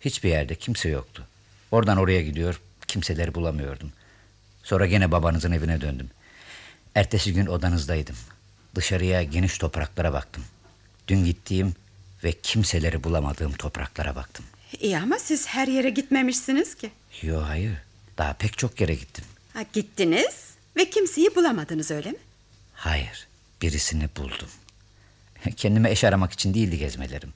Hiçbir 0.00 0.28
yerde 0.28 0.54
kimse 0.54 0.88
yoktu. 0.88 1.26
Oradan 1.70 1.98
oraya 1.98 2.22
gidiyor 2.22 2.60
kimseleri 2.88 3.34
bulamıyordum. 3.34 3.92
Sonra 4.62 4.86
gene 4.86 5.12
babanızın 5.12 5.52
evine 5.52 5.80
döndüm. 5.80 6.10
Ertesi 6.94 7.32
gün 7.34 7.46
odanızdaydım. 7.46 8.16
Dışarıya 8.74 9.22
geniş 9.22 9.58
topraklara 9.58 10.12
baktım. 10.12 10.44
Dün 11.08 11.24
gittiğim 11.24 11.74
ve 12.24 12.32
kimseleri 12.32 13.04
bulamadığım 13.04 13.52
topraklara 13.52 14.16
baktım. 14.16 14.44
İyi 14.80 14.98
ama 14.98 15.18
siz 15.18 15.46
her 15.46 15.68
yere 15.68 15.90
gitmemişsiniz 15.90 16.74
ki. 16.74 16.90
Yo 17.22 17.42
hayır. 17.42 17.72
Daha 18.18 18.32
pek 18.32 18.58
çok 18.58 18.80
yere 18.80 18.94
gittim. 18.94 19.24
Ha, 19.52 19.62
gittiniz 19.72 20.50
ve 20.76 20.90
kimseyi 20.90 21.34
bulamadınız 21.36 21.90
öyle 21.90 22.10
mi? 22.10 22.18
Hayır. 22.74 23.26
Birisini 23.62 24.08
buldum. 24.16 24.48
Kendime 25.56 25.90
eş 25.90 26.04
aramak 26.04 26.32
için 26.32 26.54
değildi 26.54 26.78
gezmelerim. 26.78 27.32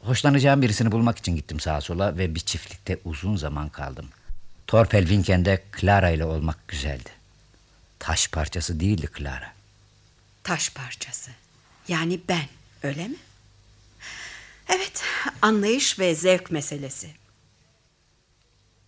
Hoşlanacağım 0.00 0.62
birisini 0.62 0.92
bulmak 0.92 1.18
için 1.18 1.36
gittim 1.36 1.60
sağa 1.60 1.80
sola 1.80 2.18
ve 2.18 2.34
bir 2.34 2.40
çiftlikte 2.40 2.98
uzun 3.04 3.36
zaman 3.36 3.68
kaldım. 3.68 4.08
Torpel 4.66 5.00
Winken'de 5.00 5.62
Clara 5.80 6.10
ile 6.10 6.24
olmak 6.24 6.68
güzeldi. 6.68 7.10
Taş 7.98 8.28
parçası 8.28 8.80
değildi 8.80 9.08
Clara. 9.18 9.52
Taş 10.44 10.70
parçası. 10.70 11.30
Yani 11.88 12.20
ben 12.28 12.44
öyle 12.82 13.08
mi? 13.08 13.16
Evet 14.68 15.02
anlayış 15.42 15.98
ve 15.98 16.14
zevk 16.14 16.50
meselesi. 16.50 17.10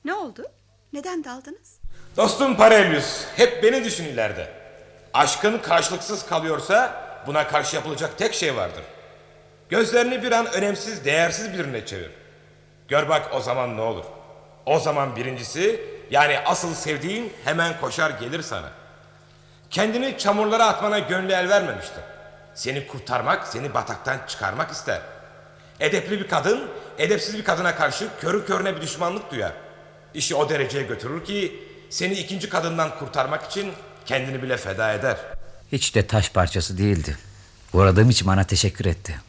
Ne 0.05 0.15
oldu? 0.15 0.47
Neden 0.93 1.25
daldınız? 1.25 1.79
Dostum 2.17 2.57
Parelius 2.57 3.25
hep 3.37 3.63
beni 3.63 3.85
düşün 3.85 4.05
ileride. 4.05 4.53
Aşkın 5.15 5.59
karşılıksız 5.59 6.27
kalıyorsa 6.27 7.05
buna 7.27 7.49
karşı 7.49 7.77
yapılacak 7.77 8.19
tek 8.19 8.35
şey 8.35 8.57
vardır. 8.57 8.83
Gözlerini 9.68 10.23
bir 10.23 10.33
an 10.33 10.52
önemsiz, 10.52 11.05
değersiz 11.05 11.52
birine 11.52 11.86
çevir. 11.86 12.10
Gör 12.89 13.09
bak 13.09 13.28
o 13.34 13.41
zaman 13.41 13.76
ne 13.76 13.81
olur. 13.81 14.05
O 14.67 14.78
zaman 14.78 15.17
birincisi 15.17 15.81
yani 16.10 16.39
asıl 16.39 16.75
sevdiğin 16.75 17.33
hemen 17.44 17.81
koşar 17.81 18.10
gelir 18.10 18.43
sana. 18.43 18.70
Kendini 19.70 20.18
çamurlara 20.18 20.67
atmana 20.67 20.99
gönlü 20.99 21.33
el 21.33 21.49
vermemiştir. 21.49 22.02
Seni 22.55 22.86
kurtarmak, 22.86 23.47
seni 23.47 23.75
bataktan 23.75 24.18
çıkarmak 24.28 24.70
ister. 24.70 25.01
Edepli 25.81 26.20
bir 26.20 26.28
kadın, 26.28 26.70
edepsiz 26.99 27.39
bir 27.39 27.44
kadına 27.44 27.75
karşı 27.75 28.09
körü 28.20 28.47
körüne 28.47 28.76
bir 28.76 28.81
düşmanlık 28.81 29.31
duyar. 29.31 29.52
İşi 30.15 30.34
o 30.34 30.49
dereceye 30.49 30.84
götürür 30.84 31.25
ki 31.25 31.62
seni 31.91 32.15
ikinci 32.15 32.49
kadından 32.49 32.99
kurtarmak 32.99 33.51
için 33.51 33.73
kendini 34.07 34.43
bile 34.43 34.57
feda 34.57 34.93
eder. 34.93 35.17
Hiç 35.73 35.94
de 35.94 36.07
taş 36.07 36.31
parçası 36.31 36.78
değildi. 36.78 37.18
Uğradığım 37.73 38.10
için 38.10 38.28
bana 38.28 38.44
teşekkür 38.44 38.84
etti. 38.84 39.20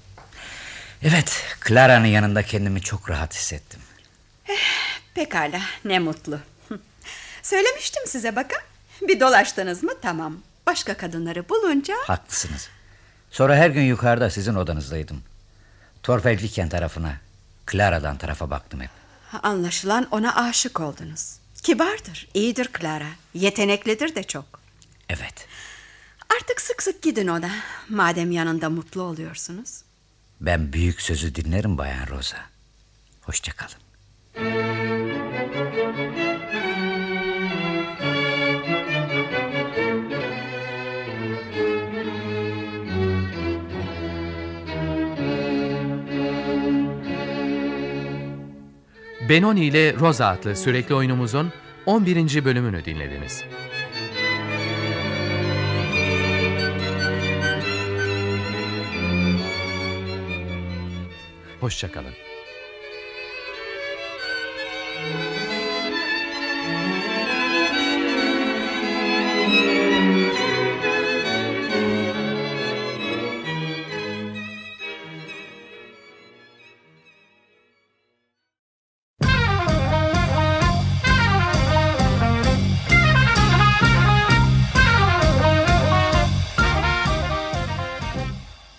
Evet, 1.04 1.44
Clara'nın 1.68 2.06
yanında 2.06 2.44
kendimi 2.44 2.82
çok 2.82 3.10
rahat 3.10 3.34
hissettim. 3.36 3.80
Pekala 5.14 5.62
ne 5.86 6.00
mutlu. 6.00 6.40
Söylemiştim 7.42 8.04
size 8.08 8.36
bakın. 8.36 8.58
Bir 9.02 9.20
dolaştınız 9.20 9.84
mı 9.84 9.92
tamam. 10.02 10.38
Başka 10.68 10.98
kadınları 10.98 11.50
bulunca... 11.50 11.94
Haklısınız. 12.08 12.70
Sonra 13.32 13.56
her 13.56 13.70
gün 13.70 13.82
yukarıda 13.82 14.30
sizin 14.30 14.56
odanızdaydım. 14.56 15.24
Torfel 16.04 16.42
Viken 16.42 16.70
tarafına, 16.70 17.18
Clara'dan 17.72 18.18
tarafa 18.18 18.50
baktım 18.50 18.82
hep. 18.82 18.90
Anlaşılan 19.44 20.08
ona 20.12 20.36
aşık 20.36 20.80
oldunuz. 20.80 21.36
Kibardır, 21.64 22.28
iyidir 22.34 22.70
Clara. 22.80 23.08
Yeteneklidir 23.34 24.16
de 24.16 24.24
çok. 24.24 24.46
Evet. 25.10 25.48
Artık 26.36 26.62
sık 26.62 26.84
sık 26.84 27.02
gidin 27.02 27.28
ona. 27.28 27.50
Madem 27.90 28.32
yanında 28.32 28.70
mutlu 28.70 29.02
oluyorsunuz. 29.02 29.82
Ben 30.42 30.74
büyük 30.74 31.02
sözü 31.02 31.36
dinlerim 31.36 31.78
Bayan 31.78 32.08
Rosa. 32.08 32.38
Hoşçakalın. 33.22 33.86
Benoni 49.30 49.66
ile 49.66 49.94
Rosa 49.94 50.28
adlı 50.28 50.56
sürekli 50.56 50.96
oyunumuzun 50.96 51.52
11. 51.86 52.46
bölümünü 52.46 52.86
dinlediniz. 52.86 53.44
Hoşçakalın. 61.62 62.14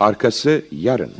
Arkası 0.00 0.64
yarın. 0.72 1.12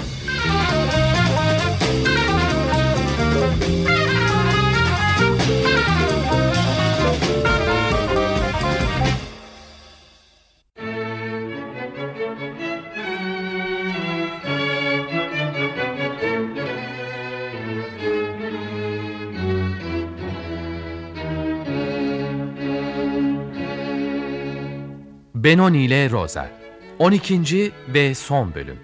Benoni 25.47 25.85
ile 25.85 26.11
Rosa 26.11 26.51
12. 26.99 27.73
ve 27.89 28.15
son 28.15 28.55
bölüm 28.55 28.79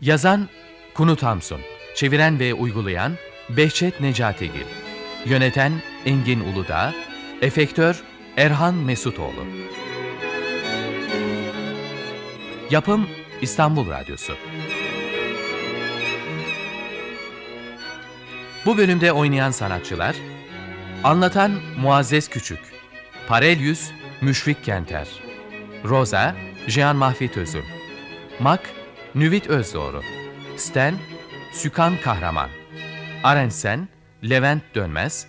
Yazan 0.00 0.48
Kunut 0.94 1.22
Hamsun 1.22 1.60
Çeviren 1.94 2.38
ve 2.38 2.54
uygulayan 2.54 3.12
Behçet 3.50 4.00
Necatigil 4.00 4.66
Yöneten 5.26 5.72
Engin 6.06 6.40
Uludağ 6.40 6.94
Efektör 7.42 8.02
Erhan 8.36 8.74
Mesutoğlu 8.74 9.44
Yapım 12.70 13.08
İstanbul 13.42 13.90
Radyosu 13.90 14.32
Bu 18.66 18.78
bölümde 18.78 19.12
oynayan 19.12 19.50
sanatçılar 19.50 20.16
Anlatan 21.04 21.52
Muazzez 21.80 22.28
Küçük 22.28 22.58
Parelyüs 23.28 23.90
Müşfik 24.20 24.64
Kenter 24.64 25.08
Rosa 25.84 26.36
Jean 26.66 26.96
Mahfit 26.96 27.36
Özüm 27.36 27.64
Mak 28.40 28.60
Nüvit 29.14 29.46
Özdoğru 29.46 30.02
Sten 30.56 30.94
Sükan 31.52 31.96
Kahraman 32.04 32.48
Arensen 33.24 33.88
Levent 34.30 34.62
Dönmez 34.74 35.26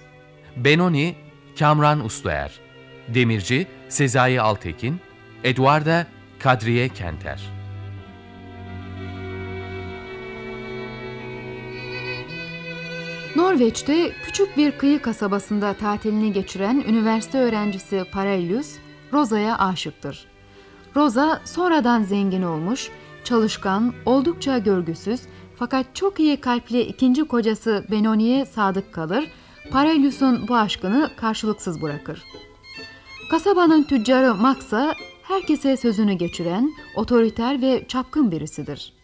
Benoni 0.56 1.16
Kamran 1.60 2.06
Usluer 2.06 2.60
Demirci 3.08 3.68
Sezai 3.90 4.42
Altekin 4.42 5.02
Eduarda 5.44 6.08
Kadriye 6.40 6.90
Kenter 6.90 7.59
Norveç'te 13.50 14.12
küçük 14.24 14.58
bir 14.58 14.72
kıyı 14.72 15.02
kasabasında 15.02 15.74
tatilini 15.74 16.34
geçiren 16.34 16.84
üniversite 16.88 17.40
öğrencisi 17.40 18.04
Parelius, 18.12 18.76
Rosa'ya 19.14 19.58
aşıktır. 19.58 20.26
Rosa 20.96 21.42
sonradan 21.46 22.04
zengin 22.04 22.42
olmuş, 22.42 22.90
çalışkan, 23.24 23.94
oldukça 24.06 24.58
görgüsüz 24.58 25.22
fakat 25.56 25.86
çok 25.96 26.20
iyi 26.20 26.38
kalpli 26.38 26.82
ikinci 26.82 27.24
kocası 27.24 27.86
Benoni'ye 27.92 28.46
sadık 28.46 28.94
kalır, 28.94 29.32
Parelius'un 29.72 30.48
bu 30.48 30.56
aşkını 30.56 31.12
karşılıksız 31.18 31.82
bırakır. 31.82 32.24
Kasabanın 33.32 33.84
tüccarı 33.84 34.36
Max'a 34.36 34.94
herkese 35.24 35.78
sözünü 35.78 36.14
geçiren, 36.14 36.72
otoriter 36.96 37.62
ve 37.62 37.86
çapkın 37.88 38.32
birisidir. 38.32 38.99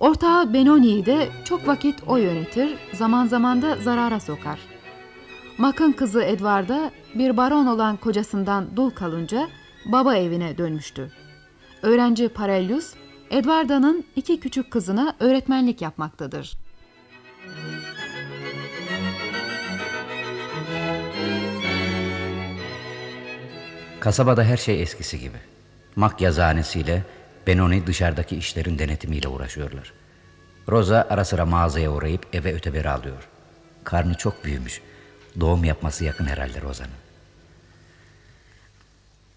Ortağı 0.00 0.52
Benoni'yi 0.54 1.06
de 1.06 1.28
çok 1.44 1.66
vakit 1.66 2.02
o 2.06 2.16
yönetir, 2.16 2.78
zaman 2.92 3.26
zaman 3.26 3.62
da 3.62 3.76
zarara 3.76 4.20
sokar. 4.20 4.58
Mak'ın 5.58 5.92
kızı 5.92 6.22
Edward'a 6.22 6.90
bir 7.14 7.36
baron 7.36 7.66
olan 7.66 7.96
kocasından 7.96 8.76
dul 8.76 8.90
kalınca 8.90 9.48
baba 9.84 10.16
evine 10.16 10.58
dönmüştü. 10.58 11.12
Öğrenci 11.82 12.28
Parellus, 12.28 12.94
Edwarda'nın 13.30 14.04
iki 14.16 14.40
küçük 14.40 14.70
kızına 14.70 15.14
öğretmenlik 15.20 15.82
yapmaktadır. 15.82 16.58
Kasabada 24.00 24.44
her 24.44 24.56
şey 24.56 24.82
eskisi 24.82 25.20
gibi. 25.20 25.36
Mak 25.96 26.20
yazıhanesiyle 26.20 27.04
Benoni 27.46 27.86
dışarıdaki 27.86 28.36
işlerin 28.36 28.78
denetimiyle 28.78 29.28
uğraşıyorlar. 29.28 29.92
Rosa 30.68 31.06
ara 31.10 31.24
sıra 31.24 31.46
mağazaya 31.46 31.90
uğrayıp 31.92 32.26
eve 32.32 32.54
öteberi 32.54 32.90
alıyor. 32.90 33.28
Karnı 33.84 34.14
çok 34.14 34.44
büyümüş. 34.44 34.80
Doğum 35.40 35.64
yapması 35.64 36.04
yakın 36.04 36.26
herhalde 36.26 36.60
Rosa'nın. 36.62 36.90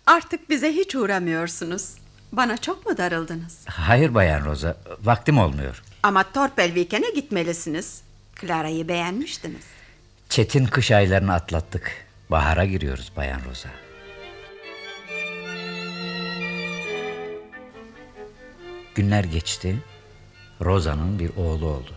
Artık 0.06 0.50
bize 0.50 0.72
hiç 0.72 0.96
uğramıyorsunuz. 0.96 1.94
Bana 2.32 2.58
çok 2.58 2.86
mu 2.86 2.98
darıldınız? 2.98 3.66
Hayır 3.66 4.14
Bayan 4.14 4.46
Rosa, 4.46 4.78
vaktim 5.04 5.38
olmuyor. 5.40 5.84
Ama 6.04 6.32
Torpelviken'e 6.32 7.10
gitmelisiniz. 7.10 8.02
Clara'yı 8.42 8.88
beğenmiştiniz. 8.88 9.64
Çetin 10.30 10.66
kış 10.66 10.92
aylarını 10.92 11.34
atlattık. 11.34 12.06
Bahara 12.30 12.66
giriyoruz 12.66 13.12
Bayan 13.18 13.42
Rosa. 13.50 13.70
Günler 18.96 19.24
geçti. 19.24 19.76
Rosa'nın 20.62 21.20
bir 21.20 21.32
oğlu 21.38 21.66
oldu. 21.66 21.94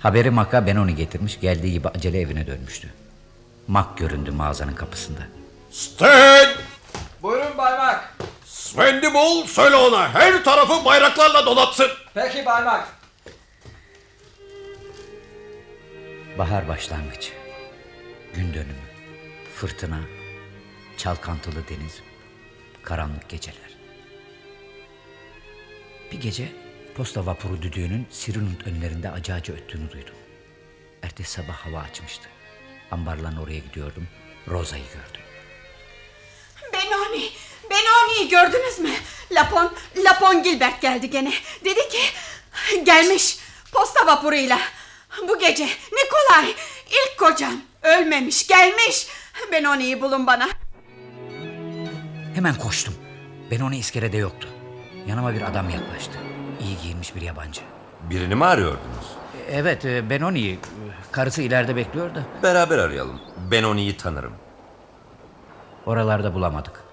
Haberi 0.00 0.30
Mak'a 0.30 0.66
Benoni 0.66 0.94
getirmiş, 0.94 1.40
geldiği 1.40 1.72
gibi 1.72 1.88
acele 1.88 2.20
evine 2.20 2.46
dönmüştü. 2.46 2.92
Mak 3.68 3.98
göründü 3.98 4.30
mağazanın 4.30 4.74
kapısında. 4.74 5.20
Sven! 5.70 6.48
Buyurun 7.22 7.58
Baymak. 7.58 8.16
Sven'i 8.44 9.14
bul 9.14 9.46
söyle 9.46 9.76
ona 9.76 10.14
her 10.14 10.44
tarafı 10.44 10.84
bayraklarla 10.84 11.46
donatsın. 11.46 11.90
Peki 12.14 12.46
Baymak. 12.46 12.88
Bahar 16.38 16.68
başlangıcı. 16.68 17.30
Gün 18.34 18.54
dönümü. 18.54 18.86
Fırtına. 19.54 20.00
Çalkantılı 20.96 21.68
deniz. 21.68 22.00
Karanlık 22.82 23.28
geceler. 23.28 23.65
Bir 26.12 26.20
gece 26.20 26.48
posta 26.96 27.26
vapuru 27.26 27.62
düdüğünün 27.62 28.06
Sirunut 28.10 28.66
önlerinde 28.66 29.10
acı 29.10 29.34
acı 29.34 29.52
öttüğünü 29.52 29.92
duydum. 29.92 30.14
Ertesi 31.02 31.30
sabah 31.30 31.54
hava 31.54 31.78
açmıştı. 31.78 32.28
Ambarlan 32.90 33.36
oraya 33.36 33.58
gidiyordum. 33.58 34.08
Rosa'yı 34.48 34.84
gördüm. 34.84 35.20
Benoni, 36.72 37.30
Benoni'yi 37.70 38.28
gördünüz 38.28 38.78
mü? 38.78 38.90
Lapon, 39.32 39.72
Lapon 39.96 40.42
Gilbert 40.42 40.82
geldi 40.82 41.10
gene. 41.10 41.32
Dedi 41.64 41.88
ki 41.88 42.00
gelmiş 42.84 43.38
posta 43.72 44.06
vapuruyla. 44.06 44.58
Bu 45.28 45.38
gece 45.38 45.64
Nikolay 45.92 46.54
ilk 46.90 47.18
kocam 47.18 47.60
ölmemiş 47.82 48.46
gelmiş. 48.46 49.06
Benoni'yi 49.52 50.00
bulun 50.02 50.26
bana. 50.26 50.48
Hemen 52.34 52.54
koştum. 52.54 52.94
Benoni 53.50 53.78
iskelede 53.78 54.16
yoktu. 54.16 54.48
Yanıma 55.06 55.34
bir 55.34 55.42
adam 55.42 55.70
yaklaştı. 55.70 56.18
İyi 56.60 56.78
giyinmiş 56.82 57.14
bir 57.16 57.22
yabancı. 57.22 57.60
Birini 58.10 58.34
mi 58.34 58.44
arıyordunuz? 58.44 59.06
Evet, 59.50 59.84
e, 59.84 60.10
Benoni. 60.10 60.58
Karısı 61.12 61.42
ileride 61.42 61.76
bekliyor 61.76 62.14
da. 62.14 62.22
Beraber 62.42 62.78
arayalım. 62.78 63.20
Benoni'yi 63.50 63.96
tanırım. 63.96 64.32
Oralarda 65.86 66.34
bulamadık. 66.34 66.84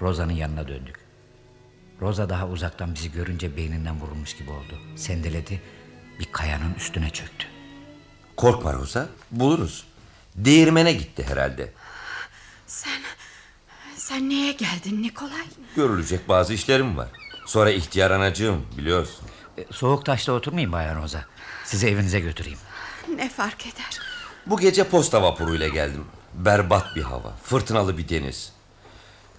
Rosa'nın 0.00 0.32
yanına 0.32 0.68
döndük. 0.68 1.04
Rosa 2.00 2.28
daha 2.28 2.48
uzaktan 2.48 2.94
bizi 2.94 3.12
görünce 3.12 3.56
beyninden 3.56 4.00
vurulmuş 4.00 4.36
gibi 4.36 4.50
oldu. 4.50 4.78
Sendeledi, 4.96 5.62
bir 6.20 6.24
kayanın 6.32 6.74
üstüne 6.74 7.10
çöktü. 7.10 7.46
Korkma 8.36 8.72
Rosa, 8.72 9.06
buluruz. 9.30 9.86
Değirmene 10.36 10.92
gitti 10.92 11.24
herhalde. 11.28 11.72
Sen, 12.66 13.00
sen 13.96 14.28
niye 14.28 14.52
geldin 14.52 15.02
Nikolay? 15.02 15.46
Görülecek 15.76 16.28
bazı 16.28 16.54
işlerim 16.54 16.96
var. 16.96 17.08
Sonra 17.46 17.70
ihtiyar 17.70 18.10
anacığım 18.10 18.66
biliyorsun. 18.78 19.26
E, 19.58 19.64
soğuk 19.72 20.04
taşta 20.06 20.32
oturmayın 20.32 20.72
Bayan 20.72 21.02
Rosa. 21.02 21.24
Sizi 21.64 21.88
evinize 21.88 22.20
götüreyim. 22.20 22.58
Ne 23.16 23.28
fark 23.28 23.66
eder? 23.66 23.98
Bu 24.46 24.60
gece 24.60 24.84
posta 24.84 25.22
vapuruyla 25.22 25.68
geldim. 25.68 26.04
Berbat 26.34 26.86
bir 26.96 27.02
hava, 27.02 27.32
fırtınalı 27.42 27.98
bir 27.98 28.08
deniz. 28.08 28.52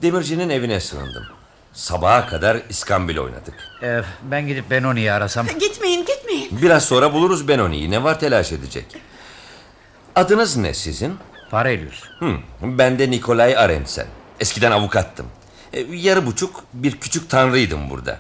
Demircinin 0.02 0.50
evine 0.50 0.80
sığındım. 0.80 1.26
Sabaha 1.74 2.28
kadar 2.28 2.58
iskambil 2.70 3.18
oynadık. 3.18 3.54
E, 3.84 4.02
ben 4.24 4.48
gidip 4.48 4.70
Benoni'yi 4.72 5.12
arasam. 5.12 5.48
Gitmeyin 5.60 6.06
gitmeyin. 6.06 6.62
Biraz 6.62 6.86
sonra 6.86 7.14
buluruz 7.14 7.48
Benoni'yi. 7.48 7.92
Ne 7.92 8.04
var 8.04 8.20
telaş 8.20 8.52
edecek? 8.52 8.86
Adınız 10.16 10.58
ne 10.58 10.74
sizin? 10.74 11.18
Farelius. 11.52 12.04
Hı, 12.20 12.38
ben 12.62 13.00
de 13.00 13.12
Nikolay 13.12 13.58
Arensen. 13.58 14.08
Eskiden 14.40 14.72
avukattım. 14.72 15.26
E, 15.76 15.80
yarı 15.96 16.26
buçuk 16.26 16.64
bir 16.74 17.00
küçük 17.00 17.30
tanrıydım 17.30 17.90
burada. 17.90 18.20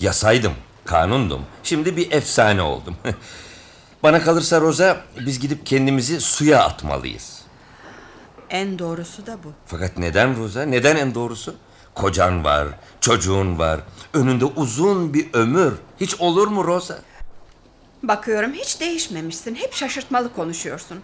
Yasaydım, 0.00 0.52
kanundum. 0.84 1.42
Şimdi 1.62 1.96
bir 1.96 2.12
efsane 2.12 2.62
oldum. 2.62 2.96
Bana 4.02 4.22
kalırsa 4.22 4.60
Roza 4.60 5.00
biz 5.26 5.40
gidip 5.40 5.66
kendimizi 5.66 6.20
suya 6.20 6.64
atmalıyız. 6.64 7.42
En 8.50 8.78
doğrusu 8.78 9.26
da 9.26 9.38
bu. 9.44 9.52
Fakat 9.66 9.98
neden 9.98 10.38
Roza? 10.38 10.62
Neden 10.62 10.96
en 10.96 11.14
doğrusu? 11.14 11.54
Kocan 11.94 12.44
var, 12.44 12.68
çocuğun 13.00 13.58
var. 13.58 13.80
Önünde 14.14 14.44
uzun 14.44 15.14
bir 15.14 15.34
ömür. 15.34 15.72
Hiç 16.00 16.14
olur 16.20 16.48
mu 16.48 16.64
Roza? 16.64 16.98
Bakıyorum 18.02 18.52
hiç 18.52 18.80
değişmemişsin. 18.80 19.54
Hep 19.54 19.74
şaşırtmalı 19.74 20.34
konuşuyorsun. 20.34 20.98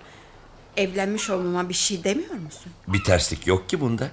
Evlenmiş 0.77 1.31
olmama 1.31 1.69
bir 1.69 1.75
şey 1.75 2.05
demiyor 2.05 2.35
musun? 2.35 2.73
Bir 2.89 3.05
terslik 3.05 3.47
yok 3.47 3.69
ki 3.69 3.81
bunda. 3.81 4.11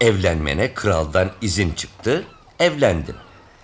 Evlenmene 0.00 0.74
kraldan 0.74 1.30
izin 1.40 1.72
çıktı. 1.72 2.24
Evlendin. 2.58 3.16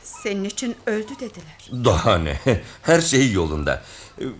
Senin 0.02 0.44
için 0.44 0.76
öldü 0.86 1.12
dediler. 1.20 1.84
Daha 1.84 2.18
ne? 2.18 2.40
Her 2.82 3.00
şey 3.00 3.32
yolunda. 3.32 3.82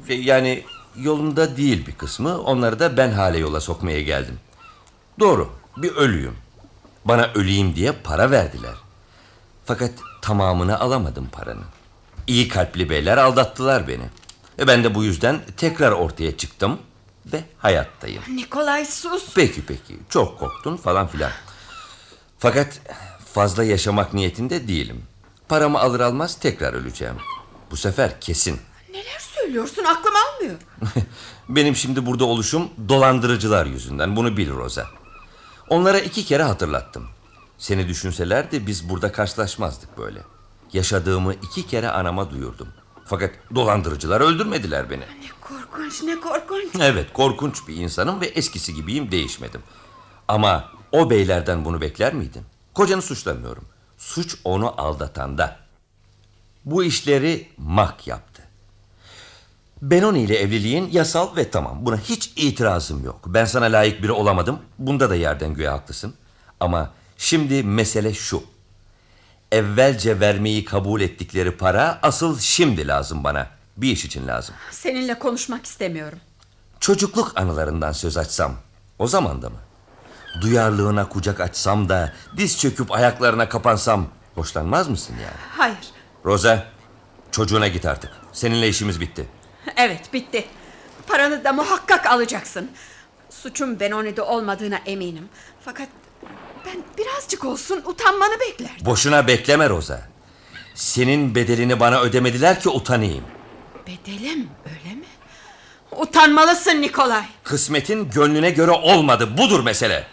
Yani 0.09 0.65
yolunda 0.97 1.57
değil 1.57 1.87
bir 1.87 1.93
kısmı. 1.93 2.43
Onları 2.43 2.79
da 2.79 2.97
ben 2.97 3.11
hale 3.11 3.39
yola 3.39 3.61
sokmaya 3.61 4.03
geldim. 4.03 4.39
Doğru, 5.21 5.53
bir 5.77 5.93
ölüyüm. 5.93 6.37
Bana 7.05 7.31
öleyim 7.35 7.77
diye 7.77 7.93
para 7.93 8.31
verdiler. 8.31 8.75
Fakat 9.65 9.91
tamamını 10.23 10.81
alamadım 10.81 11.29
paranın. 11.33 11.65
İyi 12.27 12.49
kalpli 12.49 12.91
beyler 12.91 13.17
aldattılar 13.17 13.89
beni. 13.89 14.05
E 14.59 14.67
ben 14.67 14.85
de 14.85 14.95
bu 14.95 15.05
yüzden 15.05 15.41
tekrar 15.57 15.93
ortaya 15.93 16.37
çıktım 16.37 16.79
ve 17.33 17.45
hayattayım. 17.59 18.23
Nikolay 18.29 18.85
sus. 18.85 19.35
Peki 19.35 19.67
peki, 19.67 19.97
çok 20.09 20.39
korktun 20.39 20.77
falan 20.77 21.07
filan. 21.07 21.31
Fakat 22.39 22.81
fazla 23.35 23.65
yaşamak 23.65 24.15
niyetinde 24.15 24.69
değilim. 24.69 25.03
Paramı 25.49 25.79
alır 25.81 26.01
almaz 26.01 26.39
tekrar 26.39 26.75
öleceğim. 26.75 27.17
Bu 27.71 27.77
sefer 27.77 28.21
kesin. 28.21 28.61
Neler 28.91 29.19
söylüyorsun 29.35 29.85
aklım 29.85 30.15
almıyor. 30.17 30.59
Benim 31.49 31.77
şimdi 31.77 32.07
burada 32.07 32.25
oluşum 32.25 32.69
dolandırıcılar 32.89 33.67
yüzünden. 33.67 34.17
Bunu 34.17 34.37
bil 34.37 34.51
Roza. 34.51 34.87
Onlara 35.69 35.99
iki 35.99 36.25
kere 36.25 36.43
hatırlattım. 36.43 37.09
Seni 37.59 37.89
düşünselerdi 37.89 38.67
biz 38.67 38.89
burada 38.89 39.13
karşılaşmazdık 39.13 39.99
böyle. 39.99 40.21
Yaşadığımı 40.73 41.35
iki 41.35 41.67
kere 41.67 41.89
anama 41.91 42.31
duyurdum. 42.31 42.69
Fakat 43.05 43.31
dolandırıcılar 43.55 44.21
öldürmediler 44.21 44.91
beni. 44.91 45.01
Ne 45.01 45.29
korkunç 45.41 46.03
ne 46.03 46.21
korkunç. 46.21 46.69
Evet 46.81 47.13
korkunç 47.13 47.69
bir 47.69 47.77
insanım 47.77 48.21
ve 48.21 48.27
eskisi 48.27 48.75
gibiyim 48.75 49.11
değişmedim. 49.11 49.63
Ama 50.29 50.71
o 50.97 51.11
beylerden 51.11 51.65
bunu 51.65 51.81
bekler 51.81 52.15
miydin? 52.15 52.43
Kocanı 52.75 53.03
suçlamıyorum. 53.03 53.65
Suç 53.99 54.37
onu 54.45 54.81
aldatanda. 54.81 55.57
Bu 56.65 56.85
işleri 56.85 57.49
Mak 57.59 58.07
yaptı. 58.07 58.43
Benoni 59.83 60.21
ile 60.21 60.39
evliliğin 60.39 60.91
yasal 60.93 61.37
ve 61.37 61.51
tamam. 61.51 61.87
Buna 61.87 61.97
hiç 61.97 62.33
itirazım 62.37 63.05
yok. 63.05 63.21
Ben 63.27 63.45
sana 63.45 63.65
layık 63.65 64.03
biri 64.03 64.13
olamadım. 64.13 64.59
Bunda 64.79 65.11
da 65.11 65.15
yerden 65.15 65.55
göğe 65.55 65.69
haklısın. 65.69 66.15
Ama 66.61 66.91
şimdi 67.17 67.63
mesele 67.63 68.15
şu. 68.15 68.43
Evvelce 69.53 70.21
vermeyi 70.21 70.65
kabul 70.65 71.01
ettikleri 71.01 71.57
para 71.57 71.99
asıl 72.03 72.39
şimdi 72.39 72.89
lazım 72.89 73.25
bana. 73.25 73.47
Bir 73.77 73.93
iş 73.93 74.05
için 74.05 74.27
lazım. 74.27 74.55
Seninle 74.71 75.19
konuşmak 75.19 75.67
istemiyorum. 75.67 76.19
Çocukluk 76.81 77.33
anılarından 77.41 77.93
söz 77.93 78.17
açsam 78.17 78.55
o 78.99 79.07
zaman 79.07 79.43
da 79.43 79.51
mı? 79.51 79.59
Duyarlığına 80.41 81.09
kucak 81.09 81.41
açsam 81.41 81.89
da 81.89 82.13
diz 82.37 82.59
çöküp 82.59 82.93
ayaklarına 82.93 83.49
kapansam 83.49 84.07
hoşlanmaz 84.35 84.89
mısın 84.89 85.15
yani? 85.23 85.37
Hayır. 85.59 85.79
Roza 86.25 86.65
çocuğuna 87.31 87.69
git 87.69 87.87
artık. 87.87 88.11
Seninle 88.33 88.69
işimiz 88.69 89.01
bitti. 89.01 89.29
Evet 89.77 90.13
bitti. 90.13 90.45
Paranı 91.07 91.45
da 91.45 91.53
muhakkak 91.53 92.07
alacaksın. 92.07 92.71
Suçum 93.31 93.81
Benoni'de 93.81 94.23
olmadığına 94.23 94.77
eminim. 94.87 95.29
Fakat 95.65 95.89
ben 96.67 96.77
birazcık 96.99 97.45
olsun 97.45 97.83
utanmanı 97.87 98.41
beklerdim. 98.41 98.87
Boşuna 98.87 99.27
bekleme 99.27 99.69
Roza. 99.69 100.01
Senin 100.75 101.35
bedelini 101.35 101.81
bana 101.81 102.01
ödemediler 102.01 102.61
ki 102.61 102.69
utanayım. 102.69 103.25
Bedelim 103.87 104.49
öyle 104.67 104.95
mi? 104.95 105.05
Utanmalısın 105.97 106.83
Nikolay. 106.83 107.25
Kısmetin 107.45 108.11
gönlüne 108.11 108.51
göre 108.51 108.71
olmadı. 108.71 109.39
Budur 109.39 109.61
mesele. 109.65 110.07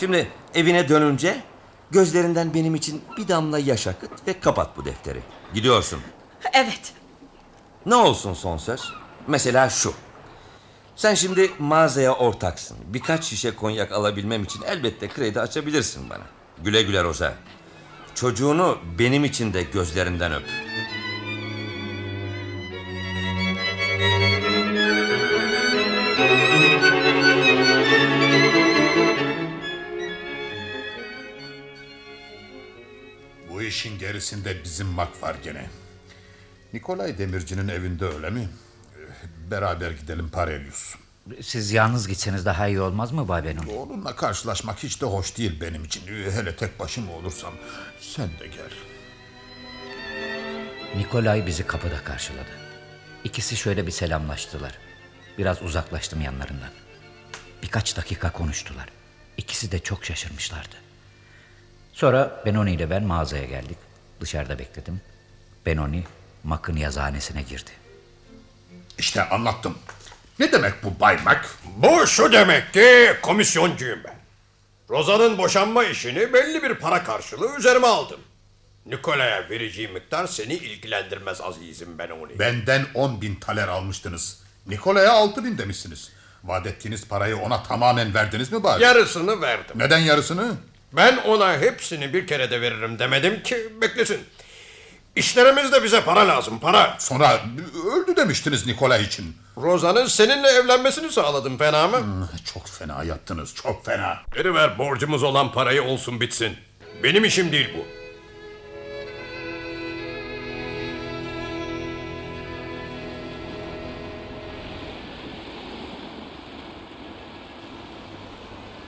Şimdi 0.00 0.28
Evine 0.54 0.88
dönünce 0.88 1.42
gözlerinden 1.90 2.54
benim 2.54 2.74
için 2.74 3.02
bir 3.16 3.28
damla 3.28 3.58
yaş 3.58 3.86
akıt 3.86 4.28
ve 4.28 4.40
kapat 4.40 4.76
bu 4.76 4.84
defteri. 4.84 5.20
Gidiyorsun. 5.54 6.00
Evet. 6.52 6.92
Ne 7.86 7.94
olsun 7.94 8.34
son 8.34 8.56
söz? 8.56 8.92
Mesela 9.26 9.68
şu. 9.70 9.94
Sen 10.96 11.14
şimdi 11.14 11.50
mağazaya 11.58 12.14
ortaksın. 12.14 12.76
Birkaç 12.86 13.24
şişe 13.24 13.54
konyak 13.54 13.92
alabilmem 13.92 14.42
için 14.44 14.62
elbette 14.62 15.08
kredi 15.08 15.40
açabilirsin 15.40 16.10
bana. 16.10 16.24
Güle 16.64 16.82
güle 16.82 17.04
Roza. 17.04 17.34
Çocuğunu 18.14 18.78
benim 18.98 19.24
için 19.24 19.52
de 19.52 19.62
gözlerinden 19.62 20.32
öp. 20.32 20.63
İşin 33.66 33.98
gerisinde 33.98 34.64
bizim 34.64 34.86
mak 34.86 35.22
var 35.22 35.36
gene. 35.44 35.66
Nikolay 36.72 37.18
Demirci'nin 37.18 37.68
evinde 37.68 38.04
öyle 38.04 38.30
mi? 38.30 38.48
Ee, 38.96 39.50
Beraber 39.50 39.90
gidelim 39.90 40.28
Parelius. 40.30 40.94
Siz 41.42 41.72
yalnız 41.72 42.08
gitseniz 42.08 42.46
daha 42.46 42.68
iyi 42.68 42.80
olmaz 42.80 43.12
mı 43.12 43.28
Bay? 43.28 43.56
Onunla 43.78 44.16
karşılaşmak 44.16 44.82
hiç 44.82 45.00
de 45.00 45.06
hoş 45.06 45.38
değil 45.38 45.60
benim 45.60 45.84
için. 45.84 46.02
Ee, 46.06 46.30
Hele 46.32 46.56
tek 46.56 46.80
başıma 46.80 47.12
olursam 47.12 47.54
sen 48.00 48.28
de 48.28 48.46
gel. 48.46 48.70
Nikolay 50.96 51.46
bizi 51.46 51.66
kapıda 51.66 52.04
karşıladı. 52.04 52.50
İkisi 53.24 53.56
şöyle 53.56 53.86
bir 53.86 53.90
selamlaştılar. 53.92 54.78
Biraz 55.38 55.62
uzaklaştım 55.62 56.20
yanlarından. 56.20 56.70
Birkaç 57.62 57.96
dakika 57.96 58.32
konuştular. 58.32 58.88
İkisi 59.36 59.72
de 59.72 59.78
çok 59.78 60.04
şaşırmışlardı. 60.04 60.83
Sonra 61.94 62.42
Benoni 62.46 62.72
ile 62.72 62.90
ben 62.90 63.02
mağazaya 63.04 63.44
geldik. 63.44 63.78
Dışarıda 64.20 64.58
bekledim. 64.58 65.00
Benoni 65.66 66.04
Mak'ın 66.44 66.76
yazıhanesine 66.76 67.42
girdi. 67.42 67.70
İşte 68.98 69.28
anlattım. 69.28 69.78
Ne 70.38 70.52
demek 70.52 70.72
bu 70.84 71.00
Bay 71.00 71.18
Mac? 71.24 71.40
Bu 71.76 72.06
şu 72.06 72.32
demek 72.32 72.72
ki 72.72 73.16
komisyoncuyum 73.22 73.98
ben. 74.04 74.14
Roza'nın 74.90 75.38
boşanma 75.38 75.84
işini 75.84 76.32
belli 76.32 76.62
bir 76.62 76.74
para 76.74 77.04
karşılığı 77.04 77.56
üzerime 77.58 77.86
aldım. 77.86 78.20
Nikola'ya 78.86 79.50
vereceğim 79.50 79.92
miktar 79.92 80.26
seni 80.26 80.54
ilgilendirmez 80.54 81.40
azizim 81.40 81.98
ben 81.98 82.10
onu. 82.10 82.38
Benden 82.38 82.86
10 82.94 83.20
bin 83.20 83.34
taler 83.34 83.68
almıştınız. 83.68 84.42
Nikola'ya 84.66 85.12
6 85.12 85.44
bin 85.44 85.58
demişsiniz. 85.58 86.12
Vaat 86.44 86.66
ettiğiniz 86.66 87.08
parayı 87.08 87.36
ona 87.36 87.62
tamamen 87.62 88.14
verdiniz 88.14 88.52
mi 88.52 88.62
bari? 88.62 88.82
Yarısını 88.82 89.40
verdim. 89.40 89.74
Neden 89.78 89.98
yarısını? 89.98 90.54
Ben 90.96 91.16
ona 91.16 91.58
hepsini 91.58 92.12
bir 92.14 92.26
kere 92.26 92.50
de 92.50 92.60
veririm 92.60 92.98
demedim 92.98 93.42
ki 93.42 93.56
beklesin. 93.80 94.20
İşlerimizde 95.16 95.84
bize 95.84 96.00
para 96.04 96.28
lazım 96.28 96.58
para. 96.60 96.96
Sonra 96.98 97.40
öldü 97.92 98.16
demiştiniz 98.16 98.66
Nikola 98.66 98.98
için. 98.98 99.36
Roza'nın 99.56 100.06
seninle 100.06 100.48
evlenmesini 100.48 101.12
sağladım 101.12 101.58
fena 101.58 101.88
mı? 101.88 101.98
Hmm, 101.98 102.26
çok 102.54 102.68
fena 102.68 103.04
yaptınız 103.04 103.54
çok 103.54 103.86
fena. 103.86 104.18
Veriver 104.36 104.78
borcumuz 104.78 105.22
olan 105.22 105.52
parayı 105.52 105.82
olsun 105.82 106.20
bitsin. 106.20 106.56
Benim 107.02 107.24
işim 107.24 107.52
değil 107.52 107.68
bu. 107.78 107.84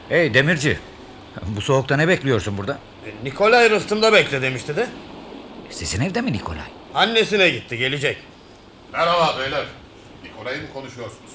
Hey 0.09 0.35
Demirci. 0.35 0.79
Bu 1.43 1.61
soğukta 1.61 1.97
ne 1.97 2.09
bekliyorsun 2.09 2.59
burada? 2.59 2.79
Nikolay 3.23 3.71
rıhtımda 3.71 4.13
bekle 4.13 4.43
demişti 4.43 4.77
de. 4.77 4.89
Sizin 5.71 6.01
evde 6.01 6.21
mi 6.21 6.33
Nikolay? 6.33 6.61
Annesine 6.95 7.49
gitti 7.51 7.79
gelecek. 7.79 8.19
Merhaba 8.93 9.39
beyler. 9.39 9.65
Nikola'yı 10.25 10.63
mı 10.63 10.69
konuşuyorsunuz? 10.75 11.31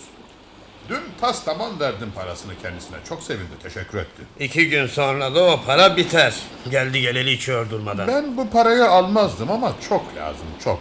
Dün 0.89 0.99
tas 1.21 1.45
tamam 1.45 1.79
verdim 1.79 2.11
parasını 2.15 2.51
kendisine. 2.61 2.97
Çok 3.09 3.23
sevindi 3.23 3.59
teşekkür 3.63 3.97
etti. 3.97 4.21
İki 4.39 4.69
gün 4.69 4.87
sonra 4.87 5.35
da 5.35 5.43
o 5.43 5.61
para 5.65 5.97
biter. 5.97 6.35
Geldi 6.69 7.01
geleli 7.01 7.31
içiyor 7.31 7.69
durmadan. 7.69 8.07
Ben 8.07 8.37
bu 8.37 8.49
parayı 8.49 8.85
almazdım 8.85 9.51
ama 9.51 9.73
çok 9.89 10.15
lazım 10.15 10.47
çok. 10.63 10.79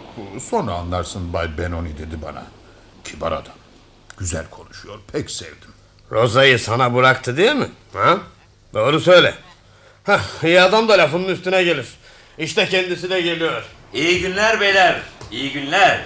Sonra 0.49 0.73
anlarsın 0.73 1.33
Bay 1.33 1.57
Benoni 1.57 1.97
dedi 1.97 2.21
bana. 2.21 2.43
Kibar 3.03 3.31
adam. 3.31 3.53
Güzel 4.17 4.45
konuşuyor 4.49 4.99
pek 5.11 5.31
sevdim. 5.31 5.71
Roza'yı 6.11 6.59
sana 6.59 6.95
bıraktı 6.95 7.37
değil 7.37 7.55
mi? 7.55 7.67
Ha? 7.93 8.17
Doğru 8.73 8.99
söyle. 8.99 9.33
Hah, 10.03 10.43
iyi 10.43 10.61
adam 10.61 10.87
da 10.89 10.93
lafının 10.97 11.27
üstüne 11.29 11.63
gelir. 11.63 11.87
İşte 12.37 12.65
kendisi 12.69 13.09
de 13.09 13.21
geliyor. 13.21 13.63
İyi 13.93 14.21
günler 14.21 14.59
beyler. 14.61 15.01
İyi 15.31 15.51
günler. 15.51 16.01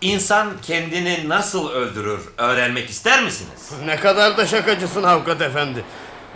İnsan 0.00 0.52
kendini 0.62 1.28
nasıl 1.28 1.70
öldürür 1.70 2.20
öğrenmek 2.38 2.90
ister 2.90 3.22
misiniz? 3.22 3.70
Ne 3.86 3.96
kadar 3.96 4.36
da 4.36 4.46
şakacısın 4.46 5.02
avukat 5.02 5.40
efendi. 5.42 5.84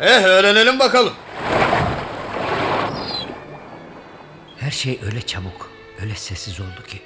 Eh 0.00 0.24
öğrenelim 0.24 0.78
bakalım. 0.78 1.14
Her 4.58 4.70
şey 4.70 5.00
öyle 5.06 5.20
çabuk, 5.22 5.70
öyle 6.02 6.14
sessiz 6.14 6.60
oldu 6.60 6.86
ki. 6.86 7.02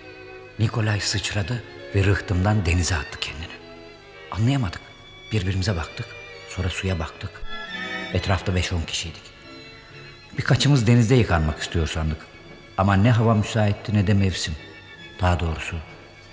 Nikolay 0.58 1.00
sıçradı 1.00 1.62
ve 1.94 2.04
rıhtımdan 2.04 2.66
denize 2.66 2.94
attı 2.94 3.18
kendini. 3.20 3.46
Anlayamadık. 4.30 4.80
Birbirimize 5.32 5.76
baktık. 5.76 6.06
Sonra 6.48 6.68
suya 6.68 6.98
baktık. 6.98 7.41
Etrafta 8.14 8.54
beş 8.54 8.72
on 8.72 8.82
kişiydik. 8.82 9.22
Birkaçımız 10.38 10.86
denizde 10.86 11.14
yıkanmak 11.14 11.58
istiyor 11.62 11.86
sandık. 11.86 12.18
Ama 12.78 12.94
ne 12.94 13.10
hava 13.10 13.34
müsaitti 13.34 13.94
ne 13.94 14.06
de 14.06 14.14
mevsim. 14.14 14.54
Daha 15.20 15.40
doğrusu 15.40 15.76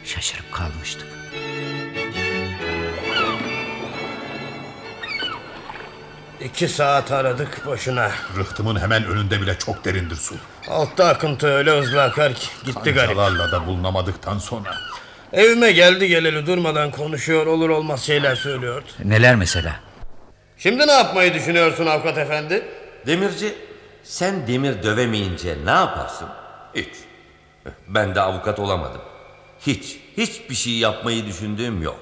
şaşırıp 0.04 0.52
kalmıştık. 0.52 1.08
İki 6.42 6.68
saat 6.68 7.12
aradık 7.12 7.66
boşuna. 7.66 8.12
Rıhtımın 8.38 8.80
hemen 8.80 9.06
önünde 9.06 9.42
bile 9.42 9.58
çok 9.58 9.86
derindir 9.86 10.16
su. 10.16 10.36
Altta 10.70 11.06
akıntı 11.08 11.48
öyle 11.48 11.80
hızlı 11.80 12.04
akar 12.04 12.34
ki 12.34 12.48
gitti 12.66 12.92
garip. 12.92 13.16
Kancalarla 13.16 13.52
da 13.52 13.68
bulunamadıktan 13.68 14.38
sonra. 14.40 14.78
Evime 15.34 15.72
geldi 15.72 16.08
geleli 16.08 16.46
durmadan 16.48 16.92
konuşuyor 16.92 17.46
olur 17.46 17.70
olmaz 17.70 18.04
şeyler 18.04 18.36
söylüyordu. 18.36 18.88
Neler 19.04 19.36
mesela? 19.36 19.76
Şimdi 20.60 20.88
ne 20.88 20.92
yapmayı 20.92 21.34
düşünüyorsun 21.34 21.86
avukat 21.86 22.18
efendi? 22.18 22.66
Demirci 23.08 23.56
sen 24.04 24.48
demir 24.48 24.84
dövemeyince 24.84 25.56
ne 25.66 25.72
yaparsın? 25.72 26.28
Hiç. 26.76 26.90
Ben 27.88 28.16
de 28.16 28.22
avukat 28.22 28.60
olamadım. 28.60 29.02
Hiç, 29.60 30.00
hiçbir 30.18 30.56
şey 30.56 30.74
yapmayı 30.74 31.26
düşündüğüm 31.26 31.82
yok. 31.84 32.00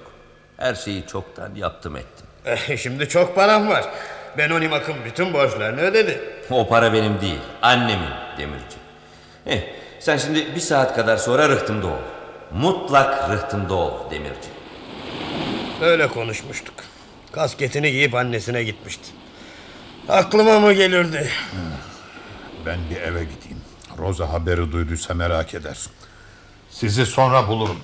Her 0.58 0.76
şeyi 0.76 1.08
çoktan 1.08 1.56
yaptım 1.56 1.96
ettim. 1.98 2.26
Eh, 2.46 2.78
şimdi 2.78 3.10
çok 3.10 3.36
param 3.36 3.70
var. 3.70 3.86
Benoni 4.38 4.68
Mak'ın 4.68 4.96
bütün 5.06 5.34
borçlarını 5.34 5.82
ödedi. 5.82 6.22
O 6.50 6.68
para 6.68 6.94
benim 6.94 7.22
değil, 7.22 7.40
annemin 7.62 8.10
demirci. 8.38 8.78
Eh, 9.46 9.62
sen 10.00 10.18
şimdi 10.18 10.56
bir 10.56 10.60
saat 10.60 10.96
kadar 10.96 11.18
sonra 11.18 11.50
rıhtımda 11.50 11.88
ol. 11.88 12.00
Mutlak 12.52 13.30
rıhtımda 13.30 13.74
ol 13.74 14.12
demirci. 14.12 14.50
Öyle 15.82 16.08
konuşmuştuk. 16.08 16.76
Kasketini 17.38 17.92
giyip 17.92 18.16
annesine 18.16 18.64
gitmişti. 18.64 19.08
Aklıma 20.10 20.60
mı 20.60 20.74
gelirdi? 20.74 21.30
Ben 22.66 22.80
bir 22.90 22.96
eve 22.96 23.24
gideyim. 23.24 23.62
Rosa 23.98 24.34
haberi 24.34 24.72
duyduysa 24.72 25.14
merak 25.14 25.54
eder. 25.54 25.78
Sizi 26.70 27.06
sonra 27.06 27.48
bulurum. 27.48 27.80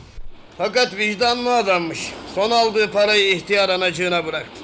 Fakat 0.57 0.95
vicdanlı 0.97 1.55
adammış. 1.55 2.13
Son 2.35 2.51
aldığı 2.51 2.91
parayı 2.91 3.35
ihtiyar 3.35 3.69
anacığına 3.69 4.25
bıraktı. 4.25 4.61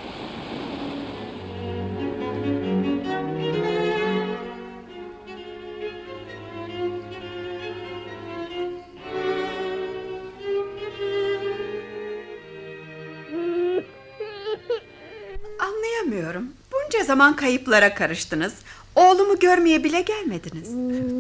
Zaman 17.10 17.36
kayıplara 17.36 17.94
karıştınız. 17.96 18.54
Oğlumu 18.96 19.40
görmeye 19.40 19.84
bile 19.84 20.02
gelmediniz. 20.02 20.70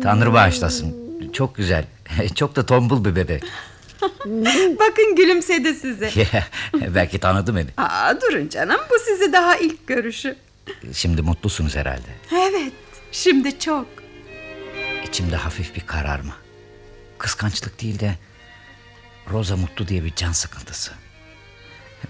Tanrı 0.04 0.34
bağışlasın. 0.34 0.96
Çok 1.34 1.56
güzel. 1.56 1.86
Çok 2.36 2.56
da 2.56 2.66
tombul 2.66 3.06
bir 3.06 3.16
bebek. 3.16 3.44
Bakın 4.80 5.16
gülümsedi 5.16 5.74
size. 5.74 6.12
Belki 6.96 7.20
tanıdı 7.20 7.56
beni. 7.56 7.68
Aa, 7.78 8.22
durun 8.22 8.50
canım 8.50 8.80
bu 8.90 8.94
sizi 9.06 9.34
daha 9.34 9.56
ilk 9.56 9.88
görüşü. 9.88 10.36
Şimdi 10.94 11.22
mutlusunuz 11.22 11.76
herhalde. 11.76 12.10
Evet 12.32 12.74
şimdi 13.12 13.60
çok. 13.60 13.88
İçimde 15.08 15.36
hafif 15.36 15.76
bir 15.76 15.82
kararma. 15.82 16.34
Kıskançlık 17.18 17.82
değil 17.82 18.00
de 18.00 18.16
Rosa 19.32 19.58
mutlu 19.58 19.88
diye 19.88 20.04
bir 20.04 20.16
can 20.16 20.32
sıkıntısı. 20.32 20.92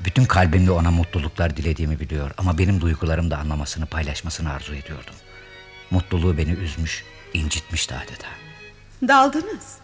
Bütün 0.06 0.26
kalbimle 0.26 0.72
ona 0.72 0.92
mutluluklar 0.92 1.58
dilediğimi 1.58 2.00
biliyor 2.00 2.32
ama 2.38 2.58
benim 2.58 2.82
duygularım 2.82 3.32
da 3.32 3.38
anlamasını, 3.38 3.86
paylaşmasını 3.86 4.52
arzu 4.54 4.76
ediyordum. 4.76 5.16
Mutluluğu 5.92 6.38
beni 6.38 6.52
üzmüş, 6.52 7.04
incitmişti 7.34 7.96
adeta. 7.96 8.28
Daldınız. 9.08 9.78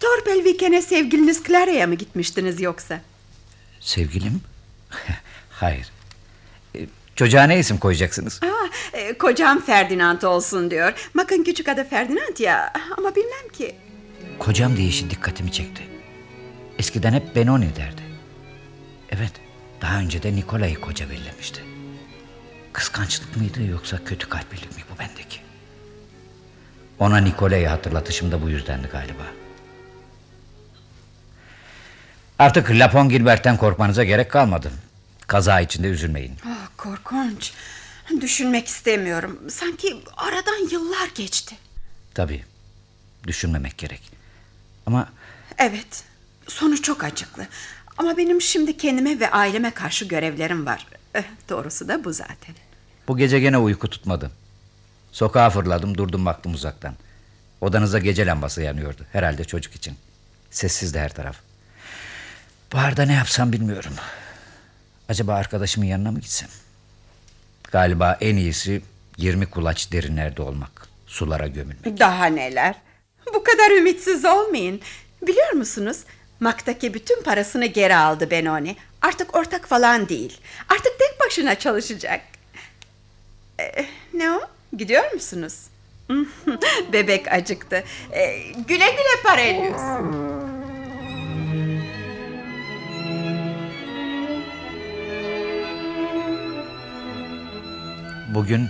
Torpelviken'e 0.00 0.82
sevgiliniz 0.82 1.44
Clara'ya 1.44 1.86
mı 1.86 1.94
gitmiştiniz 1.94 2.60
yoksa? 2.60 3.00
Sevgilim? 3.80 4.40
Hayır. 5.50 5.90
E, 6.76 6.86
Çocuğa 7.16 7.42
ne 7.44 7.58
isim 7.58 7.78
koyacaksınız? 7.78 8.40
Aa, 8.42 8.96
e, 8.96 9.18
kocam 9.18 9.60
Ferdinand 9.64 10.22
olsun 10.22 10.70
diyor. 10.70 10.92
Bakın 11.14 11.44
küçük 11.44 11.68
adı 11.68 11.84
Ferdinand 11.84 12.38
ya 12.38 12.72
ama 12.98 13.16
bilmem 13.16 13.48
ki. 13.52 13.74
Kocam 14.38 14.76
deyişi 14.76 15.10
dikkatimi 15.10 15.52
çekti. 15.52 15.82
Eskiden 16.78 17.12
hep 17.12 17.36
Benoni 17.36 17.76
derdi. 17.76 17.99
Evet, 19.10 19.32
daha 19.80 19.98
önce 19.98 20.22
de 20.22 20.36
Nikola'yı 20.36 20.80
koca 20.80 21.10
bellemişti. 21.10 21.64
Kıskançlık 22.72 23.36
mıydı 23.36 23.62
yoksa 23.62 24.04
kötü 24.04 24.28
kalplilik 24.28 24.76
mi 24.76 24.82
bu 24.94 24.98
bendeki? 24.98 25.40
Ona 26.98 27.16
Nikola'yı 27.16 27.68
hatırlatışım 27.68 28.32
da 28.32 28.42
bu 28.42 28.50
yüzdendi 28.50 28.88
galiba. 28.88 29.26
Artık 32.38 32.70
Lapon 32.70 33.08
Gilbert'ten 33.08 33.56
korkmanıza 33.56 34.04
gerek 34.04 34.30
kalmadı. 34.30 34.72
Kaza 35.26 35.60
içinde 35.60 35.88
üzülmeyin. 35.88 36.34
Ah, 36.46 36.68
korkunç. 36.76 37.52
Düşünmek 38.20 38.66
istemiyorum. 38.68 39.40
Sanki 39.50 39.96
aradan 40.16 40.68
yıllar 40.70 41.08
geçti. 41.14 41.56
Tabii, 42.14 42.44
düşünmemek 43.26 43.78
gerek. 43.78 44.02
Ama 44.86 45.08
Evet, 45.58 46.04
sonu 46.48 46.82
çok 46.82 47.04
acıklı. 47.04 47.46
Ama 48.00 48.16
benim 48.16 48.40
şimdi 48.40 48.76
kendime 48.76 49.20
ve 49.20 49.30
aileme 49.30 49.70
karşı 49.70 50.04
görevlerim 50.04 50.66
var. 50.66 50.86
Eh, 51.14 51.22
doğrusu 51.48 51.88
da 51.88 52.04
bu 52.04 52.12
zaten. 52.12 52.54
bu 53.08 53.16
gece 53.16 53.40
gene 53.40 53.58
uyku 53.58 53.90
tutmadı. 53.90 54.30
Sokağa 55.12 55.50
fırladım, 55.50 55.98
durdum 55.98 56.26
baktım 56.26 56.54
uzaktan. 56.54 56.94
Odanızda 57.60 57.98
gece 57.98 58.26
lambası 58.26 58.62
yanıyordu. 58.62 59.06
Herhalde 59.12 59.44
çocuk 59.44 59.74
için. 59.74 59.94
Sessizdi 60.50 60.98
her 60.98 61.14
taraf. 61.14 61.36
Baharda 62.72 63.02
ne 63.02 63.12
yapsam 63.12 63.52
bilmiyorum. 63.52 63.92
Acaba 65.08 65.34
arkadaşımın 65.34 65.86
yanına 65.86 66.10
mı 66.10 66.20
gitsem? 66.20 66.48
Galiba 67.72 68.18
en 68.20 68.36
iyisi 68.36 68.82
20 69.16 69.46
kulaç 69.46 69.92
derinlerde 69.92 70.42
olmak. 70.42 70.88
Sulara 71.06 71.46
gömülmek. 71.46 71.98
Daha 71.98 72.26
neler? 72.26 72.74
Bu 73.34 73.44
kadar 73.44 73.70
ümitsiz 73.78 74.24
olmayın. 74.24 74.80
Biliyor 75.22 75.52
musunuz? 75.52 75.98
Mak'taki 76.40 76.94
bütün 76.94 77.22
parasını 77.22 77.66
geri 77.66 77.96
aldı 77.96 78.30
Benoni. 78.30 78.76
Artık 79.02 79.36
ortak 79.36 79.68
falan 79.68 80.08
değil. 80.08 80.40
Artık 80.68 80.98
tek 80.98 81.20
başına 81.26 81.54
çalışacak. 81.54 82.20
Ee, 83.60 83.86
ne 84.14 84.30
o? 84.30 84.40
Gidiyor 84.76 85.12
musunuz? 85.12 85.54
Bebek 86.92 87.32
acıktı. 87.32 87.84
Ee, 88.12 88.38
güle 88.68 88.90
güle 88.90 89.22
Parelius. 89.24 89.82
Bugün 98.34 98.68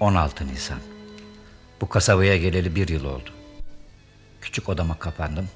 16 0.00 0.46
Nisan. 0.46 0.78
Bu 1.80 1.88
kasabaya 1.88 2.36
geleli 2.36 2.76
bir 2.76 2.88
yıl 2.88 3.04
oldu. 3.04 3.30
Küçük 4.40 4.68
odama 4.68 4.98
kapandım. 4.98 5.48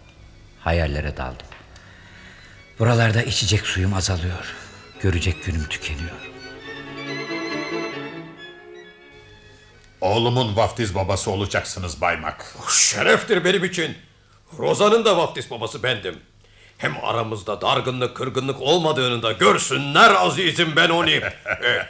Hayallere 0.61 1.17
daldım. 1.17 1.47
Buralarda 2.79 3.23
içecek 3.23 3.67
suyum 3.67 3.95
azalıyor. 3.95 4.55
Görecek 5.01 5.45
günüm 5.45 5.69
tükeniyor. 5.69 6.31
Oğlumun 10.01 10.57
vaftiz 10.57 10.95
babası 10.95 11.31
olacaksınız 11.31 12.01
Bay 12.01 12.17
Mac. 12.17 12.37
Şereftir 12.71 13.45
benim 13.45 13.65
için. 13.65 13.97
Roza'nın 14.59 15.05
da 15.05 15.17
vaftiz 15.17 15.51
babası 15.51 15.83
bendim. 15.83 16.17
Hem 16.79 17.05
aramızda 17.05 17.61
dargınlık 17.61 18.17
kırgınlık 18.17 18.61
olmadığını 18.61 19.23
da 19.23 19.33
görsünler 19.33 20.11
azizim 20.11 20.77
ben 20.77 20.89
onu. 20.89 21.11
e, 21.11 21.87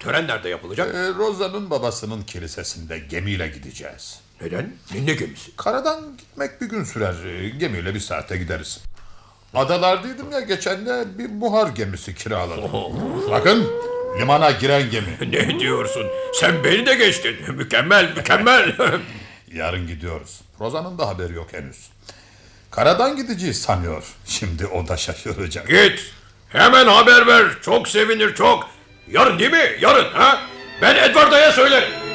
tören 0.00 0.26
nerede 0.26 0.48
yapılacak? 0.48 0.94
Ee, 0.94 1.08
Roza'nın 1.08 1.70
babasının 1.70 2.22
kilisesinde 2.22 2.98
gemiyle 2.98 3.48
gideceğiz. 3.48 4.20
Neden? 4.40 4.72
Ne 4.94 5.14
gemisi? 5.14 5.56
Karadan 5.56 6.16
gitmek 6.18 6.60
bir 6.60 6.66
gün 6.66 6.84
sürer. 6.84 7.14
Ee, 7.24 7.48
Gemiyle 7.48 7.94
bir 7.94 8.00
saate 8.00 8.36
gideriz. 8.36 8.80
Adalardaydım 9.54 10.32
ya 10.32 10.40
geçen 10.40 10.86
de 10.86 11.04
bir 11.18 11.40
buhar 11.40 11.68
gemisi 11.68 12.14
kiraladım. 12.14 12.70
Bakın 13.30 13.66
limana 14.20 14.50
giren 14.50 14.90
gemi. 14.90 15.18
Ne 15.32 15.60
diyorsun? 15.60 16.06
Sen 16.40 16.64
beni 16.64 16.86
de 16.86 16.94
geçtin. 16.94 17.36
Mükemmel 17.54 18.16
mükemmel. 18.16 18.76
Yarın 19.52 19.86
gidiyoruz. 19.86 20.40
Roza'nın 20.60 20.98
da 20.98 21.08
haberi 21.08 21.32
yok 21.34 21.48
henüz. 21.52 21.90
Karadan 22.70 23.16
gideceğiz 23.16 23.62
sanıyor. 23.62 24.04
Şimdi 24.26 24.66
o 24.66 24.88
da 24.88 24.96
şaşıracak. 24.96 25.68
Git. 25.68 26.12
Hemen 26.48 26.86
haber 26.86 27.26
ver. 27.26 27.46
Çok 27.62 27.88
sevinir 27.88 28.34
çok. 28.34 28.70
Yarın 29.10 29.38
değil 29.38 29.50
mi? 29.50 29.70
Yarın 29.80 30.12
ha? 30.12 30.40
Ben 30.82 30.96
Edward'a 30.96 31.52
söylerim. 31.52 32.07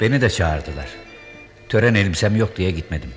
Beni 0.00 0.20
de 0.20 0.30
çağırdılar. 0.30 0.88
Tören 1.68 1.94
elbisem 1.94 2.36
yok 2.36 2.56
diye 2.56 2.70
gitmedim. 2.70 3.10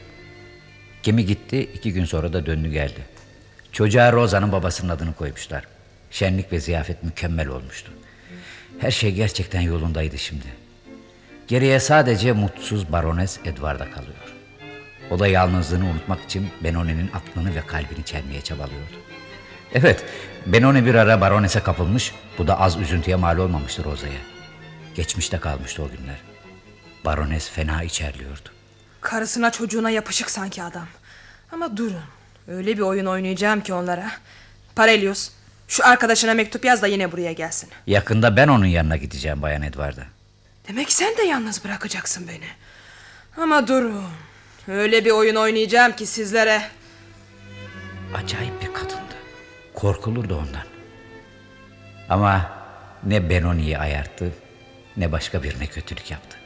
Gemi 1.03 1.25
gitti, 1.25 1.69
iki 1.73 1.93
gün 1.93 2.05
sonra 2.05 2.33
da 2.33 2.45
döndü 2.45 2.69
geldi. 2.71 2.99
Çocuğa 3.71 4.11
Roza'nın 4.11 4.51
babasının 4.51 4.89
adını 4.89 5.13
koymuşlar. 5.13 5.63
Şenlik 6.11 6.51
ve 6.51 6.59
ziyafet 6.59 7.03
mükemmel 7.03 7.47
olmuştu. 7.47 7.91
Her 8.79 8.91
şey 8.91 9.13
gerçekten 9.13 9.61
yolundaydı 9.61 10.17
şimdi. 10.17 10.45
Geriye 11.47 11.79
sadece 11.79 12.31
mutsuz 12.31 12.91
barones 12.91 13.39
Edward'a 13.45 13.91
kalıyor. 13.91 14.33
O 15.11 15.19
da 15.19 15.27
yalnızlığını 15.27 15.85
unutmak 15.85 16.23
için 16.23 16.47
Benoni'nin 16.63 17.11
aklını 17.13 17.55
ve 17.55 17.61
kalbini 17.61 18.05
çelmeye 18.05 18.41
çabalıyordu. 18.41 18.95
Evet, 19.73 20.05
Benoni 20.45 20.85
bir 20.85 20.95
ara 20.95 21.21
baronese 21.21 21.59
kapılmış, 21.59 22.11
bu 22.37 22.47
da 22.47 22.59
az 22.59 22.77
üzüntüye 22.77 23.15
mal 23.15 23.37
olmamıştı 23.37 23.83
Roza'ya. 23.83 24.21
Geçmişte 24.95 25.37
kalmıştı 25.37 25.83
o 25.83 25.87
günler. 25.97 26.32
Barones 27.05 27.49
fena 27.49 27.83
içerliyordu. 27.83 28.49
Karısına 29.01 29.51
çocuğuna 29.51 29.89
yapışık 29.89 30.31
sanki 30.31 30.63
adam. 30.63 30.87
Ama 31.51 31.77
durun. 31.77 32.03
Öyle 32.47 32.77
bir 32.77 32.81
oyun 32.81 33.05
oynayacağım 33.05 33.61
ki 33.61 33.73
onlara. 33.73 34.11
Parelius, 34.75 35.29
şu 35.67 35.85
arkadaşına 35.87 36.33
mektup 36.33 36.65
yaz 36.65 36.81
da 36.81 36.87
yine 36.87 37.11
buraya 37.11 37.33
gelsin. 37.33 37.69
Yakında 37.87 38.37
ben 38.37 38.47
onun 38.47 38.65
yanına 38.65 38.97
gideceğim 38.97 39.41
Bayan 39.41 39.61
Edward'a. 39.61 40.03
Demek 40.67 40.91
sen 40.91 41.17
de 41.17 41.21
yalnız 41.21 41.63
bırakacaksın 41.63 42.27
beni. 42.27 42.47
Ama 43.37 43.67
durun. 43.67 44.03
Öyle 44.67 45.05
bir 45.05 45.11
oyun 45.11 45.35
oynayacağım 45.35 45.95
ki 45.95 46.05
sizlere. 46.05 46.61
Acayip 48.15 48.61
bir 48.61 48.73
kadındı. 48.73 49.13
Korkulurdu 49.73 50.35
ondan. 50.35 50.65
Ama 52.09 52.51
ne 53.03 53.29
Benoni'yi 53.29 53.77
ayarttı 53.77 54.31
ne 54.97 55.11
başka 55.11 55.43
birine 55.43 55.67
kötülük 55.67 56.11
yaptı. 56.11 56.37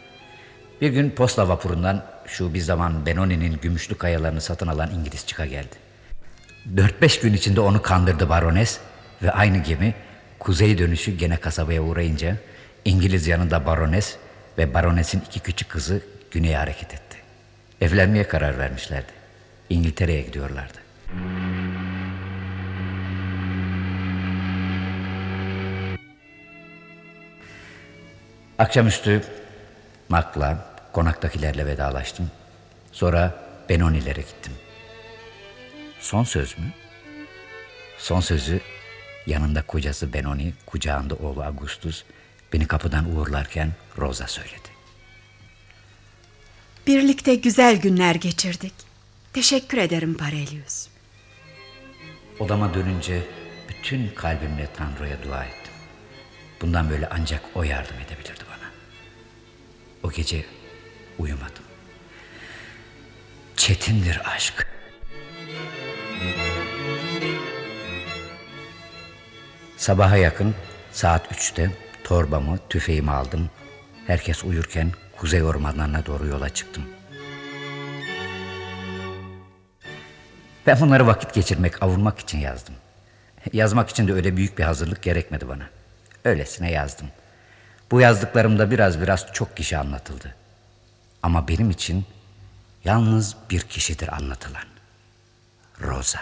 Bir 0.82 0.90
gün 0.90 1.10
posta 1.10 1.50
vapurundan 1.50 2.06
şu 2.26 2.54
bir 2.54 2.60
zaman 2.60 3.06
Benoni'nin 3.06 3.60
gümüşlü 3.62 3.98
kayalarını 3.98 4.42
satın 4.42 4.68
alan 4.68 4.92
İngiliz 4.92 5.26
çıka 5.28 5.46
geldi. 5.46 5.76
Dört 6.78 7.02
beş 7.02 7.20
gün 7.20 7.34
içinde 7.34 7.62
onu 7.62 7.82
kandırdı 7.82 8.30
barones 8.30 8.80
ve 9.24 9.32
aynı 9.32 9.58
gemi 9.58 9.94
kuzey 10.40 10.78
dönüşü 10.78 11.12
gene 11.12 11.38
kasabaya 11.38 11.82
uğrayınca 11.82 12.38
İngiliz 12.86 13.28
yanında 13.28 13.66
barones 13.66 14.18
ve 14.58 14.74
baronesin 14.74 15.22
iki 15.28 15.40
küçük 15.40 15.70
kızı 15.70 16.02
güneye 16.32 16.58
hareket 16.58 16.94
etti. 16.94 17.18
Evlenmeye 17.82 18.28
karar 18.28 18.60
vermişlerdi. 18.60 19.12
İngiltere'ye 19.70 20.22
gidiyorlardı. 20.22 20.78
Akşamüstü 28.60 29.22
Mak'la, 30.10 30.67
konaktakilerle 30.98 31.66
vedalaştım. 31.66 32.32
Sonra 32.92 33.44
Benoni'lere 33.70 34.22
gittim. 34.22 34.54
Son 36.00 36.24
söz 36.24 36.58
mü? 36.58 36.74
Son 37.98 38.20
sözü 38.20 38.62
yanında 39.28 39.62
kocası 39.62 40.14
Benoni, 40.14 40.54
kucağında 40.66 41.16
oğlu 41.16 41.44
Augustus 41.44 42.04
beni 42.54 42.68
kapıdan 42.68 43.16
uğurlarken 43.16 43.72
Rosa 43.98 44.28
söyledi. 44.28 44.70
Birlikte 46.88 47.36
güzel 47.36 47.82
günler 47.82 48.16
geçirdik. 48.16 48.74
Teşekkür 49.34 49.78
ederim 49.78 50.18
Parelius. 50.18 50.88
Odama 52.40 52.74
dönünce 52.74 53.24
bütün 53.70 54.08
kalbimle 54.08 54.68
Tanrı'ya 54.78 55.24
dua 55.24 55.44
ettim. 55.44 55.74
Bundan 56.62 56.90
böyle 56.90 57.10
ancak 57.12 57.42
o 57.56 57.64
yardım 57.64 57.96
edebilirdi 57.98 58.44
bana. 58.50 58.72
O 60.04 60.12
gece 60.12 60.57
uyumadım. 61.20 61.64
çetindir 63.58 64.22
aşk. 64.36 64.68
Sabaha 69.78 70.18
yakın 70.18 70.56
saat 70.92 71.32
üçte 71.32 71.72
torbamı, 72.04 72.60
tüfeğimi 72.70 73.12
aldım. 73.12 73.50
Herkes 74.08 74.44
uyurken 74.44 74.92
kuzey 75.18 75.44
ormanlarına 75.44 76.06
doğru 76.06 76.28
yola 76.28 76.50
çıktım. 76.50 76.84
Ben 80.68 80.80
bunları 80.80 81.08
vakit 81.08 81.34
geçirmek, 81.34 81.84
avunmak 81.84 82.20
için 82.20 82.38
yazdım. 82.38 82.76
Yazmak 83.54 83.90
için 83.90 84.08
de 84.08 84.14
öyle 84.14 84.38
büyük 84.38 84.58
bir 84.58 84.64
hazırlık 84.64 85.04
gerekmedi 85.04 85.48
bana. 85.48 85.64
Öylesine 86.26 86.72
yazdım. 86.72 87.08
Bu 87.92 88.02
yazdıklarımda 88.02 88.72
biraz 88.72 89.02
biraz 89.02 89.34
çok 89.34 89.58
kişi 89.58 89.78
anlatıldı. 89.78 90.36
Ama 91.28 91.48
benim 91.48 91.70
için 91.70 92.06
yalnız 92.86 93.36
bir 93.50 93.60
kişidir 93.62 94.16
anlatılan. 94.16 94.62
Rosa. 95.82 96.20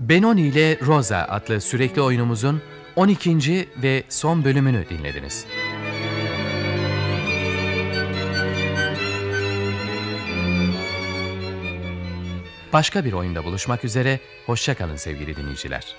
Benoni 0.00 0.40
ile 0.40 0.80
Rosa 0.80 1.16
adlı 1.16 1.60
sürekli 1.60 2.02
oyunumuzun 2.02 2.62
12. 2.96 3.68
ve 3.82 4.04
son 4.08 4.44
bölümünü 4.44 4.88
dinlediniz. 4.88 5.46
Başka 12.72 13.04
bir 13.04 13.12
oyunda 13.12 13.44
buluşmak 13.44 13.84
üzere, 13.84 14.20
hoşçakalın 14.46 14.96
sevgili 14.96 15.36
dinleyiciler. 15.36 15.96